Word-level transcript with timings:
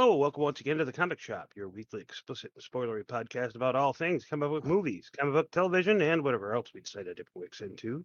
Hello, 0.00 0.16
welcome 0.16 0.44
once 0.44 0.60
again 0.60 0.78
to 0.78 0.86
the 0.86 0.92
Comic 0.94 1.20
Shop, 1.20 1.50
your 1.54 1.68
weekly 1.68 2.00
explicit 2.00 2.50
and 2.54 2.64
spoilery 2.64 3.04
podcast 3.04 3.54
about 3.54 3.76
all 3.76 3.92
things 3.92 4.24
comic 4.24 4.48
book 4.48 4.64
movies, 4.64 5.10
comic 5.14 5.34
book 5.34 5.50
television, 5.50 6.00
and 6.00 6.24
whatever 6.24 6.54
else 6.54 6.68
we 6.74 6.80
decide 6.80 7.04
to 7.04 7.12
dip 7.12 7.28
our 7.36 7.42
wicks 7.42 7.60
into. 7.60 8.02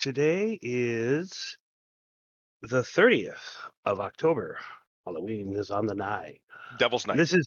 Today 0.00 0.58
is 0.62 1.58
the 2.62 2.80
30th 2.80 3.36
of 3.84 4.00
October. 4.00 4.58
Halloween 5.04 5.54
is 5.56 5.70
on 5.70 5.84
the 5.84 5.94
nigh. 5.94 6.38
Devil's 6.78 7.06
Night. 7.06 7.18
This 7.18 7.34
is, 7.34 7.46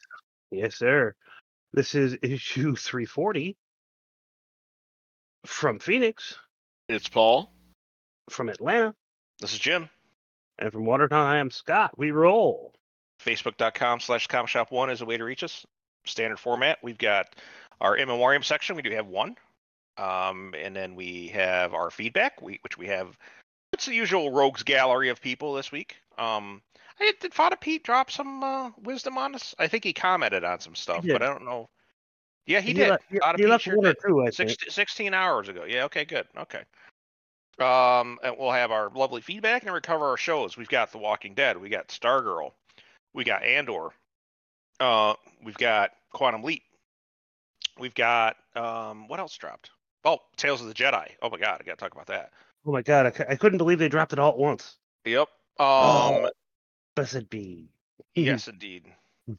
yes, 0.51 0.75
sir. 0.75 1.15
This 1.73 1.95
is 1.95 2.15
issue 2.21 2.75
340 2.75 3.57
from 5.47 5.79
Phoenix, 5.79 6.37
It's 6.87 7.09
Paul. 7.09 7.51
from 8.29 8.49
Atlanta, 8.49 8.93
This 9.39 9.53
is 9.53 9.57
Jim. 9.59 9.89
and 10.59 10.71
from 10.71 10.85
Watertown. 10.85 11.25
I 11.25 11.37
am 11.37 11.49
Scott. 11.49 11.97
We 11.97 12.11
roll. 12.11 12.74
Facebook.com 13.23 13.99
slash 13.99 14.27
comic 14.27 14.49
shop 14.49 14.71
one 14.71 14.89
is 14.89 15.01
a 15.01 15.05
way 15.05 15.17
to 15.17 15.23
reach 15.23 15.43
us. 15.43 15.65
Standard 16.05 16.39
format. 16.39 16.77
We've 16.83 16.97
got 16.97 17.35
our 17.81 17.95
in 17.97 18.07
memoriam 18.07 18.43
section. 18.43 18.75
We 18.75 18.81
do 18.81 18.91
have 18.91 19.07
one. 19.07 19.35
Um, 19.97 20.53
and 20.57 20.75
then 20.75 20.95
we 20.95 21.27
have 21.29 21.73
our 21.73 21.89
feedback, 21.89 22.41
we, 22.41 22.59
which 22.63 22.77
we 22.77 22.87
have. 22.87 23.17
It's 23.73 23.85
the 23.85 23.95
usual 23.95 24.31
rogues 24.31 24.63
gallery 24.63 25.09
of 25.09 25.21
people 25.21 25.53
this 25.53 25.71
week. 25.71 25.95
Um, 26.17 26.61
I 26.99 27.13
did 27.19 27.33
Fada 27.33 27.57
Pete 27.57 27.83
drop 27.83 28.11
some 28.11 28.43
uh, 28.43 28.71
wisdom 28.83 29.17
on 29.17 29.35
us? 29.35 29.55
I 29.59 29.67
think 29.67 29.83
he 29.83 29.93
commented 29.93 30.43
on 30.43 30.59
some 30.59 30.75
stuff, 30.75 31.03
but 31.07 31.21
I 31.21 31.27
don't 31.27 31.43
know. 31.45 31.69
Yeah, 32.45 32.61
he, 32.61 32.67
He 32.69 32.73
did. 32.73 32.89
le- 32.89 32.99
he- 33.09 33.19
he 33.37 33.47
left 33.47 33.63
sure 33.63 33.75
one 33.77 33.87
or 33.87 33.93
two, 33.95 34.21
I 34.21 34.29
think. 34.29 34.49
16, 34.51 34.69
16 34.69 35.13
hours 35.13 35.49
ago. 35.49 35.63
Yeah, 35.67 35.85
okay, 35.85 36.05
good. 36.05 36.27
Okay. 36.37 36.61
Um, 37.59 38.19
and 38.23 38.35
we'll 38.37 38.51
have 38.51 38.71
our 38.71 38.89
lovely 38.93 39.21
feedback 39.21 39.63
and 39.63 39.73
recover 39.73 40.05
our 40.05 40.17
shows. 40.17 40.57
We've 40.57 40.69
got 40.69 40.91
The 40.91 40.97
Walking 40.97 41.33
Dead, 41.33 41.57
we 41.57 41.69
got 41.69 41.87
Stargirl, 41.87 42.51
we 43.15 43.23
got 43.23 43.43
Andor, 43.43 43.89
uh, 44.79 45.13
we've 45.43 45.57
got 45.57 45.91
Quantum 46.11 46.43
Leap, 46.43 46.61
we've 47.79 47.95
got 47.95 48.35
um, 48.55 49.07
what 49.07 49.19
else 49.19 49.35
dropped? 49.37 49.71
Oh, 50.03 50.19
Tales 50.37 50.61
of 50.61 50.67
the 50.67 50.73
Jedi. 50.73 51.07
Oh 51.23 51.29
my 51.31 51.39
God, 51.39 51.57
I 51.59 51.63
got 51.63 51.79
to 51.79 51.83
talk 51.83 51.93
about 51.93 52.07
that. 52.07 52.31
Oh 52.67 52.71
my 52.71 52.81
god, 52.83 53.07
I, 53.27 53.35
couldn't 53.35 53.57
believe 53.57 53.79
they 53.79 53.89
dropped 53.89 54.13
it 54.13 54.19
all 54.19 54.31
at 54.31 54.37
once. 54.37 54.77
Yep. 55.05 55.27
Um, 55.59 55.65
Oh. 55.67 56.29
Blessed 56.95 57.29
be. 57.29 57.69
yes, 58.13 58.47
indeed. 58.47 58.85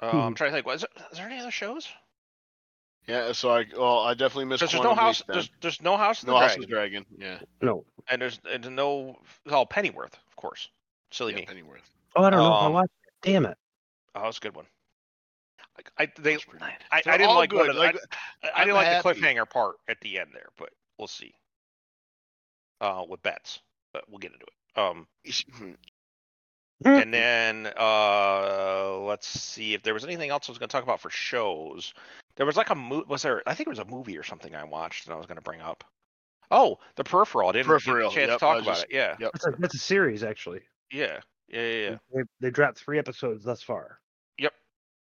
Uh, 0.02 0.06
I'm 0.10 0.34
trying 0.34 0.50
to 0.50 0.56
think. 0.56 0.66
Was 0.66 0.84
is 1.12 1.18
there 1.18 1.26
any 1.26 1.38
other 1.38 1.50
shows? 1.50 1.88
Yeah, 3.06 3.32
so 3.32 3.50
I 3.50 3.64
well 3.76 4.00
I 4.00 4.14
definitely 4.14 4.46
missed. 4.46 4.60
Because 4.60 4.72
there's 4.72 4.82
no 4.82 4.88
Quantum 4.94 5.04
house. 5.04 5.22
Then. 5.26 5.34
There's 5.36 5.50
there's 5.60 5.82
no 5.82 5.96
house. 5.96 6.22
of 6.22 6.28
no 6.28 6.34
the 6.34 6.40
House 6.40 6.56
Dragon, 6.56 6.62
of 6.64 6.68
the 6.68 6.74
Dragon. 6.74 7.06
Yeah, 7.18 7.38
no. 7.62 7.84
and 8.08 8.20
there's 8.20 8.40
and 8.50 8.76
no 8.76 9.16
It's 9.44 9.54
all 9.54 9.64
Pennyworth, 9.64 10.14
of 10.14 10.36
course. 10.36 10.68
Silly 11.12 11.32
yeah 11.32 11.40
me. 11.40 11.46
Pennyworth. 11.46 11.88
Oh, 12.16 12.24
I 12.24 12.30
don't 12.30 12.40
know. 12.40 12.52
I 12.52 12.66
Um, 12.66 12.72
watched 12.72 12.90
it. 13.06 13.12
Damn 13.22 13.46
it. 13.46 13.56
Oh, 14.16 14.22
that's 14.22 14.38
a 14.38 14.40
good 14.40 14.56
one. 14.56 14.66
I, 15.98 16.04
I 16.04 16.12
they 16.18 16.34
That's. 16.34 16.46
I, 16.90 17.02
I 17.06 17.18
didn't 17.18 17.34
like 17.34 17.50
good, 17.50 17.68
of 17.68 17.74
the, 17.76 17.80
like, 17.80 17.96
I, 18.42 18.62
I 18.62 18.64
didn't 18.64 18.76
like 18.76 19.02
the 19.02 19.08
cliffhanger 19.08 19.48
part 19.48 19.76
at 19.88 20.00
the 20.00 20.18
end 20.18 20.30
there, 20.32 20.48
but 20.58 20.70
we'll 20.98 21.06
see. 21.08 21.34
Uh, 22.80 23.04
with 23.08 23.22
bets, 23.22 23.60
but 23.92 24.04
we'll 24.08 24.18
get 24.18 24.32
into 24.32 24.46
it. 24.46 24.78
Um, 24.78 25.06
hmm, 25.52 25.72
and 26.84 27.12
then 27.12 27.72
uh, 27.78 28.98
let's 29.00 29.26
see 29.26 29.74
if 29.74 29.82
there 29.82 29.94
was 29.94 30.04
anything 30.04 30.30
else 30.30 30.48
I 30.48 30.52
was 30.52 30.58
going 30.58 30.68
to 30.68 30.72
talk 30.72 30.82
about 30.82 31.00
for 31.00 31.10
shows. 31.10 31.94
There 32.36 32.44
was 32.46 32.56
like 32.56 32.70
a 32.70 32.74
movie. 32.74 33.06
was 33.08 33.22
there? 33.22 33.42
I 33.46 33.54
think 33.54 33.66
it 33.66 33.70
was 33.70 33.78
a 33.78 33.84
movie 33.86 34.18
or 34.18 34.22
something 34.22 34.54
I 34.54 34.64
watched 34.64 35.06
and 35.06 35.14
I 35.14 35.16
was 35.16 35.26
going 35.26 35.36
to 35.36 35.42
bring 35.42 35.60
up. 35.60 35.84
Oh, 36.50 36.78
the 36.96 37.04
peripheral. 37.04 37.48
I 37.48 37.52
didn't 37.52 37.66
Peripheral, 37.66 38.10
get 38.10 38.12
a 38.12 38.14
chance 38.14 38.28
yep, 38.28 38.38
to 38.38 38.40
talk 38.40 38.62
about 38.62 38.74
just- 38.74 38.84
it. 38.84 38.90
Yeah, 38.92 39.16
Yep. 39.18 39.30
That's 39.32 39.46
a, 39.46 39.50
that's 39.58 39.74
a 39.74 39.78
series, 39.78 40.22
actually. 40.22 40.60
yeah, 40.92 41.20
yeah, 41.48 41.60
yeah. 41.60 41.90
yeah. 41.90 41.96
They, 42.14 42.22
they 42.40 42.50
dropped 42.50 42.78
three 42.78 42.98
episodes 42.98 43.42
thus 43.44 43.62
far. 43.62 43.98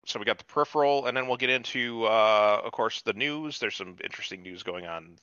So 0.05 0.19
we 0.19 0.25
got 0.25 0.37
the 0.37 0.43
peripheral, 0.45 1.07
and 1.07 1.17
then 1.17 1.27
we'll 1.27 1.37
get 1.37 1.49
into, 1.49 2.05
uh, 2.05 2.61
of 2.63 2.71
course, 2.71 3.01
the 3.01 3.13
news. 3.13 3.59
There's 3.59 3.75
some 3.75 3.95
interesting 4.03 4.41
news 4.43 4.63
going 4.63 4.85
on 4.85 5.15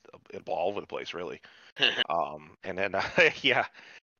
all 0.47 0.69
over 0.69 0.81
the 0.81 0.87
place, 0.87 1.15
really. 1.15 1.41
Um, 2.10 2.50
and 2.65 2.76
then, 2.76 2.94
uh, 2.94 3.03
yeah, 3.43 3.65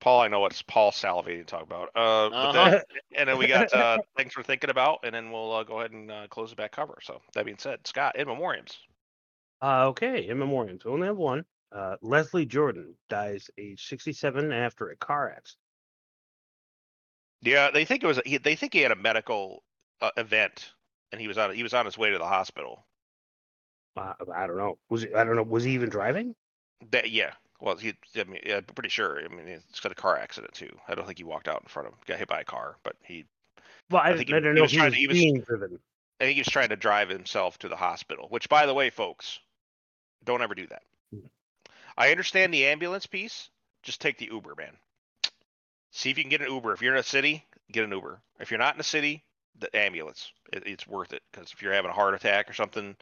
Paul, 0.01 0.23
I 0.23 0.29
know 0.29 0.41
what's 0.41 0.63
Paul 0.63 0.91
salivating 0.91 1.41
to 1.41 1.45
talk 1.45 1.63
about. 1.63 1.91
Uh, 1.95 2.29
Uh-huh. 2.29 2.53
then- 2.71 2.83
and 3.17 3.29
then 3.29 3.37
we 3.39 3.47
got 3.47 3.73
uh, 3.75 3.99
things 4.17 4.37
we're 4.37 4.43
thinking 4.43 4.71
about, 4.71 5.01
and 5.05 5.15
then 5.15 5.31
we'll 5.31 5.53
uh, 5.53 5.63
go 5.65 5.81
ahead 5.81 5.93
and 5.93 6.11
uh, 6.11 6.27
close 6.29 6.51
the 6.51 6.57
back 6.57 6.73
cover. 6.73 6.99
So 7.03 7.21
that 7.35 7.45
being 7.45 7.59
said, 7.59 7.87
Scott, 7.87 8.17
in 8.17 8.27
memoriams. 8.27 8.79
Uh, 9.61 9.87
okay, 9.89 10.27
in 10.29 10.39
memoriam. 10.39 10.79
So 10.83 10.91
we 10.91 10.95
only 10.95 11.07
have 11.09 11.17
one. 11.19 11.45
Uh, 11.71 11.97
Leslie 12.03 12.47
Jordan 12.47 12.95
dies 13.09 13.51
age 13.59 13.87
67 13.87 14.51
after 14.53 14.91
a 14.91 14.97
car 14.97 15.31
accident. 15.31 15.59
Yeah, 17.43 17.71
they 17.71 17.85
think 17.85 18.03
it 18.03 18.07
was. 18.07 18.21
He, 18.25 18.39
they 18.39 18.57
think 18.57 18.73
he 18.73 18.81
had 18.81 18.93
a 18.93 18.97
medical 18.97 19.63
uh, 20.03 20.11
event, 20.19 20.73
and 21.13 21.21
he 21.21 21.29
was 21.29 21.39
on. 21.39 21.55
He 21.55 21.63
was 21.63 21.73
on 21.75 21.87
his 21.87 21.97
way 21.97 22.11
to 22.11 22.19
the 22.19 22.27
hospital. 22.27 22.85
Uh, 23.97 24.13
I 24.35 24.47
don't 24.47 24.57
know. 24.59 24.79
Was 24.91 25.03
he, 25.03 25.15
I 25.15 25.25
don't 25.25 25.37
know. 25.37 25.43
Was 25.43 25.65
he 25.65 25.73
even 25.73 25.89
driving? 25.89 26.35
That 26.91 27.11
yeah. 27.11 27.33
Well, 27.61 27.77
he. 27.77 27.95
I 28.17 28.25
mean, 28.25 28.41
yeah, 28.45 28.57
I'm 28.57 28.65
pretty 28.65 28.89
sure. 28.91 29.21
I 29.25 29.29
mean, 29.29 29.47
it's 29.49 29.81
got 29.81 29.93
a 29.93 29.95
car 29.95 30.19
accident 30.19 30.53
too. 30.55 30.71
I 30.89 30.95
don't 30.95 31.07
think 31.07 31.19
he 31.19 31.25
walked 31.25 31.49
out 31.49 31.63
in 31.63 31.69
front 31.69 31.89
of 31.89 31.95
him. 31.95 32.01
Got 32.07 32.19
hit 32.19 32.29
by 32.29 32.41
a 32.41 32.45
car, 32.45 32.77
but 32.83 32.97
he. 33.05 33.25
Well, 33.91 34.03
I, 34.03 34.09
I 34.09 34.11
I, 34.13 34.17
think 34.17 34.29
he- 34.29 34.41
don't 34.41 34.57
he 34.57 34.61
was 34.63 34.71
he 34.71 34.77
trying 34.79 34.87
was 34.91 34.95
to- 34.95 35.01
he 35.01 35.07
was- 35.09 35.19
being 35.19 35.41
driven. 35.41 35.79
I 36.21 36.25
think 36.25 36.35
he 36.37 36.41
was 36.41 36.49
trying 36.49 36.69
to 36.69 36.77
drive 36.77 37.09
himself 37.09 37.59
to 37.59 37.69
the 37.69 37.77
hospital. 37.77 38.27
Which, 38.29 38.49
by 38.49 38.67
the 38.67 38.75
way, 38.75 38.91
folks, 38.91 39.41
don't 40.25 40.41
ever 40.43 40.55
do 40.55 40.67
that. 40.69 40.83
Mm. 41.15 41.29
I 41.99 42.11
understand 42.13 42.55
the 42.55 42.67
ambulance 42.67 43.07
piece. 43.07 43.51
Just 43.83 44.01
take 44.01 44.19
the 44.19 44.29
Uber, 44.31 44.55
man. 44.57 44.77
See 45.91 46.11
if 46.11 46.19
you 46.19 46.23
can 46.25 46.31
get 46.31 46.41
an 46.41 46.53
Uber. 46.53 46.73
If 46.73 46.81
you're 46.81 46.95
in 46.95 47.01
a 47.01 47.03
city, 47.03 47.45
get 47.73 47.83
an 47.85 47.91
Uber. 47.91 48.21
If 48.39 48.51
you're 48.53 48.59
not 48.59 48.75
in 48.75 48.81
a 48.81 48.85
city, 48.85 49.25
the 49.59 49.75
ambulance. 49.77 50.33
It, 50.53 50.65
it's 50.67 50.87
worth 50.87 51.13
it 51.13 51.23
because 51.33 51.53
if 51.53 51.63
you're 51.63 51.73
having 51.73 51.91
a 51.91 51.95
heart 51.95 52.15
attack 52.15 52.49
or 52.51 52.53
something, 52.55 52.97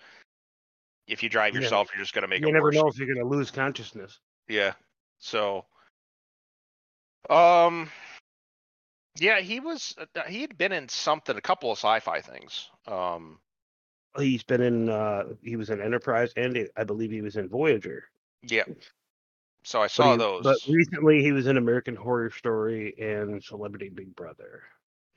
if 1.06 1.22
you 1.22 1.28
drive 1.28 1.54
Yeah. 1.54 1.60
yourself, 1.62 1.88
you're 1.94 2.02
just 2.02 2.14
gonna 2.14 2.28
make 2.28 2.40
You 2.42 2.48
it 2.48 2.52
never 2.52 2.64
worse. 2.66 2.74
know 2.74 2.88
if 2.88 2.98
you're 2.98 3.06
going 3.12 3.18
to 3.24 3.28
lose 3.36 3.50
consciousness. 3.50 4.18
Yeah. 4.48 4.72
So, 5.18 5.66
um, 7.28 7.90
yeah, 9.16 9.40
he 9.40 9.60
was. 9.60 9.94
uh, 10.14 10.22
He 10.24 10.40
had 10.40 10.56
been 10.56 10.72
in 10.72 10.88
something, 10.88 11.36
a 11.36 11.40
couple 11.40 11.70
of 11.70 11.78
sci-fi 11.78 12.20
things. 12.20 12.70
Um, 12.86 13.38
He's 14.18 14.42
been 14.42 14.60
in. 14.60 14.88
Uh, 14.88 15.24
he 15.42 15.54
was 15.56 15.70
in 15.70 15.80
Enterprise, 15.80 16.32
and 16.36 16.68
I 16.76 16.82
believe 16.84 17.10
he 17.12 17.22
was 17.22 17.36
in 17.36 17.48
Voyager. 17.48 18.08
yeah. 18.42 18.64
So 19.62 19.80
I 19.80 19.84
But 19.84 19.90
saw 19.90 20.12
he- 20.12 20.18
those. 20.18 20.42
But 20.42 20.56
recently, 20.68 21.22
he 21.22 21.32
was 21.32 21.46
in 21.46 21.58
American 21.58 21.94
Horror 21.94 22.30
Story 22.30 22.94
and 22.98 23.42
Celebrity 23.44 23.88
Big 23.90 24.16
Brother. 24.16 24.62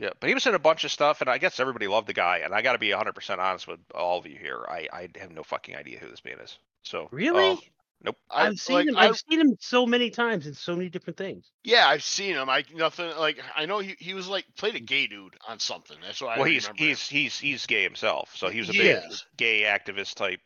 Yeah, 0.03 0.09
but 0.19 0.27
he 0.27 0.33
was 0.33 0.45
in 0.45 0.53
a 0.53 0.59
bunch 0.59 0.83
of 0.83 0.91
stuff, 0.91 1.21
and 1.21 1.29
I 1.29 1.37
guess 1.37 1.61
everybody 1.61 1.87
loved 1.87 2.07
the 2.07 2.13
guy. 2.13 2.39
And 2.39 2.53
I 2.53 2.61
got 2.61 2.73
to 2.73 2.77
be 2.77 2.89
100% 2.89 3.37
honest 3.39 3.67
with 3.69 3.79
all 3.95 4.19
of 4.19 4.27
you 4.27 4.37
here. 4.37 4.65
I, 4.67 4.87
I 4.91 5.09
have 5.17 5.31
no 5.31 5.43
fucking 5.43 5.77
idea 5.77 5.97
who 5.99 6.09
this 6.09 6.25
man 6.25 6.39
is. 6.41 6.57
So 6.83 7.07
Really? 7.11 7.53
uh, 7.53 7.55
nope. 8.03 8.17
I, 8.29 8.47
I've 8.47 8.59
seen 8.59 8.75
like, 8.75 8.87
him. 8.87 8.97
I, 8.97 9.07
I've 9.07 9.17
seen 9.17 9.39
him 9.39 9.55
so 9.61 9.85
many 9.85 10.09
times 10.09 10.45
in 10.45 10.53
so 10.55 10.75
many 10.75 10.89
different 10.89 11.15
things. 11.15 11.49
yeah, 11.63 11.87
I've 11.87 12.03
seen 12.03 12.35
him. 12.35 12.49
I 12.49 12.65
nothing 12.75 13.15
like 13.17 13.39
I 13.55 13.65
know 13.65 13.79
he, 13.79 13.95
he 13.97 14.13
was 14.13 14.27
like 14.27 14.45
played 14.57 14.75
a 14.75 14.81
gay 14.81 15.07
dude 15.07 15.35
on 15.47 15.59
something. 15.59 15.95
That's 16.01 16.21
what 16.21 16.31
I 16.31 16.37
well, 16.39 16.43
he's 16.45 16.67
remember. 16.67 16.83
him. 16.83 16.89
he's 16.89 17.07
he's 17.07 17.39
he's 17.39 17.65
gay 17.65 17.83
himself, 17.83 18.35
so 18.35 18.49
he 18.49 18.59
was 18.59 18.67
a 18.69 18.73
He 18.73 18.79
big 18.79 18.97
is. 19.07 19.25
gay 19.37 19.61
activist 19.61 20.15
type, 20.15 20.41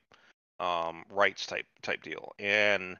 um, 0.60 1.04
rights 1.10 1.48
type 1.48 1.66
type 1.82 2.04
deal. 2.04 2.34
And 2.38 2.98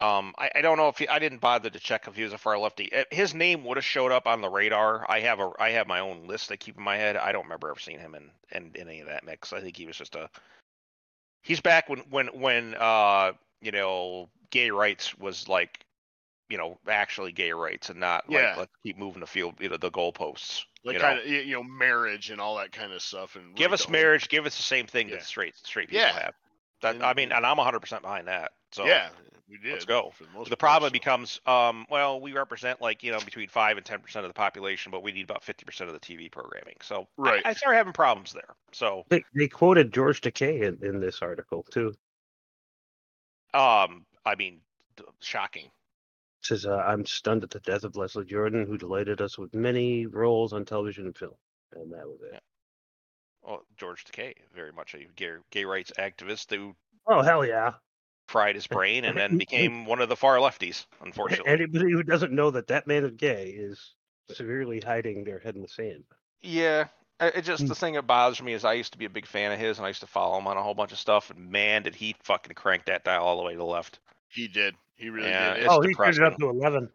um, 0.00 0.34
I, 0.38 0.50
I 0.56 0.60
don't 0.62 0.78
know 0.78 0.88
if 0.88 0.98
he, 0.98 1.06
I 1.08 1.18
didn't 1.18 1.40
bother 1.40 1.70
to 1.70 1.78
check 1.78 2.08
if 2.08 2.16
he 2.16 2.24
was 2.24 2.32
a 2.32 2.38
far 2.38 2.58
lefty. 2.58 2.92
Uh, 2.92 3.04
His 3.10 3.34
name 3.34 3.64
would 3.64 3.76
have 3.76 3.84
showed 3.84 4.10
up 4.10 4.26
on 4.26 4.40
the 4.40 4.48
radar. 4.48 5.06
I 5.08 5.20
have 5.20 5.38
a 5.38 5.52
I 5.58 5.70
have 5.70 5.86
my 5.86 6.00
own 6.00 6.26
list 6.26 6.50
I 6.50 6.56
keep 6.56 6.76
in 6.76 6.82
my 6.82 6.96
head. 6.96 7.16
I 7.16 7.30
don't 7.32 7.44
remember 7.44 7.70
ever 7.70 7.78
seeing 7.78 8.00
him 8.00 8.14
in, 8.14 8.30
in 8.50 8.72
in 8.74 8.88
any 8.88 9.00
of 9.00 9.06
that 9.08 9.24
mix. 9.24 9.52
I 9.52 9.60
think 9.60 9.76
he 9.76 9.86
was 9.86 9.96
just 9.96 10.14
a. 10.16 10.28
He's 11.42 11.60
back 11.60 11.88
when 11.88 12.00
when 12.10 12.28
when 12.28 12.74
uh 12.78 13.32
you 13.60 13.72
know 13.72 14.28
gay 14.50 14.70
rights 14.70 15.16
was 15.18 15.48
like, 15.48 15.84
you 16.48 16.58
know 16.58 16.78
actually 16.88 17.32
gay 17.32 17.52
rights 17.52 17.88
and 17.88 17.98
not 18.00 18.24
Yeah. 18.28 18.48
like 18.50 18.56
let's 18.58 18.72
keep 18.82 18.98
moving 18.98 19.20
the 19.20 19.26
field 19.26 19.54
you 19.58 19.68
know 19.68 19.76
the 19.78 19.90
goalposts. 19.90 20.64
like 20.84 20.94
you 20.94 20.98
know. 21.00 21.04
kind 21.06 21.18
of 21.20 21.26
you 21.26 21.54
know 21.54 21.62
marriage 21.62 22.30
and 22.30 22.40
all 22.40 22.56
that 22.56 22.72
kind 22.72 22.92
of 22.92 23.00
stuff. 23.02 23.36
And 23.36 23.54
Give 23.56 23.72
us 23.72 23.88
marriage. 23.88 24.28
Give 24.28 24.46
us 24.46 24.56
the 24.56 24.62
same 24.62 24.86
thing 24.86 25.08
Yeah. 25.08 25.16
that 25.16 25.24
straight 25.24 25.56
straight 25.56 25.88
people 25.88 26.04
Yeah. 26.06 26.12
have. 26.12 26.34
That 26.82 26.96
And- 26.96 27.04
I 27.04 27.14
mean, 27.14 27.32
and 27.32 27.46
I'm 27.46 27.56
100 27.56 27.80
percent 27.80 28.02
behind 28.02 28.28
that. 28.28 28.52
So 28.72 28.84
yeah, 28.84 29.10
we 29.48 29.58
did. 29.58 29.72
let's 29.72 29.84
go. 29.84 30.10
for 30.14 30.24
the 30.24 30.30
most 30.30 30.50
The 30.50 30.56
problem 30.56 30.88
so. 30.90 30.92
becomes, 30.92 31.40
um, 31.46 31.86
well, 31.90 32.20
we 32.20 32.32
represent 32.32 32.80
like 32.80 33.02
you 33.02 33.12
know 33.12 33.20
between 33.20 33.48
five 33.48 33.76
and 33.76 33.84
10 33.86 34.00
percent 34.00 34.24
of 34.24 34.30
the 34.30 34.34
population, 34.34 34.90
but 34.92 35.02
we 35.02 35.12
need 35.12 35.24
about 35.24 35.42
50 35.44 35.64
percent 35.64 35.88
of 35.90 35.94
the 35.94 36.00
TV 36.00 36.30
programming. 36.30 36.76
So 36.82 37.06
Right. 37.16 37.42
I, 37.44 37.52
start 37.54 37.76
having 37.76 37.92
problems 37.92 38.32
there. 38.32 38.54
So 38.72 39.04
They, 39.08 39.22
they 39.34 39.48
quoted 39.48 39.92
George 39.92 40.20
Takei 40.20 40.62
in, 40.62 40.78
in 40.86 41.00
this 41.00 41.20
article 41.22 41.62
too. 41.70 41.94
um, 43.54 44.06
I 44.24 44.34
mean, 44.36 44.60
shocking. 45.20 45.66
It 45.66 46.46
says, 46.46 46.66
uh, 46.66 46.76
"I'm 46.86 47.04
stunned 47.06 47.44
at 47.44 47.50
the 47.50 47.60
death 47.60 47.84
of 47.84 47.94
Leslie 47.96 48.24
Jordan, 48.24 48.66
who 48.66 48.76
delighted 48.76 49.20
us 49.20 49.38
with 49.38 49.54
many 49.54 50.06
roles 50.06 50.52
on 50.52 50.64
television 50.64 51.06
and 51.06 51.16
film." 51.16 51.34
And 51.74 51.92
that 51.92 52.06
was 52.06 52.20
it. 52.22 52.30
Yeah. 52.32 52.38
Well, 53.42 53.64
George 53.76 54.04
Takei, 54.04 54.34
very 54.54 54.72
much 54.72 54.94
a 54.94 55.04
gay, 55.16 55.32
gay 55.50 55.64
rights 55.64 55.92
activist 55.98 56.54
who 56.54 56.74
Oh 57.06 57.22
hell 57.22 57.44
yeah! 57.44 57.74
fried 58.28 58.54
his 58.54 58.66
brain 58.66 59.04
and 59.04 59.16
then 59.18 59.38
became 59.38 59.84
one 59.84 60.00
of 60.00 60.08
the 60.08 60.16
far 60.16 60.36
lefties. 60.36 60.86
Unfortunately, 61.00 61.50
Anybody 61.52 61.92
who 61.92 62.02
doesn't 62.02 62.32
know 62.32 62.50
that 62.52 62.68
that 62.68 62.86
man 62.86 63.04
is 63.04 63.12
gay 63.12 63.48
is 63.50 63.94
severely 64.30 64.80
hiding 64.80 65.24
their 65.24 65.38
head 65.38 65.56
in 65.56 65.62
the 65.62 65.68
sand. 65.68 66.04
Yeah, 66.40 66.86
it 67.20 67.42
just 67.42 67.62
the 67.62 67.68
hmm. 67.68 67.72
thing 67.74 67.94
that 67.94 68.06
bothers 68.06 68.42
me 68.42 68.52
is 68.52 68.64
I 68.64 68.72
used 68.74 68.92
to 68.92 68.98
be 68.98 69.04
a 69.04 69.10
big 69.10 69.26
fan 69.26 69.52
of 69.52 69.58
his, 69.58 69.78
and 69.78 69.84
I 69.84 69.88
used 69.88 70.00
to 70.00 70.06
follow 70.06 70.38
him 70.38 70.46
on 70.46 70.56
a 70.56 70.62
whole 70.62 70.74
bunch 70.74 70.92
of 70.92 70.98
stuff. 70.98 71.30
And 71.30 71.50
man, 71.50 71.82
did 71.82 71.94
he 71.94 72.16
fucking 72.22 72.54
crank 72.54 72.86
that 72.86 73.04
dial 73.04 73.24
all 73.24 73.36
the 73.36 73.42
way 73.42 73.52
to 73.52 73.58
the 73.58 73.64
left. 73.64 74.00
He 74.28 74.48
did. 74.48 74.74
He 74.96 75.10
really 75.10 75.28
Yeah, 75.28 75.54
did. 75.54 75.64
it's 75.64 75.72
oh, 75.72 75.80
he 75.82 75.94
turned 75.94 76.16
it 76.16 76.22
up 76.22 76.38
to 76.38 76.48
eleven. 76.48 76.90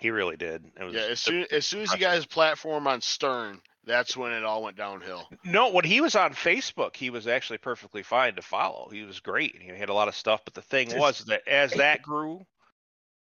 He 0.00 0.10
really 0.10 0.36
did. 0.36 0.64
It 0.78 0.84
was 0.84 0.94
yeah, 0.94 1.02
as 1.02 1.20
soon 1.20 1.46
as 1.50 1.64
soon 1.66 1.82
as 1.82 1.92
he 1.92 1.98
got 1.98 2.14
his 2.14 2.26
platform 2.26 2.86
on 2.86 3.00
Stern, 3.00 3.60
that's 3.86 4.16
when 4.16 4.32
it 4.32 4.44
all 4.44 4.62
went 4.62 4.76
downhill. 4.76 5.28
No, 5.44 5.70
when 5.70 5.84
he 5.84 6.00
was 6.00 6.16
on 6.16 6.34
Facebook, 6.34 6.96
he 6.96 7.10
was 7.10 7.26
actually 7.26 7.58
perfectly 7.58 8.02
fine 8.02 8.34
to 8.34 8.42
follow. 8.42 8.88
He 8.90 9.04
was 9.04 9.20
great. 9.20 9.56
He 9.60 9.68
had 9.68 9.88
a 9.88 9.94
lot 9.94 10.08
of 10.08 10.16
stuff, 10.16 10.42
but 10.44 10.54
the 10.54 10.62
thing 10.62 10.88
Just- 10.88 10.98
was 11.00 11.24
that 11.26 11.46
as 11.46 11.72
that 11.72 12.02
grew, 12.02 12.44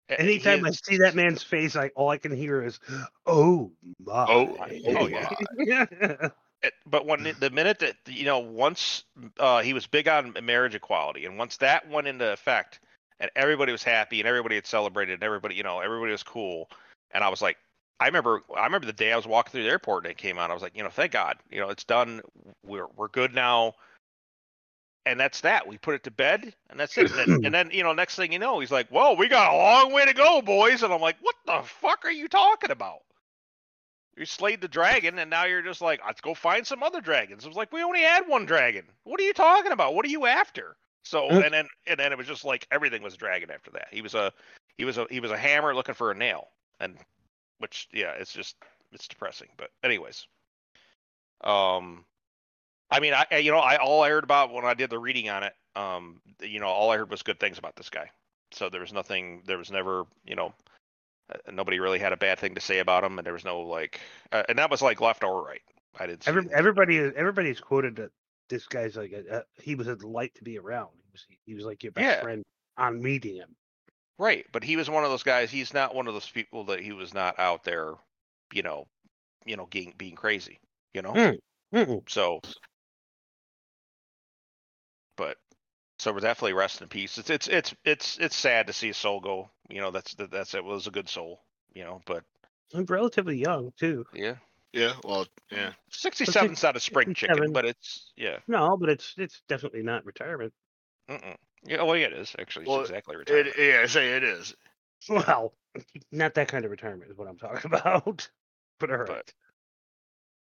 eh, 0.10 0.16
Anytime 0.18 0.66
I 0.66 0.72
see 0.72 0.98
that 0.98 1.16
man's 1.16 1.44
face, 1.44 1.76
I 1.76 1.90
all 1.90 2.10
I 2.10 2.18
can 2.18 2.36
hear 2.36 2.64
is, 2.64 2.80
"Oh 3.26 3.72
my." 4.00 4.26
Oh, 4.28 4.58
oh, 4.88 5.08
yeah. 5.08 5.30
it- 6.64 6.74
but 6.86 7.06
when 7.06 7.36
the 7.40 7.50
minute 7.52 7.80
that 7.80 7.96
you 8.08 8.26
know 8.26 8.40
once 8.40 9.04
uh, 9.40 9.62
he 9.62 9.74
was 9.74 9.86
big 9.86 10.08
on 10.08 10.36
marriage 10.42 10.76
equality 10.76 11.26
and 11.26 11.38
once 11.38 11.58
that 11.58 11.88
went 11.90 12.08
into 12.08 12.32
effect 12.32 12.80
and 13.20 13.30
everybody 13.36 13.72
was 13.72 13.84
happy 13.84 14.20
and 14.20 14.28
everybody 14.28 14.56
had 14.56 14.66
celebrated 14.66 15.14
and 15.14 15.24
everybody 15.24 15.56
you 15.56 15.64
know 15.64 15.80
everybody 15.80 16.12
was 16.12 16.24
cool 16.24 16.68
and 17.12 17.24
i 17.24 17.30
was 17.30 17.42
like 17.42 17.58
i 18.00 18.06
remember 18.06 18.42
i 18.56 18.64
remember 18.64 18.88
the 18.88 18.94
day 18.94 19.12
i 19.12 19.16
was 19.16 19.28
walking 19.28 19.52
through 19.52 19.64
the 19.64 19.70
airport 19.70 20.06
and 20.06 20.12
it 20.12 20.18
came 20.18 20.38
out 20.38 20.50
i 20.50 20.54
was 20.54 20.64
like 20.64 20.76
you 20.76 20.84
know 20.84 20.90
thank 20.90 21.12
god 21.12 21.38
you 21.50 21.60
know 21.60 21.70
it's 21.70 21.84
done 21.84 22.22
we're 22.66 22.88
we're 22.96 23.08
good 23.10 23.34
now 23.34 23.74
and 25.06 25.20
that's 25.20 25.42
that 25.42 25.66
we 25.66 25.78
put 25.78 25.96
it 25.96 26.04
to 26.04 26.12
bed 26.12 26.54
and 26.70 26.80
that's 26.80 26.98
it 26.98 27.12
and 27.12 27.20
then, 27.20 27.46
and 27.46 27.54
then 27.54 27.70
you 27.72 27.84
know 27.84 27.94
next 27.94 28.16
thing 28.16 28.32
you 28.32 28.40
know 28.40 28.60
he's 28.60 28.72
like 28.72 28.88
whoa 28.90 29.14
we 29.14 29.28
got 29.28 29.54
a 29.54 29.58
long 29.58 29.94
way 29.94 30.06
to 30.06 30.14
go 30.14 30.42
boys 30.42 30.84
and 30.84 30.94
i'm 30.94 31.02
like 31.02 31.18
what 31.22 31.36
the 31.46 31.62
fuck 31.64 32.04
are 32.06 32.12
you 32.12 32.28
talking 32.28 32.72
about 32.72 33.00
you 34.18 34.26
slayed 34.26 34.62
the 34.62 34.68
dragon, 34.68 35.20
and 35.20 35.30
now 35.30 35.46
you're 35.46 35.62
just 35.62 35.82
like, 35.82 36.02
let's 36.06 36.22
go 36.22 36.34
find 36.34 36.66
some 36.66 36.82
other 36.82 37.02
dragons. 37.02 37.46
It 37.46 37.48
was 37.48 37.58
like 37.58 37.72
we 37.72 37.84
only 37.84 38.02
had 38.02 38.28
one 38.28 38.46
dragon. 38.46 38.84
What 39.04 39.20
are 39.20 39.24
you 39.24 39.34
talking 39.34 39.72
about? 39.72 39.94
What 39.94 40.06
are 40.06 40.10
you 40.10 40.26
after? 40.26 40.76
So 41.04 41.30
and 41.30 41.54
then 41.54 41.68
and 41.86 42.00
then 42.00 42.12
it 42.12 42.18
was 42.18 42.28
just 42.28 42.44
like 42.44 42.68
everything 42.72 43.02
was 43.02 43.14
a 43.14 43.18
dragon 43.18 43.50
after 43.52 43.72
that. 43.72 43.88
He 43.92 44.02
was 44.02 44.14
a 44.14 44.34
he 44.78 44.86
was 44.86 44.98
a 44.98 45.08
he 45.10 45.20
was 45.20 45.32
a 45.32 45.38
hammer 45.38 45.74
looking 45.74 45.96
for 45.96 46.12
a 46.12 46.16
nail, 46.16 46.50
and 46.80 46.98
which 47.60 47.88
yeah, 47.92 48.12
it's 48.12 48.34
just 48.34 48.56
it's 48.92 49.08
depressing. 49.08 49.50
But 49.58 49.70
anyways, 49.84 50.26
um, 51.42 52.06
I 52.90 53.00
mean, 53.00 53.14
I 53.14 53.38
you 53.38 53.52
know 53.52 53.60
I 53.60 53.78
all 53.78 54.04
I 54.04 54.10
heard 54.10 54.24
about 54.24 54.54
when 54.54 54.66
I 54.66 54.74
did 54.74 54.90
the 54.90 55.00
reading 55.00 55.30
on 55.30 55.44
it, 55.44 55.54
um, 55.76 56.22
you 56.42 56.60
know, 56.60 56.68
all 56.68 56.92
I 56.92 56.98
heard 56.98 57.12
was 57.12 57.24
good 57.24 57.40
things 57.40 57.58
about 57.58 57.76
this 57.76 57.90
guy. 57.90 58.10
So 58.52 58.70
there 58.70 58.82
was 58.82 58.94
nothing. 58.94 59.44
There 59.46 59.58
was 59.58 59.72
never 59.72 60.06
you 60.26 60.36
know 60.36 60.54
uh, 61.32 61.52
nobody 61.52 61.80
really 61.80 62.00
had 62.00 62.14
a 62.14 62.18
bad 62.18 62.40
thing 62.40 62.56
to 62.56 62.62
say 62.62 62.80
about 62.80 63.04
him, 63.04 63.18
and 63.20 63.26
there 63.26 63.34
was 63.34 63.46
no 63.46 63.62
like, 63.62 64.00
uh, 64.32 64.44
and 64.48 64.58
that 64.58 64.72
was 64.72 64.82
like 64.82 65.02
left 65.02 65.24
or 65.24 65.46
right. 65.46 65.62
I 66.00 66.08
didn't 66.08 66.24
see. 66.24 66.30
Every, 66.30 66.46
everybody, 66.54 67.00
everybody's 67.00 67.60
quoted 67.60 67.96
that 67.98 68.12
this 68.50 68.68
guy's 68.68 68.96
like 68.96 69.12
a, 69.12 69.38
a, 69.38 69.62
he 69.62 69.76
was 69.76 69.88
a 69.88 69.96
delight 69.96 70.34
to 70.36 70.44
be 70.44 70.58
around. 70.58 70.90
He 70.96 71.12
was 71.12 71.26
he 71.46 71.56
was 71.56 71.66
like 71.66 71.84
your 71.84 71.92
best 71.92 72.06
Yeah. 72.06 72.22
friend 72.22 72.44
on 72.78 73.02
meeting 73.02 73.36
him. 73.36 73.56
Right, 74.18 74.46
but 74.52 74.64
he 74.64 74.76
was 74.78 74.90
one 74.90 75.04
of 75.04 75.10
those 75.10 75.24
guys. 75.24 75.52
He's 75.52 75.74
not 75.74 75.96
one 75.96 76.08
of 76.08 76.14
those 76.14 76.30
people 76.30 76.66
that 76.66 76.80
he 76.82 76.92
was 76.94 77.14
not 77.14 77.40
out 77.40 77.64
there, 77.64 77.94
you 78.54 78.64
know, 78.64 78.88
you 79.46 79.58
know, 79.58 79.66
being 79.68 79.94
being 79.98 80.16
crazy, 80.16 80.60
you 80.94 81.02
know. 81.02 81.14
Mm. 81.14 81.38
Mm-mm. 81.74 82.10
So, 82.10 82.42
but 85.16 85.38
so 86.00 86.14
we're 86.14 86.20
definitely 86.20 86.54
rest 86.54 86.82
in 86.82 86.88
peace. 86.90 87.18
It's 87.18 87.30
it's 87.30 87.48
it's 87.48 87.76
it's 87.84 88.18
it's 88.20 88.36
sad 88.36 88.68
to 88.68 88.74
see 88.74 88.90
a 88.90 88.94
soul 88.94 89.20
go. 89.20 89.50
You 89.70 89.82
know, 89.82 89.92
that's 89.92 90.14
that, 90.16 90.32
that's 90.32 90.54
it 90.56 90.64
was 90.64 90.88
a 90.88 90.92
good 90.92 91.10
soul. 91.10 91.42
You 91.74 91.84
know, 91.84 92.02
but 92.06 92.24
And 92.74 92.90
relatively 92.90 93.38
young 93.38 93.72
too. 93.78 94.06
yeah, 94.14 94.36
Yeah, 94.74 94.94
well, 95.04 95.28
yeah. 95.52 95.74
sixty 95.90 96.26
seven's 96.26 96.64
not 96.64 96.76
a 96.76 96.80
spring 96.80 97.14
chicken, 97.14 97.52
but 97.52 97.66
it's 97.66 98.12
yeah. 98.16 98.40
No, 98.48 98.78
but 98.78 98.90
it's 98.90 99.14
it's 99.18 99.42
definitely 99.48 99.84
not 99.84 100.06
retirement. 100.06 100.54
Mm-mm. 101.10 101.36
Yeah, 101.66 101.84
well, 101.84 101.98
yeah, 101.98 102.08
it 102.08 102.14
is 102.14 102.36
actually. 102.40 102.66
Well, 102.68 102.82
exactly 102.82 103.16
retirement. 103.16 103.56
It, 103.58 103.68
yeah, 103.74 103.82
I 103.84 103.88
say 103.88 104.16
it 104.16 104.24
is. 104.24 104.56
Well, 105.10 105.54
not 106.12 106.34
that 106.34 106.48
kind 106.48 106.66
of 106.66 106.72
retirement 106.72 107.12
is 107.12 107.18
what 107.18 107.28
I'm 107.28 107.38
talking 107.38 107.72
about. 107.74 108.28
But 108.80 108.90
all 108.92 108.98
right. 108.98 109.08
But- 109.08 109.34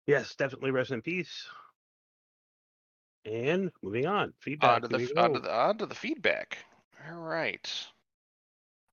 Yes, 0.07 0.35
definitely 0.35 0.71
rest 0.71 0.91
in 0.91 1.01
peace. 1.01 1.47
And 3.25 3.73
moving 3.83 4.05
on, 4.07 4.35
feedback. 4.41 4.83
onto 4.83 4.89
the 4.89 4.99
here 4.99 5.09
we 5.15 5.19
f- 5.19 5.25
onto 5.25 5.41
the 5.41 5.55
onto 5.55 5.87
the 5.87 5.95
feedback. 5.95 6.59
All 7.11 7.17
right. 7.21 7.87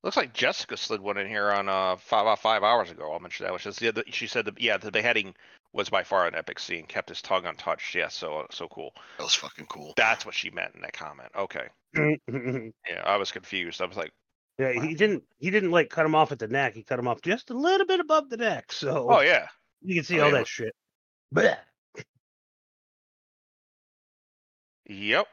Looks 0.04 0.16
like 0.16 0.34
Jessica 0.34 0.78
slid 0.78 1.02
one 1.02 1.18
in 1.18 1.28
here 1.28 1.52
on 1.52 1.68
uh 1.68 1.98
five 1.98 2.22
about 2.22 2.40
five 2.40 2.64
hours 2.64 2.90
ago. 2.92 3.12
I'll 3.12 3.20
mention 3.20 3.46
that. 3.46 3.52
Which 3.54 3.66
is 3.68 3.76
the 3.76 3.90
other, 3.90 4.04
she 4.08 4.28
said 4.28 4.46
that 4.46 4.60
yeah 4.62 4.78
the 4.78 4.90
beheading 4.92 5.36
was 5.74 5.90
by 5.90 6.04
far 6.04 6.28
an 6.28 6.36
epic 6.36 6.60
scene. 6.60 6.86
Kept 6.86 7.10
his 7.10 7.22
tongue 7.22 7.46
untouched. 7.46 7.96
Yeah, 7.96 8.10
so 8.10 8.46
so 8.52 8.68
cool. 8.68 8.94
That 9.18 9.24
was 9.24 9.36
fucking 9.36 9.68
cool. 9.68 9.94
That's 9.98 10.26
what 10.26 10.36
she 10.36 10.50
meant 10.50 10.76
in 10.76 10.82
that 10.82 10.94
comment. 10.94 11.30
Okay. 11.38 11.68
Yeah, 11.96 13.04
I 13.04 13.18
was 13.18 13.32
confused. 13.32 13.82
I 13.82 13.86
was 13.86 13.98
like, 13.98 14.12
yeah, 14.58 14.72
he 14.74 14.94
didn't. 14.96 15.24
He 15.40 15.50
didn't 15.50 15.72
like 15.72 15.90
cut 15.90 16.06
him 16.06 16.16
off 16.16 16.32
at 16.32 16.40
the 16.40 16.48
neck. 16.48 16.74
He 16.76 16.84
cut 16.84 17.00
him 17.00 17.08
off 17.08 17.22
just 17.22 17.50
a 17.50 17.54
little 17.54 17.86
bit 17.86 18.00
above 18.00 18.30
the 18.30 18.38
neck, 18.38 18.72
so 18.72 19.08
oh 19.10 19.22
yeah. 19.22 19.48
you 19.82 19.96
can 19.96 20.04
see 20.04 20.20
Oh, 20.20 20.26
all 20.26 20.32
yeah. 20.32 20.38
that 20.38 20.48
shit. 20.48 20.76
Bleh. 21.34 21.58
Yep. 24.88 25.28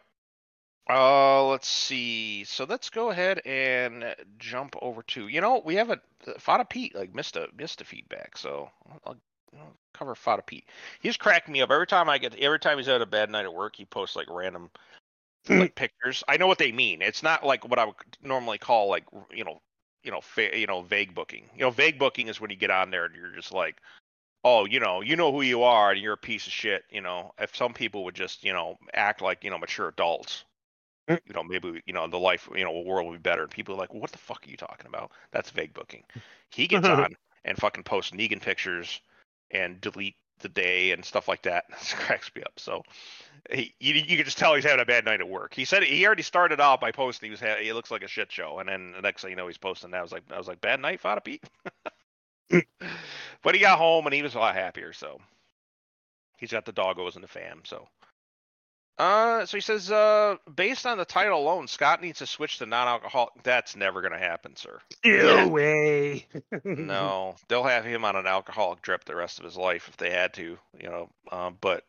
Uh, 0.91 1.47
let's 1.49 1.69
see. 1.69 2.45
So 2.45 2.65
let's 2.65 2.89
go 2.91 3.11
ahead 3.11 3.43
and 3.45 4.15
jump 4.39 4.75
over 4.81 5.03
to. 5.09 5.29
You 5.29 5.41
know, 5.41 5.61
we 5.65 5.75
have 5.75 5.91
a 5.91 6.01
Fada 6.39 6.65
Pete 6.65 6.95
like 6.95 7.15
missed 7.15 7.37
a 7.37 7.49
missed 7.57 7.81
a 7.81 7.85
feedback, 7.85 8.39
so 8.39 8.71
I'll, 9.05 9.17
I'll 9.55 9.77
cover 9.99 10.15
Fada 10.15 10.43
Pete. 10.43 10.69
He's 11.01 11.17
cracking 11.17 11.53
me 11.53 11.63
up 11.63 11.71
every 11.71 11.87
time 11.87 12.09
I 12.09 12.19
get. 12.19 12.35
Every 12.37 12.59
time 12.59 12.79
he's 12.79 12.87
had 12.87 13.03
a 13.03 13.07
bad 13.07 13.31
night 13.31 13.45
at 13.45 13.55
work, 13.55 13.77
he 13.77 13.85
posts 13.85 14.17
like 14.17 14.29
random 14.31 14.71
like 15.49 15.75
pictures. 15.75 16.23
I 16.29 16.37
know 16.37 16.47
what 16.47 16.59
they 16.59 16.73
mean. 16.73 17.03
It's 17.03 17.23
not 17.23 17.45
like 17.45 17.69
what 17.69 17.79
I 17.79 17.87
would 17.87 17.95
normally 18.23 18.59
call 18.59 18.89
like 18.89 19.05
you 19.33 19.45
know, 19.45 19.61
you 20.03 20.11
know, 20.11 20.21
fa- 20.21 20.57
you 20.57 20.67
know, 20.67 20.83
vague 20.83 21.15
booking. 21.15 21.49
You 21.55 21.63
know, 21.63 21.71
vague 21.71 21.99
booking 21.99 22.29
is 22.29 22.41
when 22.41 22.51
you 22.51 22.57
get 22.57 22.71
on 22.71 22.91
there 22.91 23.07
and 23.07 23.15
you're 23.15 23.35
just 23.35 23.53
like, 23.53 23.77
oh, 24.45 24.67
you 24.67 24.81
know, 24.81 25.01
you 25.01 25.17
know 25.17 25.33
who 25.33 25.43
you 25.43 25.63
are 25.63 25.91
and 25.91 26.01
you're 26.01 26.15
a 26.15 26.19
piece 26.19 26.47
of 26.47 26.53
shit. 26.53 26.85
You 26.91 27.01
know, 27.01 27.33
if 27.39 27.57
some 27.57 27.75
people 27.75 28.05
would 28.05 28.15
just 28.15 28.45
you 28.45 28.53
know 28.53 28.79
act 28.95 29.21
like 29.23 29.45
you 29.45 29.51
know 29.51 29.59
mature 29.59 29.89
adults. 29.89 30.45
Mm. 31.09 31.21
You 31.27 31.35
know, 31.35 31.43
maybe 31.43 31.83
you 31.87 31.93
know 31.95 32.07
the 32.07 32.19
life, 32.19 32.49
you 32.55 32.65
know, 32.65 32.83
world 32.83 33.07
will 33.07 33.15
be 33.15 33.19
better. 33.19 33.43
And 33.43 33.51
people 33.51 33.75
are 33.75 33.79
like, 33.79 33.95
"What 33.95 34.13
the 34.13 34.19
fuck 34.19 34.47
are 34.47 34.51
you 34.51 34.59
talking 34.59 34.87
about?" 34.87 35.11
That's 35.33 35.51
vague 35.51 35.73
booking. 35.73 36.05
He 36.51 36.67
gets 36.67 36.87
on 36.87 37.17
and 37.45 37.57
fucking 37.57 37.85
posts 37.85 38.13
Negan 38.13 38.43
pictures 38.43 39.01
and 39.51 39.81
delete 39.81 40.17
the 40.41 40.49
day 40.49 40.93
and 40.93 41.05
stuff 41.05 41.29
like 41.29 41.43
that. 41.43 41.65
It 41.71 41.97
cracks 41.97 42.31
me 42.35 42.43
up. 42.43 42.53
So 42.57 42.83
he, 43.51 43.75
you, 43.81 43.95
you 43.95 44.17
can 44.17 44.25
just 44.25 44.39
tell 44.39 44.55
he's 44.55 44.65
having 44.65 44.81
a 44.81 44.87
bad 44.87 45.05
night 45.05 45.21
at 45.21 45.29
work. 45.29 45.55
He 45.55 45.65
said 45.65 45.83
he 45.83 46.07
already 46.07 46.23
started 46.23 46.61
out 46.61 46.81
by 46.81 46.93
posting 46.93 47.29
he 47.29 47.31
was 47.31 47.41
he 47.61 47.73
looks 47.73 47.91
like 47.91 48.03
a 48.03 48.09
shit 48.09 48.31
show, 48.31 48.59
and 48.59 48.69
then 48.69 48.93
the 48.93 49.03
next 49.03 49.23
thing 49.23 49.31
you 49.31 49.37
know 49.37 49.47
he's 49.47 49.59
posting 49.59 49.91
that. 49.91 49.99
I 49.99 50.03
was 50.03 50.13
like, 50.13 50.25
I 50.33 50.39
was 50.39 50.49
like, 50.49 50.61
bad 50.61 50.81
night, 50.81 51.01
Fada 51.01 51.21
Pete. 51.21 51.43
but 52.51 53.55
he 53.55 53.61
got 53.61 53.79
home 53.79 54.07
and 54.07 54.15
he 54.15 54.23
was 54.23 54.35
a 54.35 54.39
lot 54.39 54.55
happier. 54.55 54.93
So 54.93 55.21
he's 56.39 56.53
got 56.53 56.65
the 56.65 56.73
doggos 56.73 57.15
and 57.15 57.25
the 57.25 57.29
fam. 57.29 57.63
So. 57.65 57.89
Uh, 58.99 59.47
so 59.47 59.57
he 59.57 59.61
says, 59.61 59.93
uh, 59.93 60.37
based 60.57 60.85
on 60.85 60.99
the 60.99 61.05
title 61.05 61.39
alone, 61.41 61.69
Scott 61.69 62.03
needs 62.03 62.19
to 62.19 62.27
switch 62.27 62.59
to 62.59 62.67
non-alcoholic. 62.67 63.43
That's 63.45 63.77
never 63.77 64.03
gonna 64.03 64.19
happen, 64.19 64.57
sir. 64.57 64.81
No 65.05 65.13
Yeah. 65.15 65.47
way. 65.47 66.27
No, 66.65 67.37
they'll 67.49 67.63
have 67.63 67.85
him 67.85 68.05
on 68.05 68.17
an 68.17 68.27
alcoholic 68.27 68.83
drip 68.83 69.05
the 69.05 69.15
rest 69.15 69.39
of 69.39 69.45
his 69.45 69.57
life 69.57 69.89
if 69.89 69.97
they 69.99 70.11
had 70.11 70.35
to, 70.35 70.59
you 70.81 70.89
know. 70.89 71.09
Um, 71.31 71.57
but 71.61 71.85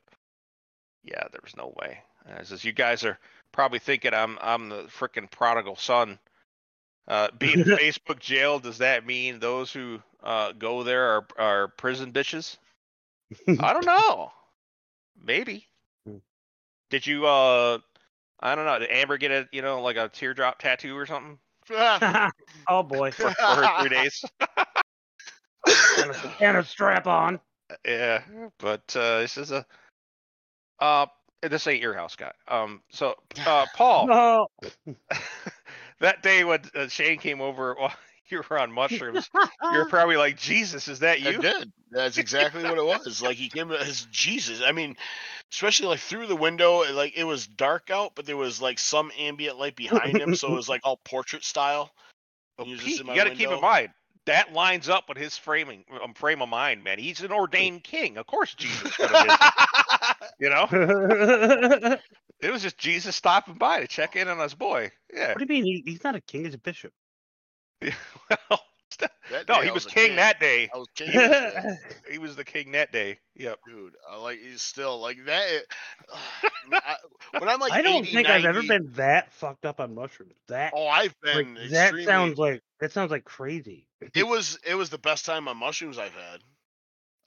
yeah, 1.04 1.24
there 1.32 1.42
was 1.44 1.58
no 1.58 1.74
way. 1.82 2.00
Uh, 2.30 2.44
says 2.44 2.64
you 2.64 2.74
guys 2.74 3.04
are 3.04 3.18
probably 3.52 3.80
thinking 3.80 4.14
I'm 4.14 4.38
I'm 4.40 4.70
the 4.70 4.84
frickin' 4.84 5.32
prodigal 5.32 5.78
son. 5.78 6.20
Uh, 7.08 7.30
being 7.40 7.60
in 7.62 7.66
Facebook 7.66 8.20
jail 8.20 8.60
does 8.60 8.78
that 8.80 9.04
mean 9.08 9.40
those 9.40 9.74
who 9.74 10.00
uh, 10.22 10.52
go 10.52 10.84
there 10.84 11.06
are 11.08 11.28
are 11.40 11.68
prison 11.70 12.12
bitches? 12.14 12.58
I 13.48 13.74
don't 13.74 13.86
know. 13.86 14.32
Maybe. 15.20 15.66
Did 16.90 17.06
you 17.06 17.26
uh? 17.26 17.80
I 18.40 18.56
don't 18.56 18.66
know. 18.66 18.80
Did 18.80 18.90
Amber 18.90 19.18
get 19.18 19.32
a 19.32 19.48
you 19.52 19.62
know 19.62 19.82
like 19.82 19.98
a 19.98 20.10
teardrop 20.10 20.60
tattoo 20.60 20.96
or 20.98 21.06
something 21.06 21.38
oh 21.72 22.84
boy. 22.84 23.12
for, 23.16 23.32
for 23.32 23.56
her 23.56 23.68
three 23.80 23.90
days? 23.90 24.26
and, 25.66 26.12
a, 26.12 26.36
and 26.42 26.58
a 26.58 26.64
strap 26.64 27.08
on. 27.08 27.40
Yeah, 27.86 28.24
but 28.60 28.96
uh, 28.96 29.20
this 29.20 29.38
is 29.38 29.52
a 29.52 29.66
uh, 30.80 31.06
this 31.44 31.68
ain't 31.68 31.82
your 31.82 31.94
house, 31.94 32.16
guy. 32.16 32.32
Um, 32.48 32.82
so 32.90 33.16
uh, 33.46 33.66
Paul, 33.76 34.08
No. 34.08 34.48
that 36.00 36.24
day 36.24 36.44
when 36.44 36.62
uh, 36.74 36.88
Shane 36.88 37.20
came 37.20 37.42
over 37.42 37.76
while 37.76 37.94
you 38.32 38.42
were 38.50 38.60
on 38.60 38.72
mushrooms, 38.72 39.30
you're 39.74 39.86
probably 39.90 40.18
like, 40.18 40.38
Jesus, 40.38 40.88
is 40.88 41.00
that 41.00 41.22
you? 41.22 41.30
I 41.30 41.32
you? 41.32 41.42
did. 41.42 41.72
That's 41.92 42.18
exactly 42.18 42.64
what 42.64 42.78
it 42.78 42.86
was. 42.86 43.22
Like 43.22 43.38
he 43.38 43.50
came 43.50 43.72
as 43.72 44.06
Jesus. 44.12 44.62
I 44.62 44.72
mean, 44.72 44.96
especially 45.52 45.88
like 45.88 46.00
through 46.00 46.28
the 46.28 46.36
window, 46.36 46.84
like 46.94 47.18
it 47.18 47.24
was 47.24 47.48
dark 47.48 47.90
out, 47.90 48.14
but 48.16 48.26
there 48.26 48.38
was 48.38 48.62
like 48.62 48.80
some 48.80 49.12
ambient 49.18 49.58
light 49.58 49.76
behind 49.76 50.18
him, 50.18 50.36
so 50.36 50.52
it 50.52 50.56
was 50.56 50.70
like 50.70 50.82
all 50.84 50.98
portrait 51.04 51.44
style. 51.44 51.92
But 52.58 52.68
He 52.68 52.74
was 52.74 52.82
just 52.82 52.98
Pete, 52.98 53.08
you 53.08 53.16
got 53.16 53.24
to 53.26 53.36
keep 53.36 53.50
in 53.50 53.62
mind 53.62 53.90
that 54.30 54.54
lines 54.54 54.90
up 54.90 55.10
with 55.10 55.18
his 55.18 55.38
framing 55.38 55.84
um, 56.04 56.14
frame 56.14 56.42
of 56.42 56.50
mind, 56.50 56.84
man. 56.84 57.00
He's 57.00 57.22
an 57.22 57.32
ordained 57.32 57.84
king. 57.84 58.18
Of 58.18 58.28
course, 58.28 58.54
Jesus. 58.54 58.96
Could 58.96 59.10
have 59.10 59.26
visited, 59.26 60.30
you 60.40 60.50
know, 60.50 61.98
it 62.40 62.52
was 62.52 62.62
just 62.62 62.78
Jesus 62.78 63.16
stopping 63.16 63.56
by 63.56 63.80
to 63.80 63.88
check 63.88 64.16
in 64.16 64.28
on 64.28 64.38
his 64.40 64.54
boy. 64.54 64.92
Yeah. 65.12 65.30
What 65.30 65.40
do 65.40 65.54
you 65.54 65.64
mean? 65.64 65.66
He, 65.66 65.92
he's 65.92 66.04
not 66.04 66.16
a 66.16 66.22
king; 66.22 66.46
he's 66.46 66.54
a 66.54 66.60
bishop. 66.60 66.94
well, 68.50 68.62
That 69.30 69.48
no, 69.48 69.62
he 69.62 69.70
I 69.70 69.72
was 69.72 69.86
a 69.86 69.90
king 69.90 70.16
that 70.18 70.40
day. 70.40 70.70
I 70.74 70.78
was 70.78 70.88
king. 70.96 71.10
He 72.12 72.18
was 72.18 72.36
the 72.36 72.44
king 72.44 72.72
that 72.72 72.92
day. 72.92 73.20
Yep. 73.36 73.60
dude. 73.68 73.94
I 74.10 74.18
like 74.18 74.40
he's 74.40 74.62
still 74.62 75.00
like 75.00 75.24
that. 75.26 75.62
I, 76.74 76.96
when 77.38 77.48
I'm 77.48 77.60
like, 77.60 77.72
I 77.72 77.82
don't 77.82 78.04
80, 78.04 78.12
think 78.12 78.28
I've 78.30 78.46
ever 78.46 78.62
been 78.64 78.92
that 78.96 79.32
fucked 79.32 79.66
up 79.66 79.80
on 79.80 79.94
mushrooms. 79.96 80.34
That 80.48 80.74
Oh, 80.76 80.88
I've 80.88 81.16
like, 81.24 81.46
been 81.46 81.54
that 81.72 81.94
sounds 82.04 82.38
like 82.38 82.62
that 82.80 82.92
sounds 82.92 83.12
like 83.12 83.24
crazy. 83.26 83.88
it 84.16 84.28
was 84.28 84.58
it 84.66 84.76
was 84.76 84.90
the 84.90 84.98
best 84.98 85.26
time 85.26 85.48
on 85.48 85.58
mushrooms 85.58 85.98
I've 85.98 86.14
had. 86.14 86.42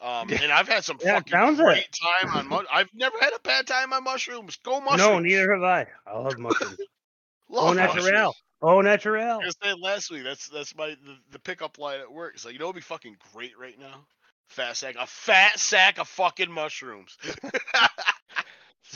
Um, 0.00 0.32
and 0.32 0.50
I've 0.50 0.66
had 0.68 0.82
some 0.84 0.98
Yeah, 1.00 1.18
it 1.18 1.30
fucking 1.30 1.32
sounds 1.32 1.60
it. 1.60 1.62
great 1.62 1.88
time 2.22 2.34
on 2.34 2.48
mushrooms. 2.48 2.68
I've 2.72 2.90
never 2.92 3.16
had 3.20 3.32
a 3.34 3.38
bad 3.40 3.66
time 3.68 3.92
on 3.92 4.02
mushrooms. 4.02 4.56
Go 4.64 4.80
mushrooms. 4.80 4.98
No, 4.98 5.18
neither 5.20 5.52
have 5.54 5.62
I. 5.62 5.86
I 6.06 6.18
love 6.18 6.38
mushrooms. 6.38 6.76
Love 7.48 7.70
oh, 7.70 7.74
mushrooms. 7.74 8.06
natural. 8.06 8.34
Oh, 8.62 8.80
natural. 8.80 9.40
I 9.40 9.50
said 9.62 9.80
last 9.80 10.10
week. 10.10 10.24
That's 10.24 10.48
that's 10.48 10.76
my 10.76 10.90
the, 10.90 11.16
the 11.32 11.38
pickup 11.38 11.78
line 11.78 12.00
at 12.00 12.12
work. 12.12 12.34
It's 12.34 12.44
like 12.44 12.54
you 12.54 12.60
know, 12.60 12.66
what'd 12.66 12.76
be 12.76 12.82
fucking 12.82 13.16
great 13.32 13.58
right 13.58 13.78
now. 13.78 14.06
Fat 14.48 14.76
sack, 14.76 14.96
a 14.98 15.06
fat 15.06 15.58
sack 15.58 15.98
of 15.98 16.08
fucking 16.08 16.50
mushrooms. 16.50 17.16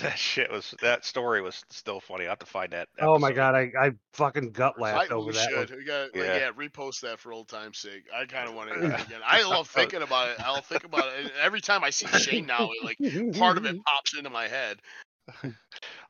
That 0.00 0.18
shit 0.18 0.50
was 0.50 0.75
that 0.82 1.06
story 1.06 1.40
was 1.40 1.64
still 1.70 2.00
funny. 2.00 2.26
I 2.26 2.30
have 2.30 2.40
to 2.40 2.46
find 2.46 2.70
that. 2.73 2.88
Oh 3.00 3.18
my 3.18 3.32
god, 3.32 3.54
I, 3.54 3.73
I 3.80 3.92
fucking 4.12 4.50
gut 4.50 4.78
laughed 4.78 5.11
I, 5.11 5.14
over 5.14 5.28
we 5.28 5.32
that. 5.32 5.49
should. 5.49 5.70
One. 5.70 5.78
We 5.78 5.85
got 5.87 6.14
like, 6.14 6.16
Yeah. 6.16 6.37
yeah. 6.37 6.50
repost 6.50 7.00
that 7.00 7.18
for 7.18 7.32
old 7.32 7.49
time's 7.49 7.78
sake. 7.78 8.02
I 8.14 8.26
kind 8.26 8.46
of 8.46 8.54
want 8.54 8.70
to 8.70 8.75
again. 8.85 9.20
I 9.25 9.49
love 9.49 9.68
thinking 9.75 10.02
about 10.02 10.28
it. 10.30 10.40
I'll 10.40 10.61
think 10.61 10.85
about 10.85 11.06
it 11.06 11.20
and 11.20 11.30
every 11.40 11.62
time 11.62 11.82
I 11.82 11.90
see 11.90 12.06
Shane 12.18 12.44
now. 12.44 12.68
It, 12.70 12.85
like 12.85 13.35
part 13.38 13.56
of 13.56 13.64
it 13.64 13.82
pops 13.87 14.14
into 14.14 14.28
my 14.28 14.49
head. 14.49 14.80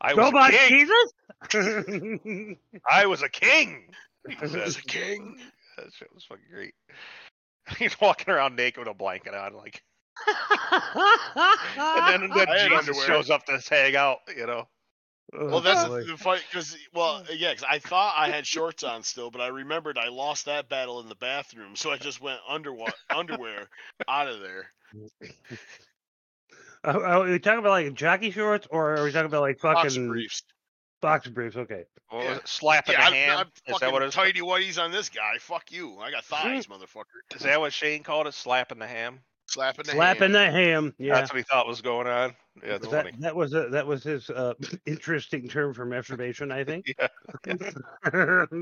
I 0.01 0.15
was 0.15 0.33
a 0.33 0.51
king. 0.51 0.69
Jesus. 0.69 2.57
I 2.89 3.07
was 3.07 3.23
a 3.23 3.29
king. 3.29 3.89
He 4.29 4.35
As 4.59 4.77
a 4.77 4.83
king. 4.83 5.39
That 5.77 5.87
shit 5.93 6.13
was 6.13 6.25
fucking 6.25 6.47
great. 6.53 6.75
He's 7.79 8.01
walking 8.01 8.35
around 8.35 8.57
naked 8.57 8.79
with 8.81 8.89
a 8.89 8.95
blanket 8.95 9.35
on, 9.35 9.55
like, 9.55 9.85
and 11.79 12.23
then, 12.23 12.31
then 12.35 12.47
Jesus 12.49 12.79
underwear. 12.79 13.07
shows 13.07 13.31
up 13.31 13.47
to 13.47 13.61
hang 13.71 13.95
out. 13.95 14.19
You 14.37 14.47
know. 14.47 14.67
Well, 15.33 15.57
oh, 15.57 15.61
that's 15.61 15.89
the, 15.89 16.13
the 16.13 16.17
fight 16.17 16.43
because 16.51 16.77
well, 16.95 17.25
yeah, 17.35 17.53
'cause 17.53 17.65
I 17.69 17.79
thought 17.79 18.15
I 18.17 18.31
had 18.31 18.47
shorts 18.47 18.85
on 18.85 19.03
still, 19.03 19.31
but 19.31 19.41
I 19.41 19.49
remembered 19.49 19.99
I 19.99 20.09
lost 20.09 20.47
that 20.47 20.69
battle 20.69 21.01
in 21.01 21.09
the 21.09 21.17
bathroom, 21.17 21.75
so 21.75 21.91
I 21.91 21.97
just 21.99 22.21
went 22.21 22.39
underwa- 22.49 22.93
underwear 23.11 23.69
out 24.09 24.29
of 24.29 24.41
there. 24.41 24.73
Uh, 26.87 27.01
are 27.01 27.23
we 27.25 27.39
talking 27.41 27.59
about 27.59 27.71
like 27.71 27.95
jockey 27.95 28.31
shorts, 28.31 28.67
or 28.71 28.97
are 28.97 29.05
we 29.05 29.11
talking 29.13 29.27
about 29.27 29.41
like 29.43 29.59
fucking 29.59 29.83
Box 29.83 29.97
briefs. 29.97 30.43
box 31.03 31.29
briefs? 31.29 31.57
Okay. 31.57 31.85
What 32.11 32.25
Yeah. 32.25 32.39
Slapping 32.45 32.93
Yeah, 32.93 33.01
the 33.01 33.07
I'm, 33.07 33.13
ham. 33.13 33.39
I'm 33.39 33.47
Is 33.75 33.81
that 33.81 33.93
what 33.93 34.03
fucking 34.03 34.07
it's? 34.07 34.15
tighty 34.17 34.41
whities 34.41 34.83
on 34.83 34.93
this 34.93 35.09
guy. 35.09 35.39
Fuck 35.41 35.73
you. 35.73 35.99
I 35.99 36.13
got 36.13 36.25
thighs, 36.25 36.67
motherfucker. 36.69 37.35
Is 37.35 37.43
that 37.43 37.59
what 37.59 37.73
Shane 37.73 38.05
called 38.05 38.29
it? 38.29 38.35
Slapping 38.35 38.79
the 38.79 38.87
ham. 38.87 39.21
Slapping 39.49 39.85
the 39.85 39.93
ham. 39.93 39.99
Slapping 39.99 40.21
hand. 40.21 40.35
the 40.35 40.51
ham. 40.51 40.95
Yeah. 40.99 41.15
That's 41.15 41.33
what 41.33 41.39
he 41.39 41.43
thought 41.43 41.67
was 41.67 41.81
going 41.81 42.07
on. 42.07 42.37
Yeah, 42.65 42.79
that, 42.79 42.91
funny. 42.91 43.13
that 43.19 43.35
was 43.35 43.53
a, 43.55 43.69
that 43.71 43.87
was 43.87 44.05
his 44.05 44.31
uh, 44.31 44.55
interesting 44.87 45.49
term 45.49 45.75
for 45.75 45.85
masturbation, 45.85 46.53
I 46.53 46.65
think. 46.65 46.87
Yeah. 47.47 48.47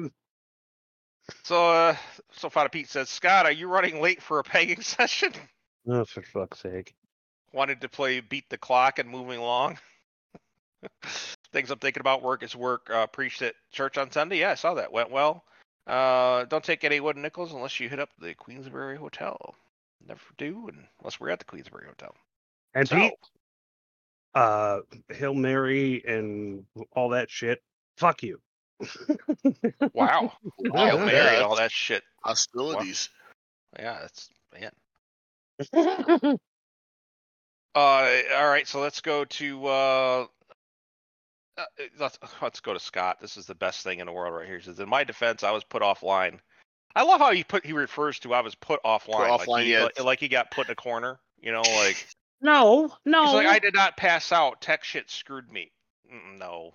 So, 1.42 1.70
uh, 1.70 1.96
so 2.32 2.50
Fada 2.50 2.68
Pete 2.68 2.88
says, 2.88 3.08
Scott, 3.08 3.46
are 3.46 3.52
you 3.52 3.66
running 3.66 4.02
late 4.02 4.20
for 4.20 4.40
a 4.40 4.44
pegging 4.44 4.82
session? 4.82 5.32
oh, 5.88 6.04
for 6.04 6.20
fuck's 6.20 6.60
sake! 6.60 6.94
Wanted 7.54 7.80
to 7.82 7.88
play 7.88 8.18
beat 8.18 8.50
the 8.50 8.58
clock 8.58 8.98
and 8.98 9.08
moving 9.08 9.38
along. 9.38 9.78
Things 11.52 11.70
I'm 11.70 11.78
thinking 11.78 12.00
about 12.00 12.20
work 12.20 12.42
is 12.42 12.56
work. 12.56 12.90
Uh, 12.92 13.06
preached 13.06 13.42
at 13.42 13.54
church 13.70 13.96
on 13.96 14.10
Sunday. 14.10 14.40
Yeah, 14.40 14.50
I 14.50 14.54
saw 14.56 14.74
that. 14.74 14.90
Went 14.92 15.12
well. 15.12 15.44
Uh, 15.86 16.46
don't 16.46 16.64
take 16.64 16.82
any 16.82 16.98
wooden 16.98 17.22
nickels 17.22 17.52
unless 17.52 17.78
you 17.78 17.88
hit 17.88 18.00
up 18.00 18.08
the 18.18 18.34
Queensbury 18.34 18.96
Hotel. 18.96 19.54
Never 20.04 20.20
do, 20.36 20.68
unless 21.00 21.20
we're 21.20 21.30
at 21.30 21.38
the 21.38 21.44
Queensbury 21.44 21.86
Hotel. 21.86 22.12
And 22.74 22.88
So, 22.88 22.96
Pete, 22.96 23.12
uh, 24.34 24.80
Hail 25.10 25.34
Mary 25.34 26.02
and 26.08 26.64
all 26.92 27.10
that 27.10 27.30
shit. 27.30 27.62
Fuck 27.98 28.24
you. 28.24 28.40
wow, 29.92 30.32
Wow, 30.32 30.32
Hail 30.74 30.98
yeah, 30.98 31.04
Mary 31.04 31.36
and 31.36 31.44
all 31.44 31.54
that 31.56 31.70
shit. 31.70 32.02
hostilities. 32.24 33.10
Yeah, 33.78 34.00
that's 34.00 34.28
man. 34.52 36.38
Uh, 37.74 38.20
all 38.36 38.48
right, 38.48 38.68
so 38.68 38.80
let's 38.80 39.00
go 39.00 39.24
to 39.24 39.66
uh, 39.66 40.26
uh, 41.56 41.64
let's 41.98 42.18
let's 42.42 42.60
go 42.60 42.72
to 42.72 42.80
Scott. 42.80 43.18
This 43.20 43.36
is 43.36 43.46
the 43.46 43.54
best 43.54 43.82
thing 43.82 44.00
in 44.00 44.06
the 44.06 44.12
world 44.12 44.34
right 44.34 44.46
here. 44.46 44.58
He 44.58 44.64
says, 44.64 44.80
"In 44.80 44.88
my 44.88 45.04
defense, 45.04 45.42
I 45.42 45.50
was 45.50 45.64
put 45.64 45.82
offline." 45.82 46.38
I 46.96 47.02
love 47.02 47.20
how 47.20 47.32
he 47.32 47.42
put 47.42 47.66
he 47.66 47.72
refers 47.72 48.20
to 48.20 48.32
I 48.34 48.40
was 48.40 48.54
put 48.54 48.80
offline, 48.84 49.28
like, 49.28 49.40
offline, 49.40 49.64
he, 49.64 49.72
yeah. 49.72 49.84
like, 49.84 50.04
like 50.04 50.20
he 50.20 50.28
got 50.28 50.52
put 50.52 50.68
in 50.68 50.72
a 50.72 50.76
corner. 50.76 51.18
You 51.40 51.52
know, 51.52 51.62
like 51.62 52.06
no, 52.40 52.92
no. 53.04 53.24
he's 53.24 53.34
like, 53.34 53.46
"I 53.46 53.58
did 53.58 53.74
not 53.74 53.96
pass 53.96 54.30
out. 54.30 54.60
Tech 54.60 54.84
shit 54.84 55.10
screwed 55.10 55.50
me." 55.50 55.72
Mm, 56.12 56.38
no, 56.38 56.74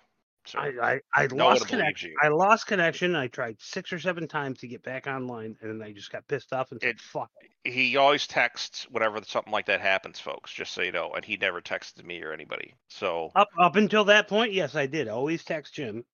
I, 0.56 0.68
I, 0.82 1.00
I 1.14 1.26
no 1.32 1.46
lost 1.48 1.68
connection. 1.68 2.14
I 2.22 2.28
lost 2.28 2.66
connection. 2.66 3.14
I 3.14 3.26
tried 3.28 3.56
six 3.60 3.92
or 3.92 3.98
seven 3.98 4.26
times 4.26 4.58
to 4.60 4.68
get 4.68 4.82
back 4.82 5.06
online, 5.06 5.56
and 5.60 5.70
then 5.80 5.86
I 5.86 5.92
just 5.92 6.10
got 6.10 6.26
pissed 6.28 6.52
off 6.52 6.70
and 6.72 6.80
said, 6.80 6.90
It- 6.90 7.00
"Fuck." 7.00 7.30
he 7.64 7.96
always 7.96 8.26
texts 8.26 8.86
whenever 8.90 9.20
something 9.22 9.52
like 9.52 9.66
that 9.66 9.80
happens, 9.80 10.18
folks. 10.18 10.52
Just 10.52 10.72
so 10.72 10.82
you 10.82 10.92
know, 10.92 11.12
and 11.12 11.24
he 11.24 11.36
never 11.36 11.60
texted 11.60 12.04
me 12.04 12.22
or 12.22 12.32
anybody. 12.32 12.74
So, 12.88 13.30
Up 13.36 13.48
up 13.58 13.76
until 13.76 14.04
that 14.06 14.28
point, 14.28 14.52
yes, 14.52 14.74
I 14.74 14.86
did. 14.86 15.08
Always 15.08 15.44
text 15.44 15.74
Jim 15.74 16.04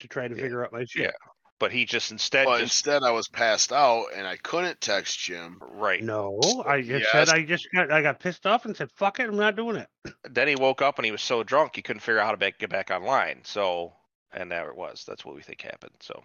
to 0.00 0.08
try 0.08 0.26
to 0.28 0.34
Yeah. 0.34 0.42
figure 0.42 0.64
out 0.64 0.72
my 0.72 0.84
shit. 0.84 1.14
But 1.58 1.72
he 1.72 1.84
just 1.84 2.10
instead 2.10 2.44
But 2.44 2.58
just 2.60 2.84
instead, 2.84 3.02
I 3.02 3.10
was 3.10 3.28
passed 3.28 3.72
out 3.72 4.06
and 4.14 4.26
I 4.26 4.36
couldn't 4.36 4.80
text 4.80 5.18
Jim. 5.18 5.58
right. 5.60 6.02
No, 6.02 6.62
I 6.66 6.80
just 6.82 7.08
Yes. 7.12 7.12
said 7.12 7.28
I 7.28 7.44
just 7.44 7.68
got 7.74 7.90
I 7.90 8.02
got 8.02 8.20
pissed 8.20 8.46
off 8.46 8.64
and 8.64 8.76
said, 8.76 8.90
"Fuck 8.92 9.20
it, 9.20 9.28
I'm 9.28 9.36
not 9.36 9.56
doing 9.56 9.76
it." 9.76 9.88
then 10.30 10.48
he 10.48 10.56
woke 10.56 10.82
up 10.82 10.98
and 10.98 11.06
he 11.06 11.12
was 11.12 11.22
so 11.22 11.42
drunk 11.42 11.76
he 11.76 11.82
couldn't 11.82 12.00
figure 12.00 12.18
out 12.18 12.26
how 12.26 12.32
to 12.32 12.36
back, 12.36 12.58
get 12.58 12.70
back 12.70 12.90
online. 12.90 13.40
So, 13.44 13.94
and 14.32 14.50
there 14.50 14.68
it 14.70 14.76
was. 14.76 15.04
That's 15.06 15.24
what 15.24 15.34
we 15.34 15.42
think 15.42 15.62
happened. 15.62 15.94
So, 16.00 16.22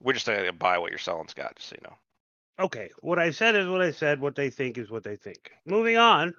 we're 0.00 0.12
just 0.12 0.26
gonna 0.26 0.52
buy 0.52 0.78
what 0.78 0.90
you're 0.90 0.98
selling, 0.98 1.28
Scott. 1.28 1.56
Just 1.56 1.68
so 1.70 1.76
you 1.80 1.88
know. 1.88 1.96
Okay, 2.60 2.90
what 3.00 3.18
I 3.18 3.30
said 3.30 3.54
is 3.54 3.68
what 3.68 3.82
I 3.82 3.92
said. 3.92 4.20
What 4.20 4.34
they 4.34 4.50
think 4.50 4.78
is 4.78 4.90
what 4.90 5.04
they 5.04 5.16
think. 5.16 5.52
Moving 5.64 5.96
on. 5.96 6.34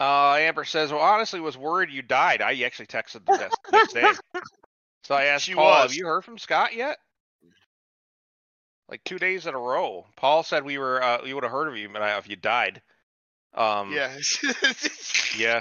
Uh, 0.00 0.34
Amber 0.34 0.64
says, 0.64 0.90
"Well, 0.90 1.00
honestly, 1.00 1.40
was 1.40 1.56
worried 1.56 1.90
you 1.90 2.02
died. 2.02 2.42
I 2.42 2.60
actually 2.62 2.86
texted 2.86 3.24
the 3.24 3.38
next, 3.38 3.58
next 3.70 3.92
day. 3.92 4.10
So 5.04 5.14
I 5.14 5.24
asked 5.24 5.44
She 5.46 5.54
Paul, 5.54 5.74
"Have 5.82 5.94
you 5.94 6.06
heard 6.06 6.24
from 6.24 6.38
Scott 6.38 6.74
yet?" 6.74 6.98
Like 8.88 9.02
two 9.04 9.18
days 9.18 9.46
in 9.46 9.54
a 9.54 9.58
row. 9.58 10.06
Paul 10.16 10.42
said 10.42 10.64
we 10.64 10.78
were. 10.78 11.02
Uh, 11.02 11.24
you 11.24 11.34
would 11.34 11.44
have 11.44 11.52
heard 11.52 11.68
of 11.68 11.76
you, 11.76 11.88
but 11.88 12.02
I- 12.02 12.18
if 12.18 12.28
you 12.28 12.36
died. 12.36 12.82
Um. 13.54 13.92
Yeah. 13.92 14.16
Yeah. 15.38 15.60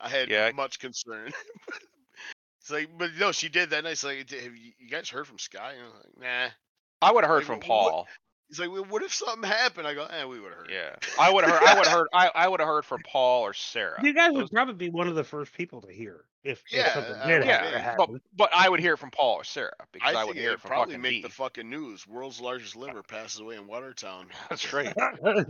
I 0.00 0.08
had 0.08 0.28
Yeah. 0.30 0.50
much 0.54 0.78
concern. 0.80 1.30
it's 2.60 2.70
like, 2.70 2.88
but 2.98 3.10
no, 3.18 3.30
she 3.30 3.48
did 3.48 3.70
that 3.70 3.84
night. 3.84 3.92
It's 3.92 4.02
like, 4.04 4.30
have 4.30 4.56
you, 4.56 4.72
you 4.78 4.88
guys 4.88 5.08
heard 5.08 5.26
from 5.26 5.38
Scott? 5.38 5.74
I'm 5.78 5.94
like, 5.94 6.18
nah. 6.18 6.50
I 7.02 7.12
would 7.12 7.22
have 7.24 7.28
heard 7.30 7.38
Like, 7.38 7.46
from 7.46 7.60
Paul. 7.60 8.08
He's 8.50 8.58
like, 8.58 8.70
well, 8.70 8.84
what 8.84 9.02
if 9.02 9.14
something 9.14 9.48
happened? 9.48 9.86
I 9.86 9.94
go, 9.94 10.04
eh, 10.06 10.24
we 10.24 10.40
would 10.40 10.50
have 10.50 10.58
heard. 10.58 10.70
Yeah. 10.70 10.96
I 11.18 11.32
would 11.32 11.44
have 11.44 11.52
heard. 11.52 11.62
I 11.62 11.74
would 11.78 11.86
have 11.86 11.96
heard. 11.96 12.08
I, 12.12 12.30
I 12.34 12.48
would 12.48 12.58
have 12.60 12.66
heard 12.68 12.84
from 12.84 13.00
Paul 13.06 13.42
or 13.42 13.54
Sarah. 13.54 14.00
You 14.02 14.12
guys 14.12 14.32
Those- 14.32 14.42
would 14.42 14.50
probably 14.50 14.74
be 14.74 14.90
one 14.90 15.06
of 15.08 15.14
the 15.14 15.22
first 15.24 15.52
people 15.54 15.80
to 15.82 15.92
hear 15.92 16.24
if, 16.42 16.58
if 16.66 16.72
Yeah, 16.72 16.92
something 16.94 17.14
uh, 17.14 17.26
did 17.28 17.44
yeah, 17.46 17.78
happen. 17.78 18.06
but 18.08 18.20
but 18.36 18.50
I 18.54 18.68
would 18.68 18.80
hear 18.80 18.96
from 18.96 19.10
Paul 19.12 19.34
or 19.36 19.44
Sarah 19.44 19.72
because 19.92 20.14
I, 20.16 20.20
I 20.20 20.24
would 20.24 20.36
hear 20.36 20.48
it'd 20.48 20.60
from 20.62 20.68
probably 20.70 20.96
make 20.96 21.12
me. 21.12 21.22
the 21.22 21.28
fucking 21.28 21.70
news. 21.70 22.06
World's 22.08 22.40
largest 22.40 22.74
liver 22.74 23.02
passes 23.04 23.40
away 23.40 23.54
in 23.56 23.66
Watertown. 23.68 24.26
That's 24.50 24.72
right. 24.72 24.92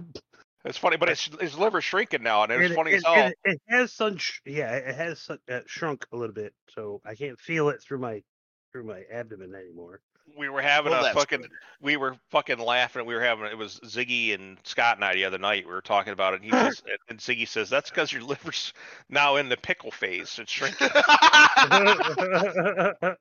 It's 0.62 0.76
funny, 0.76 0.98
but 0.98 1.08
it's 1.08 1.30
his 1.40 1.56
liver's 1.56 1.84
shrinking 1.84 2.22
now, 2.22 2.42
and 2.42 2.52
it's 2.52 2.70
It- 2.72 2.74
funny 2.76 2.90
it, 2.90 2.96
as 2.96 3.04
hell. 3.04 3.26
It, 3.28 3.34
it 3.44 3.60
has 3.70 3.94
such 3.94 4.42
yeah, 4.44 4.72
it 4.74 4.94
has 4.94 5.18
su- 5.20 5.38
uh, 5.50 5.60
shrunk 5.64 6.06
a 6.12 6.16
little 6.18 6.34
bit, 6.34 6.52
so 6.74 7.00
I 7.02 7.14
can't 7.14 7.40
feel 7.40 7.70
it 7.70 7.80
through 7.82 8.00
my 8.00 8.22
through 8.70 8.84
my 8.84 9.04
abdomen 9.10 9.54
anymore. 9.54 10.02
We 10.36 10.48
were 10.48 10.62
having 10.62 10.92
Well, 10.92 11.04
a 11.04 11.12
fucking. 11.14 11.42
good. 11.42 11.50
We 11.80 11.96
were 11.96 12.16
fucking 12.30 12.58
laughing. 12.58 13.06
We 13.06 13.14
were 13.14 13.22
having. 13.22 13.46
It 13.46 13.56
was 13.58 13.80
Ziggy 13.84 14.34
and 14.34 14.58
Scott 14.64 14.96
and 14.96 15.04
I 15.04 15.14
the 15.14 15.24
other 15.24 15.38
night. 15.38 15.66
We 15.66 15.72
were 15.72 15.80
talking 15.80 16.12
about 16.12 16.34
it. 16.34 16.42
And 16.42 16.44
he 16.44 16.50
says, 16.70 16.82
and 17.08 17.18
Ziggy 17.18 17.48
says, 17.48 17.70
"That's 17.70 17.90
because 17.90 18.12
your 18.12 18.22
liver's 18.22 18.72
now 19.08 19.36
in 19.36 19.48
the 19.48 19.56
pickle 19.56 19.90
phase. 19.90 20.38
It's 20.38 20.52
shrinking." 20.52 20.88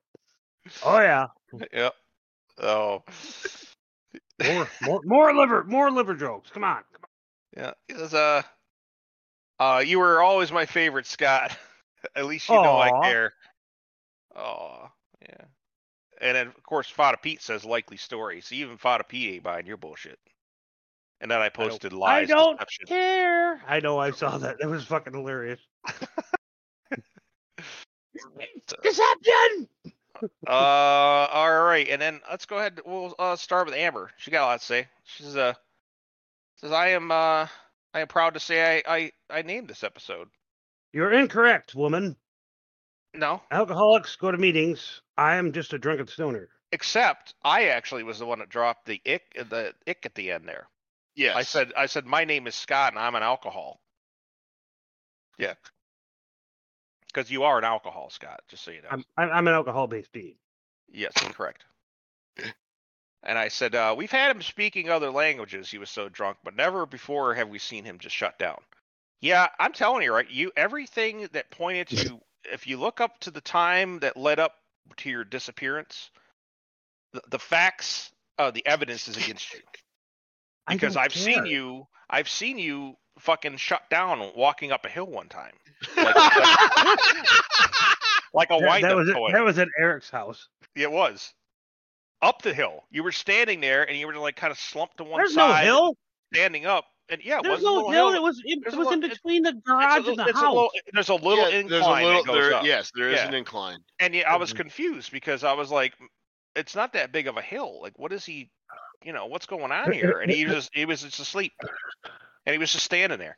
oh 0.84 1.00
yeah, 1.00 1.28
yep. 1.74 1.94
Oh. 2.62 3.04
more 4.44 4.68
more 4.82 5.02
more 5.04 5.36
liver 5.36 5.64
more 5.64 5.92
liver 5.92 6.16
jokes. 6.16 6.50
Come 6.52 6.64
on, 6.64 6.84
come 6.94 7.10
Yeah, 7.56 7.72
it 7.88 7.98
was 7.98 8.14
uh, 8.14 8.42
uh, 9.60 9.84
you 9.86 10.00
were 10.00 10.22
always 10.22 10.52
my 10.52 10.66
favorite, 10.66 11.06
Scott. 11.06 11.56
At 12.16 12.26
least 12.26 12.50
you 12.50 12.56
know 12.56 12.78
I 12.78 12.90
care. 13.04 13.34
Oh, 14.36 14.90
yeah. 15.22 15.46
And 16.22 16.36
then 16.36 16.48
of 16.48 16.64
course 16.64 16.90
Fada 16.90 17.18
Pete 17.18 17.42
says 17.42 17.66
likely 17.66 17.98
story. 17.98 18.42
So 18.42 18.56
even 18.56 18.78
Fada 18.78 19.04
Pete 19.04 19.36
ain't 19.36 19.44
buying 19.44 19.66
your 19.66 19.78
bullshit. 19.78 20.20
And 21.22 21.30
then 21.30 21.42
I 21.42 21.50
posted 21.50 21.94
I 21.94 21.98
lies. 21.98 22.32
I 22.32 22.34
don't 22.34 22.54
deception. 22.54 22.88
care. 22.88 23.62
I 23.68 23.80
know. 23.80 23.98
I 23.98 24.12
saw 24.12 24.38
that. 24.38 24.60
That 24.60 24.70
was 24.70 24.86
fucking 24.86 25.14
hilarious. 25.14 25.60
Deception. 28.84 29.68
Uh, 30.48 30.52
all 31.32 31.64
right, 31.64 31.88
and 31.90 32.02
then 32.02 32.20
let's 32.30 32.46
go 32.46 32.58
ahead. 32.58 32.80
We'll 32.86 33.16
uh, 33.20 33.36
start 33.36 33.68
with 33.68 33.76
Amber. 33.76 34.12
She 34.18 34.32
got 34.32 34.44
a 34.44 34.48
lot 34.48 34.60
to 34.60 34.66
say. 34.66 34.88
She's 35.04 35.36
uh 35.36 35.54
says 36.58 36.72
I 36.72 36.90
am 36.90 37.12
uh 37.12 37.48
I 37.94 38.02
am 38.02 38.08
proud 38.08 38.34
to 38.34 38.40
say 38.40 38.82
I 38.86 38.98
I 38.98 39.12
I 39.30 39.42
named 39.42 39.70
this 39.70 39.84
episode. 39.84 40.28
You're 40.92 41.14
incorrect, 41.14 41.76
woman. 41.76 42.16
No, 43.14 43.42
Alcoholics 43.52 44.16
go 44.16 44.32
to 44.32 44.38
meetings. 44.38 45.02
I 45.18 45.36
am 45.36 45.52
just 45.52 45.74
a 45.74 45.80
drunken 45.80 46.08
stoner. 46.08 46.50
except 46.72 47.34
I 47.44 47.66
actually 47.70 48.04
was 48.04 48.20
the 48.20 48.26
one 48.26 48.40
that 48.40 48.50
dropped 48.50 48.86
the 48.86 49.02
ick 49.06 49.34
the 49.50 49.74
ick 49.88 50.06
at 50.06 50.16
the 50.16 50.32
end 50.32 50.48
there. 50.48 50.68
Yes. 51.16 51.36
I 51.36 51.44
said 51.44 51.74
I 51.76 51.88
said 51.88 52.06
my 52.06 52.24
name 52.26 52.48
is 52.48 52.56
Scott 52.56 52.94
and 52.94 53.00
I'm 53.00 53.16
an 53.16 53.24
alcohol. 53.24 53.82
Yeah. 55.38 55.56
Because 57.08 57.32
you 57.32 57.44
are 57.44 57.58
an 57.58 57.64
alcohol, 57.64 58.10
Scott. 58.12 58.42
Just 58.48 58.64
so 58.64 58.72
you 58.72 58.82
know. 58.84 58.90
I'm 58.92 59.04
I'm, 59.18 59.30
I'm 59.32 59.48
an 59.48 59.54
alcohol-based 59.54 60.12
being. 60.12 60.36
Yes, 60.92 61.14
correct. 61.34 61.66
And 63.24 63.38
I 63.38 63.50
said, 63.50 63.76
uh, 63.76 63.94
we've 63.98 64.12
had 64.12 64.32
him 64.34 64.42
speaking 64.42 64.90
other 64.90 65.12
languages. 65.12 65.70
He 65.70 65.78
was 65.78 65.90
so 65.90 66.08
drunk, 66.08 66.38
but 66.44 66.56
never 66.56 66.86
before 66.86 67.34
have 67.34 67.50
we 67.50 67.60
seen 67.60 67.84
him 67.84 68.00
just 68.00 68.16
shut 68.16 68.40
down. 68.40 68.60
Yeah, 69.20 69.48
I'm 69.60 69.74
telling 69.74 70.04
you, 70.04 70.14
right? 70.14 70.30
You 70.30 70.52
everything 70.56 71.28
that 71.34 71.52
pointed 71.52 71.88
to, 71.90 72.22
if 72.46 72.68
you 72.68 72.78
look 72.78 73.02
up 73.02 73.20
to 73.22 73.32
the 73.32 73.42
time 73.42 74.00
that 74.00 74.18
led 74.18 74.40
up 74.40 74.56
to 74.98 75.10
your 75.10 75.24
disappearance, 75.24 76.10
the, 77.14 77.22
the 77.30 77.40
facts, 77.40 78.12
uh, 78.38 78.52
the 78.52 78.66
evidence 78.66 79.08
is 79.08 79.18
against 79.18 79.54
you. 79.54 79.60
Because 80.70 80.96
I've 80.96 81.14
seen 81.16 81.48
you, 81.48 81.88
I've 82.12 82.30
seen 82.30 82.60
you 82.60 82.94
fucking 83.18 83.58
shut 83.58 83.82
down 83.90 84.32
walking 84.36 84.72
up 84.72 84.86
a 84.86 84.90
hill 84.90 85.08
one 85.08 85.28
time, 85.28 85.54
like, 85.98 86.16
like 88.34 88.50
a 88.52 88.60
That, 88.60 88.68
wind 88.68 88.84
that 88.84 88.96
was 88.96 89.10
at, 89.10 89.16
toy. 89.16 89.32
that 89.32 89.44
was 89.44 89.58
at 89.58 89.68
Eric's 89.80 90.12
house. 90.12 90.48
It 90.76 90.92
was 90.92 91.34
up 92.22 92.44
the 92.44 92.54
hill. 92.54 92.84
You 92.92 93.04
were 93.04 93.12
standing 93.12 93.62
there, 93.62 93.84
and 93.90 93.98
you 93.98 94.06
were 94.06 94.16
like 94.16 94.36
kind 94.36 94.52
of 94.52 94.60
slumped 94.60 94.98
to 94.98 95.04
one 95.04 95.20
There's 95.22 95.36
no 95.36 95.48
side, 95.48 95.64
hill. 95.64 95.96
standing 96.34 96.68
up. 96.68 96.86
And 97.12 97.22
yeah, 97.24 97.40
There's 97.42 97.58
was 97.58 97.64
no 97.64 97.90
hill. 97.90 98.10
hill. 98.12 98.18
It 98.18 98.22
was 98.22 98.40
it, 98.46 98.60
it 98.68 98.74
a 98.74 98.78
was 98.78 98.92
in 98.92 99.00
between 99.00 99.42
the 99.44 99.50
It's 99.50 99.58
a 99.58 99.62
garage 99.62 99.98
little- 100.06 100.10
and 100.12 100.20
the 100.20 100.26
it's 100.30 100.38
a 100.38 100.42
house. 100.42 100.54
little- 100.54 100.72
there's 100.94 101.10
a 101.10 101.14
little 101.16 101.50
Yeah, 101.50 101.58
incline 101.60 101.68
there's 101.70 101.86
a 101.86 101.90
little 101.92 102.12
that 102.24 102.28
goes 102.28 102.36
there, 102.50 102.54
up. 102.54 102.66
yes, 102.66 102.92
there 102.96 103.10
is 103.10 103.16
Yeah. 103.18 103.28
an 103.28 103.34
incline. 103.34 103.80
And 104.00 104.14
yeah, 104.14 104.32
I 104.32 104.36
was 104.38 104.54
Mhm. 104.54 104.58
confused 104.58 105.12
because 105.12 105.44
I 105.44 105.54
was 105.54 105.72
like, 105.72 105.94
it's 106.56 106.76
not 106.76 106.94
that 106.94 107.12
big 107.12 107.28
of 107.28 107.38
a 107.38 107.42
hill. 107.42 107.82
Like, 107.82 107.98
what 107.98 108.14
is 108.14 108.26
he? 108.26 108.52
You 109.04 109.14
know, 109.14 109.26
what's 109.28 109.46
going 109.48 109.72
on 109.72 109.92
here? 109.92 110.20
And 110.20 110.32
he 110.32 110.46
was 110.46 110.54
just, 110.56 110.70
he 110.74 110.86
was 110.86 111.02
just 111.02 111.20
asleep, 111.20 111.54
and 112.46 112.54
he 112.54 112.60
was 112.60 112.72
just 112.72 112.86
standing 112.86 113.18
there. 113.18 113.38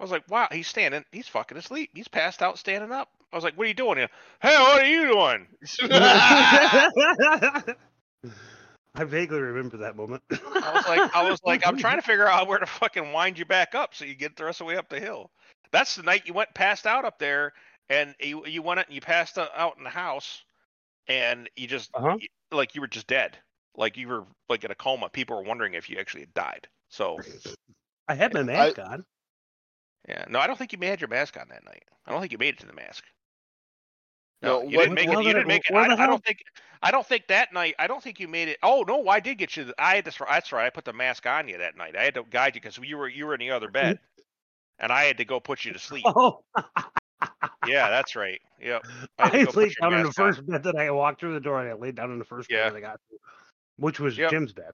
I 0.00 0.04
was 0.04 0.10
like, 0.10 0.24
wow, 0.28 0.48
he's 0.52 0.68
standing, 0.68 1.04
he's 1.10 1.26
fucking 1.28 1.56
asleep. 1.58 1.90
He's 1.94 2.08
passed 2.08 2.42
out, 2.42 2.58
standing 2.58 2.92
up. 2.92 3.08
I 3.32 3.36
was 3.36 3.44
like, 3.44 3.54
what 3.56 3.64
are 3.64 3.68
you 3.68 3.74
doing 3.74 3.98
here? 3.98 4.08
Hey, 4.40 4.56
what 4.56 4.82
are 4.82 4.86
you 4.86 5.08
doing? 5.08 5.48
I 8.94 9.04
vaguely 9.04 9.40
remember 9.40 9.76
that 9.78 9.96
moment. 9.96 10.22
I 10.30 10.72
was 10.74 10.86
like, 10.88 11.14
I 11.16 11.28
was 11.30 11.40
like, 11.44 11.66
I'm 11.66 11.76
trying 11.76 11.96
to 11.98 12.02
figure 12.02 12.26
out 12.26 12.48
where 12.48 12.58
to 12.58 12.66
fucking 12.66 13.12
wind 13.12 13.38
you 13.38 13.44
back 13.44 13.74
up 13.74 13.94
so 13.94 14.04
you 14.04 14.14
get 14.14 14.36
the 14.36 14.44
rest 14.44 14.60
of 14.60 14.66
the 14.66 14.72
way 14.72 14.76
up 14.76 14.88
the 14.88 14.98
hill. 15.00 15.30
That's 15.70 15.94
the 15.94 16.02
night 16.02 16.26
you 16.26 16.34
went 16.34 16.54
passed 16.54 16.86
out 16.86 17.04
up 17.04 17.18
there, 17.18 17.52
and 17.88 18.14
you 18.20 18.44
you 18.46 18.62
went 18.62 18.80
and 18.80 18.92
you 18.92 19.00
passed 19.00 19.38
out 19.38 19.76
in 19.78 19.84
the 19.84 19.90
house, 19.90 20.42
and 21.06 21.48
you 21.56 21.66
just 21.66 21.90
Uh-huh. 21.94 22.16
y- 22.20 22.28
like 22.50 22.74
you 22.74 22.80
were 22.80 22.86
just 22.88 23.06
dead, 23.06 23.38
like 23.76 23.96
you 23.96 24.08
were 24.08 24.24
like 24.48 24.64
in 24.64 24.70
a 24.70 24.74
coma. 24.74 25.08
People 25.10 25.36
were 25.36 25.44
wondering 25.44 25.74
if 25.74 25.88
you 25.90 25.98
actually 25.98 26.22
had 26.22 26.34
died. 26.34 26.68
So 26.88 27.18
I 28.08 28.14
had 28.14 28.32
my 28.34 28.42
mask 28.42 28.78
on. 28.78 29.04
yeah, 30.08 30.24
no, 30.28 30.38
I 30.40 30.46
don't 30.46 30.56
think 30.56 30.72
you 30.72 30.78
had 30.80 31.00
your 31.00 31.08
mask 31.08 31.36
on 31.38 31.48
that 31.50 31.64
night. 31.64 31.84
I 32.06 32.10
don't 32.10 32.20
think 32.20 32.32
you 32.32 32.38
made 32.38 32.54
it 32.54 32.60
to 32.60 32.66
the 32.66 32.72
mask. 32.72 33.04
No, 34.42 34.62
you 34.62 34.76
what- 34.78 34.84
didn't 34.84 34.94
make 34.94 35.08
it. 35.08 35.18
You 35.24 35.32
didn't 35.32 35.48
make 35.48 35.62
it. 35.68 35.74
I, 35.74 36.04
I 36.04 36.06
don't 36.06 36.24
think. 36.24 36.38
I 36.80 36.92
don't 36.92 37.04
think 37.06 37.26
that 37.26 37.52
night. 37.52 37.74
I 37.78 37.88
don't 37.88 38.00
think 38.02 38.20
you 38.20 38.28
made 38.28 38.48
it. 38.48 38.58
Oh 38.62 38.84
no, 38.86 39.08
I 39.08 39.18
did 39.20 39.36
get 39.38 39.56
you. 39.56 39.64
the- 39.64 39.74
I 39.78 39.96
had 39.96 40.04
this. 40.04 40.16
That's 40.18 40.52
right. 40.52 40.66
I 40.66 40.70
put 40.70 40.84
the 40.84 40.92
mask 40.92 41.26
on 41.26 41.48
you 41.48 41.58
that 41.58 41.76
night. 41.76 41.96
I 41.96 42.04
had 42.04 42.14
to 42.14 42.22
guide 42.30 42.54
you 42.54 42.60
because 42.60 42.78
you 42.78 42.96
were 42.96 43.08
you 43.08 43.26
were 43.26 43.34
in 43.34 43.40
the 43.40 43.50
other 43.50 43.68
bed, 43.70 43.98
and 44.78 44.92
I 44.92 45.04
had 45.04 45.16
to 45.18 45.24
go 45.24 45.40
put 45.40 45.64
you 45.64 45.72
to 45.72 45.78
sleep. 45.78 46.04
Oh, 46.06 46.44
Yeah, 47.66 47.90
that's 47.90 48.14
right. 48.14 48.40
Yep. 48.60 48.84
I, 49.18 49.22
had 49.24 49.32
to 49.32 49.38
go 49.38 49.46
put 49.46 49.56
laid 49.56 49.72
down 49.80 49.92
in 49.94 49.98
the 50.00 50.04
mask 50.04 50.20
on. 50.20 50.32
first 50.34 50.46
bed 50.46 50.62
that 50.62 50.76
I 50.76 50.90
walked 50.92 51.18
through 51.20 51.34
the 51.34 51.40
door, 51.40 51.60
and 51.60 51.68
I 51.68 51.72
laid 51.72 51.96
down 51.96 52.12
in 52.12 52.18
the 52.20 52.24
first 52.24 52.48
Yeah. 52.50 52.66
bed 52.66 52.74
that 52.74 52.78
I 52.78 52.80
got 52.80 53.00
to, 53.10 53.16
which 53.78 53.98
was 53.98 54.16
Yep. 54.16 54.30
Jim's 54.30 54.52
bed. 54.52 54.70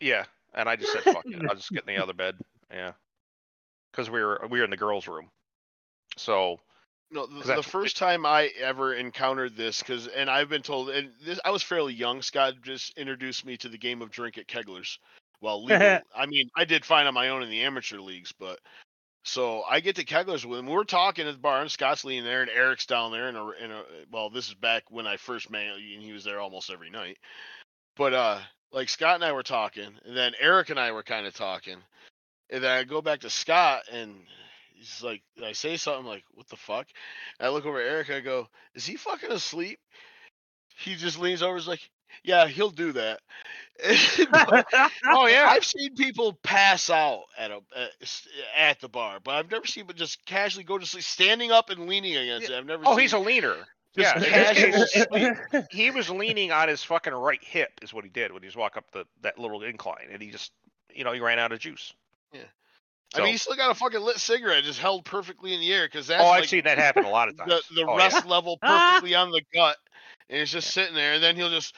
Yeah, 0.00 0.24
and 0.54 0.68
I 0.68 0.74
just 0.74 0.92
said 0.92 1.02
fuck 1.04 1.22
it. 1.24 1.40
I'll 1.48 1.54
just 1.54 1.70
get 1.70 1.84
in 1.88 1.94
the 1.94 2.02
other 2.02 2.14
bed. 2.14 2.34
Yeah, 2.72 2.92
because 3.92 4.10
we 4.10 4.20
were 4.24 4.44
we 4.50 4.58
were 4.58 4.64
in 4.64 4.70
the 4.70 4.76
girls' 4.76 5.06
room. 5.06 5.28
So 6.16 6.58
No, 7.14 7.26
the, 7.26 7.54
the 7.54 7.62
first 7.62 7.96
time 7.96 8.26
I 8.26 8.50
ever 8.58 8.94
encountered 8.94 9.56
this, 9.56 9.78
because 9.78 10.08
and 10.08 10.28
I've 10.28 10.48
been 10.48 10.62
told, 10.62 10.90
and 10.90 11.12
this 11.24 11.38
I 11.44 11.52
was 11.52 11.62
fairly 11.62 11.94
young. 11.94 12.20
Scott 12.22 12.54
just 12.60 12.98
introduced 12.98 13.46
me 13.46 13.56
to 13.58 13.68
the 13.68 13.78
game 13.78 14.02
of 14.02 14.10
drink 14.10 14.36
at 14.36 14.48
Kegler's. 14.48 14.98
Well, 15.40 15.64
legal, 15.64 16.00
I 16.16 16.26
mean, 16.26 16.50
I 16.56 16.64
did 16.64 16.84
fine 16.84 17.06
on 17.06 17.14
my 17.14 17.28
own 17.28 17.44
in 17.44 17.50
the 17.50 17.62
amateur 17.62 17.98
leagues, 17.98 18.32
but 18.32 18.58
so 19.22 19.62
I 19.62 19.78
get 19.78 19.94
to 19.96 20.04
Kegler's 20.04 20.44
with 20.44 20.58
him. 20.58 20.66
We're 20.66 20.82
talking 20.82 21.28
at 21.28 21.34
the 21.34 21.38
bar, 21.38 21.60
and 21.60 21.70
Scott's 21.70 22.04
leaning 22.04 22.24
there, 22.24 22.42
and 22.42 22.50
Eric's 22.50 22.84
down 22.84 23.12
there, 23.12 23.28
and 23.28 23.36
a, 23.36 23.50
in 23.62 23.70
a 23.70 23.84
well, 24.10 24.28
this 24.28 24.48
is 24.48 24.54
back 24.54 24.82
when 24.90 25.06
I 25.06 25.16
first 25.16 25.50
met, 25.50 25.66
and 25.66 26.02
he 26.02 26.12
was 26.12 26.24
there 26.24 26.40
almost 26.40 26.68
every 26.68 26.90
night. 26.90 27.18
But 27.96 28.12
uh, 28.12 28.40
like 28.72 28.88
Scott 28.88 29.14
and 29.14 29.24
I 29.24 29.30
were 29.30 29.44
talking, 29.44 29.92
and 30.04 30.16
then 30.16 30.32
Eric 30.40 30.70
and 30.70 30.80
I 30.80 30.90
were 30.90 31.04
kind 31.04 31.28
of 31.28 31.34
talking, 31.34 31.76
and 32.50 32.64
then 32.64 32.76
I 32.76 32.82
go 32.82 33.00
back 33.00 33.20
to 33.20 33.30
Scott, 33.30 33.84
and 33.92 34.16
he's 34.74 35.02
like, 35.02 35.22
I 35.42 35.52
say 35.52 35.76
something 35.76 36.06
like, 36.06 36.24
"What 36.32 36.48
the 36.48 36.56
fuck?" 36.56 36.86
And 37.38 37.46
I 37.46 37.50
look 37.50 37.66
over 37.66 37.80
at 37.80 37.88
Eric. 37.88 38.10
I 38.10 38.20
go, 38.20 38.48
"Is 38.74 38.86
he 38.86 38.96
fucking 38.96 39.30
asleep?" 39.30 39.78
He 40.76 40.96
just 40.96 41.18
leans 41.18 41.42
over. 41.42 41.56
He's 41.56 41.68
like, 41.68 41.88
"Yeah, 42.22 42.46
he'll 42.46 42.70
do 42.70 42.92
that." 42.92 43.20
oh 45.06 45.26
yeah, 45.26 45.46
I've 45.48 45.64
seen 45.64 45.94
people 45.94 46.38
pass 46.42 46.90
out 46.90 47.24
at 47.38 47.50
a 47.50 47.60
at, 47.76 48.22
at 48.56 48.80
the 48.80 48.88
bar, 48.88 49.20
but 49.22 49.36
I've 49.36 49.50
never 49.50 49.66
seen 49.66 49.86
them 49.86 49.96
just 49.96 50.24
casually 50.26 50.64
go 50.64 50.78
to 50.78 50.86
sleep, 50.86 51.04
standing 51.04 51.52
up 51.52 51.70
and 51.70 51.88
leaning 51.88 52.16
against 52.16 52.50
it. 52.50 52.54
I've 52.54 52.66
never. 52.66 52.82
oh 52.86 52.96
he's 52.96 53.12
a 53.12 53.18
leaner. 53.18 53.56
Just 53.96 54.26
Yeah, 54.26 54.50
in 54.50 54.70
this 54.72 54.92
case, 54.92 55.66
he 55.70 55.90
was 55.92 56.10
leaning 56.10 56.50
on 56.50 56.68
his 56.68 56.82
fucking 56.82 57.12
right 57.12 57.42
hip 57.42 57.70
is 57.80 57.94
what 57.94 58.02
he 58.02 58.10
did 58.10 58.32
when 58.32 58.42
he 58.42 58.46
was 58.46 58.56
walking 58.56 58.78
up 58.78 58.90
the 58.92 59.04
that 59.22 59.38
little 59.38 59.62
incline, 59.62 60.08
and 60.10 60.20
he 60.20 60.30
just 60.30 60.52
you 60.92 61.04
know 61.04 61.12
he 61.12 61.20
ran 61.20 61.38
out 61.38 61.52
of 61.52 61.60
juice. 61.60 61.92
Yeah. 62.32 62.40
So, 63.14 63.22
I 63.22 63.24
mean, 63.26 63.34
he 63.34 63.38
still 63.38 63.54
got 63.56 63.70
a 63.70 63.74
fucking 63.74 64.00
lit 64.00 64.18
cigarette 64.18 64.64
just 64.64 64.80
held 64.80 65.04
perfectly 65.04 65.54
in 65.54 65.60
the 65.60 65.72
air 65.72 65.86
because 65.86 66.08
that's 66.08 66.22
oh, 66.22 66.26
I've 66.26 66.40
like 66.40 66.48
seen 66.48 66.64
that 66.64 66.78
happen 66.78 67.04
a 67.04 67.10
lot 67.10 67.28
of 67.28 67.36
times. 67.38 67.62
the 67.68 67.74
the 67.82 67.86
Oh, 67.86 67.96
yeah. 67.96 68.04
rest 68.06 68.26
level 68.26 68.58
perfectly 68.62 69.14
on 69.14 69.30
the 69.30 69.42
gut, 69.54 69.76
and 70.28 70.40
it's 70.40 70.50
just 70.50 70.70
sitting 70.72 70.94
there. 70.96 71.12
And 71.14 71.22
then 71.22 71.36
he'll 71.36 71.50
just, 71.50 71.76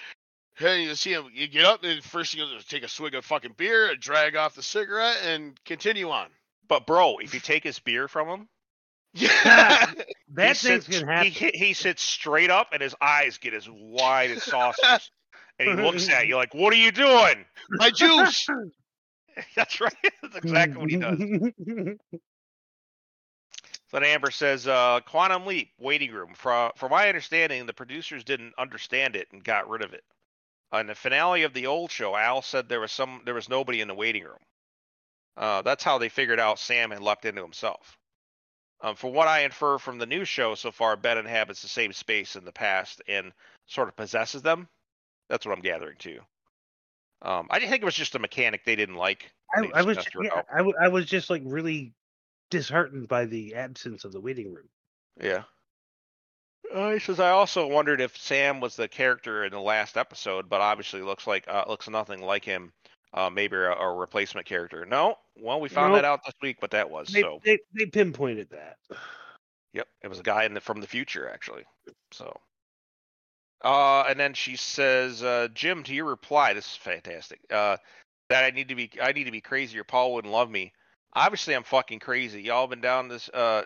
hey, 0.55 0.85
you 0.85 0.95
see 0.95 1.13
him, 1.13 1.27
you 1.35 1.47
get 1.47 1.67
up, 1.67 1.85
and 1.85 2.03
first 2.03 2.35
he'll 2.35 2.51
just 2.55 2.71
take 2.71 2.83
a 2.85 2.89
swig 2.89 3.15
of 3.15 3.25
fucking 3.27 3.53
beer, 3.59 3.91
and 3.91 4.01
drag 4.01 4.35
off 4.35 4.55
the 4.55 4.63
cigarette, 4.63 5.19
and 5.25 5.63
continue 5.65 6.09
on. 6.09 6.29
But 6.69 6.87
bro, 6.87 7.19
if 7.19 7.35
you 7.35 7.41
take 7.41 7.65
his 7.65 7.79
beer 7.79 8.09
from 8.09 8.29
him, 8.29 8.49
Yeah. 9.13 9.91
he 9.95 10.03
Bad 10.29 10.57
things 10.57 10.87
sits, 10.87 10.99
can 10.99 11.07
happen. 11.07 11.31
He, 11.31 11.51
he 11.55 11.73
sits 11.75 12.03
straight 12.03 12.51
up, 12.51 12.69
and 12.73 12.81
his 12.81 12.95
eyes 13.01 13.37
get 13.39 13.53
as 13.53 13.69
wide 13.71 14.31
as 14.31 14.43
saucers, 14.43 15.11
and 15.59 15.69
he 15.69 15.85
looks 15.85 16.09
at 16.09 16.27
you 16.27 16.37
like, 16.37 16.55
"What 16.55 16.73
are 16.73 16.77
you 16.77 16.93
doing?" 16.93 17.45
My 17.71 17.91
juice. 17.91 18.47
That's 19.57 19.81
right. 19.81 19.95
That's 20.23 20.37
exactly 20.37 20.79
what 20.79 20.91
he 20.91 20.97
does. 20.97 21.19
So 23.89 23.93
then 23.93 24.05
Amber 24.05 24.31
says, 24.31 24.67
uh, 24.67 25.01
"Quantum 25.07 25.47
Leap 25.47 25.73
waiting 25.79 26.13
room." 26.13 26.35
From 26.35 26.73
from 26.77 26.91
my 26.91 27.09
understanding, 27.09 27.67
the 27.67 27.73
producers 27.73 28.25
didn't 28.25 28.55
understand 28.59 29.17
it 29.17 29.29
and 29.33 29.45
got 29.45 29.69
rid 29.69 29.83
of 29.83 29.93
it. 29.93 30.05
In 30.73 30.87
the 30.87 30.95
finale 30.95 31.45
of 31.45 31.55
the 31.55 31.67
old 31.67 31.91
show, 31.91 32.17
Al 32.17 32.43
said 32.43 32.69
there 32.69 32.81
was 32.81 32.93
some 32.93 33.23
there 33.25 33.35
was 33.35 33.49
nobody 33.49 33.81
in 33.81 33.89
the 33.89 33.95
waiting 33.95 34.25
room. 34.25 34.39
Uh, 35.37 35.63
that's 35.63 35.85
how 35.85 35.99
they 35.99 36.09
figured 36.09 36.41
out 36.41 36.59
Sam 36.59 36.91
had 36.91 37.03
leapt 37.03 37.25
into 37.25 37.43
himself. 37.43 37.99
Um, 38.81 38.95
from 38.95 39.13
what 39.13 39.29
I 39.29 39.41
infer 39.41 39.79
from 39.79 39.99
the 39.99 40.07
new 40.07 40.25
show 40.25 40.55
so 40.55 40.71
far, 40.71 40.97
Ben 40.97 41.19
inhabits 41.19 41.63
the 41.63 41.69
same 41.69 41.93
space 41.93 42.37
in 42.37 42.45
the 42.45 42.53
past 42.53 43.03
and 43.09 43.33
sort 43.67 43.89
of 43.89 43.97
possesses 43.97 44.43
them. 44.43 44.69
That's 45.29 45.47
what 45.47 45.57
I'm 45.57 45.63
gathering 45.63 45.97
too. 45.99 46.21
Um, 47.27 47.49
I 47.51 47.59
think 47.59 47.83
it 47.83 47.85
was 47.85 47.95
just 47.95 48.15
a 48.15 48.21
mechanic 48.21 48.65
they 48.65 48.77
didn't 48.77 48.95
like. 48.95 49.33
I, 49.55 49.69
I 49.75 49.83
was 49.83 49.97
just 49.97 50.07
ju- 50.07 50.11
threw 50.13 50.27
it 50.27 50.33
yeah. 50.35 50.43
I, 50.53 50.59
w- 50.59 50.77
I 50.81 50.89
was 50.89 51.07
just 51.07 51.29
like 51.29 51.43
really 51.45 51.93
disheartened 52.51 53.09
by 53.09 53.25
the 53.25 53.57
absence 53.57 54.05
of 54.05 54.13
the 54.13 54.21
waiting 54.21 54.55
room. 54.55 54.69
Yeah. 55.21 55.43
Uh, 56.73 56.93
he 56.93 56.99
says, 57.01 57.19
I 57.19 57.31
also 57.31 57.67
wondered 57.67 58.01
if 58.01 58.17
Sam 58.17 58.61
was 58.61 58.77
the 58.77 58.87
character 58.87 59.45
in 59.45 59.53
the 59.53 59.61
last 59.61 59.97
episode, 59.97 60.49
but 60.49 60.61
obviously 60.61 61.03
looks 61.03 61.27
like 61.27 61.45
uh, 61.49 61.65
looks 61.69 61.89
nothing 61.89 62.23
like 62.23 62.45
him. 62.45 62.73
Uh, 63.13 63.31
maybe 63.31 63.57
a, 63.57 63.73
a 63.73 63.95
replacement 63.95 64.47
character. 64.47 64.85
No, 64.85 65.17
well, 65.41 65.61
we 65.61 65.69
found 65.69 65.93
Nope. 65.93 66.03
that 66.03 66.05
out 66.05 66.21
this 66.25 66.35
week, 66.43 66.59
but 66.61 66.71
that 66.73 66.91
was 66.91 67.09
They, 67.09 67.23
so. 67.23 67.41
they, 67.45 67.59
they 67.75 67.87
pinpointed 67.87 68.51
that. 68.51 68.77
Yep, 69.73 69.89
it 70.03 70.09
was 70.09 70.21
a 70.21 70.25
guy 70.25 70.45
in 70.45 70.55
the, 70.55 70.61
from 70.61 70.81
the 70.81 70.87
future 70.87 71.29
actually. 71.29 71.65
So 72.13 72.37
Uh, 73.65 74.03
and 74.03 74.19
then 74.19 74.35
she 74.35 74.57
says, 74.57 75.23
uh, 75.23 75.49
Jim, 75.55 75.83
to 75.85 75.95
your 75.95 76.05
reply, 76.05 76.53
this 76.53 76.67
is 76.67 76.77
fantastic. 76.77 77.41
Uh, 77.51 77.77
that 78.29 78.45
I 78.45 78.51
need 78.51 78.69
to 78.69 78.75
be, 78.75 78.91
I 79.01 79.13
need 79.13 79.25
to 79.25 79.31
be 79.31 79.41
crazy, 79.41 79.79
or 79.79 79.85
Paul 79.85 80.15
wouldn't 80.15 80.33
love 80.33 80.51
me. 80.51 80.73
Obviously, 81.15 81.55
I'm 81.55 81.63
fucking 81.63 82.01
crazy. 82.01 82.43
Y'all 82.43 82.67
been 82.67 82.81
down 82.81 83.09
this, 83.09 83.29
uh, 83.31 83.63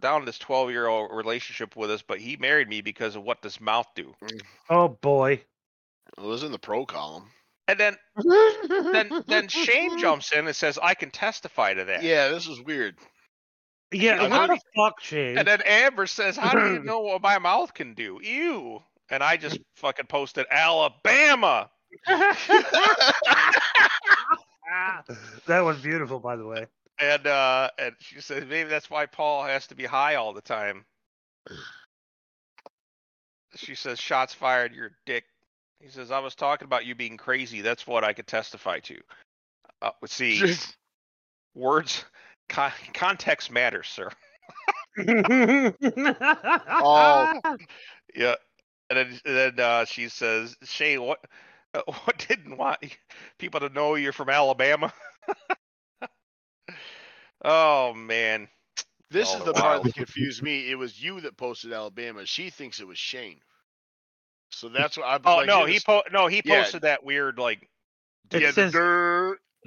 down 0.00 0.24
this 0.24 0.38
12 0.38 0.70
year 0.70 0.86
old 0.86 1.10
relationship 1.12 1.76
with 1.76 1.90
us, 1.90 2.02
but 2.02 2.18
he 2.18 2.36
married 2.36 2.68
me 2.68 2.80
because 2.80 3.16
of 3.16 3.22
what 3.22 3.42
this 3.42 3.60
mouth 3.60 3.86
do. 3.94 4.14
Oh 4.68 4.88
boy. 4.88 5.40
It 6.16 6.22
was 6.22 6.42
in 6.42 6.52
the 6.52 6.58
pro 6.58 6.86
column. 6.86 7.30
And 7.68 7.78
then, 7.78 7.96
then, 8.92 9.24
then 9.26 9.48
Shane 9.48 9.98
jumps 10.00 10.32
in 10.32 10.46
and 10.46 10.56
says, 10.56 10.78
I 10.82 10.94
can 10.94 11.10
testify 11.10 11.74
to 11.74 11.84
that. 11.84 12.02
Yeah, 12.02 12.28
this 12.28 12.48
is 12.48 12.60
weird. 12.62 12.96
Yeah, 13.92 14.22
I 14.22 14.28
what 14.28 14.48
the 14.48 14.60
fuck, 14.74 15.00
Shane? 15.00 15.38
And 15.38 15.46
then 15.46 15.60
Amber 15.62 16.06
says, 16.06 16.36
How 16.36 16.58
do 16.58 16.72
you 16.72 16.78
know 16.84 17.00
what 17.00 17.22
my 17.22 17.38
mouth 17.38 17.72
can 17.74 17.94
do? 17.94 18.20
Ew. 18.22 18.82
And 19.10 19.22
I 19.22 19.36
just 19.36 19.58
fucking 19.76 20.06
posted 20.06 20.46
Alabama. 20.50 21.70
that 25.46 25.60
was 25.60 25.78
beautiful, 25.78 26.20
by 26.20 26.36
the 26.36 26.46
way. 26.46 26.66
And 27.00 27.26
uh 27.26 27.70
and 27.78 27.94
she 28.00 28.20
says 28.20 28.44
maybe 28.48 28.68
that's 28.68 28.90
why 28.90 29.06
Paul 29.06 29.44
has 29.44 29.66
to 29.68 29.74
be 29.74 29.84
high 29.84 30.16
all 30.16 30.32
the 30.32 30.40
time. 30.40 30.84
She 33.54 33.74
says 33.74 33.98
shots 33.98 34.34
fired, 34.34 34.74
you're 34.74 34.90
dick. 35.06 35.24
He 35.80 35.88
says 35.88 36.10
I 36.10 36.18
was 36.18 36.34
talking 36.34 36.66
about 36.66 36.84
you 36.84 36.94
being 36.94 37.16
crazy. 37.16 37.60
That's 37.60 37.86
what 37.86 38.04
I 38.04 38.12
could 38.12 38.26
testify 38.26 38.80
to. 38.80 38.96
Uh, 39.80 39.90
let's 40.02 40.14
see, 40.14 40.52
words, 41.54 42.04
con- 42.48 42.72
context 42.94 43.50
matters, 43.50 43.88
sir. 43.88 44.10
Oh. 46.80 47.40
Yeah. 48.14 48.34
And 48.90 48.98
then, 48.98 49.20
and 49.24 49.36
then 49.36 49.60
uh, 49.60 49.84
she 49.84 50.08
says, 50.08 50.56
Shane, 50.64 51.02
what, 51.02 51.24
uh, 51.74 51.82
what 51.86 52.24
didn't 52.28 52.56
want 52.56 52.78
people 53.38 53.60
to 53.60 53.68
know 53.68 53.94
you're 53.94 54.12
from 54.12 54.30
Alabama? 54.30 54.92
oh 57.44 57.92
man. 57.94 58.48
This 59.10 59.28
All 59.28 59.38
is 59.38 59.44
the 59.44 59.52
the 59.52 59.60
part 59.60 59.82
that 59.84 59.94
confused 59.94 60.42
me. 60.42 60.70
It 60.70 60.74
was 60.74 61.02
you 61.02 61.20
that 61.22 61.36
posted 61.36 61.72
Alabama. 61.72 62.26
She 62.26 62.50
thinks 62.50 62.78
it 62.80 62.86
was 62.86 62.98
Shane. 62.98 63.40
So 64.50 64.68
that's 64.68 64.96
what 64.96 65.06
I 65.06 65.16
was 65.16 65.22
Oh 65.24 65.36
like, 65.36 65.46
no, 65.46 65.60
you're 65.60 65.68
he 65.68 65.80
po- 65.80 66.02
no 66.12 66.26
he 66.26 66.42
yeah. 66.44 66.62
posted 66.62 66.82
that 66.82 67.04
weird 67.04 67.38
like 67.38 67.68
It 68.30 68.42
yeah, 68.42 68.50
says- 68.52 68.74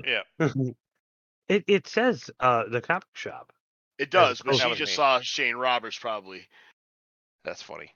yeah. 0.03 0.21
it 1.49 1.63
it 1.67 1.87
says 1.87 2.29
uh 2.39 2.65
the 2.67 2.81
comic 2.81 3.03
shop. 3.13 3.51
It 3.97 4.09
does, 4.09 4.41
but 4.41 4.55
she 4.55 4.69
just 4.75 4.91
me. 4.91 4.95
saw 4.95 5.19
Shane 5.21 5.55
Roberts 5.55 5.97
probably. 5.97 6.47
That's 7.43 7.61
funny. 7.61 7.93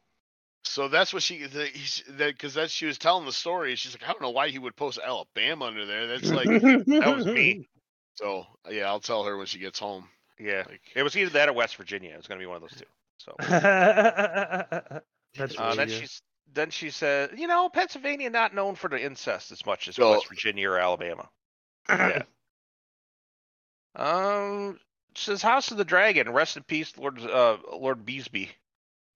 So 0.76 0.90
that's 0.90 1.14
what 1.14 1.24
she 1.24 1.46
the, 1.46 1.68
he's 1.68 2.04
that 2.18 2.34
because 2.34 2.56
that 2.56 2.70
she 2.70 2.86
was 2.86 2.98
telling 2.98 3.26
the 3.26 3.32
story. 3.32 3.78
She's 3.78 3.94
like, 3.94 4.04
I 4.04 4.12
don't 4.12 4.22
know 4.22 4.32
why 4.32 4.50
he 4.50 4.60
would 4.60 4.76
post 4.76 5.00
Alabama 5.02 5.68
under 5.68 5.86
there. 5.86 6.06
That's 6.08 6.30
like 6.30 6.48
That 6.50 7.14
was 7.16 7.26
me. 7.26 7.70
so. 8.16 8.46
Yeah, 8.70 8.88
I'll 8.88 9.00
tell 9.00 9.24
her 9.24 9.38
when 9.38 9.46
she 9.46 9.58
gets 9.58 9.80
home. 9.80 10.10
Yeah. 10.38 10.64
Like, 10.68 10.82
It 10.94 11.04
was 11.04 11.16
either 11.16 11.30
that 11.30 11.48
or 11.48 11.54
West 11.54 11.78
Virginia. 11.78 12.12
It 12.12 12.18
was 12.18 12.28
gonna 12.28 12.42
be 12.42 12.46
one 12.46 12.58
of 12.58 12.62
those 12.64 12.78
two. 12.78 12.86
So 13.20 13.36
That's 13.40 15.02
uh, 15.58 15.76
then 15.76 15.88
good. 15.88 15.92
she's 15.92 16.22
then 16.54 16.72
she 16.72 16.90
said, 16.90 17.40
you 17.40 17.48
know, 17.48 17.70
Pennsylvania 17.70 18.30
not 18.30 18.54
known 18.54 18.76
for 18.76 18.90
the 18.90 19.02
incest 19.02 19.54
as 19.54 19.66
much 19.66 19.88
as 19.88 19.96
So- 19.96 20.12
West 20.12 20.28
Virginia 20.28 20.70
or 20.72 20.78
Alabama. 20.78 21.30
yeah. 21.90 22.24
Um, 23.96 24.78
says 25.16 25.42
House 25.42 25.72
of 25.72 25.78
the 25.78 25.86
Dragon. 25.86 26.34
Rest 26.34 26.58
in 26.58 26.64
peace, 26.64 26.92
Lord 26.98 27.22
uh 27.22 27.60
Lord 27.72 28.06
Beesby, 28.06 28.50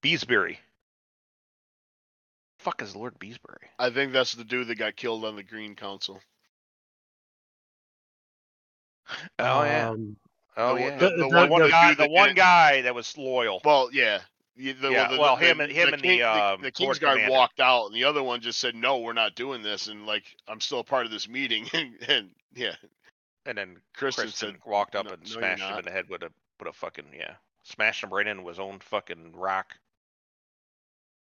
Beesbury. 0.02 0.56
Fuck 2.60 2.82
is 2.82 2.96
Lord 2.96 3.18
Beesbury? 3.20 3.68
I 3.80 3.90
think 3.90 4.12
that's 4.14 4.34
the 4.34 4.44
dude 4.44 4.68
that 4.68 4.76
got 4.78 4.96
killed 4.96 5.26
on 5.26 5.36
the 5.36 5.44
Green 5.44 5.76
Council. 5.76 6.22
Oh 9.40 9.64
yeah. 9.64 9.90
Um, 9.90 10.18
Oh 10.58 10.76
the- 10.76 10.82
yeah. 10.82 10.98
the- 10.98 11.10
The, 11.10 11.16
the 11.18 11.28
one, 11.30 11.50
one- 11.50 11.62
the 11.64 11.70
guy, 11.70 11.90
the 11.94 12.04
that 12.04 12.12
one 12.12 12.36
guy 12.36 12.82
that 12.82 12.94
was 12.94 13.18
loyal. 13.18 13.62
Well, 13.64 13.90
yeah. 13.92 14.20
The, 14.56 14.74
Yeah, 14.92 15.08
the, 15.10 15.18
well, 15.20 15.38
the- 15.38 15.46
him 15.46 15.62
and- 15.62 15.72
him 15.72 15.94
and 15.94 16.02
the, 16.02 16.08
king- 16.08 16.22
um, 16.22 16.60
the 16.62 16.66
Lord 16.66 16.74
King's 16.76 17.00
Guard 17.00 17.22
walked 17.30 17.60
out, 17.62 17.86
and 17.88 17.96
the 17.96 18.04
other 18.04 18.22
one 18.22 18.42
just 18.42 18.60
said, 18.60 18.76
"No, 18.76 18.98
we're 19.00 19.14
not 19.14 19.36
doing 19.36 19.64
this." 19.64 19.88
And 19.88 20.06
like, 20.06 20.26
I'm 20.50 20.60
still 20.60 20.80
a 20.80 20.84
part 20.84 21.06
of 21.06 21.12
this 21.12 21.30
meeting. 21.30 21.66
and, 21.74 21.94
and 22.08 22.30
yeah, 22.54 22.76
And 23.46 23.58
then 23.58 23.78
Criston, 23.98 24.26
Criston 24.26 24.34
said, 24.34 24.56
walked 24.66 24.96
up 24.98 25.06
"No- 25.06 25.14
and 25.14 25.22
no, 25.24 25.28
smashed 25.30 25.62
him 25.64 25.70
not." 25.70 25.80
in 25.80 25.86
the 25.86 25.92
head 25.92 26.10
with 26.10 26.24
a 26.24 26.32
with 26.60 26.68
a 26.68 26.74
fucking 26.74 27.06
yeah, 27.18 27.36
smashed 27.64 28.04
him 28.04 28.14
right 28.14 28.28
into 28.28 28.46
his 28.48 28.60
own 28.60 28.80
fucking 28.80 29.32
rock. 29.34 29.74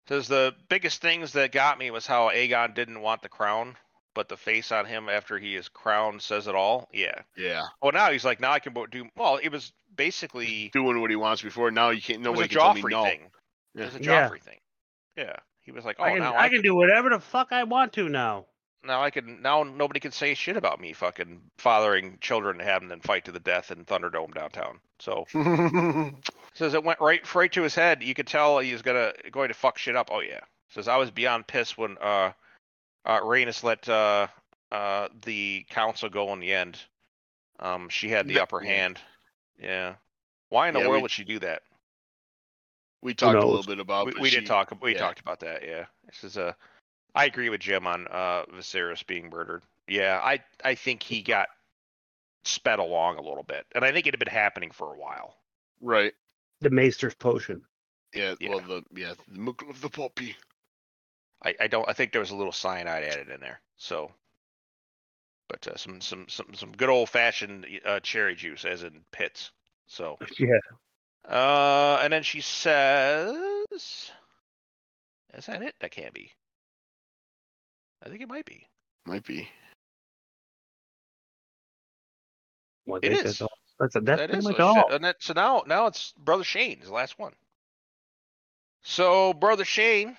Says 0.09 0.27
the 0.27 0.55
biggest 0.69 1.01
things 1.01 1.33
that 1.33 1.51
got 1.51 1.77
me 1.77 1.91
was 1.91 2.07
how 2.07 2.29
Aegon 2.29 2.73
didn't 2.73 3.01
want 3.01 3.21
the 3.21 3.29
crown, 3.29 3.77
but 4.15 4.27
the 4.27 4.35
face 4.37 4.71
on 4.71 4.85
him 4.85 5.07
after 5.07 5.37
he 5.37 5.55
is 5.55 5.69
crowned 5.69 6.21
says 6.23 6.47
it 6.47 6.55
all. 6.55 6.89
Yeah. 6.91 7.21
"Yeah, 7.37 7.61
Well, 7.81 7.91
now 7.91 8.09
he's 8.11 8.25
like, 8.25 8.39
now 8.39 8.51
I 8.51 8.57
can 8.59 8.73
do. 8.89 9.07
Well, 9.15 9.37
it 9.37 9.49
was 9.49 9.71
basically 9.95 10.71
doing 10.73 10.99
what 10.99 11.11
he 11.11 11.15
wants 11.15 11.43
before. 11.43 11.69
Now 11.69 11.91
you 11.91 12.01
can't. 12.01 12.25
it 12.25 12.29
was 12.29 12.39
Nobody 12.39 12.45
a 12.45 12.47
can 12.49 12.57
tell 12.57 12.73
me 12.73 12.81
Joffrey 12.81 12.91
no." 12.91 13.03
thing. 13.03 13.21
It 13.75 13.79
Yeah. 13.79 13.85
was 13.85 13.95
a 13.95 14.03
Yeah. 14.03 14.29
Joffrey 14.29 14.41
thing. 14.41 14.59
Yeah. 15.15 15.35
He 15.61 15.71
was 15.71 15.85
like, 15.85 15.97
oh, 15.99 16.03
I 16.05 16.09
can 16.13 16.19
now 16.19 16.33
I, 16.33 16.45
I 16.45 16.49
can 16.49 16.63
do 16.63 16.73
whatever 16.73 17.11
the 17.11 17.19
fuck 17.19 17.49
I 17.51 17.63
want 17.65 17.93
to 17.93 18.09
now. 18.09 18.47
now 18.83 19.03
I 19.03 19.11
can 19.11 19.43
now 19.43 19.61
nobody 19.61 19.99
can 19.99 20.11
say 20.11 20.33
shit 20.33 20.57
about 20.57 20.81
me 20.81 20.93
fucking 20.93 21.39
fathering 21.59 22.17
children 22.19 22.59
and 22.59 22.67
having 22.67 22.87
them 22.87 23.01
fight 23.01 23.25
to 23.25 23.31
the 23.31 23.39
death 23.39 23.69
in 23.69 23.85
Thunderdome 23.85 24.33
downtown. 24.33 24.79
So 24.97 25.25
says 26.59 26.73
it 26.73 26.83
went 26.83 26.99
right 26.99 27.33
right 27.33 27.51
to 27.53 27.63
his 27.63 27.73
head. 27.73 28.03
You 28.03 28.13
could 28.13 28.27
tell 28.27 28.59
he 28.59 28.73
was 28.73 28.81
gonna 28.81 29.13
going 29.31 29.47
to 29.47 29.53
fuck 29.53 29.77
shit 29.77 29.95
up. 29.95 30.09
Oh 30.11 30.19
yeah. 30.19 30.41
Says 30.69 30.87
I 30.87 30.97
was 30.97 31.09
beyond 31.09 31.47
pissed 31.47 31.77
when 31.77 31.97
uh 31.99 32.31
uh 33.05 33.19
Rhaenys 33.21 33.63
let 33.63 33.87
uh 33.89 34.27
uh 34.71 35.07
the 35.23 35.65
council 35.69 36.09
go 36.09 36.31
in 36.33 36.39
the 36.41 36.53
end. 36.53 36.77
Um 37.59 37.89
she 37.89 38.09
had 38.09 38.27
the 38.27 38.35
No- 38.35 38.43
upper 38.43 38.59
hand. 38.59 38.99
Yeah. 39.57 39.95
Why 40.49 40.67
in 40.67 40.73
the 40.73 40.81
Yeah, 40.81 40.87
world 40.87 40.97
we- 40.97 41.01
would 41.03 41.11
she 41.11 41.23
do 41.23 41.39
that? 41.39 41.63
we 43.01 43.13
talked 43.13 43.37
a 43.41 43.45
little 43.47 43.63
bit 43.63 43.79
about. 43.79 44.07
we 44.07 44.11
but 44.11 44.21
we 44.21 44.29
did 44.29 44.41
she- 44.41 44.45
talk 44.47 44.73
we 44.81 44.91
yeah. 44.93 44.99
talked 44.99 45.21
about 45.21 45.39
that, 45.39 45.63
yeah. 45.65 45.85
This 46.05 46.23
is 46.23 46.37
a 46.37 46.55
I 47.15 47.25
agree 47.25 47.49
with 47.49 47.61
Jim 47.61 47.87
on 47.87 48.05
uh 48.11 48.43
Viserys 48.53 49.05
being 49.07 49.29
murdered. 49.29 49.63
Yeah, 49.87 50.19
I 50.21 50.43
I 50.63 50.75
think 50.75 51.01
he 51.03 51.21
got 51.21 51.47
sped 52.43 52.79
along 52.79 53.17
a 53.17 53.21
little 53.21 53.43
bit. 53.43 53.65
And 53.73 53.83
I 53.85 53.91
think 53.93 54.07
it 54.07 54.13
had 54.13 54.19
been 54.19 54.27
happening 54.33 54.71
for 54.71 54.93
a 54.93 54.97
while. 54.97 55.35
Right. 55.81 56.13
The 56.61 56.69
Maester's 56.69 57.15
potion. 57.15 57.61
Yeah, 58.13 58.35
Yeah. 58.39 58.49
Well, 58.49 58.59
the 58.59 58.83
yeah 58.93 59.13
the 59.33 59.39
milk 59.39 59.61
of 59.69 59.81
the 59.81 59.89
poppy. 59.89 60.35
I, 61.43 61.55
I 61.61 61.67
don't 61.67 61.87
I 61.87 61.93
think 61.93 62.11
there 62.11 62.19
was 62.21 62.31
a 62.31 62.35
little 62.35 62.51
cyanide 62.51 63.03
added 63.03 63.29
in 63.29 63.39
there. 63.39 63.61
So 63.77 64.11
but 65.47 65.67
uh, 65.67 65.77
some 65.77 66.01
some 66.01 66.27
some 66.27 66.53
some 66.53 66.71
good 66.73 66.89
old 66.89 67.09
fashioned 67.09 67.65
uh, 67.85 67.99
cherry 68.01 68.35
juice 68.35 68.65
as 68.65 68.83
in 68.83 69.01
pits. 69.11 69.51
So 69.87 70.17
Yeah. 70.39 70.59
uh 71.27 71.99
and 72.01 72.11
then 72.11 72.23
she 72.23 72.41
says 72.41 73.65
Is 73.71 74.11
that 75.45 75.61
it? 75.61 75.75
That 75.79 75.91
can't 75.91 76.13
be. 76.13 76.31
I 78.05 78.09
think 78.09 78.21
it 78.21 78.27
might 78.29 78.45
be. 78.45 78.67
Might 79.05 79.25
be. 79.25 79.47
Well, 82.85 82.99
I 83.03 83.05
It 83.05 83.09
think 83.11 83.25
is. 83.25 83.31
That's, 83.39 83.41
all. 83.41 83.58
That's, 83.79 83.93
that's 83.93 84.05
That 84.05 84.29
pretty 84.29 84.43
much 84.43 84.53
shit. 84.55 84.61
all. 84.61 84.91
And 84.91 85.03
that, 85.03 85.17
so 85.19 85.33
now 85.33 85.63
now 85.67 85.87
it's 85.87 86.13
brother 86.17 86.43
Shane, 86.43 86.79
his 86.79 86.89
last 86.89 87.17
one. 87.17 87.33
So 88.81 89.33
brother 89.33 89.65
Shane, 89.65 90.17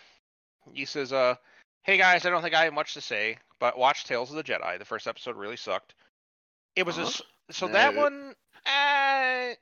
he 0.73 0.85
says, 0.85 1.13
uh, 1.13 1.35
hey 1.83 1.97
guys, 1.97 2.27
I 2.27 2.31
don't 2.31 2.43
think 2.43 2.55
I 2.55 2.65
have 2.65 2.75
much 2.75 2.95
to 2.95 3.01
say, 3.01 3.39
but 3.59 3.79
watch 3.79 4.05
Tales 4.05 4.31
of 4.31 4.37
the 4.37 4.45
Jedi. 4.45 4.79
The 4.79 4.85
first 4.85 5.07
episode 5.07 5.37
really 5.37 5.57
sucked. 5.57 5.95
It 6.77 6.85
was 6.87 6.99
a 6.99 7.03
Uh-huh. 7.03 7.09
s 7.11 7.23
so 7.57 7.69
that 7.69 7.95
it- 7.95 7.97
one, 7.97 8.35
uh, 8.67 9.55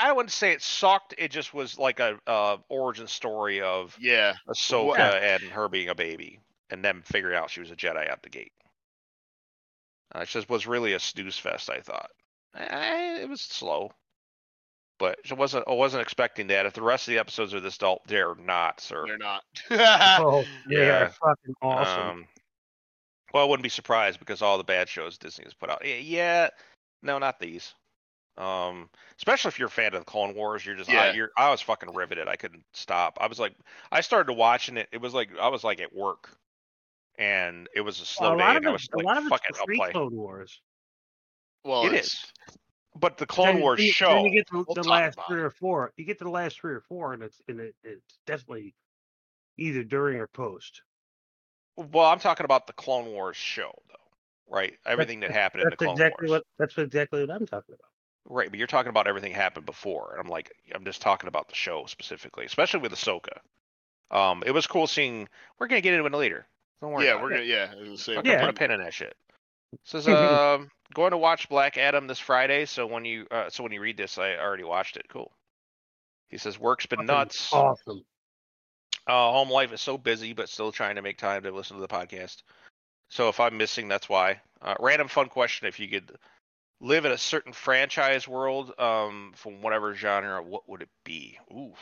I 0.00 0.12
wouldn't 0.12 0.32
say 0.32 0.52
it 0.52 0.62
sucked. 0.62 1.14
It 1.16 1.30
just 1.30 1.54
was 1.54 1.78
like 1.78 2.00
a 2.00 2.18
uh, 2.26 2.56
origin 2.68 3.06
story 3.06 3.60
of 3.60 3.96
Yeah. 4.00 4.34
Ahsoka 4.48 4.98
and 4.98 5.42
her 5.44 5.68
being 5.68 5.88
a 5.88 5.94
baby, 5.94 6.40
and 6.70 6.84
then 6.84 7.02
figuring 7.02 7.36
out 7.36 7.50
she 7.50 7.60
was 7.60 7.70
a 7.70 7.76
Jedi 7.76 8.10
out 8.10 8.22
the 8.22 8.28
gate. 8.28 8.52
Uh, 10.14 10.20
it 10.20 10.28
just 10.28 10.50
was 10.50 10.66
really 10.66 10.92
a 10.92 10.98
snooze 11.00 11.38
fest. 11.38 11.70
I 11.70 11.80
thought 11.80 12.10
I, 12.54 13.20
it 13.20 13.28
was 13.28 13.40
slow, 13.40 13.92
but 14.98 15.18
I 15.30 15.34
wasn't. 15.34 15.66
I 15.66 15.72
wasn't 15.72 16.02
expecting 16.02 16.48
that. 16.48 16.66
If 16.66 16.74
the 16.74 16.82
rest 16.82 17.08
of 17.08 17.12
the 17.12 17.18
episodes 17.18 17.54
are 17.54 17.60
this 17.60 17.78
dull, 17.78 18.02
they're 18.06 18.34
not, 18.34 18.80
sir. 18.80 19.06
They're 19.06 19.18
not. 19.18 19.42
Oh, 19.70 20.44
they 20.68 20.86
Yeah. 20.86 21.08
fucking 21.08 21.54
awesome. 21.62 22.08
Um, 22.08 22.28
well, 23.32 23.44
I 23.44 23.48
wouldn't 23.48 23.62
be 23.62 23.68
surprised 23.70 24.18
because 24.18 24.42
all 24.42 24.58
the 24.58 24.64
bad 24.64 24.88
shows 24.88 25.16
Disney 25.16 25.44
has 25.44 25.54
put 25.54 25.70
out. 25.70 25.84
Yeah, 25.84 25.96
yeah 25.96 26.48
no, 27.02 27.18
not 27.18 27.40
these. 27.40 27.74
Um, 28.38 28.88
especially 29.18 29.48
if 29.50 29.58
you're 29.58 29.68
a 29.68 29.70
fan 29.70 29.94
of 29.94 30.00
the 30.00 30.04
Clone 30.04 30.34
Wars, 30.34 30.64
you're 30.64 30.74
just 30.74 30.90
I, 30.90 31.08
Yeah. 31.08 31.12
you're 31.12 31.30
I 31.36 31.50
was 31.50 31.60
fucking 31.60 31.94
riveted. 31.94 32.28
I 32.28 32.36
couldn't 32.36 32.64
stop. 32.72 33.18
I 33.20 33.26
was 33.26 33.38
like, 33.38 33.54
I 33.90 34.00
started 34.00 34.32
watching 34.34 34.76
it. 34.76 34.88
It 34.92 35.00
was 35.00 35.14
like 35.14 35.30
I 35.38 35.48
was 35.48 35.64
like 35.64 35.80
at 35.80 35.94
work, 35.94 36.36
and 37.18 37.68
it 37.74 37.80
was 37.82 38.00
a 38.00 38.04
slow 38.06 38.34
a 38.34 38.36
day, 38.36 38.42
lot 38.44 38.56
of 38.56 38.56
and 38.58 38.68
I 38.68 38.72
was 38.72 38.88
a 38.92 38.96
like, 38.96 39.06
lot 39.06 39.18
of 39.18 39.24
fucking 39.24 39.46
it's 39.50 39.58
I'll 39.58 39.64
free 39.66 39.76
play. 39.78 39.92
Clone 39.92 40.16
Wars. 40.16 40.60
Well, 41.64 41.84
It 41.84 41.88
it's- 41.94 42.06
is. 42.06 42.32
But 42.94 43.16
the 43.16 43.26
Clone 43.26 43.54
Then- 43.54 43.60
Wars 43.62 43.78
then 43.78 43.86
you- 43.86 43.92
show, 43.92 44.14
Then 44.14 44.24
you 44.26 44.30
get 44.32 44.46
to 44.48 44.64
We'll 44.68 44.74
the 44.74 44.82
last 44.82 45.18
three 45.26 45.40
or 45.40 45.50
four. 45.50 45.92
You 45.96 46.04
get 46.04 46.18
to 46.18 46.24
the 46.24 46.30
last 46.30 46.60
three 46.60 46.74
or 46.74 46.82
four, 46.82 47.14
and 47.14 47.22
it's 47.22 47.40
and 47.48 47.58
it, 47.58 47.74
it's 47.82 48.18
definitely 48.26 48.74
either 49.56 49.82
during 49.82 50.18
or 50.18 50.26
post. 50.26 50.82
Well, 51.76 52.04
I'm 52.06 52.18
talking 52.18 52.44
about 52.44 52.66
the 52.66 52.74
Clone 52.74 53.06
Wars 53.06 53.36
show, 53.36 53.72
though, 53.88 54.54
right? 54.54 54.78
Everything 54.84 55.20
that 55.20 55.30
happened 55.30 55.62
in 55.62 55.66
the 55.66 55.70
That's 55.70 55.78
Clone 55.82 55.92
exactly 55.94 56.28
Wars, 56.28 56.40
what 56.40 56.46
that's 56.58 56.76
exactly 56.76 57.20
what 57.22 57.30
I'm 57.34 57.46
talking 57.46 57.74
about. 57.74 57.88
right? 58.26 58.50
But 58.50 58.58
you're 58.58 58.66
talking 58.66 58.90
about 58.90 59.06
everything 59.06 59.32
happened 59.32 59.64
before, 59.64 60.10
and 60.12 60.20
I'm 60.20 60.28
like, 60.28 60.52
I'm 60.74 60.84
just 60.84 61.00
talking 61.00 61.28
about 61.28 61.48
the 61.48 61.54
show 61.54 61.86
specifically, 61.86 62.44
especially 62.44 62.80
with 62.80 62.92
Ahsoka. 62.92 63.38
Um, 64.10 64.42
it 64.44 64.50
was 64.50 64.66
cool 64.66 64.86
seeing. 64.86 65.26
We're 65.58 65.66
gonna 65.68 65.80
get 65.80 65.94
into 65.94 66.04
it 66.04 66.12
later. 66.12 66.46
Don't 66.82 66.92
worry. 66.92 67.06
Yeah, 67.06 67.12
about 67.12 67.22
we're 67.22 67.30
it. 67.32 67.34
gonna. 67.36 67.46
Yeah, 67.46 67.68
I 67.72 67.76
was 67.76 67.84
gonna 67.86 67.96
say. 67.98 68.14
Fucking 68.16 68.30
Yeah. 68.30 68.40
put 68.40 68.50
a 68.50 68.52
pin 68.52 68.70
in 68.70 68.80
that 68.82 68.92
shit. 68.92 69.16
Says 69.84 70.08
um 70.08 70.70
going 70.94 71.12
to 71.12 71.18
watch 71.18 71.48
Black 71.48 71.78
Adam 71.78 72.06
this 72.06 72.18
Friday. 72.18 72.64
So 72.66 72.86
when 72.86 73.04
you 73.04 73.26
uh, 73.30 73.50
so 73.50 73.62
when 73.62 73.72
you 73.72 73.80
read 73.80 73.96
this, 73.96 74.18
I 74.18 74.36
already 74.36 74.64
watched 74.64 74.96
it. 74.96 75.06
Cool. 75.08 75.32
He 76.28 76.38
says 76.38 76.58
work's 76.58 76.86
been 76.86 76.98
Fucking 76.98 77.06
nuts. 77.06 77.52
Awesome. 77.52 78.04
Uh, 79.06 79.32
home 79.32 79.50
life 79.50 79.72
is 79.72 79.80
so 79.80 79.98
busy, 79.98 80.32
but 80.32 80.48
still 80.48 80.70
trying 80.70 80.96
to 80.96 81.02
make 81.02 81.18
time 81.18 81.42
to 81.42 81.50
listen 81.50 81.76
to 81.76 81.80
the 81.80 81.88
podcast. 81.88 82.42
So 83.10 83.28
if 83.28 83.40
I'm 83.40 83.56
missing, 83.56 83.88
that's 83.88 84.08
why. 84.08 84.40
Uh, 84.60 84.74
random 84.78 85.08
fun 85.08 85.28
question: 85.28 85.66
If 85.66 85.80
you 85.80 85.88
could 85.88 86.16
live 86.80 87.04
in 87.04 87.12
a 87.12 87.18
certain 87.18 87.52
franchise 87.52 88.28
world, 88.28 88.72
um, 88.78 89.32
from 89.36 89.60
whatever 89.60 89.94
genre, 89.94 90.42
what 90.42 90.68
would 90.68 90.82
it 90.82 90.88
be? 91.04 91.38
Ooh, 91.52 91.74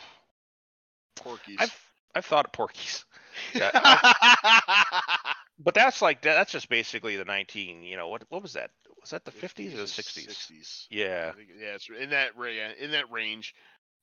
Porky's. 1.17 1.59
I've 1.59 1.93
I've 2.15 2.27
thought 2.27 2.47
of 2.47 2.53
Porky's, 2.53 3.05
Yeah, 3.55 3.71
but 5.63 5.75
that's 5.75 6.03
like 6.03 6.23
that- 6.23 6.35
that's 6.35 6.53
just 6.53 6.69
basically 6.69 7.17
the 7.17 7.25
19. 7.25 7.83
You 7.83 7.97
know 7.97 8.09
what? 8.09 8.23
What 8.31 8.43
was 8.43 8.55
that? 8.55 8.71
Was 9.01 9.11
that 9.11 9.25
the 9.25 9.31
50s 9.31 9.75
or 9.75 9.79
the 9.79 9.83
60s? 9.85 10.27
60s. 10.29 10.87
Yeah, 10.91 11.33
think- 11.33 11.51
yeah, 11.59 11.75
it's 11.75 11.89
in 11.89 12.11
that 12.11 12.33
yeah, 12.39 12.73
in 12.79 12.91
that 12.93 13.11
range. 13.11 13.55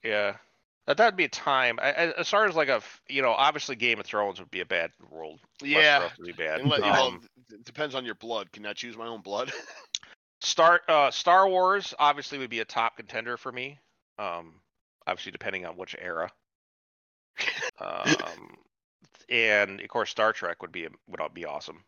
yeah. 0.04 0.38
That 0.86 0.96
that'd 0.96 1.18
be 1.18 1.26
a 1.26 1.30
time. 1.30 1.80
I, 1.82 1.88
I, 1.92 2.12
as 2.18 2.30
far 2.30 2.46
as 2.46 2.56
like 2.56 2.70
a, 2.70 2.82
you 3.10 3.22
know, 3.22 3.32
obviously 3.32 3.76
Game 3.76 4.00
of 4.00 4.06
Thrones 4.06 4.40
would 4.40 4.50
be 4.50 4.62
a 4.62 4.66
bad 4.66 4.92
world. 5.12 5.42
Yeah. 5.62 6.08
Be 6.24 6.32
bad. 6.32 6.66
Let, 6.66 6.82
Um, 6.82 7.28
it 7.52 7.66
depends 7.66 7.94
on 7.94 8.06
your 8.06 8.16
blood. 8.16 8.54
Can 8.54 8.66
I 8.66 8.72
choose 8.72 8.96
my 8.96 9.06
own 9.06 9.20
blood? 9.22 9.52
Star 10.42 10.80
uh, 10.88 11.12
Star 11.12 11.50
Wars 11.50 11.94
obviously 12.00 12.38
would 12.38 12.50
be 12.50 12.62
a 12.62 12.66
top 12.66 12.96
contender 12.96 13.36
for 13.36 13.52
me. 13.52 13.80
Um, 14.18 14.62
obviously 15.06 15.34
depending 15.34 15.66
on 15.66 15.76
which 15.76 15.94
era. 16.00 16.32
Um, 17.80 18.58
and 19.30 19.82
of 19.82 19.88
course 19.90 20.10
Star 20.10 20.34
Trek 20.34 20.62
would 20.62 20.72
be 20.72 20.86
um, 20.86 20.96
would 21.08 21.22
be 21.34 21.46
awesome. 21.46 21.84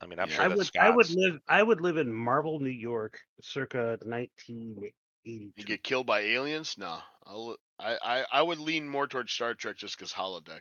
I 0.00 0.06
mean, 0.06 0.18
I'm 0.18 0.28
Yeah. 0.28 0.34
sure 0.36 0.44
I 0.44 0.48
would 0.48 0.66
Scott's, 0.66 0.86
I 0.86 0.90
would 0.90 1.10
live 1.10 1.40
I 1.48 1.62
would 1.62 1.80
live 1.80 1.96
in 1.96 2.12
Marvel, 2.12 2.60
New 2.60 2.68
York, 2.70 3.18
circa 3.40 3.98
1982. 4.02 4.92
you 5.56 5.64
get 5.64 5.82
killed 5.82 6.06
by 6.06 6.20
aliens? 6.20 6.76
No. 6.78 6.98
I'll, 7.26 7.56
I, 7.78 7.96
I 8.04 8.24
I 8.32 8.42
would 8.42 8.58
lean 8.58 8.88
more 8.88 9.06
towards 9.06 9.32
Star 9.32 9.54
Trek 9.54 9.76
just 9.76 9.96
because 9.98 10.12
holodeck. 10.12 10.60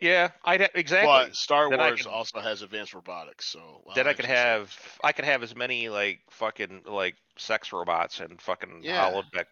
Yeah, 0.00 0.30
I'd 0.46 0.62
ha- 0.62 0.68
exactly. 0.74 1.06
But 1.08 1.36
Star 1.36 1.68
Then 1.68 1.78
Wars 1.78 2.02
can- 2.02 2.10
also 2.10 2.40
has 2.40 2.62
advanced 2.62 2.94
robotics, 2.94 3.44
so 3.46 3.82
well, 3.84 3.94
then 3.94 4.06
I 4.08 4.14
could 4.14 4.24
actually, 4.24 4.34
so- 4.34 4.40
have 4.42 4.98
I 5.04 5.12
could 5.12 5.24
have 5.26 5.42
as 5.42 5.54
many 5.54 5.88
like 5.90 6.20
fucking 6.30 6.82
like 6.86 7.16
sex 7.36 7.72
robots 7.72 8.20
and 8.20 8.40
fucking 8.40 8.80
Yeah. 8.82 9.10
holodeck 9.12 9.44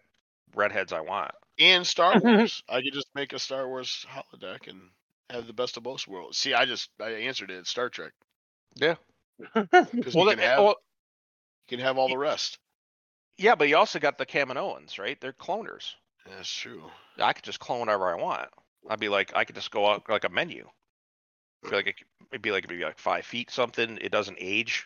redheads 0.55 0.91
I 0.91 1.01
want. 1.01 1.31
and 1.59 1.85
Star 1.85 2.19
Wars. 2.23 2.63
I 2.67 2.81
could 2.81 2.93
just 2.93 3.09
make 3.13 3.33
a 3.33 3.39
Star 3.39 3.67
Wars 3.67 4.05
holodeck 4.09 4.67
and 4.67 4.81
have 5.29 5.47
the 5.47 5.53
best 5.53 5.77
of 5.77 5.83
both 5.83 6.07
worlds. 6.07 6.37
See, 6.37 6.53
I 6.53 6.65
just 6.65 6.89
I 7.01 7.11
answered 7.11 7.51
it. 7.51 7.57
It's 7.57 7.69
Star 7.69 7.89
Trek 7.89 8.13
Yeah. 8.75 8.95
because 9.53 10.13
Well, 10.15 10.25
you 10.25 10.29
can 10.31 10.37
then- 10.39 10.49
have 10.49 10.59
well, 10.59 10.75
you 11.69 11.77
can 11.77 11.85
have 11.85 11.97
all 11.97 12.09
the 12.09 12.17
rest. 12.17 12.57
yeah, 13.37 13.55
but 13.55 13.67
you 13.69 13.77
also 13.77 13.99
got 13.99 14.17
the 14.17 14.25
Kaminoans, 14.25 14.97
right? 14.99 15.19
They're 15.21 15.33
cloners. 15.33 15.93
That's 16.25 16.51
true. 16.51 16.83
I 17.19 17.33
could 17.33 17.43
just 17.45 17.59
clone 17.59 17.79
whatever 17.79 18.09
I 18.11 18.21
want. 18.21 18.49
I'd 18.89 18.99
be 18.99 19.09
like, 19.09 19.31
I 19.35 19.43
could 19.45 19.55
just 19.55 19.71
go 19.71 19.87
out 19.87 20.09
like 20.09 20.23
a 20.25 20.29
menu. 20.29 20.67
It'd 21.63 21.71
be 21.71 21.75
like, 21.77 21.87
it- 21.87 21.95
it'd 22.31 22.41
be 22.41 22.51
like, 22.51 22.63
it'd 22.65 22.77
be 22.77 22.83
like 22.83 22.97
five 22.99 23.25
feet 23.25 23.51
something. 23.51 23.97
It 24.01 24.11
doesn't 24.11 24.37
age. 24.39 24.85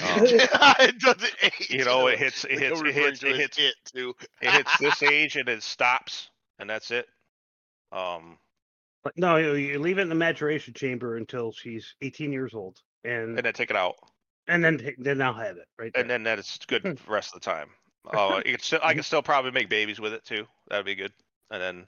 Um, 0.00 0.06
it 0.22 0.98
doesn't 0.98 1.34
age. 1.42 1.68
you 1.70 1.84
know, 1.84 2.06
it 2.06 2.18
hits, 2.20 2.44
it 2.44 2.58
hits, 2.58 2.80
it 2.80 2.94
hits, 2.94 3.22
it 3.22 3.32
as 3.32 3.36
hits, 3.38 3.58
it 3.58 3.74
too. 3.94 4.14
it 4.40 4.50
hits 4.50 4.78
this 4.78 5.02
age 5.02 5.36
and 5.36 5.48
it 5.48 5.62
stops, 5.62 6.30
and 6.58 6.68
that's 6.70 6.90
it. 6.90 7.06
Um, 7.92 8.38
But 9.02 9.16
no, 9.16 9.36
you, 9.36 9.78
leave 9.78 9.98
it 9.98 10.02
in 10.02 10.08
the 10.08 10.14
maturation 10.14 10.74
chamber 10.74 11.16
until 11.16 11.52
she's 11.52 11.94
18 12.02 12.32
years 12.32 12.54
old, 12.54 12.80
and 13.04 13.36
and 13.36 13.46
then 13.46 13.52
take 13.54 13.70
it 13.70 13.76
out, 13.76 13.96
and 14.46 14.62
then 14.62 14.94
then 14.98 15.22
I'll 15.22 15.32
have 15.32 15.56
it 15.56 15.66
right 15.78 15.92
there. 15.92 16.02
and 16.02 16.10
then 16.10 16.22
that 16.24 16.38
is 16.38 16.58
good 16.66 16.82
for 16.82 16.92
the 16.92 17.10
rest 17.10 17.34
of 17.34 17.40
the 17.40 17.44
time. 17.44 17.68
Uh, 18.12 18.40
you 18.46 18.52
could 18.52 18.62
still, 18.62 18.80
I 18.82 18.92
can 18.94 19.02
still 19.02 19.22
probably 19.22 19.52
make 19.52 19.68
babies 19.68 20.00
with 20.00 20.12
it 20.12 20.24
too. 20.24 20.46
That'd 20.68 20.86
be 20.86 20.94
good. 20.94 21.12
And 21.50 21.62
then, 21.62 21.86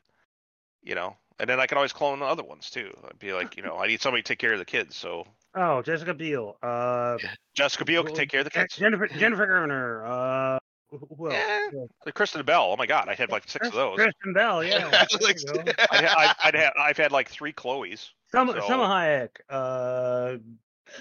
you 0.82 0.94
know, 0.94 1.16
and 1.38 1.48
then 1.48 1.60
I 1.60 1.66
can 1.66 1.76
always 1.76 1.92
clone 1.92 2.20
the 2.20 2.24
other 2.24 2.42
ones 2.42 2.70
too. 2.70 2.90
I'd 3.04 3.18
be 3.18 3.32
like, 3.32 3.56
you 3.56 3.62
know, 3.62 3.76
I 3.78 3.86
need 3.86 4.00
somebody 4.00 4.22
to 4.22 4.28
take 4.28 4.38
care 4.38 4.52
of 4.52 4.58
the 4.58 4.64
kids, 4.64 4.96
so 4.96 5.26
oh, 5.54 5.82
Jessica 5.82 6.14
Biel, 6.14 6.56
uh, 6.62 7.18
Jessica 7.54 7.84
Biel 7.84 8.04
can 8.04 8.14
take 8.14 8.30
care 8.30 8.40
of 8.40 8.44
the 8.44 8.50
kids. 8.50 8.76
Jennifer 8.76 9.08
Jennifer 9.08 9.46
Garner, 9.46 10.06
uh, 10.06 10.58
who- 10.98 11.08
who 11.16 11.26
else? 11.26 11.34
Yeah. 11.34 11.68
Yeah. 11.72 11.84
Like 12.06 12.14
Kristen 12.14 12.44
Bell. 12.44 12.70
Oh 12.72 12.76
my 12.76 12.86
God, 12.86 13.08
I 13.08 13.14
had 13.14 13.30
like 13.30 13.48
six 13.48 13.66
of 13.66 13.72
those. 13.74 13.96
Kristen 13.96 14.32
Bell, 14.32 14.62
yeah. 14.62 14.88
Like, 15.20 15.40
you 15.40 15.52
go. 15.52 15.62
I'd, 15.90 16.04
I'd, 16.04 16.34
I'd 16.44 16.54
have, 16.54 16.72
I've 16.78 16.96
had 16.96 17.10
like 17.12 17.28
three 17.28 17.52
Chloes. 17.52 18.12
Salma, 18.32 18.52
So- 18.54 18.68
Salma 18.68 18.88
Hayek, 18.88 19.28
uh, 19.50 20.36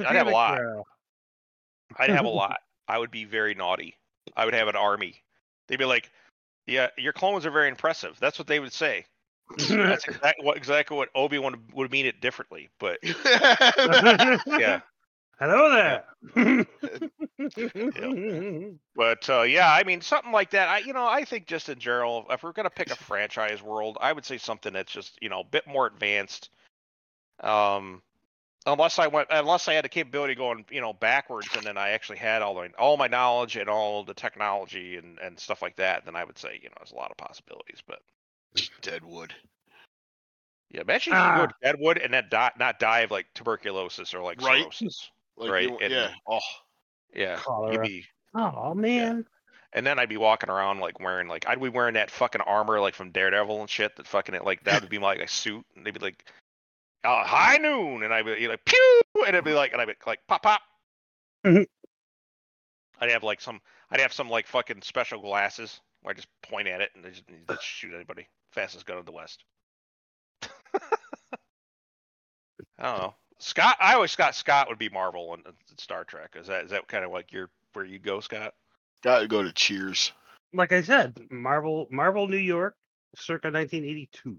I'd 0.06 0.16
have 0.16 0.28
a 0.28 0.32
lot. 0.32 0.60
I'd 1.98 2.10
have 2.10 2.26
a 2.26 2.30
lot. 2.44 2.60
I 2.88 2.98
would 2.98 3.12
be 3.12 3.26
very 3.26 3.54
naughty. 3.54 3.96
I 4.36 4.46
would 4.46 4.54
have 4.54 4.68
an 4.68 4.76
army. 4.76 5.22
They'd 5.68 5.78
be 5.80 5.86
like, 5.86 6.10
"Yeah, 6.68 6.88
your 6.98 7.14
clones 7.14 7.46
are 7.46 7.52
very 7.52 7.68
impressive." 7.70 8.18
That's 8.20 8.38
what 8.40 8.48
they 8.48 8.60
would 8.60 8.74
say. 8.74 9.06
That's 9.58 10.06
exactly 10.08 10.46
what 10.46 10.56
exactly 10.58 10.96
what 10.98 11.10
Obi 11.16 11.38
Wan 11.38 11.62
would 11.74 11.92
mean 11.92 12.06
it 12.06 12.22
differently, 12.22 12.70
but 12.80 13.00
yeah. 13.04 14.80
Hello 15.42 15.72
there. 15.72 16.06
But 18.96 19.30
uh, 19.30 19.42
yeah, 19.44 19.72
I 19.72 19.84
mean 19.84 20.02
something 20.02 20.32
like 20.32 20.52
that. 20.52 20.68
I 20.70 20.78
you 20.80 20.94
know 20.94 21.08
I 21.08 21.24
think 21.26 21.48
just 21.48 21.70
in 21.70 21.80
general, 21.80 22.26
if 22.30 22.44
we're 22.44 22.52
gonna 22.52 22.70
pick 22.70 22.92
a 22.92 22.96
franchise 22.96 23.62
world, 23.64 23.98
I 24.02 24.14
would 24.14 24.26
say 24.26 24.38
something 24.38 24.74
that's 24.74 24.92
just 24.92 25.18
you 25.22 25.30
know 25.30 25.40
a 25.42 25.46
bit 25.46 25.66
more 25.66 25.88
advanced. 25.88 26.50
Um, 27.40 28.04
unless 28.66 29.00
I 29.00 29.08
went, 29.08 29.30
unless 29.32 29.68
I 29.68 29.74
had 29.74 29.86
the 29.86 29.90
capability 29.90 30.36
going 30.36 30.66
you 30.72 30.82
know 30.82 30.94
backwards, 30.94 31.56
and 31.56 31.66
then 31.66 31.78
I 31.78 31.92
actually 31.92 32.20
had 32.20 32.42
all 32.42 32.56
the 32.56 32.70
all 32.78 32.98
my 32.98 33.08
knowledge 33.08 33.56
and 33.58 33.70
all 33.70 34.04
the 34.04 34.14
technology 34.14 34.98
and 34.98 35.18
and 35.20 35.40
stuff 35.40 35.62
like 35.62 35.78
that, 35.78 36.06
then 36.06 36.16
I 36.16 36.24
would 36.24 36.38
say 36.38 36.60
you 36.62 36.70
know 36.70 36.76
there's 36.80 36.92
a 36.92 36.96
lot 36.96 37.12
of 37.12 37.18
possibilities. 37.18 37.82
But 37.88 38.00
Deadwood. 38.82 39.34
yeah, 40.70 40.82
imagine 40.82 41.14
if 41.14 41.26
you 41.26 41.32
go 41.32 41.46
Ah. 41.46 41.48
to 41.48 41.56
Deadwood 41.64 41.98
and 41.98 42.14
then 42.14 42.26
die, 42.30 42.52
not 42.60 42.80
die 42.80 43.02
of 43.02 43.12
like 43.12 43.28
tuberculosis 43.34 44.14
or 44.14 44.22
like 44.22 44.42
Right. 44.42 44.64
cirrhosis. 44.64 45.10
Like, 45.42 45.52
Right, 45.52 45.70
you- 45.70 45.78
and- 45.80 45.92
yeah. 45.92 46.14
Oh, 46.28 46.40
Yeah, 47.14 47.36
you'd 47.36 47.44
Cholera. 47.44 47.86
be 47.86 48.06
Oh 48.34 48.74
man. 48.74 49.26
And 49.74 49.86
then 49.86 50.00
I'd 50.00 50.10
be 50.10 50.18
walking 50.18 50.50
around 50.50 50.80
like 50.80 51.00
wearing 51.00 51.28
like 51.28 51.48
I'd 51.48 51.62
be 51.62 51.70
wearing 51.70 51.94
that 51.96 52.12
fucking 52.12 52.42
armor 52.42 52.80
like 52.80 52.96
from 52.96 53.12
Daredevil 53.12 53.60
and 53.60 53.70
shit. 53.70 53.96
That 53.96 54.08
fucking 54.08 54.36
it 54.36 54.46
like 54.46 54.64
that 54.66 54.82
would 54.82 54.90
be 54.90 55.00
my 55.00 55.08
like 55.08 55.20
a 55.20 55.28
suit, 55.28 55.66
and 55.76 55.86
they'd 55.86 55.94
be 55.94 56.00
like, 56.00 56.24
uh, 57.04 57.24
"High 57.26 57.58
noon," 57.58 58.04
and 58.04 58.14
I'd 58.14 58.26
be 58.26 58.48
like, 58.48 58.64
"Pew," 58.66 59.02
and 59.16 59.30
it'd 59.30 59.44
be 59.46 59.54
like, 59.54 59.72
and 59.74 59.82
I'd 59.82 59.88
be 59.88 59.96
like, 60.06 60.20
"Pop, 60.28 60.44
pop." 60.44 60.62
Mhm. 61.46 61.66
I'd 63.00 63.10
have 63.10 63.24
like 63.24 63.42
some, 63.42 63.62
I'd 63.90 64.00
have 64.00 64.14
some 64.14 64.30
like 64.30 64.46
fucking 64.46 64.82
special 64.84 65.20
glasses 65.22 65.80
where 66.02 66.12
I 66.12 66.16
just 66.16 66.28
point 66.44 66.68
at 66.68 66.82
it 66.82 66.92
and 66.96 67.04
they 67.04 67.10
just, 67.10 67.26
they 67.28 67.56
just 67.56 67.66
shoot 67.66 67.94
anybody. 67.96 68.28
Fastest 68.52 68.86
gun 68.86 68.98
of 68.98 69.06
the 69.06 69.12
west. 69.12 69.44
I 70.44 70.50
don't 72.84 72.98
know. 73.00 73.16
Scott, 73.42 73.76
I 73.80 73.96
always 73.96 74.14
thought 74.16 74.36
Scott 74.36 74.68
would 74.70 74.78
be 74.78 74.90
Marvel 74.90 75.34
and, 75.34 75.44
and 75.46 75.56
Star 75.80 76.04
Trek. 76.04 76.36
Is 76.40 76.48
that 76.48 76.66
is 76.66 76.72
that 76.72 76.88
kind 76.88 77.04
of 77.04 77.12
like 77.12 77.32
your 77.32 77.50
where 77.74 77.86
you 77.86 78.00
go, 78.00 78.20
Scott? 78.20 78.54
gotta 79.04 79.28
go 79.28 79.42
to 79.44 79.52
Cheers. 79.52 80.12
Like 80.54 80.72
I 80.72 80.82
said, 80.82 81.18
Marvel 81.32 81.88
Marvel 81.90 82.28
New 82.28 82.38
York, 82.38 82.76
circa 83.16 83.48
1982. 83.48 84.38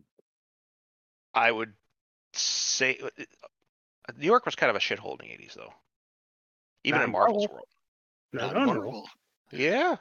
I 1.35 1.51
would 1.51 1.73
say 2.35 2.99
uh, 3.03 3.07
uh, 3.19 4.13
New 4.19 4.27
York 4.27 4.45
was 4.47 4.55
kind 4.55 4.71
of 4.71 4.77
a 4.77 4.79
shithole 4.79 5.13
in 5.21 5.27
the 5.27 5.33
eighties, 5.33 5.55
though. 5.57 5.73
Even 6.85 7.01
Not 7.01 7.05
in 7.07 7.13
Marvel's 7.13 7.49
Marvel. 7.49 7.55
world. 7.55 7.67
No, 8.33 8.41
Not 8.47 8.55
no, 8.55 8.65
no. 8.65 8.75
Marvel. 8.83 9.09
Yeah. 9.51 9.97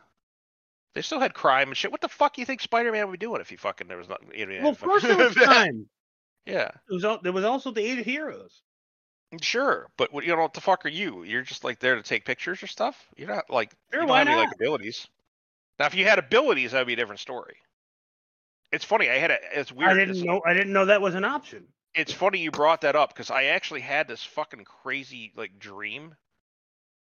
They 0.94 1.02
still 1.02 1.20
had 1.22 1.34
crime 1.34 1.70
and 1.70 1.78
shit. 1.78 1.92
What 1.92 2.02
the 2.02 2.10
fuck 2.10 2.34
do 2.36 2.42
you 2.42 2.46
think 2.46 2.60
Spider 2.62 2.92
Man 2.92 3.08
would 3.08 3.18
be 3.20 3.26
doing 3.26 3.40
if 3.40 3.50
he 3.50 3.56
fucking 3.56 3.88
there 3.88 3.98
was 3.98 4.10
nothing? 4.10 4.30
You 4.36 4.46
know, 4.46 4.60
Well, 4.62 4.72
of 4.72 4.82
course 4.82 5.04
there 5.04 5.16
was 5.18 5.34
time. 5.44 5.88
Yeah, 6.46 6.70
There 6.88 6.96
was, 6.96 7.06
al- 7.06 7.22
there 7.22 7.32
was 7.32 7.46
also 7.46 7.72
the 7.72 7.82
Eight 7.82 8.04
Heroes. 8.06 8.62
Sure. 9.40 9.88
But 9.98 10.12
what 10.12 10.26
you 10.26 10.36
know 10.36 10.42
what 10.42 10.54
the 10.54 10.62
fuck 10.62 10.86
are 10.86 10.90
you? 10.90 11.24
You're 11.24 11.44
just 11.44 11.64
like 11.64 11.80
there 11.80 11.96
to 11.96 12.04
take 12.04 12.26
pictures 12.26 12.62
or 12.64 12.68
stuff. 12.68 13.08
You're 13.16 13.28
not 13.30 13.50
like 13.50 13.74
Sure, 13.94 14.02
you 14.02 14.08
don't 14.08 14.18
have 14.18 14.28
any 14.28 14.36
like 14.36 14.54
abilities. 14.54 15.08
Now, 15.80 15.86
if 15.86 15.96
you 15.96 16.06
had 16.06 16.20
abilities, 16.20 16.72
that'd 16.72 16.88
be 16.88 16.94
a 16.94 16.96
different 16.98 17.22
story. 17.22 17.56
It's 18.72 18.86
funny. 18.86 19.10
I 19.10 19.16
had 19.16 19.32
a. 19.32 19.38
It's 19.54 19.72
weird. 19.72 19.92
I 19.92 19.94
didn't 19.96 20.22
know. 20.24 20.42
I 20.46 20.54
didn't 20.54 20.74
know 20.74 20.86
that 20.86 21.02
was 21.02 21.16
an 21.16 21.26
option. 21.26 21.66
it's 21.94 22.14
funny 22.14 22.40
you 22.40 22.52
brought 22.52 22.82
that 22.82 22.96
up 22.96 23.14
because 23.14 23.30
I 23.32 23.46
actually 23.46 23.82
had 23.82 24.08
this 24.08 24.24
fucking 24.24 24.64
crazy 24.64 25.34
like 25.36 25.60
dream 25.60 26.16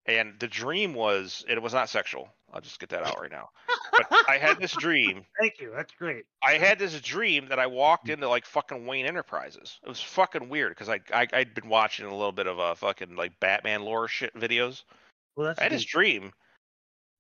and 0.07 0.35
the 0.41 0.49
dream 0.49 0.95
was 0.95 1.45
it 1.49 1.61
was 1.61 1.73
not 1.73 1.89
sexual. 1.89 2.29
I'll 2.53 2.61
just 2.61 2.81
get 2.81 2.91
that 2.91 3.05
out 3.05 3.21
right 3.21 3.31
now. 3.31 3.49
But 3.95 4.07
I 4.27 4.39
had 4.39 4.59
this 4.59 4.73
dream. 4.73 5.23
Thank 5.39 5.61
you. 5.61 5.71
That's 5.77 5.93
great. 5.93 6.25
I 6.43 6.53
had 6.53 6.79
this 6.79 6.99
dream 7.03 7.49
that 7.51 7.59
I 7.59 7.67
walked 7.67 8.07
mm. 8.07 8.15
into 8.15 8.27
like 8.27 8.47
fucking 8.47 8.87
Wayne 8.87 9.05
Enterprises. 9.05 9.79
It 9.85 9.89
was 9.89 10.01
fucking 10.01 10.49
weird 10.49 10.71
because 10.71 10.89
I, 10.89 11.01
I 11.13 11.27
I'd 11.31 11.55
been 11.55 11.69
watching 11.69 12.07
a 12.07 12.17
little 12.17 12.33
bit 12.33 12.47
of 12.47 12.59
a 12.59 12.75
fucking 12.75 13.17
like 13.17 13.39
Batman 13.39 13.83
lore 13.83 14.09
shit 14.09 14.35
videos. 14.35 14.85
Well, 15.37 15.49
that's 15.49 15.59
I 15.59 15.65
had 15.65 15.73
this 15.73 15.85
dream 15.85 16.33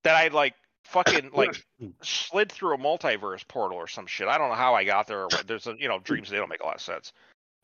that 0.04 0.14
I 0.14 0.28
like 0.28 0.54
fucking 0.84 1.30
like 1.34 1.62
hmm. 1.78 1.88
slid 2.02 2.50
through 2.50 2.74
a 2.74 2.78
multiverse 2.78 3.46
portal 3.46 3.76
or 3.76 3.86
some 3.86 4.06
shit. 4.06 4.28
I 4.28 4.38
don't 4.38 4.48
know 4.48 4.54
how 4.54 4.74
I 4.74 4.84
got 4.84 5.06
there. 5.06 5.28
There's 5.46 5.66
a 5.66 5.74
you 5.78 5.88
know 5.88 5.98
hmm. 5.98 6.04
dreams 6.04 6.30
they 6.30 6.38
don't 6.38 6.48
make 6.48 6.62
a 6.62 6.66
lot 6.66 6.76
of 6.76 6.80
sense. 6.80 7.12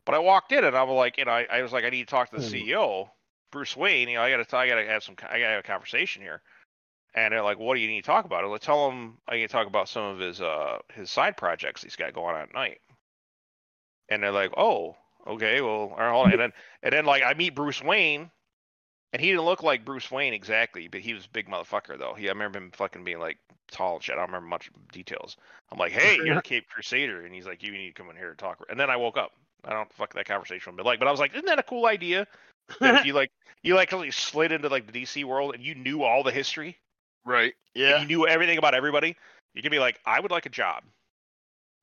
But 0.05 0.13
I 0.13 0.19
walked 0.19 0.51
in 0.51 0.63
and 0.63 0.75
I 0.75 0.83
was 0.83 0.95
like, 0.95 1.17
you 1.17 1.25
know, 1.25 1.31
I, 1.31 1.47
I 1.51 1.61
was 1.63 1.71
like, 1.71 1.83
I 1.83 1.89
need 1.89 2.07
to 2.07 2.11
talk 2.11 2.29
to 2.29 2.37
the 2.37 2.47
Hmm. 2.47 2.53
CEO, 2.53 3.09
Bruce 3.51 3.75
Wayne. 3.75 4.09
You 4.09 4.15
know, 4.15 4.23
I 4.23 4.31
gotta 4.31 4.57
I 4.57 4.67
gotta 4.67 4.85
have 4.85 5.03
some 5.03 5.15
I 5.23 5.39
gotta 5.39 5.51
have 5.51 5.59
a 5.59 5.67
conversation 5.67 6.21
here. 6.21 6.41
And 7.15 7.33
they're 7.33 7.43
like, 7.43 7.57
what 7.57 7.73
do 7.73 7.81
you 7.81 7.87
need 7.87 8.01
to 8.01 8.07
talk 8.07 8.25
about? 8.25 8.47
Let's 8.49 8.65
tell 8.65 8.89
him 8.89 9.17
I 9.27 9.35
need 9.35 9.47
to 9.47 9.47
talk 9.47 9.67
about 9.67 9.89
some 9.89 10.03
of 10.03 10.19
his 10.19 10.41
uh 10.41 10.79
his 10.93 11.09
side 11.09 11.37
projects 11.37 11.83
he's 11.83 11.95
got 11.95 12.13
going 12.13 12.35
on 12.35 12.41
at 12.41 12.53
night. 12.53 12.79
And 14.09 14.23
they're 14.23 14.31
like, 14.31 14.51
oh, 14.57 14.95
okay, 15.27 15.61
well, 15.61 15.91
all 15.91 15.97
right, 15.97 16.11
hold 16.11 16.27
on. 16.27 16.31
And 16.33 16.41
then 16.41 16.53
and 16.83 16.93
then 16.93 17.05
like 17.05 17.23
I 17.23 17.33
meet 17.33 17.55
Bruce 17.55 17.83
Wayne, 17.83 18.29
and 19.13 19.21
he 19.21 19.29
didn't 19.29 19.45
look 19.45 19.63
like 19.63 19.85
Bruce 19.85 20.11
Wayne 20.11 20.33
exactly, 20.33 20.87
but 20.87 21.01
he 21.01 21.13
was 21.13 21.25
a 21.25 21.29
big 21.29 21.47
motherfucker 21.47 21.97
though. 21.97 22.13
He 22.13 22.27
I 22.27 22.31
remember 22.31 22.59
him 22.59 22.71
fucking 22.71 23.03
being 23.03 23.19
like 23.19 23.37
tall 23.71 23.95
and 23.95 24.03
shit. 24.03 24.13
I 24.13 24.19
don't 24.19 24.27
remember 24.27 24.47
much 24.47 24.71
details. 24.91 25.37
I'm 25.71 25.77
like, 25.77 25.91
hey, 25.91 26.17
you're 26.23 26.35
the 26.35 26.41
Cape 26.41 26.67
Crusader, 26.69 27.25
and 27.25 27.33
he's 27.33 27.45
like, 27.45 27.63
you 27.63 27.71
need 27.71 27.87
to 27.87 27.93
come 27.93 28.09
in 28.09 28.15
here 28.15 28.29
and 28.29 28.37
talk. 28.37 28.63
And 28.69 28.79
then 28.79 28.89
I 28.89 28.97
woke 28.97 29.17
up. 29.17 29.31
I 29.65 29.73
don't 29.73 29.91
fuck 29.93 30.13
that 30.13 30.25
conversation 30.25 30.71
would 30.71 30.81
be 30.81 30.87
like, 30.87 30.99
but 30.99 31.07
I 31.07 31.11
was 31.11 31.19
like, 31.19 31.33
isn't 31.33 31.45
that 31.45 31.59
a 31.59 31.63
cool 31.63 31.85
idea? 31.85 32.25
That 32.79 33.01
if 33.01 33.05
you 33.05 33.13
like 33.13 33.31
you 33.63 33.75
like 33.75 33.91
really 33.91 34.11
slid 34.11 34.51
into 34.51 34.69
like 34.69 34.91
the 34.91 35.01
DC 35.03 35.23
world 35.25 35.53
and 35.55 35.63
you 35.63 35.75
knew 35.75 36.03
all 36.03 36.23
the 36.23 36.31
history, 36.31 36.77
Right. 37.25 37.53
and 37.75 37.81
Yeah. 37.83 38.01
you 38.01 38.07
knew 38.07 38.27
everything 38.27 38.57
about 38.57 38.73
everybody, 38.73 39.15
you 39.53 39.61
can 39.61 39.71
be 39.71 39.79
like, 39.79 39.99
I 40.05 40.19
would 40.19 40.31
like 40.31 40.45
a 40.45 40.49
job. 40.49 40.83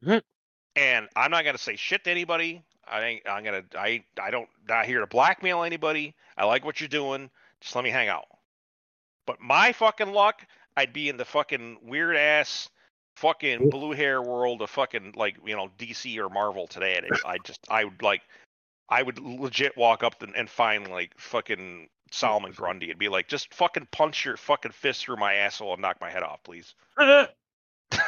Mhm. 0.04 0.22
and 0.76 1.08
I'm 1.16 1.30
not 1.30 1.44
gonna 1.44 1.58
say 1.58 1.76
shit 1.76 2.04
to 2.04 2.10
anybody. 2.10 2.62
I 2.86 3.02
ain't 3.02 3.28
I'm 3.28 3.42
gonna 3.44 3.64
I 3.76 4.04
I 4.20 4.30
don't 4.30 4.48
not 4.68 4.86
here 4.86 5.00
to 5.00 5.06
blackmail 5.06 5.62
anybody. 5.62 6.14
I 6.36 6.44
like 6.44 6.64
what 6.64 6.80
you're 6.80 6.88
doing. 6.88 7.30
Just 7.60 7.74
let 7.74 7.82
me 7.84 7.90
hang 7.90 8.08
out. 8.08 8.26
But 9.26 9.40
my 9.40 9.72
fucking 9.72 10.12
luck, 10.12 10.46
I'd 10.76 10.92
be 10.92 11.08
in 11.08 11.16
the 11.16 11.24
fucking 11.24 11.78
weird 11.82 12.16
ass 12.16 12.68
fucking 13.16 13.70
blue 13.70 13.92
hair 13.92 14.20
world 14.20 14.60
of 14.60 14.68
fucking 14.70 15.14
like 15.16 15.36
you 15.44 15.56
know 15.56 15.70
DC 15.78 16.18
or 16.18 16.28
Marvel 16.28 16.66
today. 16.66 16.96
And 16.96 17.06
I 17.24 17.38
just 17.38 17.60
I 17.70 17.84
would 17.84 18.02
like 18.02 18.22
I 18.88 19.02
would 19.02 19.18
legit 19.18 19.76
walk 19.76 20.02
up 20.02 20.22
and, 20.22 20.34
and 20.36 20.48
find 20.48 20.88
like 20.88 21.12
fucking 21.18 21.88
Solomon 22.12 22.52
Grundy 22.52 22.90
and 22.90 22.98
be 22.98 23.08
like, 23.08 23.28
just 23.28 23.52
fucking 23.54 23.88
punch 23.90 24.24
your 24.24 24.36
fucking 24.36 24.72
fist 24.72 25.04
through 25.04 25.16
my 25.16 25.34
asshole 25.34 25.72
and 25.72 25.82
knock 25.82 26.00
my 26.00 26.10
head 26.10 26.22
off, 26.22 26.42
please. 26.44 26.74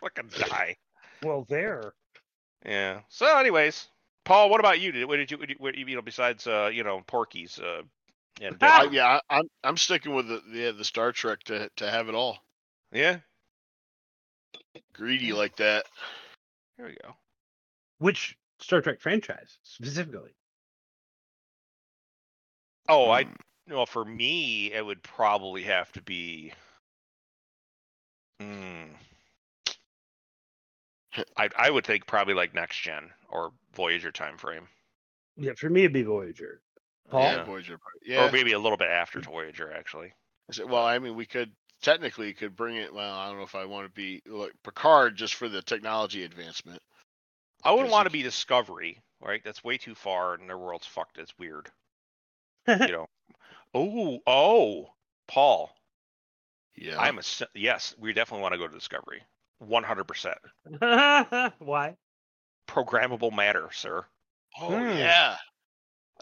Fucking 0.00 0.30
die. 0.48 0.76
well, 1.22 1.44
there. 1.48 1.92
Yeah. 2.64 3.00
So, 3.08 3.38
anyways, 3.38 3.88
Paul, 4.24 4.50
what 4.50 4.60
about 4.60 4.80
you? 4.80 4.92
Did 4.92 5.06
what 5.06 5.16
did 5.16 5.30
you, 5.30 5.38
what 5.58 5.74
did 5.74 5.80
you, 5.80 5.86
you 5.86 5.96
know 5.96 6.02
besides 6.02 6.46
uh 6.46 6.70
you 6.72 6.84
know 6.84 7.02
Porky's 7.06 7.58
uh 7.58 7.82
and 8.40 8.56
I, 8.60 8.88
yeah, 8.90 9.20
I, 9.30 9.38
I'm 9.38 9.44
I'm 9.64 9.76
sticking 9.76 10.14
with 10.14 10.28
the 10.28 10.42
yeah, 10.52 10.70
the 10.72 10.84
Star 10.84 11.12
Trek 11.12 11.42
to 11.44 11.70
to 11.76 11.90
have 11.90 12.08
it 12.08 12.14
all. 12.14 12.38
yeah. 12.92 13.18
Greedy 14.92 15.32
like 15.32 15.56
that. 15.56 15.86
Here 16.76 16.86
we 16.86 16.96
go. 17.02 17.14
Which 17.98 18.36
Star 18.60 18.80
Trek 18.80 19.00
franchise 19.00 19.58
specifically? 19.62 20.34
Oh, 22.88 23.10
I 23.10 23.24
Mm. 23.24 23.36
well 23.68 23.86
for 23.86 24.04
me 24.04 24.72
it 24.72 24.84
would 24.84 25.02
probably 25.02 25.62
have 25.64 25.92
to 25.92 26.02
be. 26.02 26.52
Hmm. 28.40 28.94
I 31.36 31.48
I 31.56 31.70
would 31.70 31.84
think 31.86 32.06
probably 32.06 32.34
like 32.34 32.54
next 32.54 32.78
gen 32.80 33.12
or 33.28 33.52
Voyager 33.72 34.12
time 34.12 34.38
frame, 34.38 34.68
Yeah, 35.36 35.52
for 35.56 35.68
me 35.70 35.80
it'd 35.80 35.92
be 35.92 36.02
Voyager. 36.02 36.62
Paul. 37.10 37.22
Yeah, 37.22 37.36
Yeah. 37.36 37.44
Voyager. 37.44 37.78
Yeah. 38.02 38.28
or 38.28 38.32
maybe 38.32 38.52
a 38.52 38.58
little 38.58 38.78
bit 38.78 38.88
after 38.88 39.20
Voyager 39.20 39.72
actually. 39.72 40.12
I 40.48 40.52
said, 40.52 40.68
well, 40.70 40.84
I 40.84 40.98
mean, 40.98 41.14
we 41.14 41.26
could 41.26 41.52
technically 41.82 42.32
could 42.34 42.56
bring 42.56 42.76
it. 42.76 42.92
Well, 42.92 43.14
I 43.14 43.28
don't 43.28 43.36
know 43.38 43.44
if 43.44 43.54
I 43.54 43.64
want 43.66 43.86
to 43.86 43.92
be 43.92 44.22
like 44.26 44.52
Picard 44.62 45.16
just 45.16 45.34
for 45.34 45.48
the 45.48 45.62
technology 45.62 46.24
advancement. 46.24 46.82
I 47.64 47.72
wouldn't 47.72 47.90
want 47.90 48.06
to 48.06 48.10
be 48.12 48.22
Discovery, 48.22 49.00
right? 49.20 49.42
That's 49.44 49.64
way 49.64 49.78
too 49.78 49.94
far, 49.94 50.34
and 50.34 50.48
their 50.48 50.58
world's 50.58 50.86
fucked. 50.86 51.18
It's 51.18 51.36
weird, 51.38 51.70
you 52.68 52.76
know. 52.88 53.08
Oh, 53.74 54.20
oh, 54.26 54.90
Paul, 55.26 55.70
Yeah. 56.76 56.98
I'm 56.98 57.18
a 57.18 57.22
yes. 57.54 57.94
We 57.98 58.12
definitely 58.12 58.42
want 58.42 58.52
to 58.54 58.58
go 58.58 58.66
to 58.68 58.74
Discovery. 58.74 59.22
One 59.58 59.82
hundred 59.82 60.04
percent. 60.04 60.38
Why? 61.58 61.96
Programmable 62.68 63.34
matter, 63.34 63.68
sir. 63.72 64.04
oh 64.60 64.68
Hmm. 64.68 64.96
yeah. 64.96 65.36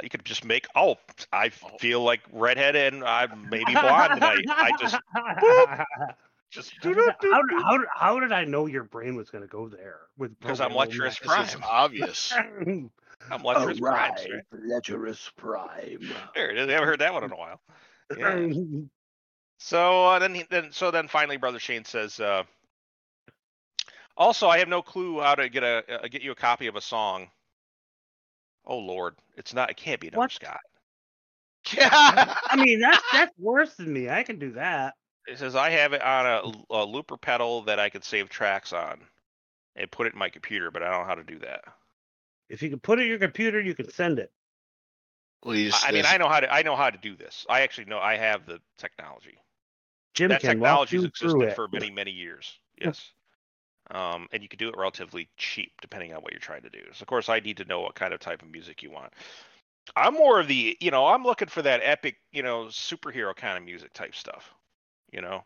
You 0.03 0.09
could 0.11 0.25
just 0.25 0.45
make. 0.45 0.67
Oh, 0.75 0.97
I 1.33 1.51
Oh. 1.63 1.77
feel 1.79 2.03
like 2.03 2.21
redhead 2.33 2.77
and 2.77 3.03
I'm 3.05 3.49
maybe 3.49 3.73
blonde 3.73 4.15
tonight. 4.15 4.45
I 4.49 4.71
just 4.81 4.97
just 6.51 6.73
How 6.83 6.93
did, 6.93 6.99
how, 7.23 7.43
did- 7.43 7.63
how, 7.63 7.79
did- 7.79 7.89
how 7.95 8.21
did 8.21 8.33
I 8.33 8.45
know 8.45 8.67
your 8.67 8.85
brain 8.85 9.17
was 9.17 9.31
going 9.31 9.43
to 9.43 9.49
go 9.49 9.69
there? 9.69 10.01
With 10.17 10.39
because 10.41 10.61
I'm 10.61 10.71
programmable 10.71 10.77
Lecherous 10.77 11.19
This 11.19 11.27
Prime. 11.29 11.63
obvious. 11.69 12.33
I'm 13.31 13.43
Lecherous 13.43 13.81
Prime, 13.81 14.13
sir. 14.19 14.43
Lecherous 14.53 15.31
Prime. 15.37 16.13
There 16.35 16.51
it 16.51 16.59
is. 16.59 16.69
I 16.69 16.73
haven't 16.73 16.89
heard 16.89 17.01
that 17.01 17.13
one 17.13 17.25
in 17.25 17.33
a 17.33 17.37
while. 17.37 17.61
Yeah. 18.17 18.49
So 19.59 20.05
uh, 20.05 20.19
then, 20.19 20.35
he, 20.35 20.45
then, 20.51 20.71
so 20.71 20.91
then, 20.91 21.09
finally, 21.09 21.39
Brother 21.39 21.59
Shane 21.59 21.87
says, 21.87 22.21
uh, 22.21 22.43
"Also, 24.15 24.49
I 24.49 24.59
have 24.59 24.69
no 24.69 24.83
clue 24.83 25.19
how 25.21 25.35
to 25.35 25.49
get 25.49 25.63
a 25.63 25.83
uh, 26.05 26.09
get 26.09 26.21
you 26.21 26.31
a 26.33 26.35
copy 26.35 26.67
of 26.67 26.77
a 26.77 26.81
song." 26.83 27.29
Oh 28.67 28.77
Lord, 28.77 29.15
it's 29.35 29.55
not. 29.55 29.71
It 29.71 29.79
can't 29.79 29.99
be 29.99 30.09
another 30.09 30.19
What? 30.19 30.33
Scott. 30.33 30.61
Yeah. 31.73 31.89
I 31.91 32.57
mean, 32.57 32.81
that's 32.81 33.03
that's 33.13 33.33
worse 33.39 33.75
than 33.77 33.91
me. 33.91 34.11
I 34.11 34.25
can 34.25 34.39
do 34.39 34.53
that. 34.53 34.93
It 35.27 35.39
says 35.39 35.57
I 35.57 35.71
have 35.71 35.93
it 35.93 36.03
on 36.03 36.27
a, 36.71 36.75
a 36.75 36.85
looper 36.85 37.17
pedal 37.17 37.63
that 37.63 37.79
I 37.79 37.89
could 37.89 38.05
save 38.05 38.29
tracks 38.29 38.73
on, 38.73 39.01
and 39.75 39.91
put 39.91 40.07
it 40.07 40.13
in 40.13 40.19
my 40.19 40.29
computer, 40.29 40.71
but 40.71 40.83
I 40.83 40.91
don't 40.91 41.03
know 41.03 41.07
how 41.07 41.15
to 41.15 41.25
do 41.25 41.39
that. 41.41 41.65
If 42.49 42.63
you 42.63 42.71
can 42.71 42.79
put 42.79 43.01
it 43.01 43.03
in 43.03 43.09
your 43.09 43.19
computer, 43.19 43.61
you 43.61 43.75
can 43.75 43.91
send 43.91 44.19
it. 44.19 44.31
well, 45.45 45.55
he's, 45.55 45.75
I, 45.85 45.89
I 45.89 45.93
mean, 45.93 46.05
I 46.07 46.17
know 46.17 46.29
how 46.29 46.41
to. 46.41 46.53
I 46.53 46.63
know 46.63 46.77
how 46.77 46.91
to 46.91 46.99
do 46.99 47.17
this. 47.17 47.45
I 47.49 47.63
actually 47.63 47.87
know. 47.87 47.99
I 47.99 48.17
have 48.17 48.47
the 48.47 48.61
technology. 48.79 49.39
Jim 50.17 50.31
that 50.31 50.41
can 50.41 50.59
walk 50.59 50.89
technology's 50.89 51.03
you 51.03 51.11
through 51.11 51.43
existed 51.43 51.55
for 51.55 51.69
many 51.69 51.91
many 51.91 52.11
years 52.11 52.59
yes 52.83 53.13
um, 53.93 54.27
and 54.33 54.43
you 54.43 54.49
can 54.49 54.59
do 54.59 54.69
it 54.69 54.75
relatively 54.77 55.29
cheap 55.37 55.73
depending 55.81 56.13
on 56.13 56.23
what 56.23 56.33
you're 56.33 56.41
trying 56.41 56.63
to 56.63 56.71
do 56.71 56.81
so 56.93 57.03
of 57.03 57.07
course 57.07 57.29
i 57.29 57.39
need 57.39 57.59
to 57.59 57.65
know 57.67 57.83
what 57.83 57.95
kind 57.95 58.13
of 58.13 58.19
type 58.19 58.43
of 58.43 58.51
music 58.51 58.83
you 58.83 58.91
want 58.91 59.13
i'm 59.95 60.15
more 60.15 60.41
of 60.41 60.49
the 60.49 60.77
you 60.81 60.91
know 60.91 61.07
i'm 61.07 61.23
looking 61.23 61.49
for 61.49 61.63
that 61.63 61.81
epic 61.85 62.17
you 62.33 62.43
know 62.43 62.65
superhero 62.65 63.37
kind 63.37 63.59
of 63.59 63.65
music 63.65 63.93
type 63.93 64.15
stuff 64.15 64.55
you 65.13 65.21
know 65.21 65.43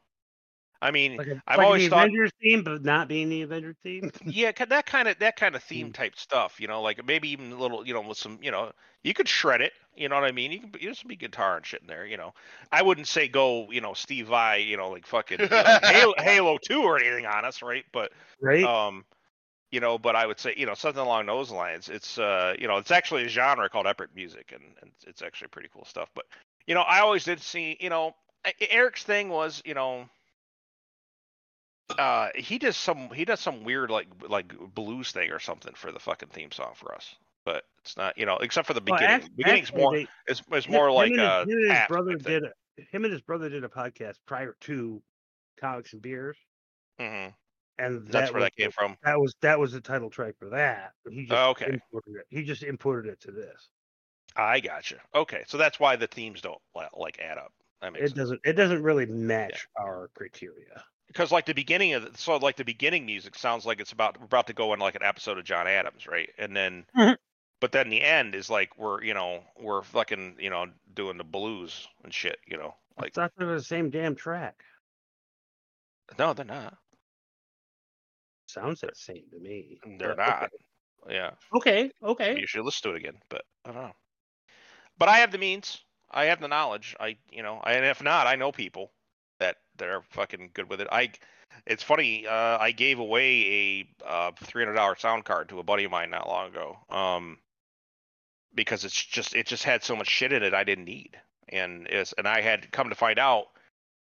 i 0.83 0.91
mean 0.91 1.17
Like, 1.17 1.27
a, 1.29 1.43
I've 1.47 1.59
like 1.59 1.67
always 1.67 1.83
the 1.85 1.91
thought- 1.91 2.05
Avengers 2.09 2.33
theme, 2.41 2.63
but 2.65 2.85
not 2.85 3.09
being 3.09 3.29
the 3.29 3.43
Avengers 3.43 3.77
theme. 3.83 4.11
yeah 4.25 4.53
that 4.53 4.87
kind 4.87 5.09
of 5.09 5.19
that 5.19 5.37
kind 5.37 5.55
of 5.55 5.63
theme 5.63 5.91
Mm. 5.91 5.95
type 5.95 6.17
stuff 6.17 6.61
you 6.61 6.67
know 6.69 6.81
like 6.83 7.05
maybe 7.05 7.29
even 7.31 7.53
a 7.53 7.57
little 7.57 7.87
you 7.87 7.93
know 7.95 8.01
with 8.01 8.19
some 8.19 8.39
you 8.43 8.51
know 8.51 8.73
you 9.05 9.13
could 9.15 9.29
shred 9.29 9.61
it 9.61 9.73
you 9.97 10.09
know 10.09 10.15
what 10.15 10.25
i 10.25 10.33
mean 10.33 10.53
you 10.53 10.61
can 10.61 10.73
there's 10.81 10.99
some 10.99 11.11
guitar 11.11 11.57
and 11.57 11.67
shit 11.67 11.81
in 11.83 11.87
there 11.87 12.07
you 12.07 12.17
know 12.17 12.33
i 12.73 12.81
wouldn't 12.83 13.09
say 13.09 13.29
go 13.29 13.71
you 13.71 13.81
know 13.81 13.93
steve 13.95 14.29
vai 14.29 14.57
you 14.59 14.77
know 14.77 14.91
like 14.91 15.07
fucking 15.07 15.41
you 15.41 15.49
know, 15.49 15.79
halo, 15.83 16.15
halo 16.19 16.59
2 16.59 16.83
or 16.83 16.99
anything 16.99 17.27
on 17.27 17.45
us 17.45 17.63
right 17.63 17.85
but 17.93 18.13
right? 18.41 18.65
um 18.65 19.05
you 19.73 19.81
know 19.81 19.99
but 19.99 20.17
i 20.17 20.27
would 20.27 20.39
say 20.41 20.55
you 20.57 20.67
know 20.67 20.75
something 20.75 21.03
along 21.03 21.27
those 21.27 21.51
lines 21.51 21.89
it's 21.89 22.19
uh 22.19 22.55
you 22.59 22.67
know 22.67 22.77
it's 22.79 22.91
actually 22.91 23.25
a 23.25 23.29
genre 23.29 23.69
called 23.69 23.87
epic 23.87 24.09
music 24.15 24.53
and, 24.53 24.63
and 24.83 24.91
it's 25.07 25.23
actually 25.23 25.49
pretty 25.49 25.69
cool 25.73 25.85
stuff 25.85 26.09
but 26.15 26.25
you 26.67 26.75
know 26.75 26.83
i 26.83 27.01
always 27.01 27.25
did 27.25 27.41
see 27.41 27.77
you 27.81 27.91
know 27.91 28.09
E- 28.09 28.13
eric's 28.71 29.03
thing 29.05 29.29
was 29.29 29.63
you 29.65 29.75
know 29.75 30.09
uh 31.99 32.29
he 32.37 32.59
does 32.59 32.77
some 32.77 33.11
he 33.11 33.25
does 33.25 33.41
some 33.41 33.65
weird 33.65 33.91
like 33.91 34.07
like 34.29 34.53
blues 34.75 35.11
thing 35.13 35.31
or 35.33 35.39
something 35.41 35.75
for 35.75 35.91
the 35.93 35.99
fucking 35.99 36.29
theme 36.29 36.53
song 36.53 36.73
for 36.75 36.95
us 36.95 37.17
but 37.45 37.65
it's 37.81 37.97
not 37.97 38.17
you 38.17 38.25
know 38.27 38.37
except 38.39 38.67
for 38.67 38.75
the 38.75 38.83
Well, 38.87 38.99
beginning 38.99 39.29
beginning's 39.37 39.69
actually, 39.69 39.83
more 39.83 39.95
they- 39.97 40.09
it's, 40.27 40.43
it's 40.53 40.67
him- 40.67 40.73
more 40.73 40.91
like 40.93 41.11
his- 41.11 41.19
uh 41.21 41.45
him 41.47 41.59
and 41.59 41.73
his 41.73 41.87
brother 41.89 42.15
did 42.17 42.45
a, 42.45 42.53
him 42.93 43.05
and 43.05 43.13
his 43.13 43.23
brother 43.23 43.49
did 43.49 43.65
a 43.65 43.69
podcast 43.69 44.17
prior 44.27 44.57
to 44.61 45.03
comics 45.59 45.93
and 45.93 46.01
beers, 46.01 46.37
Mhm. 47.01 47.35
and 47.79 48.07
that's 48.07 48.13
that 48.29 48.33
where 48.33 48.41
was 48.41 48.45
that 48.45 48.57
came 48.57 48.71
from 48.71 48.97
That 49.03 49.19
was 49.19 49.35
that 49.43 49.59
was 49.59 49.73
the 49.73 49.81
title 49.81 50.09
track 50.11 50.37
for 50.39 50.49
that. 50.51 50.93
He 51.11 51.23
just 51.27 51.33
Oh, 51.33 51.51
okay. 51.51 51.67
imported 51.67 52.21
it. 52.21 52.27
He 52.31 52.45
just 52.45 52.63
imported 52.63 53.11
it 53.13 53.21
to 53.23 53.33
this. 53.33 53.69
i 54.37 54.61
gotcha 54.61 55.01
okay 55.13 55.43
so 55.49 55.59
that's 55.59 55.81
why 55.81 55.97
the 55.97 56.07
themes 56.07 56.41
don't 56.41 56.61
li- 56.77 56.87
like 56.97 57.19
add 57.19 57.37
up 57.37 57.53
It 57.83 57.95
sense. 58.01 58.13
doesn't 58.13 58.41
it 58.45 58.53
doesn't 58.55 58.83
really 58.83 59.07
match 59.07 59.67
our 59.77 60.11
criteria. 60.15 60.85
because 61.07 61.33
like 61.33 61.47
the 61.47 61.55
beginning 61.55 61.95
of 61.95 62.13
the, 62.13 62.19
so 62.19 62.37
like 62.37 62.57
the 62.57 62.65
beginning 62.65 63.07
music 63.07 63.35
sounds 63.37 63.65
like 63.67 63.81
it's 63.81 63.93
about 63.93 64.19
we're 64.19 64.27
about 64.27 64.47
to 64.49 64.53
go 64.53 64.73
in 64.75 64.81
like 64.81 64.95
an 64.95 65.03
episode 65.03 65.39
of 65.39 65.45
John 65.45 65.67
Adams, 65.67 66.07
right? 66.07 66.31
And 66.39 66.55
then 66.57 66.87
Mhm. 66.97 67.17
but 67.61 67.73
then 67.73 67.89
the 67.91 68.03
end 68.03 68.35
is 68.35 68.51
like 68.51 68.77
we're 68.79 69.03
you 69.03 69.15
know 69.15 69.43
we're 69.59 69.83
fucking 69.83 70.37
you 70.39 70.51
know 70.51 70.67
doing 70.95 71.17
the 71.17 71.25
blues 71.25 71.89
and 72.05 72.13
shit. 72.13 72.39
You 72.47 72.59
know, 72.59 72.77
like 72.99 73.15
they 73.15 73.29
were 73.39 73.57
the 73.57 73.63
same 73.63 73.91
damn 73.91 74.15
track. 74.15 74.63
no, 76.19 76.33
they're 76.35 76.45
not. 76.45 76.77
Sounds 78.47 78.81
the 78.81 78.91
same 78.95 79.23
to 79.33 79.39
me. 79.39 79.79
They're 79.99 80.17
but 80.17 80.19
not. 80.19 80.51
Yeah. 81.09 81.31
Okay, 81.55 81.91
okay. 82.03 82.39
You 82.39 82.47
should 82.47 82.65
listen 82.65 82.91
to 82.91 82.97
it 82.97 82.99
again, 82.99 83.17
but 83.29 83.43
I 83.65 83.73
don't 83.73 83.83
know. 83.83 83.93
But 84.99 85.09
I 85.09 85.19
have 85.19 85.31
the 85.33 85.39
means. 85.39 85.81
I 86.11 86.27
have 86.27 86.41
the 86.41 86.49
knowledge. 86.49 86.97
I, 86.99 87.17
you 87.31 87.43
know, 87.43 87.61
and 87.65 87.85
if 87.85 88.03
not, 88.03 88.27
I 88.27 88.37
know 88.37 88.53
people 88.53 88.91
that 89.39 89.57
that 89.79 89.89
are 89.89 90.03
fucking 90.11 90.51
good 90.55 90.69
with 90.69 90.81
it. 90.81 90.89
I, 90.91 91.13
it's 91.67 91.83
funny. 91.83 92.27
Uh, 92.27 92.59
I 92.59 92.73
gave 92.73 92.99
away 92.99 93.87
a 94.03 94.07
uh, 94.07 94.33
three 94.43 94.63
hundred 94.65 94.75
dollar 94.75 94.97
sound 94.97 95.25
card 95.25 95.49
to 95.51 95.59
a 95.59 95.65
buddy 95.65 95.85
of 95.85 95.91
mine 95.91 96.11
not 96.11 96.29
long 96.29 96.49
ago. 96.49 96.79
Um, 96.91 97.39
because 98.55 98.85
it's 98.85 99.05
just 99.05 99.35
it 99.35 99.47
just 99.47 99.65
had 99.65 99.83
so 99.85 99.97
much 99.97 100.09
shit 100.09 100.33
in 100.33 100.43
it 100.43 100.55
I 100.55 100.65
didn't 100.65 100.85
need, 100.85 101.17
and 101.49 101.87
it's 101.89 102.13
and 102.15 102.27
I 102.27 102.41
had 102.41 102.71
come 102.73 102.89
to 102.89 102.95
find 102.95 103.19
out 103.19 103.47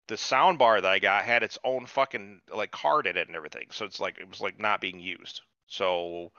the 0.07 0.17
sound 0.17 0.57
bar 0.57 0.81
that 0.81 0.91
I 0.91 0.99
got 0.99 1.23
had 1.23 1.43
its 1.43 1.59
own 1.63 1.85
fucking 1.85 2.41
like 2.53 2.71
card 2.71 3.07
in 3.07 3.17
it 3.17 3.27
and 3.27 3.35
everything. 3.35 3.67
So 3.71 3.85
it's 3.85 3.99
like 3.99 4.17
it 4.19 4.27
was 4.27 4.41
like 4.41 4.59
not 4.59 4.81
being 4.81 4.99
used. 4.99 5.41
So 5.67 6.31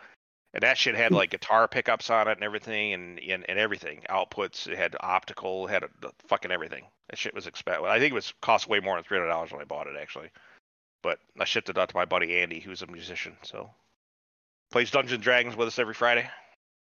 and 0.53 0.63
that 0.63 0.79
shit 0.79 0.95
had 0.95 1.13
like 1.13 1.31
guitar 1.31 1.69
pickups 1.69 2.11
on 2.11 2.29
it 2.29 2.33
and 2.33 2.45
everything 2.45 2.93
and 2.93 3.19
and, 3.21 3.45
and 3.49 3.59
everything. 3.59 4.03
Outputs 4.09 4.67
it 4.67 4.77
had 4.77 4.97
optical 5.01 5.67
it 5.67 5.71
had 5.71 5.83
a, 5.85 5.89
the 6.01 6.13
fucking 6.27 6.51
everything. 6.51 6.85
That 7.09 7.19
shit 7.19 7.35
was 7.35 7.47
expensive 7.47 7.85
i 7.85 7.99
think 7.99 8.13
it 8.13 8.15
was 8.15 8.33
cost 8.41 8.69
way 8.69 8.81
more 8.81 8.97
than 8.97 9.05
$300 9.05 9.53
when 9.53 9.61
i 9.61 9.65
bought 9.65 9.87
it 9.87 9.97
actually. 10.01 10.31
But 11.03 11.19
i 11.39 11.45
shipped 11.45 11.69
it 11.69 11.79
out 11.79 11.89
to 11.89 11.97
my 11.97 12.05
buddy 12.05 12.39
andy 12.41 12.61
who's 12.61 12.83
a 12.83 12.87
musician 12.87 13.37
so. 13.43 13.71
Plays 14.71 14.93
dungeons 14.93 15.15
and 15.15 15.23
dragons 15.23 15.57
with 15.57 15.69
us 15.69 15.79
every 15.79 15.95
friday. 15.95 16.29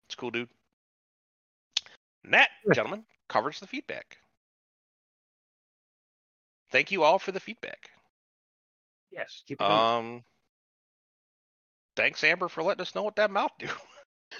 It's 0.07 0.15
a 0.15 0.17
cool 0.17 0.31
dude. 0.31 0.49
And 2.23 2.33
that 2.33 2.49
gentlemen 2.73 3.05
covers 3.27 3.59
the 3.59 3.67
feedback. 3.67 4.17
Thank 6.71 6.91
you 6.91 7.03
all 7.03 7.19
for 7.19 7.31
the 7.31 7.39
feedback. 7.39 7.91
Yes, 9.11 9.43
keep 9.47 9.61
it 9.61 9.63
going. 9.63 9.71
um 9.71 10.23
thanks 11.95 12.23
amber 12.23 12.47
for 12.47 12.63
letting 12.63 12.81
us 12.81 12.95
know 12.95 13.03
what 13.03 13.15
that 13.15 13.31
mouth 13.31 13.51
do 13.59 13.67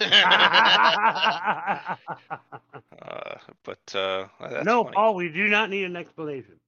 uh, 0.00 1.96
but 3.64 3.94
uh 3.94 4.26
that's 4.50 4.74
no, 4.74 4.82
funny. 4.82 4.96
Paul, 4.96 5.14
we 5.14 5.28
do 5.30 5.48
not 5.48 5.70
need 5.70 5.84
an 5.84 5.96
explanation. 5.96 6.60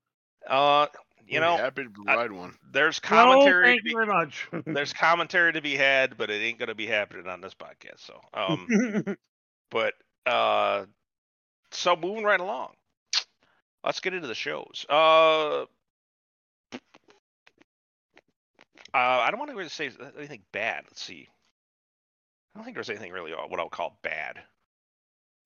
Uh, 0.46 0.86
you 1.26 1.40
know, 1.40 1.58
happy 1.58 1.84
to 1.84 1.90
I- 2.06 2.16
provide 2.16 2.32
one. 2.32 2.56
there's 2.72 2.98
No, 3.08 3.52
commentary. 3.52 3.62
thank 3.62 3.78
to 3.78 3.84
you 3.84 3.90
be, 3.90 3.94
very 3.94 4.06
much. 4.06 4.48
there's 4.72 4.92
commentary 4.92 5.52
to 5.52 5.60
be 5.62 5.74
had, 5.76 6.16
but 6.16 6.30
it 6.30 6.34
ain't 6.42 6.58
gonna 6.58 6.74
be 6.74 6.86
happening 6.86 7.26
on 7.28 7.40
this 7.40 7.54
podcast. 7.54 8.00
So, 8.00 8.20
um, 8.34 8.72
but 9.70 9.94
uh, 10.26 10.86
so 11.70 11.96
moving 11.96 12.24
right 12.24 12.40
along, 12.40 12.74
let's 13.84 14.00
get 14.00 14.14
into 14.14 14.28
the 14.28 14.34
shows. 14.34 14.84
Uh, 14.88 15.64
uh 18.98 19.20
I 19.20 19.30
don't 19.30 19.38
want 19.38 19.50
to 19.50 19.56
really 19.56 19.68
say 19.68 19.90
anything 20.16 20.42
bad. 20.52 20.84
Let's 20.86 21.02
see. 21.02 21.28
I 22.54 22.58
don't 22.58 22.64
think 22.64 22.76
there's 22.76 22.90
anything 22.90 23.12
really 23.12 23.32
uh, 23.32 23.46
what 23.48 23.60
I'll 23.60 23.68
call 23.68 23.98
bad. 24.02 24.40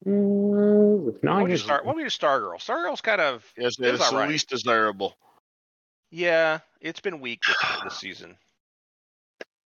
Mm, 0.06 1.22
no, 1.22 1.32
What 1.32 1.38
I 1.38 1.42
would 1.42 1.50
you 1.50 1.56
guess 1.56 1.64
start? 1.64 1.84
What 1.84 1.94
would 1.94 2.02
you 2.02 2.08
Stargirl? 2.10 2.56
Stargirl's 2.58 3.00
kind 3.00 3.20
of 3.20 3.44
Yes, 3.56 3.78
It's 3.78 3.80
it's 3.80 4.10
the 4.10 4.16
alright. 4.16 4.28
least 4.30 4.48
desirable. 4.48 5.16
Yeah, 6.10 6.60
it's 6.80 7.00
been 7.00 7.20
weak 7.20 7.40
this, 7.46 7.56
this 7.84 7.98
season. 7.98 8.36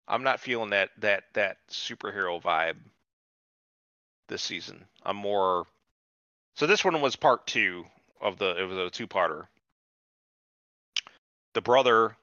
I'm 0.07 0.23
not 0.23 0.39
feeling 0.39 0.69
that 0.71 0.89
that 0.99 1.23
that 1.33 1.57
superhero 1.69 2.41
vibe 2.41 2.77
this 4.27 4.41
season. 4.41 4.85
I'm 5.03 5.17
more. 5.17 5.65
So 6.55 6.67
this 6.67 6.83
one 6.85 6.99
was 7.01 7.15
part 7.15 7.47
two 7.47 7.85
of 8.21 8.37
the. 8.37 8.55
It 8.61 8.65
was 8.65 8.77
a 8.77 8.89
two-parter. 8.89 9.47
The 11.53 11.61
brother, 11.61 12.15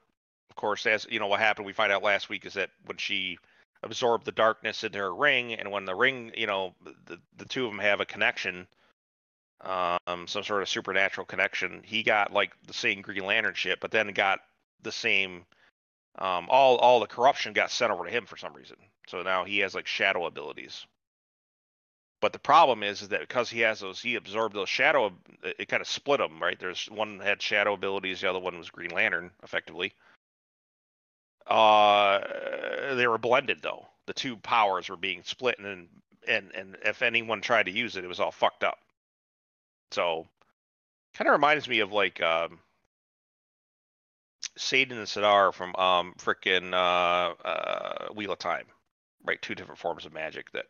of 0.53 0.57
course, 0.57 0.85
as 0.85 1.07
you 1.09 1.19
know, 1.19 1.25
what 1.25 1.39
happened. 1.39 1.65
We 1.65 1.73
find 1.73 1.91
out 1.91 2.03
last 2.03 2.29
week 2.29 2.45
is 2.45 2.53
that 2.53 2.69
when 2.85 2.97
she 2.97 3.39
absorbed 3.81 4.23
the 4.23 4.31
darkness 4.31 4.83
into 4.83 4.99
her 4.99 5.13
ring, 5.13 5.55
and 5.55 5.71
when 5.71 5.85
the 5.85 5.95
ring, 5.95 6.31
you 6.37 6.45
know, 6.45 6.75
the 7.05 7.19
the 7.37 7.45
two 7.45 7.65
of 7.65 7.71
them 7.71 7.79
have 7.79 8.01
a 8.01 8.05
connection, 8.05 8.67
um, 9.61 10.27
some 10.27 10.43
sort 10.43 10.61
of 10.61 10.69
supernatural 10.69 11.25
connection. 11.25 11.81
He 11.83 12.03
got 12.03 12.31
like 12.31 12.51
the 12.67 12.73
same 12.73 13.01
Green 13.01 13.25
Lantern 13.25 13.55
shit, 13.55 13.79
but 13.79 13.89
then 13.89 14.09
got 14.09 14.41
the 14.83 14.91
same. 14.91 15.43
Um, 16.19 16.45
all 16.49 16.77
all 16.77 16.99
the 16.99 17.07
corruption 17.07 17.53
got 17.53 17.71
sent 17.71 17.91
over 17.91 18.05
to 18.05 18.11
him 18.11 18.27
for 18.27 18.37
some 18.37 18.53
reason. 18.53 18.77
So 19.07 19.23
now 19.23 19.43
he 19.43 19.57
has 19.59 19.73
like 19.73 19.87
shadow 19.87 20.27
abilities. 20.27 20.85
But 22.21 22.31
the 22.31 22.39
problem 22.39 22.83
is, 22.83 23.01
is 23.01 23.09
that 23.09 23.21
because 23.21 23.49
he 23.49 23.61
has 23.61 23.79
those, 23.79 24.01
he 24.01 24.15
absorbed 24.15 24.55
those 24.55 24.69
shadow. 24.69 25.07
It, 25.43 25.55
it 25.59 25.67
kind 25.67 25.81
of 25.81 25.87
split 25.87 26.19
them, 26.19 26.39
right? 26.39 26.59
There's 26.59 26.85
one 26.85 27.19
had 27.19 27.41
shadow 27.41 27.73
abilities, 27.73 28.21
the 28.21 28.29
other 28.29 28.39
one 28.39 28.57
was 28.57 28.69
Green 28.69 28.91
Lantern, 28.91 29.31
effectively. 29.41 29.93
Uh, 31.47 32.95
they 32.95 33.07
were 33.07 33.17
blended 33.17 33.61
though. 33.61 33.87
The 34.05 34.13
two 34.13 34.37
powers 34.37 34.89
were 34.89 34.97
being 34.97 35.23
split, 35.23 35.59
and 35.59 35.87
and 36.27 36.51
and 36.55 36.77
if 36.83 37.01
anyone 37.01 37.41
tried 37.41 37.65
to 37.67 37.71
use 37.71 37.95
it, 37.95 38.03
it 38.03 38.07
was 38.07 38.19
all 38.19 38.31
fucked 38.31 38.63
up. 38.63 38.79
So, 39.91 40.27
kind 41.13 41.27
of 41.27 41.33
reminds 41.33 41.67
me 41.67 41.79
of 41.79 41.91
like 41.91 42.21
um, 42.21 42.59
saidin 44.57 44.93
and 44.93 45.07
saidar 45.07 45.53
from 45.53 45.75
um 45.75 46.15
freaking 46.17 46.73
uh, 46.73 47.33
uh, 47.47 48.07
Wheel 48.13 48.31
of 48.31 48.39
Time, 48.39 48.65
right? 49.23 49.41
Two 49.41 49.55
different 49.55 49.79
forms 49.79 50.05
of 50.05 50.13
magic 50.13 50.51
that, 50.51 50.65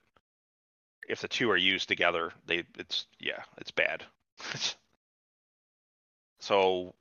if 1.08 1.22
the 1.22 1.28
two 1.28 1.50
are 1.52 1.58
used 1.58 1.88
together, 1.88 2.32
they 2.46 2.64
it's 2.78 3.06
yeah, 3.20 3.44
it's 3.58 3.72
bad. 3.72 4.04
so, 6.40 6.94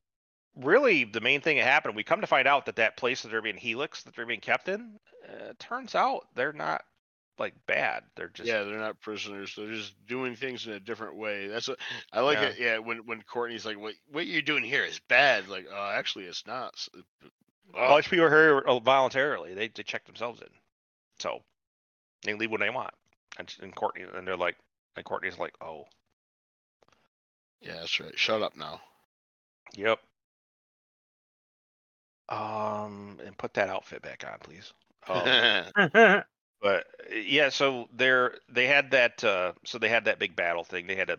really, 0.57 1.05
the 1.05 1.21
main 1.21 1.41
thing 1.41 1.57
that 1.57 1.65
happened, 1.65 1.97
we 1.97 2.05
come 2.05 2.21
to 2.21 2.27
find 2.27 2.49
out 2.49 2.67
that 2.67 2.77
that 2.77 2.97
place 2.97 3.23
that 3.23 3.31
they're 3.31 3.43
being 3.43 3.57
Helix 3.57 4.03
that 4.03 4.15
they're 4.15 4.27
being 4.27 4.41
kept 4.41 4.69
in, 4.69 4.99
uh, 5.29 5.53
turns 5.59 5.95
out 5.95 6.27
they're 6.35 6.53
not 6.53 6.83
like 7.39 7.55
bad. 7.67 8.05
They're 8.17 8.29
just 8.29 8.49
yeah, 8.49 8.63
they're 8.63 8.79
not 8.79 9.01
prisoners. 9.01 9.55
They're 9.57 9.73
just 9.73 9.95
doing 10.07 10.37
things 10.37 10.67
in 10.67 10.73
a 10.73 10.81
different 10.81 11.17
way. 11.17 11.49
That's 11.49 11.69
what 11.69 11.79
I 12.13 12.21
like. 12.21 12.39
Yeah. 12.39 12.45
It. 12.45 12.59
Yeah, 12.59 12.79
when 12.79 12.99
when 13.07 13.23
Courtney's 13.23 13.65
like, 13.65 13.79
"What 13.79 13.95
what 14.11 14.27
you're 14.27 14.43
doing 14.43 14.65
here 14.65 14.85
is 14.85 15.01
bad." 15.09 15.49
Like, 15.49 15.67
oh, 15.73 15.91
actually, 15.95 16.27
it's 16.27 16.47
not. 16.47 16.75
A 17.75 17.89
bunch 17.89 18.07
of 18.07 18.11
people 18.11 18.27
are 18.27 18.31
here 18.31 18.59
uh, 18.59 18.79
voluntarily. 18.81 19.55
They 19.55 19.69
they 19.69 19.83
check 19.83 20.05
themselves 20.05 20.41
in, 20.41 20.49
so 21.19 21.43
they 22.23 22.35
leave 22.35 22.51
when 22.51 22.61
they 22.61 22.71
want. 22.71 22.95
And, 23.39 23.55
and 23.63 23.75
Courtney 23.75 24.05
and 24.15 24.27
they're 24.27 24.37
like, 24.37 24.57
and 24.97 25.05
Courtney's 25.05 25.39
like, 25.39 25.55
oh, 25.61 25.87
Yeah, 27.61 27.77
that's 27.81 27.99
right. 27.99 28.19
Shut 28.19 28.43
up 28.43 28.57
now. 28.57 28.81
yep. 29.75 29.99
Um, 32.33 33.19
and 33.25 33.37
put 33.37 33.53
that 33.55 33.69
outfit 33.69 34.01
back 34.01 34.25
on, 34.27 34.39
please. 34.41 34.73
Um, 35.07 35.65
but 36.63 36.87
uh, 37.11 37.15
yeah, 37.15 37.51
so 37.51 37.89
they're 37.95 38.37
they 38.49 38.67
had 38.67 38.91
that. 38.93 39.23
Uh, 39.23 39.53
so 39.65 39.79
they 39.79 39.91
had 39.91 40.07
that 40.07 40.19
big 40.19 40.35
battle 40.35 40.65
thing. 40.65 40.87
They 40.87 40.97
had 40.97 41.11
a 41.11 41.19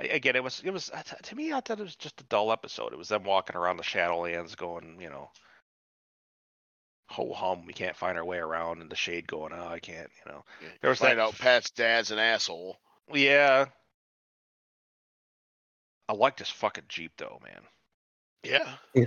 a- 0.00 0.08
again. 0.08 0.36
It 0.36 0.42
was 0.42 0.62
it 0.64 0.70
was 0.70 0.90
uh, 0.90 1.02
to 1.02 1.36
me. 1.36 1.52
I 1.52 1.60
thought 1.60 1.80
it 1.80 1.84
was 1.84 1.96
just 1.96 2.20
a 2.22 2.24
dull 2.24 2.50
episode. 2.50 2.92
It 2.94 2.98
was 2.98 3.08
them 3.08 3.24
walking 3.24 3.56
around 3.56 3.76
the 3.76 3.82
Shadowlands, 3.82 4.56
going, 4.56 4.98
you 5.00 5.10
know, 5.10 5.30
ho 7.10 7.32
hum. 7.34 7.66
We 7.66 7.74
can't 7.74 7.96
find 7.96 8.16
our 8.16 8.24
way 8.24 8.38
around, 8.38 8.80
and 8.80 8.90
the 8.90 8.96
shade 8.96 9.26
going, 9.26 9.52
oh, 9.52 9.68
I 9.68 9.80
can't, 9.80 10.10
you 10.24 10.32
know. 10.32 10.44
There 10.80 10.88
was 10.88 11.00
Find 11.00 11.18
that 11.18 11.22
out 11.22 11.38
Pat's 11.38 11.70
dad's 11.70 12.10
an 12.10 12.18
asshole. 12.18 12.78
Yeah. 13.12 13.66
I 16.08 16.12
like 16.14 16.36
this 16.36 16.50
fucking 16.50 16.84
Jeep 16.88 17.12
though, 17.18 17.40
man. 17.44 17.62
Yeah. 18.42 18.76
Yeah. 18.94 19.06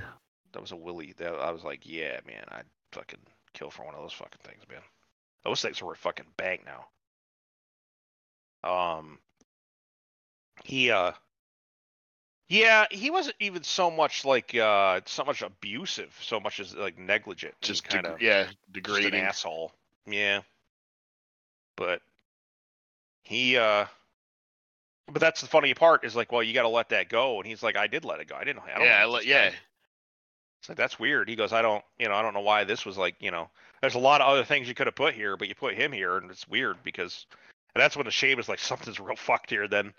That 0.53 0.61
was 0.61 0.71
a 0.71 0.75
Willie. 0.75 1.13
That 1.17 1.33
I 1.33 1.51
was 1.51 1.63
like, 1.63 1.81
yeah, 1.83 2.19
man, 2.25 2.43
I'd 2.49 2.65
fucking 2.91 3.19
kill 3.53 3.69
for 3.69 3.85
one 3.85 3.95
of 3.95 4.01
those 4.01 4.13
fucking 4.13 4.39
things, 4.43 4.63
man. 4.69 4.81
Those 5.43 5.61
things 5.61 5.81
are 5.81 5.85
worth 5.85 5.99
fucking 5.99 6.25
bank 6.37 6.65
now. 6.65 6.87
Um 8.69 9.19
he 10.63 10.91
uh 10.91 11.11
yeah, 12.49 12.85
he 12.89 13.09
wasn't 13.09 13.35
even 13.39 13.63
so 13.63 13.91
much 13.91 14.23
like 14.25 14.55
uh 14.55 15.01
so 15.05 15.23
much 15.23 15.41
abusive, 15.41 16.17
so 16.21 16.39
much 16.39 16.59
as 16.59 16.75
like 16.75 16.97
negligent. 16.97 17.53
Just 17.61 17.83
kind 17.83 18.05
of 18.05 18.21
yeah, 18.21 18.43
just 18.43 18.51
an 18.51 18.55
degrading. 18.73 19.21
asshole. 19.21 19.73
Yeah. 20.05 20.41
But 21.75 22.01
he 23.23 23.57
uh 23.57 23.85
but 25.11 25.21
that's 25.21 25.41
the 25.41 25.47
funny 25.47 25.73
part 25.73 26.03
is 26.03 26.15
like, 26.15 26.31
well, 26.31 26.43
you 26.43 26.53
got 26.53 26.63
to 26.63 26.69
let 26.69 26.89
that 26.89 27.07
go, 27.07 27.37
and 27.37 27.47
he's 27.47 27.63
like, 27.63 27.77
I 27.77 27.87
did 27.87 28.03
let 28.03 28.19
it 28.19 28.27
go. 28.27 28.35
I 28.35 28.43
didn't. 28.43 28.63
I 28.63 28.77
don't 28.77 28.85
Yeah, 28.85 28.99
I 29.01 29.05
let, 29.05 29.25
yeah. 29.25 29.51
Guy." 30.68 30.74
It's 30.74 30.80
like 30.80 30.84
that's 30.89 30.99
weird. 30.99 31.30
He 31.30 31.36
goes, 31.36 31.53
I 31.53 31.61
don't, 31.61 31.84
you 31.99 32.07
know, 32.09 32.15
I 32.15 32.22
don't 32.22 32.34
know 32.34 32.41
why 32.41 32.63
this 32.63 32.86
was 32.86 32.97
like, 32.97 33.15
you 33.20 33.32
know, 33.32 33.49
there's 33.82 33.95
a 33.95 33.99
lot 33.99 34.22
of 34.22 34.28
other 34.28 34.43
things 34.43 34.68
you 34.68 34.74
could 34.76 34.88
have 34.88 34.95
put 34.95 35.13
here, 35.13 35.38
but 35.38 35.47
you 35.47 35.55
put 35.55 35.76
him 35.76 35.91
here, 35.91 36.18
and 36.18 36.30
it's 36.32 36.47
weird 36.47 36.78
because, 36.84 37.26
and 37.76 37.82
that's 37.82 37.95
when 37.95 38.05
the 38.05 38.11
shade 38.11 38.39
is 38.39 38.49
like 38.49 38.59
something's 38.74 38.99
real 38.99 39.15
fucked 39.15 39.49
here. 39.49 39.68
Then, 39.68 39.93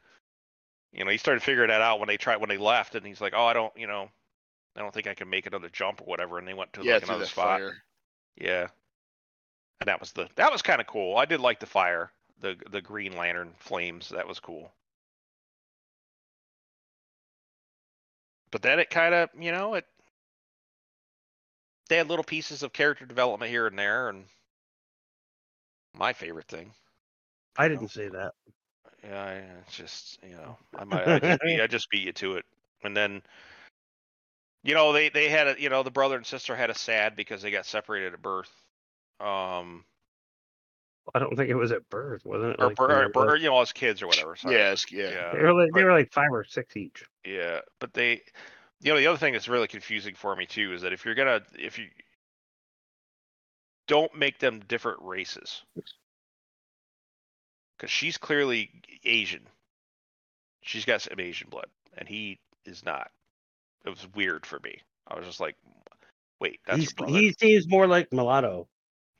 you 0.92 1.04
know, 1.04 1.10
he 1.10 1.18
started 1.18 1.42
figuring 1.42 1.68
that 1.68 1.80
out 1.82 2.00
when 2.00 2.08
they 2.08 2.16
tried 2.16 2.38
when 2.38 2.48
they 2.48 2.58
left, 2.58 2.94
and 2.94 3.06
he's 3.06 3.20
like, 3.20 3.34
oh, 3.36 3.44
I 3.46 3.52
don't, 3.52 3.72
you 3.76 3.86
know, 3.86 4.10
I 4.76 4.80
don't 4.80 4.92
think 4.94 5.06
I 5.06 5.14
can 5.14 5.30
make 5.30 5.46
another 5.46 5.68
jump 5.70 6.00
or 6.02 6.04
whatever, 6.04 6.38
and 6.38 6.46
they 6.48 6.54
went 6.54 6.72
to 6.74 6.82
Yeah, 6.82 6.94
like 6.94 7.04
another 7.04 7.20
the 7.20 7.26
spot. 7.26 7.60
fire. 7.60 7.82
Yeah. 8.36 8.68
And 9.80 9.88
that 9.88 10.00
was 10.00 10.12
the 10.12 10.28
that 10.36 10.52
was 10.52 10.62
kind 10.62 10.80
of 10.80 10.86
cool. 10.88 11.16
I 11.16 11.24
did 11.24 11.40
like 11.40 11.60
the 11.60 11.66
fire. 11.66 12.10
the 12.40 12.56
the 12.70 12.80
Green 12.82 13.16
Lantern 13.16 13.54
flames. 13.58 14.08
That 14.10 14.26
was 14.28 14.40
cool. 14.40 14.72
But 18.50 18.62
then 18.62 18.78
it 18.80 18.90
kind 18.90 19.14
of, 19.14 19.28
you 19.38 19.52
know, 19.52 19.74
it 19.74 19.86
they 21.88 21.96
had 21.96 22.08
little 22.08 22.24
pieces 22.24 22.62
of 22.62 22.72
character 22.72 23.06
development 23.06 23.50
here 23.50 23.66
and 23.66 23.78
there, 23.78 24.08
and 24.08 24.24
my 25.96 26.12
favorite 26.12 26.48
thing. 26.48 26.72
I 27.56 27.68
didn't 27.68 27.88
say 27.88 28.08
that. 28.08 28.32
Yeah, 29.04 29.22
I, 29.22 29.32
it's 29.66 29.76
just 29.76 30.18
you 30.22 30.34
know, 30.36 30.56
I 30.76 30.84
might 30.84 31.06
I 31.06 31.18
just, 31.18 31.42
beat, 31.42 31.60
I 31.60 31.66
just 31.68 31.90
beat 31.90 32.06
you 32.06 32.12
to 32.12 32.36
it, 32.36 32.44
and 32.82 32.96
then 32.96 33.22
you 34.62 34.74
know 34.74 34.92
they 34.92 35.08
they 35.08 35.28
had 35.28 35.48
a 35.48 35.60
you 35.60 35.68
know 35.68 35.82
the 35.82 35.90
brother 35.90 36.16
and 36.16 36.26
sister 36.26 36.54
had 36.56 36.70
a 36.70 36.74
sad 36.74 37.16
because 37.16 37.42
they 37.42 37.50
got 37.50 37.66
separated 37.66 38.14
at 38.14 38.22
birth. 38.22 38.50
Um, 39.20 39.84
I 41.14 41.18
don't 41.18 41.36
think 41.36 41.48
it 41.50 41.54
was 41.54 41.72
at 41.72 41.88
birth, 41.88 42.24
wasn't 42.24 42.52
it? 42.52 42.60
or, 42.60 42.66
Like, 42.68 42.76
bir- 42.76 42.88
when 42.88 42.96
or, 42.96 43.06
they 43.06 43.12
bir- 43.12 43.36
you 43.36 43.48
know, 43.48 43.60
as 43.60 43.72
kids 43.72 44.02
or 44.02 44.06
whatever. 44.06 44.36
Sorry. 44.36 44.56
Yeah, 44.56 44.74
yeah. 44.90 45.10
yeah, 45.10 45.32
they 45.32 45.42
were 45.42 45.54
like, 45.54 45.72
they 45.72 45.84
were 45.84 45.92
like 45.92 46.12
five 46.12 46.30
or 46.30 46.44
six 46.44 46.76
each. 46.76 47.04
yeah. 47.24 47.60
But 47.80 47.94
they, 47.94 48.22
you 48.80 48.92
know, 48.92 48.98
the 48.98 49.06
other 49.08 49.18
thing 49.18 49.32
that's 49.32 49.48
really 49.48 49.68
confusing 49.68 50.14
for 50.14 50.34
me 50.36 50.46
too 50.46 50.72
is 50.72 50.82
that 50.82 50.92
if 50.92 51.04
you're 51.04 51.14
gonna, 51.14 51.42
if 51.58 51.78
you 51.78 51.86
don't 53.86 54.14
make 54.16 54.38
them 54.38 54.60
different 54.68 55.00
races, 55.02 55.62
because 57.76 57.90
she's 57.90 58.18
clearly 58.18 58.70
Asian, 59.04 59.46
she's 60.62 60.84
got 60.84 61.02
some 61.02 61.18
Asian 61.20 61.48
blood, 61.48 61.66
and 61.96 62.08
he 62.08 62.38
is 62.64 62.84
not. 62.84 63.10
It 63.84 63.90
was 63.90 64.06
weird 64.14 64.44
for 64.46 64.60
me. 64.60 64.80
I 65.06 65.16
was 65.16 65.26
just 65.26 65.40
like, 65.40 65.56
wait, 66.40 66.60
that's 66.66 66.78
He's, 66.80 66.90
your 66.90 67.06
brother. 67.06 67.18
he 67.20 67.32
seems 67.40 67.66
more 67.68 67.86
like 67.86 68.12
mulatto. 68.12 68.68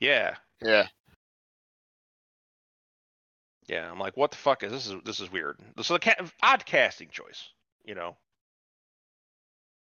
Yeah, 0.00 0.36
Yeah. 0.62 0.86
yeah. 3.66 3.90
I'm 3.90 3.98
like, 3.98 4.16
what 4.16 4.30
the 4.30 4.36
fuck 4.36 4.62
is 4.62 4.72
this? 4.72 4.86
Is 4.88 4.94
this 5.04 5.20
is 5.20 5.30
weird? 5.32 5.58
So 5.82 5.94
the 5.94 6.00
ca- 6.00 6.30
odd 6.42 6.64
casting 6.66 7.08
choice, 7.08 7.48
you 7.84 7.94
know. 7.94 8.16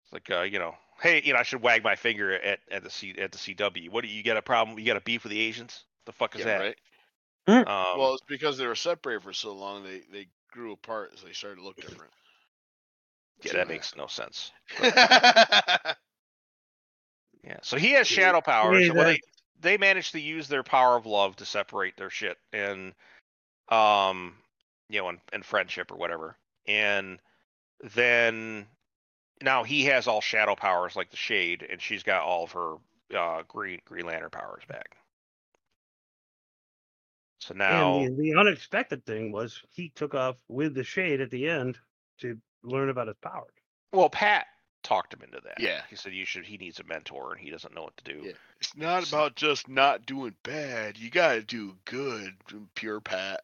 It's 0.07 0.13
like, 0.13 0.31
uh, 0.31 0.43
you 0.43 0.59
know, 0.59 0.75
hey, 1.01 1.21
you 1.23 1.33
know, 1.33 1.39
I 1.39 1.43
should 1.43 1.61
wag 1.61 1.83
my 1.83 1.95
finger 1.95 2.33
at 2.33 2.59
at 2.71 2.83
the 2.83 2.89
C 2.89 3.13
at 3.17 3.31
the 3.31 3.37
CW. 3.37 3.89
What 3.89 4.03
do 4.03 4.07
you 4.07 4.23
got 4.23 4.37
a 4.37 4.41
problem? 4.41 4.79
You 4.79 4.85
got 4.85 4.97
a 4.97 5.01
beef 5.01 5.23
with 5.23 5.31
the 5.31 5.39
Asians? 5.39 5.83
The 6.05 6.13
fuck 6.13 6.35
is 6.35 6.45
yeah, 6.45 6.45
that? 6.45 6.59
right. 6.59 7.67
Um, 7.67 7.99
well, 7.99 8.13
it's 8.13 8.23
because 8.27 8.57
they 8.57 8.67
were 8.67 8.75
separated 8.75 9.23
for 9.23 9.33
so 9.33 9.53
long. 9.53 9.83
They 9.83 10.01
they 10.11 10.27
grew 10.51 10.73
apart 10.73 11.11
as 11.13 11.21
they 11.21 11.33
started 11.33 11.57
to 11.57 11.63
look 11.63 11.75
different. 11.75 12.11
yeah, 13.43 13.51
so- 13.51 13.57
that 13.57 13.67
makes 13.67 13.95
no 13.95 14.07
sense. 14.07 14.51
yeah. 14.81 15.77
Yeah. 17.43 17.59
So 17.61 17.77
he 17.77 17.91
has 17.91 18.07
shadow 18.07 18.41
powers. 18.41 18.87
Yeah, 18.87 18.93
they 18.93 19.21
they 19.61 19.77
managed 19.77 20.11
to 20.11 20.19
use 20.19 20.49
their 20.49 20.63
power 20.63 20.97
of 20.97 21.05
love 21.05 21.37
to 21.37 21.45
separate 21.45 21.95
their 21.95 22.09
shit 22.09 22.37
and 22.51 22.93
um 23.69 24.35
you 24.89 24.99
know 24.99 25.07
and, 25.07 25.19
and 25.31 25.45
friendship 25.45 25.91
or 25.91 25.95
whatever. 25.95 26.35
And 26.67 27.19
then 27.95 28.67
now 29.41 29.63
he 29.63 29.85
has 29.85 30.07
all 30.07 30.21
shadow 30.21 30.55
powers 30.55 30.95
like 30.95 31.09
the 31.11 31.17
shade 31.17 31.65
and 31.69 31.81
she's 31.81 32.03
got 32.03 32.21
all 32.23 32.43
of 32.43 32.51
her 32.51 32.75
uh 33.15 33.43
green 33.47 33.79
green 33.85 34.05
lantern 34.05 34.29
powers 34.29 34.63
back. 34.67 34.97
So 37.39 37.53
now 37.53 37.99
And 37.99 38.17
the, 38.17 38.31
the 38.33 38.39
unexpected 38.39 39.05
thing 39.05 39.31
was 39.31 39.61
he 39.69 39.89
took 39.95 40.15
off 40.15 40.37
with 40.47 40.73
the 40.73 40.83
shade 40.83 41.21
at 41.21 41.29
the 41.29 41.47
end 41.47 41.77
to 42.19 42.37
learn 42.63 42.89
about 42.89 43.07
his 43.07 43.17
powers. 43.21 43.53
well 43.93 44.09
Pat 44.09 44.47
talked 44.83 45.13
him 45.13 45.21
into 45.21 45.39
that. 45.43 45.59
Yeah. 45.59 45.81
He 45.89 45.95
said 45.95 46.13
you 46.13 46.25
should 46.25 46.45
he 46.45 46.57
needs 46.57 46.79
a 46.79 46.83
mentor 46.85 47.33
and 47.33 47.39
he 47.41 47.49
doesn't 47.49 47.75
know 47.75 47.83
what 47.83 47.97
to 47.97 48.03
do. 48.03 48.21
Yeah. 48.25 48.31
It's 48.59 48.75
not 48.75 49.07
about 49.07 49.35
just 49.35 49.67
not 49.69 50.05
doing 50.05 50.33
bad. 50.43 50.97
You 50.97 51.09
gotta 51.11 51.43
do 51.43 51.75
good, 51.85 52.33
pure 52.73 52.99
Pat. 53.01 53.41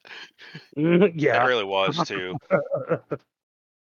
yeah. 0.75 1.43
It 1.43 1.47
really 1.47 1.63
was 1.65 1.97
too. 2.07 2.35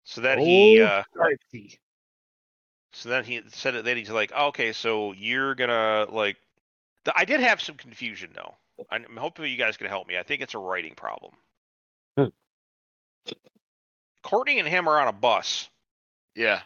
So 0.04 0.20
then 0.22 0.40
he 0.40 0.82
Oh, 0.82 0.86
uh 0.86 1.04
Crikey. 1.14 1.80
So 2.94 3.10
then 3.10 3.24
he 3.24 3.42
said 3.50 3.76
it. 3.76 3.86
Then 3.86 3.98
he's 3.98 4.10
like, 4.10 4.32
"Okay, 4.32 4.74
so 4.74 5.14
you're 5.14 5.56
gonna 5.56 6.08
like." 6.10 6.38
The, 7.06 7.14
I 7.16 7.26
did 7.26 7.40
have 7.40 7.62
some 7.62 7.76
confusion 7.76 8.32
though. 8.36 8.56
I'm 8.90 9.06
hoping 9.16 9.50
you 9.52 9.58
guys 9.58 9.78
can 9.78 9.88
help 9.88 10.08
me. 10.08 10.18
I 10.18 10.24
think 10.24 10.42
it's 10.42 10.54
a 10.54 10.60
writing 10.60 10.94
problem. 10.96 11.34
Hmm. 12.18 12.26
Courtney 14.24 14.60
and 14.60 14.68
him 14.68 14.88
are 14.88 15.00
on 15.00 15.08
a 15.08 15.14
bus. 15.14 15.70
Yeah. 16.36 16.62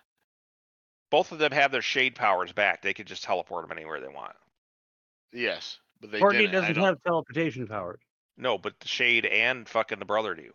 Both 1.12 1.32
of 1.32 1.40
them 1.40 1.52
have 1.52 1.72
their 1.72 1.82
shade 1.82 2.16
powers 2.16 2.52
back. 2.52 2.82
They 2.82 2.94
could 2.94 3.08
just 3.08 3.24
teleport 3.24 3.68
them 3.68 3.78
anywhere 3.78 4.00
they 4.00 4.08
want. 4.08 4.36
Yes. 5.32 5.80
But 6.02 6.12
they 6.12 6.20
Courtney 6.20 6.48
didn't. 6.48 6.54
Doesn't 6.54 6.76
have 6.76 7.02
teleportation 7.04 7.68
powers. 7.68 8.00
No, 8.38 8.58
but 8.58 8.80
the 8.80 8.88
shade 8.88 9.26
and 9.26 9.68
fucking 9.68 10.00
the 10.00 10.06
brother 10.06 10.34
do. 10.34 10.52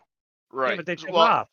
right. 0.53 0.71
Yeah, 0.71 0.77
but 0.77 0.87
they 0.87 0.97
took 0.97 1.11
well, 1.11 1.21
off. 1.21 1.49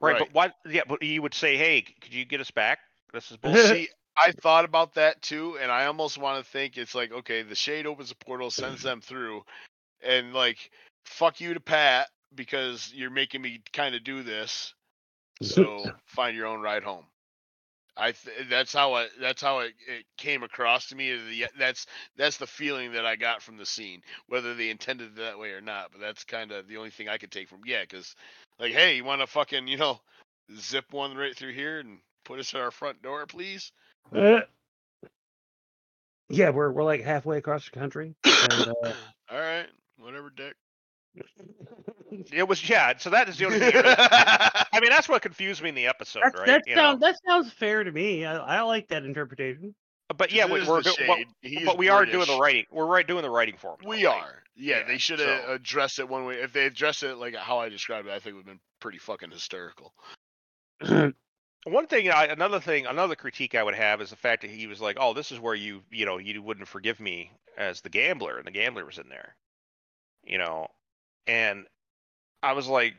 Right, 0.00 0.12
Right. 0.12 0.18
but 0.18 0.34
what? 0.34 0.54
Yeah, 0.66 0.82
but 0.86 1.02
you 1.02 1.22
would 1.22 1.34
say, 1.34 1.56
"Hey, 1.56 1.82
could 1.82 2.12
you 2.12 2.24
get 2.24 2.40
us 2.40 2.50
back?" 2.50 2.80
This 3.12 3.30
is 3.30 3.36
bullshit. 3.42 3.66
See, 3.66 3.88
I 4.16 4.32
thought 4.32 4.64
about 4.64 4.94
that 4.94 5.22
too, 5.22 5.58
and 5.60 5.70
I 5.70 5.86
almost 5.86 6.18
want 6.18 6.44
to 6.44 6.50
think 6.50 6.76
it's 6.76 6.94
like, 6.94 7.12
okay, 7.12 7.42
the 7.42 7.54
shade 7.54 7.86
opens 7.86 8.10
a 8.10 8.16
portal, 8.16 8.50
sends 8.50 8.82
them 8.82 9.00
through, 9.00 9.42
and 10.02 10.32
like, 10.32 10.70
fuck 11.04 11.40
you 11.40 11.54
to 11.54 11.60
Pat 11.60 12.08
because 12.34 12.92
you're 12.94 13.10
making 13.10 13.42
me 13.42 13.60
kind 13.72 13.94
of 13.94 14.04
do 14.04 14.22
this. 14.22 14.74
So 15.42 15.84
find 16.06 16.36
your 16.36 16.46
own 16.46 16.60
ride 16.60 16.84
home. 16.84 17.04
I 17.96 18.12
th- 18.12 18.48
that's 18.50 18.72
how 18.72 18.96
it 18.96 19.10
that's 19.20 19.40
how 19.40 19.60
it, 19.60 19.72
it 19.86 20.04
came 20.18 20.42
across 20.42 20.88
to 20.88 20.96
me. 20.96 21.12
the- 21.12 21.46
That's 21.58 21.86
that's 22.16 22.38
the 22.38 22.46
feeling 22.46 22.92
that 22.92 23.06
I 23.06 23.16
got 23.16 23.42
from 23.42 23.56
the 23.56 23.66
scene, 23.66 24.02
whether 24.26 24.54
they 24.54 24.70
intended 24.70 25.10
it 25.10 25.16
that 25.16 25.38
way 25.38 25.50
or 25.50 25.60
not. 25.60 25.92
But 25.92 26.00
that's 26.00 26.24
kind 26.24 26.50
of 26.50 26.66
the 26.66 26.76
only 26.76 26.90
thing 26.90 27.08
I 27.08 27.18
could 27.18 27.30
take 27.30 27.48
from. 27.48 27.60
Yeah, 27.64 27.82
because 27.82 28.14
like, 28.58 28.72
hey, 28.72 28.96
you 28.96 29.04
want 29.04 29.20
to 29.20 29.26
fucking 29.28 29.68
you 29.68 29.76
know 29.76 30.00
zip 30.58 30.86
one 30.92 31.16
right 31.16 31.36
through 31.36 31.52
here 31.52 31.78
and 31.80 31.98
put 32.24 32.38
us 32.40 32.54
at 32.54 32.60
our 32.60 32.70
front 32.70 33.02
door, 33.02 33.26
please? 33.26 33.72
Uh, 34.14 34.40
yeah, 36.28 36.50
we're 36.50 36.70
we're 36.70 36.84
like 36.84 37.02
halfway 37.02 37.38
across 37.38 37.64
the 37.70 37.78
country. 37.78 38.14
And, 38.24 38.68
uh, 38.84 38.92
All 39.30 39.38
right, 39.40 39.66
whatever, 39.98 40.30
Dick. 40.30 40.54
It 42.32 42.46
was 42.46 42.68
yeah. 42.68 42.92
So 42.98 43.10
that 43.10 43.28
is 43.28 43.38
the 43.38 43.46
only 43.46 43.58
thing. 43.58 43.72
I 43.74 44.78
mean, 44.80 44.90
that's 44.90 45.08
what 45.08 45.20
confused 45.22 45.62
me 45.62 45.70
in 45.70 45.74
the 45.74 45.88
episode, 45.88 46.20
that's, 46.24 46.38
right? 46.38 46.46
that 46.46 46.62
You 46.66 46.76
know? 46.76 46.82
sounds 46.82 47.00
that 47.00 47.16
sounds 47.26 47.52
fair 47.52 47.82
to 47.82 47.90
me. 47.90 48.24
I, 48.24 48.36
I 48.36 48.60
like 48.62 48.86
that 48.88 49.04
interpretation. 49.04 49.74
But 50.16 50.30
yeah, 50.30 50.46
we- 50.46 50.60
is 50.60 50.68
we're 50.68 50.82
but, 50.82 50.94
shade. 50.94 51.26
He 51.42 51.58
is 51.58 51.64
but 51.66 51.76
we 51.76 51.88
are 51.88 52.06
doing 52.06 52.26
the 52.26 52.38
writing. 52.38 52.66
We're 52.70 52.86
right 52.86 53.06
doing 53.06 53.22
the 53.22 53.30
writing 53.30 53.56
for 53.58 53.72
him. 53.72 53.88
We 53.88 54.06
right? 54.06 54.14
are. 54.16 54.42
Yeah, 54.54 54.80
Yeah, 54.80 54.86
they 54.86 54.98
should 54.98 55.18
have 55.18 55.42
so- 55.44 55.52
addressed 55.54 55.98
it 55.98 56.08
one 56.08 56.24
way. 56.24 56.36
If 56.36 56.52
they 56.52 56.66
addressed 56.66 57.02
it 57.02 57.16
like 57.16 57.34
how 57.34 57.58
I 57.58 57.68
described 57.68 58.06
it, 58.06 58.12
I 58.12 58.20
think 58.20 58.34
it 58.34 58.36
would 58.36 58.46
have 58.46 58.54
been 58.54 58.60
pretty 58.80 58.98
fucking 58.98 59.30
hysterical. 59.32 59.92
One 61.64 61.86
thing, 61.86 62.10
I, 62.10 62.26
another 62.26 62.60
thing, 62.60 62.86
another 62.86 63.16
critique 63.16 63.54
I 63.54 63.62
would 63.62 63.74
have 63.74 64.00
is 64.02 64.10
the 64.10 64.16
fact 64.16 64.42
that 64.42 64.50
he 64.50 64.66
was 64.66 64.80
like, 64.80 64.98
"Oh, 65.00 65.14
this 65.14 65.32
is 65.32 65.40
where 65.40 65.54
you, 65.54 65.82
you 65.90 66.04
know, 66.04 66.18
you 66.18 66.42
wouldn't 66.42 66.68
forgive 66.68 67.00
me 67.00 67.30
as 67.56 67.80
the 67.80 67.88
gambler," 67.88 68.36
and 68.36 68.46
the 68.46 68.50
gambler 68.50 68.84
was 68.84 68.98
in 68.98 69.08
there, 69.08 69.34
you 70.24 70.38
know, 70.38 70.68
and 71.26 71.66
I 72.42 72.52
was 72.52 72.68
like, 72.68 72.94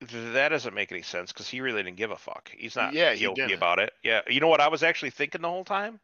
that 0.00 0.48
doesn't 0.48 0.74
make 0.74 0.92
any 0.92 1.02
sense 1.02 1.32
because 1.32 1.48
he 1.48 1.60
really 1.60 1.82
didn't 1.82 1.96
give 1.96 2.10
a 2.10 2.16
fuck. 2.16 2.50
He's 2.54 2.76
not 2.76 2.92
Yeah, 2.94 3.12
he 3.12 3.20
guilty 3.20 3.42
didn't. 3.42 3.58
about 3.58 3.78
it. 3.78 3.92
Yeah, 4.02 4.20
you 4.28 4.40
know 4.40 4.48
what 4.48 4.60
I 4.60 4.68
was 4.68 4.82
actually 4.82 5.10
thinking 5.10 5.42
the 5.42 5.48
whole 5.48 5.64
time? 5.64 6.00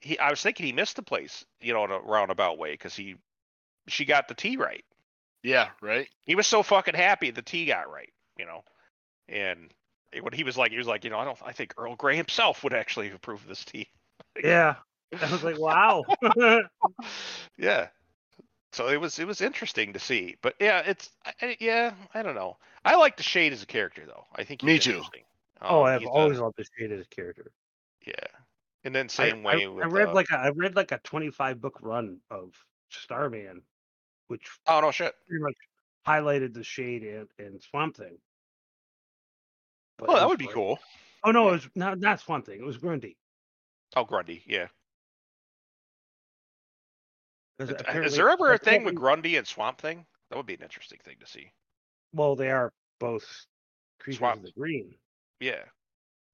He, 0.00 0.18
I 0.18 0.30
was 0.30 0.40
thinking 0.40 0.66
he 0.66 0.72
missed 0.72 0.96
the 0.96 1.02
place, 1.02 1.44
you 1.60 1.72
know, 1.74 1.84
in 1.84 1.90
a 1.90 2.00
roundabout 2.00 2.58
way 2.58 2.72
because 2.72 2.94
he, 2.94 3.16
she 3.88 4.04
got 4.04 4.28
the 4.28 4.34
T 4.34 4.56
right. 4.56 4.84
Yeah, 5.42 5.68
right. 5.80 6.08
He 6.26 6.34
was 6.34 6.46
so 6.46 6.62
fucking 6.62 6.94
happy 6.94 7.30
the 7.30 7.42
T 7.42 7.66
got 7.66 7.90
right, 7.90 8.12
you 8.38 8.46
know, 8.46 8.64
and 9.28 9.72
what 10.22 10.34
he 10.34 10.44
was 10.44 10.56
like, 10.56 10.70
he 10.72 10.78
was 10.78 10.86
like, 10.86 11.04
you 11.04 11.10
know, 11.10 11.18
I 11.18 11.24
don't, 11.24 11.38
I 11.44 11.52
think 11.52 11.74
Earl 11.78 11.96
Grey 11.96 12.16
himself 12.16 12.64
would 12.64 12.72
actually 12.74 13.10
approve 13.10 13.42
of 13.42 13.48
this 13.48 13.64
tea. 13.64 13.88
yeah, 14.42 14.76
I 15.20 15.30
was 15.30 15.42
like, 15.44 15.58
wow. 15.58 16.02
yeah. 17.58 17.88
So 18.72 18.88
it 18.88 19.00
was, 19.00 19.18
it 19.18 19.26
was 19.26 19.40
interesting 19.40 19.92
to 19.94 19.98
see, 19.98 20.36
but 20.42 20.54
yeah, 20.60 20.82
it's, 20.86 21.10
I- 21.26 21.32
I, 21.42 21.56
yeah, 21.60 21.92
I 22.14 22.22
don't 22.22 22.34
know. 22.36 22.56
I 22.84 22.96
like 22.96 23.16
the 23.16 23.22
Shade 23.22 23.52
as 23.52 23.62
a 23.62 23.66
character 23.66 24.02
though. 24.06 24.26
I 24.34 24.44
think 24.44 24.62
Me 24.62 24.78
too. 24.78 24.90
interesting. 24.92 25.22
oh, 25.62 25.80
Um, 25.80 25.86
I've 25.86 26.00
he's 26.00 26.08
a- 26.08 26.12
always 26.12 26.38
loved 26.38 26.54
the 26.56 26.64
shade 26.78 26.92
as 26.92 27.00
a 27.00 27.08
character. 27.14 27.50
yeah. 28.06 28.14
And 28.84 28.94
then 28.94 29.08
same 29.08 29.44
I- 29.46 29.56
way 29.56 29.64
I, 29.64 29.68
with. 29.68 29.92
read 29.92 30.08
uh, 30.08 30.14
like 30.14 30.30
a, 30.32 30.36
I 30.36 30.50
read 30.50 30.74
like 30.76 30.92
a 30.92 30.98
twenty 31.04 31.30
five 31.30 31.60
book 31.60 31.78
run 31.82 32.18
of 32.30 32.54
Starman, 32.88 33.60
which 34.28 34.48
oh 34.68 34.80
no 34.80 34.90
shit. 34.90 35.14
pretty 35.28 35.42
much 35.42 35.56
highlighted 36.06 36.54
the 36.54 36.64
shade 36.64 37.02
and, 37.02 37.28
and 37.38 37.60
Swamp 37.60 37.96
Thing. 37.98 38.16
But 40.06 40.10
it 40.16 40.20
that 40.20 40.28
would 40.28 40.38
be 40.38 40.46
cool. 40.46 40.78
Oh 41.24 41.30
no, 41.30 41.48
it 41.48 41.52
was 41.52 41.68
not 41.74 41.98
not 42.00 42.20
Swamp 42.20 42.46
Thing. 42.46 42.58
It 42.60 42.64
was 42.64 42.78
Grundy. 42.78 43.16
Oh, 43.96 44.04
Grundy, 44.04 44.42
yeah. 44.46 44.68
Is- 47.58 47.70
Is 47.70 48.16
there 48.16 48.30
ever 48.30 48.52
a 48.52 48.58
thing 48.58 48.84
with 48.84 48.94
Grundy 48.94 49.36
and 49.36 49.46
Swamp 49.46 49.80
Thing? 49.80 50.06
That 50.30 50.36
would 50.36 50.46
be 50.46 50.54
an 50.54 50.62
interesting 50.62 50.98
thing 51.04 51.16
to 51.20 51.26
see. 51.26 51.52
Well, 52.12 52.36
they 52.36 52.50
are 52.50 52.72
both 52.98 53.26
creatures 53.98 54.18
Swamp- 54.18 54.38
of 54.38 54.42
the 54.44 54.52
green. 54.52 54.94
Yeah. 55.40 55.64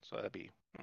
So 0.02 0.16
that'd 0.16 0.32
be. 0.32 0.50
hmm. 0.76 0.82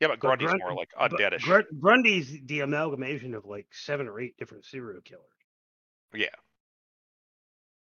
Yeah, 0.00 0.08
but 0.08 0.20
But 0.20 0.38
Grundy's 0.38 0.54
more 0.60 0.74
like 0.74 0.90
undeadish. 0.98 1.42
Gr- 1.42 1.74
Grundy's 1.80 2.40
the 2.44 2.60
amalgamation 2.60 3.34
of 3.34 3.44
like 3.44 3.66
seven 3.72 4.06
or 4.06 4.20
eight 4.20 4.36
different 4.36 4.64
serial 4.64 5.00
killers. 5.02 5.24
yeah. 6.14 6.28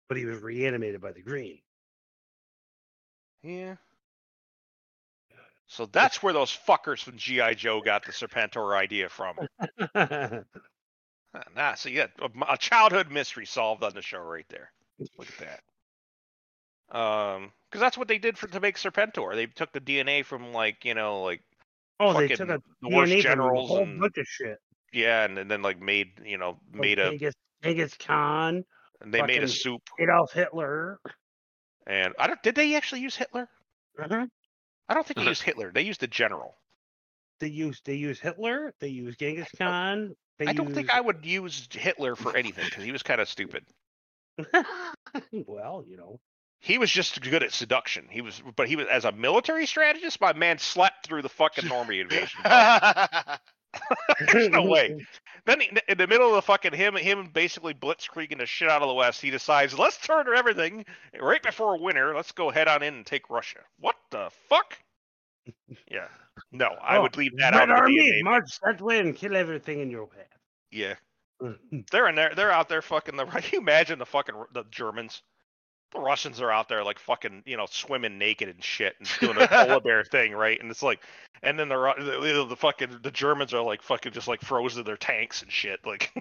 but 0.08 0.16
he 0.16 0.24
was 0.24 0.40
reanimated 0.40 1.00
by 1.00 1.10
the 1.10 1.22
green. 1.22 1.58
Yeah. 3.42 3.74
So 5.68 5.86
that's 5.86 6.22
where 6.22 6.32
those 6.32 6.56
fuckers 6.66 7.02
from 7.02 7.16
GI 7.16 7.56
Joe 7.56 7.80
got 7.80 8.04
the 8.04 8.12
Serpentor 8.12 8.76
idea 8.76 9.08
from. 9.08 9.36
Ah, 11.34 11.42
Nah, 11.54 11.74
so 11.74 11.88
you 11.88 11.96
got 11.96 12.10
a, 12.48 12.56
childhood 12.56 13.10
mystery 13.10 13.44
solved 13.44 13.84
on 13.84 13.92
the 13.92 14.00
show 14.00 14.20
right 14.20 14.46
there. 14.48 14.72
Look 15.18 15.28
at 15.28 15.60
that. 16.90 16.96
Um, 16.98 17.52
because 17.68 17.80
that's 17.80 17.98
what 17.98 18.08
they 18.08 18.18
did 18.18 18.38
for 18.38 18.46
to 18.48 18.60
make 18.60 18.76
Serpentor. 18.76 19.34
They 19.34 19.46
took 19.46 19.72
the 19.72 19.80
DNA 19.80 20.24
from 20.24 20.52
like 20.52 20.84
you 20.84 20.94
know 20.94 21.22
like 21.22 21.42
oh, 22.00 22.18
they 22.18 22.28
took 22.28 22.48
a 22.48 22.60
the 22.80 22.88
worst 22.88 23.12
DNA 23.12 23.22
from 23.22 23.30
a 23.30 23.34
generals 23.34 23.68
whole 23.68 23.82
and 23.82 24.00
bunch 24.00 24.16
of 24.18 24.26
shit. 24.26 24.58
yeah, 24.92 25.24
and, 25.24 25.36
and 25.38 25.50
then 25.50 25.62
like 25.62 25.80
made 25.80 26.12
you 26.24 26.38
know 26.38 26.58
Like 26.72 26.80
made 26.80 26.98
a 26.98 27.10
Genghis, 27.10 27.34
Genghis 27.62 27.96
Khan, 27.98 28.64
and 29.00 29.12
they 29.12 29.20
made 29.22 29.42
a 29.42 29.48
soup. 29.48 29.82
Adolf 30.00 30.32
Hitler. 30.32 31.00
And 31.86 32.14
I 32.18 32.28
don't 32.28 32.42
did 32.42 32.54
they 32.54 32.76
actually 32.76 33.00
use 33.00 33.16
Hitler? 33.16 33.48
Uh-huh. 33.98 34.26
I 34.88 34.94
don't 34.94 35.06
think 35.06 35.18
they 35.18 35.24
used 35.24 35.42
Hitler. 35.42 35.72
They 35.72 35.82
used 35.82 36.00
the 36.00 36.06
general. 36.06 36.54
They 37.40 37.48
use 37.48 37.80
they 37.84 37.94
use 37.94 38.20
Hitler. 38.20 38.72
They 38.80 38.88
use 38.88 39.16
Genghis 39.16 39.48
Khan. 39.58 40.14
They 40.38 40.46
I 40.46 40.52
don't 40.52 40.72
think 40.74 40.90
I 40.90 41.00
would 41.00 41.24
use 41.24 41.68
Hitler 41.70 42.16
for 42.16 42.36
anything 42.36 42.64
because 42.66 42.84
he 42.84 42.92
was 42.92 43.02
kind 43.02 43.20
of 43.20 43.28
stupid. 43.28 43.64
well, 45.46 45.84
you 45.86 45.96
know. 45.96 46.20
He 46.60 46.78
was 46.78 46.90
just 46.90 47.20
good 47.20 47.42
at 47.42 47.52
seduction. 47.52 48.06
He 48.10 48.22
was, 48.22 48.42
but 48.56 48.68
he 48.68 48.76
was 48.76 48.86
as 48.90 49.04
a 49.04 49.12
military 49.12 49.66
strategist. 49.66 50.20
My 50.20 50.32
man 50.32 50.58
slept 50.58 51.06
through 51.06 51.22
the 51.22 51.28
fucking 51.28 51.68
Normandy 51.68 52.00
invasion. 52.00 52.40
There's 54.32 54.48
no 54.48 54.62
way. 54.62 55.06
Then 55.44 55.60
he- 55.60 55.70
in 55.88 55.98
the 55.98 56.06
middle 56.06 56.28
of 56.28 56.34
the 56.34 56.42
fucking 56.42 56.72
him, 56.72 56.96
him 56.96 57.28
basically 57.32 57.74
blitzkrieging 57.74 58.38
the 58.38 58.46
shit 58.46 58.68
out 58.68 58.82
of 58.82 58.88
the 58.88 58.94
West, 58.94 59.20
he 59.20 59.30
decides 59.30 59.78
let's 59.78 59.98
turn 59.98 60.26
everything 60.34 60.84
right 61.20 61.42
before 61.42 61.78
winter. 61.78 62.14
Let's 62.14 62.32
go 62.32 62.50
head 62.50 62.68
on 62.68 62.82
in 62.82 62.94
and 62.94 63.06
take 63.06 63.30
Russia. 63.30 63.60
What 63.78 63.96
the 64.16 64.30
fuck? 64.48 64.78
Yeah, 65.90 66.08
no, 66.52 66.66
I 66.82 66.96
Oh, 66.96 67.02
would 67.02 67.16
leave 67.16 67.36
that 67.38 67.54
Red 67.54 67.70
out. 67.70 67.70
Of 67.70 67.86
the 67.86 68.00
Army, 68.00 68.22
march 68.22 68.58
that 68.64 68.80
way 68.80 68.98
and 68.98 69.14
kill 69.14 69.36
everything 69.36 69.80
in 69.80 69.90
your 69.90 70.06
path. 70.06 70.26
Yeah, 70.72 70.94
they're 71.92 72.08
in 72.08 72.14
there. 72.16 72.32
They're 72.34 72.50
out 72.52 72.68
there 72.68 72.82
fucking 72.82 73.16
the. 73.16 73.24
Can 73.26 73.42
you 73.52 73.58
imagine 73.60 73.98
the 73.98 74.06
fucking 74.06 74.34
the 74.52 74.64
Germans? 74.70 75.22
The 75.92 76.00
Russians 76.00 76.40
are 76.40 76.50
out 76.50 76.68
there 76.68 76.82
like 76.82 76.98
fucking 76.98 77.44
you 77.46 77.56
know 77.56 77.66
swimming 77.70 78.18
naked 78.18 78.48
and 78.48 78.62
shit 78.62 78.96
and 78.98 79.08
doing 79.20 79.40
a 79.40 79.46
polar 79.48 79.80
bear 79.80 80.02
thing, 80.02 80.32
right? 80.32 80.60
And 80.60 80.68
it's 80.68 80.82
like, 80.82 81.00
and 81.44 81.56
then 81.58 81.68
the 81.68 81.94
the, 81.98 82.46
the 82.48 82.56
fucking 82.56 82.98
the 83.02 83.10
Germans 83.12 83.54
are 83.54 83.62
like 83.62 83.82
fucking 83.82 84.12
just 84.12 84.26
like 84.26 84.40
frozen 84.40 84.82
their 84.84 84.96
tanks 84.96 85.42
and 85.42 85.52
shit. 85.52 85.78
Like 85.86 86.12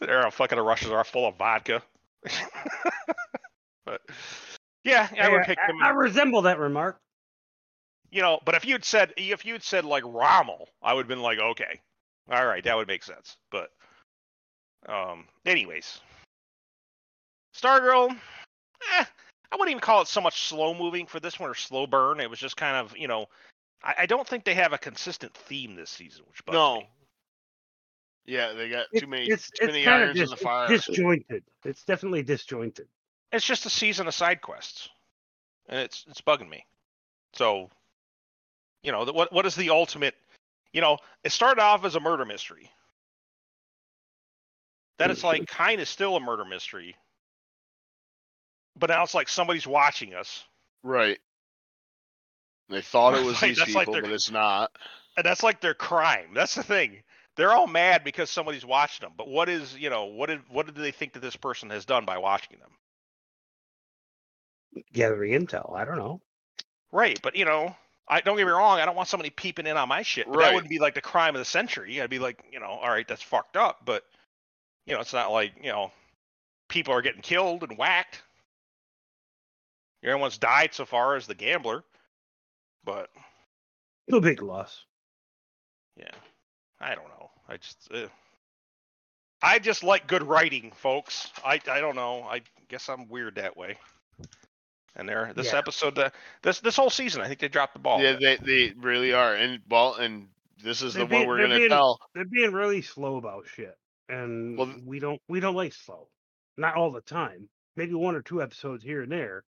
they're 0.00 0.24
all 0.24 0.30
fucking 0.32 0.56
the 0.56 0.62
Russians 0.64 0.90
are 0.90 1.04
full 1.04 1.28
of 1.28 1.36
vodka. 1.36 1.82
but 3.86 4.00
yeah, 4.84 5.08
I 5.20 5.28
would 5.28 5.40
Hey, 5.40 5.46
pick 5.46 5.58
I, 5.58 5.66
them. 5.68 5.82
I 5.82 5.90
resemble 5.90 6.42
that 6.42 6.58
remark. 6.58 6.98
you 8.10 8.22
know, 8.22 8.38
but 8.44 8.54
if 8.54 8.64
you'd 8.64 8.84
said 8.84 9.12
if 9.16 9.44
you'd 9.44 9.62
said 9.62 9.84
like 9.84 10.04
Rommel, 10.06 10.68
I 10.82 10.94
would 10.94 11.02
have 11.02 11.08
been 11.08 11.22
like, 11.22 11.38
okay, 11.38 11.80
all 12.30 12.46
right, 12.46 12.62
that 12.64 12.76
would 12.76 12.88
make 12.88 13.02
sense. 13.02 13.36
But 13.50 13.70
um, 14.86 15.26
anyways, 15.46 16.00
Stargirl, 17.56 18.10
eh, 18.10 19.04
I 19.52 19.56
wouldn't 19.56 19.70
even 19.70 19.80
call 19.80 20.02
it 20.02 20.08
so 20.08 20.20
much 20.20 20.42
slow 20.42 20.74
moving 20.74 21.06
for 21.06 21.20
this 21.20 21.40
one 21.40 21.50
or 21.50 21.54
slow 21.54 21.86
burn. 21.86 22.20
It 22.20 22.30
was 22.30 22.38
just 22.38 22.56
kind 22.56 22.76
of 22.76 22.96
you 22.96 23.08
know, 23.08 23.26
I, 23.82 23.94
I 24.00 24.06
don't 24.06 24.26
think 24.26 24.44
they 24.44 24.54
have 24.54 24.72
a 24.72 24.78
consistent 24.78 25.34
theme 25.34 25.74
this 25.74 25.90
season, 25.90 26.24
which 26.28 26.44
bugs 26.44 26.54
no. 26.54 26.76
me. 26.78 26.88
Yeah, 28.26 28.52
they 28.54 28.70
got 28.70 28.86
too 28.96 29.06
many 29.06 29.26
it's 29.26 29.50
too 29.50 29.66
it's 29.66 29.72
many 29.72 29.84
kind 29.84 30.02
of 30.02 30.08
irons 30.08 30.20
in 30.20 30.30
the 30.30 30.36
fire. 30.36 30.68
disjointed. 30.68 31.44
It's 31.64 31.84
definitely 31.84 32.22
disjointed. 32.22 32.88
It's 33.34 33.44
just 33.44 33.66
a 33.66 33.70
season 33.70 34.06
of 34.06 34.14
side 34.14 34.40
quests, 34.40 34.88
and 35.68 35.80
it's 35.80 36.04
it's 36.08 36.20
bugging 36.20 36.48
me. 36.48 36.64
So, 37.32 37.68
you 38.82 38.92
know, 38.92 39.04
what 39.04 39.32
what 39.32 39.44
is 39.46 39.54
the 39.56 39.70
ultimate? 39.70 40.14
You 40.72 40.80
know, 40.80 40.98
it 41.24 41.32
started 41.32 41.60
off 41.60 41.84
as 41.84 41.96
a 41.96 42.00
murder 42.00 42.24
mystery. 42.24 42.70
Then 44.98 45.10
it's 45.10 45.24
like 45.24 45.46
kind 45.48 45.80
of 45.80 45.88
still 45.88 46.14
a 46.16 46.20
murder 46.20 46.44
mystery, 46.44 46.94
but 48.76 48.90
now 48.90 49.02
it's 49.02 49.14
like 49.14 49.28
somebody's 49.28 49.66
watching 49.66 50.14
us, 50.14 50.44
Right. 50.84 51.18
They 52.68 52.80
thought 52.82 53.14
it 53.14 53.24
was 53.24 53.42
Like, 53.42 53.50
these 53.50 53.58
that's 53.58 53.74
like 53.74 53.86
people, 53.86 53.94
their- 53.94 54.02
but 54.02 54.12
it's 54.12 54.30
not. 54.30 54.70
and 55.16 55.26
that's 55.26 55.42
like 55.42 55.60
their 55.60 55.74
crime. 55.74 56.28
That's 56.34 56.54
the 56.54 56.62
thing. 56.62 57.02
They're 57.36 57.52
all 57.52 57.66
mad 57.66 58.04
because 58.04 58.30
somebody's 58.30 58.64
watching 58.64 59.04
them. 59.04 59.14
But 59.16 59.26
what 59.28 59.48
is 59.48 59.76
you 59.76 59.90
know 59.90 60.04
what 60.04 60.28
did 60.28 60.48
what 60.48 60.66
did 60.66 60.76
they 60.76 60.92
think 60.92 61.14
that 61.14 61.20
this 61.20 61.34
person 61.36 61.70
has 61.70 61.84
done 61.84 62.04
by 62.04 62.18
watching 62.18 62.58
them? 62.60 62.70
Gathering 64.92 65.32
intel. 65.32 65.74
I 65.76 65.84
don't 65.84 65.98
know. 65.98 66.20
Right, 66.92 67.20
but 67.22 67.36
you 67.36 67.44
know, 67.44 67.74
I 68.08 68.20
don't 68.20 68.36
get 68.36 68.46
me 68.46 68.52
wrong. 68.52 68.78
I 68.78 68.84
don't 68.84 68.96
want 68.96 69.08
somebody 69.08 69.30
peeping 69.30 69.66
in 69.66 69.76
on 69.76 69.88
my 69.88 70.02
shit. 70.02 70.26
But 70.26 70.38
that 70.40 70.54
wouldn't 70.54 70.70
be 70.70 70.78
like 70.78 70.94
the 70.94 71.00
crime 71.00 71.34
of 71.34 71.38
the 71.40 71.44
century. 71.44 72.00
I'd 72.00 72.10
be 72.10 72.18
like, 72.18 72.42
you 72.52 72.60
know, 72.60 72.66
all 72.66 72.88
right, 72.88 73.06
that's 73.06 73.22
fucked 73.22 73.56
up. 73.56 73.80
But 73.84 74.04
you 74.86 74.94
know, 74.94 75.00
it's 75.00 75.12
not 75.12 75.32
like 75.32 75.52
you 75.62 75.70
know, 75.72 75.90
people 76.68 76.94
are 76.94 77.02
getting 77.02 77.22
killed 77.22 77.62
and 77.62 77.76
whacked. 77.78 78.22
Everyone's 80.02 80.38
died 80.38 80.74
so 80.74 80.84
far 80.84 81.16
as 81.16 81.26
the 81.26 81.34
gambler. 81.34 81.82
But 82.84 83.08
No 84.08 84.20
big 84.20 84.42
loss. 84.42 84.84
yeah, 85.96 86.10
I 86.80 86.94
don't 86.94 87.08
know. 87.08 87.30
I 87.48 87.56
just, 87.56 87.88
uh, 87.92 88.08
I 89.42 89.58
just 89.58 89.82
like 89.82 90.06
good 90.06 90.22
writing, 90.22 90.72
folks. 90.76 91.32
I 91.44 91.60
I 91.68 91.80
don't 91.80 91.96
know. 91.96 92.22
I 92.22 92.42
guess 92.68 92.88
I'm 92.88 93.08
weird 93.08 93.36
that 93.36 93.56
way. 93.56 93.78
And 94.96 95.08
there, 95.08 95.32
this 95.34 95.52
Yeah. 95.52 95.58
episode, 95.58 95.98
uh, 95.98 96.10
this 96.42 96.60
this 96.60 96.76
whole 96.76 96.90
season, 96.90 97.20
I 97.20 97.26
think 97.28 97.40
they 97.40 97.48
dropped 97.48 97.72
the 97.74 97.80
ball. 97.80 98.00
Yeah, 98.02 98.12
they 98.20 98.36
they 98.36 98.70
really 98.76 99.12
are. 99.12 99.34
And 99.34 99.60
well, 99.68 99.94
and 99.96 100.28
this 100.62 100.82
is 100.82 100.94
the 100.94 100.98
They're 101.00 101.06
one 101.06 101.10
being- 101.10 101.28
we're 101.28 101.40
gonna 101.40 101.56
being- 101.58 101.68
tell. 101.68 102.00
They're 102.14 102.24
being 102.24 102.52
really 102.52 102.80
slow 102.82 103.16
about 103.16 103.48
shit, 103.48 103.76
and 104.08 104.56
Well, 104.56 104.72
we 104.84 105.00
don't 105.00 105.20
we 105.28 105.40
don't 105.40 105.56
like 105.56 105.72
slow. 105.72 106.08
Not 106.56 106.76
all 106.76 106.92
the 106.92 107.00
time. 107.00 107.48
Maybe 107.76 107.94
one 107.94 108.14
or 108.14 108.22
two 108.22 108.40
episodes 108.40 108.84
here 108.84 109.02
and 109.02 109.10
there. 109.10 109.44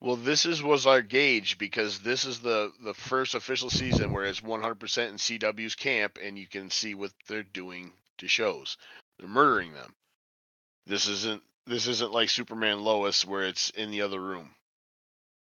Well, 0.00 0.16
this 0.16 0.44
is 0.46 0.60
was 0.60 0.84
our 0.84 1.00
gauge 1.00 1.58
because 1.58 2.00
this 2.00 2.24
is 2.24 2.40
the 2.40 2.72
the 2.82 2.94
first 2.94 3.34
official 3.36 3.70
season 3.70 4.12
where 4.12 4.24
it's 4.24 4.40
100% 4.42 5.10
in 5.12 5.18
CW's 5.18 5.76
camp, 5.76 6.18
and 6.20 6.36
you 6.36 6.48
can 6.48 6.70
see 6.70 6.94
what 6.96 7.12
they're 7.28 7.44
doing 7.44 7.92
to 8.18 8.26
shows. 8.26 8.76
They're 9.18 9.28
murdering 9.28 9.72
them. 9.72 9.94
This 10.86 11.06
isn't 11.06 11.44
this 11.66 11.86
isn't 11.86 12.12
like 12.12 12.28
Superman 12.30 12.80
Lois 12.82 13.24
where 13.24 13.44
it's 13.44 13.70
in 13.70 13.90
the 13.90 14.02
other 14.02 14.20
room. 14.20 14.50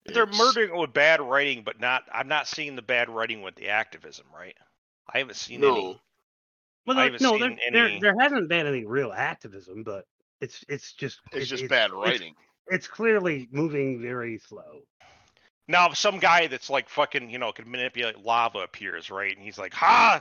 They're 0.06 0.22
It's- 0.22 0.38
murdering 0.38 0.70
it 0.74 0.76
with 0.78 0.92
bad 0.92 1.20
writing, 1.20 1.62
but 1.64 1.80
not. 1.80 2.04
I'm 2.12 2.28
not 2.28 2.46
seeing 2.46 2.76
the 2.76 2.82
bad 2.82 3.08
writing 3.10 3.42
with 3.42 3.56
the 3.56 3.68
activism, 3.70 4.26
right? 4.32 4.56
I 5.12 5.18
haven't 5.18 5.34
seen 5.34 5.60
No. 5.60 5.74
any. 5.74 6.02
Well, 6.86 6.96
there, 6.96 7.10
no, 7.20 7.38
there, 7.38 7.50
any- 7.50 7.70
there 7.72 8.00
there 8.00 8.16
hasn't 8.20 8.48
been 8.48 8.66
any 8.66 8.84
real 8.84 9.12
activism, 9.12 9.82
but 9.82 10.06
it's 10.40 10.64
it's 10.68 10.92
just 10.92 11.20
It's 11.32 11.46
it- 11.46 11.48
just 11.48 11.62
it's, 11.64 11.70
bad 11.70 11.90
it's- 11.90 12.00
writing. 12.00 12.34
It's, 12.68 12.86
clearly 12.88 13.48
moving 13.52 14.00
very 14.02 14.38
slow. 14.38 14.82
Now, 15.68 15.88
if 15.90 15.96
some 15.96 16.18
guy 16.20 16.46
that's 16.46 16.70
like 16.70 16.88
fucking, 16.88 17.30
you 17.30 17.38
know, 17.38 17.50
could 17.52 17.66
manipulate 17.66 18.18
lava 18.18 18.60
appears, 18.60 19.10
right? 19.10 19.32
And 19.36 19.44
he's 19.44 19.58
like, 19.58 19.72
"Ha! 19.74 20.20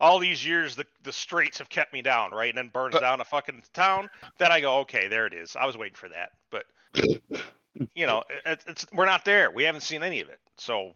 All 0.00 0.18
these 0.18 0.44
years, 0.44 0.76
the 0.76 0.86
the 1.02 1.12
straights 1.12 1.58
have 1.58 1.68
kept 1.68 1.92
me 1.92 2.02
down, 2.02 2.30
right?" 2.32 2.48
And 2.48 2.58
then 2.58 2.68
burns 2.68 2.92
But- 2.94 3.00
down 3.00 3.20
a 3.20 3.24
fucking 3.24 3.62
town. 3.72 4.10
Then 4.38 4.52
I 4.52 4.60
go, 4.60 4.78
"Okay, 4.80 5.08
there 5.08 5.26
it 5.26 5.34
is." 5.34 5.56
I 5.56 5.66
was 5.66 5.76
waiting 5.76 5.96
for 5.96 6.08
that, 6.08 6.30
but 6.50 6.64
you 7.94 8.06
know, 8.06 8.22
it, 8.44 8.62
it's 8.66 8.86
we're 8.92 9.06
not 9.06 9.24
there. 9.24 9.50
We 9.50 9.64
haven't 9.64 9.82
seen 9.82 10.02
any 10.02 10.20
of 10.20 10.28
it. 10.28 10.40
So 10.58 10.92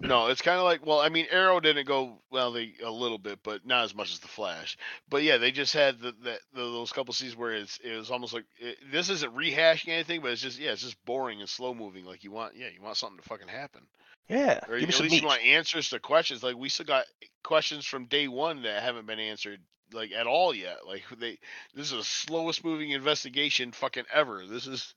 No, 0.00 0.28
it's 0.28 0.40
kind 0.40 0.58
of 0.58 0.64
like 0.64 0.86
well, 0.86 1.00
I 1.00 1.10
mean, 1.10 1.26
Arrow 1.30 1.60
didn't 1.60 1.86
go 1.86 2.18
well, 2.30 2.50
they 2.52 2.72
a 2.82 2.90
little 2.90 3.18
bit, 3.18 3.40
but 3.42 3.66
not 3.66 3.84
as 3.84 3.94
much 3.94 4.10
as 4.10 4.20
the 4.20 4.28
Flash. 4.28 4.78
But 5.08 5.22
yeah, 5.22 5.36
they 5.36 5.52
just 5.52 5.74
had 5.74 6.00
the, 6.00 6.12
the, 6.12 6.38
the 6.54 6.60
those 6.60 6.92
couple 6.92 7.12
seasons 7.12 7.36
where 7.36 7.52
it's 7.52 7.78
it 7.84 7.96
was 7.96 8.10
almost 8.10 8.32
like 8.32 8.44
it, 8.58 8.78
this 8.90 9.10
isn't 9.10 9.36
rehashing 9.36 9.88
anything, 9.88 10.22
but 10.22 10.30
it's 10.30 10.40
just 10.40 10.58
yeah, 10.58 10.72
it's 10.72 10.82
just 10.82 11.02
boring 11.04 11.40
and 11.40 11.48
slow 11.48 11.74
moving. 11.74 12.06
Like 12.06 12.24
you 12.24 12.30
want 12.30 12.56
yeah, 12.56 12.68
you 12.74 12.82
want 12.82 12.96
something 12.96 13.18
to 13.18 13.28
fucking 13.28 13.48
happen, 13.48 13.82
yeah, 14.28 14.60
or 14.66 14.78
give 14.78 14.88
at 14.88 14.94
some 14.94 15.04
least 15.04 15.12
meat. 15.14 15.22
you 15.22 15.28
want 15.28 15.44
answers 15.44 15.90
to 15.90 16.00
questions. 16.00 16.42
Like 16.42 16.56
we 16.56 16.70
still 16.70 16.86
got 16.86 17.04
questions 17.44 17.84
from 17.84 18.06
day 18.06 18.28
one 18.28 18.62
that 18.62 18.82
haven't 18.82 19.06
been 19.06 19.20
answered 19.20 19.60
like 19.92 20.12
at 20.12 20.26
all 20.26 20.54
yet. 20.54 20.86
Like 20.86 21.04
they 21.18 21.38
this 21.74 21.92
is 21.92 21.98
the 21.98 22.02
slowest 22.02 22.64
moving 22.64 22.90
investigation 22.90 23.72
fucking 23.72 24.04
ever. 24.12 24.46
This 24.46 24.66
is. 24.66 24.94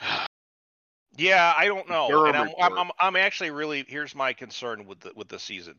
Yeah, 1.18 1.54
I 1.56 1.66
don't 1.66 1.88
know. 1.88 2.26
And 2.26 2.36
I'm, 2.36 2.50
I'm. 2.60 2.78
I'm, 2.78 2.90
I'm 2.98 3.16
actually 3.16 3.50
really 3.50 3.84
here's 3.88 4.14
my 4.14 4.32
concern 4.32 4.86
with 4.86 5.00
the 5.00 5.12
with 5.14 5.28
the 5.28 5.38
season. 5.38 5.74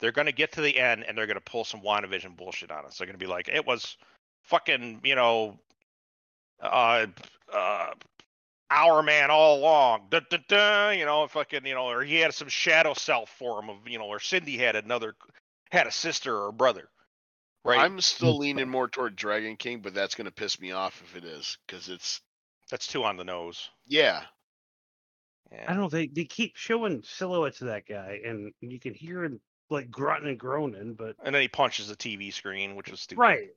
They're 0.00 0.12
gonna 0.12 0.32
get 0.32 0.52
to 0.52 0.60
the 0.60 0.76
end 0.78 1.04
and 1.06 1.16
they're 1.16 1.26
gonna 1.26 1.40
pull 1.40 1.64
some 1.64 1.80
WandaVision 1.80 2.36
bullshit 2.36 2.70
on 2.70 2.84
us. 2.84 2.98
They're 2.98 3.06
gonna 3.06 3.18
be 3.18 3.26
like, 3.26 3.48
it 3.48 3.66
was 3.66 3.96
fucking, 4.42 5.00
you 5.04 5.14
know, 5.14 5.58
uh, 6.60 7.06
uh, 7.52 7.90
our 8.70 9.02
man 9.02 9.30
all 9.30 9.58
along. 9.58 10.08
Da, 10.10 10.20
da, 10.30 10.38
da, 10.48 10.90
you 10.90 11.04
know, 11.04 11.26
fucking, 11.26 11.64
you 11.66 11.74
know, 11.74 11.86
or 11.86 12.02
he 12.02 12.16
had 12.16 12.34
some 12.34 12.48
shadow 12.48 12.94
self 12.94 13.30
form 13.30 13.70
of, 13.70 13.76
you 13.86 13.98
know, 13.98 14.06
or 14.06 14.20
Cindy 14.20 14.56
had 14.56 14.76
another, 14.76 15.14
had 15.70 15.86
a 15.86 15.92
sister 15.92 16.36
or 16.36 16.48
a 16.48 16.52
brother. 16.52 16.88
right? 17.64 17.80
I'm 17.80 18.00
still 18.00 18.36
leaning 18.38 18.68
more 18.68 18.88
toward 18.88 19.16
Dragon 19.16 19.56
King, 19.56 19.80
but 19.80 19.94
that's 19.94 20.14
gonna 20.14 20.30
piss 20.30 20.60
me 20.60 20.72
off 20.72 21.02
if 21.04 21.16
it 21.16 21.24
is, 21.24 21.56
because 21.66 21.88
it's 21.88 22.20
That's 22.70 22.86
too 22.86 23.04
on 23.04 23.16
the 23.16 23.24
nose. 23.24 23.70
yeah. 23.86 24.24
Yeah. 25.54 25.64
I 25.68 25.72
don't 25.72 25.82
know. 25.82 25.88
They 25.88 26.08
they 26.08 26.24
keep 26.24 26.56
showing 26.56 27.02
silhouettes 27.04 27.60
of 27.60 27.68
that 27.68 27.86
guy, 27.86 28.20
and 28.24 28.52
you 28.60 28.80
can 28.80 28.94
hear 28.94 29.24
him 29.24 29.40
like 29.70 29.90
grunting 29.90 30.28
and 30.30 30.38
groaning. 30.38 30.94
But 30.94 31.16
And 31.24 31.34
then 31.34 31.42
he 31.42 31.48
punches 31.48 31.88
the 31.88 31.96
TV 31.96 32.32
screen, 32.32 32.74
which 32.76 32.90
was 32.90 33.00
stupid. 33.00 33.20
right, 33.22 33.48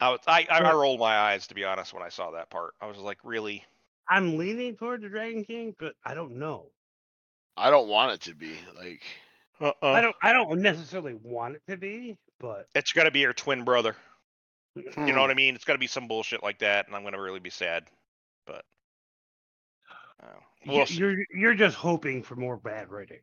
I, 0.00 0.10
was, 0.10 0.20
I, 0.26 0.46
I, 0.50 0.58
I 0.60 0.72
rolled 0.74 1.00
my 1.00 1.16
eyes 1.16 1.46
to 1.48 1.54
be 1.54 1.64
honest 1.64 1.92
when 1.92 2.02
I 2.02 2.08
saw 2.08 2.30
that 2.32 2.50
part. 2.50 2.74
I 2.80 2.86
was 2.86 2.98
like, 2.98 3.18
really? 3.24 3.64
I'm 4.08 4.36
leaning 4.36 4.76
toward 4.76 5.02
the 5.02 5.08
Dragon 5.08 5.44
King, 5.44 5.74
but 5.78 5.94
I 6.04 6.14
don't 6.14 6.38
know. 6.38 6.66
I 7.56 7.70
don't 7.70 7.88
want 7.88 8.12
it 8.12 8.20
to 8.22 8.34
be 8.34 8.54
like. 8.76 9.02
Uh-uh. 9.60 9.74
I 9.86 10.00
don't. 10.00 10.16
I 10.22 10.32
don't 10.32 10.60
necessarily 10.60 11.14
want 11.22 11.56
it 11.56 11.62
to 11.68 11.76
be, 11.76 12.16
but 12.40 12.66
It's 12.74 12.92
got 12.92 13.04
to 13.04 13.10
be 13.10 13.20
your 13.20 13.32
twin 13.32 13.64
brother. 13.64 13.94
hmm, 14.76 15.06
You 15.06 15.12
know 15.12 15.20
what 15.20 15.30
I 15.30 15.34
mean? 15.34 15.54
It's 15.54 15.64
got 15.64 15.74
to 15.74 15.78
be 15.78 15.86
some 15.86 16.08
bullshit 16.08 16.42
like 16.42 16.58
that, 16.60 16.86
and 16.86 16.96
I'm 16.96 17.04
gonna 17.04 17.20
really 17.20 17.40
be 17.40 17.50
sad. 17.50 17.84
But 18.46 18.64
uh, 20.22 20.26
you- 20.32 20.40
we'll 20.66 20.86
see. 20.86 20.96
you're 20.96 21.16
you're 21.34 21.54
just 21.54 21.76
hoping 21.76 22.22
for 22.22 22.36
more 22.36 22.56
bad 22.56 22.90
writing. 22.90 23.20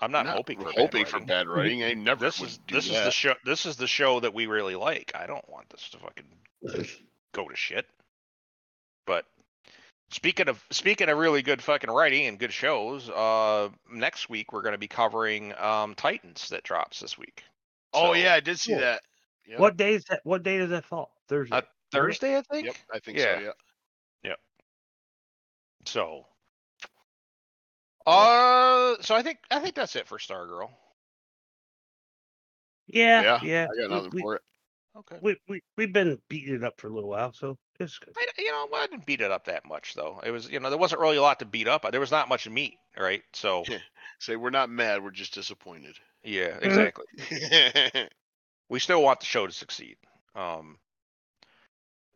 I'm 0.00 0.10
not, 0.10 0.26
Not 0.26 0.34
hoping 0.36 0.58
for 0.58 0.72
hoping 0.72 1.04
bad 1.04 1.08
for 1.10 1.16
writing. 1.18 1.26
bad 1.28 1.46
writing. 1.48 1.84
I 1.84 1.94
never 1.94 2.24
This 2.24 2.40
is 2.40 2.58
this 2.68 2.86
is 2.86 2.92
the 2.92 3.10
show. 3.12 3.34
This 3.44 3.66
is 3.66 3.76
the 3.76 3.86
show 3.86 4.18
that 4.20 4.34
we 4.34 4.46
really 4.46 4.74
like. 4.74 5.12
I 5.14 5.26
don't 5.26 5.48
want 5.48 5.68
this 5.70 5.88
to 5.90 5.98
fucking 5.98 6.24
go 7.32 7.48
to 7.48 7.54
shit. 7.54 7.86
But 9.06 9.26
speaking 10.10 10.48
of 10.48 10.60
speaking 10.70 11.08
of 11.08 11.18
really 11.18 11.42
good 11.42 11.62
fucking 11.62 11.90
writing 11.90 12.26
and 12.26 12.36
good 12.38 12.52
shows, 12.52 13.08
uh, 13.10 13.68
next 13.92 14.28
week 14.28 14.52
we're 14.52 14.62
gonna 14.62 14.76
be 14.78 14.88
covering 14.88 15.54
um 15.58 15.94
Titans 15.94 16.48
that 16.48 16.64
drops 16.64 16.98
this 16.98 17.16
week. 17.16 17.44
Oh 17.92 18.14
yeah, 18.14 18.34
I 18.34 18.40
did 18.40 18.58
see 18.58 18.72
Cool. 18.72 18.80
that. 18.80 19.02
Yep. 19.46 19.58
What 19.60 19.76
day 19.76 19.94
is 19.94 20.04
that? 20.06 20.20
What 20.24 20.42
day 20.42 20.58
does 20.58 20.70
that 20.70 20.84
fall? 20.84 21.12
Thursday. 21.28 21.56
Uh, 21.56 21.62
Thursday, 21.92 22.36
I 22.38 22.42
think. 22.42 22.66
Yep, 22.66 22.76
I 22.92 22.98
think 22.98 23.18
Yeah. 23.18 23.36
so. 23.36 23.40
Yeah. 23.40 23.50
So, 25.84 26.26
uh, 28.06 28.94
so 29.00 29.14
I 29.14 29.22
think 29.22 29.38
I 29.50 29.60
think 29.60 29.74
that's 29.74 29.96
it 29.96 30.06
for 30.06 30.18
Stargirl. 30.18 30.70
yeah, 32.86 33.22
Yeah, 33.22 33.40
yeah. 33.42 33.66
I 33.72 33.80
got 33.80 33.90
nothing 33.90 34.10
we, 34.14 34.20
for 34.22 34.36
it. 34.36 34.42
Okay. 34.96 35.16
we 35.22 35.36
we 35.48 35.62
we've 35.76 35.92
been 35.92 36.18
beating 36.28 36.54
it 36.54 36.64
up 36.64 36.78
for 36.78 36.88
a 36.88 36.92
little 36.92 37.08
while, 37.08 37.32
so 37.32 37.56
it's 37.80 37.98
good. 37.98 38.14
I, 38.16 38.26
you 38.38 38.50
know, 38.50 38.68
I 38.74 38.86
didn't 38.86 39.06
beat 39.06 39.22
it 39.22 39.30
up 39.30 39.46
that 39.46 39.64
much 39.64 39.94
though. 39.94 40.20
It 40.24 40.30
was, 40.30 40.50
you 40.50 40.60
know, 40.60 40.68
there 40.68 40.78
wasn't 40.78 41.00
really 41.00 41.16
a 41.16 41.22
lot 41.22 41.38
to 41.38 41.46
beat 41.46 41.68
up. 41.68 41.90
There 41.90 42.00
was 42.00 42.10
not 42.10 42.28
much 42.28 42.48
meat, 42.48 42.74
right? 42.98 43.22
So, 43.32 43.64
Say 44.18 44.36
we're 44.36 44.50
not 44.50 44.70
mad, 44.70 45.02
we're 45.02 45.10
just 45.10 45.34
disappointed. 45.34 45.96
yeah, 46.22 46.58
exactly. 46.60 47.06
we 48.68 48.78
still 48.78 49.02
want 49.02 49.20
the 49.20 49.26
show 49.26 49.46
to 49.46 49.52
succeed. 49.52 49.96
Um, 50.34 50.78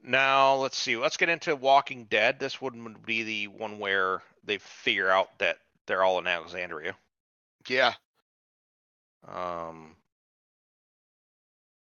now 0.06 0.54
let's 0.56 0.78
see. 0.78 0.96
Let's 0.96 1.16
get 1.16 1.28
into 1.28 1.54
Walking 1.56 2.04
Dead. 2.04 2.38
This 2.38 2.60
one 2.60 2.82
would 2.84 3.04
be 3.04 3.22
the 3.24 3.48
one 3.48 3.78
where 3.78 4.22
they 4.44 4.58
figure 4.58 5.10
out 5.10 5.38
that 5.38 5.58
they're 5.86 6.04
all 6.04 6.18
in 6.18 6.26
Alexandria. 6.26 6.94
yeah. 7.68 7.94
Um, 9.28 9.96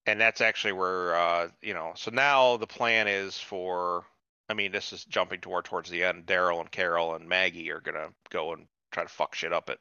and 0.07 0.19
that's 0.19 0.41
actually 0.41 0.73
where 0.73 1.15
uh, 1.15 1.47
you 1.61 1.73
know. 1.73 1.93
So 1.95 2.11
now 2.11 2.57
the 2.57 2.67
plan 2.67 3.07
is 3.07 3.37
for. 3.37 4.03
I 4.49 4.55
mean, 4.55 4.71
this 4.71 4.93
is 4.93 5.05
jumping 5.05 5.41
toward 5.41 5.65
towards 5.65 5.91
the 5.91 6.03
end. 6.03 6.25
Daryl 6.25 6.59
and 6.59 6.71
Carol 6.71 7.13
and 7.13 7.29
Maggie 7.29 7.71
are 7.71 7.81
gonna 7.81 8.09
go 8.31 8.53
and 8.53 8.65
try 8.91 9.03
to 9.03 9.09
fuck 9.09 9.35
shit 9.35 9.53
up 9.53 9.69
at 9.69 9.77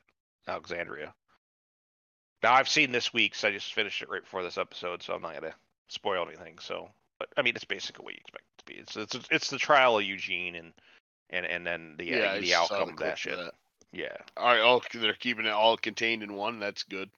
Alexandria. 0.47 1.15
Now 2.43 2.53
I've 2.53 2.69
seen 2.69 2.93
this 2.93 3.13
week, 3.13 3.35
so 3.35 3.49
I 3.49 3.53
just 3.53 3.73
finished 3.73 4.03
it 4.03 4.11
right 4.11 4.23
before 4.23 4.43
this 4.43 4.59
episode, 4.59 5.03
so 5.03 5.15
I'm 5.15 5.23
not 5.23 5.35
gonna 5.35 5.55
spoil 5.89 6.27
anything. 6.29 6.59
So, 6.61 6.91
but 7.19 7.29
I 7.37 7.43
mean, 7.43 7.55
it's 7.57 7.65
basically 7.65 8.05
what 8.05 8.15
you 8.15 8.21
expect 8.21 8.45
it 8.45 8.59
to 8.59 8.65
be. 8.73 8.81
It's 8.81 8.97
it's 8.97 9.29
it's 9.31 9.51
the 9.51 9.59
trial 9.59 9.99
of 9.99 10.05
Eugene 10.05 10.55
and 10.55 10.73
and 11.31 11.47
and 11.47 11.67
then 11.67 11.95
the 11.99 12.07
yeah, 12.07 12.33
I 12.33 12.41
the 12.41 12.55
outcome 12.55 12.87
the 12.87 12.93
of 12.93 12.99
that 13.01 13.19
shit. 13.19 13.37
that. 13.37 13.55
Yeah. 13.93 14.17
All 14.37 14.47
right, 14.47 14.61
oh, 14.61 14.81
they're 14.93 15.15
keeping 15.15 15.47
it 15.47 15.51
all 15.51 15.77
contained 15.77 16.23
in 16.23 16.35
one. 16.35 16.61
That's 16.61 16.83
good. 16.83 17.11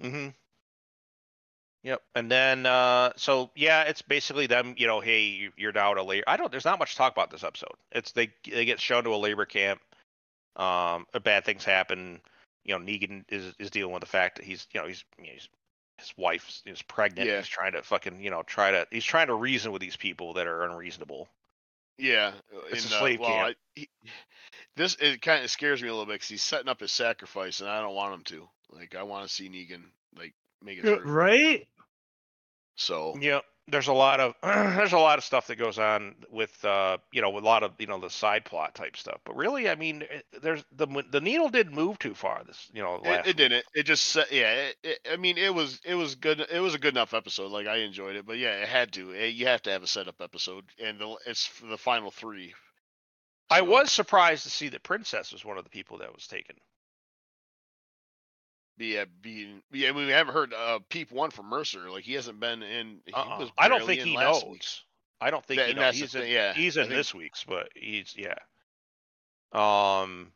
Mm-hmm. 0.00 0.28
Yep. 1.84 2.00
And 2.14 2.30
then, 2.30 2.64
uh, 2.64 3.12
so 3.16 3.50
yeah, 3.56 3.82
it's 3.82 4.02
basically 4.02 4.46
them. 4.46 4.74
You 4.78 4.86
know, 4.86 5.00
hey, 5.00 5.22
you- 5.22 5.52
you're 5.56 5.72
now 5.72 5.92
at 5.92 5.98
a 5.98 6.02
labor. 6.02 6.24
I 6.28 6.36
don't. 6.36 6.50
There's 6.50 6.64
not 6.64 6.78
much 6.78 6.92
to 6.92 6.96
talk 6.96 7.12
about 7.12 7.30
this 7.30 7.42
episode. 7.44 7.74
It's 7.90 8.12
they 8.12 8.30
they 8.48 8.64
get 8.64 8.80
shown 8.80 9.04
to 9.04 9.14
a 9.14 9.16
labor 9.16 9.44
camp. 9.44 9.80
Um, 10.54 11.06
uh, 11.14 11.18
bad 11.18 11.44
things 11.44 11.64
happen. 11.64 12.20
You 12.64 12.78
know, 12.78 12.84
Negan 12.84 13.24
is 13.28 13.52
is 13.58 13.70
dealing 13.70 13.92
with 13.92 14.00
the 14.02 14.06
fact 14.06 14.36
that 14.36 14.44
he's 14.44 14.66
you 14.72 14.80
know 14.80 14.86
he's, 14.86 15.04
you 15.18 15.24
know, 15.24 15.32
he's 15.32 15.48
his 16.02 16.12
wife 16.16 16.62
is 16.66 16.82
pregnant. 16.82 17.28
Yeah. 17.28 17.38
He's 17.38 17.48
trying 17.48 17.72
to 17.72 17.82
fucking 17.82 18.20
you 18.20 18.30
know 18.30 18.42
try 18.42 18.72
to 18.72 18.86
he's 18.90 19.04
trying 19.04 19.28
to 19.28 19.34
reason 19.34 19.72
with 19.72 19.80
these 19.80 19.96
people 19.96 20.34
that 20.34 20.46
are 20.46 20.64
unreasonable. 20.64 21.28
Yeah, 21.98 22.32
It's 22.70 22.86
in, 22.86 22.92
a 22.92 22.96
uh, 22.96 22.98
slave 23.00 23.20
well, 23.20 23.28
camp. 23.28 23.56
I, 23.76 23.80
he, 23.80 23.88
this 24.76 24.96
it 24.96 25.22
kind 25.22 25.44
of 25.44 25.50
scares 25.50 25.82
me 25.82 25.88
a 25.88 25.92
little 25.92 26.06
bit 26.06 26.14
because 26.14 26.28
he's 26.28 26.42
setting 26.42 26.68
up 26.68 26.80
his 26.80 26.90
sacrifice, 26.90 27.60
and 27.60 27.68
I 27.68 27.80
don't 27.80 27.94
want 27.94 28.14
him 28.14 28.22
to. 28.24 28.48
Like, 28.70 28.94
I 28.94 29.02
want 29.02 29.28
to 29.28 29.32
see 29.32 29.48
Negan 29.48 29.84
like 30.18 30.34
make 30.62 30.78
it 30.78 30.84
Yeah, 30.84 30.96
through. 30.96 31.12
Right? 31.12 31.68
So 32.76 33.16
Yep. 33.20 33.44
There's 33.68 33.86
a 33.88 33.92
lot 33.92 34.18
of 34.20 34.34
there's 34.42 34.92
a 34.92 34.98
lot 34.98 35.18
of 35.18 35.24
stuff 35.24 35.46
that 35.46 35.56
goes 35.56 35.78
on 35.78 36.16
with 36.30 36.64
uh 36.64 36.98
you 37.12 37.22
know 37.22 37.36
a 37.36 37.40
lot 37.40 37.62
of 37.62 37.72
you 37.78 37.86
know 37.86 37.98
the 38.00 38.10
side 38.10 38.44
plot 38.44 38.74
type 38.74 38.96
stuff. 38.96 39.20
But 39.24 39.36
really, 39.36 39.68
I 39.68 39.76
mean, 39.76 40.02
it- 40.02 40.26
there's 40.42 40.64
the 40.72 40.86
the 41.10 41.20
needle 41.20 41.48
didn't 41.48 41.74
move 41.74 41.98
too 41.98 42.14
far. 42.14 42.42
This 42.44 42.68
you 42.74 42.82
know 42.82 42.96
it, 42.96 43.02
last 43.04 43.28
it 43.28 43.36
didn't. 43.36 43.64
It 43.74 43.84
just 43.84 44.16
yeah. 44.32 44.70
It, 44.82 44.98
I 45.10 45.16
mean, 45.16 45.38
it 45.38 45.54
was 45.54 45.80
it 45.84 45.94
was 45.94 46.16
good. 46.16 46.40
It 46.40 46.60
was 46.60 46.74
a 46.74 46.78
good 46.78 46.94
enough 46.94 47.14
episode. 47.14 47.52
Like 47.52 47.66
I 47.68 47.76
enjoyed 47.78 48.16
it, 48.16 48.26
but 48.26 48.38
yeah, 48.38 48.56
it 48.62 48.68
had 48.68 48.92
to. 48.94 49.12
It, 49.12 49.34
you 49.34 49.46
have 49.46 49.62
to 49.62 49.70
have 49.70 49.82
a 49.84 49.86
setup 49.86 50.20
episode, 50.20 50.64
and 50.82 50.98
the, 50.98 51.16
it's 51.26 51.46
for 51.46 51.66
the 51.66 51.78
final 51.78 52.10
three. 52.10 52.54
I 53.48 53.60
was 53.62 53.92
surprised 53.92 54.42
to 54.44 54.50
see 54.50 54.68
that 54.70 54.82
Princess 54.82 55.32
was 55.32 55.44
one 55.44 55.58
of 55.58 55.64
the 55.64 55.70
people 55.70 55.98
that 55.98 56.12
was 56.14 56.26
taken. 56.26 56.56
Yeah, 58.78 59.04
being 59.20 59.62
yeah. 59.72 59.90
I 59.90 59.92
mean, 59.92 60.06
we 60.06 60.12
haven't 60.12 60.34
heard 60.34 60.52
uh 60.54 60.78
Peep 60.88 61.12
one 61.12 61.30
from 61.30 61.46
Mercer. 61.46 61.90
Like 61.90 62.04
he 62.04 62.14
hasn't 62.14 62.40
been 62.40 62.62
in. 62.62 63.00
He 63.06 63.12
Uh-uh. 63.12 63.38
was 63.38 63.50
I 63.58 63.68
don't 63.68 63.84
think 63.84 64.00
he 64.02 64.16
knows. 64.16 64.44
week's. 64.44 64.82
I 65.20 65.30
don't 65.30 65.44
think 65.44 65.60
That- 65.60 65.68
he 65.68 65.74
knows. 65.74 65.94
He's 65.94 66.14
in, 66.14 66.22
thing, 66.22 66.32
yeah, 66.32 66.52
he's 66.52 66.76
in 66.76 66.84
think- 66.84 66.94
this 66.96 67.14
week's, 67.14 67.44
but 67.44 67.68
he's 67.76 68.14
yeah. 68.16 68.34
Um, 69.52 70.32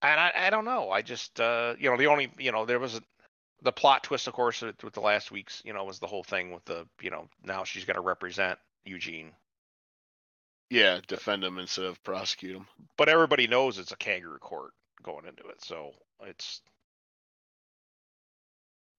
and 0.00 0.18
I 0.20 0.32
I 0.36 0.50
don't 0.50 0.64
know. 0.64 0.90
I 0.90 1.02
just 1.02 1.40
uh 1.40 1.74
you 1.78 1.90
know 1.90 1.96
the 1.96 2.06
only 2.06 2.32
you 2.38 2.52
know 2.52 2.64
there 2.64 2.78
was 2.78 2.96
a, 2.96 3.02
the 3.62 3.72
plot 3.72 4.04
twist 4.04 4.26
of 4.28 4.32
course 4.34 4.62
with 4.62 4.82
with 4.82 4.94
the 4.94 5.00
last 5.00 5.30
week's 5.30 5.62
you 5.64 5.72
know 5.72 5.84
was 5.84 5.98
the 5.98 6.06
whole 6.06 6.24
thing 6.24 6.52
with 6.52 6.64
the 6.64 6.86
you 7.00 7.10
know 7.10 7.28
now 7.44 7.64
she's 7.64 7.84
going 7.84 7.96
to 7.96 8.00
represent 8.00 8.58
Eugene, 8.84 9.30
Yeah, 10.70 11.00
defend 11.06 11.44
him 11.44 11.58
instead 11.58 11.84
of 11.84 12.02
prosecute 12.02 12.56
him. 12.56 12.66
but 12.96 13.08
everybody 13.08 13.46
knows 13.46 13.78
it's 13.78 13.92
a 13.92 13.96
kangaroo 13.96 14.38
court 14.38 14.72
going 15.02 15.26
into 15.26 15.46
it, 15.48 15.62
so 15.64 15.92
it's. 16.24 16.60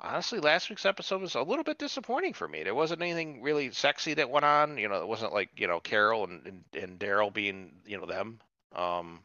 Honestly, 0.02 0.40
last 0.40 0.70
week's 0.70 0.86
episode 0.86 1.22
was 1.22 1.36
a 1.36 1.42
little 1.42 1.64
bit 1.64 1.78
disappointing 1.78 2.34
for 2.34 2.46
me. 2.46 2.64
There 2.64 2.76
wasn't 2.76 3.02
anything 3.02 3.42
really 3.42 3.72
sexy 3.72 4.16
that 4.16 4.30
went 4.30 4.44
on. 4.44 4.78
You 4.78 4.90
know, 4.90 5.02
it 5.02 5.08
wasn't 5.08 5.34
like 5.34 5.50
you 5.56 5.68
know 5.68 5.80
Carol 5.80 6.26
and 6.26 6.46
and, 6.46 6.64
and 6.74 7.00
Daryl 7.00 7.34
being 7.34 7.74
you 7.86 7.98
know 7.98 8.06
them. 8.06 8.40
Um, 8.76 9.24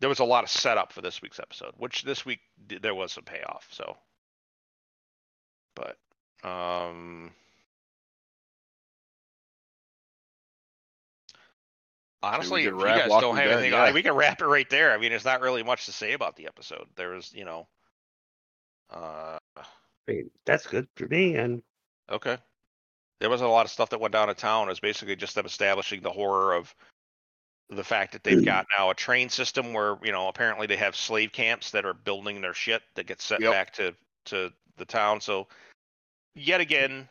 there 0.00 0.08
was 0.08 0.20
a 0.20 0.24
lot 0.24 0.44
of 0.44 0.50
setup 0.50 0.92
for 0.92 1.02
this 1.02 1.22
week's 1.22 1.40
episode, 1.40 1.74
which 1.76 2.02
this 2.02 2.24
week 2.24 2.40
there 2.68 2.94
was 2.94 3.12
some 3.12 3.24
payoff. 3.24 3.68
So, 3.70 3.96
but 5.74 5.98
um, 6.48 7.32
honestly, 12.24 12.64
if 12.64 12.74
you 12.74 12.80
guys 12.80 13.08
don't 13.08 13.36
have 13.36 13.50
anything, 13.50 13.72
yeah. 13.72 13.92
we 13.92 14.02
can 14.02 14.14
wrap 14.14 14.40
it 14.40 14.46
right 14.46 14.68
there. 14.70 14.92
I 14.92 14.98
mean, 14.98 15.10
there's 15.10 15.24
not 15.24 15.40
really 15.40 15.62
much 15.62 15.86
to 15.86 15.92
say 15.92 16.12
about 16.12 16.36
the 16.36 16.46
episode. 16.46 16.86
There 16.96 17.10
was, 17.10 17.32
you 17.34 17.44
know, 17.44 17.66
uh, 18.90 19.38
I 19.56 19.62
mean, 20.06 20.30
that's 20.44 20.66
good 20.66 20.86
for 20.96 21.06
me. 21.06 21.36
And 21.36 21.62
Okay. 22.10 22.36
There 23.20 23.30
wasn't 23.30 23.48
a 23.48 23.52
lot 23.52 23.64
of 23.64 23.72
stuff 23.72 23.90
that 23.90 24.00
went 24.00 24.12
down 24.12 24.28
to 24.28 24.34
town. 24.34 24.68
It 24.68 24.72
was 24.72 24.80
basically 24.80 25.16
just 25.16 25.34
them 25.34 25.46
establishing 25.46 26.02
the 26.02 26.10
horror 26.10 26.54
of 26.54 26.74
the 27.70 27.84
fact 27.84 28.12
that 28.12 28.22
they've 28.22 28.44
got 28.44 28.66
now 28.76 28.90
a 28.90 28.94
train 28.94 29.30
system 29.30 29.72
where, 29.72 29.96
you 30.02 30.12
know, 30.12 30.28
apparently 30.28 30.66
they 30.66 30.76
have 30.76 30.94
slave 30.94 31.32
camps 31.32 31.70
that 31.70 31.86
are 31.86 31.94
building 31.94 32.40
their 32.40 32.52
shit 32.52 32.82
that 32.94 33.06
gets 33.06 33.24
sent 33.24 33.40
Yep. 33.40 33.52
back 33.52 33.72
to 33.74 33.94
to 34.26 34.52
the 34.76 34.84
town. 34.84 35.20
So 35.20 35.48
yet 36.34 36.60
again, 36.60 37.08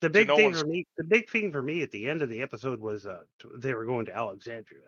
the 0.00 0.10
big 0.10 0.28
no 0.28 0.36
thing 0.36 0.44
one's- 0.46 0.60
for 0.60 0.66
me, 0.66 0.86
the 0.96 1.04
big 1.04 1.28
thing 1.30 1.50
for 1.52 1.62
me 1.62 1.82
at 1.82 1.90
the 1.90 2.08
end 2.08 2.22
of 2.22 2.28
the 2.28 2.42
episode 2.42 2.80
was 2.80 3.06
uh 3.06 3.22
t- 3.40 3.48
they 3.58 3.74
were 3.74 3.84
going 3.86 4.06
to 4.06 4.14
Alexandria. 4.16 4.80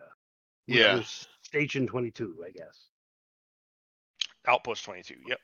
Yeah. 0.67 0.97
was 0.97 1.27
Station 1.41 1.87
Twenty 1.87 2.11
Two, 2.11 2.43
I 2.45 2.51
guess. 2.51 2.87
Outpost 4.47 4.85
22. 4.85 5.15
Yep. 5.27 5.39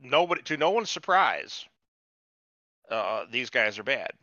Nobody 0.00 0.42
to 0.42 0.56
no 0.56 0.70
one's 0.70 0.90
surprise, 0.90 1.66
uh, 2.90 3.24
these 3.30 3.50
guys 3.50 3.78
are 3.78 3.84
bad. 3.84 4.10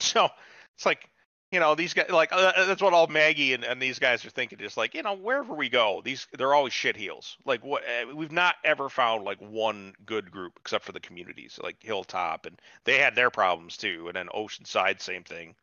So 0.00 0.28
it's 0.76 0.86
like 0.86 1.10
you 1.50 1.60
know 1.60 1.74
these 1.74 1.94
guys 1.94 2.10
like 2.10 2.30
uh, 2.32 2.66
that's 2.66 2.82
what 2.82 2.92
all 2.92 3.06
Maggie 3.06 3.54
and, 3.54 3.64
and 3.64 3.80
these 3.80 3.98
guys 3.98 4.24
are 4.24 4.30
thinking. 4.30 4.58
Just 4.58 4.76
like 4.76 4.94
you 4.94 5.02
know 5.02 5.14
wherever 5.14 5.54
we 5.54 5.68
go, 5.68 6.02
these 6.04 6.26
they're 6.36 6.54
always 6.54 6.72
shit 6.72 6.96
heels. 6.96 7.36
Like 7.44 7.64
what 7.64 7.82
uh, 7.84 8.14
we've 8.14 8.32
not 8.32 8.56
ever 8.64 8.88
found 8.88 9.24
like 9.24 9.38
one 9.40 9.94
good 10.04 10.30
group 10.30 10.52
except 10.60 10.84
for 10.84 10.92
the 10.92 11.00
communities 11.00 11.58
like 11.62 11.76
Hilltop 11.80 12.46
and 12.46 12.60
they 12.84 12.98
had 12.98 13.14
their 13.14 13.30
problems 13.30 13.76
too, 13.76 14.08
and 14.08 14.16
then 14.16 14.28
Oceanside 14.28 15.00
same 15.00 15.24
thing. 15.24 15.54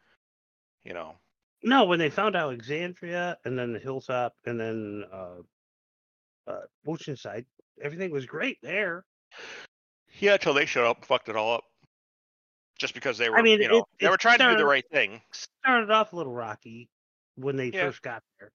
You 0.84 0.94
know. 0.94 1.16
No, 1.64 1.86
when 1.86 2.00
they 2.00 2.10
found 2.10 2.36
Alexandria 2.36 3.38
and 3.44 3.58
then 3.58 3.74
the 3.74 3.80
hilltop 3.80 4.36
and 4.46 4.60
then 4.60 5.04
uh, 5.12 5.42
uh, 6.48 6.62
Oceanside, 6.88 7.46
everything 7.82 8.12
was 8.12 8.28
great 8.28 8.60
there. 8.62 9.04
Yeah, 10.20 10.34
until 10.34 10.54
they 10.54 10.66
showed 10.66 10.88
up 10.88 10.98
and 10.98 11.06
fucked 11.06 11.30
it 11.30 11.36
all 11.36 11.56
up. 11.56 11.64
Just 12.86 12.94
because 12.94 13.18
they 13.18 13.30
were, 13.32 13.38
I 13.38 13.42
mean, 13.42 13.60
you 13.62 13.68
know, 13.68 13.78
it- 13.80 13.86
they 14.00 14.06
it 14.06 14.10
were 14.12 14.18
trying 14.18 14.38
to 14.38 14.52
do 14.52 14.58
the 14.58 14.66
right 14.66 14.88
thing. 14.92 15.20
Started 15.32 15.90
off 15.90 16.14
a 16.14 16.16
little 16.16 16.34
rocky 16.34 16.88
when 17.36 17.56
they 17.56 17.70
Yeah. 17.70 17.88
first 17.88 18.04
got 18.04 18.22
there. 18.40 18.52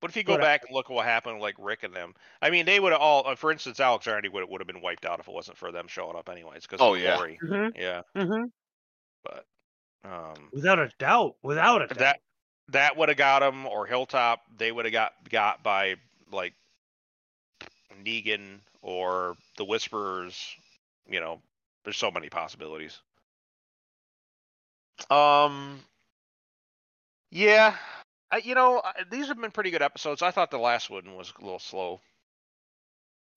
But 0.00 0.10
if 0.10 0.16
you 0.16 0.22
go 0.22 0.34
But 0.34 0.42
I- 0.42 0.44
back 0.44 0.62
and 0.66 0.72
look 0.74 0.88
at 0.88 0.92
what 0.94 1.04
happened, 1.04 1.40
like 1.40 1.56
Rick 1.58 1.82
and 1.82 1.92
them, 1.94 2.14
I 2.40 2.50
mean, 2.50 2.64
they 2.64 2.78
would 2.78 2.92
have 2.92 3.00
all, 3.00 3.26
uh, 3.26 3.34
for 3.34 3.50
instance, 3.50 3.80
Alexandria 3.80 4.30
would 4.30 4.48
would 4.48 4.60
have 4.60 4.68
been 4.68 4.80
wiped 4.80 5.04
out 5.04 5.18
if 5.18 5.26
it 5.26 5.34
wasn't 5.34 5.58
for 5.58 5.72
them 5.72 5.88
showing 5.88 6.16
up, 6.16 6.28
anyways. 6.28 6.62
Because 6.62 6.80
Oh, 6.80 6.94
yeah. 6.94 7.16
Mhm, 7.16 7.76
yeah. 7.76 8.02
mhm. 8.16 8.52
But 9.24 9.46
um, 10.04 10.48
Without 10.52 10.78
a 10.78 10.88
doubt, 10.98 11.36
without 11.42 11.82
a 11.82 11.86
doubt. 11.88 11.98
that 11.98 12.20
that 12.68 12.96
would 12.96 13.08
have 13.08 13.18
got 13.18 13.42
him, 13.42 13.66
or 13.66 13.84
Hilltop, 13.86 14.42
they 14.56 14.70
would 14.70 14.84
have 14.84 14.92
got 14.92 15.28
got 15.28 15.62
by 15.64 15.96
like 16.30 16.54
Negan 18.04 18.60
or 18.80 19.36
the 19.56 19.64
Whisperers. 19.64 20.54
You 21.06 21.18
know, 21.20 21.42
there's 21.84 21.96
so 21.98 22.10
many 22.12 22.28
possibilities. 22.30 23.02
Um, 25.08 25.80
yeah, 27.30 27.76
I, 28.30 28.38
you 28.38 28.54
know, 28.54 28.82
these 29.10 29.28
have 29.28 29.40
been 29.40 29.50
pretty 29.50 29.70
good 29.70 29.82
episodes. 29.82 30.22
I 30.22 30.30
thought 30.30 30.50
the 30.50 30.58
last 30.58 30.90
one 30.90 31.16
was 31.16 31.32
a 31.38 31.44
little 31.44 31.58
slow. 31.58 32.00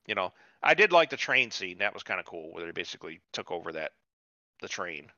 You 0.07 0.15
know, 0.15 0.33
I 0.61 0.73
did 0.73 0.91
like 0.91 1.09
the 1.09 1.17
train 1.17 1.51
scene. 1.51 1.79
That 1.79 1.93
was 1.93 2.03
kind 2.03 2.19
of 2.19 2.25
cool, 2.25 2.51
where 2.51 2.65
they 2.65 2.71
basically 2.71 3.21
took 3.31 3.51
over 3.51 3.73
that 3.73 3.91
the 4.61 4.67
train. 4.67 5.11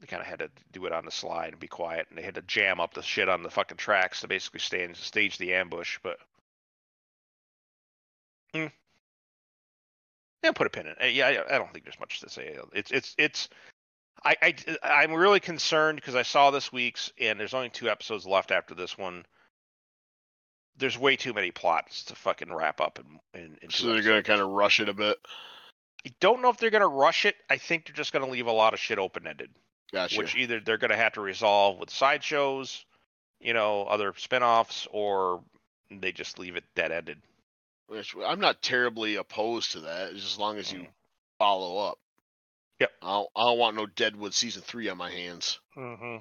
They 0.00 0.06
kind 0.06 0.20
of 0.20 0.26
had 0.26 0.40
to 0.40 0.50
do 0.72 0.86
it 0.86 0.92
on 0.92 1.04
the 1.04 1.10
slide 1.10 1.52
and 1.52 1.60
be 1.60 1.68
quiet, 1.68 2.06
and 2.08 2.18
they 2.18 2.22
had 2.22 2.34
to 2.34 2.42
jam 2.42 2.80
up 2.80 2.94
the 2.94 3.02
shit 3.02 3.28
on 3.28 3.42
the 3.42 3.50
fucking 3.50 3.76
tracks 3.76 4.20
to 4.20 4.28
basically 4.28 4.60
stand, 4.60 4.96
stage 4.96 5.38
the 5.38 5.54
ambush. 5.54 5.98
But 6.02 6.18
hmm. 8.52 8.66
yeah, 10.42 10.52
put 10.52 10.66
a 10.66 10.70
pin 10.70 10.86
in. 10.86 10.96
it. 11.00 11.14
Yeah, 11.14 11.28
I, 11.28 11.54
I 11.54 11.58
don't 11.58 11.72
think 11.72 11.84
there's 11.84 12.00
much 12.00 12.20
to 12.20 12.28
say. 12.28 12.58
It's 12.72 12.90
it's 12.90 13.14
it's. 13.18 13.48
I, 14.24 14.36
I 14.42 14.54
I'm 14.82 15.12
really 15.12 15.40
concerned 15.40 15.96
because 15.96 16.14
I 16.14 16.22
saw 16.22 16.50
this 16.50 16.72
week's 16.72 17.12
and 17.20 17.38
there's 17.38 17.54
only 17.54 17.70
two 17.70 17.88
episodes 17.88 18.26
left 18.26 18.50
after 18.50 18.74
this 18.74 18.96
one. 18.96 19.26
There's 20.76 20.98
way 20.98 21.16
too 21.16 21.32
many 21.32 21.50
plots 21.50 22.04
to 22.04 22.14
fucking 22.14 22.52
wrap 22.52 22.80
up 22.80 22.98
in 22.98 23.40
in, 23.40 23.58
in 23.62 23.70
So 23.70 23.88
they're 23.88 24.02
gonna 24.02 24.22
kind 24.22 24.40
of 24.40 24.48
rush 24.48 24.80
it 24.80 24.88
a 24.88 24.94
bit. 24.94 25.18
I 26.06 26.12
don't 26.20 26.42
know 26.42 26.50
if 26.50 26.58
they're 26.58 26.70
gonna 26.70 26.88
rush 26.88 27.24
it. 27.24 27.36
I 27.50 27.58
think 27.58 27.86
they're 27.86 27.94
just 27.94 28.12
gonna 28.12 28.28
leave 28.28 28.46
a 28.46 28.52
lot 28.52 28.74
of 28.74 28.80
shit 28.80 28.98
open 28.98 29.26
ended. 29.26 29.50
Gotcha. 29.92 30.18
which 30.18 30.34
either 30.34 30.58
they're 30.58 30.78
going 30.78 30.90
to 30.90 30.96
have 30.96 31.12
to 31.12 31.20
resolve 31.20 31.78
with 31.78 31.88
sideshows, 31.88 32.84
you 33.38 33.54
know, 33.54 33.84
other 33.84 34.12
spin-offs, 34.16 34.88
or 34.90 35.40
they 35.88 36.10
just 36.10 36.36
leave 36.40 36.56
it 36.56 36.64
dead 36.74 36.90
ended. 36.90 37.18
Which 37.86 38.16
I'm 38.26 38.40
not 38.40 38.60
terribly 38.60 39.14
opposed 39.14 39.70
to 39.72 39.80
that, 39.80 40.08
as 40.12 40.24
as 40.24 40.36
long 40.36 40.58
as 40.58 40.72
you 40.72 40.80
Mm. 40.80 40.88
follow 41.38 41.78
up. 41.78 42.00
Yep. 42.80 42.90
I 43.02 43.06
don't, 43.06 43.28
I 43.36 43.42
don't 43.44 43.58
want 43.58 43.76
no 43.76 43.86
Deadwood 43.86 44.34
season 44.34 44.62
three 44.62 44.88
on 44.88 44.98
my 44.98 45.10
hands. 45.10 45.60
Mm-hmm. 45.76 46.16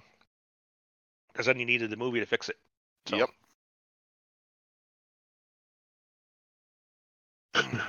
Because 1.32 1.48
then 1.48 1.60
you 1.60 1.66
needed 1.66 1.90
the 1.90 1.98
movie 1.98 2.20
to 2.20 2.26
fix 2.26 2.50
it. 2.50 2.58
So. 3.08 3.18
Yep. 3.18 3.30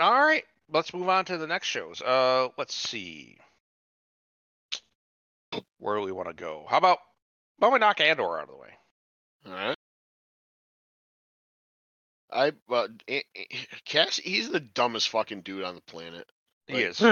All 0.00 0.12
right, 0.12 0.44
let's 0.72 0.94
move 0.94 1.08
on 1.08 1.24
to 1.26 1.38
the 1.38 1.46
next 1.46 1.66
shows. 1.66 2.00
Uh, 2.00 2.48
let's 2.56 2.74
see. 2.74 3.38
Where 5.78 5.96
do 5.96 6.02
we 6.02 6.12
want 6.12 6.28
to 6.28 6.34
go? 6.34 6.66
How 6.68 6.78
about 6.78 6.98
why 7.58 7.66
don't 7.66 7.72
we 7.72 7.78
knock 7.80 8.00
Andor 8.00 8.38
out 8.38 8.44
of 8.44 8.48
the 8.48 8.56
way? 8.56 8.68
All 9.46 9.52
right. 9.52 9.76
I 12.30 12.52
uh, 12.70 12.88
Cass, 13.86 14.18
he's 14.18 14.50
the 14.50 14.60
dumbest 14.60 15.08
fucking 15.08 15.40
dude 15.40 15.64
on 15.64 15.74
the 15.74 15.80
planet. 15.80 16.30
He 16.68 16.74
Like, 16.74 16.84
is. 16.84 17.02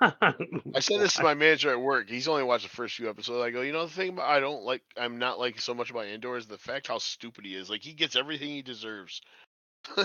I 0.00 0.80
said 0.80 1.00
this 1.00 1.14
to 1.14 1.22
my 1.22 1.34
manager 1.34 1.70
at 1.70 1.80
work. 1.80 2.08
He's 2.08 2.28
only 2.28 2.42
watched 2.42 2.64
the 2.64 2.76
first 2.76 2.96
few 2.96 3.08
episodes. 3.08 3.42
I 3.42 3.50
go, 3.50 3.60
you 3.62 3.72
know, 3.72 3.86
the 3.86 3.92
thing 3.92 4.10
about 4.10 4.28
I 4.28 4.40
don't 4.40 4.64
like, 4.64 4.82
I'm 4.96 5.18
not 5.18 5.38
like 5.38 5.60
so 5.60 5.74
much 5.74 5.90
about 5.90 6.06
Andor 6.06 6.36
is 6.36 6.46
the 6.46 6.58
fact 6.58 6.88
how 6.88 6.98
stupid 6.98 7.44
he 7.44 7.54
is. 7.54 7.70
Like 7.70 7.82
he 7.82 7.92
gets 7.92 8.16
everything 8.16 8.48
he 8.48 8.62
deserves. 8.62 9.20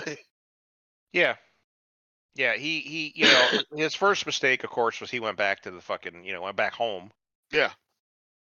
Yeah. 1.13 1.35
Yeah, 2.35 2.55
he 2.55 2.81
he 2.81 3.13
you 3.15 3.25
know 3.25 3.47
his 3.75 3.95
first 3.95 4.25
mistake 4.25 4.63
of 4.63 4.69
course 4.69 5.01
was 5.01 5.09
he 5.09 5.19
went 5.19 5.37
back 5.37 5.61
to 5.61 5.71
the 5.71 5.81
fucking 5.81 6.23
you 6.25 6.33
know 6.33 6.41
went 6.43 6.55
back 6.57 6.73
home 6.73 7.11
yeah, 7.51 7.71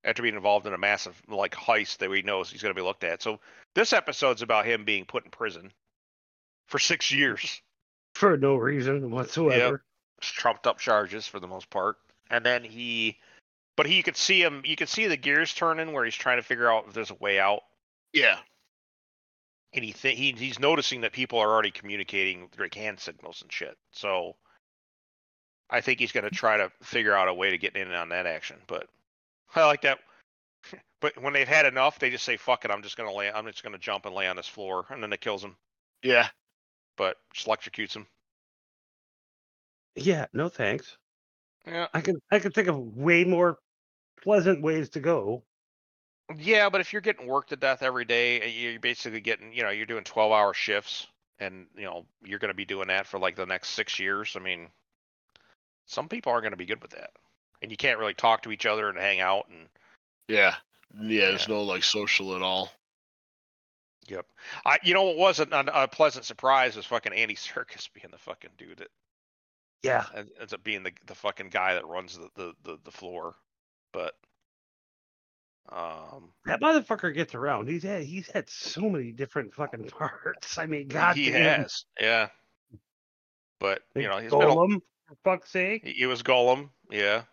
after 0.03 0.23
being 0.23 0.35
involved 0.35 0.65
in 0.65 0.73
a 0.73 0.77
massive 0.77 1.21
like 1.27 1.53
heist 1.53 1.97
that 1.97 2.09
he 2.09 2.21
knows 2.21 2.49
he's 2.49 2.61
going 2.63 2.73
to 2.73 2.79
be 2.79 2.85
looked 2.85 3.03
at. 3.03 3.21
So 3.21 3.39
this 3.75 3.93
episode's 3.93 4.41
about 4.41 4.65
him 4.65 4.85
being 4.85 5.05
put 5.05 5.25
in 5.25 5.29
prison 5.31 5.71
for 6.67 6.79
6 6.79 7.11
years. 7.11 7.61
for 8.15 8.37
no 8.37 8.55
reason 8.55 9.11
whatsoever. 9.11 9.83
Trumped 10.25 10.67
up 10.67 10.79
charges 10.79 11.27
for 11.27 11.39
the 11.39 11.47
most 11.47 11.69
part. 11.69 11.97
And 12.29 12.45
then 12.45 12.63
he 12.63 13.19
but 13.75 13.85
he 13.85 13.95
you 13.95 14.03
could 14.03 14.17
see 14.17 14.41
him 14.41 14.61
you 14.65 14.75
could 14.75 14.89
see 14.89 15.07
the 15.07 15.17
gears 15.17 15.53
turning 15.53 15.93
where 15.93 16.05
he's 16.05 16.15
trying 16.15 16.37
to 16.37 16.43
figure 16.43 16.71
out 16.71 16.85
if 16.87 16.93
there's 16.93 17.11
a 17.11 17.15
way 17.15 17.39
out. 17.39 17.61
yeah, 18.13 18.37
and 19.73 19.83
he 19.83 19.93
th- 19.93 20.17
he 20.17 20.31
he's 20.33 20.59
noticing 20.59 21.01
that 21.01 21.11
people 21.13 21.39
are 21.39 21.51
already 21.51 21.71
communicating 21.71 22.47
through 22.49 22.69
hand 22.73 22.99
signals 22.99 23.41
and 23.41 23.51
shit. 23.51 23.77
So 23.91 24.35
I 25.69 25.81
think 25.81 25.99
he's 25.99 26.11
going 26.11 26.25
to 26.25 26.29
try 26.29 26.57
to 26.57 26.71
figure 26.83 27.13
out 27.13 27.27
a 27.27 27.33
way 27.33 27.49
to 27.49 27.57
get 27.57 27.75
in 27.75 27.91
on 27.91 28.09
that 28.09 28.25
action. 28.27 28.57
But 28.67 28.87
I 29.55 29.65
like 29.65 29.81
that. 29.81 29.99
But 31.01 31.21
when 31.21 31.33
they've 31.33 31.45
had 31.47 31.65
enough, 31.65 31.99
they 31.99 32.09
just 32.09 32.23
say, 32.23 32.37
"Fuck 32.37 32.63
it, 32.63 32.71
I'm 32.71 32.81
just 32.81 32.95
going 32.95 33.09
to 33.09 33.15
lay. 33.15 33.29
I'm 33.29 33.45
just 33.47 33.61
going 33.61 33.73
to 33.73 33.79
jump 33.79 34.05
and 34.05 34.15
lay 34.15 34.25
on 34.27 34.37
this 34.37 34.47
floor," 34.47 34.85
and 34.89 35.03
then 35.03 35.11
it 35.11 35.19
kills 35.19 35.43
him. 35.43 35.57
yeah. 36.01 36.29
But 36.95 37.17
just 37.33 37.47
electrocutes 37.47 37.93
him. 37.93 38.07
Yeah, 39.95 40.25
no 40.33 40.49
thanks. 40.49 40.97
Yeah. 41.65 41.87
I 41.93 42.01
can 42.01 42.17
I 42.31 42.39
can 42.39 42.51
think 42.51 42.67
of 42.67 42.97
way 42.97 43.23
more 43.23 43.57
pleasant 44.21 44.61
ways 44.61 44.89
to 44.89 44.99
go. 44.99 45.43
Yeah, 46.37 46.69
but 46.69 46.81
if 46.81 46.93
you're 46.93 47.01
getting 47.01 47.27
worked 47.27 47.49
to 47.49 47.55
death 47.55 47.83
every 47.83 48.05
day, 48.05 48.41
uh, 48.41 48.45
you're 48.45 48.79
basically 48.79 49.19
getting, 49.19 49.51
you 49.53 49.61
know, 49.61 49.69
you're 49.69 49.85
doing 49.85 50.05
12-hour 50.05 50.53
shifts, 50.53 51.07
and 51.39 51.67
you 51.75 51.83
know 51.83 52.05
you're 52.23 52.39
going 52.39 52.49
to 52.49 52.55
be 52.55 52.65
doing 52.65 52.87
that 52.87 53.05
for 53.05 53.19
like 53.19 53.35
the 53.35 53.45
next 53.45 53.69
six 53.69 53.99
years. 53.99 54.35
I 54.35 54.39
mean, 54.39 54.69
some 55.85 56.07
people 56.07 56.31
aren't 56.31 56.43
going 56.43 56.51
to 56.51 56.57
be 56.57 56.65
good 56.65 56.81
with 56.81 56.91
that, 56.91 57.11
and 57.61 57.69
you 57.71 57.77
can't 57.77 57.99
really 57.99 58.13
talk 58.13 58.43
to 58.43 58.51
each 58.51 58.65
other 58.65 58.89
and 58.89 58.97
hang 58.97 59.19
out. 59.19 59.47
And 59.49 59.67
Yeah. 60.27 60.55
Yeah, 61.01 61.29
there's 61.29 61.47
Yeah. 61.47 61.55
no 61.55 61.63
like 61.63 61.83
social 61.83 62.35
at 62.35 62.41
all. 62.41 62.71
yep, 64.07 64.25
I, 64.65 64.79
you 64.83 64.93
know, 64.93 65.03
what 65.03 65.17
was 65.17 65.39
a, 65.39 65.47
a 65.51 65.87
pleasant 65.87 66.25
surprise 66.25 66.75
was 66.75 66.85
fucking 66.85 67.13
Andy 67.13 67.35
Serkis 67.35 67.89
being 67.93 68.11
the 68.11 68.17
fucking 68.17 68.51
dude 68.57 68.77
that 68.77 68.89
Yeah. 69.83 70.05
en- 70.15 70.29
ends 70.39 70.53
up 70.53 70.63
being 70.63 70.83
the 70.83 70.91
the 71.07 71.15
fucking 71.15 71.49
guy 71.49 71.73
that 71.75 71.85
runs 71.85 72.17
the 72.17 72.29
the 72.35 72.53
the, 72.63 72.79
the 72.85 72.91
floor, 72.91 73.35
but. 73.91 74.15
Um, 75.71 76.33
That 76.45 76.59
motherfucker 76.61 77.13
gets 77.15 77.35
around. 77.35 77.69
He's 77.69 77.83
had 77.83 78.03
he's 78.03 78.27
had 78.27 78.49
so 78.49 78.81
many 78.89 79.11
different 79.13 79.53
fucking 79.53 79.85
parts. 79.89 80.57
I 80.57 80.65
mean, 80.65 80.89
God 80.89 81.15
he 81.15 81.31
damn. 81.31 81.61
has, 81.61 81.85
yeah. 81.99 82.27
But 83.59 83.81
you 83.95 84.09
know, 84.09 84.17
he's 84.17 84.29
been 84.31 84.41
a- 84.41 84.79
for 85.07 85.15
fuck's 85.23 85.49
sake. 85.51 85.85
he 85.85 85.93
he 85.93 86.05
was 86.05 86.21
Gollum, 86.21 86.69
yeah. 86.91 87.23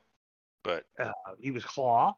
But 0.63 0.85
Uh, 0.99 1.11
he 1.41 1.51
was 1.51 1.65
Claw. 1.65 2.15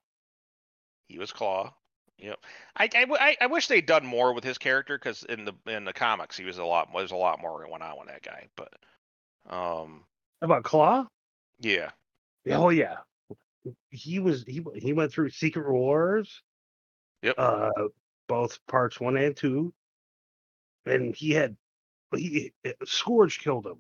He 1.08 1.18
was 1.18 1.32
Claw. 1.32 1.72
Yep. 2.18 2.38
I, 2.76 2.88
I, 2.94 3.36
I 3.40 3.46
wish 3.46 3.66
they'd 3.68 3.86
done 3.86 4.04
more 4.06 4.32
with 4.34 4.44
his 4.44 4.58
character 4.58 4.96
because 4.98 5.24
in 5.24 5.44
the 5.46 5.54
in 5.66 5.84
the 5.86 5.92
comics 5.94 6.36
he 6.36 6.44
was 6.44 6.58
a 6.58 6.64
lot 6.64 6.88
there's 6.94 7.10
a 7.10 7.16
lot 7.16 7.40
more 7.40 7.66
went 7.68 7.82
on 7.82 7.98
with 7.98 8.08
that 8.08 8.22
guy. 8.22 8.48
But 8.54 8.72
um 9.48 10.04
about 10.44 10.64
Claw? 10.64 11.06
yeah 11.60 11.90
Oh 12.50 12.70
yeah. 12.70 12.96
He 13.90 14.18
was 14.18 14.44
he 14.46 14.64
he 14.74 14.92
went 14.92 15.12
through 15.12 15.30
Secret 15.30 15.70
Wars. 15.70 16.42
Yep. 17.22 17.36
Uh, 17.38 17.70
both 18.28 18.58
parts 18.66 18.98
one 18.98 19.16
and 19.16 19.36
two, 19.36 19.72
and 20.86 21.14
he 21.14 21.30
had 21.30 21.56
he 22.16 22.52
Scourge 22.84 23.38
killed 23.38 23.66
him. 23.66 23.78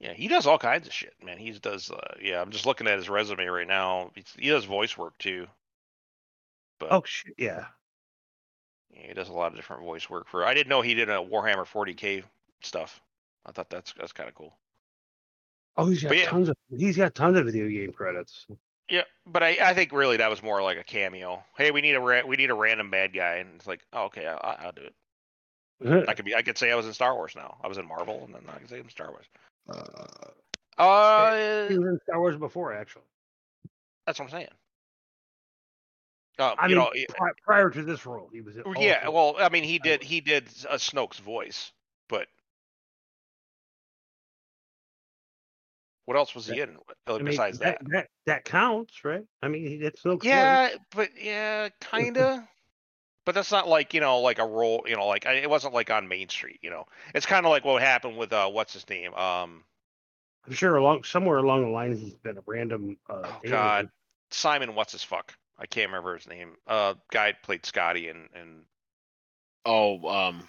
yeah 0.00 0.14
he 0.14 0.28
does 0.28 0.46
all 0.46 0.58
kinds 0.58 0.86
of 0.86 0.94
shit 0.94 1.12
man. 1.22 1.36
He 1.36 1.50
does 1.52 1.90
uh, 1.90 2.14
yeah 2.22 2.40
I'm 2.40 2.50
just 2.50 2.64
looking 2.64 2.86
at 2.86 2.96
his 2.96 3.10
resume 3.10 3.44
right 3.46 3.68
now. 3.68 4.10
He's, 4.14 4.34
he 4.38 4.48
does 4.48 4.64
voice 4.64 4.96
work 4.96 5.16
too. 5.18 5.46
But 6.78 6.92
Oh 6.92 7.02
shit, 7.04 7.34
yeah. 7.36 7.66
yeah, 8.90 9.08
he 9.08 9.12
does 9.12 9.28
a 9.28 9.32
lot 9.34 9.48
of 9.52 9.56
different 9.56 9.82
voice 9.82 10.08
work 10.08 10.28
for. 10.28 10.46
I 10.46 10.54
didn't 10.54 10.70
know 10.70 10.80
he 10.80 10.94
did 10.94 11.10
a 11.10 11.16
Warhammer 11.16 11.66
40k 11.66 12.24
stuff. 12.62 13.02
I 13.46 13.52
thought 13.52 13.70
that's 13.70 13.92
that's 13.94 14.12
kind 14.12 14.28
of 14.28 14.34
cool. 14.34 14.54
Oh, 15.76 15.86
he's 15.86 16.02
got 16.02 16.10
But 16.10 16.18
yeah. 16.18 16.26
tons 16.26 16.48
of 16.48 16.56
he's 16.70 16.96
got 16.96 17.14
tons 17.14 17.38
of 17.38 17.46
video 17.46 17.68
game 17.68 17.92
credits. 17.92 18.46
Yeah, 18.88 19.02
but 19.24 19.42
I, 19.42 19.56
I 19.62 19.74
think 19.74 19.92
really 19.92 20.16
that 20.16 20.28
was 20.30 20.42
more 20.42 20.62
like 20.62 20.76
a 20.78 20.82
cameo. 20.82 21.44
Hey, 21.56 21.70
we 21.70 21.80
need 21.80 21.94
a 21.94 22.00
ra- 22.00 22.26
we 22.26 22.36
need 22.36 22.50
a 22.50 22.54
random 22.54 22.90
bad 22.90 23.14
guy, 23.14 23.36
and 23.36 23.50
it's 23.54 23.66
like, 23.66 23.80
oh, 23.92 24.04
okay, 24.06 24.26
I, 24.26 24.34
I'll 24.34 24.72
do 24.72 24.82
it. 24.82 24.94
I 26.08 26.14
could 26.14 26.24
be 26.24 26.34
I 26.34 26.42
could 26.42 26.58
say 26.58 26.70
I 26.70 26.74
was 26.74 26.86
in 26.86 26.92
Star 26.92 27.14
Wars 27.14 27.34
now. 27.36 27.56
I 27.62 27.68
was 27.68 27.78
in 27.78 27.86
Marvel, 27.86 28.22
and 28.24 28.34
then 28.34 28.42
I 28.52 28.58
can 28.58 28.68
say 28.68 28.78
I'm 28.78 28.90
Star 28.90 29.10
Wars. 29.10 29.26
Uh, 29.68 30.82
Uh, 30.82 31.68
he 31.68 31.78
was 31.78 31.88
in 31.88 31.98
Star 32.02 32.18
Wars 32.18 32.36
before, 32.36 32.72
actually. 32.74 33.04
that's 34.06 34.18
what 34.18 34.26
I'm 34.26 34.30
saying. 34.30 34.48
Uh, 36.38 36.54
I 36.58 36.66
you 36.68 36.76
mean, 36.76 36.84
know, 36.84 36.90
pri- 37.16 37.32
prior 37.44 37.70
to 37.70 37.82
this 37.82 38.06
role, 38.06 38.28
he 38.32 38.40
was. 38.40 38.56
in 38.56 38.62
all 38.62 38.74
yeah. 38.82 39.08
Well, 39.08 39.36
I 39.38 39.50
mean, 39.50 39.62
he 39.64 39.78
did 39.78 40.02
he 40.02 40.20
did 40.20 40.48
a 40.68 40.76
Snoke's 40.76 41.18
voice, 41.18 41.70
but 42.08 42.28
what 46.10 46.16
else 46.16 46.34
was 46.34 46.48
he 46.48 46.60
in 46.60 46.76
uh, 47.06 47.14
I 47.14 47.18
mean, 47.18 47.26
besides 47.26 47.60
that? 47.60 47.78
that, 47.82 47.90
that 47.92 48.06
that 48.26 48.44
counts, 48.44 49.04
right? 49.04 49.22
I 49.44 49.46
mean, 49.46 49.64
he 49.64 49.78
did 49.78 49.94
Snoke's 49.94 50.24
voice. 50.24 50.26
Yeah, 50.26 50.70
but 50.90 51.10
yeah, 51.16 51.68
kinda. 51.80 52.48
but 53.24 53.36
that's 53.36 53.52
not 53.52 53.68
like 53.68 53.94
you 53.94 54.00
know, 54.00 54.18
like 54.18 54.40
a 54.40 54.44
role. 54.44 54.82
You 54.88 54.96
know, 54.96 55.06
like 55.06 55.24
I, 55.24 55.34
it 55.34 55.48
wasn't 55.48 55.72
like 55.72 55.88
on 55.88 56.08
Main 56.08 56.28
Street. 56.28 56.58
You 56.62 56.70
know, 56.70 56.86
it's 57.14 57.26
kind 57.26 57.46
of 57.46 57.50
like 57.50 57.64
what 57.64 57.80
happened 57.80 58.16
with 58.16 58.32
uh, 58.32 58.48
what's 58.50 58.72
his 58.72 58.88
name? 58.90 59.14
Um, 59.14 59.62
I'm 60.48 60.52
sure 60.52 60.74
along 60.74 61.04
somewhere 61.04 61.38
along 61.38 61.62
the 61.62 61.68
line 61.70 61.96
he's 61.96 62.16
been 62.16 62.38
a 62.38 62.42
random. 62.44 62.96
Uh, 63.08 63.22
oh 63.22 63.40
alien. 63.44 63.50
God, 63.50 63.88
Simon, 64.32 64.74
what's 64.74 64.90
his 64.90 65.04
fuck? 65.04 65.32
I 65.56 65.66
can't 65.66 65.90
remember 65.90 66.16
his 66.16 66.26
name. 66.26 66.56
Uh, 66.66 66.94
guy 67.12 67.34
played 67.40 67.64
Scotty 67.64 68.08
and 68.08 68.28
and 68.34 68.64
Oh, 69.64 70.08
um, 70.08 70.48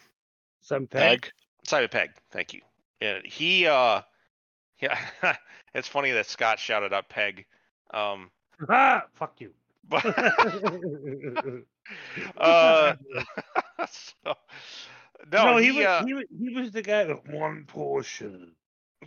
Some 0.61 0.87
peg. 0.87 1.21
Peg. 1.21 1.31
Simon 1.65 1.89
Pegg. 1.89 2.11
Thank 2.31 2.53
you. 2.53 2.61
And 3.01 3.25
he, 3.25 3.67
uh, 3.67 4.01
yeah, 4.81 4.97
it's 5.73 5.87
funny 5.87 6.11
that 6.11 6.25
Scott 6.25 6.59
shouted 6.59 6.93
out 6.93 7.09
Pegg. 7.09 7.45
Um, 7.93 8.31
Ah, 8.69 9.05
fuck 9.15 9.39
you. 9.39 9.51
but 9.89 10.05
uh, 12.37 12.93
so, 13.89 14.35
no, 15.31 15.45
no, 15.45 15.57
he, 15.57 15.65
he, 15.65 15.71
was, 15.71 15.85
uh, 15.85 16.03
he 16.05 16.13
was 16.13 16.25
he 16.39 16.49
was 16.55 16.71
the 16.71 16.81
guy 16.83 17.05
with 17.05 17.27
one 17.27 17.65
portion. 17.65 18.53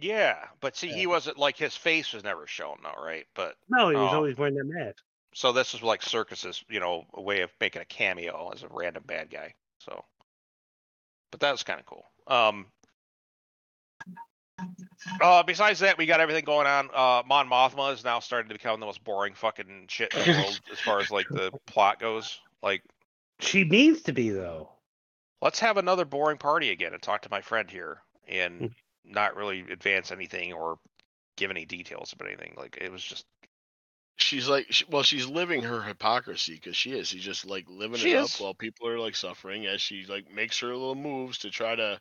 Yeah, 0.01 0.37
but 0.61 0.77
see, 0.77 0.89
Yeah. 0.89 0.95
he 0.97 1.07
wasn't 1.07 1.39
like 1.39 1.57
his 1.57 1.77
face 1.77 2.13
was 2.13 2.25
never 2.25 2.47
shown 2.49 2.79
though, 2.83 3.01
right? 3.03 3.27
But 3.35 3.57
No, 3.69 3.91
he 3.91 3.97
was 3.97 4.13
Oh. 4.13 4.17
always 4.17 4.37
wearing 4.37 4.57
that 4.57 4.65
mask. 4.65 5.05
so 5.35 5.53
this 5.53 5.73
is 5.75 5.83
like 5.83 6.03
Serkis's, 6.03 6.65
you 6.69 6.81
know, 6.81 7.07
a 7.15 7.21
way 7.23 7.43
of 7.43 7.51
making 7.61 7.83
a 7.83 7.87
cameo 7.87 8.51
as 8.53 8.65
a 8.65 8.69
random 8.69 9.05
bad 9.07 9.31
guy. 9.31 9.55
So, 9.79 10.05
but 11.31 11.39
that 11.41 11.53
was 11.53 11.63
kind 11.63 11.79
of 11.79 11.87
cool. 11.87 12.05
Um, 12.27 12.67
uh, 15.21 15.43
besides 15.43 15.81
that, 15.81 15.99
we 15.99 16.07
got 16.07 16.21
everything 16.21 16.45
going 16.45 16.67
on. 16.67 16.89
Uh, 16.95 17.23
Mon 17.27 17.49
Mothma 17.49 17.93
is 17.93 18.05
now 18.05 18.21
starting 18.21 18.49
to 18.49 18.55
become 18.55 18.81
the 18.81 18.87
most 18.87 19.03
boring 19.05 19.35
fucking 19.35 19.87
shit 19.89 20.13
in 20.15 20.21
the 20.25 20.39
world 20.39 20.61
as 20.73 20.79
far 20.81 21.01
as 21.01 21.11
like 21.11 21.29
the 21.29 21.53
plot 21.67 22.01
goes. 22.01 22.39
Like, 22.63 22.83
She 23.41 23.65
needs 23.65 24.03
to 24.03 24.13
be 24.13 24.31
though. 24.31 24.71
let's 25.43 25.61
have 25.61 25.77
another 25.77 26.05
boring 26.05 26.39
party 26.39 26.71
again 26.71 26.93
and 26.95 27.03
talk 27.03 27.23
to 27.23 27.31
my 27.31 27.41
friend 27.41 27.71
here 27.71 27.99
and 28.29 28.61
Mm. 28.61 28.73
not 29.05 29.37
really 29.37 29.61
advance 29.71 30.11
anything 30.11 30.53
or 30.53 30.79
give 31.37 31.51
any 31.51 31.65
details 31.67 32.13
about 32.13 32.29
anything. 32.29 32.55
Like, 32.57 32.79
it 32.81 32.91
was 32.91 33.03
just 33.03 33.25
She's 34.17 34.49
like, 34.49 34.67
sh- 34.71 34.85
well, 34.89 35.03
she's 35.03 35.27
living 35.27 35.63
her 35.65 35.83
hypocrisy 35.83 36.55
because 36.55 36.77
she 36.77 36.93
is. 36.93 37.09
She's 37.09 37.25
just 37.25 37.45
like 37.45 37.65
living 37.69 37.97
She 37.99 38.13
it 38.13 38.23
is. 38.23 38.35
up 38.37 38.41
while 38.41 38.55
people 38.55 38.87
are 38.87 38.99
like 39.01 39.17
suffering 39.17 39.67
as 39.67 39.81
she 39.83 40.07
like 40.09 40.31
makes 40.33 40.61
her 40.61 40.69
little 40.69 40.95
moves 40.95 41.39
to 41.39 41.51
try 41.51 41.75
to 41.75 42.01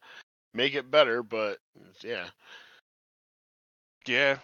make 0.53 0.75
it 0.75 0.89
better. 0.91 1.23
But 1.23 1.57
yeah, 2.01 2.27
Yeah. 4.07 4.37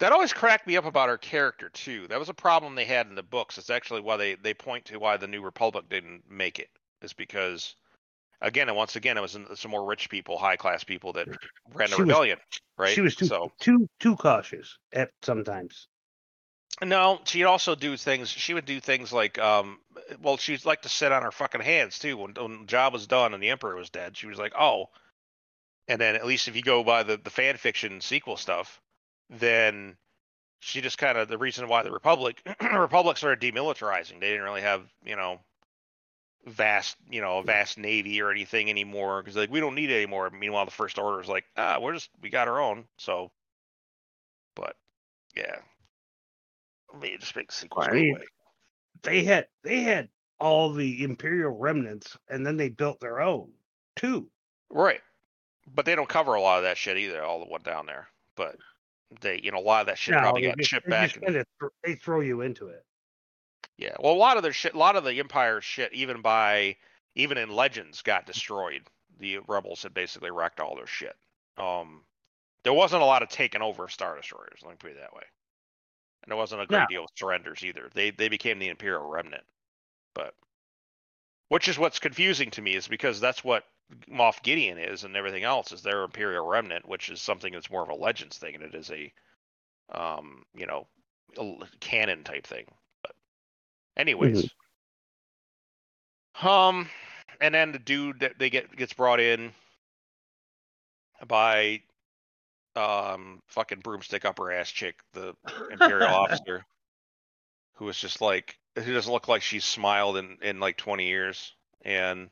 That 0.00 0.12
always 0.12 0.32
cracked 0.32 0.66
me 0.66 0.76
up 0.76 0.84
about 0.84 1.08
her 1.08 1.16
character 1.16 1.68
too. 1.70 2.08
That 2.08 2.18
was 2.18 2.28
a 2.28 2.34
problem 2.34 2.74
they 2.74 2.84
had 2.84 3.06
in 3.06 3.14
the 3.14 3.22
books. 3.22 3.58
It's 3.58 3.70
actually 3.70 4.00
why 4.00 4.16
they 4.16 4.34
they 4.34 4.52
point 4.52 4.84
to 4.86 4.98
why 4.98 5.16
the 5.16 5.28
New 5.28 5.40
Republic 5.40 5.88
didn't 5.88 6.22
make 6.28 6.58
it. 6.58 6.68
Is 7.00 7.12
because 7.12 7.76
again 8.40 8.68
and 8.68 8.76
once 8.76 8.96
again 8.96 9.16
it 9.16 9.20
was 9.20 9.38
some 9.54 9.70
more 9.70 9.84
rich 9.86 10.10
people, 10.10 10.36
high 10.36 10.56
class 10.56 10.82
people 10.84 11.12
that 11.14 11.28
ran 11.74 11.88
the 11.90 11.96
She 11.96 12.02
was- 12.02 12.08
rebellion, 12.08 12.38
right? 12.76 12.92
She 12.94 13.00
was 13.02 13.14
too 13.14 13.26
so 13.26 13.52
too 13.60 13.88
too 14.00 14.16
cautious 14.16 14.76
at 14.92 15.10
sometimes. 15.22 15.86
No, 16.82 17.20
she'd 17.24 17.44
also 17.44 17.74
do 17.74 17.96
things. 17.96 18.28
She 18.28 18.54
would 18.54 18.64
do 18.64 18.80
things 18.80 19.12
like, 19.12 19.38
um, 19.38 19.78
well, 20.20 20.36
she'd 20.36 20.64
like 20.64 20.82
to 20.82 20.88
sit 20.88 21.12
on 21.12 21.22
her 21.22 21.32
fucking 21.32 21.60
hands 21.60 21.98
too. 21.98 22.16
When, 22.16 22.32
when 22.34 22.60
the 22.60 22.66
job 22.66 22.92
was 22.92 23.06
done 23.06 23.34
and 23.34 23.42
the 23.42 23.50
Emperor 23.50 23.76
was 23.76 23.90
dead, 23.90 24.16
she 24.16 24.26
was 24.26 24.38
like, 24.38 24.52
oh. 24.58 24.90
And 25.86 26.00
then 26.00 26.14
at 26.14 26.26
least 26.26 26.48
if 26.48 26.56
you 26.56 26.62
go 26.62 26.82
by 26.82 27.02
the 27.02 27.18
the 27.18 27.30
fan 27.30 27.56
fiction 27.58 28.00
sequel 28.00 28.36
stuff, 28.36 28.80
then 29.28 29.96
she 30.60 30.80
just 30.80 30.96
kind 30.96 31.18
of 31.18 31.28
the 31.28 31.36
reason 31.36 31.68
why 31.68 31.82
the 31.82 31.92
Republic 31.92 32.40
Republic 32.72 33.18
started 33.18 33.40
demilitarizing. 33.40 34.18
They 34.18 34.30
didn't 34.30 34.44
really 34.44 34.62
have 34.62 34.82
you 35.04 35.14
know 35.14 35.40
vast 36.46 36.96
you 37.10 37.20
know 37.20 37.38
a 37.38 37.42
vast 37.42 37.76
navy 37.78 38.20
or 38.22 38.30
anything 38.30 38.70
anymore 38.70 39.22
because 39.22 39.36
like 39.36 39.50
we 39.50 39.60
don't 39.60 39.74
need 39.74 39.90
it 39.90 39.96
anymore. 39.96 40.30
Meanwhile, 40.30 40.64
the 40.64 40.70
First 40.70 40.98
Order 40.98 41.20
is 41.20 41.28
like 41.28 41.44
ah 41.56 41.78
we're 41.80 41.92
just 41.94 42.08
we 42.22 42.30
got 42.30 42.48
our 42.48 42.60
own. 42.60 42.84
So, 42.96 43.30
but 44.56 44.74
yeah, 45.36 45.56
I 46.94 46.98
mean, 46.98 47.18
just 47.18 47.34
make 47.36 47.50
sequels 47.52 47.86
I 47.86 47.90
go 47.90 47.94
mean, 47.96 48.16
away. 48.16 48.24
They 49.02 49.24
had 49.24 49.48
they 49.62 49.82
had 49.82 50.08
all 50.40 50.72
the 50.72 51.02
Imperial 51.04 51.50
remnants, 51.56 52.16
and 52.28 52.46
then 52.46 52.56
they 52.56 52.68
built 52.68 53.00
their 53.00 53.20
own 53.20 53.50
too. 53.96 54.28
Right. 54.70 55.00
But 55.74 55.86
they 55.86 55.94
don't 55.94 56.08
cover 56.08 56.34
a 56.34 56.40
lot 56.40 56.58
of 56.58 56.64
that 56.64 56.76
shit 56.76 56.98
either, 56.98 57.22
all 57.24 57.40
the 57.40 57.46
one 57.50 57.62
down 57.62 57.86
there. 57.86 58.08
But 58.36 58.56
they, 59.20 59.40
you 59.42 59.50
know, 59.50 59.58
a 59.58 59.60
lot 59.60 59.80
of 59.82 59.86
that 59.86 59.98
shit 59.98 60.14
No, 60.14 60.20
probably 60.20 60.42
they 60.42 60.48
got 60.48 60.58
just- 60.58 60.70
shipped 60.70 60.88
back. 60.88 61.14
and- 61.16 61.24
kinda 61.24 61.44
they 61.82 61.94
throw 61.94 62.20
you 62.20 62.40
into 62.42 62.68
it. 62.68 62.84
yeah. 63.78 63.94
Well, 64.00 64.12
a 64.12 64.14
lot 64.16 64.36
of 64.36 64.42
their 64.42 64.52
shit, 64.52 64.74
a 64.74 64.78
lot 64.78 64.96
of 64.96 65.04
the 65.04 65.18
Empire 65.20 65.60
shit, 65.60 65.92
even 65.92 66.20
by, 66.22 66.76
even 67.14 67.38
in 67.38 67.50
Legends, 67.50 68.02
got 68.02 68.26
destroyed. 68.26 68.82
The 69.18 69.38
rebels 69.46 69.82
had 69.82 69.94
basically 69.94 70.30
wrecked 70.30 70.60
all 70.60 70.74
their 70.76 70.86
shit. 70.86 71.16
Um, 71.56 72.04
there 72.64 72.72
wasn't 72.72 73.02
a 73.02 73.06
lot 73.06 73.22
of 73.22 73.28
taking 73.28 73.62
over 73.62 73.84
of 73.84 73.92
Star 73.92 74.16
Destroyers. 74.16 74.60
Let 74.62 74.70
me 74.72 74.76
put 74.78 74.90
it 74.92 75.00
that 75.00 75.14
way. 75.14 75.22
And 76.24 76.30
there 76.30 76.38
wasn't 76.38 76.62
a 76.62 76.66
great 76.66 76.80
No. 76.80 76.86
deal 76.88 77.04
of 77.04 77.10
surrenders 77.16 77.62
either. 77.62 77.90
They 77.92 78.10
they 78.10 78.28
became 78.30 78.58
the 78.58 78.68
Imperial 78.68 79.06
remnant. 79.06 79.44
But, 80.14 80.34
which 81.48 81.68
is 81.68 81.78
what's 81.78 81.98
confusing 81.98 82.50
to 82.52 82.62
me 82.62 82.74
is 82.74 82.88
because 82.88 83.20
that's 83.20 83.44
what 83.44 83.64
Moff 84.08 84.42
Gideon 84.42 84.78
is 84.78 85.04
and 85.04 85.16
everything 85.16 85.44
else 85.44 85.70
is 85.70 85.82
their 85.82 86.02
Imperial 86.02 86.46
remnant, 86.46 86.88
which 86.88 87.10
is 87.10 87.20
something 87.20 87.52
that's 87.52 87.70
more 87.70 87.82
of 87.82 87.90
a 87.90 87.94
Legends 87.94 88.38
thing 88.38 88.54
and 88.54 88.64
it 88.64 88.74
is 88.74 88.90
a, 88.90 89.12
um, 89.92 90.46
you 90.54 90.66
know, 90.66 90.86
canon 91.80 92.24
type 92.24 92.46
thing. 92.46 92.64
But, 93.02 93.14
anyways, 93.98 94.48
um, 96.40 96.88
and 97.40 97.54
then 97.54 97.72
the 97.72 97.78
dude 97.78 98.20
that 98.20 98.38
they 98.38 98.48
get 98.48 98.74
gets 98.74 98.94
brought 98.94 99.20
in 99.20 99.52
by 101.26 101.82
um 102.76 103.40
fucking 103.48 103.80
broomstick 103.80 104.24
upper 104.24 104.50
ass 104.52 104.70
chick, 104.70 104.96
the 105.12 105.34
Imperial 105.70 106.08
officer, 106.08 106.64
who 107.74 107.88
is 107.88 107.98
just 107.98 108.20
like 108.20 108.58
who 108.76 108.92
doesn't 108.92 109.12
look 109.12 109.28
like 109.28 109.42
she's 109.42 109.64
smiled 109.64 110.16
in 110.16 110.38
in 110.42 110.60
like 110.60 110.76
twenty 110.76 111.08
years, 111.08 111.52
and 111.82 112.30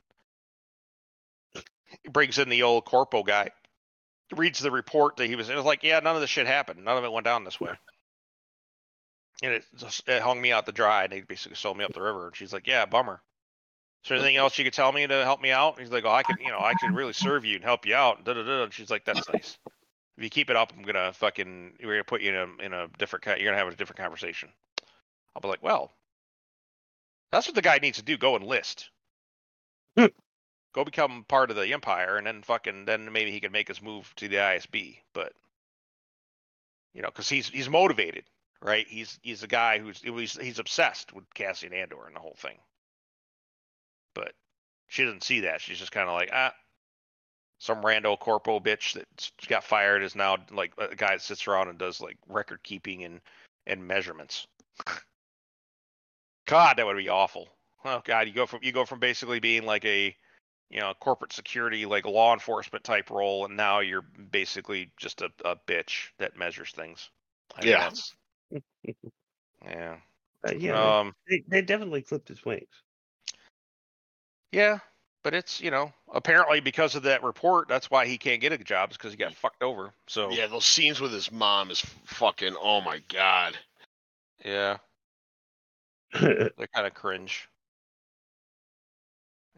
brings 2.10 2.38
in 2.38 2.48
the 2.48 2.62
old 2.62 2.84
corpo 2.84 3.22
guy, 3.22 3.50
reads 4.34 4.60
the 4.60 4.70
report 4.70 5.16
that 5.16 5.26
he 5.26 5.36
was. 5.36 5.50
It 5.50 5.56
was 5.56 5.64
like, 5.64 5.82
yeah, 5.82 6.00
none 6.00 6.14
of 6.14 6.20
this 6.20 6.30
shit 6.30 6.46
happened. 6.46 6.84
None 6.84 6.96
of 6.96 7.04
it 7.04 7.12
went 7.12 7.24
down 7.24 7.44
this 7.44 7.60
way. 7.60 7.72
And 9.42 9.52
it 9.54 9.64
just 9.76 10.08
it 10.08 10.22
hung 10.22 10.40
me 10.40 10.52
out 10.52 10.66
to 10.66 10.72
dry, 10.72 11.04
and 11.04 11.12
they 11.12 11.20
basically 11.20 11.56
sold 11.56 11.76
me 11.76 11.84
up 11.84 11.92
the 11.92 12.02
river. 12.02 12.28
And 12.28 12.36
she's 12.36 12.52
like, 12.52 12.66
yeah, 12.66 12.86
bummer. 12.86 13.20
Is 14.04 14.08
there 14.08 14.18
anything 14.18 14.36
else 14.36 14.58
you 14.58 14.64
could 14.64 14.72
tell 14.72 14.90
me 14.90 15.06
to 15.06 15.24
help 15.24 15.40
me 15.40 15.52
out? 15.52 15.76
And 15.76 15.84
He's 15.84 15.92
like, 15.92 16.04
oh, 16.04 16.10
I 16.10 16.24
could, 16.24 16.38
you 16.40 16.48
know, 16.48 16.58
I 16.58 16.74
could 16.74 16.94
really 16.94 17.12
serve 17.12 17.44
you 17.44 17.54
and 17.56 17.64
help 17.64 17.86
you 17.86 17.94
out. 17.94 18.24
Da 18.24 18.34
da 18.34 18.42
da. 18.42 18.64
And 18.64 18.72
she's 18.72 18.90
like, 18.90 19.04
that's 19.04 19.28
nice. 19.32 19.58
If 20.16 20.24
you 20.24 20.30
keep 20.30 20.50
it 20.50 20.56
up, 20.56 20.72
I'm 20.76 20.84
gonna 20.84 21.12
fucking, 21.12 21.74
we're 21.82 21.94
gonna 21.94 22.04
put 22.04 22.20
you 22.22 22.30
in 22.30 22.36
a 22.36 22.64
in 22.64 22.72
a 22.72 22.88
different, 22.98 23.24
you're 23.26 23.50
gonna 23.50 23.56
have 23.56 23.68
a 23.68 23.76
different 23.76 24.00
conversation. 24.00 24.50
I'll 25.34 25.40
be 25.40 25.48
like, 25.48 25.62
well, 25.62 25.92
that's 27.30 27.46
what 27.46 27.54
the 27.54 27.62
guy 27.62 27.78
needs 27.78 27.98
to 27.98 28.04
do. 28.04 28.18
Go 28.18 28.36
enlist. 28.36 28.90
Go 29.96 30.84
become 30.84 31.24
part 31.28 31.50
of 31.50 31.56
the 31.56 31.72
empire, 31.72 32.16
and 32.16 32.26
then 32.26 32.42
fucking, 32.42 32.86
then 32.86 33.12
maybe 33.12 33.30
he 33.30 33.40
can 33.40 33.52
make 33.52 33.68
his 33.68 33.82
move 33.82 34.12
to 34.16 34.28
the 34.28 34.36
ISB. 34.36 34.98
But 35.12 35.32
you 36.94 37.02
know, 37.02 37.08
because 37.08 37.28
he's 37.28 37.48
he's 37.48 37.68
motivated, 37.68 38.24
right? 38.62 38.86
He's 38.86 39.18
he's 39.22 39.42
a 39.42 39.48
guy 39.48 39.78
who's 39.78 40.00
he's 40.02 40.38
he's 40.38 40.58
obsessed 40.58 41.12
with 41.12 41.24
Cassian 41.34 41.72
Andor 41.72 42.06
and 42.06 42.16
the 42.16 42.20
whole 42.20 42.36
thing. 42.36 42.58
But 44.14 44.32
she 44.88 45.04
doesn't 45.04 45.24
see 45.24 45.40
that. 45.40 45.60
She's 45.60 45.78
just 45.78 45.92
kind 45.92 46.08
of 46.08 46.14
like, 46.14 46.30
ah, 46.32 46.54
some 47.62 47.80
rando 47.80 48.18
corpo 48.18 48.58
bitch 48.58 48.94
that 48.94 49.30
got 49.46 49.62
fired 49.62 50.02
is 50.02 50.16
now 50.16 50.36
like 50.50 50.72
a 50.78 50.96
guy 50.96 51.12
that 51.12 51.22
sits 51.22 51.46
around 51.46 51.68
and 51.68 51.78
does 51.78 52.00
like 52.00 52.16
record 52.28 52.60
keeping 52.64 53.04
and 53.04 53.20
and 53.68 53.86
measurements. 53.86 54.48
God, 56.46 56.76
that 56.76 56.84
would 56.86 56.96
be 56.96 57.08
awful. 57.08 57.48
Oh 57.84 58.02
God, 58.04 58.26
you 58.26 58.34
go 58.34 58.46
from 58.46 58.58
you 58.64 58.72
go 58.72 58.84
from 58.84 58.98
basically 58.98 59.38
being 59.38 59.64
like 59.64 59.84
a, 59.84 60.12
you 60.70 60.80
know 60.80 60.92
corporate 60.98 61.32
security 61.32 61.86
like 61.86 62.04
law 62.04 62.32
enforcement 62.32 62.82
type 62.82 63.10
role, 63.10 63.44
and 63.44 63.56
now 63.56 63.78
you're 63.78 64.02
basically 64.32 64.90
just 64.96 65.22
a, 65.22 65.30
a 65.44 65.54
bitch 65.54 66.08
that 66.18 66.36
measures 66.36 66.72
things. 66.72 67.10
I 67.54 67.64
Yeah. 67.64 67.78
that's- 67.78 68.12
yeah. 69.64 69.96
Uh, 70.44 70.52
yeah, 70.58 70.98
Um. 70.98 71.14
they, 71.28 71.44
they 71.46 71.62
definitely 71.62 72.02
clipped 72.02 72.26
his 72.26 72.44
wings. 72.44 72.66
Yeah, 74.50 74.80
but 75.22 75.34
it's 75.34 75.60
you 75.60 75.70
know 75.70 75.92
apparently 76.12 76.60
because 76.60 76.94
of 76.94 77.04
that 77.04 77.22
report, 77.22 77.68
that's 77.68 77.90
why 77.90 78.06
he 78.06 78.18
can't 78.18 78.40
get 78.40 78.52
a 78.52 78.58
job 78.58 78.90
is 78.90 78.96
because 78.96 79.12
he 79.12 79.16
got 79.16 79.34
fucked 79.34 79.62
over. 79.62 79.92
So 80.06 80.30
Yeah, 80.30 80.46
those 80.46 80.64
scenes 80.64 81.00
with 81.00 81.12
his 81.12 81.30
mom 81.30 81.70
is 81.70 81.80
fucking. 82.04 82.56
Oh 82.60 82.80
my 82.80 83.00
god. 83.08 83.56
yeah, 84.44 84.78
they're 86.20 86.50
kind 86.74 86.86
of 86.86 86.94
cringe. 86.94 87.48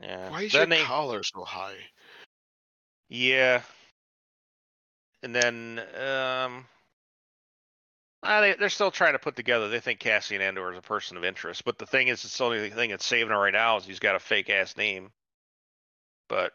Yeah. 0.00 0.30
Why 0.30 0.42
is 0.42 0.52
then 0.52 0.70
your 0.70 0.78
they, 0.78 0.84
collar 0.84 1.22
so 1.22 1.44
high? 1.44 1.76
Yeah. 3.08 3.62
And 5.22 5.34
then 5.34 5.80
um 5.98 6.66
uh, 8.24 8.40
they, 8.40 8.54
they're 8.54 8.70
still 8.70 8.90
trying 8.90 9.12
to 9.12 9.18
put 9.18 9.36
together. 9.36 9.68
They 9.68 9.80
think 9.80 10.00
Cassian 10.00 10.40
Andor 10.40 10.72
is 10.72 10.78
a 10.78 10.82
person 10.82 11.18
of 11.18 11.24
interest, 11.24 11.64
but 11.64 11.78
the 11.78 11.84
thing 11.84 12.08
is, 12.08 12.24
it's 12.24 12.38
the 12.38 12.44
only 12.44 12.70
thing 12.70 12.88
that's 12.88 13.04
saving 13.04 13.30
him 13.30 13.36
right 13.36 13.52
now 13.52 13.76
is 13.76 13.84
he's 13.84 13.98
got 13.98 14.16
a 14.16 14.18
fake 14.18 14.48
ass 14.48 14.78
name. 14.78 15.10
But 16.34 16.50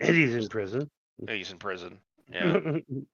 Eddie's 0.00 0.34
in 0.34 0.48
prison. 0.48 0.90
he's 1.28 1.52
in 1.52 1.58
prison. 1.58 2.00
Yeah. 2.28 2.42
and 2.56 3.06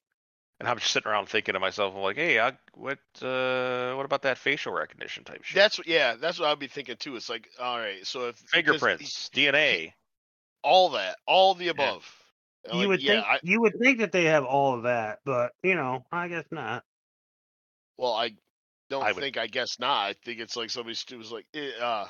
I'm 0.62 0.78
just 0.78 0.90
sitting 0.90 1.10
around 1.10 1.28
thinking 1.28 1.52
to 1.52 1.60
myself, 1.60 1.92
I'm 1.94 2.00
like, 2.00 2.16
hey, 2.16 2.40
I, 2.40 2.52
what 2.72 2.98
uh 3.20 3.92
what 3.94 4.06
about 4.06 4.22
that 4.22 4.38
facial 4.38 4.72
recognition 4.72 5.24
type 5.24 5.44
shit? 5.44 5.54
That's 5.56 5.78
yeah. 5.86 6.14
That's 6.18 6.38
what 6.40 6.48
I'd 6.48 6.58
be 6.58 6.66
thinking 6.66 6.96
too. 6.96 7.14
It's 7.16 7.28
like, 7.28 7.46
all 7.60 7.78
right, 7.78 8.06
so 8.06 8.28
if 8.28 8.36
because 8.36 8.50
he- 8.52 8.56
fingerprints, 8.62 9.28
DNA. 9.34 9.92
all 10.62 10.88
that, 10.90 11.18
all 11.26 11.54
the 11.54 11.68
above. 11.68 12.10
And 12.64 12.72
you 12.74 12.78
like, 12.80 12.88
would 12.88 13.02
yeah, 13.02 13.12
think 13.16 13.26
I, 13.26 13.38
you 13.42 13.60
would 13.60 13.78
think 13.78 13.98
that 13.98 14.12
they 14.12 14.24
have 14.24 14.44
all 14.46 14.72
of 14.74 14.84
that, 14.84 15.18
but 15.26 15.52
you 15.62 15.74
know, 15.74 16.06
I 16.10 16.28
guess 16.28 16.44
not. 16.50 16.84
well, 17.98 18.14
I 18.14 18.30
don't 18.88 19.02
I 19.04 19.12
would- 19.12 19.20
think. 19.20 19.36
I 19.36 19.46
guess 19.46 19.78
not. 19.78 20.06
I 20.06 20.14
think 20.24 20.40
it's 20.40 20.56
like 20.56 20.70
somebody 20.70 20.94
st- 20.94 21.18
was 21.18 21.30
like, 21.30 21.44
eh, 21.54 21.68
uh, 21.78 22.06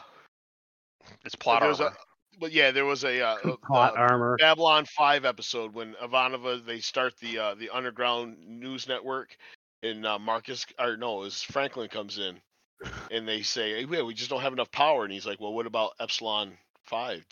It's 1.24 1.34
plot 1.34 1.62
there 1.62 1.68
was 1.68 1.80
armor. 1.80 1.96
But 2.38 2.52
yeah, 2.52 2.70
there 2.70 2.84
was 2.84 3.04
a, 3.04 3.20
uh, 3.20 3.56
Plot 3.66 3.96
uh, 3.96 4.00
armor. 4.00 4.36
Babylon 4.38 4.86
Five 4.86 5.24
episode 5.24 5.74
when 5.74 5.94
Ivanova 5.94 6.64
they 6.64 6.80
start 6.80 7.14
the 7.20 7.38
uh, 7.38 7.54
the 7.54 7.70
underground 7.70 8.38
news 8.46 8.88
network, 8.88 9.36
and 9.82 10.06
uh, 10.06 10.18
Marcus 10.18 10.66
or 10.78 10.96
no, 10.96 11.22
is 11.24 11.42
Franklin 11.42 11.88
comes 11.88 12.18
in, 12.18 12.40
and 13.10 13.26
they 13.26 13.42
say, 13.42 13.84
hey, 13.84 13.86
yeah, 13.90 14.02
we 14.02 14.14
just 14.14 14.30
don't 14.30 14.42
have 14.42 14.52
enough 14.52 14.70
power, 14.70 15.04
and 15.04 15.12
he's 15.12 15.26
like, 15.26 15.40
well, 15.40 15.52
what 15.52 15.66
about 15.66 15.92
Epsilon 16.00 16.56
Five? 16.84 17.24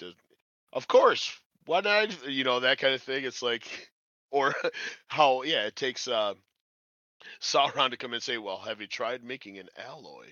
Of 0.72 0.88
course, 0.88 1.36
why 1.66 1.80
not? 1.80 2.28
You 2.28 2.44
know 2.44 2.60
that 2.60 2.78
kind 2.78 2.94
of 2.94 3.02
thing. 3.02 3.24
It's 3.24 3.42
like, 3.42 3.90
or 4.30 4.54
how 5.08 5.42
yeah, 5.42 5.66
it 5.66 5.76
takes 5.76 6.08
uh, 6.08 6.34
Sauron 7.40 7.90
to 7.90 7.96
come 7.96 8.12
and 8.12 8.22
say, 8.22 8.38
well, 8.38 8.58
have 8.58 8.80
you 8.80 8.86
tried 8.86 9.24
making 9.24 9.58
an 9.58 9.68
alloy? 9.76 10.26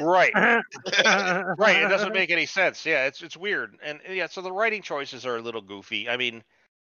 Right. 0.00 0.32
Uh-huh. 1.04 1.54
right 1.58 1.82
it 1.82 1.88
doesn't 1.88 2.12
make 2.20 2.30
any 2.30 2.46
sense. 2.46 2.84
Yeah 2.86 3.06
it's 3.06 3.22
it's 3.22 3.36
weird 3.36 3.76
and 3.82 4.00
yeah 4.10 4.26
so 4.26 4.40
the 4.40 4.52
writing 4.52 4.82
choices 4.82 5.26
are 5.26 5.36
a 5.36 5.42
little 5.42 5.60
goofy. 5.62 6.08
I 6.08 6.16
mean 6.16 6.42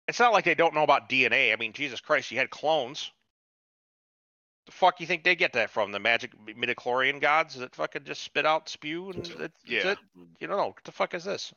it's 0.09 0.19
not 0.19 0.33
like 0.33 0.45
they 0.45 0.55
don't 0.55 0.75
know 0.75 0.83
about 0.83 1.09
dna 1.09 1.53
i 1.53 1.57
mean 1.57 1.73
jesus 1.73 2.01
christ 2.01 2.31
you 2.31 2.39
had 2.39 2.51
clones. 2.51 3.13
The 4.67 4.73
fuck 4.73 5.01
you 5.01 5.07
think 5.07 5.25
they 5.25 5.35
get 5.35 5.55
that 5.55 5.71
from? 5.71 5.91
The 5.91 5.99
magic 5.99 6.33
midichlorian 6.47 7.21
gods 7.21 7.57
that 7.57 7.75
fucking 7.75 8.05
just 8.05 8.23
spit 8.23 8.47
out 8.47 8.69
spew 8.69 9.11
and 9.11 9.25
that's 9.39 9.55
Yeah. 9.67 9.93
it? 9.93 9.99
You 10.39 10.47
don't 10.47 10.57
know. 10.59 10.67
What 10.69 10.85
the 10.85 10.93
fuck 10.93 11.15
is 11.15 11.25
this 11.25 11.53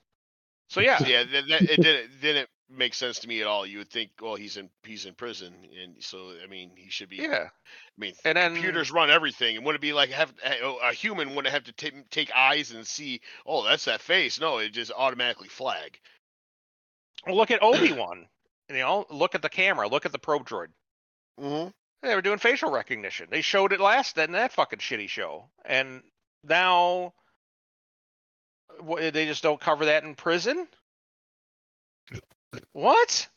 so 0.74 0.82
yeah 0.82 1.04
yeah, 1.06 1.24
that, 1.24 1.48
that, 1.48 1.62
it 1.62 1.82
didn't 1.82 2.22
didn't 2.22 2.50
make 2.70 2.96
sense 2.96 3.20
to 3.20 3.28
me 3.28 3.42
at 3.42 3.48
all. 3.48 3.66
You 3.66 3.80
would 3.80 3.90
think, 3.90 4.10
well, 4.20 4.36
he's 4.36 4.58
in 4.58 4.70
he's 4.84 5.06
in 5.06 5.14
prison, 5.14 5.54
and 5.84 5.96
so 6.00 6.32
I 6.44 6.48
mean, 6.48 6.72
he 6.76 6.90
should 6.90 7.10
be. 7.10 7.18
yeah 7.18 7.48
I 7.48 8.00
mean, 8.00 8.14
and 8.26 8.36
then 8.36 8.54
computers 8.54 8.92
run 8.92 9.12
everything, 9.12 9.56
and 9.56 9.66
would 9.66 9.76
it 9.76 9.82
be 9.82 9.94
like 9.94 10.10
have 10.10 10.34
a 10.44 10.94
human 10.94 11.36
wouldn't 11.36 11.54
have 11.54 11.66
to 11.66 11.74
take 11.74 12.10
take 12.10 12.32
eyes 12.36 12.72
and 12.72 12.88
see? 12.88 13.22
Oh, 13.46 13.64
that's 13.64 13.86
that 13.86 14.02
face. 14.02 14.40
No, 14.40 14.58
it 14.58 14.74
just 14.74 14.92
automatically 14.92 15.48
flag. 15.48 16.00
well, 17.28 17.36
look 17.36 17.52
at 17.52 17.62
obi-wan 17.62 18.26
you 18.70 18.78
know 18.78 19.06
look 19.12 19.36
at 19.36 19.44
the 19.44 19.50
camera 19.50 19.88
look 19.88 20.06
at 20.06 20.12
the 20.12 20.20
probe 20.20 20.48
droid 20.48 20.70
Mm-hmm. 21.40 21.70
They 22.04 22.16
were 22.16 22.22
doing 22.22 22.38
facial 22.38 22.70
recognition. 22.70 23.28
They 23.32 23.42
showed 23.42 23.74
it 23.74 23.80
last 23.80 24.18
in 24.20 24.34
that 24.34 24.52
fucking 24.52 24.80
shitty 24.80 25.10
show, 25.10 25.50
and 25.66 26.04
now 26.44 27.14
wha- 28.82 29.12
they 29.12 29.26
just 29.26 29.44
don't 29.44 29.60
cover 29.60 29.86
that 29.86 30.04
in 30.04 30.16
prison. 30.16 30.68
What? 32.74 33.28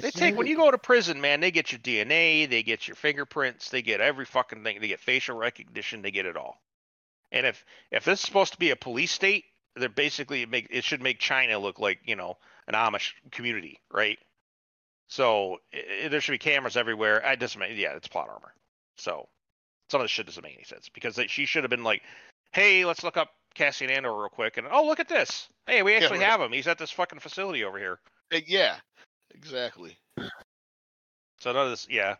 They 0.00 0.10
take 0.10 0.36
when 0.36 0.46
you 0.46 0.56
go 0.56 0.70
to 0.70 0.78
prison, 0.78 1.20
man. 1.20 1.40
They 1.40 1.50
get 1.50 1.70
your 1.72 1.78
DNA, 1.78 2.48
they 2.48 2.62
get 2.62 2.88
your 2.88 2.96
fingerprints, 2.96 3.70
they 3.70 3.82
get 3.82 4.00
every 4.00 4.24
fucking 4.24 4.64
thing. 4.64 4.80
They 4.80 4.88
get 4.88 5.00
facial 5.00 5.36
recognition, 5.36 6.02
they 6.02 6.10
get 6.10 6.26
it 6.26 6.36
all. 6.36 6.60
And 7.30 7.46
if 7.46 7.64
if 7.90 8.04
this 8.04 8.18
is 8.20 8.24
supposed 8.26 8.52
to 8.52 8.58
be 8.58 8.70
a 8.70 8.76
police 8.76 9.12
state, 9.12 9.44
they're 9.76 9.88
basically 9.88 10.44
make 10.46 10.66
it 10.70 10.84
should 10.84 11.02
make 11.02 11.18
China 11.18 11.58
look 11.58 11.78
like 11.78 12.00
you 12.04 12.16
know 12.16 12.36
an 12.66 12.74
Amish 12.74 13.12
community, 13.30 13.80
right? 13.90 14.18
So 15.08 15.58
i 15.72 16.04
i- 16.04 16.08
there 16.08 16.20
should 16.20 16.32
be 16.32 16.38
cameras 16.38 16.76
everywhere. 16.76 17.18
It 17.24 17.38
doesn't 17.38 17.58
make 17.58 17.76
yeah, 17.76 17.94
it's 17.94 18.08
plot 18.08 18.28
armor. 18.28 18.54
So 18.96 19.28
some 19.90 20.00
of 20.00 20.04
this 20.04 20.10
shit 20.10 20.26
doesn't 20.26 20.42
make 20.42 20.54
any 20.54 20.64
sense 20.64 20.88
because 20.88 21.16
they, 21.16 21.26
she 21.26 21.44
should 21.46 21.64
have 21.64 21.70
been 21.70 21.84
like, 21.84 22.02
hey, 22.52 22.84
let's 22.84 23.02
look 23.02 23.16
up 23.16 23.30
Cassian 23.54 23.90
Andor 23.90 24.12
real 24.16 24.28
quick, 24.28 24.56
and 24.56 24.66
oh 24.70 24.84
look 24.86 25.00
at 25.00 25.08
this. 25.08 25.48
Hey, 25.66 25.82
we 25.82 25.92
Yeah, 25.92 25.98
actually 25.98 26.18
right. 26.20 26.28
have 26.28 26.40
him. 26.40 26.52
He's 26.52 26.66
at 26.66 26.78
this 26.78 26.90
fucking 26.90 27.18
facility 27.18 27.64
over 27.64 27.78
here. 27.78 27.98
Eh, 28.32 28.40
yeah, 28.46 28.76
exactly. 29.34 29.96
So 31.38 31.52
none 31.52 31.64
of 31.64 31.70
this, 31.70 31.86
yeah, 31.90 32.16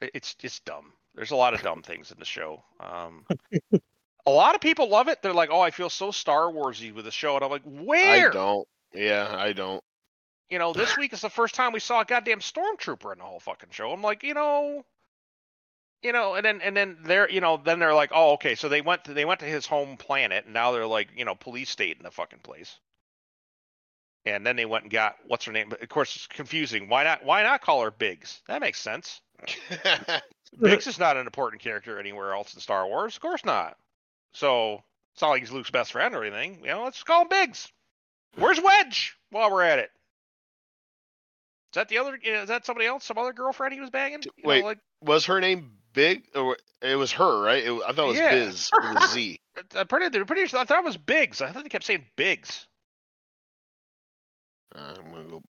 it's 0.00 0.34
it's 0.42 0.60
dumb. 0.60 0.92
There's 1.14 1.30
a 1.30 1.36
lot 1.36 1.54
of 1.54 1.62
dumb 1.62 1.82
things 1.82 2.10
in 2.10 2.18
the 2.18 2.24
show. 2.24 2.64
Um, 2.80 3.26
a 4.26 4.30
lot 4.30 4.54
of 4.54 4.60
people 4.60 4.88
love 4.88 5.08
it. 5.08 5.20
They're 5.22 5.34
like, 5.34 5.50
"Oh, 5.52 5.60
I 5.60 5.70
feel 5.70 5.90
so 5.90 6.10
Star 6.10 6.44
Warsy 6.44 6.92
with 6.92 7.04
the 7.04 7.10
show," 7.10 7.36
and 7.36 7.44
I'm 7.44 7.50
like, 7.50 7.62
"Where?" 7.64 8.30
I 8.30 8.32
don't. 8.32 8.66
Yeah, 8.94 9.34
I 9.36 9.52
don't. 9.52 9.82
You 10.48 10.58
know, 10.58 10.72
this 10.72 10.96
week 10.98 11.12
is 11.14 11.22
the 11.22 11.30
first 11.30 11.54
time 11.54 11.72
we 11.72 11.80
saw 11.80 12.00
a 12.00 12.04
goddamn 12.04 12.40
stormtrooper 12.40 13.12
in 13.12 13.18
the 13.18 13.24
whole 13.24 13.40
fucking 13.40 13.70
show. 13.70 13.90
I'm 13.90 14.02
like, 14.02 14.22
you 14.22 14.34
know, 14.34 14.84
you 16.02 16.12
know, 16.12 16.34
and 16.34 16.44
then 16.44 16.60
and 16.60 16.76
then 16.76 16.98
they're, 17.04 17.30
you 17.30 17.40
know, 17.40 17.60
then 17.62 17.78
they're 17.78 17.94
like, 17.94 18.10
"Oh, 18.12 18.32
okay." 18.32 18.54
So 18.54 18.68
they 18.68 18.80
went 18.80 19.04
to 19.04 19.14
they 19.14 19.24
went 19.24 19.40
to 19.40 19.46
his 19.46 19.66
home 19.66 19.96
planet, 19.96 20.44
and 20.44 20.54
now 20.54 20.72
they're 20.72 20.86
like, 20.86 21.10
you 21.16 21.24
know, 21.24 21.34
police 21.34 21.70
state 21.70 21.96
in 21.96 22.02
the 22.02 22.10
fucking 22.10 22.40
place. 22.40 22.78
And 24.24 24.46
then 24.46 24.56
they 24.56 24.64
went 24.64 24.84
and 24.84 24.92
got 24.92 25.16
what's 25.26 25.44
her 25.44 25.52
name? 25.52 25.68
But 25.68 25.82
of 25.82 25.88
course, 25.88 26.14
it's 26.16 26.26
confusing. 26.26 26.88
Why 26.88 27.04
not? 27.04 27.24
Why 27.24 27.42
not 27.42 27.62
call 27.62 27.82
her 27.82 27.90
Biggs? 27.90 28.40
That 28.48 28.60
makes 28.60 28.80
sense. 28.80 29.20
Biggs 30.60 30.86
is 30.86 30.98
not 30.98 31.16
an 31.16 31.26
important 31.26 31.62
character 31.62 31.98
anywhere 31.98 32.34
else 32.34 32.54
in 32.54 32.60
Star 32.60 32.86
Wars. 32.86 33.16
Of 33.16 33.22
course 33.22 33.44
not. 33.44 33.76
So 34.32 34.82
it's 35.12 35.22
not 35.22 35.30
like 35.30 35.40
he's 35.40 35.50
Luke's 35.50 35.70
best 35.70 35.92
friend 35.92 36.14
or 36.14 36.24
anything. 36.24 36.60
You 36.62 36.68
know, 36.68 36.84
let's 36.84 36.96
just 36.96 37.06
call 37.06 37.22
him 37.22 37.28
Biggs. 37.28 37.70
Where's 38.36 38.60
Wedge? 38.60 39.16
While 39.30 39.50
we're 39.50 39.62
at 39.62 39.78
it. 39.78 39.90
Is 41.72 41.76
that 41.76 41.88
the 41.88 41.98
other? 41.98 42.18
Is 42.22 42.48
that 42.48 42.66
somebody 42.66 42.86
else? 42.86 43.04
Some 43.04 43.18
other 43.18 43.32
girlfriend 43.32 43.72
he 43.74 43.80
was 43.80 43.90
banging? 43.90 44.22
You 44.22 44.42
know, 44.42 44.48
Wait. 44.48 44.64
like 44.64 44.78
was 45.00 45.26
her 45.26 45.40
name 45.40 45.72
Big? 45.92 46.24
Or 46.34 46.56
it 46.80 46.96
was 46.96 47.12
her, 47.12 47.42
right? 47.42 47.64
It, 47.64 47.72
I 47.86 47.92
thought 47.92 48.04
it 48.04 48.08
was 48.08 48.16
Yeah. 48.16 48.30
Biz. 48.34 48.70
It 48.72 48.94
was 48.94 49.10
Z. 49.12 49.40
I'm 49.76 49.86
pretty, 49.86 50.08
they're 50.08 50.24
pretty 50.24 50.46
sure. 50.46 50.58
I 50.60 50.64
thought 50.64 50.78
it 50.78 50.84
was 50.84 50.96
Biggs. 50.96 51.40
I 51.42 51.50
thought 51.50 51.62
they 51.62 51.68
kept 51.68 51.84
saying 51.84 52.06
Biggs. 52.16 52.66
Uh, 54.74 54.94
I'm 54.98 55.10
gonna 55.10 55.24
go. 55.24 55.42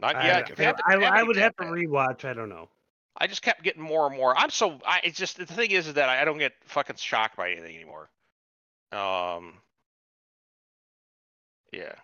Not 0.00 0.16
I, 0.16 0.26
yet. 0.26 0.50
if 0.50 0.56
they 0.56 0.68
I, 0.68 0.72
to- 0.72 0.82
I, 0.86 1.20
I 1.20 1.22
would 1.22 1.36
have 1.36 1.56
to 1.56 1.64
that. 1.64 1.72
rewatch. 1.72 2.24
I 2.24 2.32
don't 2.32 2.48
know. 2.48 2.68
I 3.16 3.26
just 3.26 3.42
kept 3.42 3.62
getting 3.62 3.82
more 3.82 4.06
and 4.06 4.16
more. 4.16 4.36
I'm 4.36 4.50
so. 4.50 4.78
I 4.86 5.00
it's 5.04 5.18
just 5.18 5.36
the 5.36 5.46
thing 5.46 5.70
is 5.70 5.86
is 5.88 5.94
that 5.94 6.08
I, 6.08 6.22
I 6.22 6.24
don't 6.24 6.38
get 6.38 6.52
fucking 6.64 6.96
shocked 6.96 7.36
by 7.36 7.50
anything 7.50 7.74
anymore. 7.76 8.08
Um. 8.92 9.54
Yeah. 11.72 11.94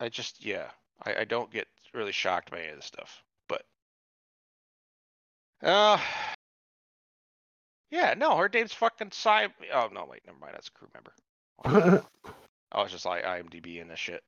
I 0.00 0.08
just 0.08 0.44
yeah. 0.44 0.66
I, 1.04 1.20
I 1.20 1.24
don't 1.24 1.50
get 1.50 1.66
really 1.94 2.12
shocked 2.12 2.50
by 2.50 2.58
any 2.60 2.68
of 2.68 2.76
this 2.76 2.86
stuff, 2.86 3.22
but. 3.22 3.29
Uh. 5.62 5.98
Yeah, 7.90 8.14
no, 8.16 8.36
her 8.36 8.48
name's 8.48 8.72
fucking 8.72 9.10
Cy. 9.12 9.48
Oh 9.74 9.88
no, 9.92 10.06
wait, 10.08 10.22
never 10.26 10.38
mind. 10.38 10.54
That's 10.54 10.68
a 10.68 10.72
crew 10.72 10.88
member. 10.94 12.04
I 12.72 12.82
was 12.82 12.92
just 12.92 13.04
like 13.04 13.24
IMDb 13.24 13.80
and 13.80 13.90
this 13.90 13.98
shit. 13.98 14.22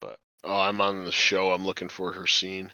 But 0.00 0.18
oh, 0.44 0.60
I'm 0.60 0.80
on 0.80 1.04
the 1.04 1.12
show. 1.12 1.52
I'm 1.52 1.66
looking 1.66 1.88
for 1.88 2.12
her 2.12 2.26
scene. 2.26 2.72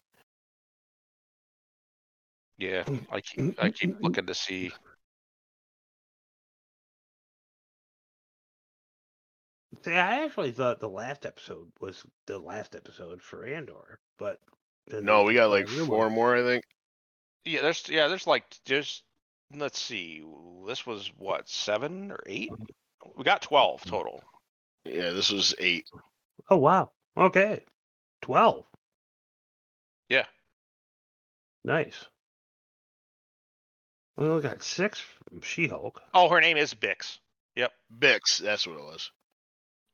Yeah, 2.58 2.84
mm, 2.84 3.06
I 3.10 3.20
keep 3.20 3.40
mm, 3.40 3.54
I 3.58 3.70
mm, 3.70 3.74
keep 3.74 3.96
looking 4.00 4.26
to 4.26 4.34
see. 4.34 4.72
See, 9.82 9.92
I 9.92 10.24
actually 10.24 10.52
thought 10.52 10.80
the 10.80 10.88
last 10.88 11.26
episode 11.26 11.70
was 11.80 12.04
the 12.26 12.38
last 12.38 12.76
episode 12.76 13.20
for 13.22 13.44
Andor, 13.44 13.98
but 14.18 14.40
then 14.86 15.04
No, 15.04 15.24
we 15.24 15.34
got 15.34 15.50
like 15.50 15.68
four 15.68 16.10
more, 16.10 16.36
I 16.36 16.42
think. 16.42 16.64
Yeah, 17.44 17.62
there's 17.62 17.88
yeah, 17.88 18.08
there's 18.08 18.26
like 18.26 18.44
there's 18.66 19.02
let's 19.54 19.78
see, 19.78 20.24
this 20.66 20.86
was 20.86 21.10
what 21.18 21.48
seven 21.48 22.10
or 22.10 22.20
eight? 22.26 22.50
We 23.16 23.24
got 23.24 23.42
twelve 23.42 23.84
total. 23.84 24.22
Yeah, 24.84 25.10
this 25.10 25.30
was 25.30 25.54
eight. 25.58 25.86
Oh 26.50 26.56
wow. 26.56 26.90
Okay. 27.16 27.62
Twelve. 28.22 28.64
Yeah. 30.08 30.24
Nice. 31.64 32.06
We 34.16 34.26
only 34.26 34.42
got 34.42 34.62
six 34.62 35.00
from 35.00 35.40
She-Hulk. 35.40 36.00
Oh, 36.12 36.28
her 36.28 36.40
name 36.40 36.56
is 36.56 36.72
Bix. 36.72 37.18
Yep. 37.56 37.72
Bix, 37.98 38.38
that's 38.38 38.66
what 38.66 38.76
it 38.76 38.84
was. 38.84 39.10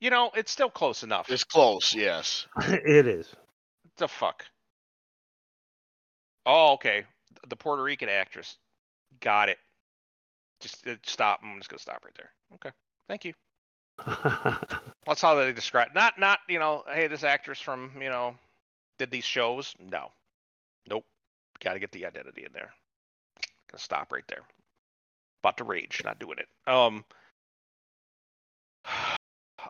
You 0.01 0.11
know, 0.11 0.31
it's 0.35 0.51
still 0.51 0.71
close 0.71 1.03
enough. 1.03 1.31
It's 1.31 1.45
close, 1.45 1.95
yes. 1.95 2.47
it 2.59 3.07
is. 3.07 3.29
the 3.97 4.09
fuck? 4.09 4.45
Oh, 6.45 6.75
okay. 6.75 7.05
The 7.48 7.57
Puerto 7.57 7.82
Rican 7.82 8.09
actress. 8.09 8.57
Got 9.20 9.48
it. 9.48 9.59
Just 10.61 10.86
uh, 10.86 10.97
stop. 11.05 11.40
I'm 11.43 11.59
just 11.59 11.70
gonna 11.70 11.78
stop 11.78 12.05
right 12.05 12.15
there. 12.16 12.31
Okay. 12.55 12.70
Thank 13.09 13.24
you. 13.24 13.32
That's 15.07 15.20
how 15.20 15.35
they 15.35 15.52
describe. 15.52 15.89
Not, 15.94 16.19
not 16.19 16.39
you 16.48 16.59
know, 16.59 16.85
hey, 16.93 17.07
this 17.07 17.24
actress 17.24 17.61
from 17.61 17.90
you 18.01 18.09
know, 18.09 18.35
did 18.98 19.11
these 19.11 19.24
shows? 19.24 19.74
No. 19.78 20.11
Nope. 20.89 21.05
Got 21.62 21.74
to 21.74 21.78
get 21.78 21.93
the 21.93 22.07
identity 22.07 22.44
in 22.44 22.52
there. 22.52 22.70
Gonna 23.70 23.81
stop 23.81 24.12
right 24.12 24.24
there. 24.28 24.43
About 25.43 25.57
to 25.59 25.65
rage. 25.65 26.02
Not 26.05 26.19
doing 26.19 26.39
it. 26.39 26.48
Um. 26.70 27.05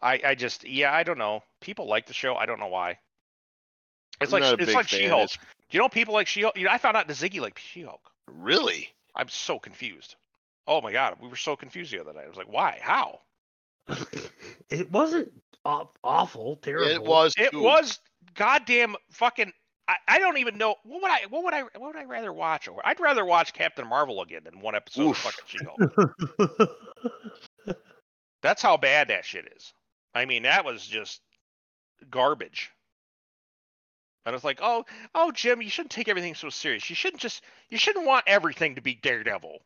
I, 0.03 0.21
I 0.25 0.35
just, 0.37 0.67
yeah, 0.67 0.95
I 0.95 1.03
don't 1.03 1.19
know. 1.19 1.43
People 1.61 1.89
like 1.89 2.07
the 2.07 2.15
show. 2.15 2.37
I 2.37 2.47
don't 2.47 2.61
know 2.61 2.69
why. 2.69 2.99
It's 4.21 4.33
I'm 4.33 4.41
like 4.41 4.61
it's 4.61 4.73
like. 4.73 4.89
She-Hulk. 4.89 5.31
It's- 5.71 5.73
Do 5.73 5.79
you 5.79 5.83
know 5.83 5.89
people 5.89 6.15
like 6.15 6.27
She-Hulk? 6.27 6.57
You 6.57 6.65
know, 6.65 6.71
I 6.71 6.79
found 6.79 6.97
out 6.97 7.07
that 7.07 7.17
Ziggy 7.17 7.41
liked 7.41 7.61
She-Hulk. 7.61 8.11
Really? 8.27 8.89
I'm 9.15 9.29
so 9.29 9.59
confused. 9.59 10.17
Oh 10.67 10.81
my 10.81 10.93
god, 10.93 11.17
we 11.21 11.29
were 11.29 11.37
so 11.37 11.57
confused 11.57 11.93
the 11.93 12.01
other 12.01 12.13
night. 12.13 12.25
I 12.25 12.29
was 12.29 12.37
like, 12.37 12.53
why? 12.53 12.79
How? 12.81 13.21
it 14.71 14.91
wasn't 14.93 15.33
awful, 15.65 16.57
terrible. 16.57 16.91
It 16.91 17.03
was. 17.03 17.35
It 17.37 17.51
too. 17.51 17.63
was 17.63 17.99
goddamn 18.35 18.95
fucking. 19.11 19.53
I, 19.89 19.97
I 20.07 20.19
don't 20.19 20.39
even 20.39 20.59
know 20.59 20.77
what 20.85 21.03
would 21.03 21.11
I 21.11 21.27
what 21.29 21.43
would 21.43 21.55
I 21.55 21.63
what 21.63 21.81
would 21.83 21.97
I 21.97 22.05
rather 22.05 22.33
watch 22.33 22.69
over? 22.69 22.81
I'd 22.85 23.01
rather 23.01 23.25
watch 23.25 23.53
Captain 23.53 23.87
Marvel 23.87 24.23
again 24.23 24.43
than 24.45 24.61
one 24.61 24.77
episode 24.77 25.03
Oof. 25.09 25.27
of 25.27 25.33
fucking 25.33 25.45
She-Hulk. 25.47 26.69
That's 28.43 28.63
how 28.63 28.77
bad 28.77 29.09
that 29.09 29.25
shit 29.25 29.53
is. 29.57 29.73
I 30.15 30.25
mean, 30.25 30.45
that 30.45 30.65
was 30.65 30.87
just 30.87 31.21
garbage. 32.11 32.71
And 34.27 34.35
it's 34.35 34.45
like, 34.45 34.61
oh, 34.63 34.85
oh, 35.15 35.33
Jim, 35.33 35.63
you 35.63 35.71
shouldn't 35.71 35.93
take 35.93 36.09
everything 36.09 36.35
so 36.35 36.51
serious. 36.51 36.89
You 36.91 36.97
shouldn't 36.97 37.23
just, 37.23 37.43
you 37.69 37.79
shouldn't 37.79 38.07
want 38.07 38.25
everything 38.27 38.75
to 38.75 38.83
be 38.83 38.95
Daredevil. 38.95 39.63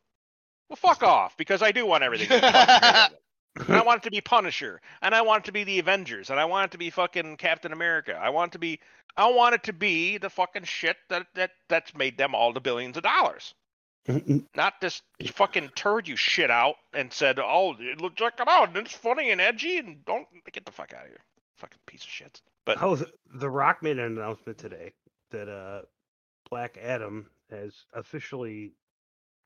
Well, 0.69 0.75
fuck 0.77 1.03
off, 1.03 1.35
because 1.37 1.61
I 1.61 1.71
do 1.71 1.85
want 1.85 2.03
everything 2.03 2.29
to 2.29 3.09
be. 3.09 3.15
And 3.57 3.77
I 3.77 3.83
want 3.85 3.99
it 3.99 4.03
to 4.03 4.11
be 4.11 4.19
Punisher, 4.19 4.81
and 5.01 5.15
I 5.15 5.21
want 5.21 5.43
it 5.43 5.45
to 5.45 5.53
be 5.53 5.63
the 5.63 5.79
Avengers, 5.79 6.29
and 6.29 6.37
I 6.37 6.43
want 6.43 6.65
it 6.65 6.71
to 6.71 6.77
be 6.77 6.89
fucking 6.89 7.37
Captain 7.37 7.71
America. 7.71 8.11
I 8.13 8.29
want 8.29 8.49
it 8.49 8.53
to 8.53 8.59
be, 8.59 8.81
I 9.15 9.29
want 9.31 9.55
it 9.55 9.63
to 9.63 9.71
be 9.71 10.17
the 10.17 10.29
fucking 10.29 10.65
shit 10.65 10.97
that 11.07 11.27
that 11.35 11.51
that's 11.69 11.95
made 11.95 12.17
them 12.17 12.35
all 12.35 12.51
the 12.51 12.59
billions 12.59 12.97
of 12.97 13.03
dollars 13.03 13.53
not 14.55 14.79
this 14.81 15.01
fucking 15.31 15.69
turd 15.75 16.07
you 16.07 16.15
shit 16.15 16.51
out 16.51 16.75
and 16.93 17.11
said, 17.11 17.39
"Oh, 17.39 17.75
look, 17.97 18.15
check 18.15 18.39
it 18.39 18.47
out, 18.47 18.69
and 18.69 18.77
it's 18.77 18.93
funny 18.93 19.31
and 19.31 19.41
edgy," 19.41 19.77
and 19.77 20.05
don't 20.05 20.27
get 20.51 20.65
the 20.65 20.71
fuck 20.71 20.93
out 20.93 21.03
of 21.03 21.09
here, 21.09 21.23
fucking 21.57 21.79
piece 21.87 22.03
of 22.03 22.09
shit. 22.09 22.41
But 22.65 22.81
oh, 22.81 22.95
the, 22.95 23.11
the 23.33 23.49
Rock 23.49 23.81
made 23.83 23.99
an 23.99 24.17
announcement 24.17 24.57
today 24.57 24.93
that 25.31 25.47
uh, 25.49 25.81
Black 26.49 26.77
Adam 26.81 27.29
has 27.49 27.73
officially 27.93 28.73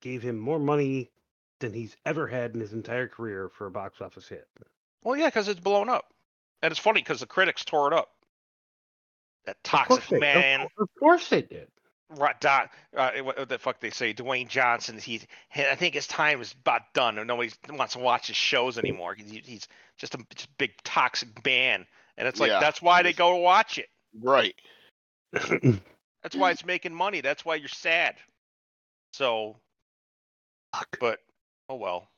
gave 0.01 0.21
him 0.21 0.37
more 0.39 0.59
money 0.59 1.11
than 1.59 1.73
he's 1.73 1.97
ever 2.05 2.27
had 2.27 2.53
in 2.53 2.61
his 2.61 2.71
entire 2.73 3.07
career 3.07 3.49
for 3.49 3.67
a 3.67 3.71
box 3.71 3.99
office 4.01 4.27
hit. 4.29 4.47
well, 5.03 5.17
yeah, 5.17 5.25
because 5.27 5.49
it's 5.49 5.59
blown 5.59 5.89
up, 5.89 6.13
and 6.61 6.71
it's 6.71 6.79
funny 6.79 7.01
because 7.01 7.19
the 7.19 7.25
critics 7.25 7.65
tore 7.65 7.87
it 7.91 7.93
up. 7.93 8.09
That 9.45 9.61
toxic 9.63 10.07
they- 10.07 10.15
of 10.15 10.21
man, 10.21 10.59
cour- 10.59 10.83
Of 10.83 10.89
course 10.97 11.27
they 11.29 11.41
did. 11.41 11.67
right? 12.11 12.39
Dot, 12.39 12.69
uh, 12.95 13.11
what 13.21 13.49
the 13.49 13.59
fuck 13.59 13.81
they 13.81 13.89
say? 13.89 14.13
Dwayne 14.13 14.47
Johnson. 14.47 14.97
He, 14.97 15.21
he- 15.49 15.65
I 15.65 15.75
think 15.75 15.95
his 15.95 16.07
time 16.07 16.39
is 16.41 16.53
about 16.61 16.93
done, 16.93 17.17
and 17.17 17.27
nobody 17.27 17.51
wants 17.69 17.93
to 17.93 17.99
watch 17.99 18.27
his 18.27 18.37
shows 18.37 18.77
anymore. 18.77 19.15
He, 19.15 19.41
he's 19.43 19.67
just 19.97 20.15
a 20.15 20.19
just 20.33 20.47
a 20.47 20.51
big 20.57 20.71
toxic 20.83 21.43
man, 21.45 21.85
and 22.19 22.27
it's 22.27 22.39
like 22.39 22.51
Yeah. 22.51 22.59
that's 22.59 22.81
why 22.81 23.01
they 23.01 23.13
go 23.13 23.37
watch 23.37 23.79
it. 23.79 23.87
Right. 24.21 24.55
That's 26.21 26.35
why 26.35 26.51
it's 26.51 26.65
making 26.65 26.93
money. 26.93 27.21
That's 27.21 27.45
why 27.45 27.55
you're 27.55 27.69
sad. 27.69 28.15
So, 29.13 29.55
Fuck. 30.75 30.97
but 30.99 31.19
oh 31.69 31.75
well. 31.75 32.09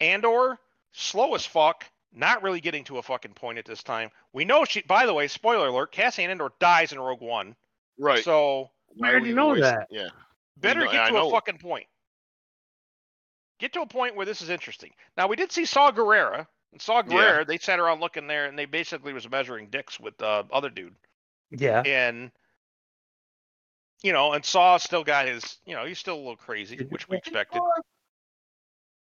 Andor, 0.00 0.58
slow 0.92 1.34
as 1.34 1.44
fuck. 1.44 1.84
Not 2.14 2.42
really 2.42 2.60
getting 2.60 2.84
to 2.84 2.96
a 2.98 3.02
fucking 3.02 3.34
point 3.34 3.58
at 3.58 3.66
this 3.66 3.82
time. 3.82 4.10
We 4.32 4.44
know 4.46 4.64
she. 4.64 4.80
By 4.82 5.04
the 5.04 5.12
way, 5.12 5.28
spoiler 5.28 5.66
alert: 5.68 5.92
Cassian 5.92 6.30
Andor 6.30 6.50
dies 6.58 6.92
in 6.92 6.98
Rogue 6.98 7.20
One. 7.20 7.54
Right. 7.98 8.24
So 8.24 8.70
Why 8.96 9.10
already 9.10 9.34
know 9.34 9.50
waste- 9.50 9.62
that. 9.62 9.88
Yeah. 9.90 10.08
better 10.56 10.84
know- 10.86 10.90
get 10.92 11.08
to 11.08 11.16
a 11.18 11.30
fucking 11.30 11.58
point. 11.58 11.86
Get 13.60 13.72
to 13.74 13.82
a 13.82 13.86
point 13.86 14.14
where 14.16 14.24
this 14.26 14.40
is 14.40 14.48
interesting. 14.48 14.92
Now 15.16 15.26
we 15.26 15.36
did 15.36 15.52
see 15.52 15.64
Saw 15.66 15.90
Gerrera. 15.92 16.46
And 16.72 16.80
Saw 16.80 17.02
Yeah. 17.06 17.44
They 17.44 17.58
sat 17.58 17.78
around 17.78 18.00
looking 18.00 18.26
there, 18.26 18.46
and 18.46 18.58
they 18.58 18.66
basically 18.66 19.12
was 19.12 19.28
measuring 19.28 19.68
dicks 19.68 19.98
with 19.98 20.16
the 20.18 20.26
uh, 20.26 20.42
other 20.52 20.70
dude. 20.70 20.94
yeah. 21.50 21.82
and 21.82 22.30
you 24.02 24.12
know, 24.12 24.32
and 24.32 24.44
Saw 24.44 24.76
still 24.76 25.02
got 25.02 25.26
his, 25.26 25.58
you 25.66 25.74
know, 25.74 25.84
he's 25.84 25.98
still 25.98 26.14
a 26.14 26.18
little 26.18 26.36
crazy, 26.36 26.86
which 26.88 27.08
we 27.08 27.16
expected. 27.16 27.60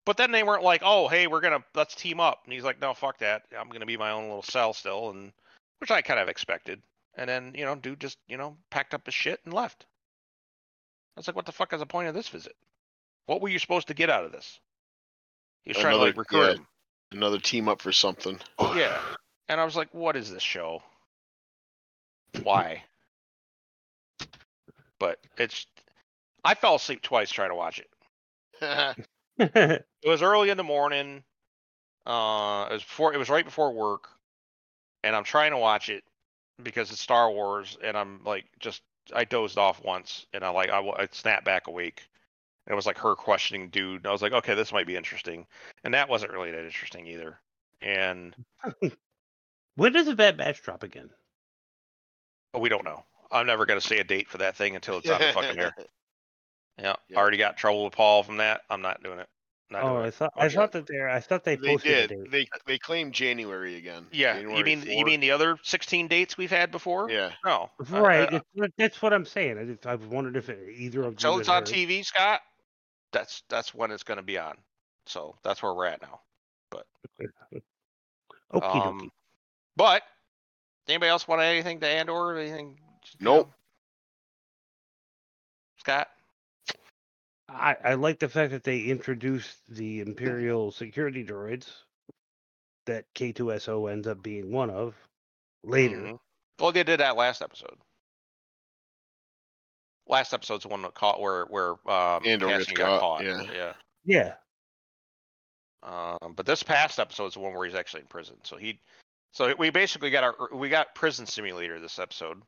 But 0.05 0.17
then 0.17 0.31
they 0.31 0.41
weren't 0.41 0.63
like, 0.63 0.81
oh, 0.83 1.07
hey, 1.07 1.27
we're 1.27 1.41
gonna 1.41 1.63
let's 1.75 1.93
team 1.93 2.19
up, 2.19 2.41
and 2.45 2.53
he's 2.53 2.63
like, 2.63 2.81
no, 2.81 2.93
fuck 2.93 3.19
that, 3.19 3.43
I'm 3.57 3.69
gonna 3.69 3.85
be 3.85 3.97
my 3.97 4.11
own 4.11 4.23
little 4.23 4.41
cell 4.41 4.73
still, 4.73 5.11
and 5.11 5.31
which 5.79 5.91
I 5.91 6.01
kind 6.01 6.19
of 6.19 6.29
expected. 6.29 6.81
And 7.15 7.29
then 7.29 7.53
you 7.55 7.65
know, 7.65 7.75
dude 7.75 7.99
just 7.99 8.17
you 8.27 8.37
know 8.37 8.57
packed 8.69 8.93
up 8.93 9.05
his 9.05 9.13
shit 9.13 9.39
and 9.45 9.53
left. 9.53 9.85
I 11.15 11.19
was 11.19 11.27
like, 11.27 11.35
what 11.35 11.45
the 11.45 11.51
fuck 11.51 11.73
is 11.73 11.79
the 11.79 11.85
point 11.85 12.07
of 12.07 12.15
this 12.15 12.29
visit? 12.29 12.55
What 13.25 13.41
were 13.41 13.49
you 13.49 13.59
supposed 13.59 13.87
to 13.89 13.93
get 13.93 14.09
out 14.09 14.25
of 14.25 14.31
this? 14.31 14.59
He 15.63 15.71
was 15.71 15.77
trying 15.77 15.97
to 15.97 16.03
like 16.03 16.17
recruit 16.17 16.41
yeah. 16.41 16.53
him. 16.53 16.67
Another 17.11 17.39
team 17.39 17.67
up 17.67 17.81
for 17.81 17.91
something. 17.91 18.39
Yeah. 18.59 18.99
And 19.49 19.59
I 19.59 19.65
was 19.65 19.75
like, 19.75 19.93
what 19.93 20.15
is 20.15 20.31
this 20.31 20.43
show? 20.43 20.81
Why? 22.43 22.83
But 24.99 25.19
it's 25.37 25.65
I 26.43 26.53
fell 26.55 26.75
asleep 26.75 27.01
twice 27.01 27.31
trying 27.31 27.49
to 27.49 27.55
watch 27.55 27.79
it. 27.79 27.89
It 30.03 30.09
was 30.09 30.21
early 30.21 30.49
in 30.49 30.57
the 30.57 30.63
morning. 30.63 31.23
Uh 32.05 32.67
it 32.69 32.73
was 32.73 32.83
before 32.83 33.13
it 33.13 33.17
was 33.17 33.29
right 33.29 33.45
before 33.45 33.71
work. 33.73 34.09
And 35.03 35.15
I'm 35.15 35.23
trying 35.23 35.51
to 35.51 35.57
watch 35.57 35.89
it 35.89 36.03
because 36.61 36.91
it's 36.91 37.01
Star 37.01 37.31
Wars 37.31 37.77
and 37.83 37.97
I'm 37.97 38.23
like 38.23 38.45
just 38.59 38.81
I 39.13 39.25
dozed 39.25 39.57
off 39.57 39.83
once 39.83 40.25
and 40.33 40.43
I 40.43 40.49
like 40.49 40.69
I, 40.69 40.79
wa- 40.79 40.95
I 40.97 41.07
snapped 41.11 41.45
back 41.45 41.67
awake. 41.67 42.07
And 42.67 42.73
it 42.73 42.75
was 42.75 42.85
like 42.85 42.97
her 42.99 43.15
questioning 43.15 43.69
dude. 43.69 43.97
And 44.01 44.07
I 44.07 44.11
was 44.11 44.21
like, 44.21 44.33
okay, 44.33 44.53
this 44.53 44.71
might 44.71 44.87
be 44.87 44.95
interesting. 44.95 45.47
And 45.83 45.93
that 45.93 46.09
wasn't 46.09 46.31
really 46.31 46.51
that 46.51 46.63
interesting 46.65 47.07
either. 47.07 47.39
And 47.81 48.35
when 49.75 49.93
does 49.93 50.05
the 50.05 50.15
Bad 50.15 50.37
Batch 50.37 50.61
drop 50.61 50.83
again? 50.83 51.09
But 52.53 52.59
we 52.61 52.69
don't 52.69 52.85
know. 52.85 53.03
I'm 53.31 53.47
never 53.47 53.65
gonna 53.65 53.81
say 53.81 53.97
a 53.99 54.03
date 54.03 54.27
for 54.27 54.37
that 54.39 54.55
thing 54.57 54.75
until 54.75 54.97
it's 54.97 55.09
out 55.09 55.21
of 55.21 55.33
fucking 55.33 55.59
air. 55.59 55.73
Yeah, 56.81 56.95
I 57.15 57.19
already 57.19 57.37
got 57.37 57.57
trouble 57.57 57.83
with 57.83 57.93
Paul 57.93 58.23
from 58.23 58.37
that. 58.37 58.61
I'm 58.69 58.81
not 58.81 59.03
doing 59.03 59.19
it. 59.19 59.27
Not 59.69 59.83
Oh, 59.83 59.89
doing 59.89 60.03
I 60.03 60.07
it. 60.07 60.13
thought 60.15 60.33
I 60.35 60.45
Okay. 60.45 60.55
thought 60.55 60.71
that 60.71 60.87
they 60.87 60.99
I 61.03 61.19
thought 61.19 61.43
they 61.43 61.55
They 61.55 61.67
posted 61.73 62.09
did. 62.09 62.09
date. 62.23 62.31
They 62.31 62.47
they 62.65 62.77
claimed 62.79 63.13
January 63.13 63.75
again. 63.75 64.07
Yeah, 64.11 64.35
you 64.37 64.43
January 64.47 64.63
mean 64.63 64.97
you 64.97 65.05
mean 65.05 65.19
the 65.19 65.31
other 65.31 65.57
16 65.63 66.07
dates 66.07 66.37
we've 66.37 66.49
had 66.49 66.71
before? 66.71 67.11
Yeah. 67.11 67.33
No. 67.45 67.69
Right, 67.89 68.21
I- 68.33 68.35
it's- 68.37 68.71
that's 68.77 69.01
what 69.01 69.13
I'm 69.13 69.25
saying. 69.25 69.59
I 69.59 69.65
just 69.65 69.85
I 69.85 69.95
wondered 69.95 70.37
if 70.37 70.49
it, 70.49 70.59
either 70.75 71.01
of 71.01 71.07
until 71.09 71.33
you 71.33 71.39
it's 71.41 71.49
on 71.49 71.57
heard. 71.63 71.65
TV, 71.67 72.03
Scott. 72.05 72.41
That's 73.11 73.43
that's 73.49 73.73
when 73.73 73.91
it's 73.91 74.03
gonna 74.03 74.23
be 74.23 74.37
on. 74.37 74.57
So 75.05 75.35
that's 75.43 75.61
where 75.61 75.73
we're 75.73 75.87
at 75.87 76.01
now. 76.01 76.21
But 76.69 76.85
okay, 78.53 78.79
Um, 78.79 79.11
but 79.75 80.03
anybody 80.87 81.09
else 81.09 81.27
want 81.27 81.41
to 81.41 81.45
add 81.45 81.51
anything 81.51 81.79
to 81.81 81.87
Andor? 81.87 82.13
or 82.13 82.37
Anything? 82.37 82.79
Nope. 83.19 83.47
know? 83.47 83.53
Scott. 85.79 86.09
I, 87.49 87.75
I 87.83 87.93
like 87.95 88.19
the 88.19 88.29
fact 88.29 88.51
that 88.51 88.63
they 88.63 88.81
introduced 88.81 89.57
the 89.67 89.99
Imperial 89.99 90.71
security 90.71 91.25
droids 91.25 91.67
that 92.85 93.05
K2SO 93.13 93.91
ends 93.91 94.07
up 94.07 94.23
being 94.23 94.51
one 94.51 94.69
of 94.69 94.95
later. 95.63 95.97
Mhm. 95.97 96.19
Well, 96.59 96.71
they 96.71 96.83
did 96.83 96.99
that 96.99 97.17
last 97.17 97.41
episode. 97.41 97.77
Last 100.11 100.33
episode's 100.33 100.63
the 100.63 100.69
one 100.69 100.81
that 100.81 100.93
caught 100.93 101.21
where 101.21 101.45
where 101.45 101.69
um, 101.89 102.21
Andor 102.25 102.47
Cassian 102.47 102.75
got 102.75 102.99
caught, 102.99 103.19
caught. 103.19 103.25
yeah. 103.25 103.43
yeah. 103.53 103.73
Yeah. 104.03 104.33
Um, 105.83 106.33
but 106.35 106.45
this 106.45 106.61
past 106.61 106.99
episode's 106.99 107.35
the 107.35 107.39
one 107.39 107.53
where 107.53 107.65
he's 107.65 107.75
actually 107.75 108.01
in 108.01 108.07
prison. 108.07 108.35
So 108.43 108.57
he, 108.57 108.79
so 109.31 109.55
we 109.57 109.69
basically 109.69 110.11
got 110.11 110.23
our 110.23 110.35
we 110.53 110.67
got 110.67 110.93
prison 110.93 111.25
simulator 111.25 111.79
this 111.79 111.97
episode. 111.97 112.41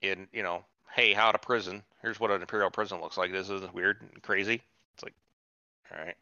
In 0.00 0.28
you 0.32 0.44
know, 0.44 0.64
hey, 0.94 1.12
how 1.12 1.32
to 1.32 1.38
prison? 1.38 1.82
Here's 2.02 2.20
what 2.20 2.30
an 2.30 2.40
imperial 2.40 2.70
prison 2.70 3.00
looks 3.00 3.16
like. 3.16 3.32
This 3.32 3.50
isn't 3.50 3.74
weird 3.74 4.00
and 4.00 4.22
crazy. 4.22 4.62
It's 4.94 5.02
like, 5.02 5.14
all 5.90 5.98
right. 5.98 6.14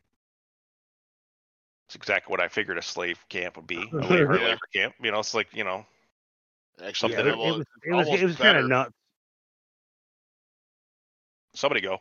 It's 1.88 1.96
exactly 1.96 2.30
what 2.30 2.40
I 2.40 2.48
figured 2.48 2.78
a 2.78 2.82
slave 2.82 3.22
camp 3.28 3.56
would 3.56 3.66
be. 3.66 3.76
A 3.92 3.96
labor, 4.06 4.38
Yeah. 4.38 4.44
labor 4.46 4.66
camp. 4.74 4.94
You 5.02 5.12
know, 5.12 5.18
it's 5.18 5.34
like 5.34 5.48
you 5.52 5.64
know, 5.64 5.84
Actually, 6.82 7.12
Yeah, 7.12 7.20
it, 7.20 7.38
well, 7.38 7.54
it 7.54 7.58
was 7.58 7.66
it 7.84 7.92
was, 7.92 8.06
almost 8.06 8.22
it 8.22 8.26
was 8.26 8.36
kind 8.36 8.58
of 8.58 8.68
nuts. 8.68 8.92
Somebody 11.54 11.80
go. 11.80 11.98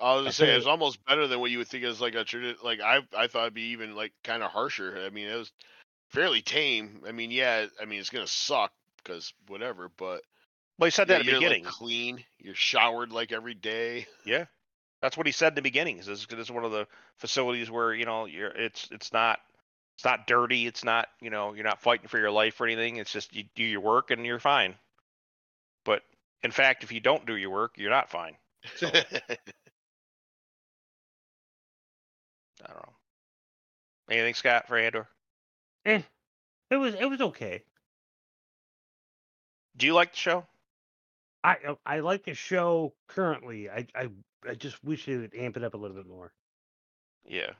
I 0.00 0.14
was 0.14 0.22
gonna 0.22 0.32
say 0.32 0.56
it's 0.56 0.66
almost 0.66 1.04
better 1.04 1.26
than 1.26 1.40
what 1.40 1.50
you 1.50 1.58
would 1.58 1.68
think 1.68 1.84
is 1.84 2.00
like 2.00 2.14
a 2.14 2.24
tradi- 2.24 2.62
like 2.62 2.80
I 2.80 3.00
I 3.16 3.26
thought 3.26 3.42
it'd 3.42 3.54
be 3.54 3.70
even 3.72 3.94
like 3.96 4.12
kind 4.24 4.42
of 4.42 4.50
harsher. 4.50 5.02
I 5.04 5.10
mean, 5.10 5.28
it 5.28 5.36
was 5.36 5.52
fairly 6.10 6.42
tame. 6.42 7.02
I 7.06 7.12
mean, 7.12 7.30
yeah, 7.30 7.66
I 7.80 7.84
mean 7.84 8.00
it's 8.00 8.10
gonna 8.10 8.26
suck 8.26 8.72
because 9.02 9.32
whatever, 9.48 9.90
but 9.96 10.22
Well, 10.78 10.86
he 10.86 10.90
said 10.90 11.08
yeah, 11.08 11.14
that 11.14 11.20
at 11.20 11.26
the 11.26 11.32
beginning. 11.32 11.64
like 11.64 11.72
clean. 11.72 12.24
You're 12.38 12.54
showered 12.54 13.12
like 13.12 13.32
every 13.32 13.54
day. 13.54 14.06
Yeah, 14.24 14.44
that's 15.02 15.16
what 15.16 15.26
he 15.26 15.32
said 15.32 15.52
in 15.52 15.56
the 15.56 15.62
beginning. 15.62 15.96
He 15.96 16.02
says 16.02 16.26
this 16.28 16.38
is 16.38 16.50
one 16.50 16.64
of 16.64 16.72
the 16.72 16.86
facilities 17.16 17.70
where 17.70 17.92
you 17.92 18.04
know 18.04 18.26
you're 18.26 18.48
it's 18.50 18.88
it's 18.92 19.12
not 19.12 19.40
it's 19.96 20.04
not 20.04 20.26
dirty. 20.28 20.66
It's 20.66 20.84
not 20.84 21.08
you 21.20 21.30
know 21.30 21.54
you're 21.54 21.64
not 21.64 21.82
fighting 21.82 22.06
for 22.08 22.18
your 22.18 22.30
life 22.30 22.60
or 22.60 22.66
anything. 22.66 22.96
It's 22.96 23.12
just 23.12 23.34
you 23.34 23.44
do 23.56 23.64
your 23.64 23.80
work 23.80 24.10
and 24.12 24.24
you're 24.24 24.38
fine. 24.38 24.76
But 26.42 26.48
in 26.48 26.52
fact, 26.52 26.84
if 26.84 26.92
you 26.92 27.00
don't 27.00 27.26
do 27.26 27.36
your 27.36 27.50
work, 27.50 27.74
you're 27.76 27.90
not 27.90 28.10
fine. 28.10 28.36
So 28.76 28.86
I 28.94 29.02
don't 32.66 32.76
know. 32.76 32.92
Anything, 34.10 34.34
Scott, 34.34 34.66
for 34.66 34.78
Andor? 34.78 35.08
Eh, 35.84 36.02
it 36.70 36.76
was 36.76 36.94
it 36.94 37.04
was 37.04 37.20
okay. 37.20 37.62
Do 39.76 39.86
you 39.86 39.94
like 39.94 40.12
the 40.12 40.18
show? 40.18 40.46
I 41.44 41.56
uh, 41.66 41.74
I 41.86 42.00
like 42.00 42.24
the 42.24 42.34
show 42.34 42.94
currently. 43.06 43.70
I 43.70 43.86
I 43.94 44.08
I 44.48 44.54
just 44.54 44.82
wish 44.82 45.08
it 45.08 45.18
would 45.18 45.34
amp 45.34 45.56
it 45.56 45.64
up 45.64 45.74
a 45.74 45.76
little 45.76 45.96
bit 45.96 46.06
more. 46.06 46.32
Yeah. 47.24 47.50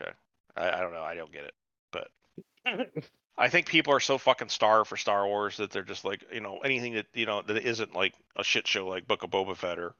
Okay. 0.00 0.12
I, 0.56 0.70
I 0.70 0.80
don't 0.80 0.92
know. 0.92 1.02
I 1.02 1.14
don't 1.14 1.32
get 1.32 1.44
it, 1.44 1.54
but 1.92 2.08
I 3.38 3.48
think 3.48 3.66
people 3.66 3.92
are 3.94 4.00
so 4.00 4.18
fucking 4.18 4.48
starved 4.48 4.88
for 4.88 4.96
Star 4.96 5.26
Wars 5.26 5.56
that 5.58 5.70
they're 5.70 5.82
just 5.84 6.04
like, 6.04 6.24
you 6.32 6.40
know, 6.40 6.58
anything 6.58 6.94
that 6.94 7.06
you 7.14 7.24
know 7.24 7.40
that 7.42 7.56
isn't 7.64 7.94
like 7.94 8.14
a 8.36 8.42
shit 8.44 8.66
show 8.66 8.86
like 8.88 9.06
Book 9.06 9.22
of 9.22 9.30
Boba 9.30 9.56
Fett 9.56 9.78
or 9.78 9.94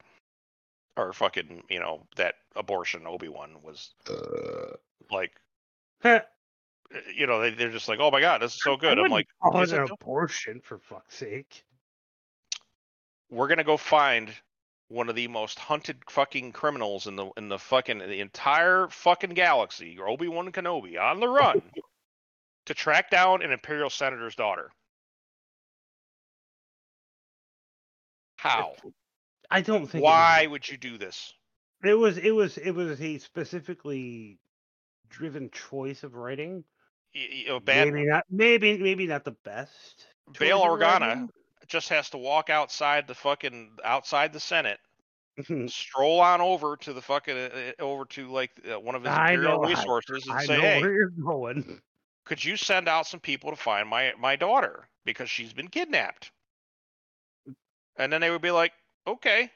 or 0.97 1.13
fucking, 1.13 1.63
you 1.71 1.79
know, 1.79 2.07
that 2.17 2.35
abortion 2.57 3.07
Obi 3.07 3.29
Wan 3.29 3.63
was 3.63 3.91
Uh, 4.11 4.75
like, 5.13 5.31
Heh, 6.03 6.17
uh, 6.95 6.99
you 7.15 7.27
know, 7.29 7.41
they 7.41 7.51
they're 7.51 7.71
just 7.71 7.89
like, 7.89 8.01
oh 8.01 8.11
my 8.11 8.21
god, 8.21 8.43
this 8.43 8.55
is 8.55 8.63
so 8.63 8.77
good. 8.77 8.99
I'm 8.99 9.09
like, 9.11 9.29
call 9.41 9.63
is 9.63 9.73
it 9.73 9.77
it 9.77 9.83
an 9.83 9.87
though? 9.87 9.95
abortion 9.95 10.61
for 10.61 10.79
fuck's 10.79 11.15
sake. 11.17 11.65
we're 13.31 13.49
gonna 13.49 13.63
go 13.65 13.77
find 13.77 14.31
one 14.89 15.09
of 15.09 15.15
the 15.15 15.29
most 15.29 15.59
hunted 15.59 15.99
fucking 16.09 16.51
criminals 16.53 17.07
in 17.07 17.15
the 17.15 17.31
in 17.37 17.49
the 17.49 17.59
fucking 17.59 17.99
the 17.99 18.21
entire 18.21 18.89
fucking 18.89 19.31
galaxy, 19.31 19.97
Obi 20.01 20.27
Wan 20.29 20.51
Kenobi, 20.51 20.99
on 21.01 21.21
the 21.21 21.29
run 21.29 21.63
to 22.69 22.75
track 22.75 23.11
down 23.11 23.41
an 23.43 23.51
Imperial 23.51 23.89
senator's 23.91 24.35
daughter. 24.35 24.71
How? 28.37 28.75
I 29.51 29.63
don't 29.63 29.87
think. 29.87 30.05
Why 30.05 30.47
would 30.47 30.69
you 30.69 30.77
do 30.77 30.99
this? 30.99 31.33
It 31.83 31.95
was 31.95 32.19
it 32.19 32.31
was 32.31 32.59
it 32.59 32.73
was 32.73 33.01
a 33.01 33.19
specifically 33.19 34.39
driven 35.09 35.51
choice 35.51 36.03
of 36.03 36.15
writing. 36.15 36.63
Y- 37.15 37.45
y- 37.49 37.55
a 37.57 37.61
bad 37.61 37.89
maybe 37.93 38.07
not. 38.07 38.25
Maybe 38.31 38.79
maybe 38.79 39.07
not 39.07 39.25
the 39.25 39.37
best. 39.45 40.07
Bail 40.39 40.61
Organa 40.61 41.29
just 41.67 41.89
has 41.89 42.11
to 42.11 42.19
walk 42.19 42.51
outside 42.51 43.07
the 43.07 43.15
fucking 43.15 43.79
outside 43.83 44.35
the 44.35 44.41
Senate, 44.41 44.79
stroll 45.69 46.21
on 46.21 46.43
over 46.43 46.77
to 46.77 46.93
the 46.93 47.01
fucking 47.03 47.37
uh, 47.37 47.73
uh, 47.81 47.83
over 47.83 48.05
to 48.05 48.31
like 48.31 48.51
uh, 48.71 48.79
one 48.79 48.95
of 48.95 49.03
his 49.05 49.13
Imperial 49.17 49.63
know, 49.63 49.65
I- 49.65 49.71
resources 49.71 50.27
and 50.27 50.39
I 50.39 50.45
say, 50.45 50.57
know 50.57 50.63
"Hey, 50.63 50.81
where 50.83 50.93
you're 50.93 51.09
going. 51.11 51.81
Could 52.29 52.45
you 52.45 52.57
send 52.57 52.89
out 52.89 53.09
some 53.09 53.21
people 53.21 53.51
to 53.51 53.57
find 53.57 53.89
my 53.89 54.15
my 54.19 54.37
daughter 54.37 54.89
because 55.05 55.31
she's 55.31 55.53
been 55.53 55.69
kidnapped?" 55.69 56.31
And 57.97 58.13
then 58.13 58.23
they 58.23 58.31
would 58.31 58.41
be 58.41 58.51
like, 58.51 58.73
"Okay." 59.07 59.53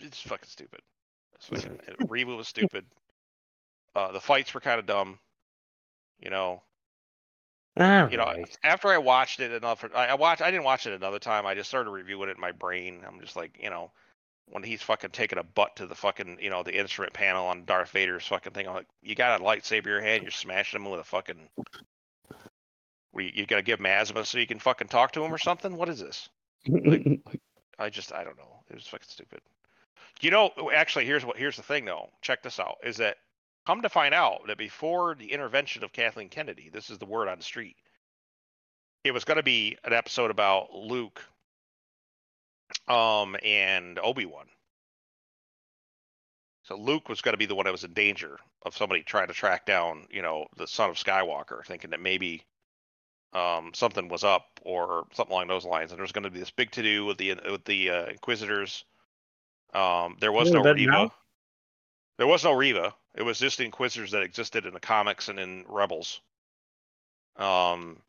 It's 0.00 0.20
fucking 0.20 0.48
stupid. 0.48 0.80
Fucking, 1.40 1.80
Reva 2.08 2.34
was 2.36 2.48
stupid. 2.48 2.86
Uh, 3.94 4.12
the 4.12 4.20
fights 4.20 4.54
were 4.54 4.60
kind 4.60 4.78
of 4.78 4.86
dumb. 4.86 5.20
You 6.20 6.30
know, 6.30 6.62
All 7.78 8.08
you 8.08 8.16
know, 8.16 8.26
right. 8.26 8.58
after 8.62 8.88
I 8.88 8.98
watched 8.98 9.40
it 9.40 9.52
enough, 9.52 9.84
I 9.94 10.14
watched. 10.14 10.42
I 10.42 10.50
didn't 10.50 10.64
watch 10.64 10.86
it 10.86 10.92
another 10.92 11.18
time. 11.18 11.46
I 11.46 11.54
just 11.54 11.68
started 11.68 11.90
reviewing 11.90 12.28
it 12.28 12.36
in 12.36 12.40
my 12.40 12.52
brain. 12.52 13.04
I'm 13.06 13.20
just 13.20 13.36
like, 13.36 13.58
you 13.62 13.70
know, 13.70 13.92
when 14.48 14.62
he's 14.62 14.82
fucking 14.82 15.10
taking 15.10 15.38
a 15.38 15.42
butt 15.42 15.76
to 15.76 15.86
the 15.86 15.94
fucking, 15.94 16.38
you 16.40 16.50
know, 16.50 16.62
the 16.62 16.78
instrument 16.78 17.12
panel 17.12 17.46
on 17.46 17.64
Darth 17.64 17.90
Vader's 17.90 18.26
fucking 18.26 18.52
thing. 18.52 18.68
I'm 18.68 18.74
like, 18.74 18.86
you 19.02 19.14
got 19.14 19.40
a 19.40 19.44
lightsaber 19.44 19.86
in 19.86 19.90
your 19.90 20.00
hand, 20.00 20.22
you're 20.22 20.30
smashing 20.30 20.80
him 20.80 20.90
with 20.90 21.00
a 21.00 21.04
fucking. 21.04 21.48
What, 23.10 23.34
you, 23.34 23.46
gotta 23.46 23.62
give 23.62 23.80
him 23.80 23.86
asthma 23.86 24.24
so 24.24 24.38
you 24.38 24.46
can 24.46 24.58
fucking 24.58 24.88
talk 24.88 25.12
to 25.12 25.24
him 25.24 25.32
or 25.32 25.38
something? 25.38 25.76
What 25.76 25.88
is 25.88 26.00
this? 26.00 26.28
I 27.78 27.90
just, 27.90 28.12
I 28.12 28.24
don't 28.24 28.36
know. 28.36 28.60
It 28.70 28.74
was 28.74 28.86
fucking 28.86 29.06
stupid. 29.08 29.40
You 30.20 30.30
know, 30.30 30.50
actually, 30.72 31.04
here's 31.04 31.24
what. 31.24 31.36
Here's 31.36 31.56
the 31.56 31.62
thing, 31.62 31.84
though. 31.84 32.08
Check 32.22 32.42
this 32.42 32.58
out. 32.58 32.76
Is 32.82 32.96
that 32.96 33.18
come 33.66 33.82
to 33.82 33.88
find 33.88 34.14
out 34.14 34.46
that 34.46 34.56
before 34.56 35.14
the 35.14 35.32
intervention 35.32 35.84
of 35.84 35.92
Kathleen 35.92 36.28
Kennedy, 36.28 36.70
this 36.72 36.88
is 36.88 36.98
the 36.98 37.04
word 37.04 37.28
on 37.28 37.38
the 37.38 37.44
street. 37.44 37.76
It 39.04 39.12
was 39.12 39.24
going 39.24 39.36
to 39.36 39.42
be 39.42 39.76
an 39.84 39.92
episode 39.92 40.30
about 40.30 40.72
Luke, 40.72 41.22
um, 42.88 43.36
and 43.44 43.98
Obi 43.98 44.26
Wan. 44.26 44.46
So 46.64 46.76
Luke 46.76 47.08
was 47.08 47.20
going 47.20 47.34
to 47.34 47.38
be 47.38 47.46
the 47.46 47.54
one 47.54 47.64
that 47.66 47.72
was 47.72 47.84
in 47.84 47.92
danger 47.92 48.38
of 48.62 48.76
somebody 48.76 49.02
trying 49.02 49.28
to 49.28 49.34
track 49.34 49.66
down, 49.66 50.06
you 50.10 50.20
know, 50.22 50.46
the 50.56 50.66
son 50.66 50.90
of 50.90 50.96
Skywalker, 50.96 51.64
thinking 51.64 51.90
that 51.90 52.00
maybe 52.00 52.42
um, 53.32 53.70
something 53.74 54.08
was 54.08 54.24
up 54.24 54.46
or 54.62 55.06
something 55.12 55.32
along 55.32 55.46
those 55.46 55.64
lines. 55.64 55.92
And 55.92 55.98
there 55.98 56.02
was 56.04 56.10
going 56.12 56.24
to 56.24 56.30
be 56.30 56.40
this 56.40 56.50
big 56.50 56.72
to 56.72 56.82
do 56.82 57.04
with 57.04 57.18
the 57.18 57.36
with 57.48 57.64
the 57.64 57.90
uh, 57.90 58.06
Inquisitors. 58.06 58.84
Um, 59.74 60.16
there 60.20 60.32
was 60.32 60.48
no 60.54 60.62
Reva. 60.76 60.90
now- 60.92 61.14
There 62.18 62.26
was 62.26 62.42
no 62.44 62.52
Reva. 62.52 62.94
It 63.14 63.22
was 63.22 63.38
just 63.38 63.58
the 63.58 63.64
Inquisitors 63.64 64.10
that 64.10 64.22
existed 64.22 64.66
in 64.66 64.74
the 64.74 64.80
comics 64.80 65.28
and 65.28 65.38
in 65.38 65.64
Rebels. 65.68 66.20
Um, 67.36 68.02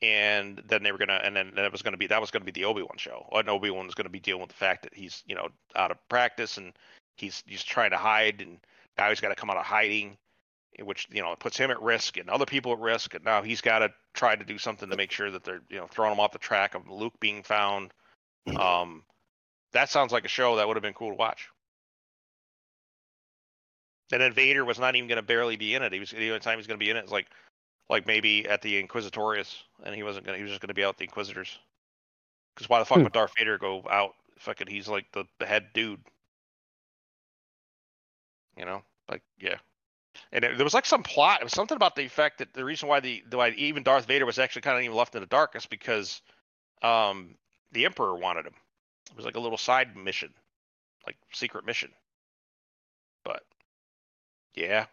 and 0.00 0.62
then 0.66 0.82
they 0.82 0.92
were 0.92 0.98
gonna, 0.98 1.20
and 1.24 1.34
then 1.34 1.52
that 1.56 1.72
was 1.72 1.82
gonna 1.82 1.96
be 1.96 2.06
that 2.06 2.20
was 2.20 2.30
gonna 2.30 2.44
be 2.44 2.52
the 2.52 2.64
Obi 2.64 2.82
Wan 2.82 2.96
show. 2.96 3.26
And 3.32 3.48
Obi 3.48 3.70
Wan 3.70 3.86
was 3.86 3.94
gonna 3.94 4.08
be 4.08 4.20
dealing 4.20 4.40
with 4.40 4.50
the 4.50 4.56
fact 4.56 4.82
that 4.82 4.94
he's 4.94 5.22
you 5.26 5.34
know 5.34 5.48
out 5.76 5.90
of 5.90 6.08
practice 6.08 6.56
and 6.56 6.72
he's 7.16 7.42
he's 7.46 7.64
trying 7.64 7.90
to 7.90 7.96
hide, 7.96 8.40
and 8.40 8.58
now 8.96 9.08
he's 9.08 9.20
got 9.20 9.28
to 9.28 9.34
come 9.34 9.50
out 9.50 9.56
of 9.56 9.64
hiding, 9.64 10.16
which 10.80 11.08
you 11.10 11.22
know 11.22 11.34
puts 11.36 11.56
him 11.56 11.70
at 11.70 11.82
risk 11.82 12.16
and 12.16 12.30
other 12.30 12.46
people 12.46 12.72
at 12.72 12.78
risk. 12.78 13.14
And 13.14 13.24
now 13.24 13.42
he's 13.42 13.60
got 13.60 13.80
to 13.80 13.92
try 14.14 14.36
to 14.36 14.44
do 14.44 14.58
something 14.58 14.88
to 14.88 14.96
make 14.96 15.10
sure 15.10 15.30
that 15.30 15.44
they're 15.44 15.62
you 15.68 15.78
know 15.78 15.86
throwing 15.86 16.12
him 16.12 16.20
off 16.20 16.32
the 16.32 16.38
track 16.38 16.74
of 16.74 16.88
Luke 16.88 17.14
being 17.20 17.42
found. 17.42 17.92
Um, 18.56 19.02
that 19.72 19.90
sounds 19.90 20.12
like 20.12 20.24
a 20.24 20.28
show 20.28 20.56
that 20.56 20.66
would 20.66 20.76
have 20.76 20.82
been 20.82 20.94
cool 20.94 21.10
to 21.10 21.16
watch. 21.16 21.48
And 24.10 24.22
then 24.22 24.32
Vader 24.32 24.64
was 24.64 24.78
not 24.78 24.96
even 24.96 25.08
going 25.08 25.16
to 25.16 25.22
barely 25.22 25.56
be 25.56 25.74
in 25.74 25.82
it. 25.82 25.92
He 25.92 26.00
was 26.00 26.10
the 26.10 26.28
only 26.28 26.40
time 26.40 26.58
he's 26.58 26.66
going 26.66 26.80
to 26.80 26.84
be 26.84 26.90
in 26.90 26.96
it. 26.96 27.00
it 27.00 27.04
is 27.06 27.12
like, 27.12 27.26
like 27.88 28.06
maybe 28.06 28.48
at 28.48 28.62
the 28.62 28.82
Inquisitorius, 28.82 29.62
and 29.84 29.94
he 29.94 30.02
wasn't 30.02 30.26
going. 30.26 30.34
to 30.34 30.38
He 30.38 30.42
was 30.42 30.52
just 30.52 30.60
going 30.60 30.68
to 30.68 30.74
be 30.74 30.84
out 30.84 30.90
with 30.90 30.98
the 30.98 31.04
Inquisitors. 31.04 31.58
Because 32.54 32.68
why 32.68 32.78
the 32.80 32.84
fuck 32.84 33.00
Hmm. 33.00 33.04
would 33.04 33.12
Darth 33.12 33.32
Vader 33.38 33.58
go 33.58 33.84
out? 33.90 34.14
Fucking, 34.38 34.66
he's 34.68 34.88
like 34.88 35.10
the 35.12 35.24
the 35.38 35.46
head 35.46 35.68
dude. 35.74 36.00
You 38.56 38.64
know, 38.64 38.82
like 39.08 39.22
yeah. 39.38 39.58
And 40.32 40.44
it, 40.44 40.56
there 40.56 40.64
was 40.64 40.74
like 40.74 40.86
some 40.86 41.02
plot. 41.02 41.40
It 41.40 41.44
was 41.44 41.52
something 41.52 41.76
about 41.76 41.96
the 41.96 42.04
effect 42.04 42.38
that 42.38 42.52
the 42.54 42.64
reason 42.64 42.88
why 42.88 43.00
the 43.00 43.22
why 43.30 43.50
even 43.50 43.82
Darth 43.82 44.06
Vader 44.06 44.26
was 44.26 44.38
actually 44.38 44.62
kind 44.62 44.76
of 44.76 44.82
even 44.84 44.96
left 44.96 45.14
in 45.14 45.20
the 45.20 45.26
dark 45.26 45.56
is 45.56 45.66
because, 45.66 46.22
um, 46.82 47.36
the 47.72 47.84
Emperor 47.84 48.16
wanted 48.16 48.46
him. 48.46 48.54
It 49.10 49.16
was 49.16 49.26
like 49.26 49.36
a 49.36 49.40
little 49.40 49.58
side 49.58 49.96
mission, 49.96 50.34
like 51.06 51.16
secret 51.32 51.64
mission. 51.66 51.92
But 53.24 53.44
yeah. 54.54 54.86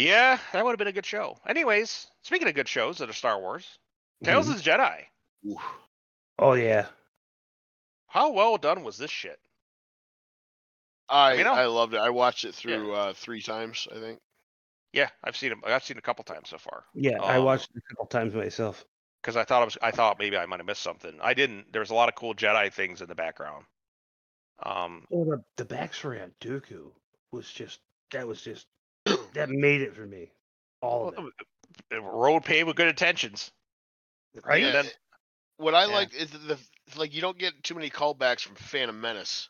Yeah, 0.00 0.38
that 0.52 0.64
would 0.64 0.70
have 0.72 0.78
been 0.78 0.88
a 0.88 0.92
good 0.92 1.06
show. 1.06 1.38
Anyways, 1.46 2.06
speaking 2.22 2.48
of 2.48 2.54
good 2.54 2.68
shows 2.68 2.98
that 2.98 3.10
are 3.10 3.14
Star 3.14 3.38
Wars, 3.38 3.66
Tales 4.24 4.48
of 4.48 4.56
the 4.56 4.62
Jedi. 4.70 5.02
Oof. 5.48 5.60
Oh 6.38 6.54
yeah. 6.54 6.86
How 8.06 8.30
well 8.32 8.56
done 8.56 8.82
was 8.82 8.96
this 8.98 9.10
shit? 9.10 9.38
I 11.08 11.34
You 11.34 11.44
know- 11.44 11.52
I 11.54 11.66
loved 11.66 11.94
it. 11.94 11.98
I 11.98 12.10
watched 12.10 12.44
it 12.44 12.54
through 12.54 12.92
uh, 12.94 13.12
three 13.14 13.42
times. 13.42 13.86
I 13.90 13.98
think. 14.00 14.20
Yeah, 14.92 15.08
I've 15.22 15.36
seen 15.36 15.52
it. 15.52 15.58
I've 15.64 15.84
seen 15.84 15.96
it 15.96 16.00
a 16.00 16.02
couple 16.02 16.24
times 16.24 16.48
so 16.48 16.58
far. 16.58 16.84
Yeah, 16.94 17.20
I 17.22 17.36
Um, 17.36 17.44
watched 17.44 17.70
it 17.74 17.78
a 17.84 17.88
couple 17.94 18.06
times 18.06 18.34
myself. 18.34 18.84
because 19.22 19.36
I 19.36 19.44
thought 19.44 19.62
I 19.62 19.64
was 19.64 19.78
I 19.82 19.90
thought 19.90 20.18
maybe 20.18 20.36
I 20.36 20.46
might 20.46 20.58
have 20.60 20.66
missed 20.66 20.82
something. 20.82 21.16
I 21.22 21.34
didn't. 21.34 21.72
There 21.72 21.80
was 21.80 21.90
a 21.90 21.94
lot 21.94 22.08
of 22.08 22.14
cool 22.16 22.34
Jedi 22.34 22.72
things 22.72 23.00
in 23.02 23.08
the 23.08 23.14
background. 23.14 23.66
Um, 24.64 25.06
Oh, 25.12 25.24
the, 25.24 25.44
the 25.56 25.64
backstory 25.64 26.22
on 26.22 26.32
Dooku 26.40 26.90
was 27.32 27.50
just 27.50 27.80
that 28.12 28.26
was 28.26 28.42
just 28.42 28.66
that 29.34 29.48
made 29.50 29.80
it 29.82 29.94
for 29.94 30.06
me. 30.06 30.30
All 30.82 31.08
of 31.08 31.24
it. 31.90 31.96
road 32.02 32.44
paved 32.44 32.66
with 32.66 32.76
good 32.76 32.88
intentions. 32.88 33.50
Right? 34.44 34.62
Yeah, 34.62 34.70
then- 34.72 34.90
what 35.56 35.74
I 35.74 35.86
yeah. 35.86 35.94
like 35.94 36.14
is 36.14 36.30
the 36.30 36.58
like 36.96 37.14
you 37.14 37.20
don't 37.20 37.38
get 37.38 37.62
too 37.62 37.74
many 37.74 37.90
callbacks 37.90 38.40
from 38.40 38.56
Phantom 38.56 38.98
Menace. 38.98 39.48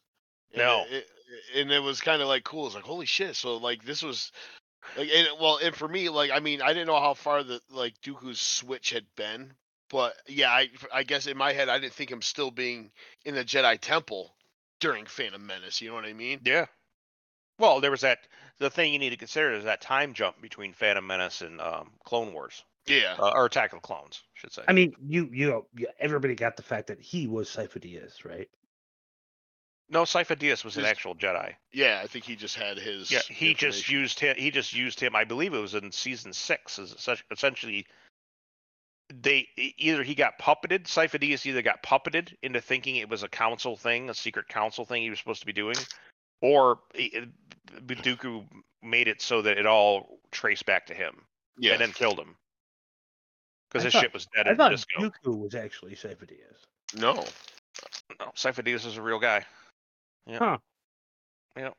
And 0.52 0.62
No. 0.62 0.84
it, 0.88 0.92
it- 0.94 1.06
and 1.54 1.70
it 1.70 1.78
was 1.78 2.00
kind 2.00 2.20
of 2.20 2.26
like 2.28 2.42
cool. 2.42 2.66
It's 2.66 2.74
like 2.74 2.82
holy 2.84 3.06
shit. 3.06 3.36
So 3.36 3.56
like 3.58 3.84
this 3.84 4.02
was 4.02 4.32
like 4.96 5.08
and 5.14 5.28
well, 5.40 5.58
and 5.62 5.74
for 5.74 5.86
me, 5.86 6.08
like 6.08 6.32
I 6.32 6.40
mean, 6.40 6.60
I 6.60 6.72
didn't 6.72 6.88
know 6.88 6.98
how 6.98 7.14
far 7.14 7.44
the 7.44 7.60
like 7.70 7.94
Dooku's 8.00 8.40
switch 8.40 8.90
had 8.90 9.04
been, 9.16 9.52
but 9.90 10.14
yeah, 10.26 10.50
I 10.50 10.70
I 10.92 11.04
guess 11.04 11.26
in 11.28 11.36
my 11.36 11.52
head, 11.52 11.68
I 11.68 11.78
didn't 11.78 11.92
think 11.92 12.10
him 12.10 12.22
still 12.22 12.50
being 12.50 12.90
in 13.24 13.36
the 13.36 13.44
Jedi 13.44 13.78
Temple 13.80 14.34
during 14.80 15.06
Phantom 15.06 15.46
Menace. 15.46 15.80
You 15.80 15.90
know 15.90 15.94
what 15.94 16.04
I 16.04 16.14
mean? 16.14 16.40
Yeah. 16.44 16.66
Well, 17.60 17.80
there 17.80 17.90
was 17.92 18.00
that. 18.00 18.18
The 18.60 18.70
thing 18.70 18.92
you 18.92 18.98
need 18.98 19.10
to 19.10 19.16
consider 19.16 19.52
is 19.52 19.64
that 19.64 19.80
time 19.80 20.12
jump 20.12 20.40
between 20.40 20.72
Phantom 20.74 21.06
Menace 21.06 21.40
and 21.40 21.60
um, 21.60 21.90
Clone 22.04 22.32
Wars, 22.34 22.62
Yeah. 22.86 23.16
uh, 23.18 23.30
or 23.34 23.46
Attack 23.46 23.72
of 23.72 23.78
the 23.78 23.86
Clones, 23.86 24.22
I 24.22 24.38
should 24.38 24.52
say. 24.52 24.62
I 24.68 24.72
mean, 24.72 24.94
you 25.02 25.28
you 25.32 25.66
you- 25.74 25.88
everybody 25.98 26.34
got 26.34 26.56
the 26.56 26.62
fact 26.62 26.86
that 26.88 27.00
he 27.00 27.26
was 27.26 27.48
Sifo-Dyas, 27.48 28.24
right? 28.24 28.48
no, 29.92 30.02
Sifo-Dyas 30.04 30.64
was 30.64 30.76
an 30.76 30.84
actual 30.84 31.16
Jedi. 31.16 31.54
Yeah, 31.72 32.00
I 32.04 32.06
think 32.06 32.24
he 32.24 32.36
just 32.36 32.54
had 32.54 32.78
his. 32.78 33.10
Yeah, 33.10 33.20
he 33.28 33.54
just 33.54 33.88
used 33.88 34.20
him. 34.20 34.36
He 34.38 34.50
just 34.52 34.72
used 34.72 35.00
him. 35.00 35.16
I 35.16 35.24
believe 35.24 35.52
it 35.52 35.58
was 35.58 35.74
in 35.74 35.90
season 35.90 36.32
six. 36.32 36.78
Is 36.78 36.94
essentially 37.32 37.86
they 39.12 39.48
either 39.56 40.02
he 40.04 40.14
got 40.14 40.38
puppeted. 40.38 40.84
Sifo-Dyas 40.84 41.44
either 41.46 41.62
got 41.62 41.82
puppeted 41.82 42.34
into 42.42 42.60
thinking 42.60 42.96
it 42.96 43.08
was 43.08 43.22
a 43.24 43.28
council 43.28 43.74
thing, 43.76 44.10
a 44.10 44.14
secret 44.14 44.46
council 44.48 44.84
thing 44.84 45.02
he 45.02 45.10
was 45.10 45.18
supposed 45.18 45.40
to 45.40 45.46
be 45.46 45.52
doing, 45.52 45.76
or 46.40 46.80
it- 46.94 47.14
it- 47.14 47.28
Dooku 47.86 48.46
made 48.82 49.08
it 49.08 49.22
so 49.22 49.42
that 49.42 49.58
it 49.58 49.66
all 49.66 50.18
traced 50.32 50.66
back 50.66 50.86
to 50.86 50.94
him 50.94 51.26
Yeah. 51.58 51.72
and 51.72 51.80
then 51.80 51.92
killed 51.92 52.18
him 52.18 52.36
because 53.68 53.82
I 53.82 53.86
his 53.86 53.92
thought- 53.92 54.00
ship 54.02 54.12
was 54.14 54.26
dead 54.34 54.48
I 54.48 54.50
in 54.52 54.56
thought 54.56 54.70
disco. 54.70 55.00
Dooku 55.00 55.38
was 55.38 55.54
actually 55.54 55.94
Sifo-Dyas. 55.94 56.66
no. 56.94 57.14
No, 58.18 58.26
Sifo-Dyas 58.32 58.84
is 58.84 58.96
a 58.96 59.02
real 59.02 59.20
guy, 59.20 59.46
Yeah, 60.26 60.58
yeah, 61.56 61.70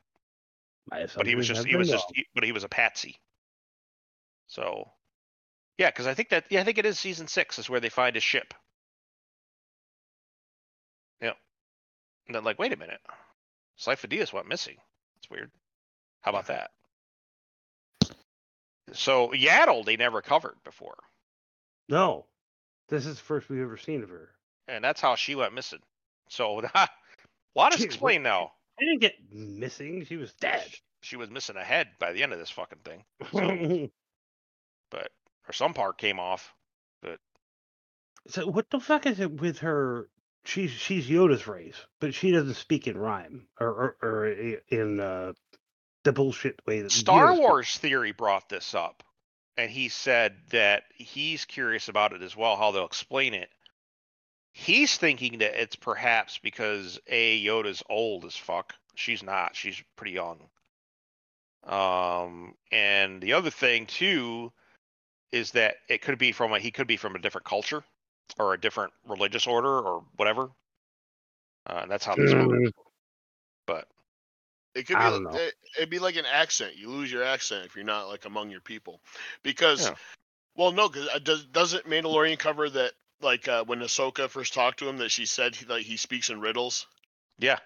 but 0.88 1.26
he 1.26 1.34
was 1.34 1.46
just 1.46 1.64
he 1.64 1.72
been 1.72 1.78
was 1.80 1.90
just 1.90 2.10
he, 2.14 2.26
but 2.34 2.42
he 2.44 2.52
was 2.52 2.64
a 2.64 2.68
patsy. 2.68 3.20
So, 4.48 4.90
yeah, 5.78 5.90
because 5.90 6.06
I 6.06 6.14
think 6.14 6.30
that 6.30 6.46
yeah 6.50 6.60
I 6.60 6.64
think 6.64 6.78
it 6.78 6.86
is 6.86 6.98
season 6.98 7.28
six 7.28 7.58
is 7.58 7.68
where 7.70 7.78
they 7.80 7.90
find 7.90 8.16
his 8.16 8.24
ship. 8.24 8.54
Yeah. 11.20 11.34
And 12.26 12.34
then 12.34 12.42
like, 12.44 12.58
wait 12.58 12.72
a 12.72 12.76
minute, 12.76 13.00
Dyas 13.84 14.32
went 14.32 14.48
missing. 14.48 14.76
That's 15.16 15.30
weird. 15.30 15.50
How 16.22 16.30
about 16.30 16.46
that? 16.46 16.70
So 18.92 19.30
Yaddle 19.32 19.84
they 19.84 19.96
never 19.96 20.20
covered 20.22 20.56
before, 20.64 20.98
No, 21.88 22.26
this 22.88 23.06
is 23.06 23.16
the 23.16 23.22
first 23.22 23.48
we've 23.48 23.62
ever 23.62 23.76
seen 23.78 24.02
of 24.02 24.10
her. 24.10 24.30
and 24.68 24.84
that's 24.84 25.00
how 25.00 25.14
she 25.16 25.34
went 25.34 25.54
missing. 25.54 25.80
So 26.28 26.60
a 26.60 26.88
lot 27.54 27.74
is 27.74 27.82
explained 27.82 28.24
now. 28.24 28.52
She 28.78 28.86
didn't 28.86 29.00
get 29.00 29.14
missing; 29.32 30.04
she 30.04 30.16
was 30.16 30.32
dead. 30.34 30.66
She 31.02 31.16
was 31.16 31.30
missing 31.30 31.56
a 31.56 31.64
head 31.64 31.88
by 31.98 32.12
the 32.12 32.22
end 32.22 32.32
of 32.32 32.38
this 32.38 32.50
fucking 32.50 32.78
thing. 32.84 33.04
So, 33.32 33.88
but 34.90 35.10
or 35.48 35.52
some 35.52 35.74
part 35.74 35.98
came 35.98 36.18
off. 36.20 36.54
But 37.02 37.18
so 38.28 38.46
what 38.46 38.70
the 38.70 38.80
fuck 38.80 39.06
is 39.06 39.20
it 39.20 39.40
with 39.40 39.58
her? 39.60 40.08
She's 40.44 40.70
she's 40.70 41.08
Yoda's 41.08 41.46
race, 41.46 41.76
but 42.00 42.14
she 42.14 42.32
doesn't 42.32 42.54
speak 42.54 42.88
in 42.88 42.98
rhyme 42.98 43.46
or 43.60 43.68
or, 43.68 43.96
or 44.02 44.26
in 44.68 44.98
uh, 44.98 45.32
the 46.04 46.12
bullshit 46.12 46.60
way 46.66 46.82
that 46.82 46.90
Star 46.90 47.28
Yoda 47.28 47.34
speaks. 47.34 47.48
Wars 47.48 47.76
theory 47.76 48.12
brought 48.12 48.48
this 48.48 48.74
up, 48.74 49.04
and 49.56 49.70
he 49.70 49.88
said 49.88 50.36
that 50.50 50.84
he's 50.96 51.44
curious 51.44 51.88
about 51.88 52.12
it 52.12 52.22
as 52.22 52.36
well, 52.36 52.56
how 52.56 52.72
they'll 52.72 52.86
explain 52.86 53.34
it. 53.34 53.50
He's 54.52 54.96
thinking 54.96 55.38
that 55.38 55.60
it's 55.60 55.76
perhaps 55.76 56.38
because 56.42 56.98
A, 57.06 57.42
Yoda's 57.42 57.82
old 57.88 58.24
as 58.24 58.36
fuck. 58.36 58.74
She's 58.94 59.22
not. 59.22 59.56
She's 59.56 59.82
pretty 59.96 60.12
young. 60.12 60.40
Um, 61.64 62.54
and 62.70 63.22
the 63.22 63.34
other 63.34 63.50
thing 63.50 63.86
too 63.86 64.52
is 65.30 65.52
that 65.52 65.76
it 65.88 66.02
could 66.02 66.18
be 66.18 66.32
from 66.32 66.52
a 66.52 66.58
he 66.58 66.72
could 66.72 66.88
be 66.88 66.96
from 66.96 67.14
a 67.14 67.18
different 67.20 67.46
culture 67.46 67.84
or 68.38 68.54
a 68.54 68.60
different 68.60 68.92
religious 69.06 69.46
order 69.46 69.78
or 69.80 70.04
whatever. 70.16 70.50
Uh, 71.66 71.80
and 71.82 71.90
that's 71.90 72.04
how 72.04 72.16
this 72.16 72.32
works. 72.32 72.48
Mm, 72.48 72.72
But 73.66 73.88
It 74.74 74.86
could 74.86 74.98
be. 74.98 75.02
don't 75.10 75.22
know. 75.24 75.34
It, 75.34 75.54
it'd 75.76 75.90
be 75.90 75.98
like 75.98 76.16
an 76.16 76.26
accent. 76.26 76.76
You 76.76 76.88
lose 76.88 77.12
your 77.12 77.22
accent 77.22 77.66
if 77.66 77.76
you're 77.76 77.84
not 77.84 78.08
like 78.08 78.24
among 78.24 78.50
your 78.50 78.60
people, 78.60 79.00
because, 79.42 79.86
Yeah. 79.86 79.94
well, 80.56 80.72
no, 80.72 80.88
because 80.88 81.08
does 81.22 81.44
doesn't 81.44 81.86
Mandalorian 81.86 82.38
cover 82.38 82.68
that 82.70 82.92
like 83.20 83.46
uh, 83.48 83.64
when 83.64 83.80
Ahsoka 83.80 84.28
first 84.28 84.54
talked 84.54 84.80
to 84.80 84.88
him 84.88 84.96
that 84.98 85.10
she 85.10 85.26
said 85.26 85.54
he, 85.54 85.66
like 85.66 85.84
he 85.84 85.96
speaks 85.96 86.30
in 86.30 86.40
riddles, 86.40 86.86
yeah, 87.38 87.58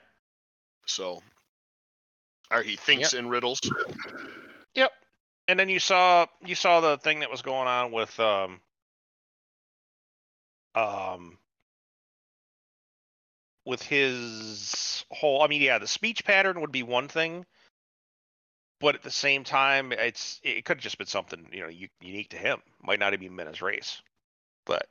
so, 0.84 1.22
or 2.50 2.62
he 2.62 2.76
thinks 2.76 3.14
in 3.14 3.28
riddles. 3.28 3.60
Yep. 4.74 4.92
And 5.48 5.58
then 5.58 5.68
you 5.68 5.78
saw 5.78 6.26
you 6.44 6.54
saw 6.54 6.80
the 6.80 6.98
thing 6.98 7.20
that 7.20 7.30
was 7.30 7.40
going 7.42 7.68
on 7.68 7.92
with 7.92 8.18
um 8.20 8.60
um 10.76 11.38
with 13.66 13.82
his 13.82 15.04
whole 15.10 15.42
I 15.42 15.48
mean 15.48 15.62
yeah, 15.62 15.78
the 15.78 15.88
speech 15.88 16.24
pattern 16.24 16.60
would 16.60 16.72
be 16.72 16.82
one 16.84 17.08
thing, 17.08 17.46
but 18.80 18.94
at 18.94 19.02
the 19.02 19.10
same 19.10 19.44
time 19.44 19.92
it's 19.92 20.40
it 20.42 20.64
could 20.64 20.78
have 20.78 20.84
just 20.84 20.98
been 20.98 21.06
something, 21.08 21.48
you 21.52 21.62
know, 21.62 21.68
u- 21.68 21.88
unique 22.00 22.30
to 22.30 22.38
him. 22.38 22.62
Might 22.82 23.00
not 23.00 23.12
have 23.12 23.22
even 23.22 23.36
been 23.36 23.48
his 23.48 23.62
race. 23.62 24.02
But 24.66 24.86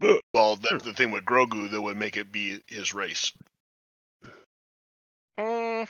Well, 0.34 0.56
that's 0.56 0.84
the 0.84 0.94
thing 0.94 1.10
with 1.10 1.24
Grogu 1.24 1.70
that 1.70 1.82
would 1.82 1.96
make 1.96 2.16
it 2.16 2.32
be 2.32 2.60
his 2.68 2.94
race. 2.94 3.32
mm, 5.38 5.88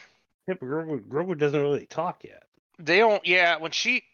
yeah, 0.49 0.55
but 0.55 0.61
Grogu, 0.63 1.01
Grogu 1.09 1.39
doesn't 1.39 1.61
really 1.61 1.87
talk 1.87 2.25
yet. 2.25 2.45
They 2.79 2.99
don't. 2.99 3.25
Yeah, 3.27 3.59
when 3.59 3.73
she 3.73 4.05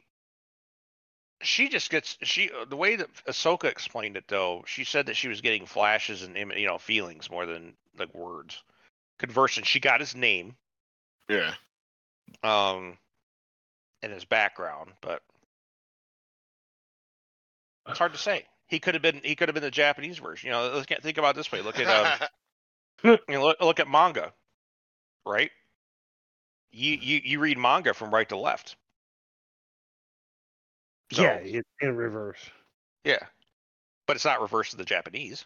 she 1.41 1.69
just 1.69 1.91
gets 1.91 2.17
she 2.23 2.51
uh, 2.51 2.65
the 2.65 2.77
way 2.77 2.97
that 2.97 3.13
Ahsoka 3.27 3.65
explained 3.65 4.17
it 4.17 4.25
though. 4.29 4.65
She 4.67 4.85
said 4.85 5.07
that 5.07 5.17
she 5.17 5.29
was 5.29 5.41
getting 5.41 5.67
flashes 5.67 6.23
and 6.23 6.37
you 6.37 6.67
know 6.67 6.79
feelings 6.79 7.31
more 7.31 7.47
than 7.47 7.75
like 7.99 8.15
words. 8.15 8.63
Conversing, 9.19 9.65
she 9.65 9.81
got 9.81 10.01
his 10.01 10.15
name, 10.15 10.57
Yeah. 11.29 11.55
um, 12.45 12.97
and 14.03 14.13
his 14.13 14.25
background, 14.25 14.93
but 15.01 15.23
it's 17.89 17.99
hard 17.99 18.13
to 18.13 18.19
say. 18.19 18.47
He 18.69 18.79
could 18.79 18.95
have 18.95 19.03
been 19.03 19.21
he 19.25 19.35
could 19.35 19.49
have 19.49 19.55
been 19.55 19.63
the 19.63 19.71
Japanese 19.71 20.19
version. 20.19 20.49
You 20.49 20.53
know, 20.53 20.71
let's 20.75 20.87
think 21.03 21.19
about 21.19 21.35
it 21.35 21.37
this 21.37 21.51
way. 21.51 21.63
Look 21.63 21.81
at 21.81 21.89
um, 21.89 22.29
you 23.05 23.19
know, 23.29 23.43
look, 23.47 23.61
look 23.61 23.81
at 23.81 23.89
manga, 23.89 24.33
right? 25.27 25.51
You, 26.71 26.93
you 27.01 27.21
you 27.25 27.41
read 27.41 27.59
manga 27.59 27.95
from 27.95 28.13
right 28.13 28.29
to 28.29 28.37
left. 28.37 28.77
So, 31.13 31.23
yeah, 31.23 31.35
it, 31.37 31.67
in 31.81 31.97
reverse. 31.97 32.39
Yeah. 33.05 33.19
But 34.07 34.17
it's 34.17 34.25
not 34.25 34.41
reverse 34.41 34.71
to 34.71 34.77
the 34.77 34.85
Japanese. 34.85 35.45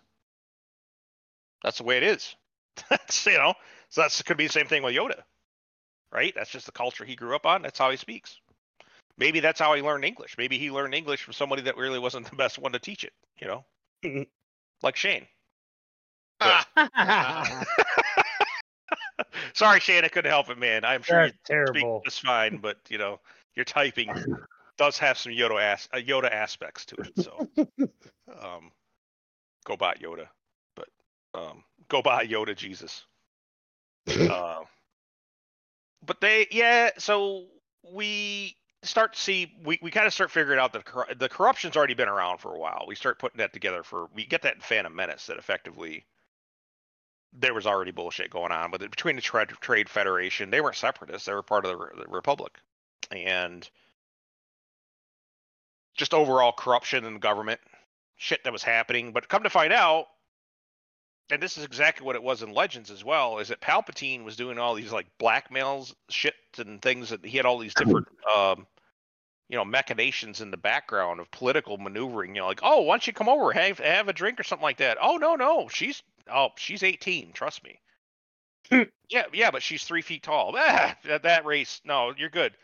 That's 1.63 1.79
the 1.79 1.85
way 1.85 1.97
it 1.97 2.03
is. 2.03 2.35
That's 2.91 3.27
you 3.27 3.39
know, 3.39 3.55
so 3.91 4.01
that's 4.01 4.23
could 4.23 4.39
be 4.39 4.47
the 4.47 4.53
same 4.53 4.67
thing 4.67 4.83
with 4.83 4.95
Yoda. 4.95 5.23
Right? 6.11 6.33
That's 6.35 6.51
just 6.51 6.67
the 6.67 6.73
culture 6.73 7.05
he 7.05 7.15
grew 7.15 7.37
up 7.37 7.45
on. 7.45 7.63
That's 7.63 7.79
how 7.79 7.91
he 7.91 7.97
speaks. 7.97 8.41
Maybe 9.19 9.41
that's 9.41 9.61
how 9.61 9.75
he 9.75 9.83
learned 9.83 10.05
English. 10.05 10.37
Maybe 10.39 10.59
he 10.59 10.71
learned 10.71 10.95
English 10.95 11.23
from 11.23 11.35
somebody 11.35 11.63
that 11.63 11.77
really 11.77 11.99
wasn't 11.99 12.27
the 12.31 12.37
best 12.37 12.59
one 12.59 12.73
to 12.73 12.79
teach 12.79 13.05
it, 13.05 13.13
you 13.41 13.47
know? 13.47 13.65
Mhm. 14.05 14.27
like 14.83 14.97
Shane. 14.97 15.27
Ah, 16.41 16.67
Sorry, 19.55 19.81
Shane, 19.81 20.05
I 20.05 20.09
couldn't 20.09 20.31
help 20.31 20.49
it, 20.49 20.59
man. 20.59 20.85
I'm 20.85 21.03
sure 21.03 21.29
That's 21.29 21.35
you 21.35 21.67
speak 21.67 21.83
terrible. 21.83 22.03
just 22.05 22.23
fine, 22.23 22.57
but 22.57 22.79
you 22.89 22.99
know, 22.99 23.21
you're 23.55 23.65
typing 23.65 24.09
does 24.83 24.99
have 24.99 25.17
some 25.17 25.31
Yoda 25.31 25.63
as 25.63 25.89
uh, 25.93 25.99
Yoda 25.99 26.29
aspects 26.29 26.85
to 26.87 26.97
it. 26.97 27.13
So, 27.23 27.49
um, 28.43 28.73
go 29.65 29.77
buy 29.77 29.95
Yoda, 29.95 30.27
but 30.75 30.89
um, 31.35 31.63
go 31.89 32.03
buy 32.03 32.27
Yoda 32.27 32.57
Jesus. 32.57 33.05
Uh, 34.09 34.63
but 36.05 36.21
they, 36.21 36.49
yeah. 36.51 36.91
So 36.99 37.45
we 37.95 38.57
start 38.83 39.13
to 39.13 39.21
see 39.21 39.55
we, 39.65 39.79
we 39.81 39.93
kind 39.93 40.09
of 40.09 40.13
start 40.13 40.33
figuring 40.33 40.59
out 40.59 40.73
that 40.73 40.85
corru- 40.85 41.17
the 41.17 41.29
corruption's 41.29 41.77
already 41.77 41.95
been 41.95 42.09
around 42.09 42.39
for 42.39 42.53
a 42.53 42.59
while. 42.59 42.85
We 42.89 42.97
start 42.97 43.21
putting 43.21 43.39
that 43.39 43.53
together 43.53 43.85
for 43.85 44.09
we 44.13 44.27
get 44.27 44.43
that 44.43 44.57
in 44.57 44.61
Phantom 44.61 44.93
Menace 44.93 45.27
that 45.27 45.39
effectively 45.39 46.05
there 47.33 47.55
was 47.55 47.69
already 47.69 47.93
bullshit 47.93 48.31
going 48.31 48.51
on 48.51 48.73
with 48.73 48.83
it 48.83 48.91
between 48.91 49.15
the 49.15 49.23
trade, 49.23 49.51
trade 49.61 49.89
federation. 49.89 50.51
They 50.51 50.61
weren't 50.61 50.75
separatists; 50.75 51.27
they 51.27 51.35
were 51.35 51.45
part 51.45 51.65
of 51.65 51.71
the, 51.71 51.77
re- 51.77 51.93
the 51.97 52.09
republic, 52.09 52.59
and 53.13 53.71
just 55.95 56.15
overall 56.15 56.53
corruption 56.53 57.05
in 57.05 57.15
the 57.15 57.21
government, 57.21 57.61
shit 58.17 58.45
that 58.45 58.53
was 58.53 58.63
happening. 58.63 59.13
But 59.13 59.29
come 59.29 59.43
to 59.43 59.51
find 59.51 59.73
out, 59.73 60.07
and 61.31 61.43
this 61.43 61.57
is 61.57 61.65
exactly 61.65 62.07
what 62.07 62.17
it 62.17 62.23
was 62.23 62.43
in 62.43 62.53
Legends 62.53 62.91
as 62.91 63.05
well, 63.05 63.39
is 63.39 63.49
that 63.49 63.61
Palpatine 63.61 64.25
was 64.25 64.37
doing 64.37 64.59
all 64.59 64.75
these 64.75 64.93
like 64.93 65.07
blackmails, 65.21 65.95
shit, 66.09 66.35
and 66.59 66.81
things 66.81 67.11
that 67.11 67.25
he 67.25 67.37
had 67.37 67.47
all 67.47 67.59
these 67.59 67.75
different, 67.75 68.09
um, 68.35 68.67
you 69.49 69.57
know, 69.57 69.65
machinations 69.65 70.41
in 70.41 70.51
the 70.51 70.57
background 70.57 71.21
of 71.21 71.31
political 71.31 71.79
maneuvering. 71.79 72.35
You 72.35 72.43
know, 72.43 72.49
like, 72.49 72.61
oh, 72.63 72.83
why 72.83 72.95
don't 72.95 73.07
you 73.07 73.13
come 73.13 73.29
over, 73.29 73.53
have 73.53 73.79
have 73.79 74.09
a 74.09 74.13
drink 74.13 74.41
or 74.41 74.45
something 74.45 74.65
like 74.65 74.79
that? 74.79 74.99
Oh 75.01 75.17
no, 75.17 75.35
no, 75.37 75.69
she's 75.69 76.03
oh 76.33 76.51
she's 76.57 76.83
18, 76.83 77.33
trust 77.33 77.63
me. 77.65 77.81
yeah, 79.09 79.25
yeah, 79.33 79.51
but 79.51 79.63
she's 79.63 79.85
three 79.85 80.03
feet 80.03 80.23
tall. 80.23 80.55
Ah, 80.59 80.97
that, 81.05 81.23
that 81.25 81.45
race, 81.45 81.81
no, 81.85 82.13
you're 82.17 82.31
good. 82.31 82.55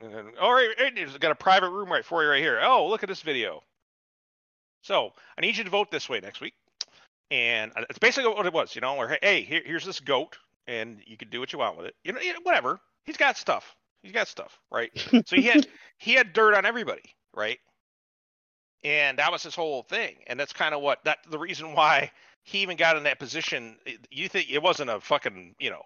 And 0.00 0.14
then, 0.14 0.26
all 0.40 0.54
right, 0.54 0.70
it's 0.78 1.16
got 1.18 1.32
a 1.32 1.36
private 1.36 1.70
room 1.70 1.90
right 1.90 2.04
for 2.04 2.22
you 2.22 2.30
right 2.30 2.42
here. 2.42 2.60
Oh, 2.62 2.88
look 2.88 3.02
at 3.02 3.08
this 3.08 3.22
video. 3.22 3.62
So 4.82 5.12
I 5.36 5.40
need 5.40 5.56
you 5.56 5.64
to 5.64 5.70
vote 5.70 5.90
this 5.90 6.08
way 6.08 6.20
next 6.20 6.40
week, 6.40 6.54
and 7.30 7.72
uh, 7.76 7.84
it's 7.90 7.98
basically 7.98 8.32
what 8.32 8.46
it 8.46 8.52
was, 8.52 8.74
you 8.74 8.80
know. 8.80 8.96
Or 8.96 9.18
hey, 9.22 9.42
here, 9.42 9.62
here's 9.64 9.84
this 9.84 9.98
goat, 9.98 10.38
and 10.68 11.00
you 11.04 11.16
can 11.16 11.30
do 11.30 11.40
what 11.40 11.52
you 11.52 11.58
want 11.58 11.76
with 11.76 11.86
it. 11.86 11.94
You 12.04 12.12
know, 12.12 12.20
you 12.20 12.32
know, 12.32 12.40
whatever. 12.44 12.78
He's 13.04 13.16
got 13.16 13.36
stuff. 13.36 13.74
He's 14.02 14.12
got 14.12 14.28
stuff, 14.28 14.60
right? 14.70 14.90
so 15.26 15.34
he 15.34 15.42
had 15.42 15.66
he 15.98 16.12
had 16.12 16.32
dirt 16.32 16.54
on 16.54 16.64
everybody, 16.64 17.02
right? 17.34 17.58
And 18.84 19.18
that 19.18 19.32
was 19.32 19.42
his 19.42 19.56
whole 19.56 19.82
thing, 19.82 20.16
and 20.28 20.38
that's 20.38 20.52
kind 20.52 20.74
of 20.74 20.80
what 20.80 21.02
that 21.04 21.18
the 21.28 21.38
reason 21.38 21.74
why 21.74 22.12
he 22.44 22.58
even 22.58 22.76
got 22.76 22.96
in 22.96 23.02
that 23.02 23.18
position. 23.18 23.76
You 24.10 24.28
think 24.28 24.48
it 24.50 24.62
wasn't 24.62 24.90
a 24.90 25.00
fucking, 25.00 25.56
you 25.58 25.70
know, 25.70 25.82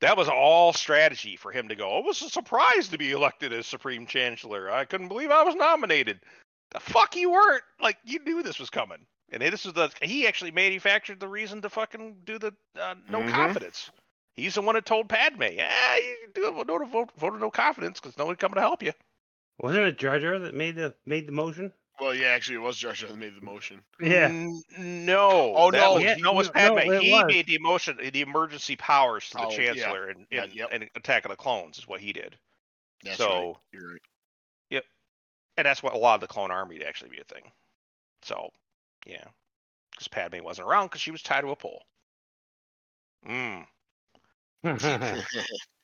that 0.00 0.16
was 0.16 0.28
all 0.28 0.72
strategy 0.72 1.36
for 1.36 1.50
him 1.52 1.68
to 1.68 1.74
go. 1.74 1.98
It 1.98 2.04
was 2.04 2.22
a 2.22 2.30
surprise 2.30 2.88
to 2.88 2.98
be 2.98 3.12
elected 3.12 3.52
as 3.52 3.66
Supreme 3.66 4.06
Chancellor. 4.06 4.70
I 4.70 4.84
couldn't 4.84 5.08
believe 5.08 5.30
I 5.30 5.42
was 5.42 5.54
nominated. 5.54 6.20
The 6.70 6.80
fuck 6.80 7.16
you 7.16 7.30
weren't. 7.30 7.62
Like 7.80 7.98
you 8.04 8.18
knew 8.20 8.42
this 8.42 8.58
was 8.58 8.70
coming. 8.70 9.06
And 9.30 9.42
this 9.42 9.66
is 9.66 9.72
the 9.74 9.90
he 10.00 10.26
actually 10.26 10.52
manufactured 10.52 11.20
the 11.20 11.28
reason 11.28 11.60
to 11.62 11.68
fucking 11.68 12.16
do 12.24 12.38
the 12.38 12.54
uh, 12.80 12.94
no 13.08 13.20
Mhm. 13.20 13.30
confidence. 13.30 13.90
He's 14.34 14.54
the 14.54 14.62
one 14.62 14.76
that 14.76 14.86
told 14.86 15.08
Padme, 15.08 15.42
"Yeah, 15.42 15.96
you 15.96 16.28
do 16.32 16.60
a 16.60 16.64
no 16.64 16.78
to 16.78 16.86
vote, 16.86 17.10
vote 17.16 17.34
of 17.34 17.40
no 17.40 17.50
confidence 17.50 18.00
because 18.00 18.16
no 18.16 18.24
nobody 18.24 18.38
coming 18.38 18.54
to 18.54 18.60
help 18.60 18.82
you." 18.82 18.92
Wasn't 19.58 19.84
it 19.84 19.98
Jar 19.98 20.18
Jar 20.20 20.38
that 20.38 20.54
made 20.54 20.76
the 20.76 20.94
made 21.04 21.26
the 21.26 21.32
motion? 21.32 21.72
Well, 22.00 22.14
yeah, 22.14 22.28
actually, 22.28 22.56
it 22.56 22.60
was 22.60 22.76
Jar 22.76 22.92
Jar 22.92 23.08
that 23.10 23.16
made 23.18 23.34
the 23.36 23.44
motion. 23.44 23.82
Yeah. 24.00 24.26
N- 24.26 24.62
no. 24.78 25.54
Oh, 25.56 25.70
that 25.72 25.78
no, 25.80 25.94
Was, 25.94 26.02
yeah, 26.04 26.14
no, 26.18 26.32
it 26.32 26.36
was 26.36 26.46
no, 26.48 26.52
Padme. 26.52 26.78
it 26.92 27.02
he 27.02 27.12
was. 27.12 27.24
made 27.26 27.46
the 27.46 27.56
emotion, 27.56 27.98
the 28.00 28.20
emergency 28.20 28.76
powers 28.76 29.28
to 29.30 29.36
the 29.38 29.46
Oh, 29.46 29.50
yeah. 29.50 29.56
Chancellor 29.56 30.08
and, 30.08 30.26
Yeah, 30.30 30.44
and, 30.44 30.54
yep. 30.54 30.68
and 30.70 30.88
Attack 30.94 31.24
of 31.24 31.30
the 31.30 31.36
Clones 31.36 31.78
is 31.78 31.88
what 31.88 32.00
he 32.00 32.12
did. 32.12 32.36
That's 33.02 33.16
So- 33.16 33.46
right. 33.46 33.56
You're 33.72 33.92
right. 33.92 34.84
and 35.56 35.66
that's 35.66 35.82
what 35.82 35.92
allowed 35.92 36.18
the 36.20 36.26
clone 36.28 36.52
army 36.52 36.78
to 36.78 36.86
actually 36.86 37.10
be 37.10 37.18
a 37.18 37.24
thing. 37.24 37.50
So, 38.22 38.50
yeah, 39.04 39.24
because 39.90 40.06
Padme 40.06 40.40
wasn't 40.44 40.68
around 40.68 40.86
because 40.86 41.00
she 41.00 41.10
was 41.10 41.20
tied 41.20 41.40
to 41.40 41.50
a 41.50 41.56
pole. 41.56 41.82
Mm, 43.28 43.66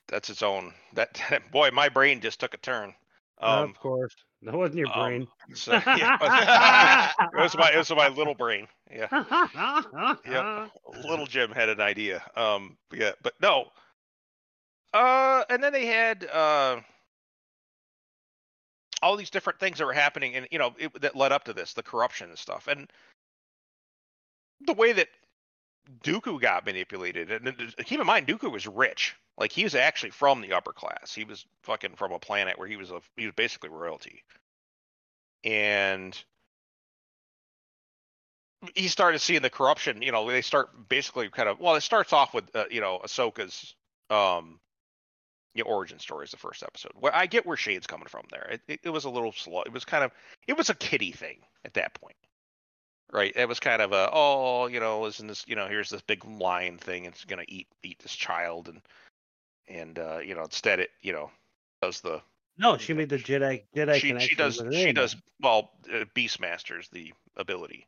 that's 0.08 0.30
its 0.30 0.42
own. 0.44 0.72
That 0.94 1.50
boy, 1.50 1.70
my 1.72 1.88
brain 1.88 2.20
just 2.20 2.38
took 2.38 2.54
a 2.54 2.58
turn. 2.58 2.94
Um, 3.38 3.70
of 3.70 3.78
course. 3.80 4.14
That 4.44 4.54
wasn't 4.54 4.78
your 4.78 4.88
um, 4.88 5.08
brain. 5.08 5.28
so, 5.54 5.72
yeah, 5.72 7.12
it 7.20 7.40
was, 7.40 7.56
my 7.56 7.72
it 7.72 7.78
was 7.78 7.90
my 7.90 8.08
little 8.08 8.34
brain. 8.34 8.66
Yeah, 8.94 9.08
yep. 10.28 10.70
Little 11.08 11.26
Jim 11.26 11.50
had 11.50 11.70
an 11.70 11.80
idea. 11.80 12.22
Um, 12.36 12.76
yeah, 12.92 13.12
but 13.22 13.34
no. 13.40 13.66
Uh, 14.92 15.44
and 15.48 15.62
then 15.62 15.72
they 15.72 15.86
had 15.86 16.24
uh 16.32 16.80
all 19.02 19.16
these 19.16 19.30
different 19.30 19.58
things 19.58 19.78
that 19.78 19.86
were 19.86 19.92
happening, 19.92 20.34
and 20.36 20.46
you 20.50 20.58
know 20.58 20.74
it, 20.78 21.00
that 21.00 21.16
led 21.16 21.32
up 21.32 21.44
to 21.44 21.52
this, 21.52 21.72
the 21.72 21.82
corruption 21.82 22.28
and 22.28 22.38
stuff, 22.38 22.68
and 22.68 22.90
the 24.66 24.74
way 24.74 24.92
that 24.92 25.08
Dooku 26.02 26.40
got 26.40 26.66
manipulated. 26.66 27.30
And 27.30 27.46
and 27.46 27.76
keep 27.84 28.00
in 28.00 28.06
mind, 28.06 28.26
Dooku 28.26 28.50
was 28.50 28.66
rich. 28.66 29.14
Like 29.36 29.52
he 29.52 29.64
was 29.64 29.74
actually 29.74 30.10
from 30.10 30.40
the 30.40 30.52
upper 30.52 30.72
class. 30.72 31.14
He 31.14 31.24
was 31.24 31.44
fucking 31.62 31.96
from 31.96 32.12
a 32.12 32.18
planet 32.18 32.58
where 32.58 32.68
he 32.68 32.76
was 32.76 32.90
a 32.90 33.00
he 33.16 33.26
was 33.26 33.34
basically 33.34 33.70
royalty, 33.70 34.22
and 35.42 36.16
he 38.74 38.88
started 38.88 39.18
seeing 39.20 39.42
the 39.42 39.50
corruption. 39.50 40.02
You 40.02 40.12
know, 40.12 40.28
they 40.30 40.42
start 40.42 40.88
basically 40.88 41.28
kind 41.30 41.48
of 41.48 41.60
well, 41.60 41.74
it 41.74 41.82
starts 41.82 42.12
off 42.12 42.32
with 42.32 42.44
uh, 42.54 42.64
you 42.70 42.80
know 42.80 43.00
Ahsoka's 43.04 43.74
um 44.10 44.60
you 45.54 45.62
know, 45.62 45.70
origin 45.70 45.98
story 45.98 46.24
is 46.24 46.30
the 46.30 46.36
first 46.36 46.62
episode. 46.62 46.92
Where 46.98 47.14
I 47.14 47.26
get 47.26 47.46
where 47.46 47.56
Shade's 47.56 47.86
coming 47.86 48.08
from 48.08 48.24
there. 48.30 48.48
It, 48.52 48.60
it, 48.68 48.80
it 48.84 48.90
was 48.90 49.04
a 49.04 49.10
little 49.10 49.32
slow. 49.32 49.62
It 49.62 49.72
was 49.72 49.84
kind 49.84 50.04
of 50.04 50.12
it 50.46 50.56
was 50.56 50.70
a 50.70 50.74
kiddie 50.74 51.12
thing 51.12 51.38
at 51.64 51.74
that 51.74 51.94
point, 51.94 52.16
right? 53.12 53.32
It 53.36 53.48
was 53.48 53.60
kind 53.60 53.82
of 53.82 53.92
a 53.92 54.08
oh 54.12 54.66
you 54.66 54.80
know 54.80 55.06
isn't 55.06 55.26
this 55.26 55.44
you 55.46 55.56
know 55.56 55.66
here's 55.66 55.90
this 55.90 56.02
big 56.02 56.24
lion 56.24 56.78
thing 56.78 57.04
it's 57.04 57.24
gonna 57.24 57.44
eat 57.48 57.68
eat 57.82 57.98
this 58.00 58.14
child 58.14 58.68
and 58.68 58.80
and 59.68 59.98
uh, 59.98 60.18
you 60.18 60.34
know 60.34 60.42
instead 60.42 60.80
it 60.80 60.90
you 61.00 61.12
know 61.12 61.30
does 61.82 62.00
the 62.00 62.20
No, 62.58 62.76
she 62.76 62.92
made 62.94 63.08
the 63.08 63.18
Jedi 63.18 63.62
Jedi 63.76 63.94
she 64.00 64.08
connection. 64.08 64.28
she 64.28 64.34
does 64.34 64.62
she 64.72 64.92
does 64.92 65.16
well 65.40 65.70
uh, 65.92 66.04
Beastmaster's 66.14 66.88
the 66.88 67.12
ability, 67.36 67.86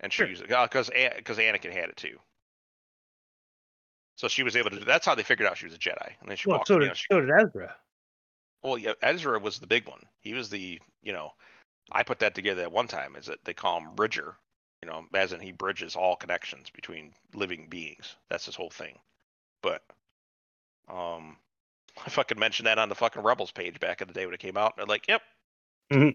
and 0.00 0.12
she 0.12 0.18
Sure. 0.18 0.26
used 0.28 0.42
it 0.42 0.48
because 0.48 0.90
because 1.16 1.38
Anakin 1.38 1.72
had 1.72 1.88
it 1.90 1.96
too. 1.96 2.18
So 4.16 4.28
she 4.28 4.42
was 4.42 4.54
able 4.54 4.68
to 4.70 4.78
do. 4.78 4.84
That's 4.84 5.06
how 5.06 5.14
they 5.14 5.22
figured 5.22 5.48
out 5.48 5.56
she 5.56 5.64
was 5.64 5.74
a 5.74 5.78
Jedi, 5.78 6.12
and 6.20 6.28
then 6.28 6.36
she 6.36 6.48
Well, 6.48 6.58
walked. 6.58 6.68
so 6.68 6.74
you 6.74 6.80
did, 6.80 6.88
know, 6.88 6.94
she, 6.94 7.06
so 7.10 7.20
did 7.22 7.30
Ezra. 7.30 7.74
well, 8.62 8.76
yeah, 8.76 8.92
Ezra 9.02 9.38
was 9.38 9.58
the 9.58 9.66
big 9.66 9.88
one. 9.88 10.02
He 10.20 10.34
was 10.34 10.50
the 10.50 10.78
you 11.02 11.12
know, 11.14 11.32
I 11.90 12.02
put 12.02 12.18
that 12.18 12.34
together 12.34 12.62
at 12.62 12.72
one 12.72 12.86
time. 12.86 13.16
Is 13.16 13.26
that 13.26 13.42
they 13.44 13.54
call 13.54 13.78
him 13.78 13.94
Bridger, 13.94 14.36
you 14.82 14.88
know, 14.88 15.06
as 15.14 15.32
in 15.32 15.40
he 15.40 15.52
bridges 15.52 15.96
all 15.96 16.16
connections 16.16 16.70
between 16.70 17.14
living 17.34 17.68
beings. 17.68 18.16
That's 18.28 18.46
his 18.46 18.56
whole 18.56 18.70
thing. 18.70 18.98
But 19.62 19.82
um, 20.88 21.36
I 22.06 22.10
fucking 22.10 22.38
mentioned 22.38 22.66
that 22.66 22.78
on 22.78 22.88
the 22.88 22.94
fucking 22.94 23.22
Rebels 23.22 23.52
page 23.52 23.80
back 23.80 24.00
in 24.00 24.08
the 24.08 24.14
day 24.14 24.26
when 24.26 24.34
it 24.34 24.40
came 24.40 24.56
out. 24.56 24.74
And 24.76 24.80
they're 24.82 24.94
like, 24.94 25.08
"Yep, 25.08 25.22
Mhm. 25.90 26.14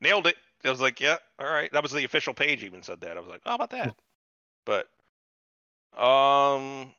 nailed 0.00 0.26
it." 0.26 0.36
I 0.64 0.70
was 0.70 0.80
like, 0.80 1.00
"Yeah, 1.00 1.18
all 1.38 1.46
right." 1.46 1.70
That 1.72 1.82
was 1.82 1.92
the 1.92 2.04
official 2.04 2.34
page. 2.34 2.64
Even 2.64 2.82
said 2.82 3.00
that. 3.02 3.16
I 3.16 3.20
was 3.20 3.28
like, 3.28 3.42
"How 3.44 3.54
about 3.54 3.70
that?" 3.70 3.94
But 4.64 4.88
um, 5.96 6.94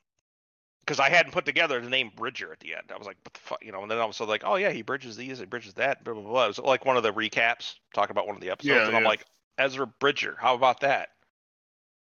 because 0.81 0.99
I 0.99 1.10
hadn't 1.10 1.34
put 1.34 1.45
together 1.45 1.81
the 1.81 1.89
name 1.89 2.11
Bridger 2.15 2.52
at 2.52 2.60
the 2.60 2.76
end. 2.76 2.91
I 2.94 2.98
was 2.98 3.07
like, 3.07 3.18
"What 3.23 3.34
the 3.34 3.39
fuck?" 3.39 3.64
You 3.64 3.72
know. 3.72 3.81
And 3.81 3.91
then 3.91 3.99
I 3.99 4.06
was 4.06 4.19
like, 4.19 4.44
"Oh 4.45 4.56
yeah, 4.56 4.72
he 4.72 4.81
bridges 4.81 5.18
these, 5.18 5.39
he 5.39 5.45
bridges 5.45 5.76
that." 5.76 6.03
Blah 6.03 6.14
blah 6.15 6.23
blah. 6.23 6.45
It 6.45 6.49
was 6.49 6.60
like 6.60 6.85
one 6.85 6.98
of 6.98 7.03
the 7.03 7.14
recaps 7.14 7.76
talking 7.94 8.11
about 8.11 8.27
one 8.27 8.35
of 8.35 8.41
the 8.41 8.52
episodes, 8.52 8.88
Yeah, 8.88 8.88
and 8.88 8.98
I'm 8.98 9.03
like, 9.03 9.26
Ezra 9.57 9.88
Bridger. 9.88 10.35
How 10.39 10.55
about 10.55 10.81
that? 10.81 11.09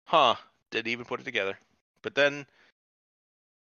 Huh? 0.06 0.34
Didn't 0.70 0.88
even 0.92 1.04
put 1.04 1.20
it 1.20 1.24
together. 1.24 1.58
But 2.02 2.14
then, 2.14 2.46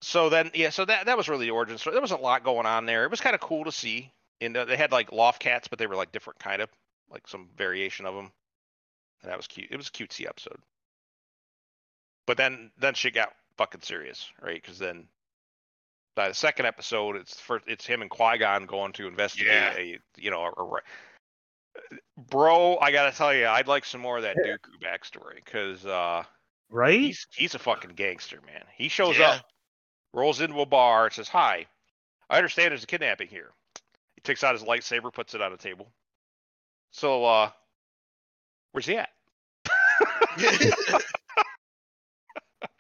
so 0.02 0.30
then, 0.30 0.52
yeah. 0.54 0.70
So 0.70 0.86
that 0.86 1.06
that 1.06 1.18
was 1.18 1.30
really 1.30 1.46
the 1.46 1.52
origin 1.52 1.78
story. 1.78 1.94
There 1.94 2.02
was 2.02 2.12
a 2.12 2.18
lot 2.18 2.44
going 2.44 2.66
on 2.66 2.86
there. 2.86 3.04
It 3.04 3.12
was 3.12 3.22
kind 3.22 3.36
of 3.36 3.42
cool 3.42 3.64
to 3.66 3.72
see. 3.72 4.12
And 4.42 4.56
uh, 4.56 4.66
they 4.66 4.78
had 4.78 4.92
like 4.92 5.12
Loth-cats, 5.12 5.68
but 5.68 5.80
they 5.80 5.88
were 5.88 5.96
like 5.96 6.12
different 6.12 6.40
kind 6.40 6.62
of, 6.62 6.70
like 7.10 7.28
some 7.28 7.50
variation 7.58 8.06
of 8.06 8.14
them. 8.16 8.32
And 9.24 9.32
that 9.32 9.38
was 9.38 9.48
cute. 9.48 9.70
It 9.72 9.78
was 9.78 9.88
a 9.88 9.92
cutesy 9.92 10.28
episode. 10.28 10.60
But 12.28 12.38
then 12.38 12.72
then 12.78 12.94
shit 12.94 13.16
got 13.16 13.34
fucking 13.58 13.82
serious, 13.82 14.30
right? 14.42 14.62
Because 14.62 14.78
then 14.78 15.08
by 16.16 16.28
the 16.28 16.34
second 16.36 16.66
episode, 16.66 17.16
it's 17.16 17.40
first 17.40 17.66
it's 17.68 17.86
him 17.86 18.02
and 18.02 18.12
Qui 18.12 18.38
Gon 18.38 18.66
going 18.66 18.92
to 18.94 19.08
investigate 19.08 19.48
Yeah. 19.54 19.74
a 19.78 20.00
you 20.18 20.30
know 20.30 20.42
a, 20.42 20.62
a, 20.62 20.82
bro. 22.18 22.78
I 22.80 22.92
gotta 22.92 23.16
tell 23.16 23.34
you, 23.34 23.48
I'd 23.48 23.68
like 23.68 23.86
some 23.86 24.02
more 24.02 24.18
of 24.18 24.24
that 24.24 24.38
Dooku 24.38 24.80
backstory 24.84 25.36
because 25.36 25.86
uh, 25.86 26.24
Right? 26.70 27.00
he's 27.00 27.28
he's 27.32 27.56
a 27.56 27.60
fucking 27.60 27.92
gangster, 27.92 28.42
man. 28.46 28.64
He 28.76 28.90
shows 28.90 29.18
Yeah. 29.18 29.30
up, 29.30 29.46
rolls 30.14 30.42
into 30.42 30.60
a 30.62 30.66
bar, 30.66 31.06
and 31.06 31.14
says, 31.14 31.30
"Hi, 31.30 31.66
I 32.30 32.38
understand 32.38 32.72
there's 32.72 32.84
a 32.84 32.88
kidnapping 32.88 33.30
here." 33.30 33.52
He 34.16 34.22
takes 34.22 34.44
out 34.44 34.54
his 34.54 34.64
lightsaber, 34.64 35.14
puts 35.14 35.34
it 35.34 35.42
on 35.42 35.54
a 35.54 35.58
table. 35.58 35.92
So, 36.92 37.24
uh, 37.24 37.52
where's 38.72 38.86
he 38.86 38.98
at? 38.98 39.10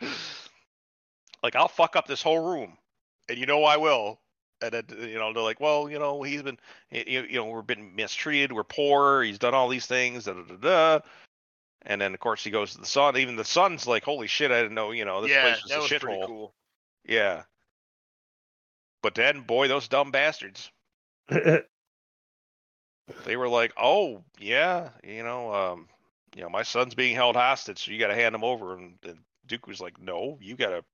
like 1.43 1.55
I'll 1.55 1.67
fuck 1.67 1.95
up 1.95 2.07
this 2.07 2.21
whole 2.21 2.51
room, 2.51 2.77
and 3.29 3.37
you 3.37 3.45
know 3.45 3.63
I 3.63 3.77
will. 3.77 4.19
And 4.61 4.71
then 4.71 4.85
you 5.09 5.19
know 5.19 5.33
they're 5.33 5.43
like, 5.43 5.59
well, 5.59 5.89
you 5.89 5.99
know 5.99 6.23
he's 6.23 6.41
been, 6.43 6.57
you, 6.91 7.23
you 7.29 7.35
know, 7.37 7.45
we're 7.45 7.61
been 7.61 7.95
mistreated, 7.95 8.51
we're 8.53 8.63
poor, 8.63 9.21
he's 9.23 9.39
done 9.39 9.53
all 9.53 9.69
these 9.69 9.85
things, 9.85 10.25
da 10.25 10.33
da 10.33 10.43
da 10.43 10.55
da. 10.55 10.99
And 11.83 12.01
then 12.01 12.13
of 12.13 12.19
course 12.19 12.43
he 12.43 12.51
goes 12.51 12.73
to 12.73 12.79
the 12.79 12.85
son. 12.85 13.17
Even 13.17 13.35
the 13.35 13.45
son's 13.45 13.87
like, 13.87 14.03
holy 14.03 14.27
shit, 14.27 14.51
I 14.51 14.61
didn't 14.61 14.75
know, 14.75 14.91
you 14.91 15.05
know, 15.05 15.21
this 15.21 15.31
yeah, 15.31 15.41
place 15.41 15.63
was 15.63 15.71
that 15.71 15.77
a 15.77 15.81
was 15.81 15.93
pretty 15.93 16.17
shithole. 16.17 16.25
cool. 16.27 16.55
Yeah. 17.05 17.43
But 19.01 19.15
then, 19.15 19.41
boy, 19.41 19.67
those 19.67 19.87
dumb 19.87 20.11
bastards. 20.11 20.71
They 23.23 23.35
were 23.35 23.47
like, 23.49 23.73
"Oh, 23.77 24.23
yeah, 24.39 24.91
you 25.03 25.23
know, 25.23 25.53
um, 25.53 25.89
you 26.35 26.41
know, 26.41 26.49
my 26.49 26.63
son's 26.63 26.95
being 26.95 27.15
held 27.15 27.35
hostage, 27.35 27.85
so 27.85 27.91
you 27.91 27.99
got 27.99 28.07
to 28.07 28.15
hand 28.15 28.35
him 28.35 28.43
over." 28.43 28.75
And, 28.75 28.97
and 29.03 29.23
Dooku 29.47 29.67
was 29.67 29.81
like, 29.81 29.99
"No, 29.99 30.37
you 30.41 30.55
got 30.55 30.69
to." 30.69 30.85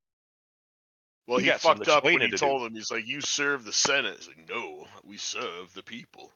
Well, 1.27 1.39
You 1.39 1.51
he 1.53 1.57
fucked 1.57 1.87
up 1.87 2.03
when 2.03 2.19
he 2.21 2.27
to 2.27 2.27
do. 2.31 2.37
told 2.37 2.63
him. 2.67 2.75
He's 2.75 2.91
like, 2.91 3.07
"You 3.07 3.21
serve 3.21 3.63
the 3.65 3.71
Senate." 3.73 4.17
He's 4.17 4.27
like, 4.27 4.49
"No, 4.49 4.85
we 5.03 5.17
serve 5.17 5.73
the 5.73 5.83
people." 5.83 6.31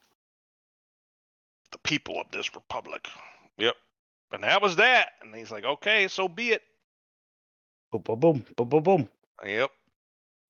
the 1.74 1.78
people 1.80 2.22
of 2.22 2.32
this 2.32 2.56
republic. 2.56 3.10
Yep. 3.58 3.76
And 4.32 4.44
that 4.46 4.62
was 4.62 4.78
that. 4.78 5.10
And 5.22 5.36
he's 5.36 5.52
like, 5.52 5.66
okay, 5.66 6.08
so 6.08 6.30
be 6.30 6.52
it. 6.52 6.62
boom, 7.92 8.02
boom, 8.04 8.20
boom, 8.22 8.46
boom, 8.56 8.70
boom, 8.70 8.84
boom. 8.84 9.10
Yep. 9.46 9.70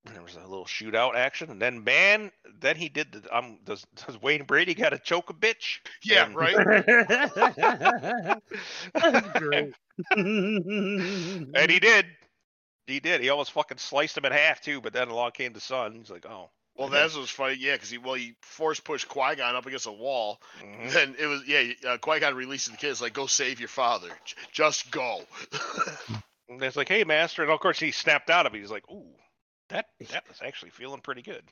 And 0.05 0.15
there 0.15 0.21
was 0.21 0.35
a 0.35 0.41
little 0.41 0.65
shootout 0.65 1.15
action, 1.15 1.49
and 1.49 1.59
then 1.59 1.83
man, 1.83 2.31
then 2.61 2.75
he 2.75 2.87
did 2.87 3.11
the 3.11 3.35
um. 3.35 3.57
Does 3.65 3.83
does 4.05 4.21
Wayne 4.21 4.43
Brady 4.43 4.75
got 4.75 4.89
to 4.89 4.99
choke 4.99 5.31
a 5.31 5.33
bitch? 5.33 5.79
Yeah, 6.03 6.25
And- 6.25 6.35
right. 6.35 6.55
That's 8.93 9.39
great. 9.39 9.73
And 10.11 11.71
he 11.71 11.79
did. 11.79 12.05
He 12.87 12.99
did. 12.99 13.21
He 13.21 13.29
almost 13.29 13.51
fucking 13.51 13.77
sliced 13.77 14.17
him 14.17 14.25
in 14.25 14.31
half 14.31 14.61
too. 14.61 14.81
But 14.81 14.93
then 14.93 15.09
along 15.09 15.31
came 15.31 15.53
the 15.53 15.59
son. 15.59 15.93
He's 15.93 16.09
like, 16.09 16.25
oh. 16.25 16.49
Well, 16.75 16.87
Okay. 16.89 16.97
that's 16.97 17.17
what's 17.17 17.31
funny. 17.31 17.55
Yeah, 17.59 17.73
because 17.73 17.89
he 17.89 17.97
well 17.97 18.13
he 18.13 18.35
force 18.41 18.79
pushed 18.79 19.07
Qui 19.07 19.35
Gon 19.35 19.55
up 19.55 19.65
against 19.65 19.87
a 19.87 19.91
wall. 19.91 20.39
mhm. 20.61 20.91
Then 20.93 21.15
it 21.19 21.25
was 21.25 21.41
yeah. 21.47 21.71
Uh, 21.87 21.97
Qui 21.97 22.19
Gon 22.19 22.35
releases 22.35 22.71
the 22.71 22.77
kids 22.77 23.01
like, 23.01 23.13
"Go 23.13 23.25
save 23.25 23.59
your 23.59 23.67
father. 23.69 24.09
J- 24.25 24.35
Just 24.51 24.91
go." 24.91 25.21
And 26.49 26.63
it's 26.63 26.77
like, 26.77 26.87
hey, 26.87 27.03
master. 27.03 27.43
And 27.43 27.51
of 27.51 27.59
course 27.59 27.77
he 27.77 27.91
snapped 27.91 28.29
out 28.29 28.45
of 28.45 28.55
it. 28.55 28.59
He's 28.59 28.71
like, 28.71 28.89
ooh, 28.89 29.11
that 29.67 29.87
that 30.11 30.23
was 30.29 30.39
actually 30.41 30.71
feeling 30.71 31.01
pretty 31.01 31.21
good. 31.21 31.43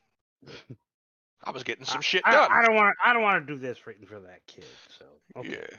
I 1.44 1.52
was 1.52 1.64
getting 1.64 1.84
some 1.84 2.00
shit 2.02 2.22
I, 2.26 2.32
done. 2.32 2.50
I 2.50 2.66
don't 2.66 2.76
want. 2.76 2.96
I 3.04 3.12
don't 3.12 3.22
want 3.22 3.46
to 3.46 3.54
do 3.54 3.60
this 3.60 3.86
right 3.86 3.98
in 4.00 4.06
front 4.08 4.24
of 4.24 4.30
that 4.30 4.46
kid. 4.48 4.64
So 4.98 5.06
okay. 5.38 5.50
Yeah. 5.70 5.78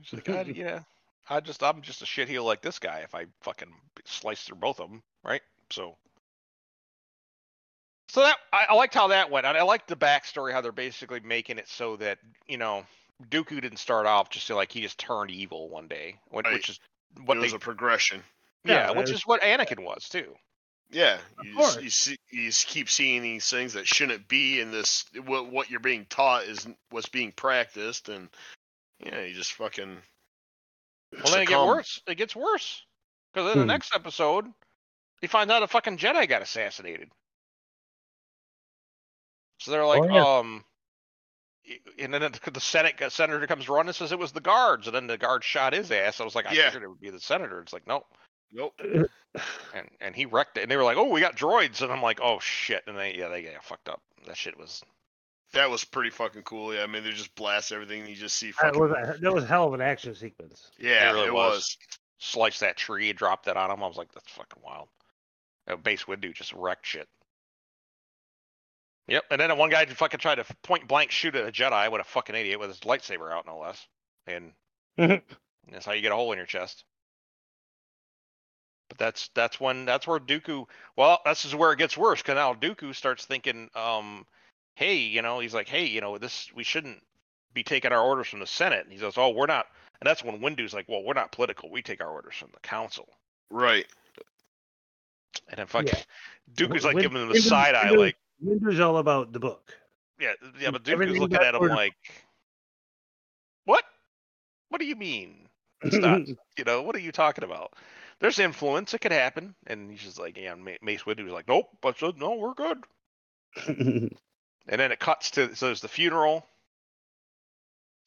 He's 0.00 0.12
like, 0.26 0.56
yeah. 0.56 0.80
I 1.28 1.40
just, 1.40 1.62
I'm 1.62 1.80
just 1.82 2.02
a 2.02 2.04
shitheel 2.04 2.44
like 2.44 2.60
this 2.62 2.78
guy. 2.78 2.98
If 3.00 3.14
I 3.14 3.26
fucking 3.42 3.72
slice 4.04 4.42
through 4.42 4.58
both 4.58 4.80
of 4.80 4.90
them, 4.90 5.02
right? 5.24 5.40
So. 5.70 5.96
So 8.08 8.20
that 8.20 8.36
I, 8.52 8.66
I 8.70 8.74
liked 8.74 8.94
how 8.94 9.08
that 9.08 9.30
went. 9.30 9.46
and 9.46 9.56
I 9.56 9.62
liked 9.62 9.88
the 9.88 9.96
backstory, 9.96 10.52
how 10.52 10.60
they're 10.60 10.72
basically 10.72 11.20
making 11.20 11.58
it 11.58 11.68
so 11.68 11.96
that 11.96 12.18
you 12.46 12.58
know 12.58 12.84
Dooku 13.28 13.60
didn't 13.60 13.78
start 13.78 14.06
off 14.06 14.28
just 14.30 14.48
like 14.50 14.70
he 14.70 14.82
just 14.82 14.98
turned 14.98 15.30
evil 15.30 15.68
one 15.68 15.88
day, 15.88 16.16
when, 16.28 16.44
Right. 16.44 16.54
which 16.54 16.68
is 16.68 16.80
what 17.24 17.36
it 17.36 17.40
they, 17.40 17.46
was 17.46 17.52
a 17.54 17.58
progression. 17.58 18.22
yeah, 18.64 18.90
Yeah, 18.90 18.98
which 18.98 19.10
is 19.10 19.26
what 19.26 19.40
Anakin 19.42 19.80
was 19.82 20.08
too. 20.08 20.34
Yeah, 20.90 21.18
Of 21.38 21.46
you, 21.46 21.54
course. 21.56 21.76
s- 21.78 21.82
you 21.82 21.90
see, 21.90 22.16
you 22.30 22.48
s- 22.48 22.64
keep 22.64 22.88
seeing 22.90 23.22
these 23.22 23.48
things 23.48 23.72
that 23.72 23.86
shouldn't 23.86 24.28
be, 24.28 24.60
and 24.60 24.72
this 24.72 25.06
what 25.24 25.46
what 25.50 25.70
you're 25.70 25.80
being 25.80 26.04
taught 26.08 26.44
is 26.44 26.68
what's 26.90 27.08
being 27.08 27.32
practiced, 27.32 28.08
and 28.10 28.28
yeah, 29.04 29.22
you 29.22 29.34
just 29.34 29.54
fucking. 29.54 29.96
Well, 31.22 31.32
then 31.32 31.42
it 31.42 31.46
gets 31.48 31.62
worse. 31.62 32.02
It 32.06 32.14
gets 32.16 32.36
worse 32.36 32.82
because 33.32 33.50
in 33.52 33.58
the 33.58 33.64
Hmm. 33.64 33.68
next 33.68 33.94
episode, 33.94 34.46
he 35.20 35.26
finds 35.26 35.52
out 35.52 35.62
a 35.62 35.66
fucking 35.68 35.98
Jedi 35.98 36.28
got 36.28 36.42
assassinated. 36.42 37.10
So 39.58 39.70
they're 39.70 39.86
like, 39.86 40.02
Oh, 40.02 40.14
yeah. 40.14 40.38
um, 40.38 40.64
and 41.98 42.12
then 42.12 42.20
the 42.52 42.60
Senate 42.60 42.96
the 42.98 43.10
senator 43.10 43.46
comes 43.46 43.68
running 43.68 43.88
and 43.88 43.96
says 43.96 44.12
it 44.12 44.18
was 44.18 44.32
the 44.32 44.40
guards, 44.40 44.86
and 44.86 44.94
then 44.94 45.06
the 45.06 45.16
guard 45.18 45.44
shot 45.44 45.72
his 45.72 45.90
ass. 45.90 46.20
I 46.20 46.24
was 46.24 46.34
like, 46.34 46.46
I 46.46 46.52
Yeah. 46.52 46.66
figured 46.66 46.82
it 46.82 46.88
would 46.88 47.00
be 47.00 47.10
the 47.10 47.20
senator. 47.20 47.60
It's 47.60 47.72
like, 47.72 47.86
nope. 47.86 48.06
Nope. 48.52 48.78
and 49.74 49.88
and 50.00 50.14
he 50.14 50.26
wrecked 50.26 50.58
it. 50.58 50.62
And 50.62 50.70
they 50.70 50.76
were 50.76 50.84
like, 50.84 50.96
oh, 50.96 51.08
we 51.08 51.20
got 51.20 51.36
droids, 51.36 51.82
and 51.82 51.92
I'm 51.92 52.02
like, 52.02 52.20
oh 52.22 52.38
shit, 52.40 52.82
and 52.86 52.98
they 52.98 53.14
yeah 53.14 53.28
they 53.28 53.42
got 53.42 53.64
fucked 53.64 53.88
up. 53.88 54.02
That 54.26 54.36
shit 54.36 54.58
was 54.58 54.82
That 55.54 55.70
was 55.70 55.84
pretty 55.84 56.10
fucking 56.10 56.42
cool. 56.42 56.74
Yeah, 56.74 56.82
I 56.82 56.86
mean 56.86 57.04
they 57.04 57.10
just 57.10 57.34
blast 57.34 57.72
everything. 57.72 58.00
And 58.00 58.08
you 58.10 58.16
just 58.16 58.36
see 58.36 58.52
That 58.60 58.76
was 58.76 58.90
a, 58.90 59.16
that 59.20 59.32
was 59.32 59.44
a 59.44 59.46
hell 59.46 59.68
of 59.68 59.74
an 59.74 59.80
action 59.80 60.14
sequence. 60.14 60.70
yeah, 60.78 61.12
really 61.12 61.28
it 61.28 61.34
was. 61.34 61.54
was. 61.54 61.78
sliced 62.18 62.60
that 62.60 62.76
tree, 62.76 63.12
dropped 63.12 63.46
that 63.46 63.56
on 63.56 63.70
him. 63.70 63.82
I 63.82 63.86
was 63.86 63.96
like, 63.96 64.12
that's 64.12 64.30
fucking 64.32 64.62
wild. 64.64 64.88
Uh, 65.68 65.76
Mace 65.84 66.04
Windu 66.04 66.34
just 66.34 66.52
wrecked 66.52 66.86
shit. 66.86 67.08
Yep, 69.06 69.24
and 69.30 69.40
then 69.40 69.56
one 69.58 69.70
guy 69.70 69.84
fucking 69.84 70.20
tried 70.20 70.36
to 70.36 70.46
point 70.62 70.88
blank 70.88 71.10
shoot 71.10 71.34
at 71.34 71.46
a 71.46 71.52
Jedi 71.52 71.90
with 71.92 72.00
a 72.00 72.04
fucking 72.04 72.34
idiot 72.34 72.58
with 72.58 72.70
his 72.70 72.80
lightsaber 72.80 73.30
out, 73.32 73.46
no 73.46 73.58
less. 73.58 73.86
And 74.26 74.52
that's 75.70 75.84
how 75.84 75.92
you 75.92 76.00
get 76.00 76.12
a 76.12 76.14
hole 76.16 76.32
in 76.32 76.38
your 76.38 76.46
chest. 76.46 76.84
But 78.88 78.98
that's 78.98 79.28
that's 79.34 79.60
when 79.60 79.84
that's 79.84 80.06
where 80.06 80.18
Dooku. 80.18 80.66
Well, 80.96 81.20
this 81.26 81.44
is 81.44 81.54
where 81.54 81.72
it 81.72 81.78
gets 81.78 81.96
worse 81.98 82.22
because 82.22 82.36
now 82.36 82.54
Dooku 82.54 82.94
starts 82.94 83.24
thinking, 83.26 83.68
um, 83.74 84.24
hey, 84.74 84.96
you 84.96 85.22
know, 85.22 85.38
he's 85.40 85.54
like, 85.54 85.68
hey, 85.68 85.86
you 85.86 86.00
know, 86.00 86.18
this 86.18 86.50
we 86.54 86.64
shouldn't 86.64 87.02
be 87.52 87.62
taking 87.62 87.92
our 87.92 88.02
orders 88.02 88.26
from 88.28 88.40
the 88.40 88.46
Senate. 88.46 88.84
And 88.84 88.92
he 88.92 88.98
says, 88.98 89.14
oh, 89.16 89.30
we're 89.30 89.46
not. 89.46 89.66
And 90.00 90.06
that's 90.08 90.24
when 90.24 90.40
Windu's 90.40 90.74
like, 90.74 90.88
well, 90.88 91.02
we're 91.02 91.14
not 91.14 91.30
political. 91.32 91.70
We 91.70 91.82
take 91.82 92.02
our 92.02 92.10
orders 92.10 92.34
from 92.34 92.50
the 92.52 92.60
Council. 92.60 93.08
Right. 93.50 93.86
And 95.48 95.58
then 95.58 95.66
fucking 95.66 95.88
Yeah. 95.94 96.02
Dooku's 96.66 96.84
like 96.84 96.94
Win- 96.96 97.02
giving 97.04 97.22
him 97.22 97.28
the 97.28 97.34
Windu- 97.34 97.42
side 97.48 97.74
eye, 97.74 97.90
like, 97.90 98.16
Windu's 98.40 98.80
all 98.80 98.98
about 98.98 99.32
the 99.32 99.38
book. 99.40 99.72
yeah, 100.20 100.32
yeah. 100.60 100.70
But 100.70 100.82
Dooku's 100.82 100.92
Everything 100.92 101.20
looking 101.20 101.36
at 101.36 101.54
him 101.54 101.60
ordered. 101.60 101.76
like, 101.76 101.94
what? 103.64 103.84
What 104.68 104.80
do 104.80 104.86
you 104.86 104.96
mean? 104.96 105.48
It's 105.82 105.96
not. 105.96 106.20
you 106.58 106.64
know, 106.64 106.82
what 106.82 106.96
are 106.96 107.00
you 107.00 107.12
talking 107.12 107.44
about? 107.44 107.72
There's 108.20 108.38
influence. 108.38 108.94
It 108.94 109.00
could 109.00 109.12
happen. 109.12 109.54
And 109.66 109.90
he's 109.90 110.02
just 110.02 110.18
like, 110.18 110.36
yeah. 110.36 110.52
and 110.52 110.64
Ma- 110.64 110.72
Mace 110.82 111.06
Windu's 111.06 111.32
like, 111.32 111.46
nope. 111.48 111.68
But 111.80 111.98
said, 111.98 112.18
no, 112.18 112.34
we're 112.34 112.54
good. 112.54 112.84
And 114.68 114.80
then 114.80 114.92
it 114.92 114.98
cuts 114.98 115.30
to 115.32 115.54
so 115.54 115.66
there's 115.66 115.80
the 115.82 115.88
funeral, 115.88 116.46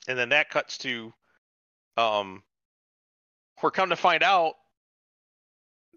and 0.08 0.18
then 0.18 0.30
that 0.30 0.50
cuts 0.50 0.78
to, 0.80 1.14
um, 1.98 2.42
we're 3.62 3.72
come 3.72 3.90
to 3.90 3.96
find 3.96 4.24
out 4.24 4.56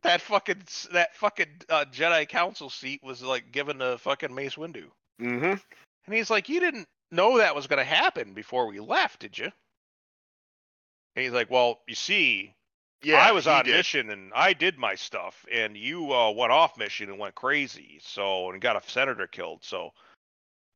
that 0.02 0.20
fucking 0.20 0.62
that 0.92 1.14
fucking 1.16 1.46
uh, 1.68 1.84
Jedi 1.92 2.28
Council 2.28 2.68
seat 2.70 3.02
was 3.02 3.22
like 3.22 3.52
given 3.52 3.78
to 3.78 3.98
fucking 3.98 4.34
Mace 4.34 4.56
Windu, 4.56 4.84
Mm-hmm. 5.20 5.44
and 6.06 6.14
he's 6.14 6.30
like, 6.30 6.48
you 6.48 6.60
didn't 6.60 6.88
know 7.10 7.38
that 7.38 7.54
was 7.54 7.66
gonna 7.66 7.84
happen 7.84 8.34
before 8.34 8.66
we 8.66 8.80
left, 8.80 9.20
did 9.20 9.38
you? 9.38 9.50
And 11.16 11.24
he's 11.24 11.32
like, 11.32 11.50
well, 11.50 11.80
you 11.88 11.94
see, 11.94 12.54
Yeah, 13.02 13.16
I 13.16 13.32
was 13.32 13.46
on 13.46 13.64
did. 13.64 13.74
mission 13.76 14.10
and 14.10 14.30
I 14.34 14.52
did 14.52 14.78
my 14.78 14.94
stuff, 14.94 15.44
and 15.50 15.76
you 15.76 16.12
uh, 16.12 16.30
went 16.32 16.52
off 16.52 16.76
mission 16.78 17.08
and 17.10 17.18
went 17.18 17.34
crazy, 17.34 17.98
so 18.02 18.50
and 18.50 18.60
got 18.60 18.76
a 18.76 18.90
senator 18.90 19.26
killed. 19.26 19.64
So, 19.64 19.90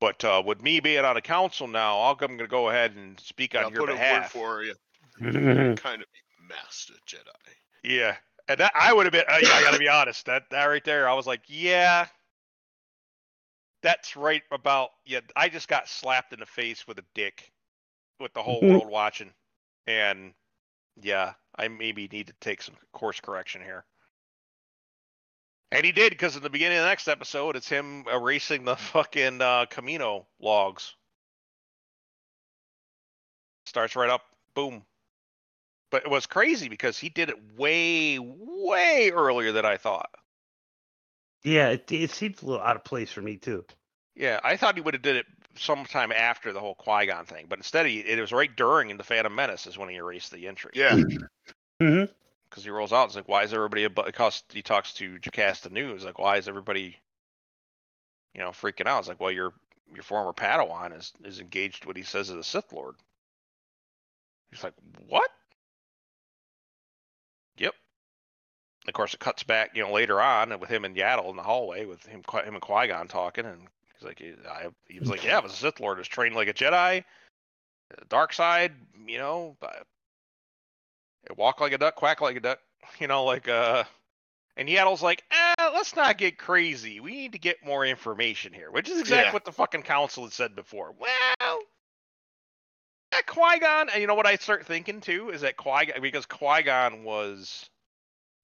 but 0.01 0.25
uh, 0.25 0.43
with 0.45 0.63
me 0.63 0.81
being 0.81 1.05
on 1.05 1.15
the 1.15 1.21
council 1.23 1.67
now, 1.67 2.01
I'm 2.03 2.17
going 2.17 2.39
to 2.39 2.47
go 2.47 2.69
ahead 2.69 2.95
and 2.97 3.19
speak 3.21 3.55
on 3.55 3.61
I'll 3.61 3.67
on 3.69 3.73
your 3.73 3.87
put 3.87 3.93
behalf. 3.93 4.35
a 4.35 4.39
word 4.39 4.77
for 5.19 5.31
you. 5.31 5.77
kind 5.77 6.03
of 6.03 6.09
master 6.49 6.95
Jedi. 7.07 7.55
Yeah, 7.83 8.17
and 8.49 8.59
that 8.61 8.73
I 8.75 8.93
would 8.93 9.07
have 9.07 9.13
been. 9.13 9.25
Uh, 9.29 9.39
yeah, 9.43 9.51
I 9.53 9.63
got 9.63 9.73
to 9.73 9.79
be 9.79 9.89
honest. 9.89 10.27
That 10.27 10.45
that 10.51 10.65
right 10.67 10.85
there, 10.85 11.09
I 11.09 11.15
was 11.15 11.27
like, 11.27 11.43
yeah, 11.47 12.07
that's 13.83 14.17
right 14.17 14.43
about. 14.51 14.91
Yeah, 15.05 15.21
I 15.37 15.49
just 15.49 15.69
got 15.69 15.89
slapped 15.89 16.33
in 16.33 16.41
the 16.41 16.47
face 16.47 16.87
with 16.87 16.99
a 16.99 17.05
dick, 17.15 17.53
with 18.21 18.33
the 18.35 18.43
whole 18.43 18.61
world 18.63 18.89
watching, 18.89 19.31
and 19.87 20.33
yeah, 21.01 21.35
I 21.57 21.69
maybe 21.69 22.09
need 22.11 22.29
to 22.29 22.35
take 22.41 22.63
some 22.63 22.75
course 22.93 23.21
correction 23.21 23.63
here. 23.63 23.85
And 25.75 25.85
he 25.85 25.93
did 25.93 26.11
because 26.11 26.37
in 26.37 26.43
the 26.43 26.51
beginning 26.51 26.79
of 26.79 26.85
the 26.85 26.89
next 26.89 27.09
episode, 27.09 27.57
it's 27.57 27.69
him 27.69 28.05
erasing 28.13 28.65
the 28.65 28.77
fucking 28.93 29.41
uh, 29.43 29.67
Camino 29.67 30.27
logs. 30.41 30.95
Starts 33.67 33.97
right 33.97 34.11
up, 34.11 34.23
boom. 34.55 34.85
But 35.91 36.05
it 36.05 36.11
was 36.11 36.27
crazy 36.27 36.69
because 36.69 36.99
he 36.99 37.09
did 37.09 37.29
it 37.29 37.57
way, 37.57 38.19
way 38.21 39.11
earlier 39.13 39.53
than 39.53 39.65
I 39.65 39.77
thought. 39.77 40.11
yeah, 41.45 41.69
it, 41.71 41.91
it 41.93 42.11
seems 42.11 42.43
a 42.43 42.47
little 42.47 42.63
out 42.63 42.77
of 42.77 42.85
place 42.85 43.13
for 43.13 43.23
me 43.23 43.37
too. 43.37 43.65
Yeah, 44.15 44.41
I 44.45 44.57
thought 44.57 44.77
he 44.77 44.81
would 44.81 44.95
have 44.95 45.03
did 45.03 45.17
it 45.17 45.27
sometime 45.57 46.13
after 46.13 46.53
the 46.53 46.61
whole 46.61 46.75
Qui 46.77 47.07
Gon 47.07 47.27
thing, 47.27 47.47
but 47.49 47.59
instead 47.59 47.87
he 47.87 47.99
it 48.01 48.21
was 48.21 48.33
right 48.33 48.55
during 48.55 48.91
in 48.91 48.97
the 48.97 49.05
Phantom 49.05 49.35
Menace 49.35 49.67
is 49.67 49.77
when 49.77 49.89
he 49.89 49.97
erased 49.97 50.31
the 50.31 50.47
entry. 50.47 50.73
Yeah, 50.75 51.01
hmm 51.81 52.05
because 52.55 52.65
he 52.65 52.71
rolls 52.71 52.93
out. 52.93 53.07
It's 53.07 53.17
like, 53.17 53.29
why 53.29 53.43
is 53.43 53.53
everybody? 53.53 53.83
About, 53.83 54.07
because 54.07 54.45
he 54.53 54.63
talks 54.63 54.93
to 54.95 55.19
Jocasta 55.19 55.71
News, 55.71 56.05
like, 56.05 56.21
why 56.21 56.37
is 56.37 56.47
everybody, 56.47 56.97
you 58.33 58.41
know, 58.41 58.51
freaking 58.51 58.87
out? 58.87 59.01
It's 59.01 59.09
like, 59.09 59.19
well, 59.19 59.33
your 59.33 59.53
your 59.93 60.05
former 60.05 60.33
Padawan 60.33 60.97
is 60.97 61.13
is 61.25 61.41
engaged 61.41 61.85
what 61.85 61.97
he 61.97 62.05
says 62.05 62.31
is 62.31 62.37
a 62.37 62.45
Sith 62.45 62.73
Lord. 62.73 62.95
He's 64.53 64.63
like, 64.63 64.75
what? 65.09 65.29
Yep. 67.59 67.75
Of 68.87 68.95
course, 68.95 69.15
it 69.15 69.21
cuts 69.21 69.43
back, 69.43 69.73
you 69.75 69.83
know, 69.83 69.91
later 69.91 70.21
on 70.21 70.57
with 70.61 70.71
him 70.71 70.85
and 70.85 70.95
Yaddle 70.95 71.31
in 71.31 71.37
the 71.37 71.43
hallway 71.43 71.87
with 71.87 72.07
him, 72.07 72.23
him 72.45 72.55
and 72.55 72.61
Qui 72.61 72.87
Gon 72.87 73.09
talking, 73.09 73.47
and 73.47 73.63
he's 73.99 74.07
like, 74.07 74.23
I, 74.49 74.69
he 74.89 75.01
was 75.01 75.11
like, 75.11 75.25
yeah, 75.25 75.39
I 75.39 75.41
was 75.41 75.55
a 75.55 75.57
Sith 75.57 75.81
Lord, 75.81 75.99
is 75.99 76.07
trained 76.07 76.37
like 76.37 76.47
a 76.47 76.55
Jedi, 76.55 77.03
dark 78.09 78.33
side, 78.33 78.75
you 79.09 79.19
know, 79.19 79.57
walk 81.37 81.61
like 81.61 81.73
a 81.73 81.79
duck, 81.79 81.95
quack 81.97 82.21
like 82.21 82.37
a 82.37 82.41
duck, 82.41 82.61
you 82.99 83.07
know, 83.07 83.25
like 83.25 83.49
uh 83.49 83.85
and 84.57 84.69
Yaddle's 84.69 85.03
like, 85.03 85.25
eh, 85.33 85.71
let's 85.75 85.97
not 85.97 86.17
get 86.17 86.39
crazy. 86.39 87.01
We 87.01 87.11
need 87.13 87.33
to 87.33 87.39
get 87.39 87.65
more 87.65 87.85
information 87.85 88.53
here, 88.53 88.71
which 88.71 88.89
is 88.89 89.01
exactly 89.01 89.27
Yeah. 89.27 89.33
what 89.33 89.45
the 89.45 89.51
fucking 89.53 89.83
council 89.83 90.23
had 90.23 90.33
said 90.33 90.55
before. 90.55 90.93
Well, 90.97 91.59
that 93.11 93.27
Qui 93.27 93.59
Gon, 93.59 93.89
and 93.91 94.01
you 94.01 94.07
know 94.07 94.15
what 94.15 94.27
I 94.27 94.37
start 94.37 94.65
thinking 94.65 95.01
too 95.01 95.31
is 95.31 95.41
that 95.41 95.57
Qui 95.57 95.91
because 96.01 96.27
Qui 96.27 96.63
Gon 96.63 97.03
was 97.03 97.69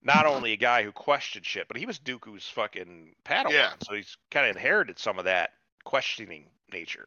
not 0.02 0.27
only 0.27 0.52
a 0.52 0.57
guy 0.57 0.82
who 0.82 0.90
questioned 0.90 1.47
shit, 1.47 1.69
but 1.69 1.77
he 1.77 1.86
was 1.86 1.98
Dooku's 2.01 2.48
fucking 2.48 3.15
Padawan, 3.24 3.51
Yeah. 3.52 3.73
so 3.86 3.94
he's 3.94 4.16
kind 4.32 4.51
of 4.51 4.57
inherited 4.57 4.98
some 4.98 5.19
of 5.19 5.27
that 5.27 5.51
questioning 5.85 6.47
nature. 6.73 7.07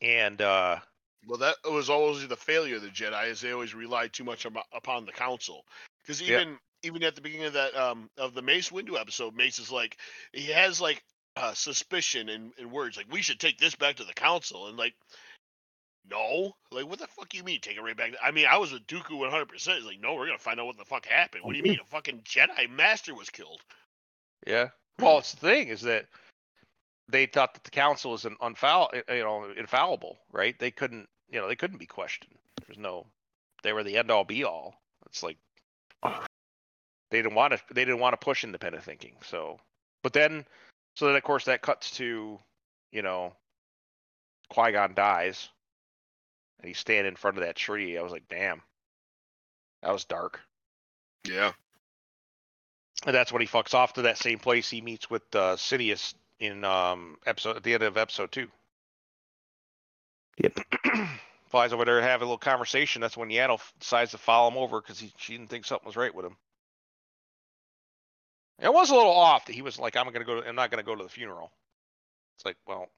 And 0.00 0.40
uh 0.40 0.78
well, 1.26 1.38
that 1.38 1.56
was 1.64 1.90
always 1.90 2.26
the 2.26 2.36
failure 2.36 2.76
of 2.76 2.82
the 2.82 2.88
Jedi, 2.88 3.28
is 3.30 3.40
they 3.40 3.52
always 3.52 3.74
relied 3.74 4.12
too 4.12 4.24
much 4.24 4.46
upon 4.72 5.04
the 5.04 5.12
Council. 5.12 5.64
Because 6.02 6.20
Yeah. 6.22 6.40
even 6.40 6.58
even 6.82 7.02
at 7.02 7.16
the 7.16 7.20
beginning 7.20 7.46
of 7.46 7.52
that 7.54 7.74
um 7.76 8.08
of 8.16 8.34
the 8.34 8.42
Mace 8.42 8.70
Windu 8.70 8.98
episode, 8.98 9.34
Mace 9.34 9.58
is 9.58 9.70
like 9.70 9.98
he 10.32 10.46
has 10.52 10.80
like 10.80 11.02
uh, 11.36 11.54
suspicion 11.54 12.28
in, 12.28 12.52
in 12.58 12.70
words 12.70 12.96
like 12.96 13.06
we 13.10 13.22
should 13.22 13.38
take 13.38 13.58
this 13.58 13.74
back 13.74 13.96
to 13.96 14.04
the 14.04 14.14
Council, 14.14 14.66
and 14.68 14.76
like 14.76 14.94
No, 16.08 16.52
like 16.70 16.86
what 16.86 16.98
the 16.98 17.06
fuck 17.06 17.34
you 17.34 17.44
mean? 17.44 17.60
Take 17.60 17.76
it 17.76 17.82
right 17.82 17.96
back. 17.96 18.12
I 18.22 18.30
mean, 18.30 18.46
I 18.46 18.56
was 18.58 18.72
with 18.72 18.86
Dooku 18.86 19.18
100. 19.18 19.48
percent 19.48 19.78
He's 19.78 19.86
like, 19.86 20.00
no, 20.00 20.14
we're 20.14 20.26
gonna 20.26 20.38
find 20.38 20.58
out 20.58 20.66
what 20.66 20.78
the 20.78 20.84
fuck 20.84 21.04
happened. 21.06 21.44
What 21.44 21.52
do 21.52 21.58
you 21.58 21.64
mean? 21.64 21.78
A 21.80 21.84
fucking 21.84 22.22
Jedi 22.22 22.70
Master 22.70 23.14
was 23.14 23.30
killed. 23.30 23.60
Yeah. 24.46 24.68
Well, 24.98 25.18
it's 25.18 25.32
the 25.32 25.40
thing 25.40 25.68
is 25.68 25.82
that 25.82 26.06
they 27.08 27.26
thought 27.26 27.54
that 27.54 27.64
the 27.64 27.70
council 27.70 28.12
was 28.12 28.24
an 28.24 28.36
unfoul, 28.40 28.90
you 29.08 29.22
know, 29.22 29.46
infallible, 29.56 30.18
right? 30.30 30.58
They 30.58 30.70
couldn't, 30.70 31.08
you 31.30 31.40
know, 31.40 31.48
they 31.48 31.56
couldn't 31.56 31.78
be 31.78 31.86
questioned. 31.86 32.34
There's 32.66 32.78
no, 32.78 33.06
they 33.62 33.72
were 33.72 33.82
the 33.82 33.96
end 33.96 34.10
all 34.10 34.24
be 34.24 34.44
all. 34.44 34.74
It's 35.06 35.22
like 35.22 35.38
they 36.02 37.22
didn't 37.22 37.34
want 37.34 37.54
to, 37.54 37.60
they 37.72 37.84
didn't 37.84 38.00
want 38.00 38.12
to 38.12 38.24
push 38.24 38.44
independent 38.44 38.84
thinking. 38.84 39.14
So, 39.24 39.58
but 40.02 40.12
then, 40.12 40.44
so 40.96 41.06
then 41.06 41.16
of 41.16 41.22
course 41.22 41.46
that 41.46 41.62
cuts 41.62 41.92
to, 41.92 42.38
you 42.92 43.02
know, 43.02 43.32
Qui 44.50 44.72
Gon 44.72 44.94
dies, 44.94 45.48
and 46.58 46.68
he's 46.68 46.78
standing 46.78 47.10
in 47.10 47.16
front 47.16 47.36
of 47.36 47.44
that 47.44 47.56
tree. 47.56 47.98
I 47.98 48.02
was 48.02 48.12
like, 48.12 48.28
damn, 48.28 48.62
that 49.82 49.92
was 49.92 50.04
dark. 50.04 50.40
Yeah. 51.26 51.52
And 53.06 53.14
that's 53.14 53.32
when 53.32 53.42
he 53.42 53.48
fucks 53.48 53.74
off 53.74 53.92
to 53.94 54.02
that 54.02 54.18
same 54.18 54.38
place 54.38 54.68
he 54.68 54.80
meets 54.80 55.08
with 55.08 55.22
uh, 55.34 55.56
Sidious 55.56 56.14
in 56.40 56.64
um 56.64 57.16
episode 57.26 57.56
at 57.56 57.62
the 57.62 57.74
end 57.74 57.82
of 57.82 57.96
episode 57.96 58.32
two. 58.32 58.48
Yep. 60.38 60.58
Flies 61.48 61.72
over 61.72 61.84
there, 61.84 62.00
have 62.02 62.20
a 62.20 62.24
little 62.24 62.38
conversation. 62.38 63.00
That's 63.00 63.16
when 63.16 63.30
Yaddle 63.30 63.60
decides 63.80 64.10
to 64.10 64.18
follow 64.18 64.50
him 64.50 64.58
over 64.58 64.80
because 64.80 64.98
he 64.98 65.12
she 65.16 65.36
didn't 65.36 65.50
think 65.50 65.64
something 65.64 65.86
was 65.86 65.96
right 65.96 66.14
with 66.14 66.26
him. 66.26 66.36
It 68.60 68.72
was 68.72 68.90
a 68.90 68.94
little 68.94 69.12
off 69.12 69.46
that 69.46 69.54
he 69.54 69.62
was 69.62 69.78
like, 69.78 69.96
"I'm 69.96 70.10
gonna 70.12 70.24
go. 70.24 70.40
To, 70.40 70.48
I'm 70.48 70.56
not 70.56 70.70
gonna 70.70 70.82
go 70.82 70.94
to 70.94 71.02
the 71.02 71.08
funeral." 71.08 71.50
It's 72.36 72.44
like, 72.44 72.56
well, 72.66 72.88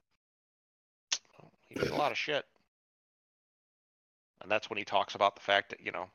he 1.69 1.75
did 1.75 1.91
a 1.91 1.95
lot 1.95 2.11
of 2.11 2.17
shit, 2.17 2.45
and 4.41 4.51
that's 4.51 4.69
when 4.69 4.77
he 4.77 4.85
talks 4.85 5.15
about 5.15 5.35
the 5.35 5.41
fact 5.41 5.69
that 5.69 5.79
you 5.79 5.91
know 5.91 6.09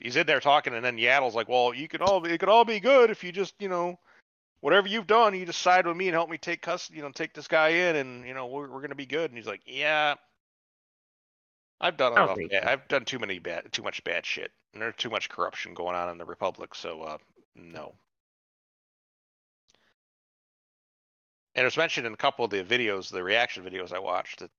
he's 0.00 0.16
in 0.16 0.26
there 0.26 0.40
talking, 0.40 0.74
and 0.74 0.84
then 0.84 0.96
Yaddle's 0.96 1.34
like, 1.34 1.48
"Well, 1.48 1.72
you 1.74 1.88
can 1.88 2.02
all 2.02 2.24
it 2.24 2.38
could 2.38 2.48
all 2.48 2.64
be 2.64 2.80
good 2.80 3.10
if 3.10 3.22
you 3.22 3.32
just 3.32 3.54
you 3.60 3.68
know 3.68 3.98
whatever 4.66 4.88
you've 4.88 5.06
done, 5.06 5.32
you 5.32 5.46
just 5.46 5.62
side 5.62 5.86
with 5.86 5.96
me 5.96 6.08
and 6.08 6.14
help 6.14 6.28
me 6.28 6.36
take 6.36 6.60
custody, 6.60 6.96
you 6.96 7.04
know, 7.04 7.12
take 7.12 7.32
this 7.32 7.46
guy 7.46 7.68
in, 7.68 7.94
and 7.94 8.26
you 8.26 8.34
know 8.34 8.48
we're 8.48 8.68
we're 8.68 8.80
gonna 8.80 8.96
be 8.96 9.06
good." 9.06 9.30
And 9.30 9.38
he's 9.38 9.46
like, 9.46 9.60
"Yeah, 9.64 10.16
I've 11.80 11.96
done 11.96 12.14
enough. 12.14 12.36
Bad, 12.36 12.50
so. 12.50 12.68
I've 12.68 12.88
done 12.88 13.04
too 13.04 13.20
many 13.20 13.38
bad, 13.38 13.70
too 13.70 13.84
much 13.84 14.02
bad 14.02 14.26
shit, 14.26 14.50
and 14.72 14.82
there's 14.82 14.96
too 14.96 15.08
much 15.08 15.28
corruption 15.28 15.72
going 15.72 15.94
on 15.94 16.08
in 16.08 16.18
the 16.18 16.24
Republic. 16.24 16.74
So 16.74 17.02
uh, 17.02 17.18
no." 17.54 17.94
And 21.54 21.62
it 21.62 21.64
was 21.64 21.76
mentioned 21.76 22.08
in 22.08 22.12
a 22.12 22.16
couple 22.16 22.44
of 22.44 22.50
the 22.50 22.64
videos, 22.64 23.08
the 23.08 23.22
reaction 23.22 23.62
videos 23.62 23.92
I 23.92 24.00
watched, 24.00 24.40
that 24.40 24.50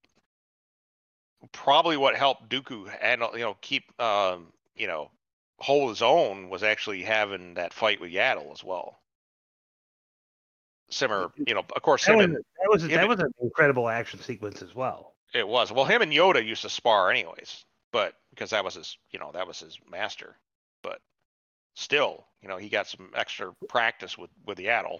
probably 1.52 1.98
what 1.98 2.16
helped 2.16 2.48
Dooku 2.48 2.90
and 3.02 3.22
you 3.34 3.40
know, 3.40 3.58
keep, 3.60 3.92
um, 4.02 4.54
you 4.74 4.88
know, 4.88 5.12
hold 5.60 5.90
his 5.90 6.02
own 6.02 6.48
was 6.50 6.64
actually 6.64 7.04
having 7.04 7.56
that 7.56 7.74
fight 7.74 8.00
with 8.00 8.14
Yaddle 8.14 8.54
as 8.54 8.64
well. 8.64 9.02
Simmer, 10.90 11.32
you 11.46 11.54
know, 11.54 11.64
of 11.76 11.82
course, 11.82 12.06
That 12.06 12.14
him 12.14 12.18
was, 12.18 12.26
and 12.26 12.36
that 12.36 12.70
was 12.70 12.82
that 12.84 12.92
and- 13.00 13.10
was 13.10 13.20
an 13.20 13.34
incredible 13.42 13.90
action 13.90 14.20
sequence 14.22 14.62
as 14.62 14.74
well. 14.74 15.14
It 15.34 15.48
was. 15.48 15.72
Well, 15.72 15.84
him 15.86 16.02
and 16.02 16.12
Yoda 16.14 16.46
used 16.46 16.62
to 16.62 16.70
spar 16.70 17.12
anyways, 17.12 17.66
but 17.92 18.14
because 18.30 18.52
that 18.52 18.64
was 18.64 18.76
his, 18.76 18.98
you 19.12 19.20
know, 19.20 19.32
that 19.34 19.46
was 19.48 19.60
his 19.60 19.78
master. 19.90 20.38
But 20.84 21.02
still, 21.76 22.26
you 22.42 22.48
know, 22.48 22.56
he 22.58 22.70
got 22.70 22.88
some 22.88 23.12
extra 23.14 23.54
practice 23.68 24.18
with 24.18 24.30
with 24.46 24.58
Yaddle. 24.60 25.00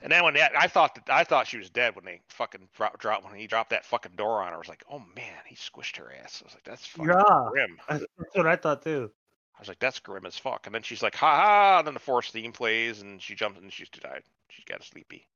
And 0.00 0.10
then 0.12 0.24
when 0.24 0.34
that, 0.34 0.52
I 0.58 0.66
thought 0.66 0.96
that 0.96 1.08
I 1.14 1.22
thought 1.24 1.46
she 1.46 1.56
was 1.56 1.70
dead 1.70 1.94
when 1.94 2.04
they 2.04 2.20
fucking 2.28 2.68
dropped 2.74 2.98
drop 3.00 3.24
when 3.24 3.36
he 3.38 3.46
dropped 3.46 3.70
that 3.70 3.84
fucking 3.86 4.16
door 4.16 4.42
on 4.42 4.48
her. 4.48 4.54
I 4.54 4.58
was 4.58 4.68
like, 4.68 4.82
oh 4.90 4.98
man, 5.14 5.38
he 5.46 5.54
squished 5.54 5.96
her 5.98 6.12
ass. 6.22 6.42
I 6.42 6.46
was 6.46 6.54
like, 6.54 6.64
that's 6.64 6.84
fucking 6.86 7.08
Yeah, 7.10 7.48
grim. 7.50 7.78
that's 7.88 8.04
what 8.34 8.46
I 8.46 8.56
thought 8.56 8.82
too. 8.82 9.10
I 9.56 9.60
was 9.60 9.68
like, 9.68 9.78
that's 9.78 10.00
grim 10.00 10.26
as 10.26 10.36
fuck. 10.36 10.66
And 10.66 10.74
then 10.74 10.82
she's 10.82 11.02
like, 11.02 11.14
ha 11.14 11.36
ha. 11.36 11.78
And 11.78 11.86
then 11.86 11.94
the 11.94 12.00
force 12.00 12.30
theme 12.30 12.52
plays, 12.52 13.00
and 13.02 13.22
she 13.22 13.34
jumps 13.34 13.60
and 13.60 13.72
she's 13.72 13.88
died. 13.88 14.22
She's 14.50 14.64
got 14.64 14.80
a 14.80 14.84
sleepy. 14.84 15.26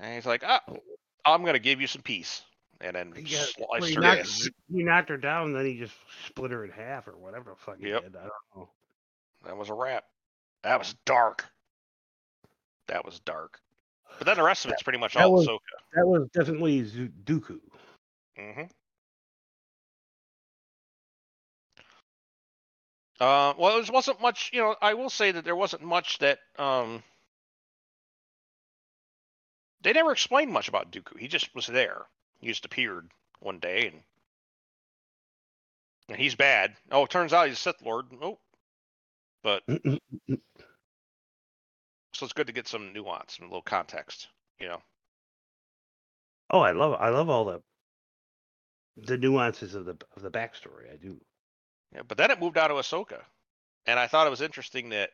And 0.00 0.14
he's 0.14 0.26
like, 0.26 0.42
ah, 0.44 0.62
I'm 1.24 1.44
gonna 1.44 1.58
give 1.60 1.80
you 1.80 1.86
some 1.86 2.02
peace. 2.02 2.42
And 2.80 2.96
then 2.96 3.12
He, 3.14 3.22
got- 3.22 3.52
well, 3.58 3.80
he, 3.80 3.94
her 3.94 4.00
knocked, 4.00 4.48
he 4.72 4.82
knocked 4.82 5.08
her 5.10 5.16
down, 5.16 5.52
then 5.52 5.64
he 5.66 5.78
just 5.78 5.94
split 6.26 6.50
her 6.50 6.64
in 6.64 6.70
half 6.72 7.06
or 7.06 7.16
whatever 7.16 7.50
the 7.50 7.56
fuck 7.56 7.78
he 7.78 7.88
Yep. 7.90 8.02
did. 8.02 8.16
I 8.16 8.22
don't 8.22 8.32
know. 8.56 8.68
That 9.44 9.56
was 9.56 9.68
a 9.70 9.74
wrap. 9.74 10.04
That 10.64 10.78
was 10.80 10.94
dark. 11.04 11.46
That 12.88 13.04
was 13.04 13.20
dark. 13.20 13.60
But 14.18 14.26
then 14.26 14.36
the 14.36 14.42
rest 14.42 14.64
of 14.64 14.72
it's 14.72 14.82
pretty 14.82 14.98
much 14.98 15.14
that 15.14 15.24
all 15.24 15.34
was- 15.34 15.46
Ahsoka. 15.46 15.58
That 15.94 16.06
was 16.06 16.28
definitely 16.34 16.82
Dooku. 16.82 17.60
Mm-hmm. 18.38 18.62
Uh, 23.22 23.54
well, 23.56 23.80
there 23.80 23.92
wasn't 23.92 24.20
much. 24.20 24.50
You 24.52 24.58
know, 24.58 24.74
I 24.82 24.94
will 24.94 25.08
say 25.08 25.30
that 25.30 25.44
there 25.44 25.54
wasn't 25.54 25.84
much 25.84 26.18
that. 26.18 26.40
Um, 26.58 27.04
they 29.80 29.92
never 29.92 30.10
explained 30.10 30.52
much 30.52 30.68
about 30.68 30.90
Dooku. 30.90 31.20
He 31.20 31.28
just 31.28 31.54
was 31.54 31.68
there. 31.68 32.06
He 32.40 32.48
just 32.48 32.64
appeared 32.64 33.08
one 33.38 33.60
day, 33.60 33.86
and 33.86 34.00
and 36.08 36.18
he's 36.18 36.34
bad. 36.34 36.74
Oh, 36.90 37.04
it 37.04 37.10
turns 37.10 37.32
out 37.32 37.46
he's 37.46 37.58
a 37.58 37.60
Sith 37.60 37.80
Lord. 37.84 38.06
Oh, 38.20 38.40
but 39.44 39.62
so 39.68 40.00
it's 42.24 42.32
good 42.32 42.48
to 42.48 42.52
get 42.52 42.66
some 42.66 42.92
nuance 42.92 43.38
and 43.38 43.44
a 43.44 43.48
little 43.48 43.62
context. 43.62 44.26
You 44.58 44.66
know. 44.66 44.82
Oh, 46.50 46.58
I 46.58 46.72
love 46.72 46.96
I 46.98 47.10
love 47.10 47.30
all 47.30 47.44
the 47.44 47.62
the 48.96 49.16
nuances 49.16 49.76
of 49.76 49.84
the 49.84 49.96
of 50.16 50.22
the 50.22 50.30
backstory. 50.32 50.92
I 50.92 50.96
do. 50.96 51.20
Yeah, 51.94 52.02
but 52.06 52.16
then 52.18 52.30
it 52.30 52.40
moved 52.40 52.56
out 52.58 52.68
to 52.68 52.74
Ahsoka, 52.74 53.20
and 53.86 53.98
I 53.98 54.06
thought 54.06 54.26
it 54.26 54.30
was 54.30 54.40
interesting 54.40 54.88
that 54.90 55.10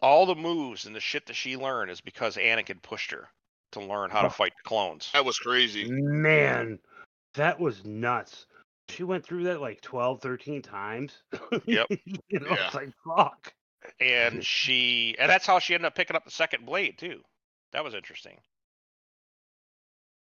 all 0.00 0.24
the 0.26 0.34
moves 0.34 0.86
and 0.86 0.96
the 0.96 1.00
shit 1.00 1.26
that 1.26 1.36
she 1.36 1.56
learned 1.56 1.90
is 1.90 2.00
because 2.00 2.36
Anakin 2.36 2.80
pushed 2.82 3.10
her 3.10 3.28
to 3.72 3.80
learn 3.80 4.10
how 4.10 4.22
to 4.22 4.30
fight 4.30 4.52
the 4.56 4.68
clones. 4.68 5.10
That 5.12 5.24
was 5.24 5.38
crazy. 5.38 5.90
Man, 5.90 6.78
that 7.34 7.60
was 7.60 7.84
nuts. 7.84 8.46
She 8.88 9.04
went 9.04 9.24
through 9.24 9.44
that 9.44 9.60
like 9.60 9.80
12, 9.82 10.20
13 10.22 10.62
times. 10.62 11.12
Yep. 11.66 11.86
you 11.90 12.40
know, 12.40 12.46
Yeah. 12.50 12.66
it's 12.66 12.74
like 12.74 12.90
fuck. 13.06 13.52
And 14.00 14.44
she, 14.44 15.14
and 15.18 15.28
that's 15.30 15.46
how 15.46 15.58
she 15.58 15.74
ended 15.74 15.86
up 15.86 15.94
picking 15.94 16.16
up 16.16 16.24
the 16.24 16.30
second 16.30 16.64
blade 16.66 16.98
too. 16.98 17.20
That 17.72 17.84
was 17.84 17.94
interesting. 17.94 18.38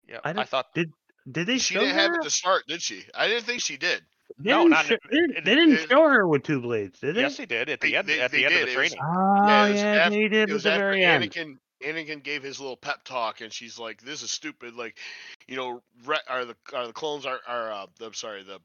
Yeah, 0.08 0.20
I 0.24 0.30
I, 0.30 0.32
don't- 0.32 0.48
thought 0.48 0.66
Did 0.74 0.92
they 1.30 1.58
She 1.58 1.74
show 1.74 1.80
didn't 1.80 1.96
have 1.96 2.14
it 2.14 2.22
to 2.22 2.30
start, 2.30 2.64
did 2.68 2.80
she? 2.82 3.04
I 3.14 3.26
didn't 3.28 3.44
think 3.44 3.60
she 3.60 3.76
did. 3.76 4.02
They 4.38 4.50
No, 4.50 4.58
didn't 4.62 4.70
not 4.70 4.84
show, 4.86 4.94
in- 4.94 4.98
they, 5.10 5.16
didn't- 5.16 5.36
in- 5.38 5.44
they 5.44 5.54
didn't 5.54 5.76
in- 5.78 5.88
show 5.88 6.08
her 6.08 6.26
with 6.26 6.42
two 6.42 6.60
blades, 6.60 6.98
did 6.98 7.14
they? 7.14 7.20
yes, 7.20 7.36
he 7.36 7.46
did 7.46 7.68
at 7.68 7.80
the 7.80 7.90
They- 7.92 7.96
end. 7.96 8.08
they- 8.08 8.20
at 8.20 8.30
they 8.32 8.38
the 8.38 8.44
end 8.46 8.54
of 8.54 8.60
the 8.60 8.72
It 8.72 8.76
was- 8.78 8.90
training. 8.92 8.98
Oh 9.00 9.46
Yeah, 9.46 9.46
yeah, 9.46 9.64
it 9.66 9.68
was 9.68 10.06
af- 10.06 10.10
they 10.12 10.18
did 10.28 10.32
It 10.32 10.50
at 10.50 10.52
was 10.52 10.62
the 10.64 10.70
after 10.72 10.84
very 10.84 11.04
end. 11.04 11.24
Anakin. 11.24 11.58
Anakin 11.82 12.22
gave 12.22 12.42
his 12.42 12.58
little 12.60 12.76
pep 12.76 13.04
talk, 13.04 13.42
and 13.42 13.52
she's 13.52 13.78
like, 13.78 14.00
"This 14.00 14.22
is 14.22 14.30
stupid. 14.30 14.74
Like, 14.74 14.98
you 15.46 15.56
know, 15.56 15.82
Re- 16.04 16.18
are 16.28 16.44
the 16.46 16.56
are 16.72 16.86
the 16.86 16.92
clones 16.92 17.26
are 17.26 17.40
are 17.46 17.70
uh, 17.72 17.86
I'm 18.00 18.14
sorry, 18.14 18.42
the 18.42 18.58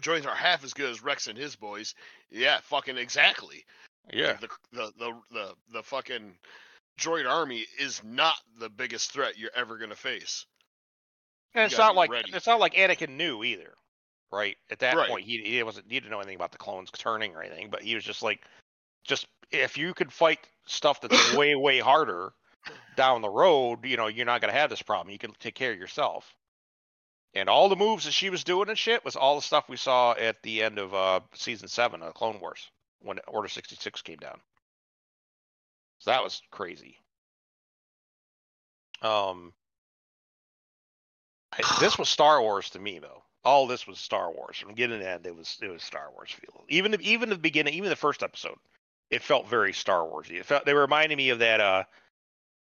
droids 0.00 0.26
are 0.26 0.34
half 0.34 0.64
as 0.64 0.74
good 0.74 0.90
as 0.90 1.02
Rex 1.02 1.28
and 1.28 1.38
his 1.38 1.54
boys. 1.56 1.94
Yeah, 2.30 2.58
fucking 2.64 2.98
exactly. 2.98 3.64
yeah, 4.12 4.32
the, 4.34 4.48
the 4.72 4.92
the 4.98 5.20
the 5.30 5.54
the 5.72 5.82
fucking 5.82 6.36
droid 6.98 7.30
army 7.30 7.66
is 7.78 8.02
not 8.04 8.34
the 8.58 8.68
biggest 8.68 9.12
threat 9.12 9.38
you're 9.38 9.50
ever 9.54 9.78
gonna 9.78 9.94
face. 9.96 10.44
and 11.54 11.62
you 11.62 11.66
it's 11.66 11.78
not 11.78 11.94
like 11.94 12.10
ready. 12.10 12.32
it's 12.34 12.46
not 12.48 12.58
like 12.58 12.74
Anakin 12.74 13.10
knew 13.10 13.44
either, 13.44 13.74
right? 14.32 14.56
At 14.70 14.80
that 14.80 14.96
Right. 14.96 15.08
point, 15.08 15.24
he 15.24 15.42
he 15.42 15.62
wasn't 15.62 15.86
he 15.90 16.00
didn't 16.00 16.10
know 16.10 16.20
anything 16.20 16.36
about 16.36 16.52
the 16.52 16.58
clones 16.58 16.90
turning 16.90 17.34
or 17.34 17.42
anything, 17.42 17.70
but 17.70 17.82
he 17.82 17.94
was 17.94 18.04
just 18.04 18.22
like, 18.22 18.44
just 19.04 19.26
if 19.50 19.76
you 19.78 19.94
could 19.94 20.12
fight 20.12 20.40
stuff 20.66 21.00
that's 21.00 21.18
way 21.32 21.54
way 21.54 21.78
harder 21.80 22.32
down 22.96 23.22
the 23.22 23.28
road, 23.28 23.84
you 23.84 23.96
know, 23.96 24.06
you're 24.08 24.26
not 24.26 24.40
gonna 24.40 24.52
have 24.52 24.70
this 24.70 24.82
problem. 24.82 25.12
You 25.12 25.18
can 25.18 25.32
take 25.40 25.54
care 25.54 25.72
of 25.72 25.78
yourself. 25.78 26.34
And 27.34 27.48
all 27.48 27.68
the 27.68 27.76
moves 27.76 28.04
that 28.04 28.12
she 28.12 28.30
was 28.30 28.44
doing 28.44 28.68
and 28.68 28.78
shit 28.78 29.04
was 29.04 29.16
all 29.16 29.34
the 29.36 29.42
stuff 29.42 29.68
we 29.68 29.76
saw 29.76 30.12
at 30.12 30.42
the 30.42 30.62
end 30.62 30.78
of 30.78 30.94
uh 30.94 31.20
season 31.34 31.68
seven 31.68 32.02
of 32.02 32.14
Clone 32.14 32.40
Wars 32.40 32.70
when 33.00 33.18
Order 33.26 33.48
sixty 33.48 33.76
six 33.76 34.02
came 34.02 34.18
down. 34.18 34.40
So 35.98 36.10
that 36.10 36.22
was 36.22 36.42
crazy. 36.50 36.98
Um, 39.02 39.52
I, 41.52 41.64
this 41.78 41.98
was 41.98 42.08
Star 42.08 42.40
Wars 42.40 42.70
to 42.70 42.78
me 42.78 42.98
though. 42.98 43.22
All 43.44 43.66
this 43.66 43.86
was 43.86 43.98
Star 43.98 44.32
Wars 44.32 44.56
from 44.56 44.70
beginning 44.70 45.00
to 45.00 45.08
end. 45.08 45.26
It 45.26 45.36
was 45.36 45.58
it 45.62 45.68
was 45.68 45.82
Star 45.82 46.10
Wars 46.12 46.30
feel. 46.30 46.64
Even 46.68 46.92
the, 46.92 47.00
even 47.00 47.28
the 47.28 47.36
beginning, 47.36 47.74
even 47.74 47.90
the 47.90 47.96
first 47.96 48.22
episode, 48.22 48.56
it 49.10 49.22
felt 49.22 49.48
very 49.48 49.72
Star 49.72 50.00
Warsy. 50.00 50.40
It 50.40 50.46
felt 50.46 50.64
they 50.64 50.74
reminded 50.74 51.16
me 51.16 51.30
of 51.30 51.40
that. 51.40 51.60
Uh, 51.60 51.84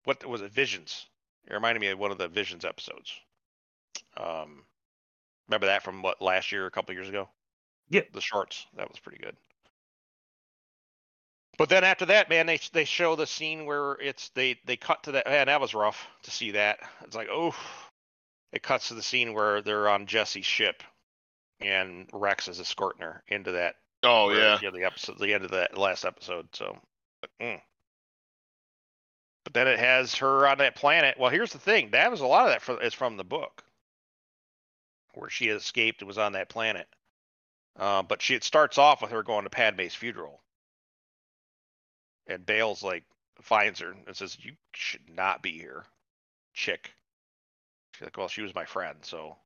what 0.05 0.25
was 0.25 0.41
it? 0.41 0.51
Visions. 0.51 1.05
It 1.47 1.53
reminded 1.53 1.79
me 1.79 1.87
of 1.87 1.99
one 1.99 2.11
of 2.11 2.17
the 2.17 2.27
Visions 2.27 2.65
episodes. 2.65 3.13
Um, 4.17 4.63
remember 5.47 5.67
that 5.67 5.83
from 5.83 6.01
what 6.01 6.21
last 6.21 6.51
year, 6.51 6.65
a 6.65 6.71
couple 6.71 6.95
years 6.95 7.09
ago? 7.09 7.29
Yep. 7.89 8.13
The 8.13 8.21
shorts. 8.21 8.65
That 8.77 8.89
was 8.89 8.99
pretty 8.99 9.21
good. 9.21 9.35
But 11.57 11.69
then 11.69 11.83
after 11.83 12.07
that, 12.07 12.29
man, 12.29 12.47
they 12.47 12.59
they 12.73 12.85
show 12.85 13.15
the 13.15 13.27
scene 13.27 13.65
where 13.65 13.93
it's 13.93 14.29
they 14.29 14.59
they 14.65 14.77
cut 14.77 15.03
to 15.03 15.11
that. 15.11 15.27
Man, 15.27 15.47
that 15.47 15.61
was 15.61 15.75
rough 15.75 16.07
to 16.23 16.31
see 16.31 16.51
that. 16.51 16.79
It's 17.03 17.15
like, 17.15 17.27
oh, 17.29 17.53
it 18.52 18.64
cuts 18.64 18.90
to 18.90 18.94
the 18.94 19.03
scene 19.03 19.34
where 19.34 19.61
they're 19.61 19.90
on 19.90 20.07
Jesse's 20.07 20.45
ship, 20.45 20.84
and 21.60 22.10
Rex 22.14 22.48
is 22.48 22.60
escorting 22.60 23.03
her 23.03 23.23
into 23.28 23.53
that. 23.53 23.76
Oh 24.03 24.32
yeah. 24.32 24.60
yeah, 24.61 24.72
the 24.72 24.84
episode, 24.84 25.19
the 25.19 25.34
end 25.34 25.45
of 25.45 25.52
that 25.52 25.78
last 25.78 26.06
episode. 26.06 26.48
So, 26.53 26.78
but, 27.22 27.30
mm. 27.40 27.61
but 29.44 29.53
then 29.53 29.68
it 29.68 29.80
has 29.80 30.15
her 30.15 30.48
on 30.48 30.57
that 30.57 30.76
planet. 30.76 31.18
Well, 31.19 31.30
here's 31.30 31.53
the 31.53 31.60
thing. 31.60 31.91
That 31.91 32.11
was 32.11 32.22
a 32.22 32.28
lot 32.28 32.45
of 32.45 32.52
that 32.52 32.61
for, 32.61 32.82
is 32.82 32.94
from 32.94 33.18
the 33.18 33.23
book, 33.23 33.64
where 35.14 35.30
she 35.30 35.49
escaped 35.49 36.02
and 36.02 36.07
was 36.07 36.18
on 36.18 36.34
that 36.34 36.49
planet. 36.49 36.88
Uh, 37.80 38.02
but 38.02 38.22
she 38.22 38.36
it 38.36 38.44
starts 38.44 38.78
off 38.78 39.02
with 39.02 39.11
her 39.11 39.23
going 39.23 39.44
to 39.45 39.49
Padme's 39.49 39.95
funeral, 39.95 40.41
and 42.28 42.45
Bail's 42.45 42.84
like 42.84 43.03
finds 43.41 43.80
her 43.80 43.95
and 44.07 44.15
says, 44.15 44.38
"You 44.41 44.53
should 44.73 45.10
not 45.10 45.41
be 45.41 45.53
here, 45.53 45.86
chick." 46.53 46.91
She's 48.02 48.07
like, 48.07 48.18
"Well, 48.18 48.28
she 48.28 48.41
was 48.41 48.56
my 48.56 48.65
friend, 48.65 48.98
so." 49.02 49.38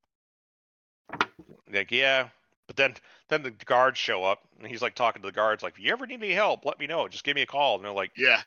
Like, 1.70 1.92
yeah, 1.92 2.30
but 2.68 2.78
then 2.78 2.96
then 3.28 3.44
the 3.44 3.52
guards 3.52 3.98
show 3.98 4.24
up 4.24 4.40
and 4.58 4.66
he's 4.66 4.82
like 4.82 4.96
talking 4.96 5.22
to 5.22 5.28
the 5.28 5.34
guards, 5.34 5.62
like, 5.62 5.74
"If 5.74 5.84
you 5.84 5.92
ever 5.92 6.08
need 6.08 6.24
any 6.24 6.32
help, 6.32 6.64
let 6.66 6.80
me 6.80 6.88
know. 6.88 7.10
Just 7.10 7.26
give 7.26 7.36
me 7.36 7.42
a 7.42 7.46
call." 7.46 7.76
And 7.76 7.84
they're 7.84 7.92
like, 7.92 8.12
Yeah. 8.16 8.42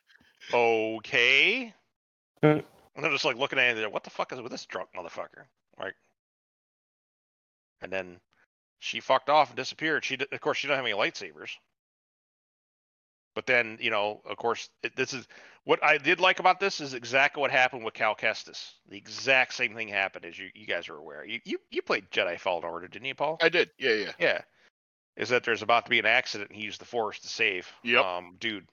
"Okay." 0.50 1.74
And 2.42 2.64
they're 3.04 3.12
just 3.12 3.26
like 3.26 3.36
looking 3.36 3.58
at 3.58 3.72
it. 3.72 3.74
They're, 3.74 3.90
what 3.90 4.02
the 4.02 4.10
fuck 4.10 4.32
is 4.32 4.40
with 4.40 4.50
this 4.50 4.64
drunk 4.64 4.88
motherfucker? 4.96 5.44
Like, 5.78 5.94
and 7.82 7.92
then 7.92 8.18
she 8.78 9.00
fucked 9.00 9.28
off 9.28 9.50
and 9.50 9.56
disappeared. 9.56 10.06
She, 10.06 10.16
of 10.32 10.40
course, 10.40 10.56
she 10.56 10.68
doesn't 10.68 10.82
have 10.82 10.86
any 10.86 10.98
lightsabers. 10.98 11.50
But 13.38 13.46
then, 13.46 13.78
you 13.80 13.92
know, 13.92 14.20
of 14.28 14.36
course, 14.36 14.68
it, 14.82 14.96
this 14.96 15.14
is 15.14 15.28
what 15.62 15.78
I 15.80 15.96
did 15.96 16.18
like 16.18 16.40
about 16.40 16.58
this 16.58 16.80
is 16.80 16.92
exactly 16.92 17.40
what 17.40 17.52
happened 17.52 17.84
with 17.84 17.94
Cal 17.94 18.16
Kestis. 18.16 18.72
The 18.88 18.96
exact 18.96 19.54
same 19.54 19.76
thing 19.76 19.86
happened, 19.86 20.24
as 20.24 20.36
you, 20.36 20.48
you 20.56 20.66
guys 20.66 20.88
are 20.88 20.96
aware. 20.96 21.24
You, 21.24 21.38
you 21.44 21.60
you 21.70 21.80
played 21.80 22.10
Jedi 22.10 22.36
Fallen 22.40 22.64
Order, 22.64 22.88
didn't 22.88 23.06
you, 23.06 23.14
Paul? 23.14 23.38
I 23.40 23.48
did. 23.48 23.70
Yeah, 23.78 23.92
yeah. 23.92 24.12
Yeah. 24.18 24.40
Is 25.16 25.28
that 25.28 25.44
there's 25.44 25.62
about 25.62 25.84
to 25.84 25.90
be 25.90 26.00
an 26.00 26.04
accident 26.04 26.50
and 26.50 26.58
he 26.58 26.64
used 26.64 26.80
the 26.80 26.84
force 26.84 27.20
to 27.20 27.28
save 27.28 27.72
Yep. 27.84 28.04
um 28.04 28.34
dude. 28.40 28.66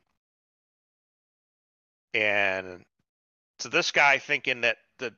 And 2.16 2.86
so 3.60 3.70
this 3.70 3.92
guy 3.92 4.18
thinking 4.18 4.62
that 4.62 4.78
the 4.98 5.14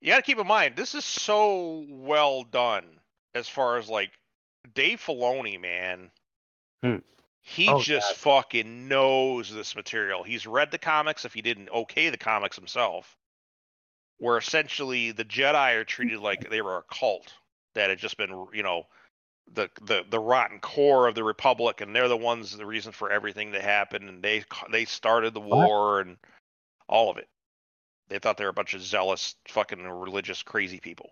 you 0.00 0.08
gotta 0.08 0.22
keep 0.22 0.40
in 0.40 0.46
mind, 0.48 0.74
this 0.74 0.96
is 0.96 1.04
so 1.04 1.86
well 1.88 2.42
done 2.42 2.98
as 3.32 3.48
far 3.48 3.78
as 3.78 3.88
like 3.88 4.10
Dave 4.74 5.00
Filoni, 5.00 5.60
man. 5.60 6.10
Hmm. 6.82 6.96
He 7.42 7.68
Oh, 7.68 7.82
just 7.82 8.14
fucking 8.14 8.88
knows 8.88 9.52
this 9.52 9.74
material. 9.74 10.22
He's 10.22 10.46
read 10.46 10.70
the 10.70 10.78
comics 10.78 11.24
if 11.24 11.34
he 11.34 11.42
didn't 11.42 11.68
okay 11.70 12.08
the 12.08 12.16
comics 12.16 12.56
himself. 12.56 13.16
Where 14.18 14.38
essentially 14.38 15.10
the 15.12 15.24
Jedi 15.24 15.74
are 15.74 15.84
treated 15.84 16.20
like 16.20 16.48
they 16.48 16.62
were 16.62 16.78
a 16.78 16.94
cult 16.94 17.34
that 17.74 17.90
had 17.90 17.98
just 17.98 18.16
been, 18.16 18.46
you 18.52 18.62
know, 18.62 18.86
the 19.54 19.68
the 19.82 20.04
the 20.08 20.20
rotten 20.20 20.60
core 20.60 21.08
of 21.08 21.14
the 21.14 21.24
republic 21.24 21.80
and 21.80 21.94
they're 21.94 22.08
the 22.08 22.16
ones 22.16 22.56
the 22.56 22.66
reason 22.66 22.92
for 22.92 23.10
everything 23.10 23.50
that 23.50 23.62
happened 23.62 24.08
and 24.08 24.22
they 24.22 24.44
they 24.70 24.84
started 24.84 25.34
the 25.34 25.40
war 25.40 26.00
and 26.00 26.16
all 26.88 27.10
of 27.10 27.18
it 27.18 27.28
they 28.08 28.18
thought 28.18 28.36
they 28.36 28.44
were 28.44 28.50
a 28.50 28.54
bunch 28.54 28.74
of 28.74 28.82
zealous 28.82 29.34
fucking 29.48 29.82
religious 29.82 30.42
crazy 30.42 30.80
people 30.80 31.10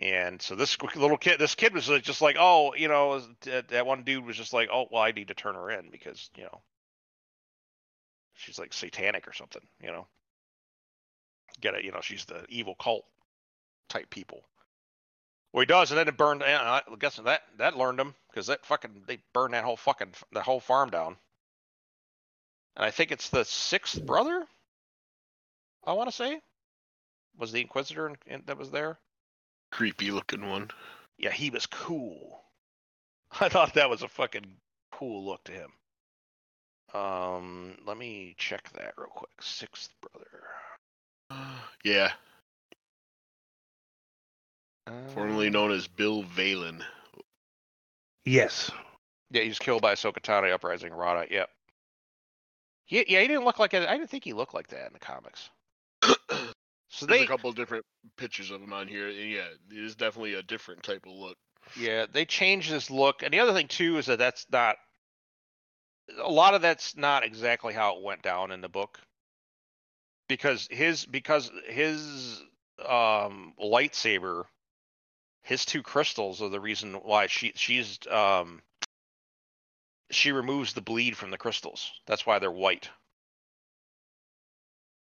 and 0.00 0.40
so 0.40 0.56
this 0.56 0.76
little 0.96 1.18
kid 1.18 1.38
this 1.38 1.54
kid 1.54 1.74
was 1.74 1.88
uh, 1.88 1.98
just 1.98 2.22
like 2.22 2.36
oh 2.38 2.74
you 2.74 2.88
know 2.88 3.20
that, 3.42 3.54
uh, 3.54 3.62
that 3.68 3.86
one 3.86 4.02
dude 4.02 4.24
was 4.24 4.36
just 4.36 4.52
like 4.52 4.68
oh 4.72 4.86
well 4.90 5.02
i 5.02 5.12
need 5.12 5.28
to 5.28 5.34
turn 5.34 5.54
her 5.54 5.70
in 5.70 5.90
because 5.90 6.30
you 6.36 6.42
know 6.42 6.60
she's 8.34 8.58
like 8.58 8.72
satanic 8.72 9.28
or 9.28 9.32
something 9.32 9.62
you 9.82 9.92
know 9.92 10.06
get 11.60 11.74
it 11.74 11.84
you 11.84 11.92
know 11.92 12.00
she's 12.00 12.24
the 12.24 12.44
evil 12.48 12.74
cult 12.74 13.04
type 13.88 14.08
people 14.10 14.42
well, 15.52 15.62
he 15.62 15.66
does, 15.66 15.90
and 15.90 15.98
then 15.98 16.06
it 16.08 16.16
burned. 16.16 16.42
And 16.42 16.62
I 16.62 16.82
guess 16.98 17.16
that 17.16 17.42
that 17.58 17.76
learned 17.76 17.98
him 17.98 18.14
because 18.28 18.46
that 18.46 18.64
fucking 18.64 19.02
they 19.06 19.18
burned 19.32 19.54
that 19.54 19.64
whole 19.64 19.76
fucking 19.76 20.14
the 20.32 20.42
whole 20.42 20.60
farm 20.60 20.90
down. 20.90 21.16
And 22.76 22.84
I 22.84 22.90
think 22.90 23.10
it's 23.10 23.30
the 23.30 23.44
sixth 23.44 24.04
brother. 24.04 24.46
I 25.84 25.94
want 25.94 26.08
to 26.08 26.14
say 26.14 26.40
was 27.36 27.52
the 27.52 27.60
Inquisitor 27.60 28.08
in, 28.08 28.16
in, 28.26 28.42
that 28.46 28.58
was 28.58 28.70
there. 28.70 28.98
Creepy 29.70 30.10
looking 30.10 30.48
one. 30.48 30.70
Yeah, 31.18 31.30
he 31.30 31.50
was 31.50 31.66
cool. 31.66 32.42
I 33.40 33.48
thought 33.48 33.74
that 33.74 33.90
was 33.90 34.02
a 34.02 34.08
fucking 34.08 34.46
cool 34.92 35.24
look 35.24 35.44
to 35.44 35.52
him. 35.52 35.72
Um, 36.92 37.76
let 37.86 37.96
me 37.96 38.34
check 38.36 38.68
that 38.72 38.94
real 38.96 39.08
quick. 39.08 39.30
Sixth 39.40 39.90
brother. 40.00 40.26
Yeah. 41.84 42.10
Formerly 45.14 45.46
Um, 45.46 45.52
known 45.52 45.70
as 45.72 45.86
Bil 45.86 46.24
Valen. 46.24 46.82
Yes. 48.24 48.70
Yeah, 49.30 49.42
he 49.42 49.48
was 49.48 49.58
killed 49.58 49.82
by 49.82 49.94
Ahsoka 49.94 50.20
Tano 50.20 50.52
uprising 50.52 50.90
Raada. 50.90 51.30
Yep. 51.30 51.48
Yeah, 52.88 53.02
yeah, 53.06 53.20
he 53.20 53.28
didn't 53.28 53.44
look 53.44 53.58
like 53.60 53.72
it. 53.72 53.88
I 53.88 53.96
didn't 53.96 54.10
think 54.10 54.24
he 54.24 54.32
looked 54.32 54.52
like 54.54 54.66
that 54.68 54.88
in 54.88 54.92
the 54.92 54.98
comics. 54.98 55.48
So 56.90 57.06
There's 57.06 57.20
they, 57.20 57.24
a 57.24 57.28
couple 57.28 57.52
different 57.52 57.84
pictures 58.16 58.50
of 58.50 58.60
him 58.60 58.72
on 58.72 58.88
here. 58.88 59.08
and 59.08 59.30
yeah, 59.30 59.46
it 59.70 59.78
is 59.84 59.94
definitely 59.94 60.34
a 60.34 60.42
different 60.42 60.82
type 60.82 61.06
of 61.06 61.12
look. 61.12 61.36
yeah, 61.78 62.06
they 62.12 62.24
changed 62.24 62.70
his 62.70 62.90
look. 62.90 63.22
And 63.22 63.32
the 63.32 63.38
other 63.38 63.52
thing 63.52 63.68
too 63.68 63.98
is 63.98 64.06
that 64.06 64.18
that's 64.18 64.46
not 64.50 64.76
a 66.20 66.30
lot 66.30 66.54
of 66.54 66.62
that's 66.62 66.96
not 66.96 67.24
exactly 67.24 67.72
how 67.72 67.96
it 67.96 68.02
went 68.02 68.22
down 68.22 68.50
in 68.50 68.60
the 68.60 68.68
book. 68.68 69.00
Because 70.28 70.66
his 70.70 71.06
because 71.06 71.50
his 71.68 72.42
um 72.84 73.54
lightsaber 73.62 74.44
his 75.42 75.64
two 75.64 75.82
crystals 75.82 76.42
are 76.42 76.48
the 76.48 76.60
reason 76.60 76.94
why 76.94 77.26
she 77.28 77.52
she's 77.54 77.98
um 78.10 78.62
she 80.10 80.32
removes 80.32 80.72
the 80.72 80.80
bleed 80.80 81.16
from 81.16 81.30
the 81.30 81.38
crystals. 81.38 81.92
That's 82.06 82.26
why 82.26 82.40
they're 82.40 82.50
white. 82.50 82.88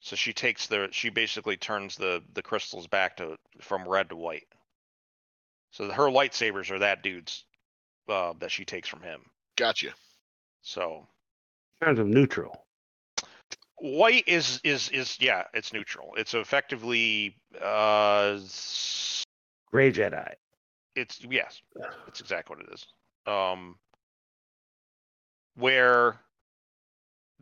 So 0.05 0.15
she 0.15 0.33
takes 0.33 0.67
the 0.67 0.87
she 0.91 1.09
basically 1.09 1.57
turns 1.57 1.95
the 1.95 2.21
the 2.35 2.43
crystals 2.43 2.85
back 2.85 3.17
to 3.17 3.37
from 3.59 3.89
red 3.89 4.09
to 4.09 4.15
white. 4.15 4.45
So 5.71 5.89
her 5.89 6.03
lightsabers 6.11 6.69
are 6.69 6.77
that 6.77 7.01
dude's 7.01 7.43
uh, 8.07 8.33
that 8.37 8.51
she 8.51 8.65
takes 8.65 8.87
from 8.87 9.01
him. 9.01 9.21
Gotcha. 9.57 9.95
So 10.61 11.07
In 11.81 11.87
terms 11.87 11.97
of 11.99 12.05
neutral. 12.05 12.67
white 13.77 14.27
is 14.27 14.61
is 14.63 14.89
is 14.89 15.17
yeah, 15.19 15.45
it's 15.55 15.73
neutral. 15.73 16.13
It's 16.17 16.35
effectively 16.35 17.35
uh 17.59 18.37
Gray 19.71 19.91
Jedi. 19.91 20.33
it's 20.95 21.19
yes, 21.27 21.63
that's 22.05 22.19
exactly 22.19 22.57
what 22.57 22.67
it 22.67 22.71
is. 22.75 22.85
Um 23.25 23.79
where 25.55 26.19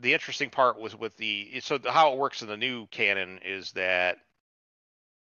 the 0.03 0.13
interesting 0.13 0.49
part 0.49 0.79
was 0.79 0.95
with 0.95 1.15
the 1.17 1.59
so 1.61 1.79
how 1.87 2.11
it 2.11 2.19
works 2.19 2.41
in 2.41 2.47
the 2.49 2.57
new 2.57 2.85
canon 2.87 3.39
is 3.43 3.71
that 3.71 4.17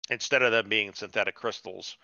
instead 0.09 0.43
of 0.43 0.51
them 0.51 0.69
being 0.69 0.93
synthetic 0.93 1.35
crystals, 1.35 1.97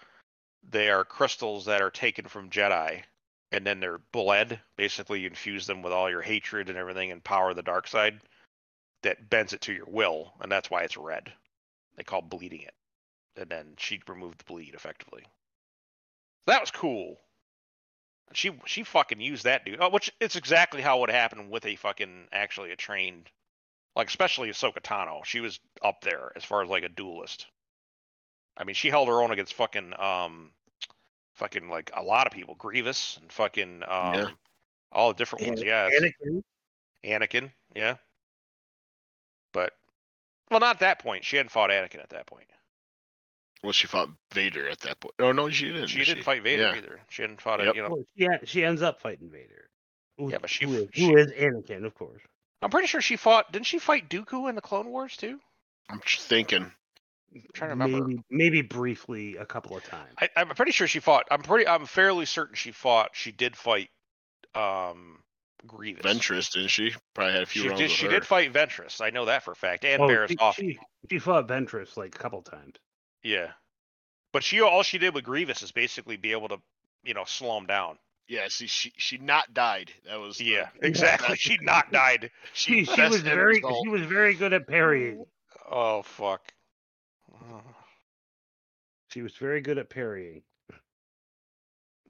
they 0.68 0.90
are 0.90 1.06
crystals 1.06 1.66
that 1.66 1.82
are 1.82 1.92
taken 1.92 2.28
from 2.28 2.50
Jedi 2.50 3.04
and 3.52 3.66
then 3.66 3.80
they're 3.80 4.02
bled. 4.12 4.60
Basically, 4.78 5.22
you 5.22 5.28
infuse 5.28 5.68
them 5.68 5.84
with 5.84 5.94
all 5.94 6.10
your 6.10 6.24
hatred 6.24 6.70
and 6.70 6.78
everything 6.78 7.12
and 7.12 7.24
power 7.24 7.52
of 7.52 7.56
the 7.56 7.62
dark 7.62 7.88
side 7.88 8.20
that 9.04 9.30
bends 9.30 9.54
it 9.54 9.62
to 9.62 9.74
your 9.74 9.86
will, 9.88 10.34
and 10.42 10.52
that's 10.52 10.70
why 10.70 10.82
it's 10.82 10.98
red. 10.98 11.32
They 11.96 12.04
call 12.04 12.24
bleeding 12.24 12.62
it. 12.62 12.74
And 13.38 13.50
then 13.50 13.74
she 13.78 14.02
removed 14.08 14.40
the 14.40 14.46
bleed 14.46 14.74
effectively. 14.74 15.24
That 16.48 16.62
was 16.62 16.72
cool. 16.72 17.18
She 18.34 18.52
she 18.66 18.84
fucking 18.84 19.22
used 19.22 19.44
that 19.46 19.66
dude. 19.66 19.78
Oh, 19.80 19.90
which 19.90 20.12
it's 20.20 20.36
exactly 20.36 20.82
how 20.82 20.98
it 20.98 21.02
would 21.02 21.10
happen 21.10 21.50
with 21.50 21.66
a 21.66 21.76
fucking 21.76 22.28
actually 22.32 22.72
a 22.72 22.76
trained, 22.76 23.30
like 23.96 24.08
especially 24.08 24.50
Ahsoka 24.50 24.82
Tano. 24.82 25.24
She 25.24 25.40
was 25.40 25.60
up 25.82 26.02
there 26.02 26.32
as 26.36 26.44
far 26.44 26.64
as 26.64 26.70
like 26.70 26.84
a 26.84 26.90
duelist. 26.90 27.46
I 28.58 28.64
mean, 28.64 28.74
she 28.74 28.90
held 28.90 29.08
her 29.08 29.22
own 29.22 29.32
against 29.32 29.54
fucking 29.54 29.94
um, 30.00 30.52
fucking 31.36 31.70
like 31.70 31.92
a 31.94 32.02
lot 32.04 32.28
of 32.28 32.34
people, 32.34 32.56
Grievous 32.56 33.18
and 33.22 33.32
fucking 33.32 33.84
um, 33.88 34.14
Yeah. 34.14 34.30
all 34.92 35.10
the 35.10 35.16
different 35.16 35.48
ones. 35.48 35.62
Yeah, 35.62 35.90
Anakin. 35.90 36.44
Anakin. 37.04 37.52
Yeah, 37.76 37.96
but 39.54 39.74
well, 40.50 40.60
not 40.60 40.76
at 40.76 40.80
that 40.80 41.00
point. 41.00 41.24
She 41.24 41.38
hadn't 41.38 41.52
fought 41.52 41.70
Anakin 41.70 42.02
at 42.02 42.10
that 42.10 42.26
point. 42.26 42.48
Well, 43.66 43.74
she 43.74 43.88
fought 43.88 44.10
Vader 44.34 44.70
at 44.70 44.80
that 44.82 45.00
point. 45.00 45.16
Oh 45.20 45.32
no, 45.32 45.50
she 45.50 45.66
didn't. 45.66 45.88
She 45.88 46.00
did 46.00 46.06
didn't 46.06 46.24
fight 46.24 46.44
Vader 46.44 46.64
Yeah. 46.64 46.76
either. 46.76 47.00
She 47.10 47.22
hadn't 47.24 47.42
fought 47.42 47.60
Yep. 47.60 47.68
it. 47.70 47.76
You 47.76 47.82
know, 47.84 47.90
Well, 47.90 48.06
she, 48.42 48.46
she 48.48 48.64
ends 48.64 48.82
up 48.82 49.02
fighting 49.02 49.30
Vader. 49.30 49.68
Who- 50.18 50.32
Yeah, 50.32 50.38
but 50.40 50.50
she- 50.50 50.66
who 50.66 50.74
is, 50.76 50.90
she- 50.94 51.06
who 51.08 51.18
is 51.18 51.32
Anakin, 51.34 51.84
of 51.86 51.94
course. 51.96 52.22
I'm 52.62 52.70
pretty 52.70 52.88
sure 52.88 53.02
she 53.02 53.16
fought. 53.18 53.52
Didn't 53.52 53.66
she 53.66 53.80
fight 53.80 54.10
Dooku 54.10 54.48
in 54.50 54.56
the 54.56 54.62
Clone 54.62 54.88
Wars 54.90 55.18
too? 55.18 55.40
I'm 55.90 56.00
just 56.06 56.28
thinking. 56.28 56.72
trying 57.54 57.70
to 57.70 57.76
remember. 57.76 58.08
Maybe, 58.08 58.22
maybe 58.30 58.62
briefly 58.62 59.36
a 59.36 59.46
couple 59.46 59.76
of 59.76 59.84
times. 59.84 60.14
I, 60.18 60.30
I'm 60.38 60.48
pretty 60.50 60.72
sure 60.72 60.88
she 60.88 61.00
fought. 61.02 61.28
I'm 61.30 61.42
pretty. 61.42 61.68
I'm 61.68 61.86
fairly 61.86 62.26
certain 62.26 62.56
she 62.56 62.72
fought. 62.72 63.10
She 63.14 63.32
did 63.34 63.58
fight. 63.58 63.90
Um, 64.54 65.22
Grievous. 65.68 66.06
Ventress, 66.06 66.52
didn't 66.52 66.70
she? 66.70 66.94
Probably 67.14 67.34
had 67.34 67.44
a 67.44 67.46
few 67.46 67.64
She 67.64 67.68
rounds 67.70 67.80
did. 67.80 67.84
with 67.86 67.92
She 67.92 68.06
her. 68.06 68.12
did 68.12 68.26
fight 68.26 68.54
Ventress. 68.54 69.02
I 69.02 69.10
know 69.10 69.26
that 69.26 69.44
for 69.44 69.52
a 69.52 69.56
fact. 69.56 69.84
And 69.84 70.02
Oh, 70.02 70.08
Barriss 70.08 70.36
off. 70.40 70.56
she, 70.56 70.78
she 71.12 71.20
fought 71.20 71.48
Ventress 71.48 71.98
like 71.98 72.16
a 72.16 72.18
couple 72.20 72.42
times. 72.44 72.76
Yeah. 73.26 73.48
But 74.32 74.44
she 74.44 74.62
all 74.62 74.84
she 74.84 75.00
did 75.00 75.14
with 75.16 75.24
Grievous 75.24 75.64
is 75.64 75.72
basically 75.72 76.16
be 76.16 76.32
able 76.32 76.48
to, 76.50 76.58
you 77.04 77.14
know, 77.16 77.24
slow 77.26 77.58
him 77.58 77.66
down. 77.66 77.98
Yeah, 78.28 78.48
see, 78.50 78.68
she 78.68 78.94
she 78.98 79.18
not 79.18 79.54
died. 79.54 79.92
That 80.06 80.20
was 80.20 80.38
the- 80.38 80.46
Yeah, 80.46 80.70
exactly. 80.82 81.36
She 81.36 81.58
not 81.62 81.92
died. 81.92 82.30
She, 82.54 82.86
she 82.86 82.96
best 82.96 83.12
was 83.12 83.22
very 83.22 83.56
result. 83.56 83.82
she 83.84 83.90
was 83.90 84.02
very 84.04 84.36
good 84.36 84.54
at 84.54 84.68
parrying. 84.68 85.26
Oh 85.70 86.04
fuck. 86.04 86.42
She 89.10 89.22
was 89.22 89.34
very 89.36 89.62
good 89.62 89.78
at 89.78 89.90
parrying. 89.90 90.44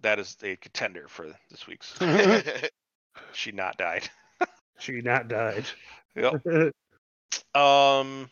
That 0.02 0.20
is 0.20 0.36
a 0.44 0.56
contender 0.58 1.08
for 1.08 1.28
this 1.50 1.66
week's. 1.68 1.94
She 3.32 3.54
not 3.54 3.78
died. 3.78 4.10
She 4.80 5.00
not 5.02 5.30
died. 5.30 5.66
Yep. 6.16 6.46
Um. 7.56 8.30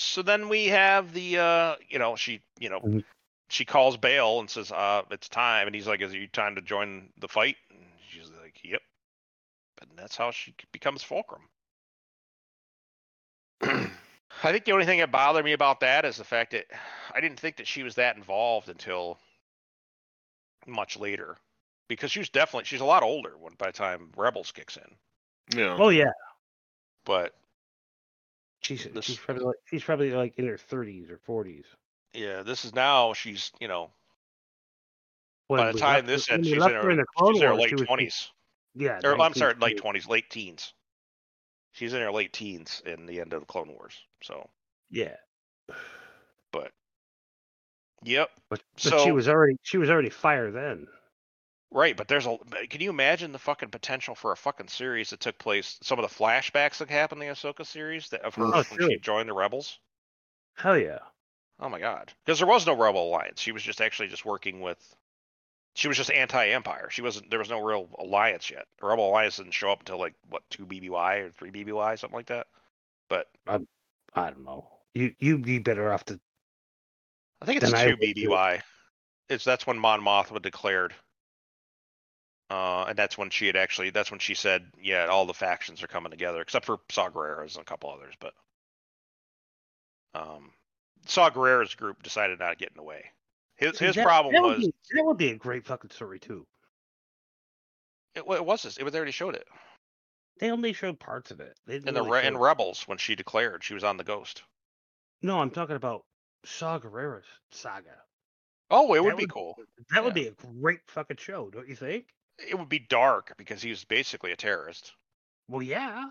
So 0.00 0.22
then 0.22 0.48
we 0.48 0.66
have 0.66 1.12
the, 1.12 1.38
uh, 1.38 1.76
you 1.88 1.98
know, 1.98 2.16
she, 2.16 2.40
you 2.58 2.70
know, 2.70 2.82
Mhm. 2.82 3.04
she 3.50 3.64
calls 3.64 3.96
Bail 3.96 4.40
and 4.40 4.50
says, 4.50 4.72
"Uh, 4.72 5.04
it's 5.10 5.28
time," 5.28 5.66
and 5.66 5.74
he's 5.74 5.86
like, 5.86 6.00
"Is 6.00 6.14
it 6.14 6.32
time 6.32 6.54
to 6.56 6.62
join 6.62 7.12
the 7.18 7.28
fight?" 7.28 7.56
And 7.70 7.86
she's 8.08 8.30
like, 8.30 8.64
"Yep." 8.64 8.82
And 9.82 9.98
that's 9.98 10.16
how 10.16 10.30
she 10.30 10.54
becomes 10.72 11.02
Fulcrum. 11.02 11.48
I 13.62 14.52
think 14.52 14.64
the 14.64 14.72
only 14.72 14.86
thing 14.86 15.00
that 15.00 15.10
bothered 15.10 15.44
me 15.44 15.52
about 15.52 15.80
that 15.80 16.04
is 16.04 16.16
the 16.16 16.24
fact 16.24 16.52
that 16.52 16.66
I 17.14 17.20
didn't 17.20 17.40
think 17.40 17.56
that 17.56 17.66
she 17.68 17.82
was 17.82 17.94
that 17.96 18.16
involved 18.16 18.68
until 18.68 19.18
much 20.66 20.96
later, 20.96 21.36
because 21.88 22.10
she's 22.10 22.30
definitely 22.30 22.64
she's 22.64 22.80
a 22.80 22.84
lot 22.84 23.02
older 23.02 23.36
when 23.36 23.54
by 23.54 23.66
the 23.66 23.72
time 23.72 24.12
Rebels 24.16 24.52
kicks 24.52 24.76
in. 24.76 24.96
yeah. 25.54 25.76
Oh 25.78 25.88
yeah, 25.90 26.12
But 27.04 27.34
she's 28.60 28.84
This- 28.84 29.04
she's 29.04 29.18
probably 29.18 29.44
like 29.44 29.56
she's 29.66 29.84
probably 29.84 30.10
like 30.12 30.38
in 30.38 30.46
her 30.46 30.58
thirties 30.58 31.10
or 31.10 31.18
forties. 31.18 31.66
yeah, 32.12 32.42
this 32.42 32.64
is 32.64 32.74
now 32.74 33.12
she's 33.12 33.52
you 33.60 33.68
know 33.68 33.90
When 35.48 35.58
by 35.60 35.72
the 35.72 35.78
time 35.78 35.94
left 35.94 36.06
this 36.06 36.30
ends 36.30 36.48
she's 36.48 36.56
in 36.56 36.70
her 36.70 36.82
her, 36.82 36.90
in 36.90 36.98
the 36.98 37.06
Clone 37.16 37.34
she's 37.34 37.42
in 37.42 37.48
her 37.48 37.54
late 37.54 37.76
twenties. 37.76 38.30
Yeah, 38.74 39.00
Or 39.02 39.20
I'm 39.20 39.34
sorry, 39.34 39.54
late 39.54 39.78
twenties, 39.78 40.06
late 40.06 40.30
teens. 40.30 40.74
She's 41.72 41.92
in 41.92 42.00
her 42.00 42.12
late 42.12 42.32
teens 42.32 42.82
in 42.86 43.06
the 43.06 43.20
end 43.20 43.32
of 43.32 43.40
the 43.40 43.46
Clone 43.46 43.68
Wars. 43.68 43.94
So, 44.22 44.48
Yeah, 44.90 45.16
but 46.52 46.72
yep, 48.02 48.30
but, 48.48 48.62
but 48.82 49.00
she 49.02 49.12
was 49.12 49.28
already 49.28 49.56
she 49.62 49.78
was 49.78 49.90
already 49.90 50.10
fire 50.10 50.50
then. 50.50 50.86
Right. 51.70 51.96
But 51.96 52.08
there's 52.08 52.26
a. 52.26 52.38
Can 52.68 52.80
you 52.80 52.90
imagine 52.90 53.32
the 53.32 53.38
fucking 53.38 53.70
potential 53.70 54.14
for 54.14 54.32
a 54.32 54.36
fucking 54.36 54.68
series 54.68 55.10
that 55.10 55.20
took 55.20 55.38
place? 55.38 55.78
Some 55.82 55.98
of 55.98 56.08
the 56.08 56.14
flashbacks 56.14 56.78
that 56.78 56.90
happened 56.90 57.22
in 57.22 57.28
the 57.28 57.34
Ahsoka 57.34 57.66
series 57.66 58.08
that 58.10 58.22
of 58.22 58.34
her 58.34 58.44
Oh, 58.44 58.50
when 58.50 58.64
sure. 58.64 58.90
she 58.90 58.98
joined 58.98 59.28
the 59.28 59.34
Rebels. 59.34 59.78
Hell 60.56 60.78
yeah. 60.78 60.98
Oh 61.58 61.68
my 61.68 61.78
god, 61.78 62.12
because 62.24 62.38
there 62.38 62.48
was 62.48 62.66
no 62.66 62.74
Rebel 62.74 63.08
Alliance. 63.08 63.40
She 63.40 63.52
was 63.52 63.62
just 63.62 63.80
actually 63.80 64.08
just 64.08 64.24
working 64.24 64.60
with. 64.60 64.78
She 65.74 65.86
was 65.88 65.96
just 65.96 66.10
anti-Empire. 66.10 66.88
She 66.90 67.00
wasn't. 67.02 67.30
There 67.30 67.38
was 67.38 67.50
no 67.50 67.62
real 67.62 67.88
alliance 67.98 68.50
yet. 68.50 68.66
The 68.80 68.86
Rebel 68.86 69.08
Alliance 69.08 69.36
didn't 69.36 69.52
show 69.52 69.70
up 69.70 69.80
until 69.80 69.98
like 69.98 70.14
what 70.28 70.42
two 70.50 70.66
BBY 70.66 71.20
or 71.26 71.30
three 71.30 71.50
BBY, 71.50 71.98
something 71.98 72.16
like 72.16 72.26
that. 72.26 72.46
But 73.08 73.28
I 73.46 73.58
don't 74.16 74.44
know. 74.44 74.66
You 74.94 75.14
you'd 75.18 75.44
be 75.44 75.58
better 75.58 75.92
off 75.92 76.04
to. 76.06 76.18
I 77.42 77.46
think 77.46 77.62
it's 77.62 77.72
I 77.72 77.90
two. 77.90 77.96
BBY. 77.96 78.62
It's 79.28 79.44
that's 79.44 79.66
when 79.66 79.78
Mon 79.78 80.00
Mothma 80.00 80.42
declared. 80.42 80.92
Uh, 82.50 82.84
and 82.88 82.98
that's 82.98 83.16
when 83.16 83.30
she 83.30 83.46
had 83.46 83.54
actually. 83.56 83.90
That's 83.90 84.10
when 84.10 84.18
she 84.20 84.34
said, 84.34 84.66
"Yeah, 84.82 85.06
all 85.06 85.24
the 85.24 85.32
factions 85.32 85.82
are 85.82 85.86
coming 85.86 86.10
together, 86.10 86.40
except 86.40 86.66
for 86.66 86.78
Saw 86.90 87.08
Gerrera's 87.08 87.54
and 87.56 87.62
a 87.62 87.64
couple 87.64 87.90
others." 87.90 88.14
But 88.20 88.34
um, 90.14 90.50
Saw 91.06 91.30
Gerrera's 91.30 91.74
group 91.74 92.02
decided 92.02 92.38
not 92.40 92.50
to 92.50 92.56
get 92.56 92.70
in 92.70 92.76
the 92.76 92.82
way. 92.82 93.04
His 93.56 93.78
his 93.78 93.94
that- 93.94 94.04
problem 94.04 94.34
that 94.34 94.42
was 94.42 94.58
be, 94.58 94.74
that 94.94 95.04
would 95.04 95.16
be 95.18 95.30
a 95.30 95.36
great 95.36 95.64
fucking 95.66 95.90
story 95.90 96.18
too. 96.18 96.46
it, 98.14 98.24
it 98.28 98.44
was 98.44 98.62
this. 98.64 98.76
It 98.78 98.82
was 98.82 98.92
they 98.92 98.98
already 98.98 99.12
showed 99.12 99.34
it 99.36 99.46
They 100.40 100.50
only 100.50 100.72
showed 100.72 100.98
parts 100.98 101.30
of 101.30 101.38
it. 101.40 101.56
They 101.66 101.76
in 101.76 101.82
the 101.84 101.92
really 101.92 102.10
Re- 102.22 102.26
in 102.26 102.34
show- 102.34 102.40
Rebels 102.40 102.82
when 102.88 102.98
she 102.98 103.14
declared 103.14 103.62
she 103.62 103.74
was 103.74 103.84
on 103.84 103.96
the 103.96 104.04
Ghost. 104.04 104.42
No, 105.22 105.38
I'm 105.38 105.50
talking 105.50 105.76
about 105.76 106.04
Saw 106.44 106.78
Gerrera's 106.80 107.26
saga. 107.52 107.94
Oh, 108.70 108.94
it 108.94 109.02
would 109.04 109.12
That 109.12 109.16
be 109.18 109.22
would- 109.24 109.32
cool. 109.32 109.56
That 109.90 110.02
would 110.04 110.14
be 110.14 110.26
a 110.28 110.32
great 110.32 110.80
fucking 110.88 111.18
show, 111.18 111.50
don't 111.50 111.68
you 111.68 111.76
think? 111.76 112.06
It 112.48 112.58
would 112.58 112.68
be 112.68 112.78
dark 112.78 113.34
because 113.36 113.62
he 113.62 113.70
was 113.70 113.84
basically 113.84 114.32
a 114.32 114.36
terrorist. 114.36 114.92
Well, 115.48 115.62
yeah. 115.62 116.06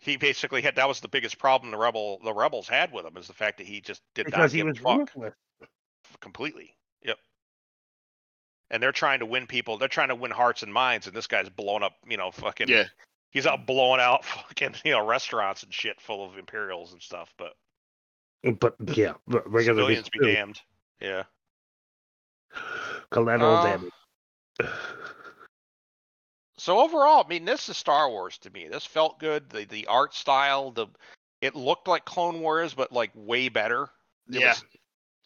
he 0.00 0.16
basically 0.16 0.62
had 0.62 0.76
that 0.76 0.88
was 0.88 1.00
the 1.00 1.08
biggest 1.08 1.38
problem 1.38 1.70
the 1.70 1.76
rebel 1.78 2.18
the 2.24 2.32
rebels 2.32 2.66
had 2.68 2.92
with 2.92 3.04
him 3.06 3.16
is 3.16 3.26
the 3.26 3.32
fact 3.34 3.58
that 3.58 3.66
he 3.66 3.80
just 3.80 4.02
did 4.14 4.26
not 4.26 4.32
Because 4.32 4.52
he 4.52 4.58
give 4.62 4.68
a 4.68 4.74
fuck 4.74 4.98
ruthless. 5.14 5.34
completely. 6.20 6.74
Yep. 7.02 7.18
And 8.70 8.82
they're 8.82 8.92
trying 8.92 9.18
to 9.20 9.26
win 9.26 9.46
people. 9.46 9.76
They're 9.78 9.88
trying 9.88 10.08
to 10.08 10.14
win 10.14 10.30
hearts 10.30 10.62
and 10.62 10.72
minds, 10.72 11.06
and 11.06 11.14
this 11.14 11.26
guy's 11.26 11.48
blowing 11.50 11.82
up. 11.82 11.92
You 12.08 12.16
know, 12.16 12.30
fucking. 12.30 12.68
Yeah. 12.68 12.84
He's 13.30 13.46
out 13.46 13.66
blowing 13.66 14.00
out 14.00 14.24
fucking 14.24 14.74
you 14.84 14.92
know 14.92 15.06
restaurants 15.06 15.62
and 15.62 15.72
shit 15.72 16.00
full 16.00 16.24
of 16.28 16.38
Imperials 16.38 16.92
and 16.92 17.02
stuff. 17.02 17.32
But 17.36 17.52
But 18.58 18.74
yeah, 18.96 19.12
r- 19.32 19.42
regular 19.46 19.76
civilians 19.80 20.08
be 20.08 20.18
people 20.18 20.32
damned. 20.32 20.60
Yeah. 21.00 21.24
Collateral 23.10 23.56
Uh, 23.56 23.64
damage. 23.64 23.90
So 26.62 26.78
overall, 26.78 27.24
I 27.24 27.28
mean, 27.28 27.44
this 27.44 27.68
is 27.68 27.76
Star 27.76 28.08
Wars 28.08 28.38
to 28.38 28.50
me. 28.50 28.68
This 28.68 28.86
felt 28.86 29.18
good. 29.18 29.50
The 29.50 29.64
the 29.64 29.88
art 29.88 30.14
style, 30.14 30.70
the 30.70 30.86
it 31.40 31.56
looked 31.56 31.88
like 31.88 32.04
Clone 32.04 32.40
Wars, 32.40 32.72
but 32.72 32.92
like 32.92 33.10
way 33.16 33.48
better. 33.48 33.90
It 34.28 34.40
Yeah. 34.40 34.50
was 34.50 34.64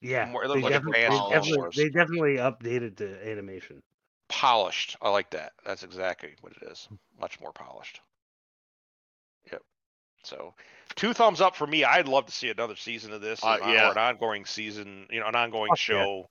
Yeah, 0.00 0.24
more- 0.30 0.48
they 0.48 0.62
like 0.62 0.72
definitely, 0.72 1.02
they, 1.02 1.08
definitely, 1.34 1.68
they 1.84 1.90
definitely 1.90 2.36
updated 2.36 2.96
the 2.96 3.28
animation. 3.30 3.82
polished. 4.30 4.96
I 5.02 5.10
like 5.10 5.28
that. 5.32 5.52
That's 5.66 5.82
exactly 5.82 6.34
what 6.40 6.54
it 6.54 6.62
is. 6.70 6.88
Much 7.20 7.38
more 7.38 7.52
polished. 7.52 8.00
Yep. 9.52 9.62
So, 10.24 10.54
two 10.94 11.12
thumbs 11.12 11.42
up 11.42 11.54
for 11.54 11.66
me. 11.66 11.84
I'd 11.84 12.08
love 12.08 12.24
to 12.26 12.32
see 12.32 12.48
another 12.48 12.76
season 12.76 13.12
of 13.12 13.20
this, 13.20 13.44
Uh, 13.44 13.58
yeah. 13.60 13.88
or 13.88 13.92
an 13.92 13.98
ongoing 13.98 14.46
season. 14.46 15.06
You 15.10 15.20
know, 15.20 15.26
an 15.26 15.36
ongoing 15.36 15.68
Fuck 15.68 15.78
yeah. 15.88 15.94
show. 16.02 16.30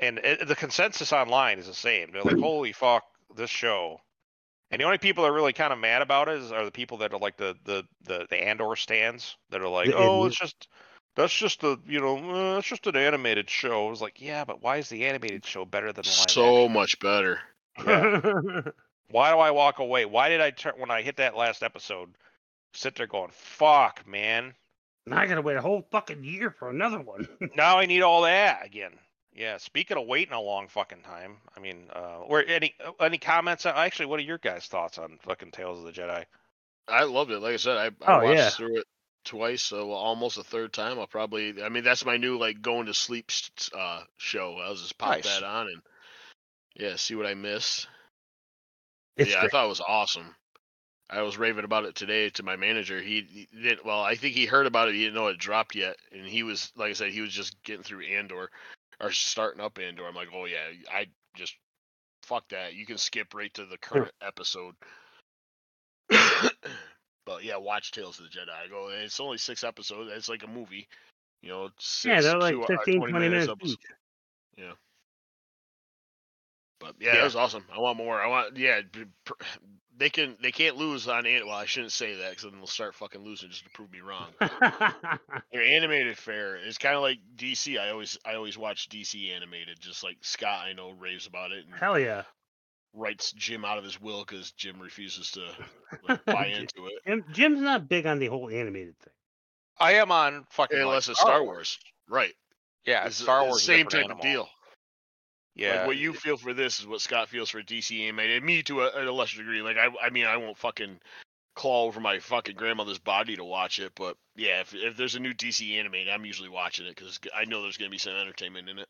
And 0.00 0.18
it, 0.18 0.48
the 0.48 0.56
consensus 0.56 1.12
online 1.12 1.60
is 1.60 1.68
the 1.68 1.74
same. 1.74 2.10
They're 2.10 2.22
like, 2.24 2.36
"Holy 2.40 2.72
fuck, 2.72 3.04
this 3.36 3.50
show!" 3.50 4.00
And 4.70 4.80
the 4.80 4.84
only 4.86 4.98
people 4.98 5.24
that 5.24 5.30
are 5.30 5.34
really 5.34 5.52
kind 5.52 5.72
of 5.72 5.78
mad 5.78 6.02
about 6.02 6.28
it 6.28 6.38
is, 6.38 6.50
are 6.52 6.64
the 6.64 6.70
people 6.70 6.98
that 6.98 7.12
are 7.12 7.18
like 7.18 7.36
the 7.36 7.56
the 7.64 7.84
the, 8.02 8.26
the 8.30 8.42
Andor 8.42 8.74
stands 8.76 9.36
that 9.50 9.60
are 9.60 9.68
like, 9.68 9.86
The 9.88 9.96
"Oh, 9.96 10.16
Andor- 10.16 10.26
it's 10.28 10.38
just." 10.38 10.68
That's 11.16 11.32
just 11.32 11.62
a, 11.62 11.78
you 11.86 12.00
know, 12.00 12.54
uh, 12.54 12.58
it's 12.58 12.66
just 12.66 12.88
an 12.88 12.96
animated 12.96 13.48
show. 13.48 13.86
I 13.86 13.90
was 13.90 14.02
like, 14.02 14.20
yeah, 14.20 14.44
but 14.44 14.60
why 14.62 14.78
is 14.78 14.88
the 14.88 15.06
animated 15.06 15.46
show 15.46 15.64
better 15.64 15.92
than 15.92 16.02
the 16.02 16.10
live 16.10 16.28
So 16.28 16.64
action? 16.64 16.72
much 16.72 16.98
better. 16.98 17.38
Yeah. 17.78 18.62
Why 19.10 19.30
do 19.30 19.38
I 19.38 19.52
walk 19.52 19.78
away? 19.78 20.06
Why 20.06 20.28
did 20.28 20.40
I 20.40 20.50
turn 20.50 20.72
when 20.76 20.90
I 20.90 21.02
hit 21.02 21.18
that 21.18 21.36
last 21.36 21.62
episode? 21.62 22.16
Sit 22.72 22.96
there 22.96 23.06
going, 23.06 23.30
"Fuck, 23.30 24.04
man! 24.08 24.54
now 25.06 25.18
I 25.18 25.26
gotta 25.28 25.40
wait 25.42 25.56
a 25.56 25.60
whole 25.62 25.86
fucking 25.92 26.24
year 26.24 26.50
for 26.50 26.68
another 26.68 26.98
one. 27.00 27.28
Now 27.54 27.78
I 27.78 27.86
need 27.86 28.02
all 28.02 28.22
that 28.22 28.66
again." 28.66 28.98
Yeah. 29.34 29.56
Speaking 29.58 29.96
of 29.96 30.06
waiting 30.06 30.34
a 30.34 30.40
long 30.40 30.68
fucking 30.68 31.02
time, 31.02 31.38
I 31.56 31.60
mean, 31.60 31.88
uh, 31.92 32.20
were 32.28 32.42
any 32.42 32.74
uh, 32.84 32.92
any 33.04 33.18
comments? 33.18 33.66
Actually, 33.66 34.06
what 34.06 34.20
are 34.20 34.24
your 34.24 34.38
guys' 34.38 34.66
thoughts 34.66 34.98
on 34.98 35.18
fucking 35.22 35.50
Tales 35.50 35.78
of 35.78 35.84
the 35.84 35.92
Jedi? 35.92 36.24
I 36.88 37.04
loved 37.04 37.30
it. 37.30 37.40
Like 37.40 37.54
I 37.54 37.56
said, 37.56 37.76
I, 37.76 37.86
I 38.06 38.20
Oh, 38.20 38.24
watched 38.24 38.36
yeah. 38.36 38.50
through 38.50 38.78
it 38.78 38.86
twice, 39.24 39.62
so 39.62 39.90
almost 39.92 40.38
a 40.38 40.44
third 40.44 40.72
time. 40.72 40.98
I'll 40.98 41.06
probably. 41.06 41.62
I 41.62 41.68
mean, 41.68 41.84
that's 41.84 42.04
my 42.04 42.16
new 42.16 42.38
like 42.38 42.62
going 42.62 42.86
to 42.86 42.94
sleep 42.94 43.30
uh, 43.76 44.02
show. 44.16 44.58
I'll 44.62 44.74
just 44.74 44.98
pop 44.98 45.10
Nice. 45.16 45.24
that 45.24 45.42
on 45.42 45.68
and 45.68 45.82
yeah, 46.76 46.96
see 46.96 47.14
what 47.14 47.26
I 47.26 47.34
miss. 47.34 47.86
It's 49.16 49.30
yeah, 49.30 49.42
I 49.42 49.48
thought 49.48 49.66
it 49.66 49.68
was 49.68 49.82
awesome. 49.86 50.34
I 51.08 51.22
was 51.22 51.38
raving 51.38 51.64
about 51.64 51.84
it 51.84 51.94
today 51.94 52.30
to 52.30 52.42
my 52.42 52.56
manager. 52.56 53.00
He, 53.00 53.26
he 53.30 53.48
didn't. 53.62 53.84
Well, 53.84 54.00
I 54.00 54.16
think 54.16 54.34
he 54.34 54.46
heard 54.46 54.66
about 54.66 54.88
it. 54.88 54.94
He 54.94 55.02
didn't 55.04 55.14
know 55.14 55.28
it 55.28 55.38
dropped 55.38 55.74
yet, 55.74 55.96
and 56.12 56.26
he 56.26 56.42
was 56.42 56.72
like 56.76 56.90
I 56.90 56.94
said, 56.94 57.12
he 57.12 57.20
was 57.20 57.32
just 57.32 57.62
getting 57.62 57.82
through 57.84 58.04
Andor 58.06 58.50
or 59.00 59.10
starting 59.10 59.60
up 59.60 59.78
Andor. 59.78 60.06
I'm 60.06 60.14
like, 60.14 60.28
oh 60.34 60.44
yeah, 60.44 60.70
I 60.92 61.06
just 61.34 61.56
fuck 62.22 62.48
that. 62.50 62.74
You 62.74 62.86
can 62.86 62.98
skip 62.98 63.34
right 63.34 63.52
to 63.54 63.66
the 63.66 63.78
current 63.78 64.12
episode. 64.22 64.74
but 66.08 67.42
yeah, 67.42 67.56
watch 67.56 67.92
Tales 67.92 68.18
of 68.18 68.24
the 68.26 68.30
Jedi. 68.30 68.50
I 68.52 68.68
go, 68.68 68.88
it's 68.90 69.20
only 69.20 69.38
six 69.38 69.64
episodes. 69.64 70.10
It's 70.14 70.28
like 70.28 70.42
a 70.44 70.48
movie. 70.48 70.88
You 71.42 71.50
know, 71.50 71.68
six, 71.78 72.04
yeah, 72.06 72.20
they're 72.20 72.38
like 72.38 72.54
two, 72.54 72.62
uh, 72.62 72.66
15, 72.66 73.00
20 73.00 73.12
minutes 73.12 73.48
episodes. 73.50 73.72
each. 73.72 74.64
But 76.80 76.94
yeah, 77.00 77.14
Yeah. 77.14 77.20
it 77.20 77.24
was 77.24 77.36
awesome. 77.36 77.64
I 77.74 77.78
want 77.78 77.96
more. 77.96 78.20
I 78.20 78.26
want 78.26 78.56
yeah. 78.56 78.80
B- 79.96 79.98
pr- 79.98 79.98
They 79.98 80.10
can 80.10 80.36
they 80.42 80.52
can't 80.52 80.76
lose 80.76 81.08
on 81.08 81.26
an- 81.26 81.46
well. 81.46 81.56
I 81.56 81.66
shouldn't 81.66 81.92
say 81.92 82.16
that 82.16 82.30
because 82.30 82.44
then 82.44 82.52
they'll 82.56 82.66
start 82.66 82.94
fucking 82.94 83.22
losing 83.22 83.50
just 83.50 83.64
to 83.64 83.70
prove 83.70 83.90
me 83.92 84.00
wrong. 84.00 84.28
Their 85.52 85.62
animated 85.62 86.16
fare 86.18 86.56
is 86.56 86.78
kind 86.78 86.96
of 86.96 87.02
like 87.02 87.18
DC. 87.36 87.78
I 87.78 87.90
always 87.90 88.18
I 88.24 88.34
always 88.34 88.56
watch 88.58 88.88
DC 88.88 89.34
animated. 89.34 89.78
Just 89.80 90.02
like 90.04 90.18
Scott, 90.22 90.64
I 90.66 90.72
know 90.72 90.90
raves 90.92 91.26
about 91.26 91.52
it. 91.52 91.64
And 91.66 91.74
Hell 91.74 91.98
yeah. 91.98 92.22
writes 92.92 93.32
Jim 93.32 93.64
out 93.64 93.78
of 93.78 93.84
his 93.84 94.00
will 94.00 94.24
because 94.24 94.52
Jim 94.52 94.80
refuses 94.80 95.30
to 95.32 95.44
like, 96.08 96.24
buy 96.26 96.46
into 96.46 96.86
it. 96.86 96.94
Jim, 97.06 97.24
Jim's 97.32 97.60
not 97.60 97.88
big 97.88 98.06
on 98.06 98.18
the 98.18 98.26
whole 98.26 98.50
animated 98.50 98.98
thing. 99.00 99.12
I 99.78 99.94
am 99.94 100.12
on 100.12 100.44
fucking. 100.50 100.76
like, 100.78 100.86
Unless 100.86 101.08
it's 101.08 101.20
Star 101.20 101.42
Wars, 101.42 101.78
right? 102.08 102.32
Yeah, 102.86 103.06
It's 103.06 103.16
Star 103.16 103.44
Wars. 103.44 103.62
same 103.62 103.86
different 103.86 104.08
type 104.10 104.16
of 104.18 104.22
deal. 104.22 104.48
Yeah. 105.54 105.78
Like 105.78 105.86
what 105.86 105.96
you 105.96 106.12
feel 106.12 106.36
for 106.36 106.52
this 106.52 106.80
is 106.80 106.86
what 106.86 107.00
Scott 107.00 107.28
feels 107.28 107.50
for 107.50 107.62
DC 107.62 108.00
animated. 108.02 108.38
And 108.38 108.46
me 108.46 108.62
to 108.64 108.82
a, 108.82 109.08
a 109.08 109.12
lesser 109.12 109.38
degree. 109.38 109.62
Like 109.62 109.76
I, 109.76 109.88
I 110.02 110.10
mean, 110.10 110.26
I 110.26 110.36
won't 110.36 110.58
fucking 110.58 110.98
claw 111.54 111.84
over 111.84 112.00
my 112.00 112.18
fucking 112.18 112.56
grandmother's 112.56 112.98
body 112.98 113.36
to 113.36 113.44
watch 113.44 113.78
it, 113.78 113.92
but 113.94 114.16
yeah, 114.36 114.60
if 114.60 114.74
if 114.74 114.96
there's 114.96 115.14
a 115.14 115.20
new 115.20 115.32
DC 115.32 115.78
animated, 115.78 116.12
I'm 116.12 116.24
usually 116.24 116.48
watching 116.48 116.86
it 116.86 116.96
because 116.96 117.20
I 117.34 117.44
know 117.44 117.62
there's 117.62 117.76
gonna 117.76 117.90
be 117.90 117.98
some 117.98 118.14
entertainment 118.14 118.68
in 118.68 118.78
it. 118.80 118.88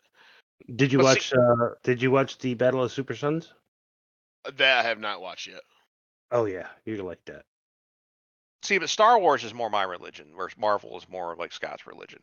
Did 0.74 0.92
you 0.92 0.98
But 0.98 1.04
watch? 1.04 1.30
see- 1.30 1.36
uh, 1.36 1.70
did 1.82 2.00
you 2.00 2.10
watch 2.10 2.38
the 2.38 2.54
Battle 2.54 2.82
of 2.82 2.92
Super 2.92 3.14
Sons? 3.14 3.52
That 4.56 4.84
I 4.84 4.88
have 4.88 4.98
not 4.98 5.20
watched 5.20 5.46
yet. 5.46 5.60
Oh 6.30 6.46
yeah, 6.46 6.68
you 6.84 6.96
like 7.02 7.24
that. 7.26 7.44
See, 8.62 8.78
but 8.78 8.88
Star 8.88 9.18
Wars 9.18 9.44
is 9.44 9.52
more 9.52 9.68
my 9.68 9.82
religion, 9.82 10.28
whereas 10.34 10.56
Marvel 10.56 10.96
is 10.96 11.06
more 11.08 11.36
like 11.36 11.52
Scott's 11.52 11.86
religion. 11.86 12.20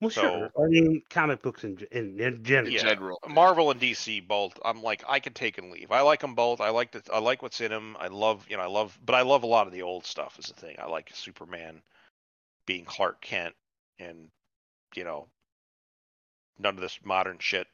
Well, 0.00 0.10
So- 0.10 0.20
sure. 0.22 0.50
I 0.64 0.68
mean, 0.68 1.02
comic 1.10 1.42
books 1.42 1.64
in 1.64 1.78
in, 1.90 2.20
in 2.20 2.44
general. 2.44 2.72
Yeah. 2.72 2.82
general, 2.82 3.18
Marvel 3.28 3.70
and 3.70 3.80
DC 3.80 4.26
both. 4.26 4.58
I'm 4.64 4.82
like 4.82 5.02
I 5.08 5.18
can 5.18 5.32
take 5.32 5.58
and 5.58 5.70
leave. 5.72 5.90
I 5.90 6.02
like 6.02 6.20
them 6.20 6.34
both. 6.34 6.60
I 6.60 6.70
like 6.70 6.92
the 6.92 7.02
I 7.12 7.18
like 7.18 7.42
what's 7.42 7.60
in 7.60 7.70
them. 7.70 7.96
I 7.98 8.06
love 8.08 8.46
you 8.48 8.56
know 8.56 8.62
I 8.62 8.66
love, 8.66 8.96
but 9.04 9.14
I 9.14 9.22
love 9.22 9.42
a 9.42 9.46
lot 9.48 9.66
of 9.66 9.72
the 9.72 9.82
old 9.82 10.06
stuff. 10.06 10.38
Is 10.38 10.46
the 10.46 10.54
thing. 10.54 10.76
I 10.78 10.86
like 10.86 11.10
Superman 11.14 11.82
being 12.66 12.84
Clark 12.84 13.20
Kent, 13.20 13.54
and 13.98 14.28
you 14.94 15.02
know 15.04 15.26
none 16.60 16.74
of 16.76 16.80
this 16.80 16.98
modern 17.04 17.38
shit. 17.40 17.66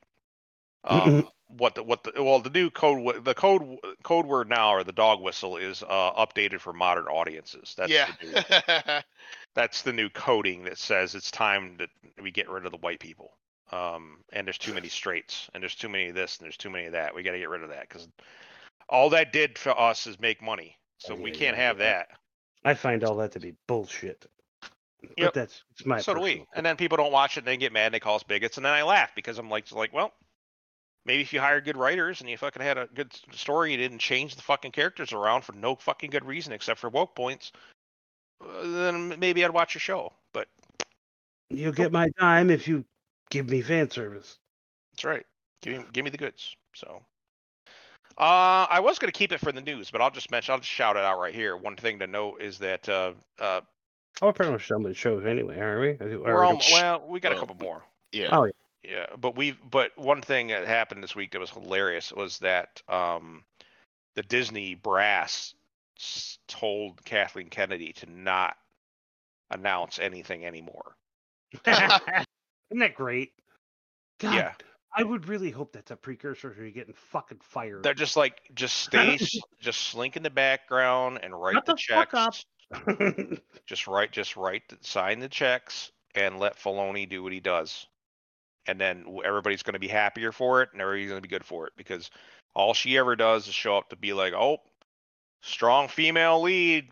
Um, 0.85 1.29
what 1.49 1.75
the 1.75 1.83
what 1.83 2.05
the 2.05 2.23
well 2.23 2.41
the 2.41 2.51
new 2.51 2.71
code 2.71 2.99
wo- 3.03 3.19
the 3.21 3.35
code 3.35 3.79
code 4.03 4.27
word 4.27 4.49
now 4.49 4.71
or 4.75 4.83
the 4.85 4.93
dog 4.93 5.21
whistle 5.21 5.57
is 5.57 5.83
uh, 5.83 6.13
updated 6.13 6.61
for 6.61 6.73
modern 6.73 7.07
audiences. 7.07 7.75
That's 7.77 7.91
yeah. 7.93 9.03
that's 9.55 9.82
the 9.82 9.93
new 9.93 10.09
coding 10.10 10.64
that 10.64 10.78
says 10.78 11.14
it's 11.14 11.31
time 11.31 11.76
that 11.78 11.90
we 12.20 12.31
get 12.31 12.48
rid 12.48 12.66
of 12.66 12.72
the 12.72 12.78
white 12.78 13.01
people. 13.01 13.32
Um, 13.72 14.18
and 14.32 14.47
there's 14.47 14.59
too 14.59 14.74
many 14.74 14.89
straights, 14.89 15.48
and 15.55 15.62
there's 15.62 15.74
too 15.74 15.89
many 15.89 16.09
of 16.09 16.14
this, 16.14 16.39
and 16.39 16.44
there's 16.44 16.56
too 16.56 16.70
many 16.70 16.86
of 16.86 16.93
that. 16.93 17.14
We 17.14 17.22
got 17.22 17.32
to 17.32 17.39
get 17.39 17.48
rid 17.48 17.62
of 17.62 17.70
that 17.70 17.89
because 17.89 18.09
all 18.89 19.10
that 19.10 19.32
did 19.32 19.59
for 19.59 19.78
us 19.78 20.06
is 20.06 20.20
make 20.20 20.43
money. 20.43 20.76
So 20.98 21.14
Oh, 21.14 21.16
we 21.16 21.31
can't 21.31 21.56
yeah, 21.56 21.64
have 21.64 21.78
yeah. 21.78 21.85
that. 21.85 22.09
I 22.64 22.74
find 22.74 23.05
all 23.05 23.16
that 23.16 23.32
to 23.32 23.40
be 23.40 23.55
bullshit. 23.66 24.26
Yep. 25.02 25.12
But 25.18 25.35
that's 25.35 25.62
it's 25.72 25.85
my. 25.85 26.01
so 26.01 26.14
do 26.14 26.20
we. 26.20 26.31
personal 26.31 26.47
And 26.55 26.66
then 26.66 26.76
people 26.76 26.97
don't 26.97 27.12
watch 27.12 27.36
it, 27.36 27.40
and 27.40 27.47
they 27.48 27.56
get 27.56 27.72
mad, 27.72 27.86
and 27.86 27.94
they 27.94 28.01
call 28.01 28.16
us 28.16 28.22
bigots, 28.22 28.56
and 28.56 28.64
then 28.64 28.72
I 28.72 28.82
laugh 28.82 29.10
because 29.14 29.39
I'm 29.39 29.51
like, 29.51 29.70
like, 29.72 29.93
well, 29.93 30.12
maybe 31.05 31.22
if 31.22 31.32
you 31.32 31.40
hired 31.40 31.64
good 31.64 31.76
writers 31.76 32.20
and 32.20 32.31
you 32.31 32.36
fucking 32.36 32.62
had 32.62 32.78
a 32.78 32.89
good 32.94 33.12
story, 33.32 33.72
you 33.72 33.76
didn't 33.76 33.98
change 33.98 34.35
the 34.36 34.43
fucking 34.43 34.72
characters 34.72 35.12
around 35.12 35.43
for 35.43 35.52
no 35.52 35.74
fucking 35.74 36.10
good 36.10 36.24
reason 36.24 36.52
except 36.52 36.81
for 36.81 36.89
woke 36.89 37.14
points, 37.14 37.52
then 38.62 39.15
maybe 39.19 39.45
I'd 39.45 39.51
watch 39.53 39.77
a 39.77 39.79
show. 39.79 40.12
But 40.33 40.49
You'll 41.51 41.73
get 41.73 41.93
my 41.93 42.09
dime 42.19 42.51
if 42.51 42.66
you 42.69 42.85
give 43.31 43.49
me 43.49 43.62
fan 43.62 43.91
service. 43.91 44.39
That's 44.93 45.05
right. 45.05 45.27
Give 45.62 45.79
me, 45.79 45.85
give 45.93 46.05
me 46.05 46.11
the 46.11 46.19
goods. 46.19 46.57
So, 46.75 47.01
uh, 48.19 48.66
I 48.71 48.81
was 48.81 48.99
going 48.99 49.11
to 49.12 49.16
keep 49.19 49.33
it 49.33 49.39
for 49.41 49.53
the 49.53 49.61
news, 49.61 49.91
but 49.91 50.01
I'll 50.01 50.11
just 50.11 50.31
mention, 50.31 50.53
I'll 50.53 50.59
just 50.61 50.71
shout 50.71 50.97
it 50.97 51.03
out 51.05 51.19
right 51.19 51.35
here. 51.35 51.57
One 51.57 51.77
thing 51.77 51.99
to 52.01 52.07
note 52.07 52.41
is 52.43 52.59
that 52.59 52.89
uh, 52.89 53.12
uh, 53.41 53.61
Oh, 54.23 54.27
we're 54.29 54.33
pretty 54.33 54.53
much 54.53 54.69
done 54.69 54.83
with 54.85 54.93
the 54.93 54.97
shows 54.97 55.27
anyway, 55.27 55.59
aren't 55.59 55.81
we? 55.81 55.91
I 56.07 56.09
think- 56.11 56.25
we're 56.25 56.35
or- 56.35 56.45
almost, 56.45 56.73
well, 56.73 57.05
we 57.09 57.19
got 57.21 57.33
a 57.33 57.37
Oh. 57.37 57.41
couple 57.41 57.57
more. 57.57 57.83
yeah. 58.12 58.29
Oh, 58.31 58.45
yeah. 58.45 58.51
Yeah, 58.87 59.07
but 59.19 59.35
we, 59.35 59.53
but 59.53 59.97
one 59.97 60.21
thing 60.21 60.49
that 60.49 60.66
happened 60.66 61.03
this 61.03 61.16
week 61.16 61.33
that 61.33 61.39
was 61.41 61.49
hilarious 61.49 62.12
was 62.12 62.39
that 62.41 62.83
um, 62.87 63.43
the 64.15 64.23
Disney 64.23 64.75
brass 64.75 65.33
s- 65.33 65.55
told 66.49 67.05
Kathleen 67.05 67.49
Kennedy 67.49 67.93
to 67.95 68.07
not 68.11 68.57
announce 69.51 69.99
anything 69.99 70.45
anymore. 70.45 70.97
Isn't 71.66 72.81
that 72.81 72.95
great? 72.95 73.33
God, 74.19 74.35
Yeah. 74.35 74.53
I 74.97 75.03
would 75.03 75.27
really 75.29 75.51
hope 75.51 75.73
that's 75.73 75.91
a 75.91 75.97
precursor 75.97 76.55
to 76.55 76.65
you 76.65 76.71
getting 76.71 76.95
fucking 76.95 77.41
fired. 77.43 77.83
They're 77.83 77.95
just 77.95 78.16
like, 78.16 78.41
just 78.55 78.77
stay, 78.83 79.19
just 79.61 79.81
slink 79.89 80.16
in 80.16 80.23
the 80.23 80.31
background 80.31 81.19
and 81.23 81.35
write 81.35 81.55
Shut 81.55 81.66
the, 81.66 81.75
the 81.75 81.83
fuck 81.95 82.12
checks. 82.12 82.45
up. 82.87 83.39
Just 83.66 83.87
write, 83.89 84.12
just 84.12 84.37
write, 84.37 84.62
the, 84.69 84.77
sign 84.83 85.19
the 85.19 85.29
checks, 85.29 85.91
and 86.15 86.39
let 86.39 86.57
Filoni 86.59 87.09
do 87.09 87.23
what 87.25 87.33
he 87.33 87.41
does, 87.41 87.87
and 88.66 88.81
then 88.81 89.05
everybody's 89.25 89.62
going 89.65 89.75
to 89.75 89.81
be 89.81 89.89
happier 89.89 90.31
for 90.31 90.62
it, 90.62 90.69
and 90.73 90.81
everybody's 90.81 91.09
going 91.09 91.23
to 91.23 91.29
be 91.29 91.33
good 91.33 91.45
for 91.45 91.66
it 91.66 91.73
because 91.77 92.11
all 92.55 92.73
she 92.73 92.97
ever 92.97 93.16
does 93.16 93.49
is 93.49 93.55
show 93.55 93.77
up 93.77 93.89
to 93.91 93.97
be 93.97 94.12
like, 94.12 94.33
oh, 94.33 94.59
strong 95.45 95.89
female 95.89 96.43
lead, 96.43 96.89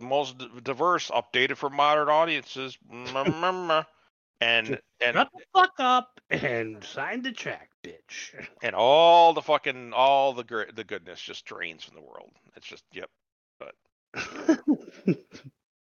most 0.00 0.38
d- 0.38 0.48
diverse, 0.62 1.10
updated 1.10 1.56
for 1.56 1.70
modern 1.70 2.08
audiences, 2.08 2.76
and 2.90 3.86
and 4.40 4.80
Shut 5.00 5.28
the 5.32 5.44
fuck 5.54 5.74
up 5.78 6.20
and 6.30 6.82
sign 6.82 7.22
the 7.22 7.32
check, 7.32 7.70
bitch. 7.84 8.32
and 8.62 8.74
all 8.74 9.34
the 9.34 9.42
fucking 9.42 9.92
all 9.92 10.32
the 10.32 10.44
gr- 10.44 10.72
the 10.74 10.84
goodness 10.84 11.20
just 11.20 11.44
drains 11.44 11.84
from 11.84 11.94
the 11.94 12.02
world. 12.02 12.30
It's 12.56 12.66
just 12.66 12.84
yep. 12.92 13.10
But 13.58 13.74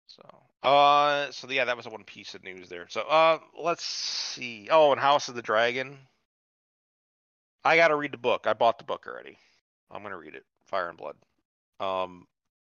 So, 0.08 0.68
uh, 0.68 1.32
so 1.32 1.50
yeah, 1.50 1.66
that 1.66 1.78
was 1.78 1.88
one 1.88 2.04
piece 2.04 2.34
of 2.34 2.44
news 2.44 2.70
there. 2.70 2.88
So, 2.90 3.02
uh, 3.02 3.40
let's 3.62 3.84
see. 3.84 4.68
Oh, 4.72 4.92
and 4.92 5.00
House 5.00 5.30
of 5.30 5.36
the 5.36 5.42
Dragon. 5.42 5.98
I 7.64 7.76
got 7.76 7.90
to 7.90 7.96
read 7.96 8.14
the 8.14 8.18
book. 8.18 8.48
I 8.48 8.54
bought 8.54 8.78
the 8.78 8.86
book 8.86 9.06
already. 9.08 9.38
I'm 9.92 10.02
gonna 10.04 10.18
read 10.18 10.36
it. 10.36 10.46
Fire 10.66 10.90
and 10.90 10.98
Blood. 10.98 11.16
Um, 11.80 12.26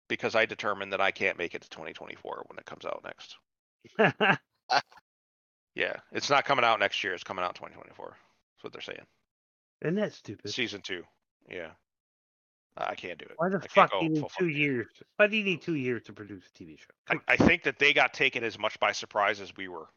because 0.10 0.36
I 0.36 0.46
determined 0.46 0.94
that 0.94 1.02
I 1.02 1.12
can't 1.12 1.38
make 1.38 1.56
it 1.56 1.62
to 1.62 1.70
2024 1.70 2.46
when 2.48 2.60
it 2.60 2.66
comes 2.66 2.86
out 2.86 3.04
next. 3.04 4.38
Yeah, 5.76 5.94
it's 6.12 6.30
not 6.30 6.46
coming 6.46 6.66
out 6.66 6.80
next 6.80 7.04
year. 7.04 7.14
It's 7.14 7.24
coming 7.24 7.44
out 7.44 7.56
2024. 7.56 8.06
That's 8.06 8.64
what 8.64 8.74
they're 8.74 8.82
saying. 8.82 9.06
Isn't 9.82 9.96
that 9.96 10.14
stupid? 10.14 10.52
Season 10.52 10.82
two. 10.82 11.04
Yeah. 11.50 11.72
I 12.78 12.96
can't 12.96 13.20
do 13.20 13.26
it. 13.26 13.34
Why 13.38 13.50
the 13.50 13.58
I 13.58 13.68
fuck 13.68 13.92
do 13.92 14.04
you 14.04 14.10
need 14.10 14.26
two 14.38 14.48
years? 14.48 14.88
Why 15.18 15.28
do 15.28 15.38
you 15.38 15.44
need 15.44 15.62
two 15.62 15.76
years 15.76 16.04
to 16.04 16.14
produce 16.14 16.44
a 16.44 16.64
TV 16.64 16.80
show? 16.80 16.86
I, 17.10 17.34
I 17.34 17.38
think 17.38 17.64
that 17.64 17.78
they 17.78 17.94
got 17.94 18.14
taken 18.14 18.44
as 18.44 18.58
much 18.58 18.80
by 18.80 18.92
surprise 18.92 19.42
as 19.42 19.56
we 19.56 19.68
were. 19.68 19.88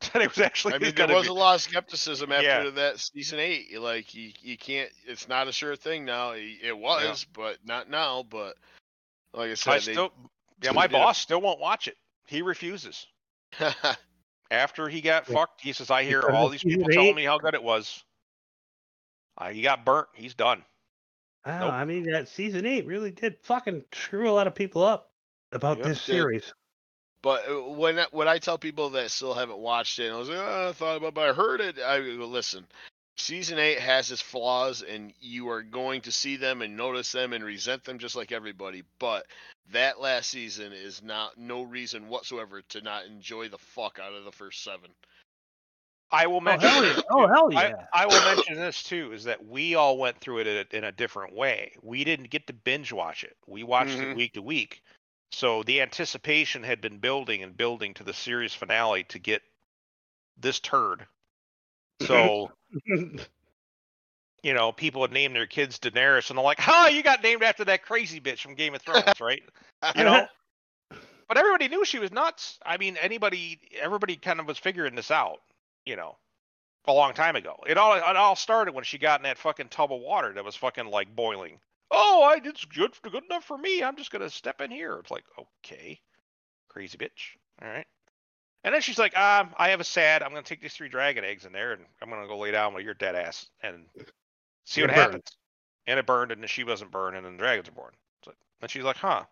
that 0.12 0.22
it 0.22 0.28
was 0.28 0.38
actually 0.38 0.74
I 0.74 0.78
mean, 0.78 0.94
there 0.94 1.08
was 1.08 1.24
be- 1.26 1.30
a 1.30 1.34
lot 1.34 1.54
of 1.56 1.60
skepticism 1.60 2.32
after 2.32 2.46
Yeah. 2.64 2.70
that 2.70 2.98
season 2.98 3.38
eight. 3.38 3.78
Like, 3.80 4.14
you, 4.14 4.32
you 4.40 4.56
can't. 4.56 4.90
It's 5.06 5.28
not 5.28 5.46
a 5.48 5.52
sure 5.52 5.76
thing 5.76 6.04
now. 6.04 6.30
It 6.32 6.44
it 6.62 6.78
was, 6.78 7.26
but 7.32 7.58
not 7.64 7.90
now. 7.90 8.22
But 8.28 8.56
like 9.34 9.50
I 9.50 9.54
said, 9.54 9.70
I 9.72 9.74
they, 9.80 9.92
still, 9.92 10.12
yeah, 10.62 10.72
my 10.74 10.86
did 10.86 10.96
a- 10.96 10.98
boss 10.98 11.18
still 11.18 11.40
won't 11.40 11.60
watch 11.60 11.86
it. 11.88 11.96
He 12.26 12.42
refuses. 12.42 13.06
After 14.50 14.88
he 14.88 15.00
got 15.00 15.28
Yeah. 15.28 15.34
fucked, 15.36 15.60
he 15.60 15.72
says, 15.72 15.90
"I 15.90 16.02
hear 16.04 16.20
Because 16.20 16.34
all 16.34 16.48
these 16.48 16.62
season 16.62 16.80
people 16.80 16.92
telling 16.92 17.14
me 17.14 17.24
how 17.24 17.38
good 17.38 17.54
it 17.54 17.62
was." 17.62 18.02
Uh, 19.38 19.50
he 19.50 19.62
got 19.62 19.84
burnt. 19.84 20.08
He's 20.14 20.34
done. 20.34 20.64
Wow, 21.46 21.60
Nope. 21.60 21.72
I 21.72 21.84
mean 21.84 22.02
that 22.10 22.28
season 22.28 22.66
eight 22.66 22.84
really 22.86 23.10
did 23.10 23.36
fucking 23.42 23.84
screw 23.92 24.28
a 24.28 24.32
lot 24.32 24.46
of 24.46 24.54
people 24.54 24.82
up 24.82 25.10
about 25.52 25.78
Yep, 25.78 25.86
this 25.86 25.98
it 25.98 26.06
did. 26.12 26.12
series. 26.18 26.54
But 27.22 27.48
uh, 27.48 27.60
when 27.62 27.98
I- 27.98 28.06
when 28.12 28.28
I 28.28 28.38
tell 28.38 28.58
people 28.58 28.90
that 28.90 29.10
still 29.10 29.34
haven't 29.34 29.58
watched 29.58 29.98
it, 29.98 30.06
and 30.06 30.14
I 30.14 30.18
was 30.18 30.28
like, 30.28 30.38
oh, 30.38 30.68
I 30.70 30.72
thought 30.72 30.96
about, 30.96 31.08
it, 31.08 31.14
but 31.14 31.28
I 31.28 31.32
heard 31.32 31.60
it. 31.60 31.78
I 31.78 31.98
go, 32.00 32.26
listen. 32.26 32.66
Season 33.16 33.58
eight 33.58 33.78
has 33.80 34.10
its 34.10 34.22
flaws, 34.22 34.82
and 34.82 35.12
you 35.20 35.50
are 35.50 35.62
going 35.62 36.00
to 36.02 36.12
see 36.12 36.36
them 36.36 36.62
and 36.62 36.76
notice 36.76 37.12
them 37.12 37.34
and 37.34 37.44
resent 37.44 37.84
them 37.84 37.98
just 37.98 38.16
like 38.16 38.32
everybody. 38.32 38.82
But 38.98 39.26
that 39.72 40.00
last 40.00 40.30
season 40.30 40.72
is 40.72 41.02
not 41.02 41.36
no 41.36 41.62
reason 41.62 42.08
whatsoever 42.08 42.62
to 42.70 42.80
not 42.80 43.04
enjoy 43.04 43.48
the 43.48 43.58
fuck 43.58 43.98
out 44.02 44.14
of 44.14 44.24
the 44.24 44.32
first 44.32 44.64
seven. 44.64 44.90
I 46.10 46.26
will 46.26 46.40
Oh 46.40 46.40
mention. 46.40 46.70
hell 46.70 46.80
this 46.80 46.96
yeah! 46.96 47.02
Oh 47.10 47.26
too. 47.26 47.28
hell 47.28 47.52
yeah! 47.52 47.86
I 47.92 48.06
will 48.06 48.20
mention 48.22 48.56
this 48.56 48.82
too: 48.82 49.12
is 49.12 49.24
that 49.24 49.44
we 49.46 49.74
all 49.74 49.98
went 49.98 50.18
through 50.18 50.38
it 50.38 50.46
in 50.46 50.56
a, 50.56 50.76
in 50.78 50.84
a 50.84 50.92
different 50.92 51.34
way. 51.34 51.72
We 51.82 52.04
didn't 52.04 52.30
get 52.30 52.46
to 52.48 52.52
binge 52.52 52.92
watch 52.92 53.22
it. 53.24 53.36
We 53.46 53.62
watched 53.62 54.00
it 54.00 54.08
Mhm. 54.08 54.16
week 54.16 54.32
to 54.34 54.42
week. 54.42 54.82
So 55.32 55.62
the 55.62 55.80
anticipation 55.80 56.62
had 56.62 56.80
been 56.80 56.98
building 56.98 57.42
and 57.42 57.56
building 57.56 57.94
to 57.94 58.04
the 58.04 58.12
series 58.12 58.52
finale 58.52 59.04
to 59.04 59.18
get 59.18 59.42
this 60.36 60.60
turd. 60.60 61.06
So 62.02 62.50
mm-hmm. 62.88 63.18
you 64.42 64.54
know, 64.54 64.72
people 64.72 65.02
had 65.02 65.12
named 65.12 65.34
their 65.36 65.46
kids 65.46 65.78
Daenerys, 65.78 66.30
and 66.30 66.38
they're 66.38 66.44
like, 66.44 66.60
"Oh, 66.66 66.88
you 66.88 67.02
got 67.02 67.22
named 67.22 67.42
after 67.42 67.64
that 67.66 67.82
crazy 67.82 68.20
bitch 68.20 68.40
from 68.40 68.54
Game 68.54 68.74
of 68.74 68.82
Thrones, 68.82 69.20
right?" 69.20 69.42
You 69.96 70.04
know. 70.04 70.26
But 71.28 71.38
everybody 71.38 71.68
knew 71.68 71.84
she 71.84 72.00
was 72.00 72.10
nuts. 72.10 72.58
I 72.66 72.76
mean, 72.76 72.96
anybody, 72.96 73.60
everybody 73.80 74.16
kind 74.16 74.40
of 74.40 74.48
was 74.48 74.58
figuring 74.58 74.96
this 74.96 75.12
out, 75.12 75.38
you 75.86 75.94
know, 75.94 76.16
a 76.88 76.92
long 76.92 77.14
time 77.14 77.36
ago. 77.36 77.54
It 77.68 77.78
all, 77.78 77.94
it 77.94 78.16
all 78.16 78.34
started 78.34 78.74
when 78.74 78.82
she 78.82 78.98
got 78.98 79.20
in 79.20 79.22
that 79.22 79.38
fucking 79.38 79.68
tub 79.68 79.92
of 79.92 80.00
water 80.00 80.32
that 80.32 80.44
was 80.44 80.56
fucking 80.56 80.86
like 80.86 81.14
boiling. 81.14 81.60
Oh, 81.90 82.22
I 82.22 82.40
it's 82.44 82.64
good, 82.64 82.92
good 83.02 83.24
enough 83.24 83.44
for 83.44 83.58
me. 83.58 83.82
I'm 83.82 83.96
just 83.96 84.10
gonna 84.10 84.30
step 84.30 84.60
in 84.60 84.70
here. 84.70 84.98
It's 85.00 85.10
like, 85.10 85.24
okay, 85.38 86.00
crazy 86.68 86.96
bitch. 86.96 87.36
All 87.62 87.68
right. 87.68 87.86
And 88.62 88.74
then 88.74 88.82
she's 88.82 88.98
like, 88.98 89.16
um, 89.16 89.54
I 89.58 89.70
have 89.70 89.80
a 89.80 89.84
sad. 89.84 90.22
I'm 90.22 90.30
gonna 90.30 90.42
take 90.42 90.60
these 90.60 90.74
three 90.74 90.88
dragon 90.88 91.24
eggs 91.24 91.46
in 91.46 91.52
there, 91.52 91.72
and 91.72 91.82
I'm 92.02 92.10
gonna 92.10 92.28
go 92.28 92.38
lay 92.38 92.50
down 92.50 92.74
with 92.74 92.84
your 92.84 92.94
dead 92.94 93.14
ass 93.14 93.48
and 93.62 93.86
see 94.64 94.82
what 94.82 94.90
happens. 94.90 95.24
and 95.86 95.98
it 95.98 96.06
burned, 96.06 96.32
and 96.32 96.48
she 96.48 96.64
wasn't 96.64 96.90
burned, 96.90 97.16
and 97.16 97.24
then 97.24 97.32
the 97.32 97.38
dragons 97.38 97.68
are 97.68 97.72
born. 97.72 97.92
So, 98.24 98.32
and 98.60 98.70
she's 98.70 98.84
like, 98.84 98.96
huh. 98.96 99.24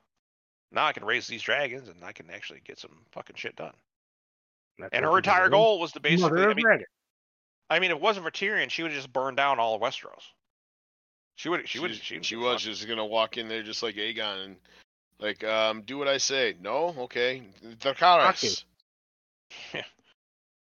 Now 0.71 0.87
I 0.87 0.93
can 0.93 1.05
raise 1.05 1.27
these 1.27 1.43
dragons, 1.43 1.89
and 1.89 2.05
I 2.05 2.13
can 2.13 2.29
actually 2.31 2.61
get 2.65 2.79
some 2.79 3.05
fucking 3.13 3.37
shit 3.37 3.57
done. 3.57 3.75
That's 4.79 4.93
And 4.93 5.05
her 5.05 5.17
entire 5.17 5.49
goal 5.49 5.81
was 5.81 5.93
to 5.93 6.01
basically, 6.01 6.43
I 6.43 6.55
mean. 6.55 6.85
I 7.71 7.81
mean, 7.81 7.91
if 7.91 7.97
it 7.97 8.03
wasn't 8.03 8.25
for 8.25 8.31
Tyrion, 8.31 8.71
she 8.71 8.83
would 8.83 8.93
have 8.93 8.99
just 8.99 9.13
burned 9.13 9.37
down 9.37 9.59
all 9.59 9.75
of 9.75 9.83
Westeros. 9.83 10.25
She 11.39 11.49
would, 11.49 11.69
she 11.69 11.79
She, 11.79 11.79
would, 11.79 11.91
was- 11.91 11.99
she, 12.01 12.21
she 12.21 12.35
was 12.35 12.63
just 12.65 12.89
gonna 12.89 13.07
walk 13.07 13.39
in 13.39 13.47
there 13.47 13.63
just 13.63 13.81
like 13.85 13.95
Aegon 13.95 14.45
and 14.45 14.57
like, 15.21 15.45
um, 15.45 15.83
do 15.83 15.97
what 15.97 16.09
I 16.09 16.19
say. 16.19 16.57
No, 16.61 16.93
okay, 16.99 17.45
Dracarys. 17.79 18.65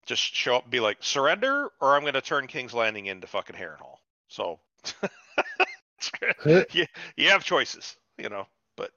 just 0.05 0.21
show 0.35 0.57
up 0.57 0.65
and 0.65 0.71
be 0.73 0.81
like, 0.81 0.97
surrender, 1.01 1.69
or 1.81 1.95
I'm 1.97 2.05
gonna 2.05 2.21
turn 2.21 2.49
King's 2.49 2.75
Landing 2.75 3.07
into 3.07 3.29
fucking 3.29 3.55
Harrenhal. 3.55 3.99
So, 4.27 4.59
you, 6.73 6.87
you 7.17 7.29
have 7.29 7.45
choices, 7.45 7.97
you 8.19 8.29
know. 8.29 8.49
But 8.77 8.91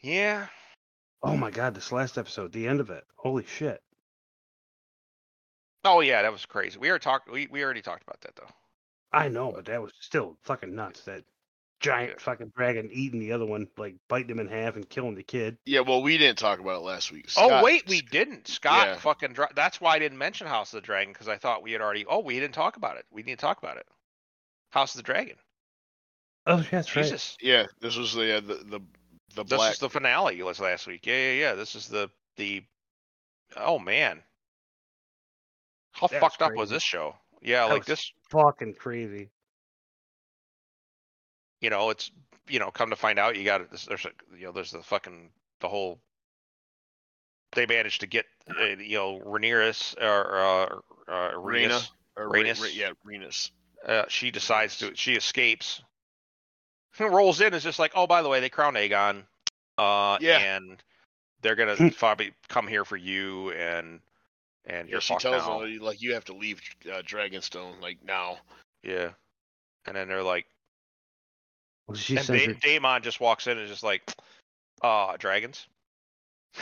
yeah, 0.00 0.48
Oh 1.22 1.36
my 1.36 1.52
god, 1.52 1.76
this 1.76 1.92
last 1.92 2.18
episode, 2.18 2.50
the 2.52 2.66
end 2.66 2.80
of 2.80 2.90
it. 2.90 3.04
Holy 3.14 3.44
shit. 3.44 3.80
oh 5.84 6.00
yeah, 6.00 6.22
that 6.22 6.32
was 6.32 6.44
crazy. 6.44 6.76
We 6.76 6.88
already 6.88 7.04
talked. 7.04 7.30
We 7.30 7.46
we 7.52 7.62
already 7.62 7.82
talked 7.82 8.02
about 8.02 8.20
that 8.22 8.34
though. 8.34 8.48
I 9.12 9.28
know, 9.28 9.52
but 9.52 9.64
that 9.66 9.82
was 9.82 9.92
still 10.00 10.36
fucking 10.42 10.74
nuts. 10.74 11.02
That 11.02 11.24
giant 11.80 12.20
fucking 12.20 12.52
dragon 12.56 12.90
eating 12.92 13.18
the 13.20 13.32
other 13.32 13.46
one, 13.46 13.66
like 13.76 13.96
biting 14.08 14.30
him 14.30 14.38
in 14.38 14.48
half 14.48 14.76
and 14.76 14.88
killing 14.88 15.14
the 15.14 15.22
kid. 15.22 15.56
Yeah, 15.64 15.80
well, 15.80 16.02
we 16.02 16.16
didn't 16.18 16.38
talk 16.38 16.58
about 16.60 16.76
it 16.76 16.84
last 16.84 17.10
week. 17.10 17.28
oh 17.36 17.62
wait, 17.64 17.88
we 17.88 18.02
didn't. 18.02 18.46
Scott 18.48 18.86
Yeah. 18.86 18.96
fucking. 18.96 19.32
Dra- 19.32 19.52
that's 19.54 19.80
why 19.80 19.94
I 19.94 19.98
didn't 19.98 20.18
mention 20.18 20.46
House 20.46 20.72
of 20.72 20.82
the 20.82 20.86
Dragon 20.86 21.12
because 21.12 21.28
I 21.28 21.36
thought 21.38 21.62
we 21.62 21.72
had 21.72 21.80
already. 21.80 22.04
Oh, 22.06 22.20
we 22.20 22.38
didn't 22.38 22.54
talk 22.54 22.76
about 22.76 22.96
it. 22.98 23.06
We 23.10 23.22
need 23.22 23.38
to 23.38 23.40
talk 23.40 23.58
about 23.58 23.76
it. 23.78 23.86
House 24.70 24.94
of 24.94 24.98
the 24.98 25.02
Dragon. 25.12 25.36
Oh, 26.46 26.58
yeah, 26.58 26.62
that's 26.70 26.94
right. 26.96 27.02
Jesus. 27.02 27.36
Yeah, 27.40 27.66
this 27.80 27.96
was 27.96 28.14
the 28.14 28.36
uh, 28.36 28.40
the 28.40 28.54
the 28.64 28.80
the 29.34 29.44
This 29.44 29.56
black. 29.58 29.72
is 29.72 29.78
the 29.78 29.90
finale 29.90 30.40
was 30.42 30.60
last 30.60 30.86
week. 30.86 31.06
Yeah, 31.06 31.16
yeah, 31.16 31.32
yeah. 31.32 31.54
This 31.54 31.74
is 31.74 31.88
the 31.88 32.08
the. 32.36 32.62
Oh 33.56 33.78
man. 33.80 34.22
How 35.92 36.06
That 36.06 36.22
was 36.22 36.30
fucked 36.32 36.42
up 36.42 36.50
was 36.54 36.68
crazy. 36.68 36.74
this 36.76 36.82
show? 36.84 37.16
Yeah, 37.42 37.66
That 37.66 37.72
like 37.72 37.80
was- 37.80 37.86
this. 37.86 38.12
Fucking 38.30 38.74
crazy. 38.74 39.30
You 41.60 41.70
know, 41.70 41.90
it's 41.90 42.10
you 42.48 42.58
know, 42.58 42.70
come 42.70 42.90
to 42.90 42.96
find 42.96 43.18
out, 43.18 43.36
you 43.36 43.44
got 43.44 43.70
this. 43.70 43.84
There's 43.86 44.04
a 44.06 44.10
you 44.36 44.46
know, 44.46 44.52
there's 44.52 44.70
the 44.72 44.82
fucking 44.82 45.30
the 45.60 45.68
whole. 45.68 46.00
They 47.52 47.66
managed 47.66 48.00
to 48.02 48.06
get 48.06 48.26
uh, 48.48 48.64
you 48.78 48.96
know 48.96 49.20
Rhaenyra 49.24 49.96
or 50.02 50.36
uh, 50.38 50.64
uh, 51.12 51.30
Rhaena. 51.34 51.68
Rhaenys. 51.70 51.90
or 52.16 52.24
Ra- 52.28 52.32
Ra- 52.32 52.40
Rhaenys. 52.42 52.76
yeah, 52.76 52.90
Rhaenys. 53.06 53.50
Uh, 53.86 54.04
she 54.08 54.30
decides 54.30 54.78
to. 54.78 54.94
She 54.94 55.14
escapes. 55.14 55.82
Rolls 56.98 57.40
in 57.40 57.54
is 57.54 57.62
just 57.62 57.78
like, 57.78 57.92
oh, 57.94 58.06
by 58.06 58.20
the 58.22 58.28
way, 58.28 58.40
they 58.40 58.48
crown 58.50 58.74
Aegon. 58.74 59.22
Uh, 59.78 60.18
Yeah. 60.20 60.38
and 60.38 60.82
they're 61.40 61.54
gonna 61.56 61.90
probably 61.96 62.32
come 62.48 62.66
here 62.66 62.84
for 62.84 62.96
you 62.96 63.50
and 63.52 64.00
and 64.70 64.88
Yeah, 64.88 64.92
you're 64.92 65.00
she 65.00 65.12
fucked 65.14 65.22
tells 65.22 65.46
now. 65.46 65.60
them 65.60 65.78
like 65.80 66.00
you 66.00 66.14
have 66.14 66.24
to 66.26 66.32
leave 66.34 66.60
uh, 66.86 67.02
Dragonstone 67.02 67.80
like 67.82 67.98
now. 68.04 68.38
Yeah. 68.82 69.10
And 69.86 69.96
then 69.96 70.08
they're 70.08 70.22
like, 70.22 70.46
Well, 71.86 71.96
she 71.96 72.16
and 72.16 72.24
sends 72.24 72.46
da- 72.46 72.52
Daemon 72.60 73.02
just 73.02 73.20
walks 73.20 73.46
in 73.46 73.58
and 73.58 73.68
just 73.68 73.82
like, 73.82 74.02
uh, 74.82 75.16
dragons. 75.18 75.66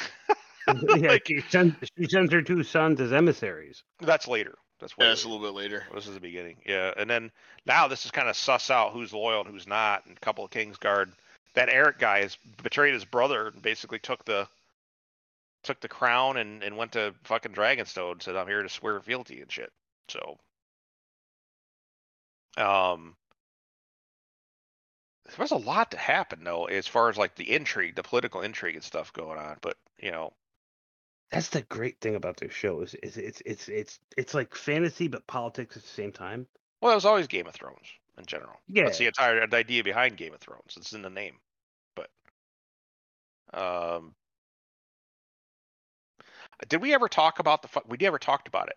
yeah, 0.68 0.74
like, 1.08 1.26
she, 1.26 1.40
sends, 1.48 1.74
she 1.98 2.06
sends 2.08 2.32
her 2.32 2.42
two 2.42 2.62
sons 2.62 3.00
as 3.00 3.12
emissaries. 3.12 3.82
that's 4.00 4.26
later. 4.28 4.54
That's 4.80 4.96
way 4.96 5.06
Yeah, 5.06 5.10
that's 5.10 5.24
a 5.24 5.28
little 5.28 5.44
bit 5.44 5.54
later. 5.56 5.84
This 5.94 6.06
is 6.06 6.14
the 6.14 6.20
beginning. 6.20 6.56
Yeah. 6.64 6.92
And 6.96 7.10
then 7.10 7.30
now 7.66 7.88
this 7.88 8.04
is 8.04 8.10
kind 8.12 8.28
of 8.28 8.36
suss 8.36 8.70
out 8.70 8.92
who's 8.92 9.12
loyal 9.12 9.40
and 9.42 9.50
who's 9.50 9.66
not. 9.66 10.06
And 10.06 10.16
a 10.16 10.20
couple 10.20 10.44
of 10.44 10.50
Kingsguard. 10.50 11.10
That 11.54 11.68
Erryk 11.68 11.98
guy 11.98 12.20
has 12.20 12.36
betrayed 12.62 12.94
his 12.94 13.04
brother 13.04 13.48
and 13.48 13.60
basically 13.60 13.98
took 13.98 14.24
the 14.24 14.46
took 15.62 15.80
the 15.80 15.88
crown 15.88 16.36
and, 16.36 16.62
and 16.62 16.76
went 16.76 16.92
to 16.92 17.14
fucking 17.24 17.52
Dragonstone 17.52 18.12
and 18.12 18.22
said, 18.22 18.36
I'm 18.36 18.46
here 18.48 18.62
to 18.62 18.68
swear 18.68 19.00
fealty 19.00 19.40
and 19.42 19.50
shit. 19.52 19.72
So 20.08 20.38
um 22.56 23.16
there 25.26 25.36
was 25.38 25.50
a 25.52 25.56
lot 25.56 25.90
to 25.92 25.96
happen 25.98 26.42
though, 26.44 26.64
as 26.66 26.86
far 26.86 27.08
as 27.08 27.16
like 27.18 27.34
the 27.36 27.52
intrigue, 27.52 27.94
the 27.94 28.02
political 28.02 28.40
intrigue 28.40 28.74
and 28.76 28.84
stuff 28.84 29.12
going 29.12 29.38
on. 29.38 29.58
But 29.60 29.76
you 29.98 30.10
know, 30.10 30.32
That's 31.30 31.48
the 31.50 31.62
great 31.62 32.00
thing 32.00 32.14
about 32.16 32.38
this 32.38 32.52
show 32.52 32.80
is, 32.82 32.94
is 33.02 33.16
it's 33.18 33.42
it's 33.44 33.68
it's 33.68 34.00
it's 34.16 34.34
like 34.34 34.54
fantasy 34.54 35.08
but 35.08 35.26
politics 35.26 35.76
at 35.76 35.82
the 35.82 35.88
same 35.88 36.12
time. 36.12 36.46
well, 36.80 36.92
it 36.92 36.96
was 36.96 37.04
always 37.04 37.26
Game 37.26 37.46
of 37.46 37.54
Thrones 37.54 37.86
in 38.18 38.24
general. 38.26 38.60
Yeah. 38.66 38.84
That's 38.84 38.98
the 38.98 39.06
entire 39.06 39.46
the 39.46 39.56
idea 39.56 39.84
behind 39.84 40.16
Game 40.16 40.34
of 40.34 40.40
Thrones. 40.40 40.74
It's 40.76 40.92
in 40.92 41.02
the 41.02 41.10
name. 41.10 41.38
But 41.94 42.10
um 43.52 44.14
did 46.68 46.80
we 46.82 46.94
ever 46.94 47.08
talk 47.08 47.38
about 47.38 47.62
the 47.62 47.68
fu- 47.68 47.80
we 47.86 47.96
never 48.00 48.18
talked 48.18 48.48
about 48.48 48.68
it. 48.68 48.76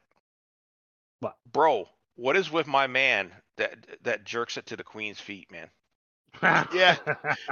What? 1.20 1.36
Bro, 1.52 1.88
what 2.16 2.36
is 2.36 2.52
with 2.52 2.68
my 2.68 2.88
man 2.88 3.32
that 3.58 3.76
that 4.04 4.24
jerks 4.24 4.58
it 4.58 4.68
to 4.68 4.78
the 4.78 4.84
queen's 4.84 5.20
feet, 5.20 5.52
man? 5.52 5.70
Yeah. 6.74 6.96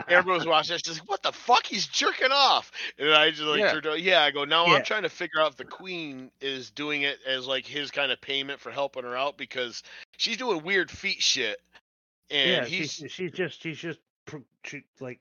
Everyone's 0.07 0.47
watching 0.47 0.73
this, 0.73 0.81
just 0.81 1.01
like, 1.01 1.09
what 1.09 1.21
the 1.21 1.31
fuck? 1.33 1.65
He's 1.65 1.85
jerking 1.87 2.31
off. 2.31 2.71
And 2.97 3.09
I 3.13 3.29
just 3.29 3.41
like, 3.41 3.59
Yeah. 3.59 3.93
yeah, 3.95 4.21
I 4.21 4.31
go, 4.31 4.45
now 4.45 4.67
Yeah. 4.67 4.75
I'm 4.75 4.83
trying 4.83 5.03
to 5.03 5.09
figure 5.09 5.41
out 5.41 5.51
if 5.51 5.57
the 5.57 5.65
queen 5.65 6.31
is 6.39 6.71
doing 6.71 7.01
it 7.01 7.19
as 7.27 7.45
like 7.45 7.65
his 7.65 7.91
kind 7.91 8.11
of 8.11 8.21
payment 8.21 8.59
for 8.59 8.71
helping 8.71 9.03
her 9.03 9.17
out 9.17 9.37
because 9.37 9.83
she's 10.17 10.37
doing 10.37 10.63
weird 10.63 10.89
feet 10.89 11.21
shit. 11.21 11.59
And 12.31 12.49
yeah, 12.49 12.65
he's, 12.65 12.93
she's 12.93 13.11
she's 13.11 13.31
just 13.31 13.61
she's 13.61 13.77
just 13.77 13.99
pr- 14.25 14.37
she, 14.63 14.83
like 14.99 15.19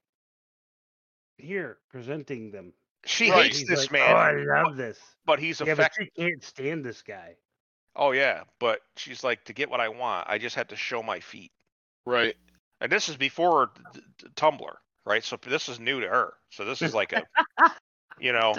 here 1.36 1.78
presenting 1.90 2.51
them. 2.51 2.72
She 3.09 3.30
Right. 3.30 3.44
hates 3.44 3.59
He's 3.60 3.68
this 3.68 3.80
like, 3.85 3.93
man, 3.93 4.12
Oh, 4.12 4.16
I 4.16 4.62
love 4.62 4.76
this. 4.76 4.98
but 5.24 5.39
he's 5.39 5.60
Yeah, 5.60 5.74
but 5.74 5.93
she 5.98 6.10
can't 6.16 6.43
stand 6.44 6.85
this 6.85 7.02
guy. 7.02 7.36
Oh 7.97 8.12
yeah, 8.12 8.44
but 8.60 8.80
she's 8.97 9.24
like 9.24 9.44
to 9.44 9.52
get 9.52 9.70
what 9.70 9.80
I 9.80 9.89
want, 9.89 10.28
I 10.28 10.39
just 10.39 10.55
have 10.56 10.68
to 10.68 10.76
show 10.76 11.02
my 11.02 11.20
feet. 11.20 11.51
right. 12.05 12.36
And 12.80 12.93
this 12.93 13.09
is 13.09 13.16
before 13.16 13.70
t- 13.93 14.01
t- 14.18 14.26
Tumblr, 14.36 14.72
right? 15.05 15.24
So 15.24 15.36
this 15.36 15.68
is 15.68 15.80
new 15.80 16.01
to 16.01 16.09
her. 16.09 16.35
So 16.51 16.64
this 16.64 16.80
is 16.80 16.94
like 16.94 17.12
a, 17.12 17.24
you 18.20 18.32
know, 18.32 18.55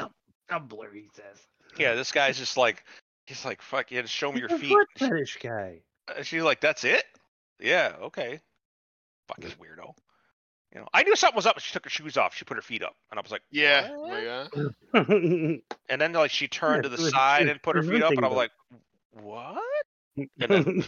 Tumblr, 0.52 0.94
he 0.94 1.10
says. 1.14 1.38
yeah, 1.78 1.94
this 1.96 2.12
guy's 2.12 2.38
just 2.38 2.58
like, 2.58 2.84
he's 3.28 3.46
like, 3.46 3.62
fuck, 3.62 3.92
yeah, 3.92 4.02
just 4.02 4.14
show 4.14 4.30
me 4.32 4.42
He's 4.42 4.50
your 4.50 4.58
a 4.58 4.60
feet. 4.60 4.70
foot 4.72 4.88
fetish 4.98 5.38
guy. 5.42 5.80
And 6.18 6.26
she's 6.26 6.44
like, 6.44 6.60
that's 6.60 6.84
it? 6.84 7.06
Yeah, 7.62 7.94
okay. 8.02 8.42
Fucking 9.30 9.52
weirdo. 9.52 9.94
You 10.74 10.82
know, 10.82 10.88
I 10.94 11.04
knew 11.04 11.16
something 11.16 11.36
was 11.36 11.48
up. 11.48 11.56
when 11.56 11.62
She 11.62 11.74
took 11.74 11.86
her 11.86 11.90
shoes 11.90 12.16
off. 12.16 12.36
She 12.36 12.46
put 12.46 12.56
her 12.58 12.62
feet 12.62 12.84
up, 12.84 12.96
and 13.10 13.20
I 13.20 13.24
was 13.24 13.32
like, 13.32 13.42
Yeah. 13.50 13.90
"What?" 13.92 14.54
Like, 14.94 15.64
And 15.90 16.02
then 16.02 16.14
like 16.14 16.32
she 16.32 16.48
turned 16.48 16.84
to 16.84 16.90
the 16.90 16.98
she 16.98 17.10
side 17.10 17.44
she 17.44 17.50
and 17.50 17.62
put 17.64 17.76
her 17.76 17.84
feet 17.84 18.04
up, 18.04 18.12
and 18.12 18.24
I 18.24 18.28
was 18.28 18.38
like, 18.38 18.52
what? 19.12 19.64
And 20.16 20.30
then, 20.38 20.84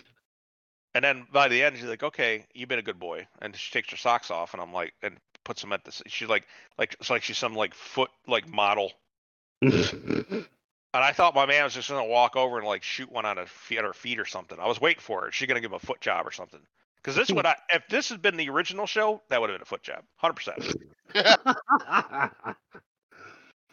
and 0.94 1.04
then 1.04 1.28
by 1.32 1.48
the 1.48 1.64
end, 1.64 1.78
she's 1.78 1.86
like, 1.86 2.04
okay, 2.04 2.46
you've 2.54 2.70
been 2.70 2.80
a 2.80 2.84
good 2.84 3.00
boy, 3.00 3.28
and 3.42 3.56
she 3.56 3.72
takes 3.72 3.90
her 3.92 3.98
socks 3.98 4.30
off, 4.30 4.54
and 4.54 4.62
I'm 4.62 4.74
like, 4.74 4.94
and 5.02 5.18
puts 5.44 5.62
them 5.62 5.74
at 5.74 5.84
the. 5.84 5.92
She's 6.08 6.30
like, 6.30 6.46
like 6.78 6.96
it's 7.00 7.10
like 7.10 7.24
she's 7.24 7.38
some 7.38 7.56
like 7.56 7.74
foot 7.74 8.12
like 8.28 8.48
model, 8.48 8.92
and 9.62 10.46
I 10.94 11.12
thought 11.14 11.34
my 11.34 11.46
man 11.46 11.64
was 11.64 11.74
just 11.74 11.90
gonna 11.90 12.06
walk 12.06 12.36
over 12.36 12.58
and 12.58 12.68
like 12.68 12.84
shoot 12.84 13.12
one 13.12 13.26
on 13.26 13.38
her 13.38 13.46
feet, 13.48 13.80
at 13.80 13.86
her 13.86 13.94
feet 13.94 14.20
or 14.20 14.26
something. 14.26 14.60
I 14.60 14.68
was 14.68 14.80
waiting 14.80 15.02
for 15.02 15.28
it. 15.28 15.34
She 15.34 15.48
gonna 15.48 15.62
give 15.62 15.72
him 15.72 15.76
a 15.76 15.80
foot 15.80 16.02
job 16.02 16.28
or 16.28 16.32
something. 16.32 16.62
Because 17.02 17.16
this 17.16 17.32
would 17.32 17.46
I 17.48 17.56
if 17.70 17.88
this 17.90 18.10
had 18.10 18.22
been 18.22 18.38
the 18.38 18.50
original 18.50 18.86
show, 18.86 19.22
that 19.30 19.42
would 19.42 19.50
have 19.50 19.58
been 19.58 19.64
a 19.64 19.66
foot 19.66 19.84
job, 19.84 20.04
hundred 20.16 20.36
percent. 20.36 20.76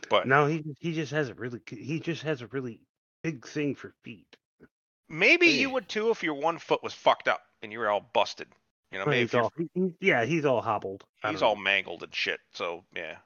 But 0.09 0.26
no, 0.26 0.46
he 0.46 0.64
he 0.78 0.94
just 0.94 1.12
has 1.12 1.28
a 1.28 1.34
really 1.34 1.60
he 1.68 2.00
just 2.00 2.22
has 2.22 2.40
a 2.40 2.46
really 2.46 2.80
big 3.22 3.46
thing 3.46 3.74
for 3.74 3.92
feet. 4.02 4.36
maybe 5.09 5.48
you 5.48 5.70
would 5.70 5.88
too 5.88 6.10
if 6.10 6.22
your 6.22 6.34
one 6.34 6.59
foot 6.59 6.82
was 6.82 6.94
fucked 6.94 7.28
up 7.28 7.42
and 7.62 7.72
you 7.72 7.78
were 7.78 7.90
all 7.90 8.09
busted. 8.12 8.48
You 8.90 8.98
know, 8.98 9.05
maybe 9.05 9.20
he's 9.20 9.34
all, 9.34 9.52
he- 9.74 9.94
yeah, 10.00 10.24
he's 10.24 10.46
all 10.46 10.62
hobbled. 10.62 11.05
He's 11.22 11.42
all 11.42 11.56
know. 11.56 11.60
mangled 11.60 12.02
and 12.02 12.14
shit. 12.14 12.40
So 12.55 12.84
yeah, 12.96 13.16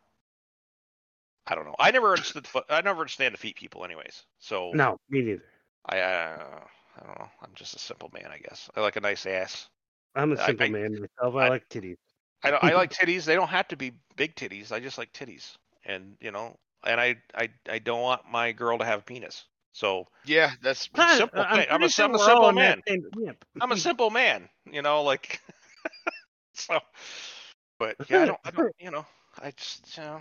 I 1.46 1.54
don't 1.54 1.66
know. 1.66 1.76
I 1.78 1.90
never 1.92 2.10
understood. 2.10 2.46
Foot, 2.46 2.64
I 2.68 2.80
never 2.80 3.00
understand 3.00 3.34
the 3.34 3.38
feet 3.38 3.56
people, 3.56 3.84
anyways. 3.84 4.24
So 4.40 4.72
No, 4.72 4.98
me 5.08 5.22
neither. 5.22 5.44
I 5.86 6.00
uh, 6.00 6.60
I 6.96 7.06
don't 7.06 7.18
know. 7.18 7.28
I'm 7.42 7.52
just 7.54 7.76
a 7.76 7.78
simple 7.78 8.10
man, 8.12 8.30
I 8.32 8.38
guess. 8.38 8.68
I 8.74 8.80
like 8.80 8.96
a 8.96 9.00
nice 9.00 9.24
ass. 9.26 9.68
I'm 10.14 10.32
a 10.32 10.36
simple 10.44 10.66
I- 10.66 10.70
man 10.70 10.92
myself. 10.92 11.34
I, 11.36 11.46
I- 11.46 11.48
like 11.48 11.68
titties. 11.68 11.96
I 12.44 12.50
don't, 12.50 12.64
I 12.64 12.74
like 12.74 12.90
titties. 12.98 13.24
They 13.24 13.34
don't 13.36 13.48
have 13.48 13.68
to 13.68 13.76
be 13.76 13.92
big 14.16 14.34
titties. 14.34 14.72
I 14.72 14.80
just 14.80 14.98
like 14.98 15.12
titties, 15.12 15.56
and 15.84 16.16
you 16.20 16.30
know, 16.32 16.56
and 16.84 17.00
I 17.00 17.16
I 17.34 17.48
I 17.70 17.78
don't 17.78 18.00
want 18.02 18.22
my 18.30 18.50
girl 18.52 18.78
to 18.78 18.84
have 18.84 19.00
a 19.00 19.02
penis. 19.02 19.44
So 19.72 20.06
yeah, 20.24 20.50
that's 20.60 20.88
Kind 20.88 21.12
of- 21.12 21.16
simple 21.18 21.40
uh, 21.40 21.44
I'm 21.44 21.56
thing. 21.56 21.66
I'm 21.70 21.74
a 21.76 21.78
pretty 21.78 21.92
sure 21.92 22.04
sim- 22.06 22.12
we're 22.12 22.18
simple 22.18 22.42
all 22.42 22.48
in 22.50 22.54
that 22.56 22.78
man. 22.86 23.36
I'm 23.60 23.72
a 23.72 23.76
simple 23.76 24.10
man, 24.10 24.48
you 24.70 24.82
know, 24.82 25.02
like 25.02 25.40
so. 26.54 26.78
But 27.78 27.96
yeah, 28.08 28.22
I 28.22 28.24
don't, 28.26 28.38
I 28.44 28.50
don't, 28.50 28.74
you 28.78 28.90
know, 28.90 29.06
I 29.42 29.50
just, 29.52 29.96
you 29.96 30.02
know, 30.04 30.20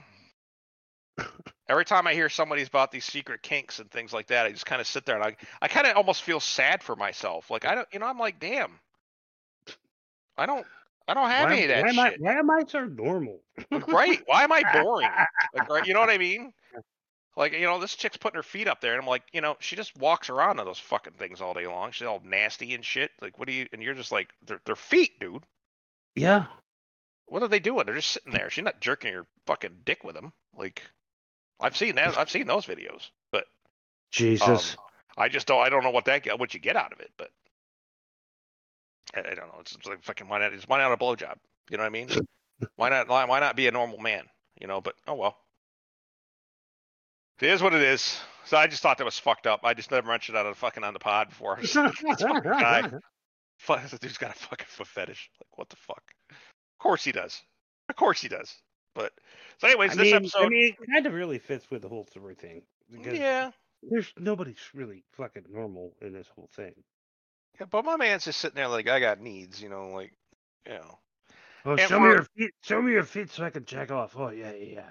every 1.70 1.86
time 1.86 2.08
I 2.08 2.14
hear 2.14 2.30
somebody's 2.30 2.68
about 2.70 2.92
these 2.92 3.06
secret 3.06 3.44
kinks 3.44 3.80
and 3.80 3.90
things 3.92 4.14
like 4.14 4.28
that, 4.28 4.46
I 4.46 4.52
just 4.52 4.66
kind 4.66 4.82
of 4.82 4.88
sit 4.88 5.06
there 5.06 5.16
and 5.16 5.24
I, 5.24 5.36
I 5.62 5.68
kind 5.68 5.86
of 5.86 5.96
almost 5.98 6.24
feel 6.24 6.40
sad 6.40 6.82
for 6.82 6.96
myself. 6.96 7.52
Like 7.52 7.66
I 7.66 7.76
don't, 7.76 7.88
you 7.94 8.00
know, 8.00 8.08
I'm 8.08 8.18
like, 8.18 8.40
damn, 8.40 8.80
I 10.38 10.46
don't. 10.46 10.66
I 11.08 11.14
don't 11.14 11.30
have 11.30 11.50
why, 11.50 11.54
any 11.54 11.64
of 11.64 11.70
that 11.70 11.84
why 11.84 11.90
am 11.90 12.00
I, 12.00 12.16
why 12.20 12.34
am 12.36 12.50
I 12.52 12.64
so 12.68 12.86
normal? 12.86 13.42
Right? 13.88 14.22
Why 14.28 14.44
am 14.44 14.52
I 14.52 14.64
boring? 14.82 15.10
Like, 15.54 15.70
right? 15.70 15.86
You 15.86 15.94
know 15.94 16.00
what 16.00 16.10
I 16.10 16.18
mean? 16.18 16.54
Like, 17.36 17.54
you 17.54 17.62
know, 17.62 17.80
this 17.80 17.96
chick's 17.96 18.18
putting 18.18 18.38
her 18.38 18.44
feet 18.44 18.68
up 18.68 18.82
there, 18.82 18.94
and 18.94 19.02
I'm 19.02 19.08
like, 19.08 19.24
you 19.32 19.42
know, 19.42 19.56
she 19.60 19.76
just 19.76 19.98
walks 19.98 20.30
around 20.30 20.60
on 20.60 20.66
those 20.66 20.80
fucking 20.80 21.14
things 21.14 21.42
all 21.42 21.54
day 21.54 21.66
long. 21.66 21.92
She's 21.92 22.08
all 22.08 22.22
nasty 22.24 22.74
and 22.74 22.84
shit. 22.84 23.12
Like, 23.22 23.40
what 23.40 23.48
do 23.48 23.54
you? 23.54 23.68
And 23.74 23.82
you're 23.82 23.94
just 23.94 24.12
like, 24.12 24.30
they're, 24.46 24.62
they're 24.66 24.76
feet, 24.76 25.20
dude. 25.20 25.44
Yeah. 26.16 26.46
What 27.26 27.42
are 27.42 27.48
they 27.48 27.60
doing? 27.60 27.86
They're 27.86 27.96
just 27.96 28.12
sitting 28.12 28.34
there. 28.34 28.50
She's 28.50 28.66
not 28.66 28.82
jerking 28.82 29.14
her 29.14 29.26
fucking 29.48 29.78
dick 29.86 30.04
with 30.04 30.16
them. 30.16 30.34
Like, 30.58 30.84
I've 31.60 31.78
seen 31.78 31.96
that. 31.96 32.18
I've 32.18 32.30
seen 32.30 32.48
those 32.48 32.66
videos, 32.66 33.10
but 33.32 33.46
Jesus. 34.12 34.76
um, 34.78 34.84
I 35.18 35.30
just 35.30 35.48
don't. 35.48 35.62
I 35.62 35.70
don't 35.70 35.84
know 35.84 35.92
what 35.92 36.06
that 36.06 36.28
what 36.38 36.54
you 36.54 36.60
get 36.60 36.76
out 36.76 36.92
of 36.92 37.00
it, 37.00 37.12
but 37.18 37.32
I, 39.16 39.20
I 39.20 39.36
don't 39.36 39.48
know. 39.48 39.60
It's, 39.60 39.76
it's 39.76 39.88
like 39.88 40.04
fucking 40.04 40.28
why 40.28 40.40
not? 40.40 40.54
It's 40.54 40.68
why 40.68 40.80
not 40.80 40.92
a 40.92 40.98
blowjob? 40.98 41.36
You 41.70 41.78
know 41.78 41.84
what 41.84 41.88
I 41.88 41.90
mean? 41.90 42.10
why 42.76 42.90
not? 42.90 43.08
Why, 43.08 43.26
why 43.26 43.40
not 43.40 43.56
be 43.56 43.68
a 43.68 43.72
normal 43.72 43.98
man? 43.98 44.24
You 44.60 44.68
know? 44.68 44.82
But 44.82 44.96
oh 45.08 45.16
well. 45.16 45.38
It 47.42 47.50
is 47.50 47.62
what 47.62 47.74
it 47.74 47.82
is. 47.82 48.20
So 48.46 48.58
I 48.58 48.68
just 48.68 48.84
thought 48.84 49.00
that 49.00 49.06
was 49.06 49.18
fucked 49.18 49.48
up. 49.48 49.62
I 49.64 49.74
just 49.74 49.90
never 49.90 50.08
mentioned 50.08 50.36
that 50.36 50.46
on 50.46 50.54
fucking 50.54 50.84
on 50.84 50.94
the 50.94 51.00
pod 51.00 51.30
before. 51.30 51.58
This 51.60 51.74
fucking 51.74 52.42
guy. 52.44 52.92
Fuck, 53.58 53.84
this 53.84 54.00
dude's 54.00 54.18
got 54.18 54.32
a 54.32 54.40
fucking 54.40 54.68
foot 54.68 54.88
fetish. 54.88 55.30
Like 55.40 55.58
what 55.58 55.70
the 55.70 55.76
fuck? 55.76 56.04
Of 56.30 56.36
course 56.80 57.04
he 57.04 57.12
does. 57.12 57.42
Of 57.90 57.96
course 57.96 58.22
he 58.22 58.28
does. 58.28 58.56
But 58.96 59.14
so, 59.60 59.68
anyways, 59.68 59.92
I 59.92 59.96
this 59.96 60.04
mean, 60.06 60.16
episode. 60.16 60.46
I 60.46 60.50
mean, 60.50 60.76
it 60.80 60.92
kind 60.92 61.06
of 61.06 61.14
really 61.14 61.40
fits 61.40 61.70
with 61.70 61.82
the 61.82 61.90
whole 61.90 62.06
story 62.06 62.36
thing. 62.36 62.64
Yeah, 62.90 63.52
There's 63.84 64.12
nobody's 64.18 64.60
really 64.74 65.04
fucking 65.14 65.46
normal 65.50 65.94
in 66.02 66.14
this 66.14 66.28
whole 66.36 66.50
thing. 66.56 66.74
Yeah, 67.62 67.68
but 67.70 67.86
my 67.86 67.96
man's 67.96 68.26
just 68.26 68.40
sitting 68.40 68.56
there 68.56 68.68
like 68.68 68.90
I 68.90 69.00
got 69.00 69.22
needs, 69.22 69.62
you 69.62 69.70
know, 69.70 69.92
like 69.92 70.14
you 70.66 70.74
know. 70.74 70.98
And 71.64 71.80
show 71.80 72.00
me 72.00 72.10
your 72.10 72.24
feet. 72.36 72.52
Show 72.64 72.82
me 72.82 72.92
your 72.92 73.04
feet 73.04 73.30
so 73.30 73.44
I 73.44 73.52
can 73.52 73.66
check 73.66 73.92
off. 73.92 74.16
Oh 74.18 74.30
yeah, 74.30 74.52
yeah, 74.54 74.74
yeah. 74.74 74.90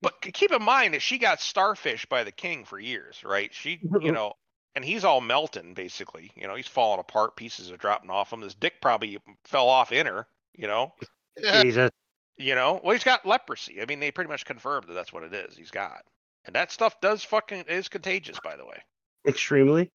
But 0.00 0.22
keep 0.22 0.50
in 0.50 0.62
mind 0.62 0.94
that 0.94 1.02
she 1.02 1.18
got 1.18 1.42
starfish 1.42 2.06
by 2.06 2.24
the 2.24 2.32
king 2.32 2.64
for 2.64 2.78
years, 2.78 3.22
right? 3.22 3.52
She, 3.52 3.80
you 4.00 4.12
know, 4.12 4.32
and 4.74 4.82
he's 4.82 5.04
all 5.04 5.20
melting 5.20 5.74
basically. 5.74 6.30
You 6.34 6.48
know, 6.48 6.54
he's 6.54 6.66
falling 6.66 7.00
apart. 7.00 7.36
Pieces 7.36 7.70
are 7.70 7.76
dropping 7.76 8.08
off 8.08 8.32
him. 8.32 8.40
His 8.40 8.54
dick 8.54 8.80
probably 8.80 9.18
fell 9.44 9.68
off 9.68 9.92
in 9.92 10.06
her. 10.06 10.26
You 10.54 10.68
know, 10.68 10.94
Jesus. 11.62 11.90
you 12.38 12.54
know. 12.54 12.80
Well, 12.82 12.94
he's 12.94 13.04
got 13.04 13.26
leprosy. 13.26 13.82
I 13.82 13.84
mean, 13.84 14.00
they 14.00 14.10
pretty 14.10 14.30
much 14.30 14.46
confirmed 14.46 14.88
that 14.88 14.94
that's 14.94 15.12
what 15.12 15.22
it 15.22 15.34
is. 15.34 15.54
He's 15.54 15.70
got, 15.70 16.02
and 16.46 16.54
that 16.54 16.72
stuff 16.72 16.98
does 17.02 17.22
fucking 17.24 17.64
is 17.68 17.88
contagious, 17.88 18.40
by 18.42 18.56
the 18.56 18.64
way. 18.64 18.78
Extremely. 19.26 19.90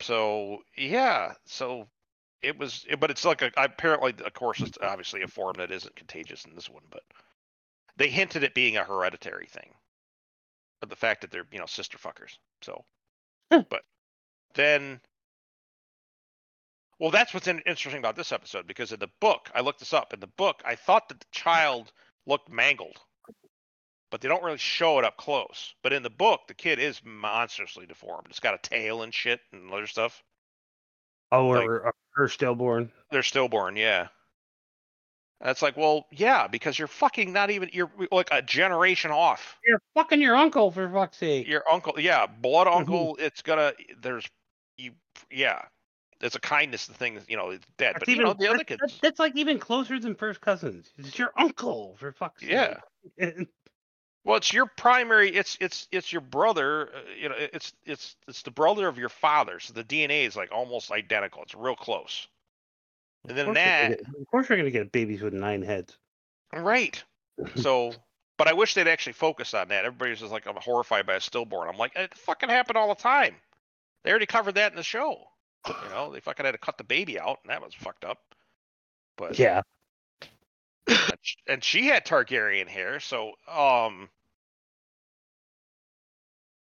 So 0.00 0.64
yeah, 0.76 1.34
so 1.44 1.88
it 2.42 2.58
was, 2.58 2.84
it- 2.88 3.00
but 3.00 3.10
it's 3.10 3.24
like 3.26 3.42
a 3.42 3.52
apparently, 3.56 4.14
of 4.24 4.32
course, 4.34 4.60
it's 4.60 4.78
obviously 4.80 5.22
a 5.22 5.28
form 5.28 5.54
that 5.58 5.70
isn't 5.70 5.96
contagious 5.96 6.44
in 6.46 6.54
this 6.54 6.70
one, 6.70 6.84
but 6.90 7.02
they 7.96 8.10
hinted 8.10 8.44
at 8.44 8.54
being 8.54 8.76
a 8.78 8.84
hereditary 8.84 9.46
thing, 9.48 9.74
but 10.80 10.88
the 10.88 10.96
fact 10.96 11.20
that 11.20 11.30
they're 11.30 11.46
you 11.52 11.58
know 11.58 11.66
sister 11.66 11.98
fuckers. 11.98 12.38
So, 12.62 12.84
but 13.70 13.84
then, 14.54 15.00
well, 16.98 17.10
that's 17.10 17.32
what's 17.32 17.46
interesting 17.48 17.98
about 17.98 18.16
this 18.16 18.32
episode 18.32 18.66
because 18.66 18.92
in 18.92 19.00
the 19.00 19.08
book, 19.20 19.50
I 19.54 19.60
looked 19.62 19.78
this 19.80 19.92
up. 19.94 20.12
In 20.12 20.20
the 20.20 20.26
book, 20.26 20.60
I 20.64 20.74
thought 20.76 21.08
that 21.08 21.20
the 21.20 21.26
child 21.32 21.90
looked 22.26 22.50
mangled, 22.50 22.98
but 24.10 24.20
they 24.20 24.28
don't 24.28 24.42
really 24.42 24.58
show 24.58 24.98
it 24.98 25.04
up 25.04 25.16
close. 25.16 25.74
But 25.82 25.92
in 25.92 26.02
the 26.02 26.10
book, 26.10 26.42
the 26.48 26.54
kid 26.54 26.78
is 26.78 27.00
monstrously 27.04 27.86
deformed. 27.86 28.26
It's 28.30 28.40
got 28.40 28.54
a 28.54 28.58
tail 28.68 29.02
and 29.02 29.12
shit 29.12 29.40
and 29.52 29.70
other 29.72 29.86
stuff. 29.86 30.22
Oh, 31.32 31.48
Like- 31.48 31.66
or, 31.66 31.80
or 31.86 31.94
her 32.14 32.28
stillborn. 32.28 32.92
They're 33.10 33.22
stillborn, 33.22 33.76
yeah. 33.76 34.08
And 35.40 35.50
it's 35.50 35.60
like, 35.60 35.76
well, 35.76 36.06
yeah, 36.10 36.46
because 36.46 36.78
you're 36.78 36.88
fucking 36.88 37.30
not 37.32 37.50
even 37.50 37.68
you're 37.72 37.90
like 38.10 38.28
a 38.30 38.40
generation 38.40 39.10
off. 39.10 39.58
You're 39.66 39.82
fucking 39.94 40.22
your 40.22 40.34
uncle 40.34 40.70
for 40.70 40.88
fuck's 40.90 41.18
sake. 41.18 41.46
Your 41.46 41.62
uncle, 41.70 41.94
yeah, 42.00 42.26
blood 42.26 42.66
Mhm. 42.66 42.76
uncle. 42.76 43.16
It's 43.20 43.42
gonna 43.42 43.74
there's 44.00 44.26
you, 44.78 44.92
yeah. 45.30 45.62
It's 46.22 46.36
a 46.36 46.40
kindness 46.40 46.86
The 46.86 46.94
thing, 46.94 47.20
you 47.28 47.36
know, 47.36 47.50
it's 47.50 47.66
dead. 47.76 47.96
That's 47.96 48.06
But 48.06 48.08
you 48.08 48.22
know, 48.22 48.32
the 48.32 48.48
other 48.48 48.64
kids, 48.64 48.80
that- 48.80 48.98
that's 49.02 49.18
like 49.18 49.36
even 49.36 49.58
closer 49.58 49.98
than 50.00 50.14
first 50.14 50.40
cousins. 50.40 50.90
It's 50.96 51.18
your 51.18 51.32
uncle 51.36 51.96
for 51.98 52.12
fuck's 52.12 52.40
sake. 52.40 52.50
yeah. 52.52 52.76
Well, 54.26 54.36
it's 54.36 54.52
your 54.52 54.66
primary. 54.66 55.30
It's 55.34 55.56
it's 55.60 55.86
it's 55.92 56.12
your 56.12 56.20
brother. 56.20 56.90
Uh, 56.94 56.98
you 57.18 57.28
know, 57.28 57.36
it's 57.38 57.72
it's 57.86 58.16
it's 58.26 58.42
the 58.42 58.50
brother 58.50 58.88
of 58.88 58.98
your 58.98 59.08
father. 59.08 59.60
So 59.60 59.72
the 59.72 59.84
DNA 59.84 60.26
is 60.26 60.34
like 60.34 60.50
almost 60.52 60.90
identical. 60.90 61.42
It's 61.44 61.54
real 61.54 61.76
close. 61.76 62.26
And 63.28 63.38
then 63.38 63.48
Of 63.48 63.54
course 63.54 63.56
we're 63.56 63.64
gonna 63.64 63.88
that, 63.88 63.88
get- 64.04 64.20
of 64.20 64.26
course, 64.26 64.48
you're 64.48 64.58
gonna 64.58 64.70
get 64.72 64.90
babies 64.92 65.22
with 65.22 65.32
nine 65.32 65.62
heads. 65.62 65.96
right? 66.52 67.02
So, 67.56 67.92
but 68.38 68.48
I 68.48 68.54
wish 68.54 68.72
they'd 68.74 68.88
actually 68.88 69.12
focus 69.12 69.52
on 69.54 69.68
that. 69.68 69.84
Everybody's 69.84 70.20
just 70.20 70.32
like, 70.32 70.46
I'm 70.46 70.56
horrified 70.56 71.06
by 71.06 71.14
a 71.16 71.20
stillborn. 71.20 71.68
I'm 71.68 71.76
like, 71.76 71.94
it 71.94 72.14
fucking 72.16 72.48
happened 72.48 72.78
all 72.78 72.88
the 72.88 72.94
time. 72.94 73.34
They 74.02 74.10
already 74.10 74.24
covered 74.26 74.54
that 74.54 74.72
in 74.72 74.76
the 74.76 74.82
show. 74.82 75.18
You 75.68 75.74
know, 75.90 76.10
they 76.12 76.20
fucking 76.20 76.46
had 76.46 76.52
to 76.52 76.58
cut 76.58 76.78
the 76.78 76.84
baby 76.84 77.20
out, 77.20 77.38
and 77.44 77.50
that 77.50 77.62
was 77.62 77.74
fucked 77.74 78.04
up. 78.06 78.18
But 79.18 79.38
Yeah. 79.38 79.60
and 80.86 81.18
and 81.46 81.62
she 81.64 81.86
had 81.86 82.06
Targaryen 82.06 82.68
hair, 82.68 83.00
so 83.00 83.32
um, 83.48 84.08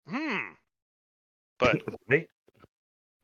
hmm. 0.09 0.39
But 1.59 1.82
Right? 2.09 2.28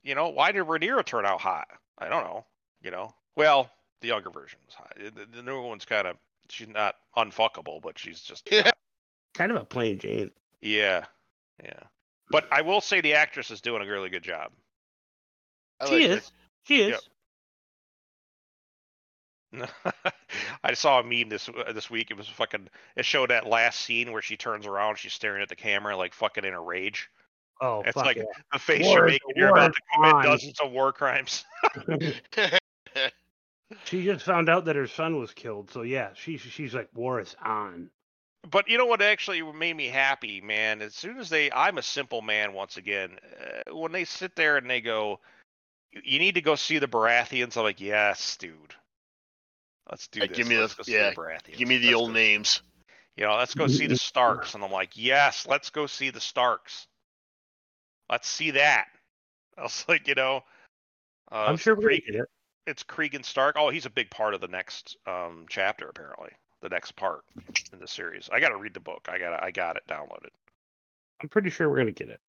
you 0.02 0.14
know, 0.14 0.28
why 0.28 0.52
did 0.52 0.64
Rhaenyra 0.64 1.04
turn 1.04 1.26
out 1.26 1.40
hot? 1.40 1.68
I 1.98 2.08
don't 2.08 2.24
know. 2.24 2.44
You 2.82 2.90
know, 2.90 3.14
well, 3.36 3.70
the 4.00 4.08
younger 4.08 4.30
version 4.30 4.58
was 4.66 4.74
hot. 4.74 4.92
The, 4.96 5.26
the 5.36 5.42
newer 5.42 5.62
one's 5.62 5.84
kind 5.84 6.06
of 6.06 6.16
she's 6.50 6.68
not 6.68 6.94
unfuckable, 7.16 7.80
but 7.82 7.98
she's 7.98 8.20
just 8.20 8.48
Yeah. 8.52 8.70
Kind 9.34 9.50
of 9.50 9.56
a 9.60 9.64
plain 9.64 9.98
Jane. 9.98 10.30
yeah, 10.62 11.04
yeah. 11.62 11.80
But 12.30 12.46
I 12.50 12.62
will 12.62 12.80
say 12.80 13.00
the 13.00 13.14
actress 13.14 13.50
is 13.50 13.60
doing 13.60 13.82
a 13.82 13.90
really 13.90 14.08
good 14.08 14.22
job. 14.22 14.50
I 15.80 15.86
she 15.86 15.94
like 15.94 16.02
is. 16.04 16.16
it. 16.18 16.30
She 16.64 16.80
is. 16.82 16.88
Yep. 16.90 17.00
I 20.64 20.74
saw 20.74 21.01
a 21.01 21.05
meme 21.05 21.28
this 21.28 21.48
uh, 21.48 21.73
this 21.73 21.89
week. 21.90 22.10
It 22.10 22.16
was 22.16 22.28
fucking. 22.28 22.68
It 22.97 23.05
showed 23.05 23.31
that 23.31 23.47
last 23.47 23.81
scene 23.81 24.12
where 24.12 24.23
she 24.23 24.36
turns 24.36 24.66
around, 24.66 24.97
she's 24.98 25.12
staring 25.12 25.43
at 25.43 25.48
the 25.48 25.56
camera 25.56 25.97
like 25.97 26.12
fucking 26.14 26.44
in 26.44 26.52
a 26.55 26.60
rage. 26.60 27.09
Oh, 27.60 27.82
It's 27.86 27.97
like 27.97 28.16
yeah. 28.18 28.24
the 28.52 28.59
face 28.59 28.85
War 28.85 28.98
you're 28.98 29.06
making. 29.06 29.31
You're 29.35 29.48
about 29.48 29.73
to 29.74 29.81
commit 29.94 30.14
on. 30.14 30.24
dozens 30.24 30.60
of 30.60 30.73
war 30.73 30.93
crimes. 30.93 31.44
She 33.85 34.05
just 34.05 34.24
found 34.24 34.48
out 34.48 34.64
that 34.66 34.77
her 34.77 34.86
son 34.86 35.18
was 35.18 35.32
killed, 35.32 35.73
so 35.73 35.82
yeah, 35.82 36.10
she 36.14 36.36
she's 36.36 36.73
like, 36.73 36.89
war 36.94 37.18
is 37.18 37.35
on. 37.44 37.90
But 38.48 38.68
you 38.68 38.78
know 38.78 38.86
what 38.86 39.02
actually 39.02 39.43
made 39.43 39.77
me 39.77 39.86
happy, 39.89 40.40
man? 40.40 40.81
As 40.82 40.94
soon 40.94 41.18
as 41.18 41.28
they, 41.28 41.51
I'm 41.51 41.78
a 41.78 41.82
simple 41.82 42.23
man 42.23 42.52
once 42.52 42.77
again. 42.77 43.18
Uh, 43.68 43.74
when 43.77 43.90
they 43.90 44.05
sit 44.05 44.36
there 44.36 44.56
and 44.56 44.70
they 44.70 44.81
go, 44.81 45.18
"You- 45.90 46.02
"You 46.05 46.18
need 46.20 46.36
to 46.36 46.40
go 46.40 46.55
see 46.55 46.78
the 46.78 46.86
Baratheons," 46.86 47.56
I'm 47.56 47.64
like, 47.64 47.81
"Yes, 47.81 48.36
dude. 48.36 48.74
Let's 49.90 50.08
do 50.08 50.20
Like, 50.20 50.30
this. 50.30 50.38
give 50.38 50.48
me 50.48 50.58
Let's 50.58 50.74
the- 50.74 50.90
yeah, 50.90 51.12
Baratheons. 51.14 51.56
Give 51.56 51.68
me 51.68 51.78
the 51.78 51.86
Let's 51.88 51.96
old 51.96 52.08
go- 52.10 52.14
names. 52.14 52.62
You 53.16 53.24
know, 53.24 53.36
let's 53.36 53.54
go 53.54 53.66
see 53.66 53.86
the 53.86 53.96
Starks." 53.96 54.54
And 54.54 54.62
I'm 54.64 54.70
like, 54.72 54.90
"Yes, 54.96 55.46
let's 55.46 55.70
go 55.70 55.86
see 55.86 56.10
the 56.10 56.20
Starks. 56.20 56.86
Let's 58.10 58.28
see 58.28 58.52
that." 58.52 58.88
I 59.56 59.62
was 59.62 59.84
like, 59.88 60.06
you 60.08 60.14
know, 60.14 60.42
uh, 61.32 61.46
I'm 61.48 61.56
sure 61.56 61.74
we're 61.74 61.82
gonna 61.88 62.00
get 62.00 62.14
it. 62.16 62.28
it's 62.66 62.82
Cregan 62.82 63.22
Stark. 63.22 63.56
Oh, 63.58 63.70
he's 63.70 63.86
a 63.86 63.90
big 63.90 64.10
part 64.10 64.34
of 64.34 64.40
the 64.40 64.48
next 64.48 64.96
um, 65.06 65.46
chapter, 65.48 65.88
apparently. 65.88 66.30
The 66.62 66.68
next 66.68 66.92
part 66.96 67.22
in 67.72 67.78
the 67.78 67.86
series. 67.88 68.28
I 68.32 68.40
got 68.40 68.48
to 68.48 68.56
read 68.56 68.74
the 68.74 68.80
book. 68.80 69.08
I 69.10 69.18
got 69.18 69.42
I 69.42 69.50
got 69.50 69.76
it 69.76 69.84
downloaded. 69.88 70.30
I'm 71.22 71.28
pretty 71.28 71.48
sure 71.50 71.68
we're 71.70 71.76
gonna 71.78 71.92
get 71.92 72.08
it. 72.10 72.20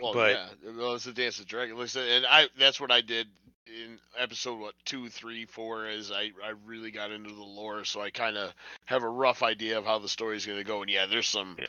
Well, 0.00 0.12
But- 0.12 0.32
yeah, 0.32 0.70
well, 0.76 0.94
it's 0.94 1.06
a 1.06 1.12
Dance 1.12 1.38
of 1.38 1.46
Dragons. 1.46 1.96
And 1.96 2.26
I 2.26 2.48
that's 2.58 2.80
what 2.80 2.90
I 2.90 3.00
did 3.00 3.28
in 3.66 3.98
episode 4.18 4.58
what 4.60 4.74
two, 4.84 5.08
three, 5.08 5.46
four. 5.46 5.86
Is 5.86 6.10
I 6.10 6.30
I 6.44 6.52
really 6.64 6.90
got 6.90 7.10
into 7.10 7.30
the 7.34 7.42
lore, 7.42 7.84
so 7.84 8.00
I 8.00 8.10
kind 8.10 8.36
of 8.36 8.52
have 8.86 9.02
a 9.02 9.08
rough 9.08 9.42
idea 9.42 9.78
of 9.78 9.84
how 9.84 9.98
the 9.98 10.08
story's 10.08 10.46
going 10.46 10.58
to 10.58 10.64
go. 10.64 10.82
And 10.82 10.90
yeah, 10.90 11.06
there's 11.06 11.28
some. 11.28 11.56
Yeah. 11.58 11.66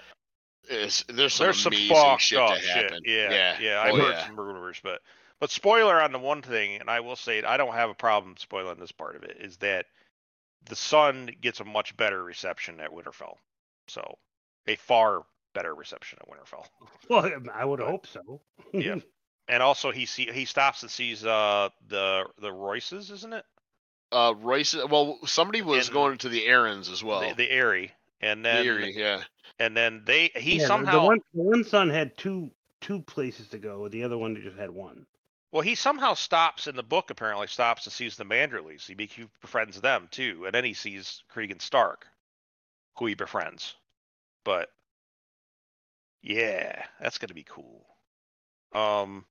There's 0.68 1.06
some 1.06 1.16
There's 1.16 1.34
some 1.60 1.74
amazing 1.74 1.96
fucked 1.96 2.22
shit 2.24 2.40
up 2.40 2.58
shit. 2.58 2.92
Yeah, 3.06 3.30
yeah, 3.32 3.58
yeah. 3.62 3.82
I've 3.82 3.94
Oh, 3.94 3.98
heard 3.98 4.12
yeah. 4.14 4.26
some 4.26 4.40
rumors, 4.40 4.80
but 4.84 5.00
but 5.40 5.52
spoiler 5.52 6.02
on 6.02 6.12
the 6.12 6.18
one 6.18 6.42
thing, 6.42 6.78
and 6.80 6.90
I 6.90 7.02
will 7.02 7.16
say 7.16 7.38
it, 7.38 7.46
I 7.46 7.56
don't 7.58 7.76
have 7.76 7.92
a 7.92 7.96
problem 7.96 8.36
spoiling 8.38 8.80
this 8.80 8.92
part 8.92 9.16
of 9.16 9.22
it. 9.24 9.38
Is 9.40 9.58
that 9.58 9.86
the 10.68 10.76
Son 10.76 11.30
gets 11.40 11.60
a 11.60 11.66
much 11.66 11.96
better 11.98 12.24
reception 12.24 12.80
at 12.80 12.90
Winterfell, 12.92 13.36
so 13.88 14.18
a 14.66 14.76
far 14.76 15.22
better 15.54 15.76
reception 15.76 16.18
at 16.22 16.28
Winterfell. 16.30 16.66
Well, 17.10 17.32
I 17.54 17.64
would 17.64 17.80
hope 17.80 18.08
so. 18.08 18.42
Yeah. 18.74 18.96
And 19.48 19.62
also 19.62 19.92
he 19.92 20.06
see 20.06 20.30
he 20.32 20.46
stops 20.46 20.82
and 20.82 20.90
sees 20.92 21.26
uh 21.26 21.70
the 21.88 22.26
the 22.40 22.52
Royces, 22.52 23.12
isn't 23.12 23.34
it? 23.34 23.46
Uh, 24.12 24.34
Royce. 24.38 24.76
Well, 24.76 25.20
somebody 25.26 25.62
was 25.62 25.88
And- 25.88 25.94
going 25.94 26.18
to 26.20 26.30
the 26.30 26.46
Arryns 26.48 26.92
as 26.92 27.04
well. 27.04 27.22
the, 27.22 27.34
the 27.34 27.52
Eyrie, 27.52 27.92
and 28.22 28.44
The 28.46 28.50
then 28.50 28.66
Eyrie, 28.66 28.94
yeah. 28.96 29.24
and 29.60 29.76
then 29.76 30.04
they 30.06 30.32
he 30.36 30.58
Yeah, 30.60 30.68
somehow 30.68 31.00
the 31.02 31.06
one 31.06 31.20
the 31.34 31.42
one 31.42 31.64
son 31.64 31.90
had 31.90 32.18
two 32.18 32.52
two 32.82 33.02
places 33.02 33.48
to 33.50 33.58
go. 33.58 33.88
The 33.88 34.04
other 34.04 34.18
one 34.18 34.36
just 34.42 34.58
had 34.58 34.72
one. 34.72 35.06
Well, 35.52 35.62
he 35.62 35.76
somehow 35.76 36.16
stops 36.16 36.68
in 36.68 36.76
the 36.76 36.84
book. 36.84 37.10
Apparently, 37.12 37.48
stops 37.48 37.86
and 37.86 37.94
sees 37.94 38.18
the 38.18 38.26
Manderleys. 38.26 38.86
He, 38.86 38.94
be- 38.94 39.06
he 39.08 39.26
befriends 39.42 39.80
them 39.80 40.08
too, 40.12 40.44
and 40.46 40.54
then 40.54 40.66
he 40.66 40.74
sees 40.74 41.24
Cregan 41.30 41.60
Stark, 41.60 42.08
who 42.98 43.06
he 43.06 43.14
befriends. 43.16 43.76
But 44.44 44.70
yeah, 46.22 46.84
that's 47.00 47.18
gonna 47.20 47.34
be 47.34 47.46
cool. 47.48 47.86
Um, 48.74 49.26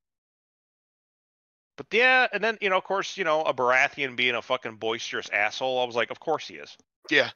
but 1.76 1.86
yeah, 1.92 2.26
and 2.32 2.42
then 2.42 2.58
you 2.60 2.70
know, 2.70 2.76
of 2.78 2.84
course, 2.84 3.16
you 3.16 3.24
know, 3.24 3.42
a 3.42 3.52
Baratheon 3.54 4.16
being 4.16 4.34
a 4.34 4.42
fucking 4.42 4.76
boisterous 4.76 5.28
asshole. 5.30 5.80
I 5.80 5.84
was 5.84 5.96
like, 5.96 6.10
of 6.10 6.20
course 6.20 6.48
he 6.48 6.54
is. 6.54 6.76
Yeah. 7.10 7.30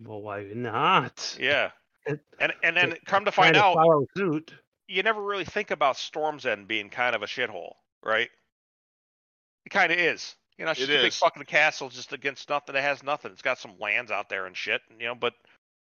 Well, 0.00 0.20
why 0.22 0.44
not? 0.54 1.36
Yeah, 1.40 1.70
It- 2.06 2.20
and 2.40 2.52
and 2.62 2.76
then 2.76 2.92
it- 2.92 3.04
come 3.04 3.24
to 3.24 3.30
Trying 3.30 3.54
find 3.54 3.56
out, 3.56 3.74
follow 3.74 4.06
suit. 4.16 4.52
you 4.88 5.02
never 5.02 5.22
really 5.22 5.44
think 5.44 5.70
about 5.70 5.96
Storm's 5.96 6.44
End 6.46 6.66
being 6.68 6.90
kind 6.90 7.14
of 7.14 7.22
a 7.22 7.26
shithole, 7.26 7.74
right? 8.02 8.28
It 9.64 9.70
kind 9.70 9.92
of 9.92 9.98
is. 9.98 10.34
You 10.58 10.64
know, 10.66 10.72
it's 10.72 10.80
It 10.80 10.86
just 10.86 10.98
a 10.98 11.02
big 11.02 11.12
fucking 11.12 11.44
castle 11.44 11.88
just 11.88 12.12
against 12.12 12.48
nothing. 12.48 12.74
It 12.76 12.82
has 12.82 13.02
nothing. 13.02 13.32
It's 13.32 13.42
got 13.42 13.58
some 13.58 13.78
lands 13.78 14.10
out 14.10 14.28
there 14.28 14.46
and 14.46 14.56
shit, 14.56 14.82
you 14.98 15.06
know, 15.06 15.14
but 15.14 15.34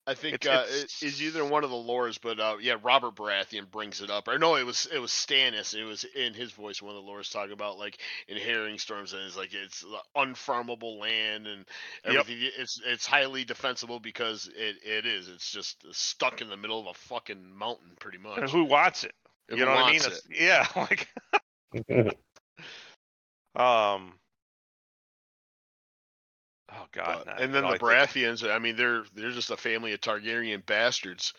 I 0.07 0.15
think 0.15 0.35
It's- 0.35 0.49
uh, 0.55 0.65
it's- 0.71 1.03
it 1.03 1.07
is 1.07 1.23
either 1.23 1.45
one 1.45 1.65
of 1.65 1.71
the 1.71 1.77
lores, 1.77 2.19
but 2.21 2.39
uh, 2.39 2.59
yeah, 2.61 2.77
Robert 2.83 3.15
Baratheon 3.15 3.71
brings 3.71 4.03
it 4.03 4.11
up. 4.11 4.29
Or 4.29 4.39
no, 4.39 4.57
it 4.57 4.65
was 4.65 4.87
it 4.87 4.99
was 4.99 5.11
Stannis. 5.13 5.75
It 5.75 5.85
was 5.85 6.05
in 6.05 6.35
his 6.35 6.53
voice 6.53 6.83
one 6.83 6.95
of 6.95 7.03
the 7.05 7.11
lores 7.11 7.31
talking 7.33 7.53
about 7.53 7.79
like 7.79 7.99
inheriting 8.29 8.79
storms 8.79 9.15
and 9.15 9.23
it's 9.23 9.37
like 9.37 9.55
it's 9.55 9.83
unfarmable 10.17 10.99
land 11.01 11.47
and 11.47 11.65
Yep. 12.05 12.17
everything. 12.21 12.51
It's 12.59 12.81
it's 12.85 13.07
highly 13.07 13.45
defensible 13.45 13.99
because 14.01 14.47
it, 14.55 14.77
it 14.85 15.07
is. 15.07 15.29
It's 15.29 15.51
just 15.51 15.85
stuck 15.95 16.43
in 16.43 16.49
the 16.51 16.57
middle 16.59 16.81
of 16.81 16.87
a 16.89 16.95
fucking 16.95 17.55
mountain, 17.57 17.93
pretty 17.99 18.19
much. 18.19 18.39
and 18.39 18.51
who 18.51 18.65
wants 18.65 19.05
it? 19.05 19.15
Who 19.49 19.57
you 19.57 19.65
know 19.65 19.71
what 19.75 19.85
I 19.87 19.91
mean? 19.93 20.01
wants 20.03 20.23
Yeah, 20.31 20.67
like 20.77 21.09
um. 23.57 24.19
Oh 26.77 26.87
God! 26.93 27.23
But- 27.27 27.41
and 27.41 27.55
then 27.55 27.63
the 27.63 27.69
I 27.69 27.79
think- 27.79 27.83
Baratheons, 27.83 28.49
I 28.51 28.59
mean, 28.59 28.77
they're 28.77 29.05
they're 29.15 29.31
just 29.31 29.51
a 29.51 29.57
family 29.57 29.93
of 29.93 30.01
Targaryen 30.01 30.65
bastards. 30.67 31.33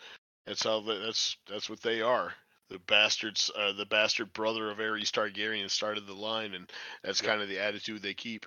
That's 0.46 0.62
how 0.64 0.80
the, 0.80 0.94
that's 1.04 1.36
that's 1.48 1.68
what 1.68 1.80
they 1.82 2.00
are. 2.02 2.32
The 2.68 2.78
bastards, 2.80 3.50
uh, 3.56 3.72
the 3.74 3.86
bastard 3.86 4.32
brother 4.32 4.70
of 4.70 4.78
Aerys 4.78 5.10
Targaryen 5.12 5.70
started 5.70 6.06
the 6.06 6.14
line, 6.14 6.54
and 6.54 6.68
that's 7.04 7.20
kind 7.20 7.40
of 7.40 7.48
the 7.48 7.60
attitude 7.60 8.02
they 8.02 8.14
keep. 8.14 8.44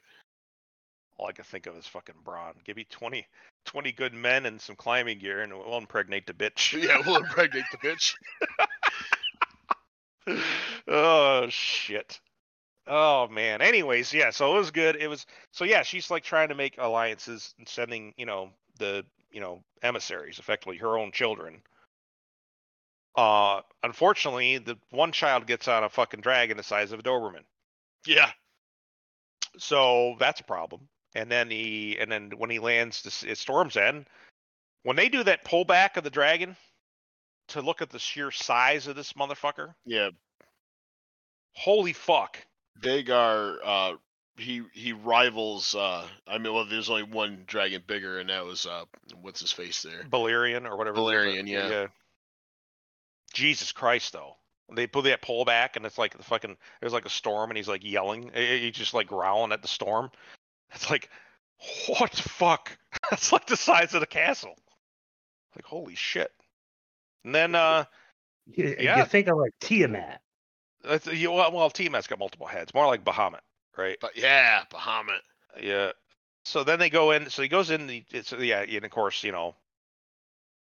All 1.18 1.28
I 1.28 1.32
can 1.34 1.46
think 1.46 1.68
of 1.68 1.76
is 1.78 1.88
fucking 1.88 2.16
Bronn. 2.26 2.54
Give 2.66 2.76
me 2.78 2.86
20, 2.90 3.26
20 3.66 3.92
good 3.94 4.14
men 4.14 4.46
and 4.46 4.60
some 4.60 4.76
climbing 4.76 5.20
gear, 5.20 5.42
and 5.42 5.54
we'll 5.54 5.78
impregnate 5.78 6.26
the 6.28 6.34
bitch. 6.34 6.74
yeah, 6.84 7.02
we'll 7.06 7.18
impregnate 7.18 7.66
the 7.72 7.78
bitch. 7.88 8.14
oh 10.88 11.48
shit. 11.50 12.20
Oh 12.90 13.28
man. 13.30 13.62
Anyways, 13.62 14.14
yeah. 14.14 14.32
So 14.32 14.56
it 14.56 14.60
was 14.60 14.72
good. 14.72 14.98
It 14.98 15.08
was 15.08 15.26
so 15.52 15.66
yeah. 15.66 15.84
She's 15.84 16.12
like 16.12 16.24
trying 16.24 16.50
to 16.50 16.56
make 16.56 16.76
alliances 16.80 17.54
and 17.60 17.68
sending 17.68 18.14
you 18.18 18.26
know 18.26 18.52
the 18.80 19.06
you 19.32 19.42
know 19.42 19.64
emissaries, 19.84 20.40
effectively 20.40 20.78
her 20.78 20.98
own 20.98 21.12
children. 21.12 21.62
Uh, 23.16 23.62
unfortunately, 23.84 24.60
the 24.60 24.78
one 24.92 25.12
child 25.12 25.48
gets 25.48 25.68
on 25.68 25.84
a 25.84 25.90
fucking 25.90 26.22
dragon 26.22 26.58
the 26.58 26.64
size 26.64 26.92
of 26.92 27.00
a 27.00 27.04
Doberman. 27.04 27.44
Yeah, 28.06 28.32
So 29.58 30.16
that's 30.20 30.42
a 30.42 30.46
problem. 30.46 30.88
And 31.16 31.32
then 31.32 31.50
he, 31.50 31.98
and 32.00 32.12
then 32.12 32.32
when 32.38 32.50
he 32.50 32.60
lands 32.60 33.02
this, 33.04 33.24
at 33.24 33.38
Storm's 33.38 33.78
End, 33.78 34.08
when 34.84 34.96
they 34.96 35.10
do 35.10 35.24
that 35.24 35.44
pullback 35.46 35.98
of 35.98 36.04
the 36.04 36.10
dragon 36.10 36.56
to 37.50 37.62
look 37.62 37.82
at 37.82 37.90
the 37.90 38.00
sheer 38.00 38.32
size 38.32 38.88
of 38.88 38.96
this 38.96 39.14
motherfucker, 39.14 39.74
yeah. 39.86 40.12
holy 41.54 41.94
fuck! 41.94 42.38
Vhagar, 42.80 43.58
uh, 43.64 43.94
he 44.38 44.64
he 44.74 44.94
rivals. 44.94 45.76
Uh, 45.76 46.06
I 46.28 46.38
mean, 46.38 46.54
well, 46.54 46.66
there's 46.66 46.90
only 46.90 47.04
one 47.04 47.44
dragon 47.48 47.84
bigger, 47.86 48.20
and 48.20 48.30
that 48.30 48.46
was 48.46 48.66
uh, 48.66 48.86
what's 49.22 49.42
his 49.42 49.52
face 49.52 49.82
there? 49.82 50.04
Balerion 50.10 50.66
or 50.70 50.78
whatever. 50.78 50.96
the- 50.98 51.02
Balerion, 51.04 51.48
yeah. 51.48 51.88
Jesus 53.34 53.72
Christ, 53.72 54.14
though. 54.14 54.36
They 54.74 54.86
pull 54.88 55.02
that 55.04 55.22
pole 55.22 55.46
back, 55.46 55.76
and 55.76 55.86
it's 55.86 55.98
like 55.98 56.16
the 56.16 56.24
fucking. 56.24 56.56
There's 56.80 56.94
like 56.94 57.06
a 57.06 57.10
storm, 57.10 57.50
and 57.50 57.58
he's 57.58 57.68
like 57.68 57.84
yelling. 57.84 58.32
He's 58.34 58.74
just 58.76 58.94
like 58.94 59.08
growling 59.08 59.52
at 59.52 59.62
the 59.62 59.68
storm. 59.68 60.12
It's 60.74 60.90
like, 60.90 61.10
what 61.88 62.12
the 62.12 62.22
fuck? 62.30 62.78
That's 63.10 63.32
like 63.32 63.48
the 63.48 63.58
size 63.58 63.94
of 63.96 64.02
the 64.02 64.06
castle. 64.08 64.56
Like 65.56 65.66
holy 65.66 65.96
shit. 65.96 66.32
And 67.26 67.34
then 67.34 67.56
uh, 67.56 67.86
You, 68.46 68.76
Yeah. 68.80 69.00
you 69.00 69.06
think 69.06 69.28
of 69.28 69.38
like 69.38 69.52
Tiamat. 69.60 70.22
That's, 70.84 71.08
you, 71.08 71.32
well, 71.32 71.52
well, 71.52 71.70
Tiamat's 71.70 72.08
got 72.08 72.20
multiple 72.20 72.48
heads, 72.48 72.74
more 72.74 72.88
like 72.88 73.04
Bahamut, 73.04 73.42
right? 73.78 73.98
But 74.00 74.16
yeah, 74.16 74.64
Bahamut. 74.72 75.20
Yeah. 75.62 75.92
So 76.46 76.64
then 76.64 76.80
they 76.80 76.90
go 76.90 77.12
in. 77.12 77.30
So 77.30 77.42
he 77.42 77.48
goes 77.48 77.70
in. 77.70 77.88
The, 77.88 78.04
it's 78.12 78.32
yeah, 78.32 78.62
and 78.62 78.86
of 78.86 78.92
course, 78.92 79.24
you 79.24 79.32
know, 79.32 79.56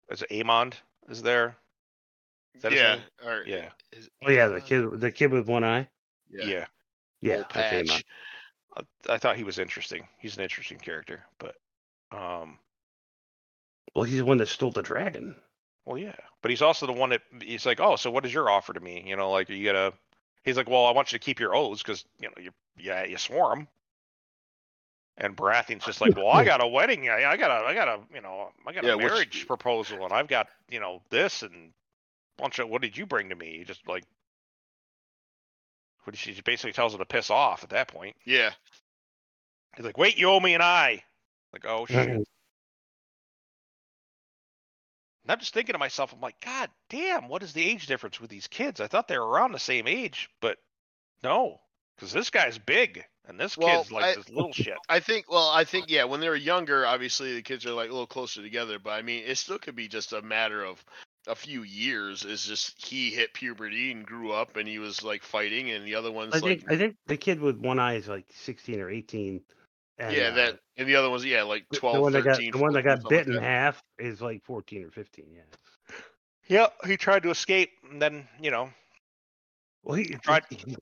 is 0.10 0.22
it 0.22 0.30
Aemond 0.30 0.74
is 1.10 1.22
there? 1.22 1.56
Is 2.56 2.62
that 2.64 2.74
Yeah, 2.74 3.00
or 3.26 3.44
Yeah. 3.46 3.70
is- 3.92 4.10
Oh 4.26 4.30
yeah, 4.30 4.48
the 4.48 4.62
kid, 4.62 5.00
the 5.00 5.12
kid 5.12 5.32
with 5.32 5.48
one 5.48 5.64
eye. 5.64 5.88
Yeah. 6.30 6.46
Yeah, 6.46 6.66
Yeah, 7.22 7.36
Old 7.38 7.46
okay, 7.46 7.84
patch. 7.88 8.04
I, 8.76 9.14
I 9.14 9.18
thought 9.18 9.38
he 9.38 9.44
was 9.44 9.60
interesting. 9.60 10.08
He's 10.20 10.36
an 10.38 10.44
interesting 10.44 10.80
character, 10.80 11.26
but 11.38 11.56
um, 12.12 12.60
Well, 13.96 14.04
he's 14.04 14.18
the 14.18 14.26
one 14.26 14.38
that 14.38 14.48
stole 14.48 14.72
the 14.72 14.82
dragon. 14.82 15.36
Well, 15.86 15.98
yeah. 15.98 16.16
But 16.42 16.52
he's 16.52 16.62
also 16.62 16.86
the 16.86 16.94
one 16.94 17.10
that 17.12 17.22
he's 17.42 17.66
like, 17.66 17.80
oh, 17.80 17.96
so 17.96 18.10
what 18.12 18.26
is 18.26 18.34
your 18.34 18.50
offer 18.50 18.74
to 18.74 18.80
me? 18.80 19.04
You 19.06 19.16
know, 19.16 19.32
like 19.32 19.50
you 19.50 19.64
gotta. 19.66 19.94
He's 20.44 20.58
like, 20.58 20.70
well, 20.70 20.86
I 20.86 20.92
want 20.92 21.12
you 21.14 21.20
to 21.20 21.24
keep 21.24 21.40
your 21.40 21.56
oaths 21.56 21.82
because 21.82 22.04
you 22.20 22.28
know 22.28 22.34
you 22.42 22.52
yeah 22.78 23.06
you 23.06 23.18
swore 23.18 23.52
'em. 23.54 23.68
And 25.18 25.38
Baratheon's 25.38 25.86
just 25.86 26.02
like, 26.02 26.16
well, 26.18 26.28
I 26.30 26.44
got 26.52 26.62
a 26.64 26.68
wedding, 26.68 27.08
I, 27.08 27.24
I 27.26 27.38
got 27.38 27.52
a, 27.52 27.66
I 27.66 27.74
got 27.76 27.88
a, 27.88 28.00
you 28.16 28.22
know, 28.22 28.50
I 28.66 28.74
got 28.74 28.84
Yeah, 28.84 28.94
a 28.94 28.98
which- 28.98 29.06
marriage 29.06 29.48
proposal, 29.48 30.04
and 30.04 30.12
I've 30.12 30.28
got, 30.28 30.48
you 30.70 30.80
know, 30.80 31.02
this 31.12 31.44
and 31.44 31.72
bunch 32.38 32.58
of. 32.60 32.68
What 32.68 32.82
did 32.82 32.98
you 32.98 33.06
bring 33.06 33.30
to 33.30 33.36
me? 33.36 33.58
He 33.60 33.64
just 33.64 33.88
like, 33.88 34.04
what 36.04 36.18
she 36.18 36.40
basically 36.42 36.74
tells 36.74 36.94
him 36.94 37.00
to 37.00 37.06
piss 37.06 37.30
off 37.30 37.64
at 37.64 37.70
that 37.70 37.88
point. 37.88 38.16
yeah. 38.26 38.52
He's 39.76 39.86
like, 39.86 39.98
wait, 39.98 40.18
you 40.20 40.30
owe 40.30 40.40
me 40.40 40.54
an 40.54 40.62
eye. 40.62 41.04
Like, 41.52 41.66
oh 41.68 41.86
shit. 41.90 42.28
And 45.24 45.32
I'm 45.32 45.40
just 45.40 45.54
thinking 45.54 45.74
to 45.74 45.80
myself, 45.80 46.14
I'm 46.14 46.20
like, 46.22 46.40
God 46.44 46.70
damn, 46.90 47.30
what 47.30 47.44
is 47.44 47.54
the 47.54 47.64
age 47.66 47.88
difference 47.88 48.20
with 48.20 48.30
these 48.30 48.48
kids? 48.48 48.82
I 48.82 48.88
thought 48.88 49.08
they 49.08 49.18
were 49.18 49.28
around 49.28 49.54
the 49.54 49.60
same 49.60 49.88
age, 49.88 50.30
but 50.42 50.58
no, 51.24 51.60
because 51.96 52.12
this 52.12 52.30
guy's 52.30 52.58
big 52.58 53.06
and 53.26 53.40
this 53.40 53.58
Well, 53.58 53.80
kid's 53.80 53.92
like 53.92 54.04
I- 54.04 54.16
this 54.16 54.30
little 54.30 54.52
shit. 54.52 54.78
I 54.90 55.00
think. 55.00 55.32
Well, 55.32 55.50
I 55.50 55.64
think 55.64 55.90
yeah. 55.90 56.04
When 56.04 56.20
they 56.20 56.28
were 56.28 56.36
younger, 56.36 56.86
obviously 56.86 57.34
the 57.36 57.42
kids 57.42 57.66
are 57.66 57.72
like 57.72 57.90
a 57.90 57.94
little 57.94 58.08
closer 58.08 58.42
together. 58.42 58.80
But 58.80 58.92
I 58.92 59.02
mean, 59.02 59.24
it 59.26 59.38
still 59.38 59.60
could 59.60 59.76
be 59.76 59.88
just 59.88 60.12
a 60.12 60.22
matter 60.22 60.64
of 60.64 60.84
a 61.28 61.36
few 61.36 61.64
years. 61.64 62.26
Is 62.26 62.44
just 62.44 62.86
he 62.86 63.12
hit 63.12 63.34
puberty 63.34 63.92
and 63.94 64.06
grew 64.06 64.34
up, 64.34 64.58
and 64.58 64.68
he 64.68 64.80
was 64.80 65.04
like 65.04 65.24
fighting, 65.24 65.72
and 65.72 65.86
the 65.86 65.96
other 65.96 66.12
one's 66.12 66.34
I 66.34 66.40
like 66.40 66.60
think 66.60 66.72
I 66.72 66.76
think 66.78 66.98
the 67.08 67.16
kid 67.16 67.40
with 67.40 67.58
one 67.60 67.80
eye 67.80 67.94
is 67.96 68.10
like 68.10 68.26
sixteen 68.34 68.82
or 68.82 68.90
eighteen. 68.90 69.40
And, 70.00 70.16
yeah, 70.16 70.24
uh, 70.30 70.36
that, 70.36 70.60
and 70.78 70.88
the 70.90 70.96
other 70.96 71.10
one's 71.10 71.24
yeah, 71.24 71.44
like 71.44 71.66
the- 71.72 71.78
12, 71.78 71.96
the 71.96 72.02
one 72.02 72.12
that 72.14 72.24
got 72.24 72.38
the 72.38 72.52
one 72.58 72.74
that 72.74 72.82
got 72.84 73.08
bit 73.10 73.28
in 73.28 73.34
like 73.36 73.44
half 73.44 73.82
is 74.00 74.22
like 74.22 74.44
fourteen 74.44 74.84
or 74.84 74.92
fifteen. 74.92 75.28
Yeah. 75.36 75.44
Yep, 76.48 76.74
he 76.88 76.98
tried 76.98 77.24
to 77.24 77.30
escape, 77.30 77.70
and 77.90 78.02
then 78.02 78.28
you 78.42 78.52
know, 78.52 78.70
Well, 79.84 79.96
he 79.96 80.06
Tried- 80.16 80.46
he- 80.50 80.76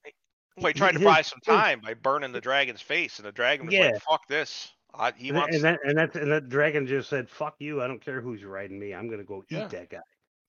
well, 0.58 0.68
he 0.68 0.74
tried 0.74 0.94
to 0.94 1.00
His- 1.00 1.06
buy 1.06 1.22
some 1.24 1.40
his- 1.46 1.54
time 1.56 1.82
by 1.82 1.94
burning 1.94 2.32
the 2.32 2.42
dragon's 2.42 2.82
face, 2.82 3.18
and 3.20 3.28
the 3.28 3.32
dragon 3.32 3.66
was 3.66 3.76
Yeah. 3.76 3.90
like, 3.92 4.02
"Fuck 4.04 4.28
this." 4.28 4.72
I, 4.94 5.12
he 5.12 5.30
and, 5.30 5.38
wants. 5.38 5.56
and 5.56 5.64
that 5.66 5.80
and 5.84 5.98
that 5.98 6.16
and 6.16 6.32
that 6.32 6.50
dragon 6.50 6.86
just 6.88 7.10
said, 7.10 7.30
"Fuck 7.30 7.56
you! 7.60 7.82
I 7.82 7.88
don't 7.88 8.04
care 8.04 8.22
who's 8.22 8.44
riding 8.44 8.80
me. 8.80 8.94
I'm 8.94 9.10
gonna 9.10 9.24
go 9.24 9.44
eat 9.50 9.70
that 9.70 9.90
guy." 9.90 10.00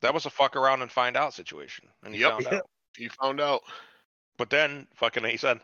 that 0.02 0.12
was 0.12 0.26
a 0.26 0.30
fuck 0.30 0.56
around 0.56 0.82
and 0.82 0.90
find 0.90 1.16
out 1.16 1.32
situation, 1.32 1.88
and 2.02 2.12
he 2.14 2.20
Yep. 2.22 2.30
found 2.32 2.44
Yeah. 2.44 2.54
out. 2.58 2.70
He 2.96 3.08
found 3.08 3.40
out. 3.40 3.62
But 4.36 4.50
then, 4.50 4.88
fucking, 4.96 5.24
he 5.24 5.36
said, 5.36 5.60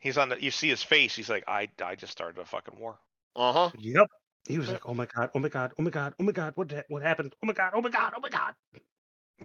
he's 0.00 0.18
on 0.18 0.28
the. 0.30 0.42
You 0.42 0.50
see 0.50 0.68
his 0.68 0.82
face. 0.82 1.14
He's 1.14 1.30
like, 1.30 1.44
"I, 1.46 1.68
I 1.82 1.94
just 1.94 2.12
started 2.12 2.40
a 2.40 2.44
fucking 2.44 2.78
war." 2.78 2.98
Uh 3.36 3.52
huh. 3.52 3.70
Yep. 3.78 4.08
He 4.48 4.58
was 4.58 4.68
like, 4.68 4.88
"Oh 4.88 4.94
my 4.94 5.06
god! 5.06 5.30
Oh 5.34 5.38
my 5.38 5.48
god! 5.48 5.72
Oh 5.78 5.82
my 5.82 5.90
god! 5.90 6.14
Oh 6.18 6.24
my 6.24 6.32
god! 6.32 6.52
What 6.56 6.68
the- 6.68 6.84
what 6.88 7.02
happened? 7.02 7.34
Oh 7.42 7.46
my 7.46 7.52
god! 7.52 7.70
Oh 7.74 7.80
my 7.80 7.90
god! 7.90 8.12
Oh 8.16 8.20
my 8.20 8.28
god!" 8.30 8.54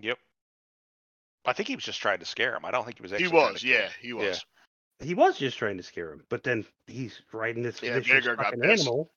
Yep. 0.02 0.18
I 1.46 1.54
think 1.54 1.68
he 1.68 1.76
was 1.76 1.84
just 1.86 2.02
trying 2.02 2.20
to 2.20 2.26
scare 2.26 2.56
him. 2.56 2.66
I 2.66 2.72
don't 2.72 2.84
think 2.86 2.98
he 2.98 3.02
was. 3.04 3.12
He 3.12 3.18
Actually 3.18 3.30
trying 3.32 3.54
was. 3.54 3.62
to 3.62 3.68
Yeah, 3.68 3.90
he 4.02 4.14
was. 4.14 4.46
He 5.00 5.14
was 5.14 5.38
just 5.38 5.58
trying 5.58 5.78
to 5.78 5.84
scare 5.84 6.12
him, 6.14 6.24
but 6.30 6.44
then 6.44 6.66
he's 6.88 7.22
riding 7.34 7.62
this 7.62 7.82
Yeah, 7.84 7.96
vicious 8.00 8.26
got 8.26 8.38
fucking 8.38 8.64
animal. 8.64 9.12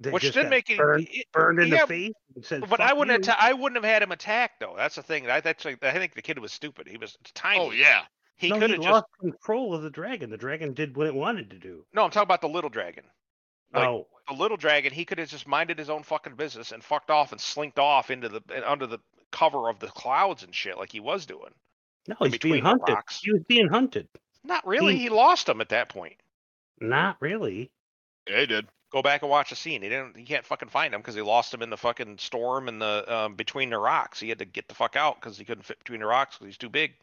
that 0.00 0.12
Which 0.12 0.22
just 0.22 0.34
didn't 0.34 0.50
make 0.50 0.70
it. 0.70 0.78
burned, 0.78 1.08
it- 1.10 1.26
burned 1.32 1.58
in 1.58 1.68
yeah, 1.68 1.80
the 1.80 1.86
face. 1.88 2.12
And 2.36 2.44
said, 2.44 2.70
But 2.70 2.80
I 2.80 2.92
wouldn't. 2.92 3.26
you." 3.26 3.32
Atta- 3.32 3.42
I 3.42 3.52
wouldn't 3.52 3.82
have 3.82 3.92
had 3.92 4.02
him 4.02 4.12
attack 4.12 4.52
though. 4.60 4.74
That's 4.76 4.94
the 4.94 5.02
thing. 5.02 5.28
I, 5.28 5.40
that's 5.40 5.64
like, 5.64 5.82
I 5.84 5.92
think 5.92 6.14
the 6.14 6.22
kid 6.22 6.38
was 6.38 6.52
stupid. 6.52 6.86
He 6.86 6.96
was 6.96 7.18
tiny. 7.34 7.60
Oh 7.60 7.72
yeah. 7.72 8.02
He 8.36 8.50
no, 8.50 8.58
could 8.58 8.70
he 8.70 8.76
have 8.76 8.84
lost 8.84 9.06
just. 9.10 9.20
control 9.20 9.74
of 9.74 9.82
the 9.82 9.90
dragon. 9.90 10.30
The 10.30 10.36
dragon 10.36 10.74
did 10.74 10.96
what 10.96 11.06
it 11.06 11.14
wanted 11.14 11.50
to 11.50 11.56
do. 11.58 11.84
No, 11.94 12.04
I'm 12.04 12.10
talking 12.10 12.26
about 12.26 12.40
the 12.42 12.48
little 12.48 12.70
dragon. 12.70 13.04
Like, 13.72 13.88
oh, 13.88 14.06
The 14.28 14.34
little 14.34 14.56
dragon. 14.56 14.92
He 14.92 15.04
could 15.04 15.18
have 15.18 15.28
just 15.28 15.48
minded 15.48 15.78
his 15.78 15.90
own 15.90 16.02
fucking 16.02 16.34
business 16.36 16.72
and 16.72 16.82
fucked 16.84 17.10
off 17.10 17.32
and 17.32 17.40
slinked 17.40 17.78
off 17.78 18.10
into 18.10 18.28
the 18.28 18.42
under 18.70 18.86
the 18.86 18.98
cover 19.32 19.68
of 19.68 19.78
the 19.80 19.88
clouds 19.88 20.42
and 20.42 20.54
shit 20.54 20.78
like 20.78 20.92
he 20.92 21.00
was 21.00 21.26
doing. 21.26 21.52
no, 22.06 22.14
he's 22.20 22.32
between 22.32 22.52
being 22.54 22.64
hunted. 22.64 22.92
rocks. 22.92 23.20
He 23.22 23.32
was 23.32 23.42
being 23.48 23.68
hunted. 23.68 24.08
Not 24.44 24.66
really. 24.66 24.94
He- 24.96 25.02
He 25.04 25.08
lost 25.08 25.48
him 25.48 25.60
at 25.60 25.70
that 25.70 25.88
point. 25.88 26.16
Not 26.80 27.16
really. 27.20 27.70
Yeah, 28.28 28.40
he 28.40 28.46
did. 28.46 28.68
Go 28.92 29.02
back 29.02 29.22
and 29.22 29.30
watch 29.30 29.50
the 29.50 29.56
scene. 29.56 29.82
He 29.82 29.88
didn't. 29.88 30.16
He 30.16 30.24
can't 30.24 30.44
fucking 30.46 30.68
find 30.68 30.94
him 30.94 31.00
because 31.00 31.14
he 31.16 31.22
lost 31.22 31.52
him 31.52 31.62
in 31.62 31.70
the 31.70 31.76
fucking 31.76 32.18
storm 32.18 32.68
and 32.68 32.80
the 32.80 33.04
um, 33.14 33.34
between 33.34 33.70
the 33.70 33.78
rocks. 33.78 34.20
He 34.20 34.28
had 34.28 34.38
to 34.38 34.44
get 34.44 34.68
the 34.68 34.74
fuck 34.74 34.94
out 34.94 35.16
because 35.20 35.36
he 35.36 35.44
couldn't 35.44 35.64
fit 35.64 35.78
between 35.80 36.00
the 36.00 36.06
rocks 36.06 36.36
because 36.36 36.46
he's 36.52 36.58
too 36.58 36.68
big. 36.68 36.94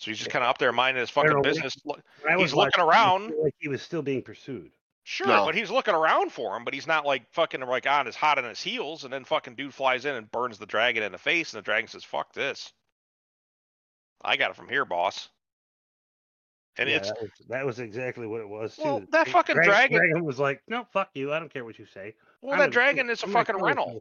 So 0.00 0.10
he's 0.10 0.16
just 0.18 0.30
kind 0.30 0.42
of 0.42 0.48
up 0.48 0.56
there 0.56 0.72
minding 0.72 1.02
his 1.02 1.10
fucking 1.10 1.42
business. 1.42 1.76
When 1.84 2.00
I 2.26 2.32
He's 2.32 2.40
was 2.40 2.54
looking 2.54 2.82
watching, 2.82 2.88
around. 2.90 3.34
Like 3.42 3.54
he 3.58 3.68
was 3.68 3.82
still 3.82 4.00
being 4.00 4.22
pursued. 4.22 4.70
Sure, 5.04 5.26
No. 5.26 5.44
but 5.44 5.54
he's 5.54 5.70
looking 5.70 5.94
around 5.94 6.32
for 6.32 6.56
him, 6.56 6.64
but 6.64 6.72
he's 6.72 6.86
not 6.86 7.04
like 7.04 7.30
fucking 7.32 7.60
like 7.60 7.86
on 7.86 8.06
his 8.06 8.16
hot 8.16 8.38
on 8.38 8.44
his 8.44 8.62
heels, 8.62 9.04
and 9.04 9.12
then 9.12 9.24
fucking 9.24 9.56
dude 9.56 9.74
flies 9.74 10.06
in 10.06 10.14
and 10.14 10.30
burns 10.30 10.56
the 10.56 10.64
dragon 10.64 11.02
in 11.02 11.12
the 11.12 11.18
face, 11.18 11.52
and 11.52 11.58
the 11.58 11.64
dragon 11.64 11.86
says, 11.86 12.02
"Fuck 12.02 12.32
this." 12.32 12.72
I 14.22 14.36
got 14.38 14.50
it 14.50 14.56
from 14.56 14.68
here, 14.70 14.86
boss. 14.86 15.28
And 16.78 16.88
Yeah, 16.88 16.96
it's 16.96 17.08
that 17.08 17.20
was, 17.20 17.30
that 17.48 17.66
was 17.66 17.78
exactly 17.80 18.26
what 18.26 18.40
it 18.40 18.48
was 18.48 18.76
too. 18.76 18.82
Well, 18.84 19.02
that 19.10 19.26
The 19.26 19.32
fucking 19.32 19.56
drag- 19.56 19.66
dragon- 19.90 19.98
dragon 19.98 20.24
was 20.24 20.38
like, 20.38 20.62
"No, 20.66 20.84
fuck 20.92 21.10
you. 21.12 21.30
I 21.32 21.38
don't 21.38 21.52
care 21.52 21.64
what 21.66 21.78
you 21.78 21.84
say." 21.86 22.14
well, 22.40 22.52
I'm 22.54 22.58
that 22.58 22.64
gonna- 22.66 22.72
dragon 22.72 23.10
is 23.10 23.22
a 23.22 23.26
I'm 23.26 23.32
fucking 23.32 23.56
rental, 23.56 24.00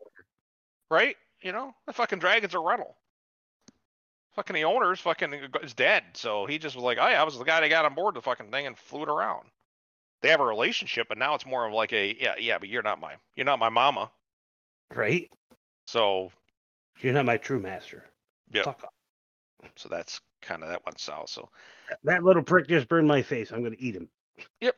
right? 0.90 1.18
You 1.42 1.52
know, 1.52 1.74
the 1.88 1.94
fucking 1.94 2.20
dragon's 2.20 2.54
a 2.54 2.60
rental. 2.60 2.96
Fucking 4.40 4.54
the 4.56 4.64
owner's 4.64 5.02
fucking 5.02 5.34
is 5.64 5.74
dead, 5.74 6.02
so 6.14 6.46
he 6.46 6.60
just 6.60 6.74
was 6.74 6.86
like, 6.86 6.98
"Oh 6.98 7.10
yeah, 7.10 7.20
I 7.20 7.26
was 7.26 7.38
the 7.38 7.44
guy 7.44 7.60
that 7.60 7.68
got 7.68 7.84
on 7.84 7.94
board 7.94 8.16
the 8.16 8.22
fucking 8.22 8.52
thing 8.52 8.66
and 8.68 8.78
flew 8.78 9.04
it 9.04 9.10
around." 9.10 9.50
They 10.22 10.30
have 10.30 10.40
a 10.40 10.46
relationship, 10.46 11.08
but 11.10 11.18
now 11.18 11.36
it's 11.36 11.46
more 11.46 11.68
of 11.68 11.74
like 11.74 11.92
a 11.92 12.16
yeah, 12.18 12.36
yeah, 12.40 12.58
but 12.58 12.70
you're 12.70 12.82
not 12.82 13.02
my 13.02 13.16
you're 13.36 13.46
not 13.46 13.60
my 13.60 13.68
mama, 13.68 14.10
Right? 14.96 15.30
so 15.88 16.32
You're 17.02 17.12
not 17.12 17.26
my 17.26 17.36
true 17.36 17.60
master. 17.60 18.06
Off. 18.66 18.82
so 19.76 19.90
that's 19.90 20.22
kind 20.42 20.64
of 20.64 20.70
that 20.70 20.86
went 20.86 21.02
south. 21.02 21.30
So 21.30 21.50
That 22.06 22.24
little 22.24 22.42
prick 22.42 22.70
just 22.70 22.88
burned 22.88 23.10
my 23.10 23.22
face. 23.22 23.52
I'm 23.52 23.62
gonna 23.62 23.76
eat 23.78 23.96
him. 23.98 24.08
Yep. 24.62 24.76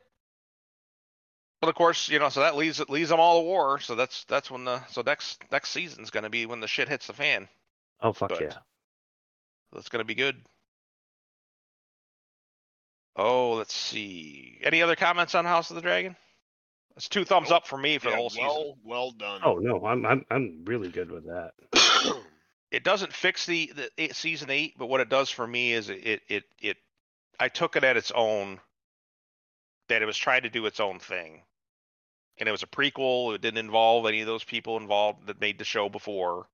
But 1.60 1.68
of 1.68 1.76
course, 1.76 2.08
you 2.08 2.18
know, 2.18 2.30
so 2.30 2.40
that 2.40 2.56
leaves 2.56 2.80
it 2.80 2.90
leaves 2.90 3.10
them 3.10 3.20
all 3.20 3.42
to 3.42 3.44
war. 3.46 3.78
So 3.78 3.94
that's 3.94 4.24
that's 4.24 4.50
when 4.50 4.64
the 4.64 4.84
so 4.88 5.02
next 5.02 5.40
next 5.52 5.68
season's 5.70 6.10
gonna 6.10 6.30
be 6.30 6.46
when 6.46 6.58
the 6.58 6.66
shit 6.66 6.88
hits 6.88 7.06
the 7.06 7.12
fan. 7.12 7.48
Oh 8.00 8.12
fuck 8.12 8.30
But- 8.30 8.40
yeah. 8.40 8.54
That's 9.72 9.88
gonna 9.88 10.04
be 10.04 10.14
good. 10.14 10.36
Oh, 13.16 13.54
let's 13.54 13.74
see. 13.74 14.58
Any 14.62 14.82
other 14.82 14.96
comments 14.96 15.34
on 15.34 15.44
House 15.44 15.70
of 15.70 15.76
the 15.76 15.82
Dragon? 15.82 16.16
It's 16.96 17.08
two 17.08 17.24
thumbs 17.24 17.48
Nope. 17.48 17.62
up 17.62 17.66
for 17.66 17.78
me 17.78 17.98
for 17.98 18.06
Yeah, 18.06 18.12
the 18.12 18.16
whole 18.16 18.30
season. 18.30 18.48
well, 18.48 18.78
well 18.84 19.10
done. 19.12 19.40
Oh 19.44 19.54
no, 19.56 19.84
I'm 19.84 20.04
I'm 20.06 20.24
I'm 20.30 20.64
really 20.64 20.90
good 20.90 21.10
with 21.10 21.26
that. 21.26 21.52
It 22.70 22.84
doesn't 22.84 23.12
fix 23.12 23.44
the, 23.44 23.70
the 23.76 23.90
eight, 23.98 24.16
season 24.16 24.48
eight, 24.48 24.78
but 24.78 24.86
what 24.86 25.02
it 25.02 25.10
does 25.10 25.28
for 25.28 25.46
me 25.46 25.74
is 25.74 25.90
it, 25.90 26.06
it 26.06 26.22
it 26.28 26.44
it 26.58 26.76
I 27.38 27.48
took 27.48 27.76
it 27.76 27.84
at 27.84 27.98
its 27.98 28.10
own 28.14 28.60
that 29.88 30.00
it 30.00 30.06
was 30.06 30.16
trying 30.16 30.44
to 30.44 30.48
do 30.48 30.64
its 30.64 30.80
own 30.80 30.98
thing. 30.98 31.42
And 32.38 32.48
it 32.48 32.52
was 32.52 32.62
a 32.62 32.66
prequel, 32.66 33.34
it 33.34 33.42
didn't 33.42 33.58
involve 33.58 34.06
any 34.06 34.22
of 34.22 34.26
those 34.26 34.42
people 34.44 34.78
involved 34.78 35.26
that 35.26 35.38
made 35.40 35.58
the 35.58 35.64
show 35.64 35.90
before. 35.90 36.48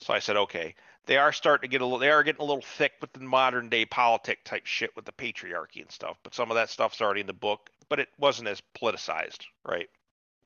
So 0.00 0.12
I 0.12 0.18
said, 0.18 0.36
okay, 0.36 0.74
they 1.06 1.16
are 1.16 1.32
starting 1.32 1.68
to 1.68 1.72
get 1.72 1.80
a 1.80 1.84
little 1.84 1.98
they 1.98 2.10
are 2.10 2.22
getting 2.22 2.40
a 2.40 2.44
little 2.44 2.62
thick 2.62 2.92
with 3.00 3.12
the 3.12 3.20
modern 3.20 3.68
day 3.68 3.84
politic 3.84 4.44
type 4.44 4.66
shit 4.66 4.94
with 4.96 5.04
the 5.04 5.12
patriarchy 5.12 5.80
and 5.80 5.90
stuff, 5.90 6.18
but 6.22 6.34
some 6.34 6.50
of 6.50 6.56
that 6.56 6.70
stuff's 6.70 7.00
already 7.00 7.20
in 7.20 7.26
the 7.26 7.32
book, 7.32 7.70
but 7.88 7.98
it 8.00 8.08
wasn't 8.18 8.48
as 8.48 8.62
politicized, 8.80 9.44
right? 9.64 9.88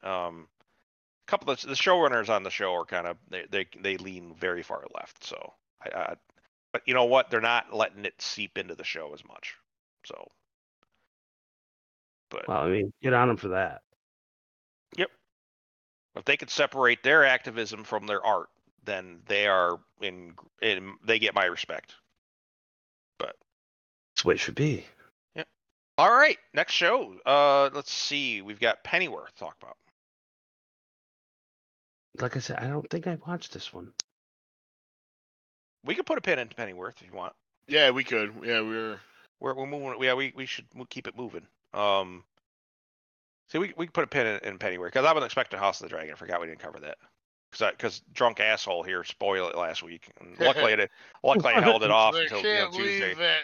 Um 0.03 0.49
a 1.27 1.31
couple 1.31 1.51
of 1.51 1.61
the 1.61 1.75
showrunners 1.75 2.29
on 2.29 2.43
the 2.43 2.51
show 2.51 2.75
are 2.75 2.85
kind 2.85 3.07
of 3.07 3.17
they, 3.29 3.45
they 3.51 3.67
they 3.81 3.97
lean 3.97 4.35
very 4.39 4.63
far 4.63 4.85
left. 4.95 5.25
So 5.25 5.55
I, 5.83 5.99
I, 5.99 6.15
but 6.73 6.83
you 6.87 6.95
know 6.95 7.05
what? 7.05 7.31
They're 7.31 7.41
not 7.41 7.75
letting 7.75 8.05
it 8.05 8.21
seep 8.21 8.59
into 8.59 8.75
the 8.75 8.85
show 8.85 9.13
as 9.15 9.25
much. 9.25 9.55
So, 10.05 10.31
but 12.31 12.49
Well, 12.49 12.59
I 12.59 12.69
mean, 12.69 12.93
get 13.03 13.15
on 13.15 13.29
them 13.29 13.37
for 13.37 13.49
that. 13.49 13.83
Yep 14.97 15.11
if 16.19 16.25
they 16.25 16.37
could 16.37 16.51
separate 16.51 17.03
their 17.03 17.25
activism 17.25 17.85
from 17.85 18.07
their 18.07 18.25
art, 18.25 18.49
then 18.85 19.21
they 19.27 19.47
are 19.47 19.79
in, 20.01 20.35
in 20.63 20.95
they 21.05 21.19
get 21.19 21.35
my 21.35 21.45
respect. 21.45 21.95
But 23.19 23.37
that's 24.15 24.25
what 24.25 24.37
it 24.37 24.39
should 24.39 24.55
be. 24.55 24.85
Yeah. 25.35 25.45
All 25.97 26.11
right, 26.11 26.39
next 26.55 26.73
show. 26.73 27.15
Uh, 27.27 27.71
let's 27.73 27.93
see. 27.93 28.43
We've 28.43 28.61
got 28.61 28.85
Pennyworth 28.85 29.35
to 29.35 29.39
talk 29.39 29.57
about. 29.61 29.77
Like 32.21 32.37
I 32.37 32.41
said, 32.41 32.59
I 32.59 32.67
don't 32.67 32.89
think 32.91 33.07
I 33.07 33.19
watched 33.27 33.53
this 33.53 33.73
one. 33.73 33.93
We 35.85 35.95
could 35.95 36.07
put 36.07 36.19
a 36.19 36.21
pin 36.21 36.39
in 36.39 36.49
Pennyworth 36.49 36.97
if 37.01 37.07
you 37.07 37.17
want. 37.17 37.33
yeah, 37.69 37.91
we 37.91 38.05
could. 38.05 38.33
Yeah, 38.43 38.61
we 38.63 38.77
were. 38.77 39.01
We're 39.41 39.55
we're 39.55 39.67
moving. 39.67 40.03
Yeah, 40.03 40.15
we 40.15 40.33
we 40.35 40.47
should 40.47 40.67
keep 40.91 41.07
it 41.07 41.17
moving. 41.17 41.47
Um, 41.73 42.25
see, 43.49 43.59
we 43.59 43.73
we 43.77 43.87
can 43.87 43.93
put 43.93 44.05
a 44.05 44.09
pin 44.09 44.27
in, 44.27 44.41
in 44.43 44.59
Pennyworth 44.59 44.93
because 44.93 45.07
I 45.07 45.13
wasn't 45.13 45.27
expecting 45.27 45.61
House 45.61 45.81
of 45.81 45.85
the 45.85 45.91
Dragon. 45.91 46.13
I 46.13 46.17
forgot 46.17 46.41
we 46.41 46.49
didn't 46.49 46.59
cover 46.59 46.81
that. 46.81 46.99
Because 47.59 47.73
because 47.77 48.03
drunk 48.13 48.41
asshole 48.41 48.83
here 48.83 49.05
spoiled 49.05 49.51
it 49.53 49.59
last 49.59 49.83
week. 49.83 50.11
And 50.21 50.39
luckily, 50.41 50.73
it 50.73 50.91
luckily 51.23 51.55
I 51.55 51.61
held 51.61 51.83
it 51.83 51.91
off 51.91 52.15
I 52.15 52.23
until 52.23 52.39
you 52.39 52.45
know, 52.45 52.51
can't 52.61 52.75
Tuesday. 52.75 53.01
believe 53.01 53.19
that 53.19 53.41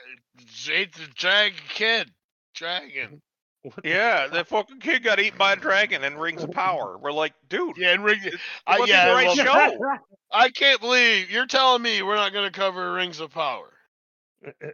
ate 0.70 0.92
the 0.94 1.06
dragon 1.14 1.60
kid. 1.68 2.10
Dragon. 2.54 3.20
What 3.62 3.76
the 3.82 3.88
Yeah, 3.88 4.24
fuck? 4.24 4.32
that 4.32 4.46
fucking 4.48 4.80
kid 4.80 5.02
got 5.02 5.18
eaten 5.18 5.38
by 5.38 5.54
a 5.54 5.56
dragon 5.56 6.04
in 6.04 6.16
Rings 6.18 6.42
of 6.42 6.50
Power. 6.50 6.98
We're 6.98 7.12
like, 7.12 7.32
dude, 7.48 7.76
Yeah, 7.78 7.92
and 7.94 8.04
Ring. 8.04 8.20
it 8.22 8.34
I, 8.66 8.78
wasn't 8.78 8.90
yeah, 8.90 9.08
the 9.08 9.14
right 9.14 9.26
well, 9.26 9.36
show. 9.36 9.96
I 10.32 10.50
can't 10.50 10.80
believe 10.80 11.30
you're 11.30 11.46
telling 11.46 11.82
me 11.82 12.02
we're 12.02 12.16
not 12.16 12.32
going 12.32 12.44
to 12.50 12.56
cover 12.56 12.92
Rings 12.92 13.20
of 13.20 13.30
Power. 13.30 13.72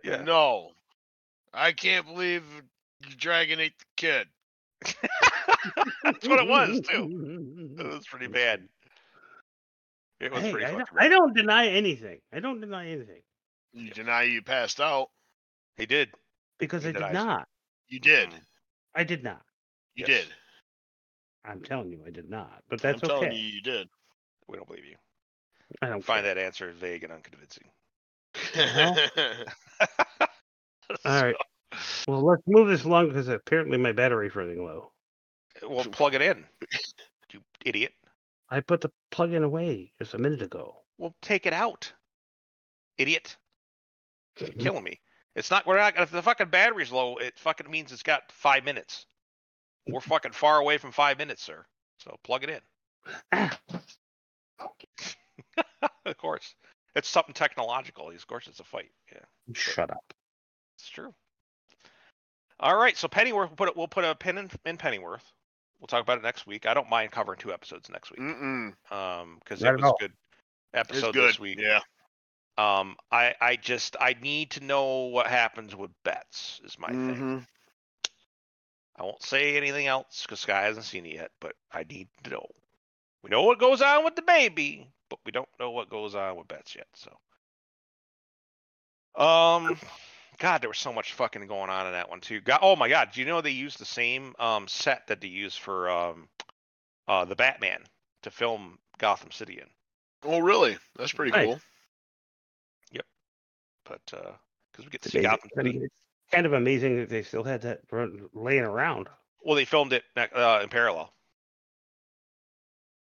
Yeah. 0.02 0.22
No, 0.22 0.72
I 1.54 1.70
can't 1.72 2.04
believe 2.06 2.42
dragon 3.16 3.60
ate 3.60 3.78
the 3.78 3.84
kid. 3.96 4.26
That's 6.02 6.26
what 6.26 6.40
it 6.40 6.48
was 6.48 6.80
too. 6.80 7.76
It 7.78 7.86
was 7.86 8.06
pretty 8.06 8.26
bad. 8.26 8.66
It 10.20 10.30
was 10.32 10.42
Hey, 10.42 10.51
pretty 10.52 10.66
I, 10.66 10.70
fucking 10.70 10.86
don't. 10.92 11.02
I 11.02 11.09
don't 11.09 11.34
deny 11.34 11.66
anything. 11.68 12.20
I 12.32 12.40
don't 12.40 12.60
deny 12.60 12.88
anything 12.90 13.22
You 13.72 13.90
deny 13.90 14.24
you 14.24 14.42
passed 14.42 14.80
out. 14.80 15.09
He 15.76 15.86
did. 15.86 16.10
because 16.59 16.82
He 16.82 16.90
I 16.90 16.92
did 16.92 16.98
denies 17.01 17.14
not. 17.14 17.48
You 17.88 18.01
did. 18.01 18.30
Mm. 18.30 18.40
I 18.94 19.05
did 19.05 19.24
not. 19.24 19.42
You 19.94 20.05
Yes. 20.06 20.24
did. 20.24 20.34
I'm 21.44 21.62
telling 21.62 21.90
you, 21.90 22.05
I 22.06 22.10
did 22.10 22.28
not. 22.28 22.62
But 22.68 22.80
that's 22.80 23.02
I'm 23.02 23.09
telling 23.09 23.32
okay. 23.32 23.36
you, 23.36 23.48
you 23.48 23.62
did. 23.62 23.88
We 24.47 24.56
don't 24.56 24.66
believe 24.68 24.84
you. 24.84 24.97
I 25.80 25.88
don't 25.88 26.05
Find 26.05 26.24
care. 26.24 26.34
that 26.34 26.40
answer 26.40 26.72
vague 26.72 27.05
and 27.05 27.12
unconvincing. 27.12 27.70
All 31.05 31.22
right. 31.22 31.36
Well, 32.09 32.24
let's 32.24 32.42
move 32.47 32.68
this 32.68 32.84
along 32.84 33.09
because 33.09 33.28
apparently 33.28 33.78
my 33.78 33.92
battery's 33.92 34.34
running 34.34 34.64
low. 34.64 34.92
Well, 35.66 35.84
plug 35.84 36.14
it 36.14 36.22
in. 36.22 36.44
You 37.32 37.40
idiot. 37.64 37.92
I 38.51 38.60
put 38.60 38.81
the 38.81 38.90
plug 39.10 39.32
in 39.32 39.43
away 39.43 39.93
just 39.98 40.14
a 40.14 40.18
minute 40.18 40.43
ago. 40.43 40.77
Well, 40.98 41.14
take 41.22 41.47
it 41.47 41.52
out. 41.52 41.93
Idiot. 42.98 43.36
You're 44.39 44.48
mm-hmm. 44.51 44.60
killing 44.60 44.85
me. 44.85 45.01
It's 45.36 45.51
not. 45.51 45.66
We're 45.66 45.78
not. 45.78 45.97
If 45.97 46.10
the 46.10 46.22
fucking 46.22 46.48
battery's 46.48 46.90
low, 46.90 47.16
it 47.16 47.39
fucking 47.39 47.70
means 47.70 47.93
it's 47.93 48.02
got 48.02 48.31
five 48.32 48.64
minutes. 48.64 49.06
We're 49.86 50.01
fucking 50.01 50.32
far 50.32 50.59
away 50.59 50.78
from 50.78 50.93
five 50.93 51.18
minutes, 51.18 51.43
sir. 51.43 51.64
So 51.98 52.16
plug 52.24 52.44
it 52.44 52.62
in. 53.32 53.51
Of 56.05 56.16
course, 56.16 56.55
it's 56.97 57.09
something 57.09 57.35
technological. 57.35 58.10
Of 58.10 58.27
course, 58.27 58.47
it's 58.47 58.60
a 58.60 58.64
fight. 58.64 58.90
Yeah, 59.12 59.20
shut 59.52 59.90
up. 59.90 60.12
it's 60.77 60.89
true. 60.89 61.14
All 62.59 62.77
right, 62.77 62.97
so 62.97 63.06
Pennyworth. 63.06 63.51
We'll 63.51 63.56
put 63.56 63.68
it. 63.68 63.77
We'll 63.77 63.89
put 63.89 64.05
a 64.05 64.14
pin 64.14 64.39
in, 64.39 64.51
in 64.66 64.77
Pennyworth. 64.77 65.24
We'll 65.81 65.86
talk 65.86 66.02
about 66.02 66.19
it 66.19 66.23
next 66.23 66.47
week. 66.47 66.66
I 66.66 66.74
don't 66.74 66.90
mind 66.90 67.11
covering 67.11 67.39
two 67.39 67.52
episodes 67.52 67.89
next 67.89 68.11
week. 68.11 68.20
Mm-mm. 68.20 68.74
Um, 68.93 69.39
because 69.43 69.62
Not 69.62 69.74
it 69.74 69.77
was 69.77 69.85
all. 69.85 69.97
a 69.98 70.02
good 70.02 70.12
episode 70.74 71.15
good. 71.15 71.28
this 71.31 71.40
week. 71.40 71.59
Yeah. 71.59 71.81
Um, 72.59 72.97
I 73.11 73.35
I 73.40 73.57
just 73.57 73.97
I 73.98 74.15
need 74.20 74.51
to 74.52 74.61
know 74.65 75.05
what 75.05 75.27
happens 75.27 75.74
with 75.74 75.90
bets. 76.05 76.61
Is 76.65 76.78
my 76.78 76.89
thing. 76.89 77.15
Mhm. 77.16 77.47
I 78.97 79.02
won't 79.05 79.23
say 79.23 79.57
anything 79.57 79.86
else 79.86 80.23
because 80.23 80.40
Sky 80.40 80.62
hasn't 80.62 80.85
seen 80.85 81.07
it 81.07 81.15
yet, 81.15 81.31
but 81.40 81.55
I 81.73 81.85
need 81.85 82.09
to 82.24 82.31
know. 82.31 82.47
We 83.23 83.31
know 83.31 83.43
what 83.44 83.59
goes 83.59 83.81
on 83.81 84.05
with 84.05 84.15
the 84.15 84.23
baby, 84.23 84.86
but 85.09 85.20
we 85.24 85.32
don't 85.32 85.48
know 85.59 85.70
what 85.70 85.89
goes 85.89 86.15
on 86.15 86.36
with 86.36 86.48
Bets 86.48 86.74
yet. 86.74 86.86
So, 86.94 87.19
um, 89.23 89.78
God, 90.40 90.62
there 90.62 90.70
was 90.70 90.78
so 90.78 90.92
much 90.92 91.12
fucking 91.12 91.46
going 91.46 91.70
on 91.70 91.86
in 91.86 91.92
that 91.92 92.08
one 92.10 92.20
too. 92.20 92.40
God, 92.40 92.60
oh 92.62 92.74
my 92.74 92.88
God, 92.88 93.10
do 93.12 93.20
you 93.20 93.26
know 93.26 93.40
they 93.40 93.50
used 93.50 93.78
the 93.78 93.84
same 93.84 94.34
um 94.38 94.66
set 94.66 95.06
that 95.06 95.20
they 95.20 95.28
used 95.28 95.58
for 95.60 95.88
um 95.90 96.28
uh 97.06 97.24
the 97.26 97.36
Batman 97.36 97.82
to 98.22 98.30
film 98.30 98.78
Gotham 98.98 99.30
City 99.30 99.60
in? 99.60 99.66
Oh, 100.24 100.38
really? 100.40 100.78
That's 100.96 101.12
pretty 101.12 101.32
Nice. 101.32 101.46
cool. 101.46 101.60
Yep. 102.92 103.06
But 103.84 104.00
uh, 104.12 104.32
because 104.72 104.84
we 104.86 104.90
get 104.90 105.02
to 105.02 105.08
It's 105.08 105.14
see 105.14 105.18
amazing. 105.18 105.30
Gotham 105.30 105.50
I 105.58 105.62
City. 105.62 105.78
it's 105.84 105.94
kind 106.32 106.46
of 106.46 106.52
amazing 106.54 106.96
that 106.96 107.08
they 107.08 107.22
still 107.22 107.44
had 107.44 107.62
that 107.62 107.80
laying 108.34 108.64
around. 108.64 109.08
Well, 109.42 109.56
they 109.56 109.64
filmed 109.64 109.92
it 109.92 110.04
uh, 110.16 110.60
in 110.62 110.68
parallel. 110.68 111.12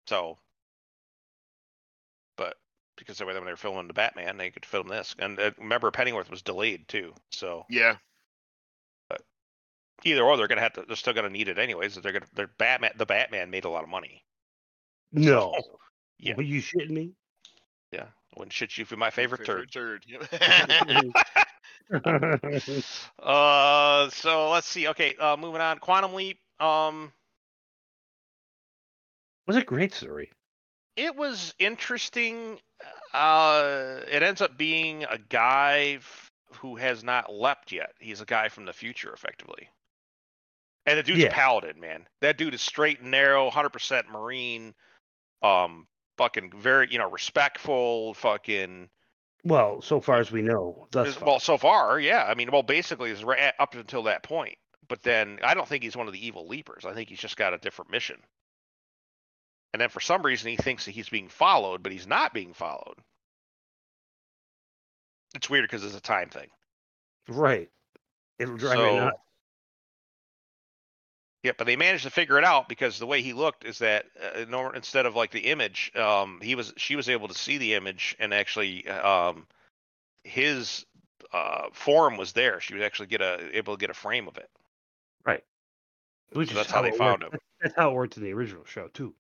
So, 0.06 0.36
but 0.36 0.43
because 2.96 3.20
when 3.20 3.34
they 3.34 3.40
were 3.40 3.56
filming 3.56 3.86
the 3.88 3.94
Batman, 3.94 4.36
they 4.36 4.50
could 4.50 4.64
film 4.66 4.88
this. 4.88 5.14
And 5.18 5.38
uh, 5.38 5.50
remember, 5.58 5.90
Pennyworth 5.90 6.30
was 6.30 6.42
delayed 6.42 6.86
too, 6.88 7.14
so 7.30 7.64
Yeah. 7.68 7.96
either 10.04 10.22
or 10.22 10.36
they're 10.36 10.48
gonna 10.48 10.60
have 10.60 10.74
to. 10.74 10.84
They're 10.86 10.96
still 10.96 11.12
gonna 11.14 11.30
need 11.30 11.48
it 11.48 11.58
anyways. 11.58 11.94
They're 11.96 12.12
gonna. 12.12 12.26
They're 12.34 12.50
Batman. 12.58 12.92
The 12.96 13.06
Batman 13.06 13.50
made 13.50 13.64
a 13.64 13.70
lot 13.70 13.82
of 13.84 13.88
money. 13.88 14.24
No. 15.12 15.54
Yeah. 16.16 16.34
Are 16.38 16.42
you 16.42 16.62
shitting 16.62 16.90
me? 16.90 17.10
Yeah, 17.90 18.04
I 18.04 18.38
wouldn't 18.38 18.52
shit 18.52 18.78
you 18.78 18.84
for 18.84 18.96
my 18.96 19.10
favorite 19.10 19.44
turd. 19.44 19.70
turd. 19.72 20.04
Yep. 20.06 20.30
Uh, 23.18 24.08
so 24.10 24.50
let's 24.50 24.66
see. 24.66 24.88
Okay, 24.88 25.14
uh, 25.20 25.36
moving 25.36 25.60
on. 25.60 25.78
Quantum 25.80 26.14
Leap. 26.14 26.38
Um, 26.60 27.12
was 29.46 29.56
a 29.56 29.62
great 29.62 29.92
story. 29.92 30.30
It 30.96 31.14
was 31.16 31.54
interesting. 31.58 32.58
Uh, 33.12 34.00
it 34.10 34.22
ends 34.22 34.40
up 34.40 34.56
being 34.56 35.04
a 35.04 35.18
guy 35.18 35.94
f- 35.98 36.30
who 36.56 36.76
has 36.76 37.02
not 37.04 37.32
leapt 37.32 37.72
yet. 37.72 37.92
He's 38.00 38.20
a 38.20 38.24
guy 38.26 38.48
from 38.48 38.64
the 38.64 38.72
future, 38.72 39.12
effectively. 39.12 39.68
And 40.86 40.98
the 40.98 41.02
dude's 41.02 41.20
Yeah. 41.20 41.28
a 41.28 41.32
paladin, 41.32 41.80
man. 41.80 42.06
That 42.20 42.36
dude 42.38 42.54
is 42.54 42.60
straight 42.60 43.00
and 43.00 43.10
narrow, 43.10 43.48
hundred 43.50 43.70
percent 43.70 44.08
marine. 44.10 44.74
Um, 45.42 45.86
fucking 46.18 46.52
very, 46.56 46.88
you 46.90 46.98
know, 46.98 47.10
respectful. 47.10 48.14
Fucking. 48.14 48.88
Well, 49.44 49.82
so 49.82 50.00
far 50.00 50.18
as 50.20 50.30
we 50.32 50.40
know, 50.42 50.88
thus 50.90 51.14
far. 51.16 51.26
well, 51.26 51.40
so 51.40 51.58
far, 51.58 52.00
yeah. 52.00 52.24
I 52.24 52.34
mean, 52.34 52.50
well, 52.50 52.62
basically, 52.62 53.10
is 53.10 53.22
right 53.24 53.52
up 53.58 53.74
until 53.74 54.02
that 54.04 54.22
point. 54.22 54.56
But 54.88 55.02
then 55.02 55.38
I 55.42 55.54
don't 55.54 55.66
think 55.68 55.82
he's 55.82 55.96
one 55.96 56.06
of 56.06 56.12
the 56.12 56.26
evil 56.26 56.46
leapers. 56.46 56.84
I 56.84 56.92
think 56.94 57.08
he's 57.08 57.18
just 57.18 57.36
got 57.36 57.52
a 57.54 57.58
different 57.58 57.90
mission. 57.90 58.20
And 59.74 59.80
then 59.80 59.88
for 59.88 59.98
some 59.98 60.22
reason 60.22 60.48
he 60.50 60.56
thinks 60.56 60.84
that 60.84 60.92
he's 60.92 61.08
being 61.08 61.28
followed, 61.28 61.82
but 61.82 61.90
he's 61.90 62.06
not 62.06 62.32
being 62.32 62.54
followed. 62.54 62.94
It's 65.34 65.50
weird 65.50 65.64
because 65.64 65.84
it's 65.84 65.96
a 65.96 66.00
time 66.00 66.28
thing. 66.28 66.46
right. 67.26 67.68
It'll 68.38 68.56
drive 68.56 68.78
me 68.78 68.96
nuts. 69.00 69.16
Yeah, 71.42 71.52
but 71.58 71.66
they 71.66 71.74
managed 71.74 72.04
to 72.04 72.10
figure 72.10 72.38
it 72.38 72.44
out 72.44 72.68
because 72.68 73.00
the 73.00 73.06
way 73.06 73.20
he 73.20 73.32
looked 73.32 73.64
is 73.64 73.78
that 73.80 74.06
uh, 74.22 74.44
nor- 74.48 74.76
instead 74.76 75.06
of 75.06 75.16
like 75.16 75.32
the 75.32 75.40
image, 75.40 75.90
um, 75.96 76.38
he 76.40 76.54
was 76.54 76.72
she 76.76 76.94
was 76.94 77.08
able 77.08 77.26
to 77.26 77.34
see 77.34 77.58
the 77.58 77.74
image 77.74 78.14
and 78.20 78.32
actually 78.32 78.86
um, 78.88 79.44
his 80.22 80.86
uh, 81.32 81.66
form 81.72 82.16
was 82.16 82.32
there. 82.32 82.60
She 82.60 82.74
was 82.74 82.82
actually 82.84 83.08
get 83.08 83.22
a 83.22 83.56
able 83.56 83.74
to 83.76 83.80
get 83.80 83.90
a 83.90 83.94
frame 83.94 84.28
of 84.28 84.38
it. 84.38 84.48
Which 86.32 86.50
So 86.50 86.54
that's 86.54 86.70
how 86.70 86.82
they 86.82 86.92
found 86.92 87.24
worked. 87.24 87.34
him. 87.34 87.40
That's 87.60 87.74
how 87.74 87.90
it 87.90 87.94
worked 87.94 88.16
in 88.16 88.22
the 88.22 88.32
original 88.32 88.64
show 88.66 88.86
too. 88.86 89.14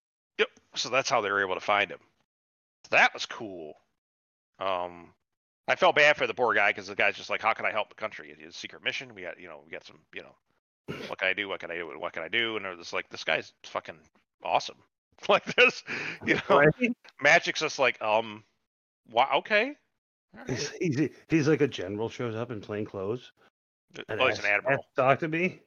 So 0.76 0.88
that's 0.88 1.08
how 1.10 1.20
they 1.20 1.30
were 1.30 1.42
able 1.44 1.54
to 1.54 1.60
find 1.60 1.90
him. 1.90 2.00
So 2.84 2.96
that 2.96 3.14
was 3.14 3.26
cool. 3.26 3.74
Um, 4.58 5.12
I 5.66 5.76
felt 5.76 5.96
bad 5.96 6.16
for 6.16 6.26
the 6.26 6.34
poor 6.34 6.54
guy 6.54 6.70
because 6.70 6.86
the 6.88 6.94
guy's 6.94 7.16
just 7.16 7.30
like, 7.30 7.40
how 7.42 7.52
can 7.54 7.64
I 7.66 7.70
help 7.70 7.88
the 7.88 7.94
country? 7.94 8.34
It's 8.38 8.56
a 8.56 8.58
secret 8.58 8.84
mission. 8.84 9.14
We 9.14 9.22
got, 9.22 9.40
you 9.40 9.48
know, 9.48 9.60
we 9.64 9.70
got 9.70 9.84
some, 9.84 9.98
you 10.14 10.22
know, 10.22 10.96
what 11.08 11.18
can 11.18 11.28
I 11.28 11.32
do? 11.32 11.48
What 11.48 11.60
can 11.60 11.70
I 11.70 11.76
do? 11.76 11.98
What 11.98 12.12
can 12.12 12.22
I 12.22 12.28
do? 12.28 12.56
And 12.56 12.64
they're 12.64 12.76
just 12.76 12.92
like, 12.92 13.08
this 13.08 13.24
guy's 13.24 13.52
fucking 13.64 13.98
awesome. 14.42 14.76
Like 15.28 15.44
this, 15.54 15.84
you 16.26 16.34
know, 16.34 16.58
Right? 16.58 16.96
Magic's 17.22 17.60
just 17.60 17.78
like, 17.78 18.02
um, 18.02 18.42
wow, 19.12 19.28
okay. 19.36 19.76
He's, 20.48 20.70
he's, 20.80 21.08
he's 21.28 21.48
like 21.48 21.60
a 21.60 21.68
general 21.68 22.08
shows 22.08 22.34
up 22.34 22.50
in 22.50 22.60
plain 22.60 22.84
clothes. 22.84 23.30
Oh, 24.08 24.26
he's 24.26 24.40
an 24.40 24.46
admiral. 24.46 24.84
Talk 24.96 25.20
to 25.20 25.28
me. 25.28 25.60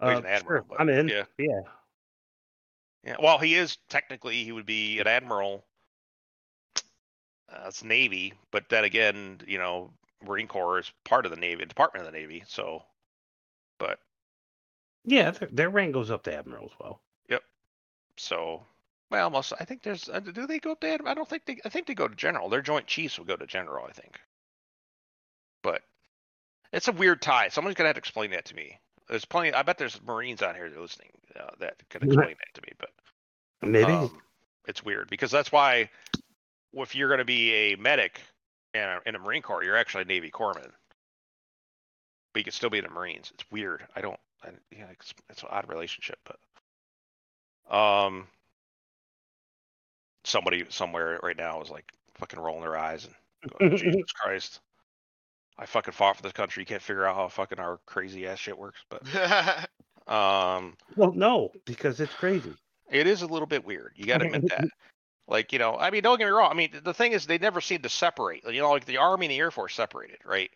Oh, 0.00 0.08
he's 0.08 0.16
Uh, 0.16 0.20
an 0.22 0.26
admiral, 0.26 0.62
sure, 0.62 0.66
but 0.68 0.80
I'm 0.80 0.88
in. 0.88 1.06
yeah. 1.06 1.22
yeah. 1.38 1.60
Yeah. 3.04 3.16
Well, 3.20 3.38
he 3.38 3.54
is 3.54 3.76
technically 3.88 4.44
he 4.44 4.52
would 4.52 4.66
be 4.66 4.98
an 5.00 5.06
admiral. 5.06 5.64
Uh, 7.52 7.64
it's 7.66 7.84
Navy, 7.84 8.32
but 8.50 8.68
then 8.70 8.84
again, 8.84 9.40
you 9.46 9.58
know, 9.58 9.90
Marine 10.24 10.48
Corps 10.48 10.78
is 10.78 10.90
part 11.04 11.26
of 11.26 11.30
the 11.30 11.36
Navy, 11.36 11.64
Department 11.66 12.06
of 12.06 12.12
the 12.12 12.18
Navy. 12.18 12.44
So, 12.48 12.82
but 13.78 13.98
Yeah, 15.04 15.30
their, 15.32 15.48
their 15.52 15.70
rank 15.70 15.92
goes 15.92 16.10
up 16.10 16.22
to 16.24 16.34
admiral 16.34 16.64
as 16.66 16.78
well. 16.80 17.00
Yep. 17.28 17.42
So, 18.16 18.64
well, 19.10 19.28
most 19.30 19.52
I 19.60 19.64
think 19.64 19.82
there's. 19.82 20.08
Uh, 20.08 20.20
do 20.20 20.46
they 20.46 20.58
go 20.58 20.72
up 20.72 20.80
to? 20.80 20.88
admiral? 20.88 21.10
I 21.10 21.14
don't 21.14 21.28
think 21.28 21.44
they. 21.44 21.60
I 21.64 21.68
think 21.68 21.86
they 21.86 21.94
go 21.94 22.08
to 22.08 22.14
general. 22.14 22.48
Their 22.48 22.62
Joint 22.62 22.86
Chiefs 22.86 23.18
will 23.18 23.26
go 23.26 23.36
to 23.36 23.46
general. 23.46 23.84
I 23.86 23.92
think. 23.92 24.18
But 25.62 25.82
it's 26.72 26.88
a 26.88 26.92
weird 26.92 27.20
tie. 27.20 27.48
Someone's 27.50 27.76
gonna 27.76 27.88
have 27.88 27.96
to 27.96 28.00
explain 28.00 28.30
that 28.30 28.46
to 28.46 28.54
me. 28.54 28.80
There's 29.08 29.24
plenty. 29.24 29.52
I 29.52 29.62
bet 29.62 29.78
there's 29.78 30.00
Marines 30.02 30.42
out 30.42 30.56
here 30.56 30.70
that 30.70 30.80
listening 30.80 31.10
uh, 31.38 31.50
that 31.60 31.76
can 31.90 32.02
explain 32.04 32.36
that 32.38 32.54
to 32.54 32.62
me. 32.62 32.72
But 32.78 32.90
Maybe. 33.62 33.92
Um, 33.92 34.20
it's 34.66 34.84
weird 34.84 35.10
because 35.10 35.30
that's 35.30 35.52
why 35.52 35.90
if 36.72 36.94
you're 36.94 37.08
going 37.08 37.18
to 37.18 37.24
be 37.24 37.52
a 37.52 37.76
medic 37.76 38.20
in 38.72 38.80
a, 38.80 39.00
in 39.06 39.14
a 39.14 39.18
Marine 39.18 39.42
Corps, 39.42 39.62
you're 39.62 39.76
actually 39.76 40.02
a 40.02 40.06
Navy 40.06 40.30
corpsman, 40.30 40.70
but 42.32 42.40
you 42.40 42.44
can 42.44 42.52
still 42.52 42.70
be 42.70 42.78
in 42.78 42.84
the 42.84 42.90
Marines. 42.90 43.30
It's 43.34 43.50
weird. 43.50 43.86
I 43.94 44.00
don't. 44.00 44.18
I, 44.42 44.48
yeah, 44.70 44.86
it's, 44.90 45.14
it's 45.30 45.42
an 45.42 45.48
odd 45.50 45.68
relationship, 45.68 46.18
but 46.24 47.74
um, 47.74 48.26
somebody 50.24 50.64
somewhere 50.68 51.18
right 51.22 51.36
now 51.36 51.62
is 51.62 51.70
like 51.70 51.90
fucking 52.14 52.40
rolling 52.40 52.62
their 52.62 52.76
eyes 52.76 53.08
and 53.42 53.52
going, 53.52 53.76
Jesus 53.76 54.12
Christ. 54.12 54.60
I 55.58 55.66
fucking 55.66 55.92
fought 55.92 56.16
for 56.16 56.22
this 56.22 56.32
country. 56.32 56.62
You 56.62 56.66
can't 56.66 56.82
figure 56.82 57.06
out 57.06 57.16
how 57.16 57.28
fucking 57.28 57.58
our 57.58 57.78
crazy 57.86 58.26
ass 58.26 58.38
shit 58.38 58.58
works, 58.58 58.80
but 58.88 59.02
um, 60.12 60.76
well, 60.96 61.12
no, 61.12 61.52
because 61.64 62.00
it's 62.00 62.14
crazy. 62.14 62.52
It 62.90 63.06
is 63.06 63.22
a 63.22 63.26
little 63.26 63.46
bit 63.46 63.64
weird. 63.64 63.92
You 63.96 64.06
got 64.06 64.18
to 64.18 64.26
admit 64.26 64.48
that. 64.50 64.68
Like, 65.26 65.54
you 65.54 65.58
know, 65.58 65.76
I 65.76 65.90
mean, 65.90 66.02
don't 66.02 66.18
get 66.18 66.26
me 66.26 66.32
wrong. 66.32 66.50
I 66.50 66.54
mean, 66.54 66.70
the 66.84 66.92
thing 66.92 67.12
is, 67.12 67.26
they 67.26 67.38
never 67.38 67.62
seem 67.62 67.80
to 67.80 67.88
separate. 67.88 68.44
You 68.44 68.60
know, 68.60 68.70
like 68.70 68.84
the 68.84 68.98
Army 68.98 69.24
and 69.24 69.32
the 69.32 69.38
Air 69.38 69.50
Force 69.50 69.74
separated, 69.74 70.18
right? 70.22 70.50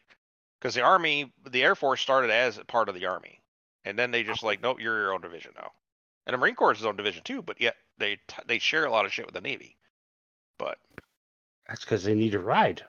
Because 0.60 0.74
the 0.74 0.82
Army, 0.82 1.32
the 1.48 1.62
Air 1.62 1.74
Force 1.74 2.02
started 2.02 2.30
as 2.30 2.58
a 2.58 2.66
part 2.66 2.90
of 2.90 2.94
the 2.94 3.06
Army. 3.06 3.40
And 3.84 3.98
then 3.98 4.10
they 4.10 4.22
just 4.22 4.42
like, 4.42 4.62
nope, 4.62 4.78
you're 4.80 4.98
your 4.98 5.14
own 5.14 5.22
division 5.22 5.52
now. 5.56 5.70
And 6.26 6.34
the 6.34 6.38
Marine 6.38 6.54
Corps 6.54 6.72
is 6.72 6.78
its 6.78 6.86
own 6.86 6.96
division 6.96 7.22
too, 7.24 7.40
but 7.40 7.58
yet 7.58 7.76
they 7.96 8.16
t- 8.16 8.42
they 8.46 8.58
share 8.58 8.84
a 8.84 8.90
lot 8.90 9.06
of 9.06 9.12
shit 9.12 9.24
with 9.24 9.34
the 9.34 9.40
Navy. 9.40 9.78
But, 10.58 10.76
That's 11.66 11.80
because 11.80 12.04
they 12.04 12.14
need 12.14 12.34
a 12.34 12.38
ride. 12.38 12.84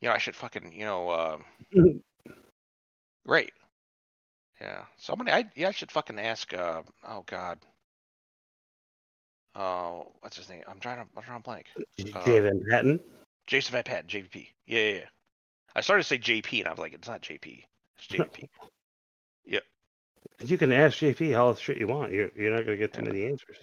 You 0.00 0.08
know, 0.08 0.14
I 0.14 0.18
should 0.18 0.36
fucking, 0.36 0.72
you 0.72 0.84
know, 0.84 1.10
um, 1.76 2.02
right. 3.24 3.52
Yeah. 4.60 4.82
Somebody, 4.96 5.32
I, 5.32 5.44
yeah, 5.54 5.68
I 5.68 5.72
should 5.72 5.90
fucking 5.92 6.18
ask, 6.18 6.52
uh, 6.52 6.82
oh 7.06 7.24
God. 7.26 7.58
Uh, 9.54 10.02
what's 10.20 10.36
his 10.36 10.48
name? 10.48 10.62
I'm 10.68 10.78
trying 10.78 10.98
to, 10.98 11.06
I'm 11.16 11.22
trying 11.22 11.38
to 11.38 11.42
blank. 11.42 11.66
Uh, 12.14 12.24
David 12.24 12.62
Patton. 12.68 13.00
Jason 13.46 13.72
Van 13.72 13.82
Patten, 13.82 14.08
JVP. 14.08 14.48
Yeah, 14.66 14.80
yeah, 14.80 14.94
yeah. 14.96 15.04
I 15.74 15.80
started 15.80 16.02
to 16.02 16.08
say 16.08 16.18
JP, 16.18 16.60
and 16.60 16.68
I 16.68 16.70
was 16.70 16.78
like, 16.78 16.92
it's 16.92 17.08
not 17.08 17.22
JP. 17.22 17.64
It's 17.98 18.06
JVP. 18.08 18.48
Yeah. 19.50 19.60
You 20.44 20.58
can 20.58 20.72
ask 20.72 20.98
JP 20.98 21.38
all 21.38 21.54
the 21.54 21.60
shit 21.60 21.78
you 21.78 21.86
want. 21.86 22.12
You're, 22.12 22.30
you're 22.36 22.50
not 22.50 22.66
going 22.66 22.76
to 22.76 22.76
get 22.76 22.92
too 22.92 23.00
many 23.00 23.24
answers. 23.24 23.56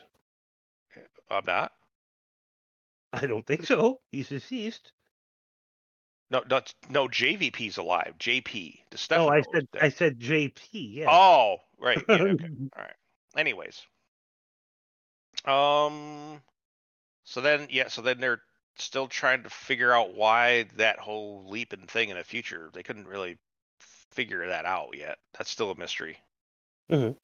I'm 1.30 1.46
not. 1.46 1.72
I 3.14 3.28
don't 3.28 3.46
think 3.46 3.66
so. 3.66 4.00
He's 4.12 4.30
deceased. 4.30 4.92
No, 6.32 6.42
no, 6.50 6.58
it's- 6.58 6.74
no. 6.90 7.08
JVP's 7.08 7.78
alive. 7.78 8.16
JP. 8.20 8.80
The 8.90 8.96
Oh, 8.96 8.98
Stefano 8.98 9.30
I 9.30 9.42
said 9.54 9.68
dead. 9.72 9.84
I 9.84 9.90
said 9.90 10.20
JP. 10.20 10.60
Yeah. 10.72 11.08
Oh, 11.10 11.58
right. 11.80 11.98
Yeah, 12.10 12.16
okay. 12.16 12.48
All 12.76 12.82
right. 12.84 12.96
Anyways. 13.38 13.82
Um. 15.46 16.42
So 17.26 17.42
then, 17.42 17.68
yeah. 17.70 17.88
So 17.90 18.02
then 18.02 18.20
they're 18.20 18.42
still 18.78 19.08
trying 19.08 19.44
to 19.44 19.50
figure 19.50 19.92
out 19.94 20.16
why 20.16 20.66
that 20.78 21.00
whole 21.00 21.46
leaping 21.48 21.88
thing 21.88 22.10
in 22.10 22.18
the 22.18 22.24
future. 22.24 22.70
They 22.74 22.84
couldn't 22.84 23.08
really 23.08 23.38
figure 24.12 24.48
that 24.48 24.66
out 24.66 24.98
yet. 24.98 25.18
That's 25.38 25.50
still 25.50 25.72
a 25.72 25.76
mystery. 25.78 26.18
Mhm. 26.90 27.16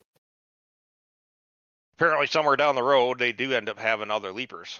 Apparently, 1.93 2.27
somewhere 2.27 2.55
down 2.55 2.75
the 2.75 2.83
road, 2.83 3.19
they 3.19 3.31
do 3.31 3.53
end 3.53 3.69
up 3.69 3.77
having 3.79 4.09
other 4.11 4.31
leapers. 4.31 4.79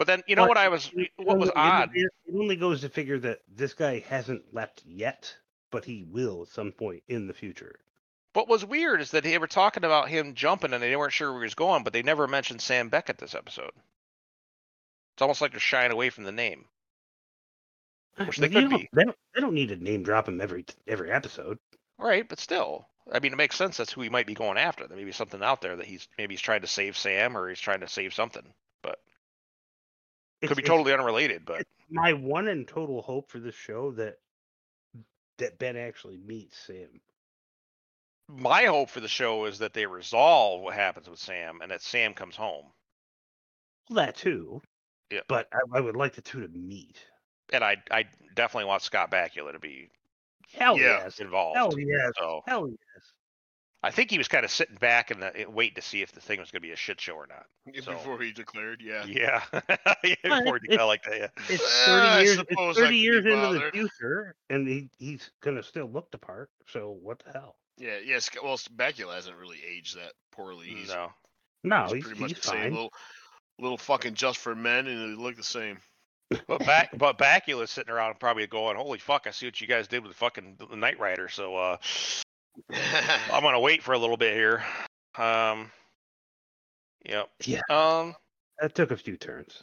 But 0.00 0.06
then, 0.06 0.22
you 0.26 0.34
know 0.34 0.44
But 0.44 0.48
what 0.48 0.56
I 0.56 0.68
was, 0.68 0.90
It 0.94 1.10
what 1.18 1.36
was 1.36 1.50
it- 1.50 1.56
odd? 1.58 1.90
It, 1.92 2.10
only 2.34 2.56
goes 2.56 2.80
to 2.80 2.88
figure 2.88 3.18
that 3.18 3.40
this 3.46 3.74
guy 3.74 3.98
hasn't 4.08 4.54
left 4.54 4.82
yet, 4.86 5.36
but 5.70 5.84
he 5.84 6.04
will 6.08 6.40
at 6.44 6.48
some 6.48 6.72
point 6.72 7.02
in 7.06 7.26
the 7.26 7.34
future. 7.34 7.78
What 8.32 8.48
was 8.48 8.64
weird 8.64 9.02
is 9.02 9.10
that 9.10 9.24
they 9.24 9.36
were 9.36 9.46
talking 9.46 9.84
about 9.84 10.08
him 10.08 10.34
jumping 10.34 10.72
and 10.72 10.82
they 10.82 10.96
weren't 10.96 11.12
sure 11.12 11.30
where 11.32 11.42
he 11.42 11.44
was 11.44 11.54
going, 11.54 11.84
but 11.84 11.92
they 11.92 12.00
never 12.02 12.26
mentioned 12.26 12.62
Sam 12.62 12.88
Beckett 12.88 13.18
this 13.18 13.34
episode. 13.34 13.72
It's 15.12 15.20
almost 15.20 15.42
like 15.42 15.50
they're 15.50 15.60
shying 15.60 15.92
away 15.92 16.08
from 16.08 16.24
the 16.24 16.32
name. 16.32 16.64
Which 18.16 18.38
they 18.38 18.48
could 18.48 18.70
don't- 18.70 18.80
be. 18.80 18.88
They 18.94 19.04
don't, 19.04 19.16
they 19.34 19.40
don't 19.42 19.52
need 19.52 19.68
to 19.68 19.76
name 19.76 20.02
drop 20.02 20.28
him 20.28 20.40
every 20.40 20.64
every 20.86 21.10
episode. 21.12 21.58
Right, 21.98 22.26
but 22.26 22.40
still. 22.40 22.86
I 23.12 23.18
mean, 23.18 23.34
it 23.34 23.36
makes 23.36 23.56
sense 23.56 23.76
that's 23.76 23.92
who 23.92 24.00
he 24.00 24.08
might 24.08 24.26
be 24.26 24.32
going 24.32 24.56
after. 24.56 24.86
There 24.86 24.96
may 24.96 25.04
be 25.04 25.12
something 25.12 25.42
out 25.42 25.60
there 25.60 25.76
that 25.76 25.84
he's 25.86 26.08
maybe 26.16 26.32
he's 26.32 26.40
trying 26.40 26.62
to 26.62 26.66
save 26.66 26.96
Sam 26.96 27.36
or 27.36 27.50
he's 27.50 27.60
trying 27.60 27.80
to 27.80 27.88
save 27.88 28.14
something. 28.14 28.54
Could 30.42 30.56
be 30.56 30.62
totally 30.62 30.92
unrelated, 30.92 31.44
but 31.44 31.66
my 31.90 32.12
one 32.12 32.48
and 32.48 32.66
total 32.66 33.02
hope 33.02 33.30
for 33.30 33.38
this 33.40 33.54
show 33.54 33.90
that 33.92 34.16
that 35.38 35.58
Ben 35.58 35.76
actually 35.76 36.16
meets 36.18 36.56
Sam. 36.58 37.00
my 38.28 38.64
hope 38.64 38.88
for 38.90 39.00
the 39.00 39.08
show 39.08 39.44
is 39.46 39.58
that 39.58 39.72
they 39.74 39.86
resolve 39.86 40.62
what 40.62 40.74
happens 40.74 41.08
with 41.08 41.18
Sam 41.18 41.60
and 41.62 41.70
that 41.70 41.82
Sam 41.82 42.14
comes 42.14 42.36
home. 42.36 42.66
that 43.90 44.16
too. 44.16 44.62
Yeah. 45.10 45.20
But 45.28 45.48
I, 45.52 45.78
I 45.78 45.80
would 45.80 45.96
like 45.96 46.14
the 46.14 46.22
two 46.22 46.40
to 46.40 46.48
meet. 46.48 46.98
And 47.52 47.64
I 47.64 47.76
I 47.90 48.04
definitely 48.34 48.66
want 48.66 48.82
Scott 48.82 49.10
Bakula 49.10 49.52
to 49.52 49.58
be 49.58 49.90
Hell 50.52 50.78
Yeah. 50.78 51.02
yes. 51.04 51.18
involved. 51.20 51.56
Hell 51.56 51.78
yes. 51.78 52.12
So 52.18 52.42
Hell 52.46 52.68
yes. 52.68 52.78
I 53.82 53.90
think 53.90 54.10
he 54.10 54.18
was 54.18 54.28
kind 54.28 54.44
of 54.44 54.50
sitting 54.50 54.76
back 54.76 55.10
and 55.10 55.22
uh, 55.24 55.30
waiting 55.48 55.76
to 55.76 55.82
see 55.82 56.02
if 56.02 56.12
the 56.12 56.20
thing 56.20 56.38
was 56.38 56.50
going 56.50 56.60
to 56.60 56.66
be 56.68 56.72
a 56.72 56.76
shit 56.76 57.00
show 57.00 57.14
or 57.14 57.26
not. 57.26 57.46
So- 57.82 57.92
Before 57.92 58.20
he 58.20 58.30
declared, 58.32 58.82
yeah. 58.84 59.04
Yeah, 59.06 59.42
yeah 60.04 60.14
before 60.40 60.60
he 60.66 60.74
it- 60.74 60.80
like 60.84 61.02
that. 61.04 61.16
Yeah. 61.18 61.28
It's 61.48 61.62
Eh, 61.62 61.86
thirty 61.86 62.06
I 62.06 62.20
years. 62.22 62.38
It's 62.48 62.78
thirty 62.78 62.96
years 62.98 63.24
be 63.24 63.32
into 63.32 63.54
the 63.54 63.70
future, 63.72 64.34
and 64.50 64.68
he 64.68 64.90
he's 64.98 65.30
gonna 65.42 65.62
still 65.62 65.86
look 65.90 66.10
the 66.10 66.18
part. 66.18 66.50
So 66.68 66.98
what 67.02 67.22
the 67.24 67.32
hell? 67.32 67.56
Yeah, 67.78 67.96
yes. 68.04 68.28
Well, 68.42 68.58
Bakula 68.76 69.14
hasn't 69.14 69.36
really 69.38 69.58
aged 69.66 69.96
that 69.96 70.12
poorly. 70.32 70.66
He's, 70.66 70.88
No, 70.90 71.10
No, 71.64 71.84
he's 71.84 71.92
he's, 71.94 72.04
pretty 72.04 72.20
much 72.20 72.30
he's 72.32 72.40
the 72.40 72.48
same. 72.48 72.56
fine. 72.60 72.70
Little, 72.72 72.92
little 73.58 73.78
fucking 73.78 74.12
just 74.14 74.36
for 74.38 74.54
men, 74.54 74.86
and 74.88 75.16
they 75.16 75.22
look 75.22 75.36
the 75.36 75.42
same. 75.42 75.78
but 76.46 76.64
back 76.66 76.90
but 76.98 77.16
Bakula's 77.16 77.70
sitting 77.70 77.90
around 77.92 78.20
probably 78.20 78.46
going, 78.46 78.76
"Holy 78.76 78.98
fuck! 78.98 79.26
I 79.26 79.30
see 79.30 79.46
what 79.46 79.60
you 79.60 79.66
guys 79.66 79.88
did 79.88 80.02
with 80.02 80.12
the 80.12 80.18
fucking 80.18 80.56
the 80.70 80.76
Knight 80.76 81.00
Rider." 81.00 81.28
So 81.30 81.56
uh, 81.56 81.76
I'm 83.32 83.42
gonna 83.42 83.60
wait 83.60 83.82
for 83.82 83.92
a 83.92 83.98
little 83.98 84.16
bit 84.16 84.34
here. 84.34 84.64
Um, 85.16 85.70
yep. 87.04 87.30
Yeah. 87.44 87.60
Um, 87.68 88.14
That 88.60 88.74
took 88.74 88.90
a 88.90 88.96
few 88.96 89.16
turns. 89.16 89.62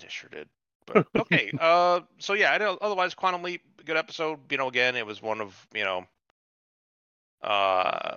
Yeah, 0.00 0.08
sure 0.08 0.30
did. 0.30 0.48
But 0.86 1.06
okay. 1.16 1.50
uh, 1.58 2.00
so 2.18 2.34
yeah, 2.34 2.52
I 2.52 2.58
don't, 2.58 2.80
otherwise, 2.82 3.14
Quantum 3.14 3.42
Leap, 3.42 3.62
good 3.84 3.96
episode. 3.96 4.38
You 4.50 4.58
know, 4.58 4.68
again, 4.68 4.96
it 4.96 5.06
was 5.06 5.22
one 5.22 5.40
of 5.40 5.66
you 5.74 5.84
know, 5.84 6.04
uh, 7.42 8.16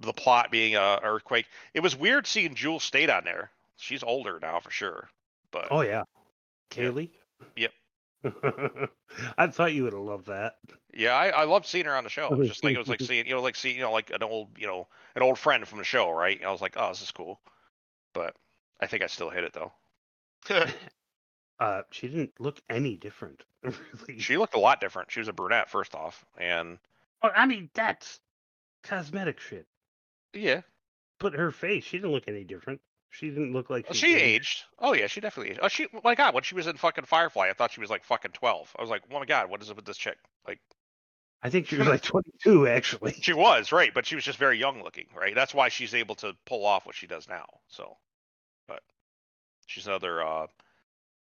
the 0.00 0.12
plot 0.12 0.50
being 0.50 0.76
a 0.76 1.00
earthquake. 1.02 1.46
It 1.74 1.80
was 1.80 1.96
weird 1.96 2.26
seeing 2.26 2.54
Jewel 2.54 2.80
Staite 2.80 3.10
on 3.10 3.24
there. 3.24 3.50
She's 3.76 4.02
older 4.02 4.38
now 4.40 4.60
for 4.60 4.70
sure. 4.70 5.08
But 5.50 5.68
Oh 5.70 5.82
yeah, 5.82 6.04
Yeah. 6.76 6.84
Kaylee. 6.84 7.10
Yep. 7.56 7.72
I 9.38 9.46
thought 9.48 9.72
you 9.74 9.84
would 9.84 9.92
have 9.92 10.02
loved 10.02 10.26
that. 10.26 10.54
yeah, 10.94 11.14
I, 11.14 11.28
I 11.28 11.44
loved 11.44 11.66
seeing 11.66 11.84
her 11.86 11.96
on 11.96 12.04
the 12.04 12.10
show. 12.10 12.28
It 12.32 12.38
was 12.38 12.48
just 12.48 12.64
like 12.64 12.74
it 12.74 12.78
was 12.78 12.88
like 12.88 13.00
seeing 13.02 13.26
you 13.26 13.34
know 13.34 13.42
like 13.42 13.56
seeing 13.56 13.76
you 13.76 13.82
know 13.82 13.92
like 13.92 14.10
an 14.10 14.22
old 14.22 14.48
you 14.58 14.66
know 14.66 14.88
an 15.16 15.22
old 15.22 15.38
friend 15.38 15.66
from 15.66 15.78
the 15.78 15.84
show, 15.84 16.10
right? 16.10 16.40
I 16.44 16.50
was 16.50 16.60
like, 16.60 16.74
oh, 16.76 16.88
this 16.88 17.02
is 17.02 17.10
cool. 17.10 17.40
But 18.14 18.34
I 18.80 18.86
think 18.86 19.02
I 19.02 19.06
still 19.06 19.30
hit 19.30 19.44
it 19.44 19.52
though. 19.52 19.72
Uh, 21.60 21.82
she 21.92 22.08
didn't 22.08 22.32
look 22.40 22.60
any 22.68 22.96
different. 22.96 23.44
Really. 23.62 24.18
She 24.18 24.36
looked 24.36 24.54
a 24.56 24.58
lot 24.58 24.80
different. 24.80 25.12
She 25.12 25.20
was 25.20 25.28
a 25.28 25.32
brunette 25.32 25.70
first 25.70 25.94
off, 25.94 26.24
and 26.36 26.78
Well, 27.22 27.30
I 27.36 27.46
mean, 27.46 27.70
that's 27.72 28.18
cosmetic 28.82 29.38
shit. 29.38 29.66
yeah, 30.32 30.62
But 31.20 31.34
her 31.34 31.52
face, 31.52 31.84
she 31.84 31.98
didn't 31.98 32.10
look 32.10 32.26
any 32.26 32.42
different. 32.42 32.80
She 33.12 33.28
didn't 33.28 33.52
look 33.52 33.68
like 33.68 33.88
Well, 33.88 33.94
she 33.94 34.14
aged. 34.14 34.64
Oh 34.78 34.94
yeah, 34.94 35.06
she 35.06 35.20
definitely 35.20 35.52
aged. 35.52 35.60
Oh, 35.62 35.68
she. 35.68 35.86
My 36.02 36.14
God, 36.14 36.34
when 36.34 36.42
she 36.42 36.54
was 36.54 36.66
in 36.66 36.76
fucking 36.76 37.04
Firefly, 37.04 37.50
I 37.50 37.52
thought 37.52 37.70
she 37.70 37.80
was 37.80 37.90
like 37.90 38.04
fucking 38.04 38.32
twelve. 38.32 38.74
I 38.76 38.80
was 38.80 38.90
like, 38.90 39.02
oh 39.10 39.18
my 39.18 39.26
God, 39.26 39.50
what 39.50 39.62
is 39.62 39.68
it 39.68 39.76
with 39.76 39.84
this 39.84 39.98
chick? 39.98 40.16
Like, 40.46 40.60
I 41.42 41.50
think 41.50 41.66
she 41.66 41.76
was 41.76 41.88
like 41.88 42.02
22, 42.02 42.68
actually. 42.68 43.12
she 43.20 43.32
was 43.32 43.70
right, 43.70 43.92
but 43.92 44.06
she 44.06 44.14
was 44.14 44.24
just 44.24 44.38
very 44.38 44.58
young 44.58 44.82
looking, 44.82 45.06
right? 45.14 45.34
That's 45.34 45.52
why 45.52 45.68
she's 45.68 45.94
able 45.94 46.14
to 46.16 46.34
pull 46.46 46.64
off 46.64 46.86
what 46.86 46.94
she 46.94 47.06
does 47.06 47.28
now. 47.28 47.46
So, 47.68 47.96
but 48.66 48.82
she's 49.66 49.86
another. 49.86 50.22
uh 50.22 50.46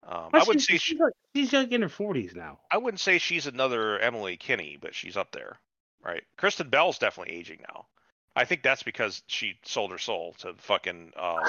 um, 0.04 0.30
I 0.32 0.40
wouldn't 0.40 0.60
she's, 0.60 0.66
say 0.66 0.72
she's, 0.72 0.82
she, 0.82 0.96
like, 0.96 1.12
she's 1.34 1.52
like 1.52 1.70
in 1.70 1.82
her 1.82 1.88
40s 1.88 2.34
now. 2.34 2.58
I 2.70 2.78
wouldn't 2.78 3.00
say 3.00 3.18
she's 3.18 3.46
another 3.46 4.00
Emily 4.00 4.36
Kinney, 4.36 4.76
but 4.80 4.96
she's 4.96 5.16
up 5.16 5.30
there, 5.30 5.60
right? 6.04 6.24
Kristen 6.36 6.68
Bell's 6.68 6.98
definitely 6.98 7.34
aging 7.34 7.60
now. 7.68 7.86
I 8.34 8.44
think 8.44 8.62
that's 8.62 8.82
because 8.82 9.22
she 9.26 9.58
sold 9.64 9.90
her 9.90 9.98
soul 9.98 10.34
to 10.38 10.52
the 10.52 10.62
fucking 10.62 11.12
uh, 11.16 11.40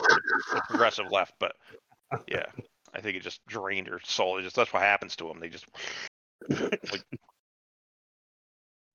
the 0.53 0.61
progressive 0.67 1.11
left, 1.11 1.33
but 1.39 1.55
yeah, 2.27 2.45
I 2.93 3.01
think 3.01 3.15
it 3.17 3.23
just 3.23 3.45
drained 3.47 3.87
her 3.87 3.99
soul. 4.03 4.37
It 4.37 4.43
just 4.43 4.55
that's 4.55 4.73
what 4.73 4.83
happens 4.83 5.15
to 5.17 5.27
them. 5.27 5.39
They 5.39 5.49
just 5.49 5.65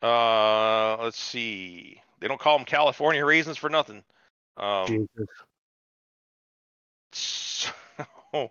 uh, 0.02 0.97
let's 1.02 1.18
see. 1.18 2.00
They 2.20 2.28
don't 2.28 2.41
call 2.41 2.58
them 2.58 2.67
California 2.67 3.25
raisins 3.25 3.57
for 3.57 3.70
nothing. 3.70 4.02
Um, 4.57 4.86
Jesus. 4.86 5.28
so, 7.12 7.70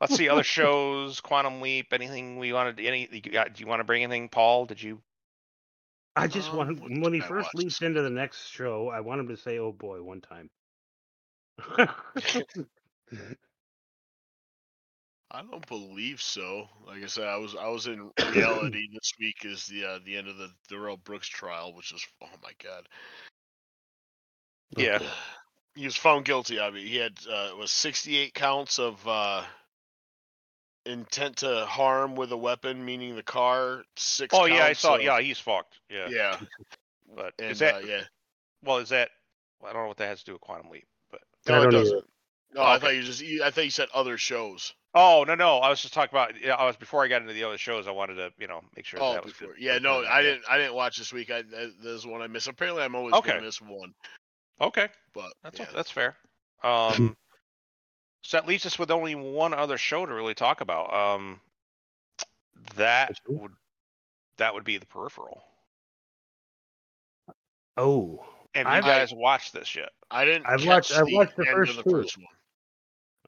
let's 0.00 0.14
see 0.14 0.28
other 0.28 0.42
shows. 0.42 1.20
Quantum 1.20 1.60
Leap. 1.60 1.92
Anything 1.92 2.38
we 2.38 2.52
wanted? 2.52 2.78
Any? 2.80 3.08
You 3.10 3.20
got, 3.20 3.54
do 3.54 3.60
you 3.60 3.66
want 3.66 3.80
to 3.80 3.84
bring 3.84 4.04
anything, 4.04 4.28
Paul? 4.28 4.66
Did 4.66 4.82
you? 4.82 5.00
I 6.16 6.26
just 6.26 6.50
Um, 6.50 6.56
want 6.56 7.00
when 7.02 7.12
he 7.12 7.20
I 7.22 7.26
first 7.28 7.54
watch 7.54 7.54
leaps 7.54 7.82
into 7.82 8.02
the 8.02 8.10
next 8.10 8.48
show, 8.48 8.88
I 8.88 9.00
want 9.00 9.20
him 9.20 9.28
to 9.28 9.36
say, 9.36 9.58
"Oh 9.58 9.72
boy," 9.72 10.02
one 10.02 10.20
time. 10.20 10.50
I 15.30 15.42
don't 15.42 15.66
believe 15.66 16.22
so. 16.22 16.68
Like 16.86 17.02
I 17.02 17.06
said, 17.06 17.26
I 17.26 17.36
was 17.36 17.54
I 17.54 17.68
was 17.68 17.86
in 17.86 18.10
reality 18.32 18.88
this 18.92 19.12
week 19.18 19.44
is 19.44 19.66
the 19.66 19.84
uh, 19.84 19.98
the 20.04 20.16
end 20.16 20.28
of 20.28 20.36
the 20.38 20.50
Darrell 20.68 20.96
Brooks 20.96 21.28
trial, 21.28 21.74
which 21.74 21.92
is 21.92 22.06
oh 22.22 22.28
my 22.42 22.52
god. 22.62 22.88
Yeah. 24.76 25.00
He 25.74 25.84
was 25.84 25.96
found 25.96 26.24
guilty 26.24 26.58
I 26.58 26.70
mean, 26.70 26.86
He 26.86 26.96
had 26.96 27.18
uh, 27.28 27.48
it 27.50 27.56
was 27.56 27.70
68 27.70 28.32
counts 28.34 28.78
of 28.78 29.06
uh, 29.06 29.44
intent 30.86 31.36
to 31.38 31.66
harm 31.66 32.14
with 32.16 32.32
a 32.32 32.36
weapon, 32.36 32.84
meaning 32.84 33.16
the 33.16 33.22
car. 33.22 33.82
Six. 33.96 34.34
Oh 34.34 34.46
yeah, 34.46 34.64
I 34.64 34.72
saw. 34.72 34.96
of- 34.96 35.02
Yeah, 35.02 35.20
he's 35.20 35.38
fucked. 35.38 35.78
Yeah. 35.90 36.08
Yeah. 36.08 36.38
But 37.14 37.34
And 37.38 37.50
is 37.52 37.58
that? 37.60 37.74
uh, 37.76 37.78
yeah. 37.80 38.02
Well, 38.64 38.78
is 38.78 38.88
that? 38.90 39.10
I 39.64 39.72
don't 39.72 39.82
know 39.82 39.88
what 39.88 39.96
that 39.98 40.06
has 40.08 40.20
to 40.20 40.24
do 40.26 40.32
with 40.32 40.40
Quantum 40.42 40.70
Leap, 40.70 40.86
but. 41.10 41.20
I 41.46 41.50
No, 41.52 41.58
it 41.58 41.64
don't 41.64 41.74
either. 41.74 41.82
doesn't. 41.84 42.04
No, 42.54 42.60
I 42.62 42.76
Okay. 42.76 42.86
thought 42.86 42.94
you 42.94 43.02
just. 43.02 43.20
you- 43.20 43.44
I 43.44 43.50
thought 43.50 43.64
you 43.64 43.70
said 43.70 43.88
other 43.94 44.16
shows. 44.18 44.72
Oh 44.94 45.24
no 45.28 45.34
no, 45.34 45.58
I 45.58 45.68
was 45.68 45.82
just 45.82 45.92
talking 45.92 46.14
about. 46.16 46.40
Yeah, 46.40 46.54
I 46.54 46.64
was 46.64 46.76
before 46.76 47.04
I 47.04 47.08
got 47.08 47.20
into 47.20 47.34
the 47.34 47.44
other 47.44 47.58
shows. 47.58 47.86
I 47.86 47.90
wanted 47.90 48.14
to 48.14 48.32
you 48.38 48.46
know 48.46 48.62
make 48.74 48.86
sure 48.86 48.98
Oh, 49.02 49.12
that 49.12 49.22
was 49.24 49.34
before. 49.34 49.48
good. 49.54 49.62
Yeah, 49.62 49.78
no, 49.78 49.96
content, 49.96 50.12
I 50.14 50.22
didn't. 50.22 50.44
I 50.48 50.56
didn't 50.58 50.74
watch 50.74 50.96
this 50.96 51.12
week. 51.12 51.30
I 51.30 51.42
th- 51.42 51.72
this 51.82 52.06
one 52.06 52.22
I 52.22 52.26
missed. 52.28 52.48
Apparently, 52.48 52.82
I'm 52.82 52.94
always 52.94 53.12
Okay. 53.14 53.32
gonna 53.32 53.42
miss 53.42 53.60
one. 53.60 53.92
Okay, 54.60 54.88
But 55.12 55.32
that's 55.42 55.58
yeah. 55.58 55.66
that's 55.74 55.90
fair. 55.90 56.16
Um, 56.62 57.14
so 58.26 58.36
that 58.36 58.46
leaves 58.48 58.66
us 58.66 58.78
with 58.78 58.90
only 58.90 59.14
one 59.14 59.54
other 59.54 59.78
show 59.78 60.04
to 60.04 60.12
really 60.12 60.34
talk 60.34 60.60
about. 60.60 60.92
Um, 60.92 61.40
that 62.74 63.10
Which 63.10 63.18
would 63.28 63.52
that 64.38 64.52
would 64.54 64.64
be 64.64 64.78
the 64.78 64.86
Peripheral. 64.86 65.42
oh, 67.76 68.24
Have 68.54 68.66
you 68.66 68.72
I've- 68.72 68.86
guys 68.86 69.12
watched 69.14 69.52
this 69.52 69.74
yet? 69.74 69.90
I 70.10 70.24
didn't. 70.24 70.46
I've 70.46 70.64
watched- 70.66 70.92
I've 70.92 71.06
the 71.06 71.14
watched 71.14 71.36
the 71.36 71.44
first 71.44 71.76
the 71.76 71.82
two. 71.82 71.90
first 71.90 72.16
one. 72.18 72.26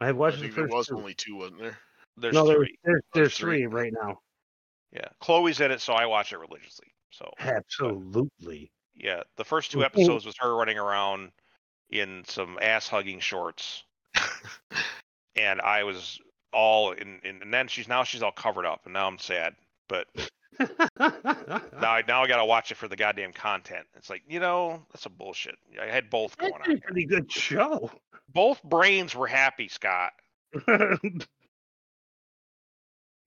I've 0.01 0.09
I 0.09 0.13
watched 0.13 0.37
the 0.39 0.43
think 0.45 0.55
there 0.55 0.67
was 0.69 0.87
two. 0.89 0.97
only 0.97 1.15
two, 1.15 1.37
wasn't 1.37 1.61
there? 1.61 1.79
There's 2.17 2.35
no, 2.35 2.53
three. 2.53 2.77
there's, 2.85 3.03
there's 3.15 3.37
three. 3.37 3.59
three 3.59 3.67
right 3.67 3.93
now. 3.93 4.21
Yeah, 4.93 5.09
Chloe's 5.21 5.61
in 5.61 5.71
it, 5.71 5.81
so 5.81 5.93
I 5.93 6.07
watch 6.07 6.33
it 6.33 6.39
religiously. 6.39 6.89
So 7.11 7.31
Absolutely. 7.39 8.71
yeah, 8.95 9.23
the 9.37 9.45
first 9.45 9.71
two 9.71 9.85
episodes 9.85 10.25
was 10.25 10.35
her 10.39 10.55
running 10.57 10.79
around 10.79 11.31
in 11.91 12.25
some 12.27 12.59
ass 12.63 12.89
hugging 12.89 13.21
shorts, 13.21 13.85
and 15.37 15.61
I 15.61 15.85
was 15.85 16.19
all 16.53 16.93
in, 16.93 17.21
in. 17.25 17.43
And 17.43 17.53
then 17.53 17.69
she's 17.69 17.89
now 17.89 18.05
she's 18.05 18.23
all 18.23 18.33
covered 18.33 18.67
up, 18.67 18.83
and 18.85 18.95
now 18.95 19.07
I'm 19.07 19.19
sad. 19.19 19.55
But 19.89 20.07
now 20.59 20.69
I 21.01 22.03
now 22.07 22.23
I 22.23 22.27
gotta 22.27 22.45
watch 22.45 22.71
it 22.71 22.77
for 22.77 22.89
the 22.89 22.97
goddamn 22.97 23.33
content. 23.33 23.87
It's 23.97 24.11
like 24.11 24.23
you 24.29 24.41
know 24.41 24.83
that's 24.93 25.07
a 25.07 25.11
bullshit. 25.11 25.57
I 25.81 25.87
had 25.87 26.11
both 26.11 26.37
going 26.37 26.53
That's 26.59 26.69
on. 26.69 26.77
a 26.77 26.81
pretty 26.81 27.07
good 27.07 27.31
show. 27.31 27.91
Both 28.33 28.63
brains 28.63 29.15
were 29.15 29.27
happy, 29.27 29.69
Scott. 29.69 30.13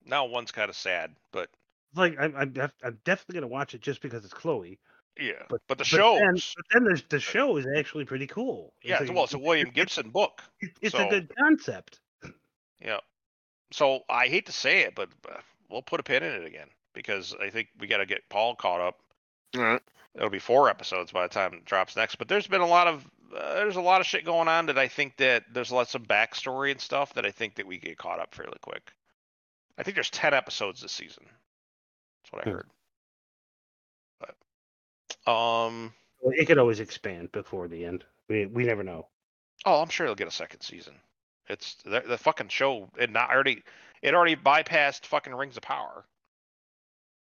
Now 0.04 0.24
one's 0.26 0.50
kind 0.52 0.68
of 0.68 0.76
sad, 0.76 1.14
but 1.32 1.48
like 1.94 2.16
I'm, 2.18 2.34
I'm, 2.36 2.52
def- 2.52 2.74
I'm 2.82 2.98
definitely 3.04 3.34
gonna 3.34 3.46
watch 3.52 3.74
it 3.74 3.80
just 3.80 4.00
because 4.00 4.24
it's 4.24 4.34
Chloe. 4.34 4.78
Yeah. 5.18 5.42
But- 5.48 5.60
But, 5.68 5.78
the 5.78 5.82
But 5.82 5.86
shows, 5.86 6.18
then, 6.20 6.34
but 6.34 6.64
then 6.72 6.84
there's 6.84 7.02
the 7.08 7.20
show 7.20 7.56
is 7.56 7.66
actually 7.76 8.04
pretty 8.04 8.26
cool. 8.26 8.72
yeah. 8.82 8.98
like 9.00 9.12
well, 9.12 9.24
it's 9.24 9.34
a 9.34 9.38
William 9.38 9.70
Gibson 9.70 10.10
book. 10.10 10.42
it's 10.80 10.94
so- 10.96 11.06
a 11.06 11.10
good 11.10 11.32
concept. 11.36 12.00
Yeah. 12.80 12.98
So 13.72 14.00
I 14.10 14.26
hate 14.28 14.46
to 14.46 14.52
say 14.52 14.80
it, 14.80 14.94
but 14.94 15.08
uh, 15.30 15.38
we'll 15.70 15.82
put 15.82 16.00
a 16.00 16.02
pin 16.02 16.22
in 16.22 16.32
it 16.32 16.44
again 16.44 16.68
because 16.94 17.34
I 17.40 17.48
think 17.48 17.68
we 17.78 17.86
got 17.86 17.98
to 17.98 18.06
get 18.06 18.28
Paul 18.28 18.54
caught 18.54 18.80
up. 18.80 19.00
All 19.56 19.62
right. 19.62 19.82
It'll 20.14 20.28
be 20.28 20.38
four 20.38 20.68
episodes 20.68 21.10
by 21.12 21.22
the 21.22 21.32
time 21.32 21.54
it 21.54 21.64
drops 21.64 21.96
next. 21.96 22.16
But 22.16 22.28
there's 22.28 22.46
been 22.46 22.60
a 22.60 22.66
lot 22.66 22.86
of 22.86 23.06
uh, 23.34 23.54
there's 23.54 23.76
a 23.76 23.80
lot 23.80 24.02
of 24.02 24.06
shit 24.06 24.26
going 24.26 24.46
on 24.48 24.66
that 24.66 24.76
I 24.78 24.88
think 24.88 25.16
that 25.16 25.44
there's 25.54 25.72
lots 25.72 25.94
of 25.94 26.02
backstory 26.02 26.70
and 26.70 26.78
stuff 26.80 27.14
that 27.14 27.24
I 27.24 27.30
think 27.30 27.54
that 27.54 27.66
we 27.66 27.78
get 27.78 27.96
caught 27.96 28.20
up 28.20 28.34
fairly 28.34 28.58
quick. 28.60 28.92
I 29.78 29.82
think 29.84 29.94
there's 29.94 30.10
ten 30.10 30.34
episodes 30.34 30.82
this 30.82 30.92
season. 30.92 31.24
That's 32.22 32.32
what 32.32 32.46
I 32.46 32.50
Hmm. 32.50 32.56
heard. 32.56 32.68
But 35.26 35.64
um, 35.66 35.92
Well, 36.20 36.34
It 36.36 36.46
could 36.46 36.58
always 36.58 36.80
expand 36.80 37.32
before 37.32 37.68
the 37.68 37.84
end. 37.84 38.04
We 38.28 38.46
we 38.46 38.64
never 38.64 38.82
know. 38.82 39.08
oh, 39.64 39.80
I'm 39.82 39.88
sure 39.88 40.06
they'll 40.06 40.14
get 40.14 40.28
a 40.28 40.32
second 40.32 40.60
season. 40.62 40.94
It's 41.48 41.74
the, 41.84 42.00
the 42.06 42.18
fucking 42.18 42.48
show. 42.48 42.88
It 42.98 43.10
not 43.10 43.30
already 43.30 43.62
it 44.02 44.14
already 44.14 44.36
bypassed 44.36 45.06
fucking 45.06 45.34
Rings 45.34 45.56
of 45.56 45.62
Power. 45.62 46.04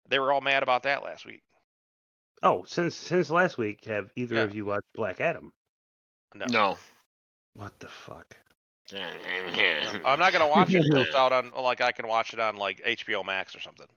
They 0.09 0.19
were 0.19 0.31
all 0.31 0.41
mad 0.41 0.63
about 0.63 0.83
that 0.83 1.03
last 1.03 1.25
week. 1.25 1.41
Oh, 2.43 2.63
since 2.67 2.95
since 2.95 3.29
last 3.29 3.57
week, 3.57 3.85
have 3.85 4.11
either 4.15 4.35
Yeah. 4.35 4.41
of 4.43 4.55
you 4.55 4.65
watched 4.65 4.87
Black 4.95 5.21
Adam? 5.21 5.51
No. 6.33 6.45
No. 6.47 6.77
What 7.55 7.77
the 7.79 7.87
fuck? 7.87 8.35
I'm 8.93 10.19
not 10.19 10.33
gonna 10.33 10.47
watch 10.47 10.73
it. 10.73 10.83
until 10.83 11.01
It's 11.01 11.15
out 11.15 11.31
on 11.31 11.51
like 11.51 11.81
I 11.81 11.91
can 11.91 12.07
watch 12.07 12.33
it 12.33 12.39
on 12.39 12.55
like 12.57 12.81
HBO 12.85 13.25
Max 13.25 13.55
or 13.55 13.59
something. 13.61 13.87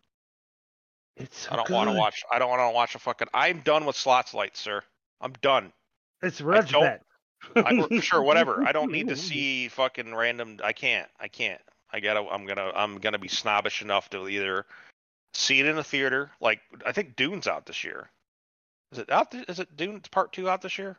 It's 1.16 1.38
so 1.40 1.52
I 1.52 1.56
don't 1.56 1.70
want 1.70 1.90
to 1.90 1.96
watch. 1.96 2.24
I 2.32 2.38
don't 2.38 2.50
want 2.50 2.60
to 2.60 2.74
watch 2.74 2.94
a 2.94 2.98
fucking. 2.98 3.28
I'm 3.32 3.60
done 3.60 3.84
with 3.86 3.96
slots 3.96 4.34
lights, 4.34 4.60
sir. 4.60 4.82
I'm 5.20 5.32
done. 5.42 5.72
It's 6.22 6.40
Reg 6.40 6.68
don't- 6.68 6.82
Bet. 6.82 7.02
I, 7.56 8.00
sure, 8.00 8.22
whatever. 8.22 8.64
I 8.66 8.72
don't 8.72 8.90
need 8.90 9.08
to 9.08 9.16
see 9.30 9.68
fucking 9.68 10.14
random. 10.14 10.58
I 10.64 10.72
can't. 10.72 11.08
I 11.20 11.28
can't. 11.28 11.60
I 11.92 12.00
gotta. 12.00 12.20
I'm 12.20 12.46
gonna. 12.46 12.72
I'm 12.74 12.98
gonna 12.98 13.18
be 13.18 13.28
snobbish 13.28 13.82
enough 13.82 14.08
to 14.10 14.26
either 14.28 14.64
see 15.34 15.60
it 15.60 15.66
in 15.66 15.76
the 15.76 15.84
theater. 15.84 16.30
Like 16.40 16.60
I 16.86 16.92
think 16.92 17.16
Dune's 17.16 17.46
out 17.46 17.66
this 17.66 17.84
year. 17.84 18.10
Is 18.92 18.98
it 18.98 19.10
out? 19.10 19.30
th- 19.30 19.44
Is 19.48 19.60
it 19.60 19.76
Dune 19.76 20.00
Part 20.10 20.32
Two 20.32 20.48
out 20.48 20.62
this 20.62 20.78
year? 20.78 20.96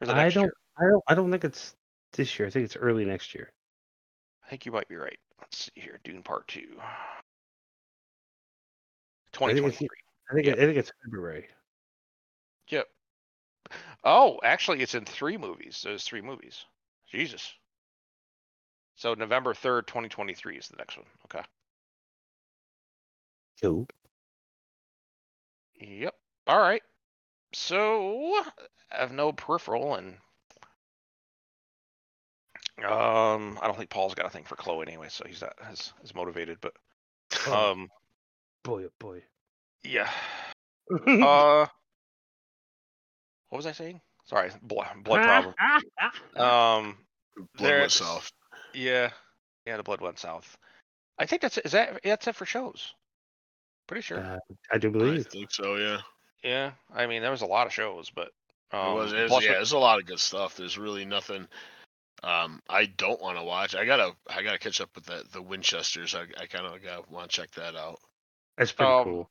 Or 0.00 0.04
is 0.04 0.08
it 0.10 0.14
I 0.14 0.28
don't. 0.28 0.44
year? 0.44 0.52
I 0.78 0.82
don't. 0.84 1.04
I 1.08 1.14
don't 1.14 1.30
think 1.30 1.44
it's 1.44 1.74
this 2.12 2.38
year. 2.38 2.46
I 2.46 2.50
think 2.50 2.66
it's 2.66 2.76
early 2.76 3.04
next 3.06 3.34
year. 3.34 3.50
I 4.46 4.50
think 4.50 4.66
you 4.66 4.72
might 4.72 4.88
be 4.88 4.96
right. 4.96 5.18
Let's 5.40 5.64
see 5.64 5.80
here. 5.80 5.98
Dune 6.04 6.22
Part 6.22 6.46
Two. 6.46 6.76
Think 9.38 9.50
it's- 9.50 9.78
2023. 9.78 9.88
I 10.30 10.34
think. 10.34 10.46
Yep. 10.46 10.56
I 10.56 10.60
think 10.60 10.78
it's 10.78 10.92
February. 11.04 11.48
Yep. 12.68 12.86
Oh, 14.04 14.40
actually, 14.42 14.80
it's 14.80 14.94
in 14.94 15.04
three 15.04 15.36
movies. 15.36 15.82
There's 15.84 16.04
three 16.04 16.22
movies. 16.22 16.64
Jesus. 17.10 17.52
So 18.96 19.14
November 19.14 19.54
third, 19.54 19.86
2023 19.86 20.56
is 20.56 20.68
the 20.68 20.76
next 20.76 20.96
one. 20.96 21.06
Okay. 21.26 21.42
Cool. 23.60 23.86
Yep. 25.80 26.14
All 26.46 26.60
right. 26.60 26.82
So 27.52 28.42
I 28.92 29.00
have 29.00 29.12
no 29.12 29.32
peripheral 29.32 29.94
and 29.94 30.16
um 32.84 33.58
I 33.62 33.66
don't 33.66 33.76
think 33.76 33.90
Paul's 33.90 34.14
got 34.14 34.26
a 34.26 34.30
thing 34.30 34.44
for 34.44 34.56
Chloe 34.56 34.86
anyway, 34.86 35.08
so 35.08 35.24
he's 35.26 35.40
not 35.42 35.54
as, 35.70 35.92
as 36.02 36.14
motivated, 36.14 36.58
but 36.60 36.74
Oh, 37.46 37.72
um 37.72 37.90
boy, 38.64 38.84
oh 38.86 38.90
boy. 38.98 39.22
yeah. 39.84 40.10
Uh 41.06 41.66
what 43.48 43.58
was 43.58 43.66
I 43.66 43.72
saying? 43.72 44.00
Sorry, 44.24 44.50
blood, 44.62 44.88
blood 45.04 45.22
problem. 45.22 45.54
Um 46.36 46.98
Blood 47.36 47.48
There- 47.68 47.78
went 47.80 47.92
south. 47.92 48.30
yeah. 48.74 49.10
Yeah, 49.66 49.76
the 49.78 49.82
blood 49.82 50.00
went 50.00 50.18
south. 50.18 50.56
I 51.18 51.26
think 51.26 51.42
that's 51.42 51.58
it. 51.58 51.64
Is 51.66 51.72
that 51.72 52.00
that's 52.04 52.26
it 52.26 52.34
for 52.36 52.44
shows? 52.46 52.92
Pretty 53.86 54.02
sure. 54.02 54.18
Uh, 54.18 54.38
I 54.72 54.78
do 54.78 54.90
believe. 54.90 55.26
I 55.26 55.30
think 55.30 55.50
so. 55.52 55.76
Yeah. 55.76 55.98
yeah. 56.42 56.70
I 56.94 57.06
mean, 57.06 57.22
there 57.22 57.30
was 57.30 57.42
a 57.42 57.46
lot 57.46 57.66
of 57.66 57.72
shows, 57.72 58.10
but 58.10 58.30
um, 58.72 58.92
it 58.92 58.94
was, 58.94 59.12
it 59.12 59.30
was- 59.30 59.44
yeah, 59.44 59.52
there's 59.52 59.72
a 59.72 59.78
lot 59.78 59.98
of 60.00 60.06
good 60.06 60.20
stuff. 60.20 60.56
There's 60.56 60.76
really 60.78 61.04
nothing 61.04 61.46
um 62.22 62.60
I 62.68 62.86
don't 62.86 63.20
want 63.20 63.36
to 63.38 63.44
watch. 63.44 63.74
I 63.74 63.84
gotta 63.84 64.12
I 64.28 64.42
gotta 64.42 64.58
catch 64.58 64.80
up 64.80 64.90
with 64.94 65.04
the 65.06 65.24
the 65.32 65.42
Winchesters. 65.42 66.14
I 66.14 66.22
I 66.40 66.46
kind 66.46 66.66
of 66.66 66.82
gotta 66.82 67.02
want 67.10 67.30
to 67.30 67.36
check 67.36 67.50
that 67.52 67.74
out. 67.76 67.98
That's 68.56 68.72
pretty 68.72 68.92
Um, 68.92 69.04
cool. 69.04 69.30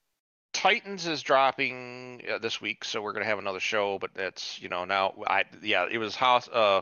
Titans 0.54 1.08
is 1.08 1.24
dropping 1.24 2.24
uh, 2.32 2.38
this 2.38 2.62
week, 2.62 2.86
so 2.86 3.02
we're 3.02 3.14
gonna 3.14 3.26
have 3.26 3.40
another 3.40 3.60
show. 3.60 3.98
But 4.00 4.14
that's 4.14 4.62
you 4.62 4.70
know 4.70 4.86
now 4.86 5.14
I 5.28 5.46
yeah 5.62 5.88
it 5.90 5.98
was 5.98 6.16
House 6.16 6.48
uh 6.50 6.82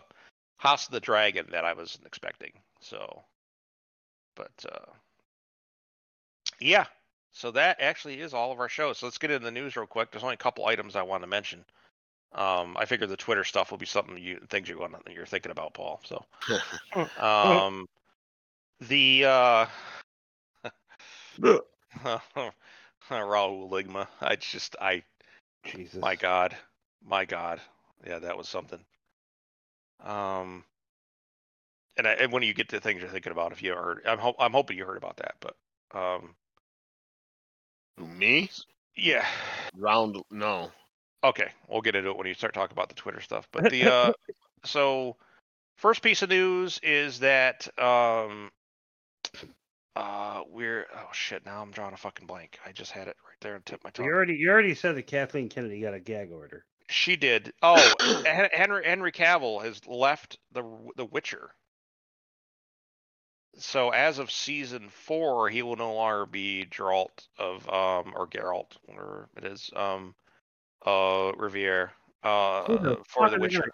House 0.57 0.87
of 0.87 0.91
the 0.91 0.99
Dragon 0.99 1.47
that 1.51 1.65
I 1.65 1.73
wasn't 1.73 2.05
expecting. 2.05 2.51
So, 2.81 3.23
but 4.35 4.51
uh 4.69 4.91
yeah, 6.59 6.85
so 7.31 7.51
that 7.51 7.77
actually 7.79 8.19
is 8.19 8.33
all 8.33 8.51
of 8.51 8.59
our 8.59 8.69
shows. 8.69 8.99
So 8.99 9.05
let's 9.05 9.17
get 9.17 9.31
into 9.31 9.45
the 9.45 9.51
news 9.51 9.75
real 9.75 9.87
quick. 9.87 10.11
There's 10.11 10.23
only 10.23 10.35
a 10.35 10.37
couple 10.37 10.65
items 10.65 10.95
I 10.95 11.01
want 11.01 11.23
to 11.23 11.27
mention. 11.27 11.63
Um, 12.33 12.77
I 12.77 12.85
figure 12.85 13.07
the 13.07 13.17
Twitter 13.17 13.43
stuff 13.43 13.71
will 13.71 13.77
be 13.77 13.85
something 13.85 14.17
you 14.17 14.39
things 14.49 14.69
you're 14.69 14.77
going 14.77 14.93
you're 15.09 15.25
thinking 15.25 15.51
about, 15.51 15.73
Paul. 15.73 16.01
So, 16.05 16.23
um, 17.17 17.87
the 18.79 19.25
uh. 19.25 19.65
Rahul 23.09 23.69
Ligma. 23.69 24.07
I 24.21 24.35
just, 24.35 24.75
I, 24.79 25.03
Jesus. 25.65 26.01
my 26.01 26.15
God, 26.15 26.55
my 27.03 27.25
God, 27.25 27.61
yeah, 28.05 28.19
that 28.19 28.37
was 28.37 28.47
something. 28.47 28.79
Um, 30.03 30.63
and, 31.97 32.07
I, 32.07 32.13
and 32.13 32.31
when 32.31 32.43
you 32.43 32.53
get 32.53 32.69
to 32.69 32.79
things 32.79 33.01
you're 33.01 33.09
thinking 33.09 33.31
about, 33.31 33.51
if 33.51 33.61
you 33.61 33.73
heard, 33.73 34.01
I'm, 34.05 34.19
ho- 34.19 34.35
I'm 34.39 34.53
hoping 34.53 34.77
you 34.77 34.85
heard 34.85 34.97
about 34.97 35.17
that, 35.17 35.35
but, 35.39 35.55
um, 35.93 36.35
Me? 37.97 38.49
yeah, 38.95 39.25
Round 39.75 40.17
no. 40.31 40.71
okay, 41.23 41.49
we'll 41.67 41.81
get 41.81 41.95
into 41.95 42.09
it 42.09 42.17
when 42.17 42.27
you 42.27 42.33
start 42.33 42.53
talking 42.53 42.73
about 42.75 42.89
the 42.89 42.95
Twitter 42.95 43.21
stuff. 43.21 43.47
But 43.51 43.69
the, 43.69 43.87
uh, 43.87 44.13
so 44.65 45.17
first 45.77 46.01
piece 46.01 46.21
of 46.21 46.29
news 46.29 46.79
is 46.83 47.19
that, 47.19 47.67
um, 47.79 48.51
uh, 49.95 50.41
we're, 50.49 50.85
oh 50.95 51.09
shit, 51.11 51.45
now 51.45 51.61
I'm 51.61 51.71
drawing 51.71 51.93
a 51.93 51.97
fucking 51.97 52.27
blank. 52.27 52.59
I 52.65 52.71
just 52.71 52.91
had 52.91 53.07
it 53.07 53.17
right 53.25 53.37
there 53.41 53.55
and 53.55 53.65
tip 53.65 53.83
my 53.83 53.89
tongue. 53.89 54.05
You 54.05 54.13
already. 54.13 54.35
You 54.35 54.49
already 54.49 54.73
said 54.73 54.95
that 54.95 55.07
Kathleen 55.07 55.49
Kennedy 55.49 55.81
got 55.81 55.93
a 55.93 55.99
gag 55.99 56.31
order. 56.31 56.65
She 56.89 57.15
did. 57.15 57.53
Oh, 57.61 57.93
Henry 58.25 58.85
Henry 58.85 59.11
Cavill 59.11 59.63
has 59.63 59.85
left 59.85 60.37
the 60.53 60.63
the 60.95 61.05
Witcher. 61.05 61.51
So 63.57 63.89
as 63.89 64.17
of 64.17 64.31
season 64.31 64.87
four, 64.89 65.49
he 65.49 65.61
will 65.61 65.75
no 65.75 65.93
longer 65.93 66.25
be 66.25 66.65
Geralt 66.71 67.27
of 67.37 67.67
um 67.67 68.13
or 68.15 68.27
Geralt, 68.27 68.77
whatever 68.85 69.27
it 69.35 69.43
is, 69.43 69.69
um, 69.75 70.15
uh, 70.85 71.33
Riviere, 71.37 71.91
uh, 72.23 72.63
Who 72.63 72.77
the 72.77 72.97
for 73.07 73.29
the 73.29 73.39
Witcher. 73.39 73.69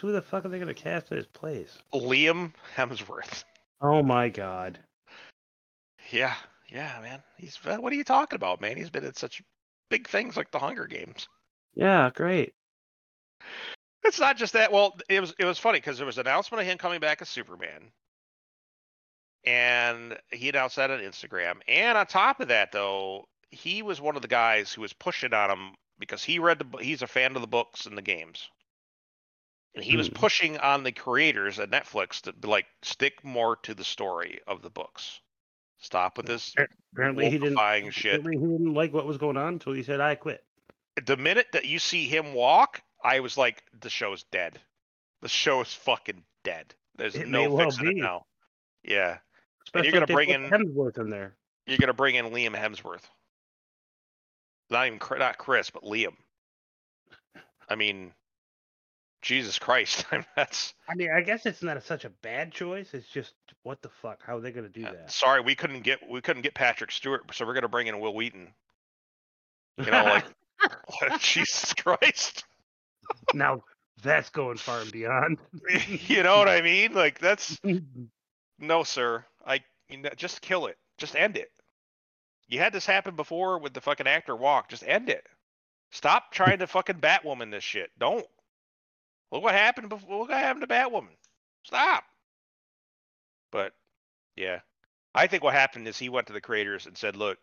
Who 0.00 0.12
the 0.12 0.22
fuck 0.22 0.44
are 0.44 0.48
they 0.48 0.58
gonna 0.58 0.74
cast 0.74 1.10
in 1.10 1.16
his 1.16 1.26
place? 1.26 1.78
Liam 1.94 2.52
Hemsworth. 2.76 3.44
Oh 3.80 4.02
my 4.02 4.28
god. 4.28 4.78
Yeah, 6.10 6.34
yeah, 6.68 6.98
man. 7.00 7.22
He's 7.36 7.56
what 7.56 7.92
are 7.92 7.96
you 7.96 8.04
talking 8.04 8.36
about, 8.36 8.60
man? 8.60 8.76
He's 8.76 8.90
been 8.90 9.04
in 9.04 9.14
such 9.14 9.42
big 9.90 10.08
things 10.08 10.36
like 10.36 10.50
the 10.50 10.58
Hunger 10.58 10.86
Games. 10.86 11.28
Yeah, 11.74 12.10
great. 12.14 12.54
It's 14.04 14.20
not 14.20 14.36
just 14.36 14.52
that. 14.52 14.72
Well, 14.72 14.96
it 15.08 15.20
was 15.20 15.34
it 15.38 15.44
was 15.44 15.58
funny 15.58 15.78
because 15.78 15.96
there 15.98 16.06
was 16.06 16.18
an 16.18 16.26
announcement 16.26 16.60
of 16.62 16.66
him 16.68 16.78
coming 16.78 17.00
back 17.00 17.22
as 17.22 17.28
Superman, 17.28 17.90
and 19.44 20.16
he 20.30 20.48
announced 20.48 20.76
that 20.76 20.90
on 20.90 21.00
Instagram. 21.00 21.60
And 21.68 21.98
on 21.98 22.06
top 22.06 22.40
of 22.40 22.48
that, 22.48 22.72
though, 22.72 23.28
he 23.50 23.82
was 23.82 24.00
one 24.00 24.16
of 24.16 24.22
the 24.22 24.28
guys 24.28 24.72
who 24.72 24.82
was 24.82 24.92
pushing 24.92 25.34
on 25.34 25.50
him 25.50 25.74
because 25.98 26.22
he 26.22 26.38
read 26.38 26.58
the 26.60 26.78
he's 26.78 27.02
a 27.02 27.06
fan 27.06 27.34
of 27.34 27.42
the 27.42 27.48
books 27.48 27.86
and 27.86 27.96
the 27.98 28.02
games, 28.02 28.48
and 29.74 29.84
he 29.84 29.96
was 29.96 30.08
Hmm. 30.08 30.14
pushing 30.14 30.58
on 30.58 30.84
the 30.84 30.92
creators 30.92 31.58
at 31.58 31.70
Netflix 31.70 32.20
to 32.22 32.48
like 32.48 32.66
stick 32.82 33.24
more 33.24 33.56
to 33.56 33.74
the 33.74 33.84
story 33.84 34.40
of 34.46 34.62
the 34.62 34.70
books. 34.70 35.20
Stop 35.86 36.16
with 36.16 36.26
this 36.26 36.52
Apparently 36.92 37.26
he 37.26 37.30
didn't. 37.38 37.54
wolfifying 37.54 37.90
shit. 37.90 38.16
Apparently 38.18 38.44
he 38.44 38.52
didn't 38.52 38.74
like 38.74 38.92
what 38.92 39.06
was 39.06 39.18
going 39.18 39.36
on 39.36 39.54
until 39.54 39.72
he 39.72 39.84
said, 39.84 40.00
"I 40.00 40.16
quit." 40.16 40.42
the 41.04 41.16
minute 41.16 41.46
that 41.52 41.66
you 41.66 41.78
see 41.78 42.06
him 42.06 42.32
walk, 42.34 42.82
I 43.04 43.20
was 43.20 43.36
like, 43.36 43.62
the 43.80 43.90
show's 43.90 44.24
dead. 44.32 44.58
The 45.22 45.28
show 45.28 45.60
is 45.60 45.72
fucking 45.72 46.24
dead. 46.42 46.74
There's 46.96 47.14
It 47.14 47.28
no 47.28 47.50
well 47.52 47.70
fixing 47.70 47.86
it 47.88 47.94
be. 47.94 48.00
now. 48.00 48.24
Yeah, 48.82 49.18
Especially 49.66 49.92
gonna 49.92 50.02
if 50.04 50.08
they 50.08 50.14
bring 50.14 50.28
put 50.28 50.36
in- 50.42 50.50
Hemsworth 50.50 50.98
in 50.98 51.10
there. 51.10 51.36
you're 51.66 51.78
gonna 51.78 51.92
bring 51.92 52.14
in 52.16 52.26
Liam 52.30 52.56
Hemsworth. 52.56 53.04
Not 54.70 54.86
even 54.88 54.98
not 55.18 55.38
Chris, 55.38 55.70
but 55.70 55.84
Liam. 55.84 56.16
I 57.68 57.76
mean, 57.76 58.12
Jesus 59.22 59.58
Christ, 59.58 60.04
I 60.10 60.16
mean, 60.16 60.26
that's. 60.36 60.74
I 60.88 60.94
mean, 60.94 61.10
I 61.10 61.20
guess 61.22 61.46
it's 61.46 61.62
not 61.62 61.76
a, 61.76 61.80
such 61.80 62.04
a 62.04 62.10
bad 62.10 62.52
choice. 62.52 62.94
It's 62.94 63.08
just 63.08 63.34
what 63.62 63.82
the 63.82 63.88
fuck? 63.88 64.20
How 64.24 64.36
are 64.36 64.40
they 64.40 64.52
gonna 64.52 64.68
do 64.68 64.84
uh, 64.84 64.92
that? 64.92 65.10
Sorry, 65.10 65.40
we 65.40 65.54
couldn't 65.54 65.82
get 65.82 65.98
we 66.08 66.20
couldn't 66.20 66.42
get 66.42 66.54
Patrick 66.54 66.92
Stewart, 66.92 67.22
so 67.32 67.44
we're 67.46 67.54
gonna 67.54 67.68
bring 67.68 67.86
in 67.86 67.98
Wil 67.98 68.14
Wheaton. 68.14 68.52
You 69.78 69.90
know, 69.90 70.04
like 70.04 70.24
Jesus 71.20 71.74
Christ. 71.74 72.44
now 73.34 73.62
that's 74.02 74.30
going 74.30 74.56
far 74.56 74.80
and 74.80 74.92
beyond. 74.92 75.38
you 76.06 76.22
know 76.22 76.38
what 76.38 76.48
I 76.48 76.62
mean? 76.62 76.92
Like 76.92 77.18
that's 77.18 77.60
No, 78.58 78.82
sir. 78.82 79.24
I 79.44 79.60
you 79.88 79.98
know, 79.98 80.10
just 80.16 80.40
kill 80.40 80.66
it. 80.66 80.76
Just 80.98 81.16
end 81.16 81.36
it. 81.36 81.50
You 82.48 82.60
had 82.60 82.72
this 82.72 82.86
happen 82.86 83.16
before 83.16 83.58
with 83.58 83.74
the 83.74 83.80
fucking 83.80 84.06
actor 84.06 84.36
walk. 84.36 84.68
Just 84.68 84.84
end 84.86 85.08
it. 85.08 85.26
Stop 85.90 86.32
trying 86.32 86.58
to 86.58 86.66
fucking 86.66 87.00
Batwoman 87.00 87.50
this 87.50 87.64
shit. 87.64 87.90
Don't. 87.98 88.26
Look 89.32 89.42
what 89.42 89.54
happened 89.54 89.88
before. 89.88 90.20
Look 90.20 90.28
what 90.28 90.38
happened 90.38 90.62
to 90.62 90.74
Batwoman. 90.74 91.16
Stop. 91.64 92.04
But 93.50 93.72
yeah, 94.36 94.60
I 95.14 95.26
think 95.26 95.42
what 95.42 95.54
happened 95.54 95.88
is 95.88 95.98
he 95.98 96.08
went 96.08 96.26
to 96.28 96.32
the 96.32 96.40
creators 96.40 96.86
and 96.86 96.96
said, 96.96 97.16
"Look, 97.16 97.38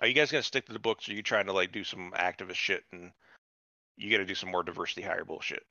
are 0.00 0.06
you 0.06 0.14
guys 0.14 0.30
gonna 0.30 0.42
stick 0.42 0.66
to 0.66 0.72
the 0.72 0.78
books? 0.78 1.08
Or 1.08 1.12
are 1.12 1.14
you 1.14 1.22
trying 1.22 1.46
to 1.46 1.52
like 1.52 1.72
do 1.72 1.84
some 1.84 2.12
activist 2.16 2.56
shit 2.56 2.84
and 2.92 3.12
you 3.96 4.10
got 4.10 4.18
to 4.18 4.26
do 4.26 4.34
some 4.34 4.50
more 4.50 4.62
diversity 4.62 5.02
hire 5.02 5.24
bullshit?" 5.24 5.64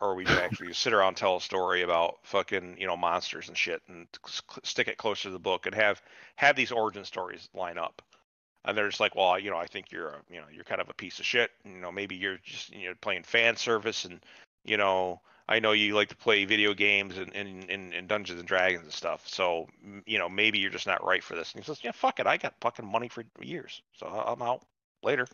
or 0.00 0.14
we 0.14 0.26
actually 0.26 0.72
sit 0.72 0.92
around 0.92 1.08
and 1.08 1.16
tell 1.16 1.36
a 1.36 1.40
story 1.40 1.82
about 1.82 2.18
fucking 2.22 2.76
you 2.78 2.86
know 2.86 2.96
monsters 2.96 3.48
and 3.48 3.56
shit 3.56 3.82
and 3.88 4.06
stick 4.62 4.88
it 4.88 4.98
closer 4.98 5.24
to 5.24 5.30
the 5.30 5.38
book 5.38 5.66
and 5.66 5.74
have 5.74 6.02
have 6.36 6.56
these 6.56 6.72
origin 6.72 7.04
stories 7.04 7.48
line 7.54 7.78
up 7.78 8.02
and 8.66 8.76
they're 8.76 8.88
just 8.88 9.00
like 9.00 9.14
well 9.14 9.38
you 9.38 9.50
know 9.50 9.56
i 9.56 9.66
think 9.66 9.90
you're 9.90 10.08
a, 10.08 10.18
you 10.30 10.36
know 10.36 10.46
you're 10.52 10.64
kind 10.64 10.80
of 10.80 10.90
a 10.90 10.94
piece 10.94 11.18
of 11.18 11.24
shit 11.24 11.50
you 11.64 11.80
know 11.80 11.90
maybe 11.90 12.14
you're 12.14 12.38
just 12.44 12.74
you 12.74 12.88
know 12.88 12.94
playing 13.00 13.22
fan 13.22 13.56
service 13.56 14.04
and 14.04 14.20
you 14.64 14.76
know 14.76 15.20
I 15.48 15.60
know 15.60 15.72
you 15.72 15.94
like 15.94 16.08
to 16.08 16.16
play 16.16 16.44
video 16.44 16.74
games 16.74 17.18
and, 17.18 17.32
and, 17.34 17.70
and, 17.70 17.94
and 17.94 18.08
Dungeons 18.08 18.40
and 18.40 18.48
Dragons 18.48 18.82
and 18.82 18.92
stuff. 18.92 19.26
So, 19.28 19.68
you 20.04 20.18
know, 20.18 20.28
maybe 20.28 20.58
you're 20.58 20.70
just 20.70 20.88
not 20.88 21.04
right 21.04 21.22
for 21.22 21.36
this. 21.36 21.52
And 21.52 21.62
he 21.62 21.66
says, 21.66 21.78
yeah, 21.84 21.92
fuck 21.92 22.18
it. 22.18 22.26
I 22.26 22.36
got 22.36 22.54
fucking 22.60 22.86
money 22.86 23.08
for 23.08 23.24
years. 23.40 23.80
So 23.94 24.06
I'm 24.06 24.42
out 24.42 24.64
later. 25.04 25.26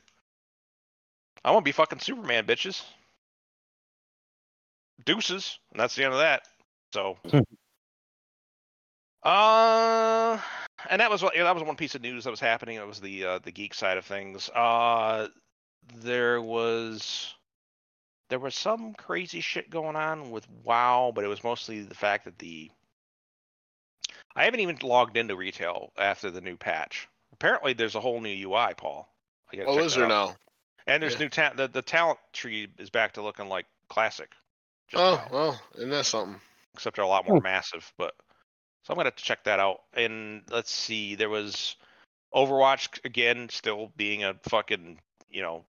I 1.44 1.50
want 1.50 1.64
to 1.64 1.68
be 1.68 1.72
fucking 1.72 2.00
Superman, 2.00 2.44
bitches. 2.44 2.82
Deuces. 5.06 5.58
And 5.72 5.80
that's 5.80 5.96
the 5.96 6.04
end 6.04 6.12
of 6.12 6.20
that. 6.20 6.42
So, 6.92 7.16
uh, 9.22 10.38
and 10.90 11.00
that 11.00 11.10
was 11.10 11.22
what 11.22 11.36
yeah, 11.36 11.44
that 11.44 11.54
was 11.54 11.64
one 11.64 11.76
piece 11.76 11.94
of 11.94 12.02
news 12.02 12.24
that 12.24 12.30
was 12.30 12.40
happening. 12.40 12.76
It 12.76 12.86
was 12.86 13.00
the 13.00 13.24
uh, 13.24 13.38
the 13.40 13.52
geek 13.52 13.74
side 13.74 13.98
of 13.98 14.04
things. 14.04 14.48
Uh, 14.50 15.28
there 15.96 16.40
was 16.40 17.34
there 18.28 18.38
was 18.38 18.54
some 18.54 18.94
crazy 18.94 19.40
shit 19.40 19.70
going 19.70 19.96
on 19.96 20.30
with 20.30 20.46
WoW, 20.64 21.12
but 21.14 21.24
it 21.24 21.28
was 21.28 21.44
mostly 21.44 21.82
the 21.82 21.94
fact 21.94 22.24
that 22.24 22.38
the 22.38 22.70
I 24.34 24.44
haven't 24.44 24.60
even 24.60 24.78
logged 24.82 25.16
into 25.16 25.36
retail 25.36 25.92
after 25.98 26.30
the 26.30 26.40
new 26.40 26.56
patch. 26.56 27.08
Apparently, 27.32 27.72
there's 27.72 27.94
a 27.94 28.00
whole 28.00 28.20
new 28.20 28.48
UI, 28.50 28.72
Paul. 28.76 29.08
I 29.52 29.56
gotta 29.56 29.68
Oh, 29.68 29.78
is 29.78 29.94
there 29.94 30.06
now? 30.06 30.36
And 30.86 31.02
there's 31.02 31.14
Yeah. 31.14 31.20
new 31.20 31.28
ta- 31.28 31.52
the 31.54 31.68
the 31.68 31.82
talent 31.82 32.18
tree 32.32 32.68
is 32.78 32.90
back 32.90 33.12
to 33.14 33.22
looking 33.22 33.48
like 33.48 33.66
classic. 33.88 34.32
Oh, 34.94 35.16
now, 35.16 35.28
well, 35.30 35.62
isn't 35.76 35.90
that 35.90 36.04
something? 36.06 36.40
except 36.74 36.96
they're 36.96 37.04
a 37.04 37.08
lot 37.08 37.26
more 37.28 37.40
massive. 37.40 37.92
But 37.98 38.14
so 38.82 38.92
I'm 38.92 38.96
gonna 38.96 39.08
have 39.08 39.16
to 39.16 39.24
check 39.24 39.44
that 39.44 39.60
out. 39.60 39.82
And 39.94 40.42
let's 40.50 40.70
see, 40.70 41.14
there 41.14 41.28
was 41.30 41.76
Overwatch 42.34 43.04
again, 43.04 43.48
still 43.50 43.92
being 43.96 44.24
a 44.24 44.34
fucking 44.42 44.98
you 45.30 45.42
know 45.42 45.64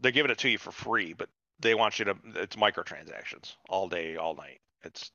they're 0.00 0.12
giving 0.12 0.30
it 0.30 0.38
to 0.38 0.48
you 0.48 0.58
for 0.58 0.70
free, 0.72 1.12
but 1.12 1.28
they 1.60 1.74
want 1.74 1.98
you 1.98 2.04
to 2.06 2.16
it's 2.36 2.56
microtransactions 2.56 3.54
all 3.68 3.88
day, 3.88 4.16
all 4.16 4.34
night. 4.34 4.60
It's, 4.84 5.10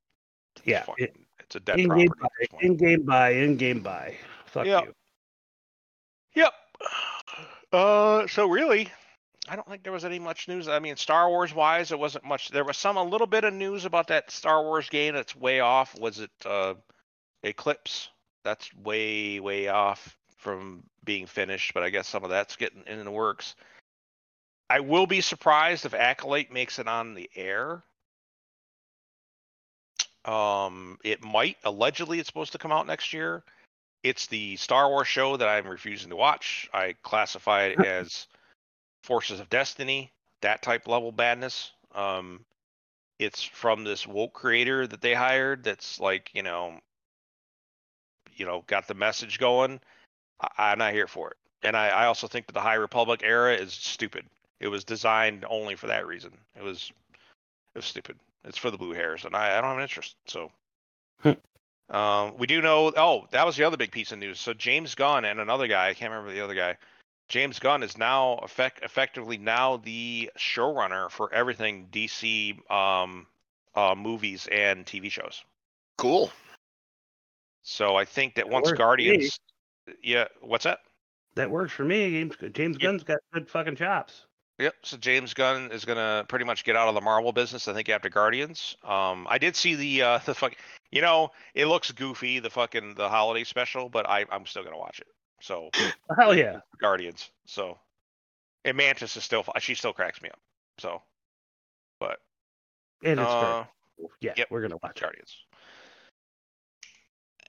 it's 0.58 0.68
Yeah, 0.68 0.84
fucking, 0.84 1.06
it- 1.06 1.16
it's 1.40 1.56
a 1.56 1.60
dead 1.62 1.80
in 1.80 1.88
property. 1.88 2.08
game 2.08 2.14
buy, 2.22 2.58
in 2.62 2.78
game 2.78 3.02
buy, 3.04 3.30
in 3.32 3.56
game 3.58 3.80
buy. 3.82 4.18
Fuck 4.48 4.66
Yeah. 4.66 4.82
you. 4.84 4.94
Yep. 6.36 6.54
Uh, 7.72 8.28
so 8.28 8.48
really, 8.48 8.88
I 9.50 9.56
don't 9.56 9.68
think 9.68 9.84
there 9.84 9.92
was 9.92 10.06
any 10.06 10.20
much 10.20 10.48
news. 10.48 10.68
I 10.68 10.80
mean, 10.80 10.96
Star 10.96 11.30
Wars 11.30 11.54
wise, 11.54 11.92
it 11.92 12.00
wasn't 12.00 12.26
much. 12.26 12.50
There 12.50 12.64
was 12.64 12.78
some 12.78 12.96
a 12.96 13.04
little 13.04 13.28
bit 13.28 13.44
of 13.44 13.54
news 13.54 13.84
about 13.86 14.08
that 14.08 14.32
Star 14.32 14.64
Wars 14.64 14.88
game 14.90 15.16
that's 15.16 15.36
way 15.36 15.60
off. 15.60 16.00
Was 16.00 16.20
it 16.20 16.32
uh, 16.46 16.76
Eclipse? 17.44 18.10
That's 18.44 18.74
way 18.76 19.40
way 19.40 19.68
off 19.68 20.18
from 20.38 20.84
being 21.04 21.26
finished, 21.26 21.74
but 21.74 21.84
I 21.84 21.90
guess 21.90 22.08
some 22.08 22.24
of 22.24 22.30
that's 22.30 22.56
getting 22.56 22.84
in 22.88 23.04
the 23.04 23.12
works. 23.12 23.56
I 24.70 24.80
will 24.80 25.08
be 25.08 25.22
surprised 25.22 25.86
if 25.86 25.94
Acolyte 25.94 26.52
makes 26.52 26.80
it 26.80 26.88
on 26.88 27.14
the 27.14 27.30
air. 27.36 27.84
Um, 30.26 30.98
it 31.04 31.24
might. 31.24 31.58
Allegedly, 31.66 32.20
it's 32.20 32.28
supposed 32.28 32.54
to 32.54 32.58
come 32.58 32.72
out 32.72 32.88
next 32.88 33.12
year. 33.12 33.44
It's 34.04 34.28
the 34.28 34.56
Star 34.56 34.90
Wars 34.90 35.08
show 35.08 35.36
that 35.38 35.48
I'm 35.48 35.68
refusing 35.68 36.10
to 36.10 36.16
watch. 36.16 36.70
I 36.74 36.96
classify 37.04 37.66
it 37.66 37.80
as 37.86 38.28
Forces 39.04 39.40
of 39.40 39.50
Destiny, 39.50 40.12
that 40.42 40.62
type 40.62 40.88
level 40.88 41.12
badness. 41.12 41.72
Um, 41.94 42.46
it's 43.20 43.44
from 43.44 43.84
this 43.84 44.08
woke 44.08 44.34
creator 44.34 44.88
that 44.88 45.02
they 45.02 45.14
hired. 45.14 45.64
That's 45.64 46.00
like 46.00 46.32
you 46.34 46.44
know, 46.44 46.80
you 48.36 48.46
know, 48.46 48.64
got 48.68 48.88
the 48.88 48.94
message 48.94 49.40
going. 49.40 49.80
I, 50.42 50.72
I'm 50.72 50.80
not 50.80 50.94
here 50.94 51.08
for 51.08 51.32
it. 51.32 51.38
And 51.64 51.78
I, 51.78 51.90
I 51.90 52.06
also 52.06 52.28
think 52.28 52.48
that 52.48 52.54
the 52.54 52.62
High 52.62 52.74
Republic 52.76 53.22
era 53.24 53.54
is 53.54 53.74
stupid. 53.74 54.26
It 54.60 54.68
was 54.68 54.84
designed 54.84 55.46
only 55.50 55.76
for 55.76 55.88
that 55.88 56.08
reason. 56.08 56.32
It 56.58 56.64
was 56.64 56.92
it 57.76 57.78
was 57.78 57.86
stupid. 57.86 58.18
It's 58.46 58.58
for 58.58 58.72
the 58.72 58.78
blue 58.78 58.94
hairs, 58.94 59.26
and 59.26 59.36
I, 59.36 59.58
I 59.58 59.62
don't 59.62 59.70
have 59.70 59.78
an 59.78 59.84
interest. 59.84 60.16
So 60.28 60.52
um, 61.90 62.38
we 62.38 62.48
do 62.48 62.62
know. 62.62 62.92
Oh, 62.96 63.28
that 63.32 63.46
was 63.46 63.56
the 63.56 63.64
other 63.64 63.78
big 63.78 63.92
piece 63.92 64.12
of 64.12 64.20
news. 64.20 64.40
So 64.40 64.54
James 64.54 64.96
Gunn 64.96 65.26
and 65.26 65.40
another 65.40 65.68
guy, 65.68 65.90
I 65.90 65.94
can't 65.94 66.12
remember 66.12 66.34
the 66.34 66.44
other 66.44 66.56
guy. 66.56 66.78
James 67.30 67.60
Gunn 67.60 67.84
is 67.84 67.98
now 67.98 68.36
effect, 68.44 68.84
effectively 68.84 69.38
now 69.38 69.78
the 69.78 70.30
showrunner 70.38 71.10
for 71.10 71.34
everything 71.34 71.88
DC 71.92 72.70
um, 72.72 73.26
uh, 73.76 73.96
movies 73.96 74.48
and 74.52 74.86
TV 74.86 75.10
shows. 75.10 75.44
Cool. 75.98 76.32
So 77.64 77.96
I 77.96 78.06
think 78.06 78.36
that 78.36 78.46
That 78.46 78.52
once 78.52 78.66
works 78.66 78.70
for 78.72 78.74
me. 78.76 78.78
Guardians, 78.78 79.40
yeah, 80.04 80.26
what's 80.42 80.66
that? 80.66 80.80
That 81.36 81.50
works 81.50 81.72
for 81.72 81.84
me. 81.86 82.12
James 82.12 82.36
James 82.54 82.78
Yep. 82.80 82.82
Gunn's 82.82 83.04
got 83.04 83.20
good 83.34 83.50
fucking 83.50 83.76
chops. 83.78 84.26
Yep. 84.60 84.76
So 84.84 84.98
James 84.98 85.34
Gunn 85.34 85.72
is 85.72 85.84
gonna 85.84 86.26
pretty 86.28 86.46
much 86.46 86.64
get 86.64 86.76
out 86.76 86.88
of 86.88 86.94
the 86.94 87.02
Marvel 87.02 87.32
business. 87.32 87.68
I 87.68 87.74
think 87.74 87.90
after 87.90 88.10
Guardians. 88.10 88.78
Um, 88.84 89.26
I 89.30 89.38
did 89.40 89.56
see 89.56 89.76
the 89.76 90.02
uh, 90.04 90.18
the 90.26 90.36
fuck. 90.36 90.54
You 90.92 91.02
know, 91.02 91.32
it 91.56 91.66
looks 91.66 91.92
goofy, 91.92 92.40
the 92.40 92.52
fucking 92.52 92.96
the 92.96 93.10
holiday 93.10 93.44
special, 93.44 93.90
but 93.90 94.08
I 94.08 94.26
I'm 94.32 94.46
still 94.46 94.64
gonna 94.64 94.78
watch 94.78 95.00
it. 95.00 95.08
So 95.44 95.70
Hell 96.18 96.36
yeah. 96.36 96.62
Guardians. 96.80 97.30
So, 97.46 97.78
and 98.64 98.78
Mantis 98.78 99.18
is 99.18 99.24
still 99.26 99.44
she 99.60 99.76
still 99.76 99.92
cracks 99.92 100.22
me 100.22 100.30
up. 100.30 100.40
So, 100.80 101.02
but 102.00 102.20
And 103.04 103.20
it's 103.20 103.30
uh, 103.30 103.66
good. 104.00 104.08
Yeah, 104.22 104.34
yep. 104.38 104.48
we're 104.50 104.62
gonna 104.62 104.78
watch 104.82 104.98
it. 104.98 105.02
Guardians. 105.02 105.36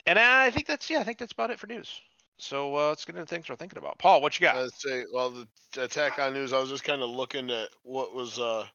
And 0.06 0.18
I 0.18 0.50
think 0.50 0.66
that's 0.66 0.90
yeah, 0.90 0.98
I 0.98 1.05
think 1.05 1.18
that's 1.18 1.32
about 1.32 1.50
it 1.50 1.60
for 1.60 1.68
news. 1.68 2.00
So 2.39 2.76
uh, 2.76 2.89
let's 2.89 3.05
get 3.05 3.14
into 3.14 3.26
things 3.26 3.48
we're 3.48 3.55
thinking 3.55 3.78
about. 3.78 3.98
Paul, 3.98 4.20
what 4.20 4.39
you 4.39 4.44
got? 4.44 4.56
I'd 4.56 4.73
say, 4.73 5.05
well, 5.12 5.31
the 5.31 5.82
attack 5.82 6.18
on 6.18 6.34
news. 6.34 6.52
I 6.52 6.58
was 6.58 6.70
just 6.70 6.82
kind 6.82 7.00
of 7.00 7.10
looking 7.10 7.48
at 7.50 7.68
what 7.84 8.12
was 8.12 8.39
uh, 8.39 8.66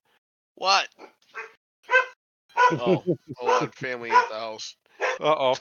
what? 0.56 0.88
Oh, 2.72 3.04
hold 3.38 3.64
on, 3.64 3.72
family 3.72 4.12
at 4.12 4.30
the 4.30 4.36
house. 4.36 4.76
Uh 5.20 5.24
oh. 5.24 5.56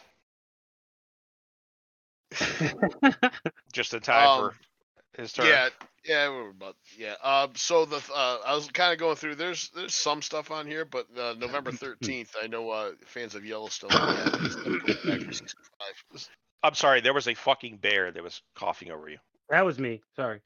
Just 3.73 3.95
in 3.95 4.01
time 4.01 4.29
Um, 4.29 4.51
for 4.51 5.21
his 5.23 5.33
turn. 5.33 5.47
Yeah, 5.47 5.69
yeah, 6.05 6.29
we're 6.29 6.51
about 6.51 6.77
yeah. 6.97 7.15
Um, 7.23 7.51
so 7.55 7.85
the 7.85 7.97
uh, 8.15 8.39
I 8.47 8.55
was 8.55 8.69
kind 8.71 8.93
of 8.93 8.99
going 8.99 9.17
through. 9.17 9.35
There's 9.37 9.71
there's 9.71 9.95
some 9.95 10.23
stuff 10.23 10.51
on 10.51 10.67
here, 10.67 10.85
but 10.85 11.07
uh, 11.19 11.35
November 11.39 11.73
thirteenth, 11.73 12.35
I 12.43 12.47
know 12.47 12.71
uh, 12.71 12.93
fans 13.07 13.35
of 13.35 13.45
Yellowstone. 13.45 13.91
Yeah, 13.93 14.37
they 14.41 14.49
still 14.49 14.79
go 14.79 14.87
back 14.87 15.21
for 15.23 15.33
season 15.33 15.49
five. 15.79 16.29
I'm 16.63 16.75
sorry, 16.75 17.01
there 17.01 17.15
was 17.15 17.29
a 17.29 17.35
fucking 17.35 17.77
bear 17.79 18.11
that 18.11 18.23
was 18.23 18.43
coughing 18.57 18.91
over 18.91 19.09
you. 19.09 19.19
that 19.49 19.65
was 19.65 19.79
me. 19.79 20.03
Sorry. 20.17 20.41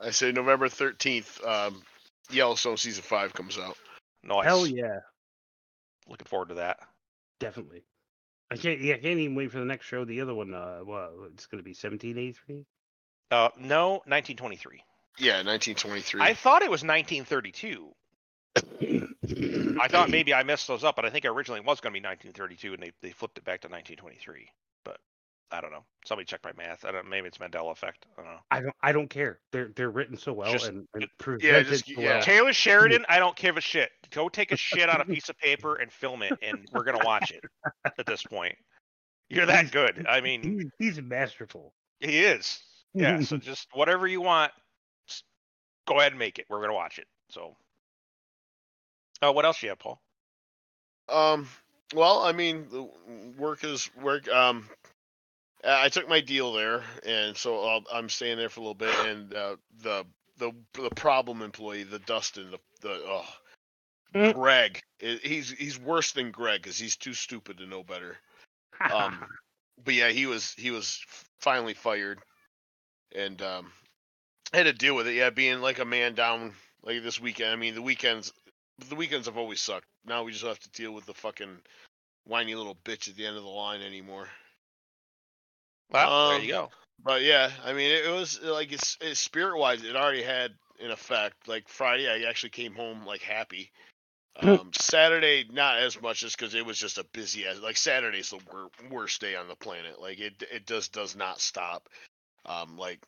I 0.00 0.10
say 0.10 0.32
November 0.32 0.68
thirteenth. 0.68 1.42
Um, 1.44 1.82
Yellowstone 2.30 2.76
season 2.76 3.02
five 3.02 3.32
comes 3.32 3.58
out. 3.58 3.76
Nice. 4.22 4.44
Hell 4.44 4.66
yeah, 4.66 4.98
Looking 6.08 6.26
forward 6.26 6.50
to 6.50 6.54
that. 6.56 6.78
definitely. 7.40 7.84
I 8.50 8.56
can't. 8.56 8.80
Yeah, 8.80 8.94
I 8.94 8.98
can't 8.98 9.18
even 9.18 9.34
wait 9.34 9.52
for 9.52 9.58
the 9.58 9.64
next 9.64 9.86
show. 9.86 10.04
The 10.04 10.20
other 10.20 10.34
one. 10.34 10.54
Uh, 10.54 10.80
well, 10.84 11.10
it's 11.32 11.46
gonna 11.46 11.62
be 11.62 11.70
1783. 11.70 12.64
Uh, 13.30 13.50
no, 13.58 13.90
1923. 14.06 14.82
Yeah, 15.18 15.42
nineteen 15.42 15.74
twenty 15.74 16.00
three. 16.00 16.20
I 16.22 16.34
thought 16.34 16.62
it 16.62 16.70
was 16.70 16.82
1932. 16.82 17.94
I 19.80 19.88
thought 19.88 20.10
maybe 20.10 20.34
I 20.34 20.42
messed 20.42 20.66
those 20.66 20.84
up, 20.84 20.96
but 20.96 21.04
I 21.04 21.10
think 21.10 21.24
originally 21.24 21.60
it 21.60 21.66
was 21.66 21.80
going 21.80 21.92
to 21.92 22.00
be 22.00 22.04
1932, 22.04 22.74
and 22.74 22.82
they, 22.82 22.92
they 23.02 23.10
flipped 23.10 23.38
it 23.38 23.44
back 23.44 23.60
to 23.60 23.68
1923. 23.68 24.48
But 25.50 25.56
I 25.56 25.60
don't 25.60 25.70
know. 25.70 25.84
Somebody 26.04 26.26
check 26.26 26.40
my 26.44 26.52
math. 26.56 26.84
I 26.84 26.92
don't. 26.92 27.08
Maybe 27.08 27.26
it's 27.28 27.38
Mandela 27.38 27.70
effect. 27.72 28.06
I 28.18 28.22
don't 28.22 28.30
know. 28.32 28.38
I 28.50 28.60
don't. 28.60 28.74
I 28.82 28.92
don't 28.92 29.08
care. 29.08 29.40
They're 29.52 29.70
they're 29.76 29.90
written 29.90 30.16
so 30.16 30.32
well 30.32 30.52
Just- 30.52 30.68
and, 30.68 30.86
and 30.94 31.06
yeah, 31.42 31.62
just- 31.62 31.86
so 31.86 31.92
yeah. 32.00 32.14
well. 32.14 32.22
Taylor 32.22 32.52
Sheridan, 32.52 33.04
I 33.08 33.18
don't 33.18 33.36
give 33.36 33.56
a 33.56 33.60
shit. 33.60 33.90
Go 34.10 34.28
take 34.28 34.52
a 34.52 34.56
shit 34.56 34.88
on 34.88 35.00
a 35.00 35.04
piece 35.06 35.28
of 35.28 35.38
paper 35.38 35.76
and 35.76 35.90
film 35.92 36.22
it, 36.22 36.32
and 36.42 36.66
we're 36.72 36.84
gonna 36.84 37.04
watch 37.04 37.30
it. 37.32 37.44
At 37.84 38.06
this 38.06 38.22
point, 38.22 38.54
you're 39.28 39.46
that 39.46 39.70
good. 39.70 40.06
I 40.08 40.20
mean, 40.20 40.70
He's, 40.78 40.94
he's 40.96 41.02
masterful. 41.02 41.72
he 42.00 42.20
is. 42.24 42.60
Yeah. 42.94 43.20
So 43.20 43.36
just 43.38 43.68
whatever 43.72 44.06
you 44.06 44.20
want, 44.20 44.52
go 45.86 45.98
ahead 45.98 46.12
and 46.12 46.18
make 46.18 46.38
it. 46.38 46.46
We're 46.48 46.60
gonna 46.60 46.74
watch 46.74 46.98
it. 46.98 47.06
So, 47.30 47.56
uh, 49.22 49.32
what 49.32 49.44
else 49.44 49.62
you 49.62 49.70
have, 49.70 49.78
Paul? 49.78 50.00
Um. 51.08 51.48
Well, 51.94 52.20
I 52.20 52.32
mean, 52.32 52.66
work 53.38 53.64
is 53.64 53.88
work. 54.02 54.28
Um, 54.28 54.68
I 55.64 55.88
took 55.88 56.08
my 56.08 56.20
deal 56.20 56.52
there, 56.52 56.82
and 57.04 57.36
so 57.36 57.60
I'll, 57.64 57.82
I'm 57.92 58.08
staying 58.08 58.38
there 58.38 58.48
for 58.48 58.60
a 58.60 58.62
little 58.62 58.74
bit. 58.74 58.94
And 59.06 59.34
uh, 59.34 59.56
the 59.82 60.04
the 60.38 60.52
the 60.74 60.90
problem 60.90 61.42
employee, 61.42 61.82
the 61.82 61.98
Dustin, 62.00 62.50
the 62.50 62.58
the 62.80 63.02
oh, 63.06 63.24
Mm. 64.14 64.34
Greg, 64.34 64.82
he's 64.98 65.50
he's 65.50 65.78
worse 65.78 66.12
than 66.12 66.30
Greg 66.30 66.62
because 66.62 66.78
he's 66.78 66.96
too 66.96 67.12
stupid 67.12 67.58
to 67.58 67.66
know 67.66 67.82
better. 67.82 68.16
Um, 68.92 69.24
but 69.84 69.94
yeah, 69.94 70.08
he 70.08 70.26
was 70.26 70.54
he 70.54 70.70
was 70.70 71.04
finally 71.40 71.74
fired, 71.74 72.18
and 73.14 73.40
um, 73.42 73.70
I 74.52 74.58
had 74.58 74.62
to 74.64 74.72
deal 74.72 74.96
with 74.96 75.08
it. 75.08 75.14
Yeah, 75.14 75.30
being 75.30 75.60
like 75.60 75.78
a 75.78 75.84
man 75.84 76.14
down 76.14 76.54
like 76.82 77.02
this 77.02 77.20
weekend. 77.20 77.50
I 77.50 77.56
mean, 77.56 77.74
the 77.74 77.82
weekends 77.82 78.32
the 78.88 78.96
weekends 78.96 79.26
have 79.26 79.36
always 79.36 79.60
sucked. 79.60 79.86
Now 80.06 80.24
we 80.24 80.32
just 80.32 80.44
have 80.44 80.60
to 80.60 80.70
deal 80.70 80.92
with 80.92 81.04
the 81.04 81.14
fucking 81.14 81.58
whiny 82.24 82.54
little 82.54 82.76
bitch 82.84 83.08
at 83.08 83.16
the 83.16 83.26
end 83.26 83.36
of 83.36 83.42
the 83.42 83.48
line 83.48 83.82
anymore. 83.82 84.28
There 85.90 86.06
Um, 86.06 86.42
you 86.42 86.48
go. 86.48 86.70
But 87.02 87.22
yeah, 87.22 87.50
I 87.64 87.72
mean, 87.72 87.90
it, 87.90 88.06
it 88.06 88.12
was 88.12 88.40
like 88.42 88.72
it's, 88.72 88.96
it's 89.00 89.20
spirit 89.20 89.58
wise, 89.58 89.84
it 89.84 89.96
already 89.96 90.22
had 90.22 90.52
an 90.80 90.90
effect. 90.90 91.48
Like 91.48 91.68
Friday, 91.68 92.08
I 92.08 92.28
actually 92.28 92.50
came 92.50 92.74
home 92.74 93.06
like 93.06 93.22
happy. 93.22 93.70
Um, 94.40 94.70
Saturday, 94.78 95.46
not 95.50 95.78
as 95.78 96.00
much, 96.00 96.20
just 96.20 96.38
because 96.38 96.54
it 96.54 96.64
was 96.64 96.78
just 96.78 96.98
a 96.98 97.04
busy 97.12 97.44
as 97.44 97.60
like 97.60 97.76
Saturday's 97.76 98.30
the 98.30 98.38
wor- 98.52 98.70
worst 98.90 99.20
day 99.20 99.34
on 99.34 99.48
the 99.48 99.56
planet. 99.56 100.00
Like 100.00 100.20
it, 100.20 100.44
it 100.52 100.66
just 100.66 100.92
does 100.92 101.16
not 101.16 101.40
stop. 101.40 101.88
Um, 102.46 102.76
like 102.76 103.00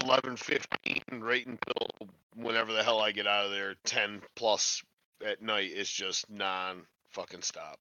eleven 0.00 0.36
fifteen, 0.36 1.02
right 1.10 1.46
until 1.46 2.08
whenever 2.34 2.72
the 2.72 2.82
hell 2.84 3.00
I 3.00 3.12
get 3.12 3.26
out 3.26 3.46
of 3.46 3.50
there, 3.50 3.74
ten 3.84 4.22
plus 4.36 4.82
at 5.24 5.42
night 5.42 5.72
is 5.72 5.90
just 5.90 6.30
non 6.30 6.82
fucking 7.10 7.42
stop. 7.42 7.78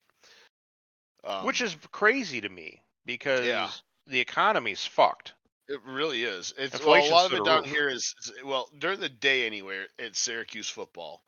Um, 1.24 1.46
Which 1.46 1.62
is 1.62 1.76
crazy 1.92 2.42
to 2.42 2.50
me 2.50 2.82
because 3.06 3.46
Yeah. 3.46 3.70
The 4.10 4.20
economy's 4.20 4.86
fucked. 4.86 5.34
It 5.68 5.80
really 5.86 6.24
is. 6.24 6.54
It's 6.58 6.74
Inflation's 6.74 7.12
well, 7.12 7.22
a 7.22 7.24
lot 7.24 7.32
of 7.34 7.40
it 7.40 7.46
down 7.46 7.62
roof. 7.64 7.72
here 7.72 7.90
is 7.90 8.16
is- 8.20 8.32
well 8.44 8.70
during 8.80 9.00
the 9.00 9.10
day 9.10 9.46
anywhere. 9.46 9.86
It's 10.00 10.20
Syracuse 10.20 10.68
football, 10.70 11.24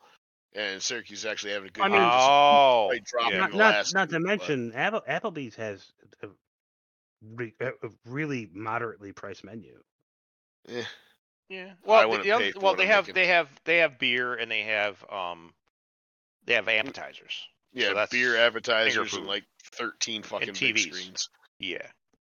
and 0.54 0.82
Syracuse 0.82 1.20
is 1.20 1.26
actually 1.26 1.52
having 1.52 1.68
a 1.68 1.70
good. 1.72 1.84
I 1.84 1.88
mean- 1.88 2.00
Oh, 2.02 2.92
yeah. 3.30 3.38
not, 3.38 3.54
not, 3.54 3.86
not 3.94 4.10
to 4.10 4.18
mention 4.20 4.72
Apple, 4.74 5.02
Applebee's 5.08 5.54
has 5.56 5.92
a, 6.22 6.28
re- 7.34 7.54
a 7.60 7.68
a 7.68 7.90
really 8.04 8.48
moderately 8.52 9.12
priced 9.12 9.44
menu. 9.44 9.78
Yeah. 10.68 10.82
Yeah. 11.48 11.72
I 11.86 12.06
Well, 12.06 12.10
the- 12.18 12.22
the 12.24 12.30
other- 12.32 12.52
well, 12.56 12.74
they 12.74 12.82
I'm 12.84 12.88
have 12.88 13.04
making. 13.04 13.14
they 13.14 13.26
have 13.28 13.48
they 13.64 13.78
have 13.78 13.98
beer 13.98 14.34
and 14.34 14.50
they 14.50 14.62
have 14.62 15.04
um 15.10 15.54
they 16.46 16.54
have 16.54 16.68
appetizers. 16.68 17.46
yeah, 17.72 17.92
that's 17.92 18.10
beer 18.10 18.36
appetizers 18.38 19.10
food. 19.10 19.20
and 19.20 19.28
like 19.28 19.44
thirteen 19.62 20.22
fucking 20.24 20.48
big 20.58 20.74
TVs. 20.76 20.80
screens. 20.80 21.28
Yeah. 21.60 21.86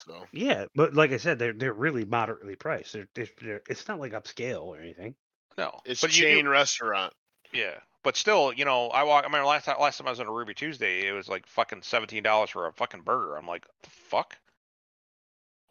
So 0.07 0.25
Yeah, 0.33 0.67
but 0.75 0.95
like 0.95 1.13
I 1.13 1.17
said, 1.19 1.39
they're 1.39 1.53
they're 1.53 1.73
really 1.73 2.05
moderately 2.05 2.57
priced. 2.57 2.93
They're, 2.95 3.09
they're, 3.15 3.29
they're 3.41 3.63
it's 3.69 3.87
not 3.89 4.01
like 4.01 4.13
upscale 4.13 4.65
or 4.65 4.79
anything. 4.79 5.15
No. 5.59 5.81
it's 5.85 6.01
but 6.01 6.17
you 6.17 6.25
do- 6.25 6.35
chain 6.35 6.49
restaurant. 6.49 7.13
Yeah, 7.53 7.75
but 8.03 8.17
still, 8.17 8.53
you 8.53 8.65
know, 8.65 8.89
I 8.89 9.03
walk. 9.05 9.27
I 9.29 9.33
mean, 9.33 9.45
last 9.45 9.67
time, 9.67 9.77
last 9.79 9.99
time 9.99 10.07
I 10.07 10.11
was 10.11 10.21
on 10.21 10.27
a 10.27 10.33
Ruby 10.33 10.55
Tuesday, 10.55 11.07
it 11.07 11.13
was 11.13 11.29
like 11.29 11.47
fucking 11.47 11.83
seventeen 11.83 12.23
dollars 12.23 12.49
for 12.51 12.67
a 12.67 12.73
fucking 12.73 13.03
burger. 13.03 13.37
I'm 13.37 13.47
like, 13.47 13.67
the 13.83 13.91
fuck? 13.91 14.37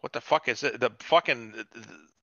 What 0.02 0.14
the 0.14 0.22
fuck 0.22 0.48
is 0.48 0.64
it? 0.64 0.80
The 0.80 0.92
fucking 1.00 1.54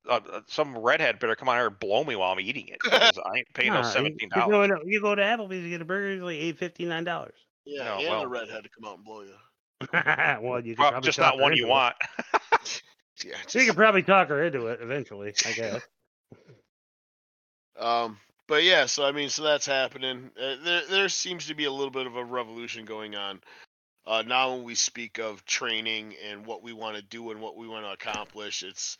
uh, 0.08 0.20
uh, 0.32 0.40
some 0.46 0.78
redhead 0.78 1.18
better 1.18 1.34
come 1.36 1.48
on 1.48 1.56
here 1.56 1.66
and 1.66 1.78
blow 1.78 2.04
me 2.04 2.16
while 2.16 2.32
I'm 2.32 2.40
eating 2.40 2.68
it. 2.68 2.78
I 2.92 3.10
ain't 3.38 3.52
paying 3.54 3.72
Nah, 3.72 3.82
no 3.82 3.86
you- 3.88 3.92
seventeen 3.92 4.30
You 4.34 4.42
go, 4.46 4.50
dollars. 4.66 4.80
to, 4.84 4.88
you 4.90 5.00
go 5.00 5.14
to 5.14 5.22
Applebee's 5.22 5.62
to 5.64 5.68
get 5.70 5.82
a 5.82 5.84
burger, 5.84 6.12
it's 6.14 6.22
like 6.22 6.36
eight 6.38 6.58
fifty 6.58 6.84
nine 6.86 7.04
dollars. 7.04 7.34
Yeah, 7.64 7.84
No, 7.84 7.98
and 7.98 8.08
well- 8.08 8.20
the 8.22 8.28
redhead 8.28 8.62
to 8.64 8.70
come 8.70 8.88
out 8.88 8.96
and 8.96 9.04
blow 9.04 9.22
you. 9.22 9.34
well, 9.92 10.60
you 10.60 10.74
probably 10.74 11.00
just 11.00 11.18
not 11.18 11.38
one 11.38 11.56
you 11.56 11.66
it. 11.66 11.70
want. 11.70 11.96
Yeah. 13.24 13.34
So 13.46 13.58
you 13.58 13.66
could 13.66 13.76
probably 13.76 14.02
talk 14.02 14.28
her 14.28 14.44
into 14.44 14.68
it 14.68 14.80
eventually, 14.80 15.34
I 15.44 15.52
guess. 15.52 15.82
Um, 17.76 18.18
but 18.46 18.64
yeah, 18.64 18.86
so 18.86 19.04
I 19.04 19.12
mean, 19.12 19.28
so 19.28 19.42
that's 19.42 19.66
happening. 19.66 20.30
Uh, 20.40 20.56
there, 20.64 20.82
there 20.88 21.08
seems 21.08 21.46
to 21.46 21.54
be 21.54 21.64
a 21.64 21.72
little 21.72 21.90
bit 21.90 22.06
of 22.06 22.16
a 22.16 22.24
revolution 22.24 22.84
going 22.84 23.14
on. 23.14 23.40
Uh, 24.06 24.22
now 24.26 24.54
when 24.54 24.64
we 24.64 24.74
speak 24.74 25.18
of 25.18 25.44
training 25.44 26.14
and 26.28 26.46
what 26.46 26.62
we 26.62 26.72
want 26.72 26.96
to 26.96 27.02
do 27.02 27.30
and 27.30 27.40
what 27.40 27.56
we 27.56 27.68
want 27.68 27.84
to 27.84 27.92
accomplish, 27.92 28.62
it's 28.62 28.96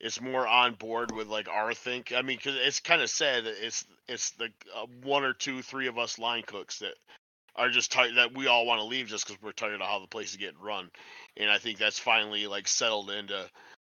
it's 0.00 0.20
more 0.20 0.46
on 0.46 0.74
board 0.74 1.10
with 1.12 1.28
like 1.28 1.48
our 1.48 1.74
think. 1.74 2.12
I 2.12 2.22
mean, 2.22 2.38
because 2.38 2.56
it's 2.56 2.80
kind 2.80 3.02
of 3.02 3.10
sad 3.10 3.44
that 3.44 3.64
it's 3.64 3.84
it's 4.08 4.30
the 4.30 4.48
uh, 4.74 4.86
one 5.02 5.24
or 5.24 5.32
two, 5.32 5.62
three 5.62 5.88
of 5.88 5.98
us 5.98 6.18
line 6.18 6.42
cooks 6.46 6.78
that 6.78 6.94
are 7.56 7.70
just 7.70 7.92
tired 7.92 8.16
that 8.16 8.36
we 8.36 8.46
all 8.46 8.66
want 8.66 8.80
to 8.80 8.86
leave 8.86 9.08
just 9.08 9.26
because 9.26 9.42
we're 9.42 9.52
tired 9.52 9.80
of 9.80 9.86
how 9.86 9.98
the 10.00 10.06
place 10.06 10.30
is 10.30 10.36
getting 10.36 10.60
run, 10.60 10.90
and 11.36 11.50
I 11.50 11.58
think 11.58 11.78
that's 11.78 11.98
finally 11.98 12.46
like 12.46 12.68
settled 12.68 13.10
into 13.10 13.48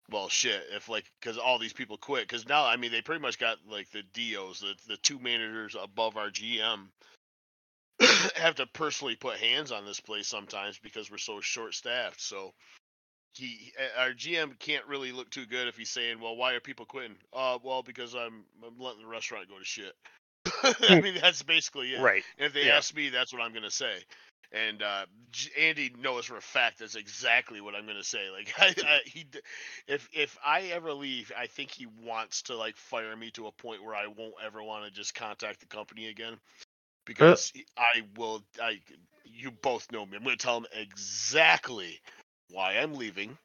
well 0.10 0.30
shit 0.30 0.64
if 0.74 0.88
like 0.88 1.06
because 1.19 1.38
all 1.38 1.60
these 1.60 1.74
people 1.74 1.98
quit 1.98 2.24
because 2.24 2.48
now 2.48 2.66
i 2.66 2.77
mean 2.77 2.92
they 2.92 3.02
pretty 3.02 3.22
much 3.22 3.38
got 3.38 3.58
like 3.69 3.90
the 3.92 4.03
dos 4.14 4.61
the, 4.61 4.74
the 4.88 4.98
two 4.98 5.19
managers 5.19 5.76
above 5.82 6.18
our 6.18 6.30
gm 6.30 6.88
have 8.36 8.56
to 8.56 8.66
personally 8.68 9.16
put 9.16 9.38
hands 9.38 9.72
on 9.72 9.86
this 9.86 10.00
place 10.00 10.27
sometimes 10.27 10.80
because 10.80 11.11
we're 11.11 11.18
so 11.18 11.42
short 11.42 11.74
staffed 11.74 12.22
so 12.22 12.53
he 13.34 13.74
our 13.98 14.11
gm 14.11 14.58
can't 14.60 14.88
really 14.88 15.11
look 15.11 15.30
too 15.30 15.45
good 15.45 15.68
if 15.68 15.76
he's 15.76 15.90
saying 15.90 16.19
well 16.19 16.36
why 16.36 16.53
are 16.53 16.60
people 16.60 16.86
quitting? 16.86 17.18
Uh 17.34 17.58
well 17.61 17.84
because 17.84 18.16
i'm 18.16 18.45
i'm 18.66 18.80
letting 18.80 19.02
the 19.02 19.08
restaurant 19.08 19.50
go 19.50 19.60
to 19.60 19.66
shit 19.66 19.94
i 20.90 20.98
mean 21.02 21.16
that's 21.22 21.44
basically 21.44 21.92
it 21.94 22.03
right. 22.03 22.26
and 22.38 22.48
if 22.48 22.53
they 22.53 22.68
Yeah. 22.68 22.72
ask 22.72 22.95
me, 22.95 23.10
that's 23.10 23.34
what 23.34 23.42
I'm 23.42 23.53
gonna 23.53 23.72
say. 23.72 23.94
And 24.53 24.82
uh, 24.84 25.06
Andy 25.60 25.92
knows 26.00 26.26
for 26.26 26.38
a 26.38 26.42
fact 26.42 26.80
that's 26.80 26.95
exactly 26.95 27.61
what 27.61 27.76
I'm 27.76 27.88
gonna 27.88 28.03
say. 28.03 28.30
Like, 28.34 28.53
I, 28.60 28.76
I, 28.88 29.00
he, 29.06 29.27
if 29.88 30.10
if 30.14 30.38
I 30.45 30.64
ever 30.74 30.94
leave, 30.94 31.32
I 31.38 31.48
think 31.48 31.72
he 31.72 31.88
wants 31.88 32.44
to 32.44 32.58
like 32.58 32.77
fire 32.77 33.16
me 33.16 33.32
to 33.32 33.48
a 33.48 33.52
point 33.53 33.84
where 33.84 33.95
I 33.95 34.08
won't 34.08 34.36
ever 34.45 34.64
want 34.64 34.86
to 34.86 34.92
just 34.92 35.16
contact 35.16 35.61
the 35.61 35.68
company 35.68 36.08
again, 36.10 36.36
because 37.06 37.52
he- 37.53 37.66
I 37.77 38.03
will. 38.18 38.44
I, 38.61 38.80
you 39.26 39.52
both 39.52 39.92
know 39.92 40.06
me. 40.06 40.18
I'm 40.18 40.24
gonna 40.24 40.38
tell 40.38 40.58
him 40.58 40.68
exactly 40.74 42.00
why 42.52 42.74
I'm 42.77 42.95
leaving, 42.95 43.38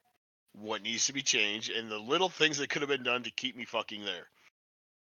what 0.54 0.82
needs 0.82 1.06
to 1.06 1.12
be 1.14 1.22
changed, 1.22 1.70
and 1.70 1.90
the 1.90 1.98
little 1.98 2.30
things 2.30 2.58
that 2.58 2.70
could 2.70 2.82
have 2.82 2.90
been 2.90 3.04
done 3.04 3.24
to 3.24 3.32
keep 3.32 3.56
me 3.56 3.64
fucking 3.66 4.04
there. 4.04 4.28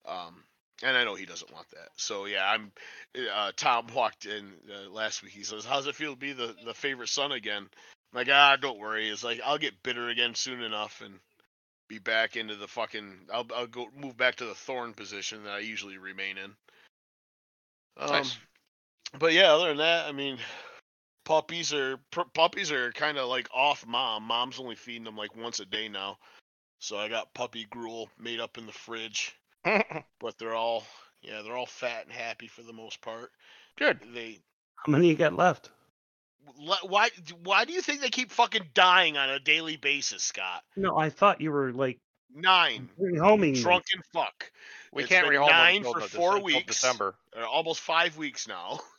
Um, 0.08 0.44
and 0.83 0.95
I 0.95 1.03
know 1.03 1.16
he 1.16 1.25
doesn't 1.25 1.53
want 1.53 1.69
that. 1.72 1.90
So 1.95 2.25
yeah, 2.25 2.49
I'm. 2.49 2.72
Uh, 3.33 3.51
Tom 3.56 3.88
walked 3.93 4.25
in 4.25 4.51
uh, 4.69 4.90
last 4.90 5.24
week. 5.24 5.33
He 5.33 5.43
says, 5.43 5.66
"How's 5.66 5.88
it 5.88 5.95
feel 5.95 6.14
to 6.14 6.19
be 6.19 6.33
the 6.33 6.56
the 6.66 6.74
favorite 6.74 7.09
son 7.09 7.32
again?" 7.32 7.67
I'm 8.11 8.17
like, 8.17 8.30
ah, 8.32 8.58
don't 8.59 8.80
worry. 8.80 9.09
It's 9.09 9.24
like 9.24 9.41
I'll 9.45 9.58
get 9.58 9.83
bitter 9.83 10.09
again 10.09 10.35
soon 10.35 10.61
enough 10.61 11.01
and 11.06 11.19
be 11.88 11.99
back 11.99 12.35
into 12.38 12.56
the 12.56 12.67
fucking. 12.67 13.27
I'll 13.33 13.48
I'll 13.56 13.67
go 13.67 13.88
move 13.95 14.17
back 14.17 14.35
to 14.38 14.45
the 14.45 14.56
thorn 14.56 14.93
position 14.93 15.43
that 15.43 15.53
I 15.53 15.59
usually 15.59 15.98
remain 15.98 16.38
in. 16.38 16.51
Um, 17.98 18.09
Nice. 18.09 18.38
But 19.17 19.33
yeah, 19.33 19.53
other 19.53 19.69
than 19.69 19.77
that, 19.77 20.08
I 20.08 20.11
mean, 20.11 20.38
puppies 21.25 21.74
are 21.74 21.98
pr- 22.11 22.22
puppies 22.33 22.72
are 22.72 22.91
kind 22.91 23.17
of 23.17 23.27
like 23.27 23.49
off 23.53 23.85
mom. 23.85 24.24
Mom's 24.24 24.59
only 24.59 24.75
feeding 24.75 25.03
them 25.03 25.17
like 25.17 25.35
once 25.35 25.59
a 25.59 25.66
day 25.66 25.90
now. 25.90 26.17
So 26.80 26.98
I 26.98 27.09
got 27.09 27.33
puppy 27.33 27.66
gruel 27.69 28.09
made 28.17 28.40
up 28.40 28.58
in 28.58 28.66
the 28.66 28.72
fridge 28.72 29.35
but 30.20 30.38
they're 30.38 30.56
all 30.56 30.84
yeah 31.22 31.42
they're 31.42 31.58
all 31.58 31.66
fat 31.66 32.06
and 32.06 32.14
happy 32.14 32.48
for 32.48 32.62
the 32.64 32.74
most 32.74 33.02
part 33.02 33.32
Good. 33.78 34.00
they 34.14 34.40
How 34.76 34.92
many 34.92 35.08
you 35.10 35.16
got 35.16 35.34
left? 35.36 35.70
why 36.58 37.10
why 37.44 37.66
do 37.66 37.74
you 37.74 37.82
think 37.82 38.02
they 38.02 38.10
keep 38.10 38.32
fucking 38.32 38.70
dying 38.74 39.18
on 39.18 39.30
a 39.30 39.40
daily 39.40 39.78
basis 39.78 40.24
scott 40.24 40.64
No, 40.76 40.98
I 40.98 41.10
thought 41.10 41.42
you 41.42 41.52
were 41.52 41.72
like 41.74 42.00
nine 42.34 42.90
homing. 43.20 43.54
them. 43.54 43.62
drunken 43.64 44.02
fuck 44.14 44.52
We 44.94 45.04
It's 45.04 45.10
can't 45.10 45.28
been 45.28 45.40
rehome 45.40 45.50
nine 45.50 45.78
until 45.78 45.94
for 45.94 46.00
the 46.02 46.08
four 46.08 46.32
Dece- 46.34 46.36
until 46.38 46.46
weeks. 46.58 46.66
December. 46.82 47.16
uh, 47.38 47.46
almost 47.46 47.82
five 47.82 48.18
weeks 48.18 48.48
now 48.48 48.80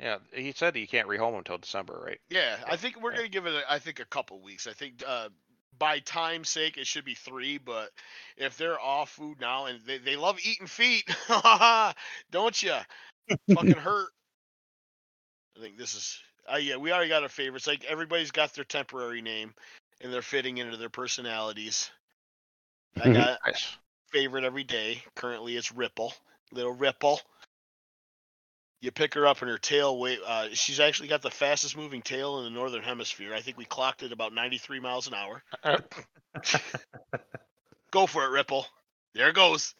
Yeah, 0.00 0.18
he 0.32 0.50
said 0.52 0.74
you 0.76 0.88
can't 0.88 1.06
rehome 1.08 1.30
them 1.30 1.38
until 1.38 1.58
December, 1.58 2.00
right? 2.04 2.18
yeah 2.30 2.56
i 2.66 2.76
think 2.76 3.00
we're 3.00 3.10
Yeah. 3.12 3.16
gonna 3.18 3.28
give 3.28 3.46
it 3.46 3.54
a, 3.54 3.72
i 3.72 3.78
think 3.78 4.00
a 4.00 4.04
couple 4.06 4.40
weeks 4.42 4.66
i 4.66 4.72
think 4.72 5.02
uh 5.06 5.28
by 5.78 5.98
time's 6.00 6.48
sake 6.48 6.76
it 6.76 6.86
should 6.86 7.04
be 7.04 7.14
three 7.14 7.58
but 7.58 7.90
if 8.36 8.56
they're 8.56 8.80
off 8.80 9.10
food 9.10 9.40
now 9.40 9.66
and 9.66 9.80
they, 9.86 9.98
they 9.98 10.16
love 10.16 10.38
eating 10.44 10.66
feet 10.66 11.04
don't 12.30 12.62
you 12.62 12.74
fucking 13.54 13.72
hurt. 13.76 14.08
I 15.56 15.60
think 15.60 15.78
this 15.78 15.94
is. 15.94 16.18
Uh, 16.52 16.56
yeah, 16.56 16.76
we 16.76 16.92
already 16.92 17.08
got 17.08 17.22
our 17.22 17.28
favorites. 17.28 17.66
Like 17.66 17.84
everybody's 17.84 18.30
got 18.30 18.52
their 18.54 18.64
temporary 18.64 19.22
name, 19.22 19.54
and 20.00 20.12
they're 20.12 20.22
fitting 20.22 20.58
into 20.58 20.76
their 20.76 20.90
personalities. 20.90 21.90
I 22.96 23.08
Mhm. 23.08 23.14
got 23.14 23.40
Nice. 23.46 23.78
favorite 24.10 24.44
every 24.44 24.64
day. 24.64 25.02
Currently, 25.14 25.56
it's 25.56 25.72
Ripple, 25.72 26.12
little 26.52 26.72
Ripple. 26.74 27.20
You 28.84 28.92
pick 28.92 29.14
her 29.14 29.26
up, 29.26 29.40
and 29.40 29.50
her 29.50 29.56
tail 29.56 29.98
weight. 29.98 30.18
Uh, 30.26 30.48
she's 30.52 30.78
actually 30.78 31.08
got 31.08 31.22
the 31.22 31.30
fastest 31.30 31.74
moving 31.74 32.02
tail 32.02 32.40
in 32.40 32.44
the 32.44 32.50
northern 32.50 32.82
hemisphere. 32.82 33.32
I 33.32 33.40
think 33.40 33.56
we 33.56 33.64
clocked 33.64 34.02
it 34.02 34.12
about 34.12 34.34
93 34.34 34.78
miles 34.78 35.08
an 35.08 35.14
hour. 35.14 35.42
Go 37.90 38.06
for 38.06 38.26
it, 38.26 38.28
Ripple. 38.28 38.66
There 39.14 39.30
it 39.30 39.34
goes. 39.34 39.74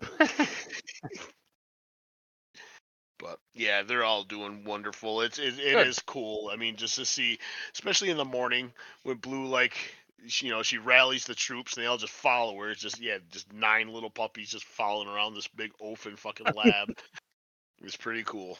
but 3.18 3.38
yeah, 3.52 3.82
they're 3.82 4.02
all 4.02 4.24
doing 4.24 4.64
wonderful. 4.64 5.20
It's 5.20 5.38
it, 5.38 5.58
it 5.58 5.74
Good. 5.74 5.86
is 5.86 5.98
cool. 5.98 6.48
I 6.50 6.56
mean, 6.56 6.76
just 6.76 6.96
to 6.96 7.04
see, 7.04 7.38
especially 7.74 8.08
in 8.08 8.16
the 8.16 8.24
morning 8.24 8.72
when 9.02 9.18
Blue 9.18 9.44
like 9.44 9.76
she, 10.26 10.46
you 10.46 10.52
know 10.52 10.62
she 10.62 10.78
rallies 10.78 11.26
the 11.26 11.34
troops 11.34 11.76
and 11.76 11.84
they 11.84 11.86
all 11.86 11.98
just 11.98 12.14
follow 12.14 12.56
her. 12.60 12.70
It's 12.70 12.80
just 12.80 12.98
yeah, 12.98 13.18
just 13.30 13.52
nine 13.52 13.92
little 13.92 14.08
puppies 14.08 14.48
just 14.48 14.64
following 14.64 15.08
around 15.08 15.34
this 15.34 15.48
big 15.48 15.72
open 15.82 16.16
fucking 16.16 16.46
lab. 16.56 16.96
it's 17.82 17.96
pretty 17.96 18.22
cool. 18.24 18.58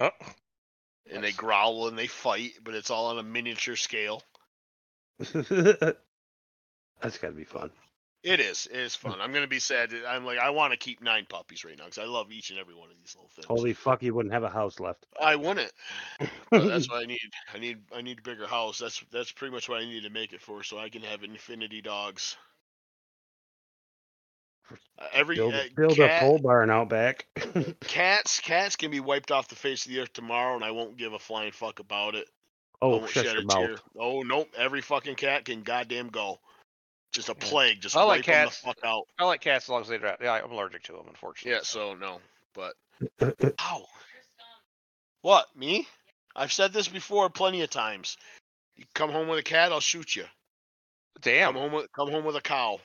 Oh, 0.00 0.10
And 1.12 1.22
they 1.22 1.32
growl 1.32 1.88
and 1.88 1.98
they 1.98 2.06
fight, 2.06 2.52
but 2.62 2.74
it's 2.74 2.90
all 2.90 3.06
on 3.06 3.18
a 3.18 3.22
miniature 3.22 3.76
scale. 3.76 4.22
That's 5.18 5.38
got 7.18 7.28
to 7.28 7.32
be 7.32 7.44
fun. 7.44 7.70
It 8.24 8.40
is. 8.40 8.66
It 8.72 8.78
is 8.78 8.96
fun. 8.96 9.20
I'm 9.20 9.34
gonna 9.34 9.46
be 9.46 9.58
sad. 9.58 9.92
I'm 10.08 10.24
like 10.24 10.38
I 10.38 10.48
want 10.48 10.72
to 10.72 10.78
keep 10.78 11.02
nine 11.02 11.26
puppies 11.28 11.62
right 11.62 11.76
now 11.76 11.84
because 11.84 11.98
I 11.98 12.06
love 12.06 12.32
each 12.32 12.48
and 12.48 12.58
every 12.58 12.74
one 12.74 12.88
of 12.90 12.96
these 12.98 13.14
little 13.14 13.28
things. 13.28 13.46
Holy 13.46 13.74
fuck, 13.74 14.02
you 14.02 14.14
wouldn't 14.14 14.32
have 14.32 14.44
a 14.44 14.48
house 14.48 14.80
left. 14.80 15.04
I 15.20 15.36
wouldn't. 15.36 15.70
That's 16.50 16.88
what 16.88 17.02
I 17.02 17.04
need. 17.04 17.20
I 17.52 17.58
need 17.58 17.82
I 17.94 18.00
need 18.00 18.20
a 18.20 18.22
bigger 18.22 18.46
house. 18.46 18.78
That's 18.78 19.04
that's 19.12 19.30
pretty 19.30 19.52
much 19.52 19.68
what 19.68 19.82
I 19.82 19.84
need 19.84 20.04
to 20.04 20.10
make 20.10 20.32
it 20.32 20.40
for, 20.40 20.62
so 20.62 20.78
I 20.78 20.88
can 20.88 21.02
have 21.02 21.22
infinity 21.22 21.82
dogs. 21.82 22.38
Every 25.12 25.36
build 25.36 25.54
uh, 25.54 25.62
build 25.76 25.96
cat, 25.96 26.22
a 26.22 26.24
pole 26.24 26.38
barn 26.38 26.70
out 26.70 26.88
back. 26.88 27.26
cats, 27.80 28.40
cats 28.40 28.76
can 28.76 28.90
be 28.90 29.00
wiped 29.00 29.30
off 29.30 29.48
the 29.48 29.54
face 29.54 29.84
of 29.84 29.92
the 29.92 30.00
earth 30.00 30.12
tomorrow, 30.12 30.54
and 30.54 30.64
I 30.64 30.70
won't 30.70 30.96
give 30.96 31.12
a 31.12 31.18
flying 31.18 31.52
fuck 31.52 31.80
about 31.80 32.14
it. 32.14 32.28
Oh, 32.80 33.06
shut 33.06 33.26
shed 33.26 33.34
your 33.34 33.42
a 33.42 33.46
mouth. 33.46 33.66
tear. 33.66 33.76
Oh 33.98 34.22
nope, 34.22 34.48
every 34.56 34.80
fucking 34.80 35.16
cat 35.16 35.44
can 35.44 35.62
goddamn 35.62 36.08
go. 36.08 36.38
Just 37.12 37.28
a 37.28 37.34
plague. 37.34 37.80
Just 37.80 37.96
I 37.96 38.02
like 38.02 38.26
wipe 38.26 38.28
'em 38.28 38.44
cats. 38.46 38.60
the 38.60 38.66
fuck 38.66 38.78
out. 38.84 39.04
I 39.18 39.24
like 39.24 39.40
cats 39.40 39.66
as 39.66 39.68
long 39.68 39.82
as 39.82 39.88
they 39.88 39.98
don't. 39.98 40.20
Yeah, 40.20 40.32
I'm 40.32 40.50
allergic 40.50 40.82
to 40.84 40.92
them, 40.92 41.06
unfortunately. 41.08 41.52
Yeah, 41.52 41.62
so 41.62 41.94
no, 41.94 42.20
but 42.54 42.74
ow. 43.60 43.86
What 45.22 45.46
me? 45.56 45.86
I've 46.36 46.52
said 46.52 46.72
this 46.72 46.88
before 46.88 47.30
plenty 47.30 47.62
of 47.62 47.70
times. 47.70 48.16
You 48.76 48.84
come 48.94 49.10
home 49.10 49.28
with 49.28 49.38
a 49.38 49.42
cat, 49.42 49.72
I'll 49.72 49.80
shoot 49.80 50.16
you. 50.16 50.24
Damn. 51.20 51.52
Come 51.52 51.62
home 51.62 51.72
with 51.72 51.92
come 51.92 52.10
home 52.10 52.24
with 52.24 52.36
a 52.36 52.40
cow. 52.40 52.80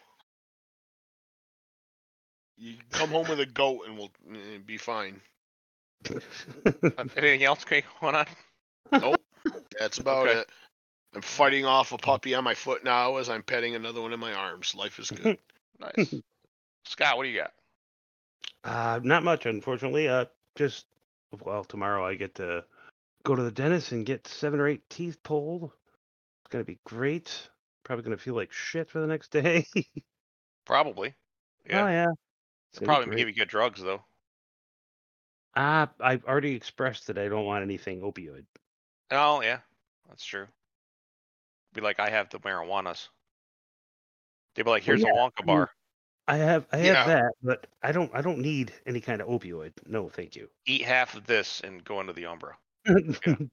You 2.59 2.75
come 2.91 3.09
home 3.09 3.27
with 3.29 3.39
a 3.39 3.45
goat, 3.45 3.83
and 3.87 3.97
we'll 3.97 4.11
be 4.65 4.77
fine. 4.77 5.21
Anything 7.15 7.43
else 7.43 7.63
Craig, 7.63 7.85
going 8.01 8.15
on? 8.15 8.25
Nope, 8.91 9.21
that's 9.79 9.97
about 9.99 10.27
Okay. 10.27 10.39
it. 10.39 10.49
I'm 11.15 11.21
fighting 11.21 11.65
off 11.65 11.91
a 11.91 11.97
puppy 11.97 12.35
on 12.35 12.43
my 12.43 12.53
foot 12.53 12.83
now 12.83 13.17
as 13.17 13.29
I'm 13.29 13.43
petting 13.43 13.75
another 13.75 14.01
one 14.01 14.13
in 14.13 14.19
my 14.19 14.33
arms. 14.33 14.75
Life 14.75 14.99
is 14.99 15.09
good. 15.09 15.37
Nice. 15.79 16.13
Scott, 16.83 17.15
what 17.15 17.23
do 17.23 17.29
you 17.29 17.39
got? 17.39 17.53
Uh, 18.65 18.99
not 19.01 19.23
much, 19.23 19.45
unfortunately. 19.45 20.09
Uh, 20.09 20.25
just 20.55 20.87
well, 21.45 21.63
tomorrow 21.63 22.05
I 22.05 22.15
get 22.15 22.35
to 22.35 22.65
go 23.23 23.33
to 23.33 23.43
the 23.43 23.51
dentist 23.51 23.93
and 23.93 24.05
get 24.05 24.27
seven 24.27 24.59
or 24.59 24.67
eight 24.67 24.81
teeth 24.89 25.23
pulled. 25.23 25.63
It's 26.43 26.51
gonna 26.51 26.65
be 26.65 26.79
great. 26.83 27.49
Probably 27.85 28.03
gonna 28.03 28.17
feel 28.17 28.35
like 28.35 28.51
shit 28.51 28.89
for 28.89 28.99
the 28.99 29.07
next 29.07 29.31
day. 29.31 29.67
Probably. 30.65 31.15
Yeah. 31.65 31.85
Oh 31.85 31.87
yeah. 31.87 32.07
It's 32.71 32.79
They'll 32.79 32.87
probably 32.87 33.15
give 33.15 33.27
you 33.27 33.33
good 33.33 33.47
drugs 33.49 33.81
though. 33.81 34.01
Ah, 35.55 35.89
I've 35.99 36.23
already 36.25 36.55
expressed 36.55 37.07
that 37.07 37.17
I 37.17 37.27
don't 37.27 37.45
want 37.45 37.63
anything 37.63 38.01
opioid. 38.01 38.45
Oh 39.11 39.41
yeah, 39.41 39.59
that's 40.07 40.23
true. 40.23 40.47
Be 41.73 41.81
like 41.81 41.99
I 41.99 42.09
have 42.09 42.29
the 42.29 42.39
marijuanas. 42.39 43.09
They'd 44.55 44.63
be 44.63 44.69
like, 44.69 44.83
Well, 44.87 44.97
here's 44.97 45.01
yeah, 45.03 45.13
a 45.13 45.15
Wonka 45.15 45.45
bar. 45.45 45.71
I 46.27 46.37
have 46.37 46.67
I 46.71 46.77
have 46.77 46.85
Yeah. 46.85 47.07
that, 47.07 47.33
but 47.41 47.67
I 47.81 47.91
don't 47.91 48.11
I 48.13 48.21
don't 48.21 48.39
need 48.39 48.71
any 48.85 49.01
kind 49.01 49.21
of 49.21 49.27
opioid. 49.27 49.73
No, 49.87 50.09
thank 50.09 50.35
you. 50.35 50.49
Eat 50.67 50.83
half 50.83 51.15
of 51.15 51.25
this 51.25 51.61
and 51.61 51.83
go 51.83 51.99
into 52.01 52.13
the 52.13 52.27
Umbra. 52.27 52.55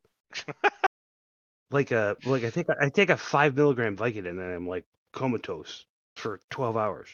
like 1.70 1.90
a 1.90 2.16
like 2.24 2.44
I 2.44 2.50
take 2.50 2.66
I 2.80 2.88
take 2.90 3.10
a 3.10 3.16
five 3.16 3.56
milligram 3.56 3.96
Vicodin 3.96 4.28
and 4.28 4.40
I'm 4.40 4.68
like 4.68 4.84
comatose 5.12 5.86
for 6.16 6.40
twelve 6.50 6.76
hours, 6.76 7.08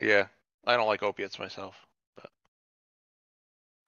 Yeah, 0.00 0.28
I 0.68 0.76
don't 0.76 0.86
like 0.86 1.02
opiates 1.02 1.38
myself. 1.38 1.74
But 2.14 2.30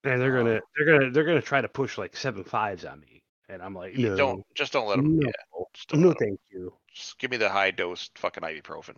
and 0.03 0.19
they're 0.21 0.37
Um, 0.39 0.45
gonna 0.45 0.59
they're 0.75 0.85
gonna 0.99 1.11
they're 1.11 1.23
gonna 1.23 1.41
try 1.41 1.61
to 1.61 1.69
push 1.69 1.97
like 1.97 2.15
seven 2.15 2.43
fives 2.43 2.85
on 2.85 2.99
me, 2.99 3.21
and 3.49 3.61
I'm 3.61 3.75
like, 3.75 3.95
no, 3.97 4.17
Don't 4.17 4.45
just 4.55 4.73
don't 4.73 4.87
let 4.87 4.97
them. 4.97 5.19
no, 5.21 5.27
Yeah, 5.27 5.97
no, 5.99 6.13
thank 6.13 6.39
you. 6.49 6.73
Just 6.93 7.19
give 7.19 7.31
me 7.31 7.37
the 7.37 7.49
high 7.49 7.71
dose 7.71 8.09
fucking 8.15 8.43
ibuprofen. 8.43 8.95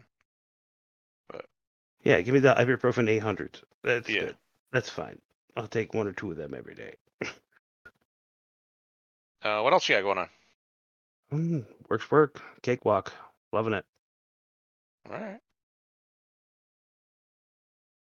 But 1.29 1.45
Yeah, 2.03 2.21
give 2.21 2.33
me 2.33 2.39
the 2.39 2.53
ibuprofen 2.55 3.09
eight 3.09 3.19
hundred. 3.19 3.59
That's 3.83 4.09
Yeah. 4.09 4.21
good. 4.21 4.37
That's 4.71 4.89
fine. 4.89 5.21
I'll 5.57 5.67
take 5.67 5.93
one 5.93 6.07
or 6.07 6.13
two 6.13 6.31
of 6.31 6.37
them 6.37 6.53
every 6.53 6.73
day. 6.75 6.95
Uh, 9.43 9.59
what 9.61 9.73
else 9.73 9.89
you 9.89 9.95
got 9.95 10.03
going 10.03 10.17
on? 10.19 10.29
Mm, 11.33 11.65
works 11.89 12.09
work. 12.09 12.41
Cakewalk. 12.61 13.11
Loving 13.51 13.73
it. 13.73 13.85
All 15.09 15.17
right. 15.19 15.39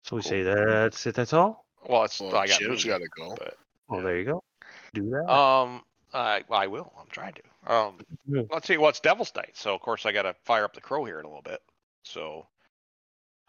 So 0.08 0.16
we 0.16 0.22
Cool. 0.22 0.30
say 0.30 0.44
that's 0.44 1.06
it. 1.06 1.16
That's 1.16 1.34
all. 1.34 1.66
Well, 1.86 2.06
it's 2.06 2.19
Well, 2.22 2.36
I 2.38 2.48
got 2.48 2.60
Jim's 2.60 2.86
me, 2.86 2.92
got 2.92 3.00
to 3.00 3.10
go. 3.10 3.36
but 3.36 3.58
Well, 3.90 4.00
Yeah. 4.00 4.06
there 4.06 4.18
you 4.18 4.24
go. 4.26 4.44
Do 4.94 5.10
that. 5.10 5.30
um, 5.30 5.84
I 6.14 6.45
I 6.50 6.68
will. 6.68 6.94
I'm 6.98 7.08
trying 7.08 7.34
to. 7.34 7.42
Um, 7.74 8.00
Yeah. 8.26 8.44
let's 8.50 8.68
see. 8.68 8.77
Well, 8.77 8.90
it's 8.90 9.02
Devil's 9.02 9.36
Night, 9.36 9.58
so 9.58 9.76
of 9.76 9.82
course 9.82 10.06
I 10.06 10.14
got 10.14 10.22
to 10.22 10.34
fire 10.45 10.64
up 10.64 10.74
the 10.74 10.80
crow 10.82 11.03
here 11.03 11.19
in 11.19 11.26
a 11.26 11.27
little 11.27 11.42
bit. 11.42 11.61
So 12.03 12.48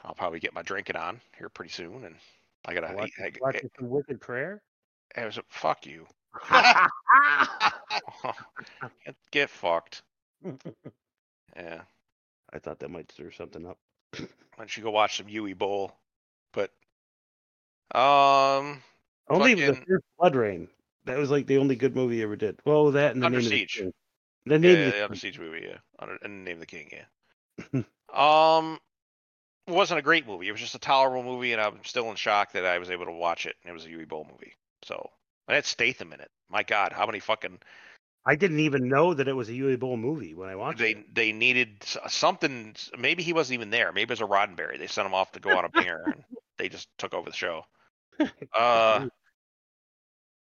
I'll 0.02 0.14
probably 0.14 0.40
get 0.40 0.52
my 0.52 0.62
drinking 0.62 0.96
on 0.96 1.20
here 1.36 1.48
pretty 1.48 1.70
soon, 1.70 2.04
and 2.04 2.16
I 2.64 2.74
gotta. 2.74 2.92
Watch, 2.92 3.12
I, 3.20 3.26
I, 3.26 3.32
watch 3.40 3.64
some 3.78 3.88
wicked 3.88 4.20
prayer. 4.20 4.60
I 5.16 5.24
was 5.26 5.38
fuck 5.48 5.86
you. 5.86 6.08
get, 9.04 9.16
get 9.30 9.50
fucked. 9.50 10.02
Yeah. 11.56 11.82
I 12.52 12.58
thought 12.58 12.78
that 12.78 12.90
might 12.90 13.10
stir 13.10 13.30
something 13.32 13.66
up. 13.66 13.78
Why 14.16 14.26
don't 14.58 14.76
you 14.76 14.82
go 14.82 14.90
watch 14.90 15.16
some 15.16 15.26
Uwe 15.26 15.56
Boll? 15.56 15.92
But 16.52 16.70
um, 17.94 18.82
Only 19.28 19.54
the 19.54 19.66
Fucking- 19.68 19.84
first 19.88 20.04
BloodRayne. 20.20 20.68
That 21.04 21.16
was 21.18 21.30
like 21.30 21.46
the 21.46 21.56
only 21.58 21.74
good 21.74 21.96
movie 21.96 22.16
he 22.16 22.22
ever 22.22 22.36
did. 22.36 22.60
Well, 22.66 22.90
that 22.92 23.12
and 23.14 23.22
the 23.22 23.26
Under 23.26 23.40
name 23.40 23.48
Siege. 23.48 23.78
Of 23.78 23.86
the, 23.86 23.92
the 24.50 24.58
name 24.58 24.76
yeah, 24.76 24.84
of 24.86 24.92
the 24.92 24.98
the 24.98 25.04
Under 25.04 25.16
Siege 25.16 25.38
movie, 25.38 25.66
yeah, 25.66 25.78
Under, 25.98 26.18
and 26.22 26.44
Name 26.44 26.56
of 26.56 26.60
the 26.60 26.66
King, 26.66 26.90
yeah. 26.92 27.82
um, 28.58 28.78
it 29.66 29.72
wasn't 29.72 29.98
a 30.00 30.02
great 30.02 30.26
movie. 30.26 30.48
It 30.48 30.52
was 30.52 30.60
just 30.60 30.74
a 30.74 30.78
tolerable 30.78 31.22
movie, 31.22 31.52
and 31.52 31.62
I'm 31.62 31.82
still 31.84 32.10
in 32.10 32.16
shock 32.16 32.52
that 32.52 32.66
I 32.66 32.78
was 32.78 32.90
able 32.90 33.06
to 33.06 33.12
watch 33.12 33.46
it. 33.46 33.56
And 33.62 33.70
it 33.70 33.72
was 33.72 33.86
a 33.86 33.88
Uwe 33.88 34.06
Boll 34.06 34.26
movie, 34.30 34.52
so 34.82 35.08
and 35.46 35.54
had 35.54 35.64
Statham 35.64 36.12
in 36.12 36.20
it. 36.20 36.30
My 36.50 36.62
God, 36.62 36.92
how 36.92 37.06
many 37.06 37.20
fucking 37.20 37.58
I 38.26 38.34
didn't 38.34 38.60
even 38.60 38.88
know 38.88 39.14
that 39.14 39.28
it 39.28 39.32
was 39.32 39.48
a 39.48 39.52
Uwe 39.52 39.78
Boll 39.78 39.96
movie 39.96 40.34
when 40.34 40.50
I 40.50 40.56
watched 40.56 40.78
they 40.78 40.90
it. 40.90 41.14
they 41.14 41.32
needed 41.32 41.82
something. 42.08 42.74
Maybe 42.98 43.22
he 43.22 43.32
wasn't 43.32 43.54
even 43.54 43.70
there. 43.70 43.92
Maybe 43.92 44.12
it 44.12 44.20
was 44.20 44.20
a 44.20 44.24
Roddenberry. 44.24 44.78
They 44.78 44.88
sent 44.88 45.06
him 45.06 45.14
off 45.14 45.32
to 45.32 45.40
go 45.40 45.56
on 45.56 45.64
a 45.64 45.68
binger, 45.70 46.04
and 46.04 46.22
they 46.58 46.68
just 46.68 46.88
took 46.98 47.14
over 47.14 47.30
the 47.30 47.36
show. 47.36 47.62
Uh, 48.52 49.06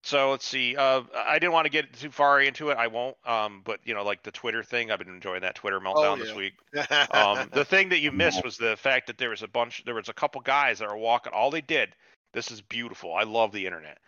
so 0.05 0.31
let's 0.33 0.47
see. 0.47 0.77
Uh, 0.77 1.03
I 1.15 1.39
didn't 1.39 1.53
want 1.53 1.67
to 1.67 1.71
get 1.71 1.93
too 1.95 2.11
far 2.11 2.41
into 2.41 2.71
it. 2.71 2.77
I 2.77 2.89
won't. 2.89 3.17
Um, 3.25 3.63
but 3.65 3.79
you 3.85 3.95
know, 3.95 4.03
like 4.05 4.23
the 4.25 4.33
Twitter 4.33 4.63
thing, 4.65 4.91
I've 4.91 4.99
been 4.99 5.09
enjoying 5.09 5.43
that 5.43 5.55
Twitter 5.55 5.79
meltdown 5.81 6.19
this 6.19 6.31
yeah. 6.31 6.37
week. 6.37 6.53
Um, 7.13 7.49
the 7.53 7.65
thing 7.65 7.89
that 7.91 8.01
you 8.01 8.11
missed 8.13 8.45
was 8.45 8.57
the 8.57 8.77
fact 8.77 9.07
that 9.07 9.17
there 9.17 9.31
was 9.31 9.43
a 9.43 9.49
bunch. 9.49 9.85
There 9.85 9.95
was 9.95 10.09
a 10.09 10.13
couple 10.13 10.41
guys 10.41 10.81
that 10.81 10.89
were 10.91 10.97
walking. 10.97 11.33
All 11.33 11.51
they 11.51 11.61
did. 11.61 11.95
This 12.35 12.51
is 12.51 12.61
beautiful. 12.61 13.15
I 13.15 13.23
love 13.23 13.53
the 13.53 13.65
internet. 13.65 13.99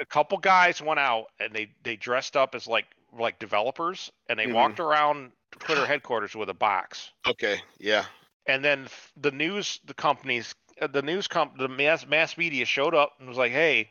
a 0.00 0.06
couple 0.08 0.38
guys 0.38 0.80
went 0.80 1.00
out 1.00 1.26
and 1.40 1.52
they 1.52 1.70
they 1.82 1.96
dressed 1.96 2.36
up 2.36 2.54
as 2.54 2.66
like 2.66 2.86
like 3.16 3.38
developers 3.38 4.10
and 4.28 4.38
they 4.38 4.46
Mhm. 4.46 4.54
walked 4.54 4.80
around 4.80 5.32
Twitter 5.58 5.86
headquarters 5.86 6.34
with 6.34 6.48
a 6.48 6.54
box. 6.54 7.10
okay, 7.26 7.60
yeah. 7.78 8.04
And 8.46 8.64
then 8.64 8.88
the 9.16 9.30
news, 9.30 9.80
the 9.86 9.94
companies, 9.94 10.54
the 10.92 11.02
news 11.02 11.28
comp, 11.28 11.58
the 11.58 11.68
mass 11.68 12.06
mass 12.06 12.36
media 12.36 12.64
showed 12.64 12.94
up 12.94 13.14
and 13.18 13.28
was 13.28 13.38
like, 13.38 13.52
"Hey, 13.52 13.90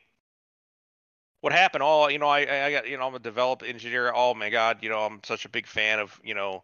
what 1.41 1.53
happened? 1.53 1.83
Oh, 1.85 2.07
you 2.07 2.19
know, 2.19 2.27
I 2.27 2.67
I 2.67 2.71
got 2.71 2.87
you 2.87 2.97
know 2.97 3.07
I'm 3.07 3.15
a 3.15 3.19
developed 3.19 3.63
engineer. 3.63 4.11
Oh 4.15 4.33
my 4.33 4.49
God, 4.49 4.79
you 4.81 4.89
know 4.89 4.99
I'm 4.99 5.21
such 5.23 5.45
a 5.45 5.49
big 5.49 5.67
fan 5.67 5.99
of 5.99 6.19
you 6.23 6.35
know 6.35 6.63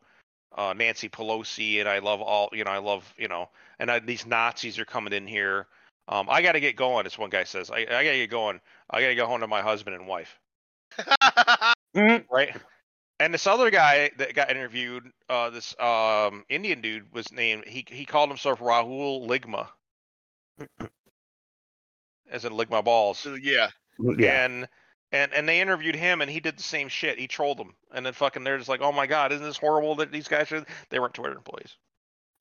uh, 0.57 0.73
Nancy 0.75 1.09
Pelosi 1.09 1.79
and 1.79 1.89
I 1.89 1.99
love 1.99 2.21
all 2.21 2.49
you 2.53 2.63
know 2.63 2.71
I 2.71 2.79
love 2.79 3.13
you 3.17 3.27
know 3.27 3.49
and 3.79 3.91
I, 3.91 3.99
these 3.99 4.25
Nazis 4.25 4.79
are 4.79 4.85
coming 4.85 5.13
in 5.13 5.27
here. 5.27 5.67
Um, 6.07 6.27
I 6.29 6.41
got 6.41 6.53
to 6.53 6.59
get 6.59 6.75
going. 6.75 7.03
This 7.03 7.19
one 7.19 7.29
guy 7.29 7.43
says, 7.43 7.69
I, 7.69 7.79
I 7.81 7.85
got 7.85 8.11
to 8.11 8.17
get 8.17 8.31
going. 8.31 8.59
I 8.89 9.01
got 9.01 9.09
to 9.09 9.15
go 9.15 9.27
home 9.27 9.41
to 9.41 9.47
my 9.47 9.61
husband 9.61 9.95
and 9.95 10.07
wife 10.07 10.39
right? 11.93 12.55
And 13.19 13.33
this 13.33 13.47
other 13.47 13.69
guy 13.69 14.11
that 14.17 14.33
got 14.33 14.49
interviewed, 14.49 15.11
uh, 15.29 15.49
this 15.49 15.75
um, 15.79 16.45
Indian 16.49 16.81
dude 16.81 17.11
was 17.13 17.31
named. 17.31 17.65
He 17.67 17.85
he 17.89 18.05
called 18.05 18.29
himself 18.29 18.59
Rahul 18.59 19.27
Ligma, 19.27 19.67
as 22.31 22.45
in 22.45 22.53
lick 22.53 22.69
my 22.69 22.81
balls. 22.81 23.19
So, 23.19 23.35
yeah. 23.35 23.69
yeah. 23.99 24.45
And 24.45 24.67
and 25.11 25.33
and 25.33 25.49
they 25.49 25.59
interviewed 25.59 25.95
him, 25.95 26.21
and 26.21 26.29
he 26.29 26.39
did 26.39 26.57
the 26.57 26.63
same 26.63 26.87
shit. 26.87 27.19
He 27.19 27.27
trolled 27.27 27.57
them, 27.57 27.75
and 27.91 28.05
then 28.05 28.13
fucking 28.13 28.43
they're 28.43 28.57
just 28.57 28.69
like, 28.69 28.81
oh 28.81 28.91
my 28.91 29.07
god, 29.07 29.31
isn't 29.31 29.45
this 29.45 29.57
horrible 29.57 29.95
that 29.95 30.11
these 30.11 30.27
guys 30.27 30.51
are? 30.51 30.65
They 30.89 30.99
weren't 30.99 31.13
Twitter 31.13 31.35
employees. 31.35 31.75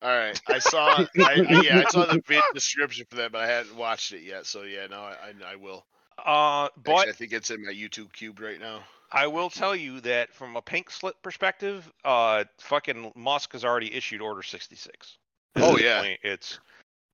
All 0.01 0.09
right. 0.09 0.39
I 0.47 0.59
saw. 0.59 1.05
I, 1.19 1.33
yeah, 1.63 1.83
I 1.85 1.89
saw 1.89 2.05
the 2.05 2.21
vid 2.25 2.43
description 2.53 3.05
for 3.09 3.17
that, 3.17 3.31
but 3.31 3.41
I 3.41 3.47
hadn't 3.47 3.75
watched 3.75 4.13
it 4.13 4.21
yet. 4.21 4.45
So 4.45 4.63
yeah, 4.63 4.87
no, 4.87 4.97
I 4.97 5.15
I, 5.45 5.53
I 5.53 5.55
will. 5.55 5.85
Uh, 6.17 6.69
but 6.83 6.91
Actually, 6.91 7.09
I 7.09 7.13
think 7.13 7.33
it's 7.33 7.51
in 7.51 7.65
my 7.65 7.71
YouTube 7.71 8.11
cube 8.13 8.39
right 8.39 8.59
now. 8.59 8.81
I 9.11 9.27
will 9.27 9.49
tell 9.49 9.75
you 9.75 10.01
that 10.01 10.33
from 10.33 10.55
a 10.55 10.61
pink 10.61 10.91
slip 10.91 11.21
perspective, 11.23 11.91
uh, 12.05 12.43
fucking 12.59 13.11
Musk 13.15 13.53
has 13.53 13.65
already 13.65 13.93
issued 13.93 14.21
Order 14.21 14.43
66. 14.43 15.17
Oh 15.55 15.77
yeah. 15.77 16.01
point, 16.01 16.19
it's 16.21 16.59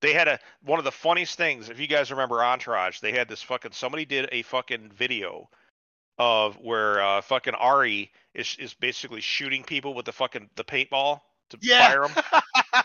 they 0.01 0.14
had 0.14 0.27
a 0.27 0.40
one 0.64 0.80
of 0.80 0.85
the 0.85 0.91
funniest 0.91 1.38
things. 1.38 1.69
If 1.69 1.80
you 1.80 1.88
guys 1.88 2.11
remember 2.11 2.43
Entourage, 2.43 2.99
they 2.99 3.11
had 3.11 3.27
this 3.30 3.41
fucking 3.41 3.72
somebody 3.72 4.06
did 4.06 4.30
a 4.32 4.41
fucking 4.43 4.91
video 4.91 5.49
of 6.17 6.56
where 6.59 7.01
uh, 7.01 7.22
fucking 7.22 7.56
Ari 7.56 8.11
is 8.33 8.56
is 8.59 8.74
basically 8.74 9.22
shooting 9.22 9.64
people 9.64 9.93
with 9.93 10.06
the 10.06 10.14
fucking 10.14 10.49
the 10.56 10.64
paintball 10.64 11.22
to 11.49 11.57
Yeah. 11.61 11.80
fire 11.90 12.07
them, 12.07 12.41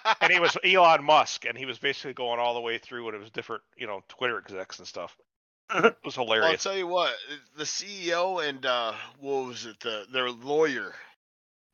and 0.21 0.33
he 0.33 0.39
was 0.41 0.57
Elon 0.65 1.03
Musk, 1.05 1.45
and 1.47 1.57
he 1.57 1.65
was 1.65 1.79
basically 1.79 2.13
going 2.13 2.39
all 2.41 2.55
the 2.55 2.61
way 2.61 2.79
through, 2.79 3.09
and 3.09 3.17
it 3.17 3.21
was 3.21 3.31
different, 3.31 3.63
you 3.77 3.87
know, 3.87 4.03
Twitter 4.09 4.39
execs 4.39 4.79
and 4.79 4.87
stuff. 4.89 5.17
It 5.73 5.97
was 6.05 6.17
Well, 6.17 6.43
I'll 6.43 6.57
tell 6.57 6.77
you 6.77 6.89
what, 6.89 7.15
the 7.57 7.65
CEO 7.65 8.47
and 8.47 8.67
uh, 8.67 8.93
what 9.21 9.47
was 9.47 9.67
it? 9.67 9.79
The 9.81 10.07
their 10.13 10.31
lawyer. 10.31 10.95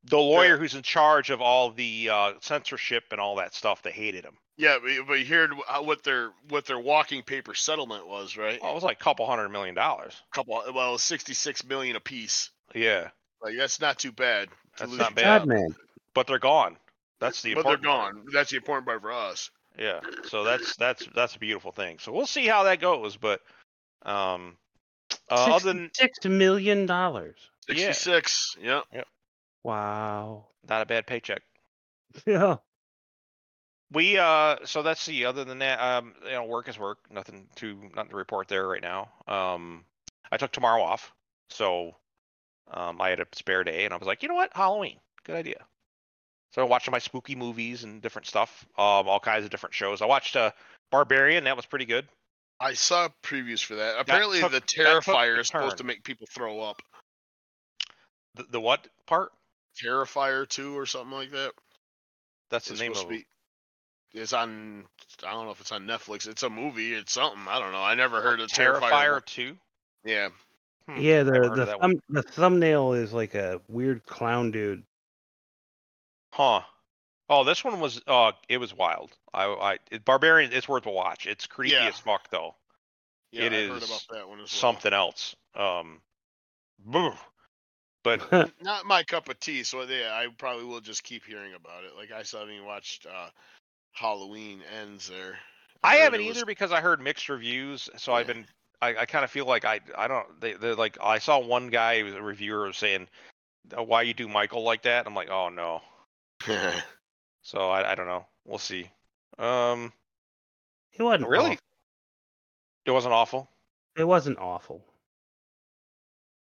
the 0.04 0.18
lawyer 0.18 0.58
who's 0.58 0.74
in 0.74 0.82
charge 0.82 1.30
of 1.30 1.40
all 1.40 1.70
the 1.70 2.10
uh, 2.10 2.32
censorship 2.40 3.04
and 3.10 3.20
all 3.20 3.36
that 3.36 3.54
stuff, 3.54 3.82
they 3.82 3.90
hated 3.92 4.24
him. 4.24 4.36
Yeah, 4.58 4.78
but, 4.82 4.90
but 5.06 5.14
you 5.18 5.26
heard 5.26 5.50
what 5.82 6.02
their 6.02 6.30
what 6.48 6.64
their 6.66 6.78
walking 6.78 7.22
paper 7.22 7.54
settlement 7.54 8.06
was, 8.06 8.36
right? 8.36 8.58
Oh, 8.62 8.70
it 8.70 8.74
was 8.74 8.82
like 8.82 8.98
a 9.00 9.04
couple 9.04 9.26
hundred 9.26 9.50
million 9.50 9.74
dollars. 9.74 10.14
couple, 10.32 10.62
well, 10.74 10.96
sixty 10.98 11.34
six 11.34 11.64
million 11.64 11.96
a 11.96 12.00
piece. 12.00 12.50
Yeah, 12.74 13.10
Like 13.42 13.54
that's 13.56 13.80
not 13.80 13.98
too 13.98 14.12
bad. 14.12 14.48
to 14.48 14.54
That's 14.78 14.90
lose 14.90 15.00
not 15.00 15.14
bad. 15.14 15.40
job. 15.40 15.48
Man. 15.48 15.74
but 16.14 16.26
they're 16.26 16.38
gone. 16.38 16.76
That's 17.20 17.42
the 17.42 17.54
But 17.54 17.64
they're 17.64 17.74
important 17.74 17.86
part. 18.00 18.14
gone. 18.14 18.24
That's 18.32 18.50
the 18.50 18.56
important 18.56 18.86
part 18.86 19.00
for 19.02 19.12
us. 19.12 19.50
Yeah. 19.78 20.00
So 20.24 20.42
that's 20.44 20.74
that's 20.76 21.06
that's 21.14 21.36
a 21.36 21.38
beautiful 21.38 21.72
thing. 21.72 21.98
So 21.98 22.12
we'll 22.12 22.26
see 22.26 22.46
how 22.46 22.62
that 22.64 22.80
goes. 22.80 23.16
But 23.16 23.40
um, 24.04 24.56
uh, 25.30 25.54
other 25.54 25.72
than 25.72 25.90
Six 25.94 26.24
million 26.24 26.86
dollars. 26.86 27.36
Yeah. 27.68 27.74
Sixty 27.92 27.92
six. 28.10 28.56
Yeah. 28.60 28.80
Wow. 29.62 30.46
not 30.68 30.82
a 30.82 30.86
bad 30.86 31.06
paycheck. 31.06 31.42
Yeah. 32.26 32.56
We 33.92 34.18
uh 34.18 34.56
so 34.64 34.82
that's 34.82 35.06
the 35.06 35.26
other 35.26 35.44
than 35.44 35.60
that 35.60 35.78
um 35.80 36.14
you 36.24 36.32
know 36.32 36.44
work 36.44 36.68
is 36.68 36.78
work. 36.78 36.98
Nothing 37.10 37.46
to 37.56 37.76
nothing 37.94 38.10
to 38.10 38.16
report 38.16 38.48
there 38.48 38.66
right 38.66 38.82
now. 38.82 39.08
Um 39.28 39.84
I 40.30 40.36
took 40.36 40.52
tomorrow 40.52 40.82
off. 40.82 41.12
So 41.50 41.94
um 42.70 43.00
I 43.00 43.10
had 43.10 43.20
a 43.20 43.26
spare 43.32 43.62
day 43.64 43.84
and 43.84 43.94
I 43.94 43.96
was 43.96 44.06
like 44.06 44.22
you 44.22 44.28
know 44.28 44.34
what? 44.34 44.50
Halloween. 44.54 44.98
Good 45.24 45.36
idea. 45.36 45.64
So 46.52 46.62
I'm 46.62 46.68
watching 46.68 46.92
my 46.92 46.98
spooky 46.98 47.34
movies 47.36 47.84
and 47.84 48.02
different 48.02 48.26
stuff 48.26 48.66
um 48.76 49.08
all 49.08 49.20
kinds 49.20 49.44
of 49.44 49.50
different 49.50 49.74
shows. 49.74 50.02
I 50.02 50.06
watched 50.06 50.34
uh 50.36 50.50
Barbarian. 50.90 51.44
That 51.44 51.56
was 51.56 51.66
pretty 51.66 51.84
good. 51.84 52.08
I 52.58 52.72
saw 52.72 53.08
previews 53.22 53.62
for 53.62 53.74
that. 53.76 53.98
Apparently, 53.98 54.40
took- 54.40 54.52
the 54.52 54.60
Terrifier 54.62 55.38
is 55.38 55.48
supposed 55.48 55.76
to 55.78 55.84
make 55.84 56.02
people 56.04 56.26
throw 56.30 56.60
up. 56.60 56.80
the, 58.34 58.44
the 58.44 58.60
what 58.60 58.88
part? 59.06 59.32
Terrifier 59.76 60.48
two 60.48 60.76
or 60.76 60.86
something 60.86 61.12
like 61.12 61.30
that. 61.32 61.52
that's 62.50 62.66
the 62.66 62.72
It's 62.72 62.80
name 62.80 62.92
of 62.92 63.08
be. 63.08 63.26
It's 64.16 64.32
on. 64.32 64.84
I 65.26 65.30
don't 65.32 65.44
know 65.44 65.52
if 65.52 65.60
it's 65.60 65.72
on 65.72 65.86
Netflix. 65.86 66.26
It's 66.26 66.42
a 66.42 66.50
movie. 66.50 66.94
It's 66.94 67.12
something. 67.12 67.42
I 67.48 67.58
don't 67.58 67.72
know. 67.72 67.82
I 67.82 67.94
never 67.94 68.20
heard 68.22 68.40
of 68.40 68.48
Terrifier. 68.48 68.80
Terrifier 68.80 69.24
2 69.24 69.56
Yeah. 70.04 70.28
Hmm, 70.88 70.96
Yeah, 70.98 71.22
the 71.22 71.32
the, 71.54 71.66
thumb, 71.80 72.00
the 72.08 72.22
thumbnail 72.22 72.92
is 72.94 73.12
like 73.12 73.34
a 73.34 73.60
weird 73.68 74.04
clown 74.06 74.50
dude. 74.50 74.82
Huh. 76.32 76.62
Oh, 77.28 77.44
this 77.44 77.64
one 77.64 77.80
was 77.80 78.00
uh 78.06 78.32
it 78.48 78.58
was 78.58 78.72
wild. 78.74 79.10
I 79.34 79.44
I 79.46 79.78
it, 79.90 80.04
Barbarian 80.04 80.52
it's 80.52 80.68
worth 80.68 80.86
a 80.86 80.90
watch. 80.90 81.26
It's 81.26 81.46
creepy 81.46 81.74
Yeah. 81.74 81.88
as 81.88 81.98
fuck 81.98 82.30
though. 82.30 82.54
Yeah, 83.32 83.44
It 83.44 83.52
I 83.52 83.56
heard 83.74 83.82
about 83.82 84.04
that 84.12 84.28
one 84.28 84.38
as 84.40 84.42
well. 84.42 84.46
Something 84.46 84.92
else. 84.92 85.34
Um 85.54 86.00
boo. 86.78 87.12
but 88.04 88.30
Not 88.62 88.86
my 88.86 89.02
cup 89.02 89.28
of 89.28 89.40
tea. 89.40 89.64
So 89.64 89.82
yeah, 89.82 90.12
I 90.12 90.28
probably 90.38 90.64
will 90.64 90.80
just 90.80 91.02
keep 91.02 91.24
hearing 91.24 91.54
about 91.54 91.84
it. 91.84 91.96
Like 91.96 92.12
I 92.12 92.22
still 92.22 92.40
haven't 92.40 92.54
even 92.54 92.66
watched 92.66 93.06
uh, 93.06 93.28
Halloween 93.96 94.60
Ends 94.80 95.08
there. 95.08 95.38
I 95.82 95.96
heard 95.96 96.02
haven't 96.04 96.26
was- 96.26 96.36
either 96.36 96.46
because 96.46 96.72
I 96.72 96.80
heard 96.80 97.00
mixed 97.00 97.28
reviews, 97.28 97.88
so 97.96 98.12
I've 98.12 98.26
been 98.26 98.46
I, 98.82 98.94
I 98.96 99.06
kind 99.06 99.24
of 99.24 99.30
feel 99.30 99.46
like 99.46 99.64
I 99.64 99.80
I 99.96 100.06
don't 100.08 100.40
they 100.40 100.52
they're 100.52 100.74
like 100.74 100.98
I 101.02 101.18
saw 101.18 101.38
one 101.38 101.68
guy 101.68 101.98
who 102.00 102.04
was 102.06 102.14
a 102.14 102.22
reviewer 102.22 102.66
was 102.66 102.76
saying 102.76 103.08
"Uh, 103.76 103.82
why 103.82 104.02
you 104.02 104.12
do 104.14 104.28
Michael 104.28 104.62
like 104.62 104.82
that. 104.82 105.06
I'm 105.06 105.14
like, 105.14 105.30
"Oh 105.30 105.48
no." 105.48 105.80
So 107.42 107.70
I 107.70 107.92
I 107.92 107.94
don't 107.94 108.08
know. 108.08 108.26
We'll 108.44 108.58
see. 108.58 108.90
Um 109.38 109.92
It 110.98 111.02
wasn't 111.02 111.28
really? 111.28 111.50
awful. 111.52 111.58
It 112.86 112.90
wasn't 112.90 113.14
awful. 113.14 113.50
It 113.96 114.04
wasn't 114.04 114.38
awful. 114.38 114.84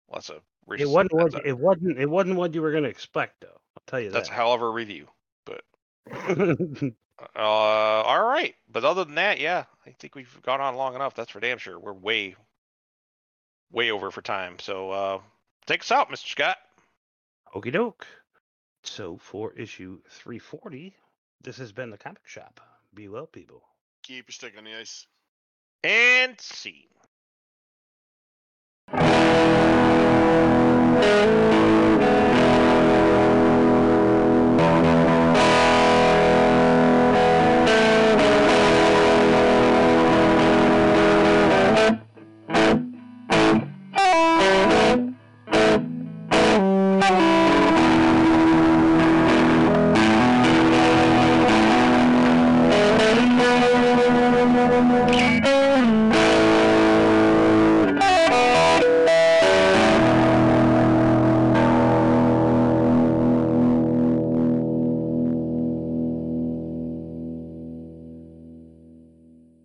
Well, 0.08 0.16
that's 0.16 0.28
a 0.30 0.40
It 0.78 0.88
wasn't 0.88 1.12
what 1.14 1.46
it 1.46 1.58
wasn't 1.58 1.98
it 1.98 2.08
wasn't 2.10 2.36
what 2.36 2.54
you 2.54 2.62
were 2.62 2.72
gonna 2.72 2.88
expect 2.88 3.40
though. 3.40 3.48
I'll 3.76 3.82
tell 3.86 4.00
you 4.00 4.10
that's 4.10 4.28
a 4.28 4.30
that. 4.30 4.36
hell 4.36 4.52
of 4.52 4.60
a 4.62 4.68
review. 4.68 5.08
Uh, 7.36 7.38
all 7.38 8.24
right. 8.24 8.54
But 8.70 8.84
other 8.84 9.04
than 9.04 9.16
that, 9.16 9.40
yeah, 9.40 9.64
I 9.86 9.90
think 9.90 10.14
we've 10.14 10.42
gone 10.42 10.60
on 10.60 10.76
long 10.76 10.94
enough. 10.94 11.14
That's 11.14 11.30
for 11.30 11.40
damn 11.40 11.58
sure. 11.58 11.78
We're 11.78 11.92
way, 11.92 12.36
way 13.70 13.90
over 13.90 14.10
for 14.10 14.22
time. 14.22 14.58
So 14.58 14.90
uh, 14.90 15.18
take 15.66 15.80
us 15.80 15.92
out, 15.92 16.10
Mr. 16.10 16.28
Scott. 16.28 16.56
Okie 17.54 17.72
doke. 17.72 18.06
So 18.82 19.18
for 19.18 19.52
issue 19.54 20.00
340, 20.08 20.94
this 21.42 21.58
has 21.58 21.72
been 21.72 21.90
the 21.90 21.98
comic 21.98 22.26
shop. 22.26 22.60
Be 22.94 23.08
well, 23.08 23.26
people. 23.26 23.62
Keep 24.02 24.28
your 24.28 24.32
stick 24.32 24.54
on 24.56 24.64
the 24.64 24.78
ice. 24.78 25.06
And 25.84 26.40
see. 26.40 26.88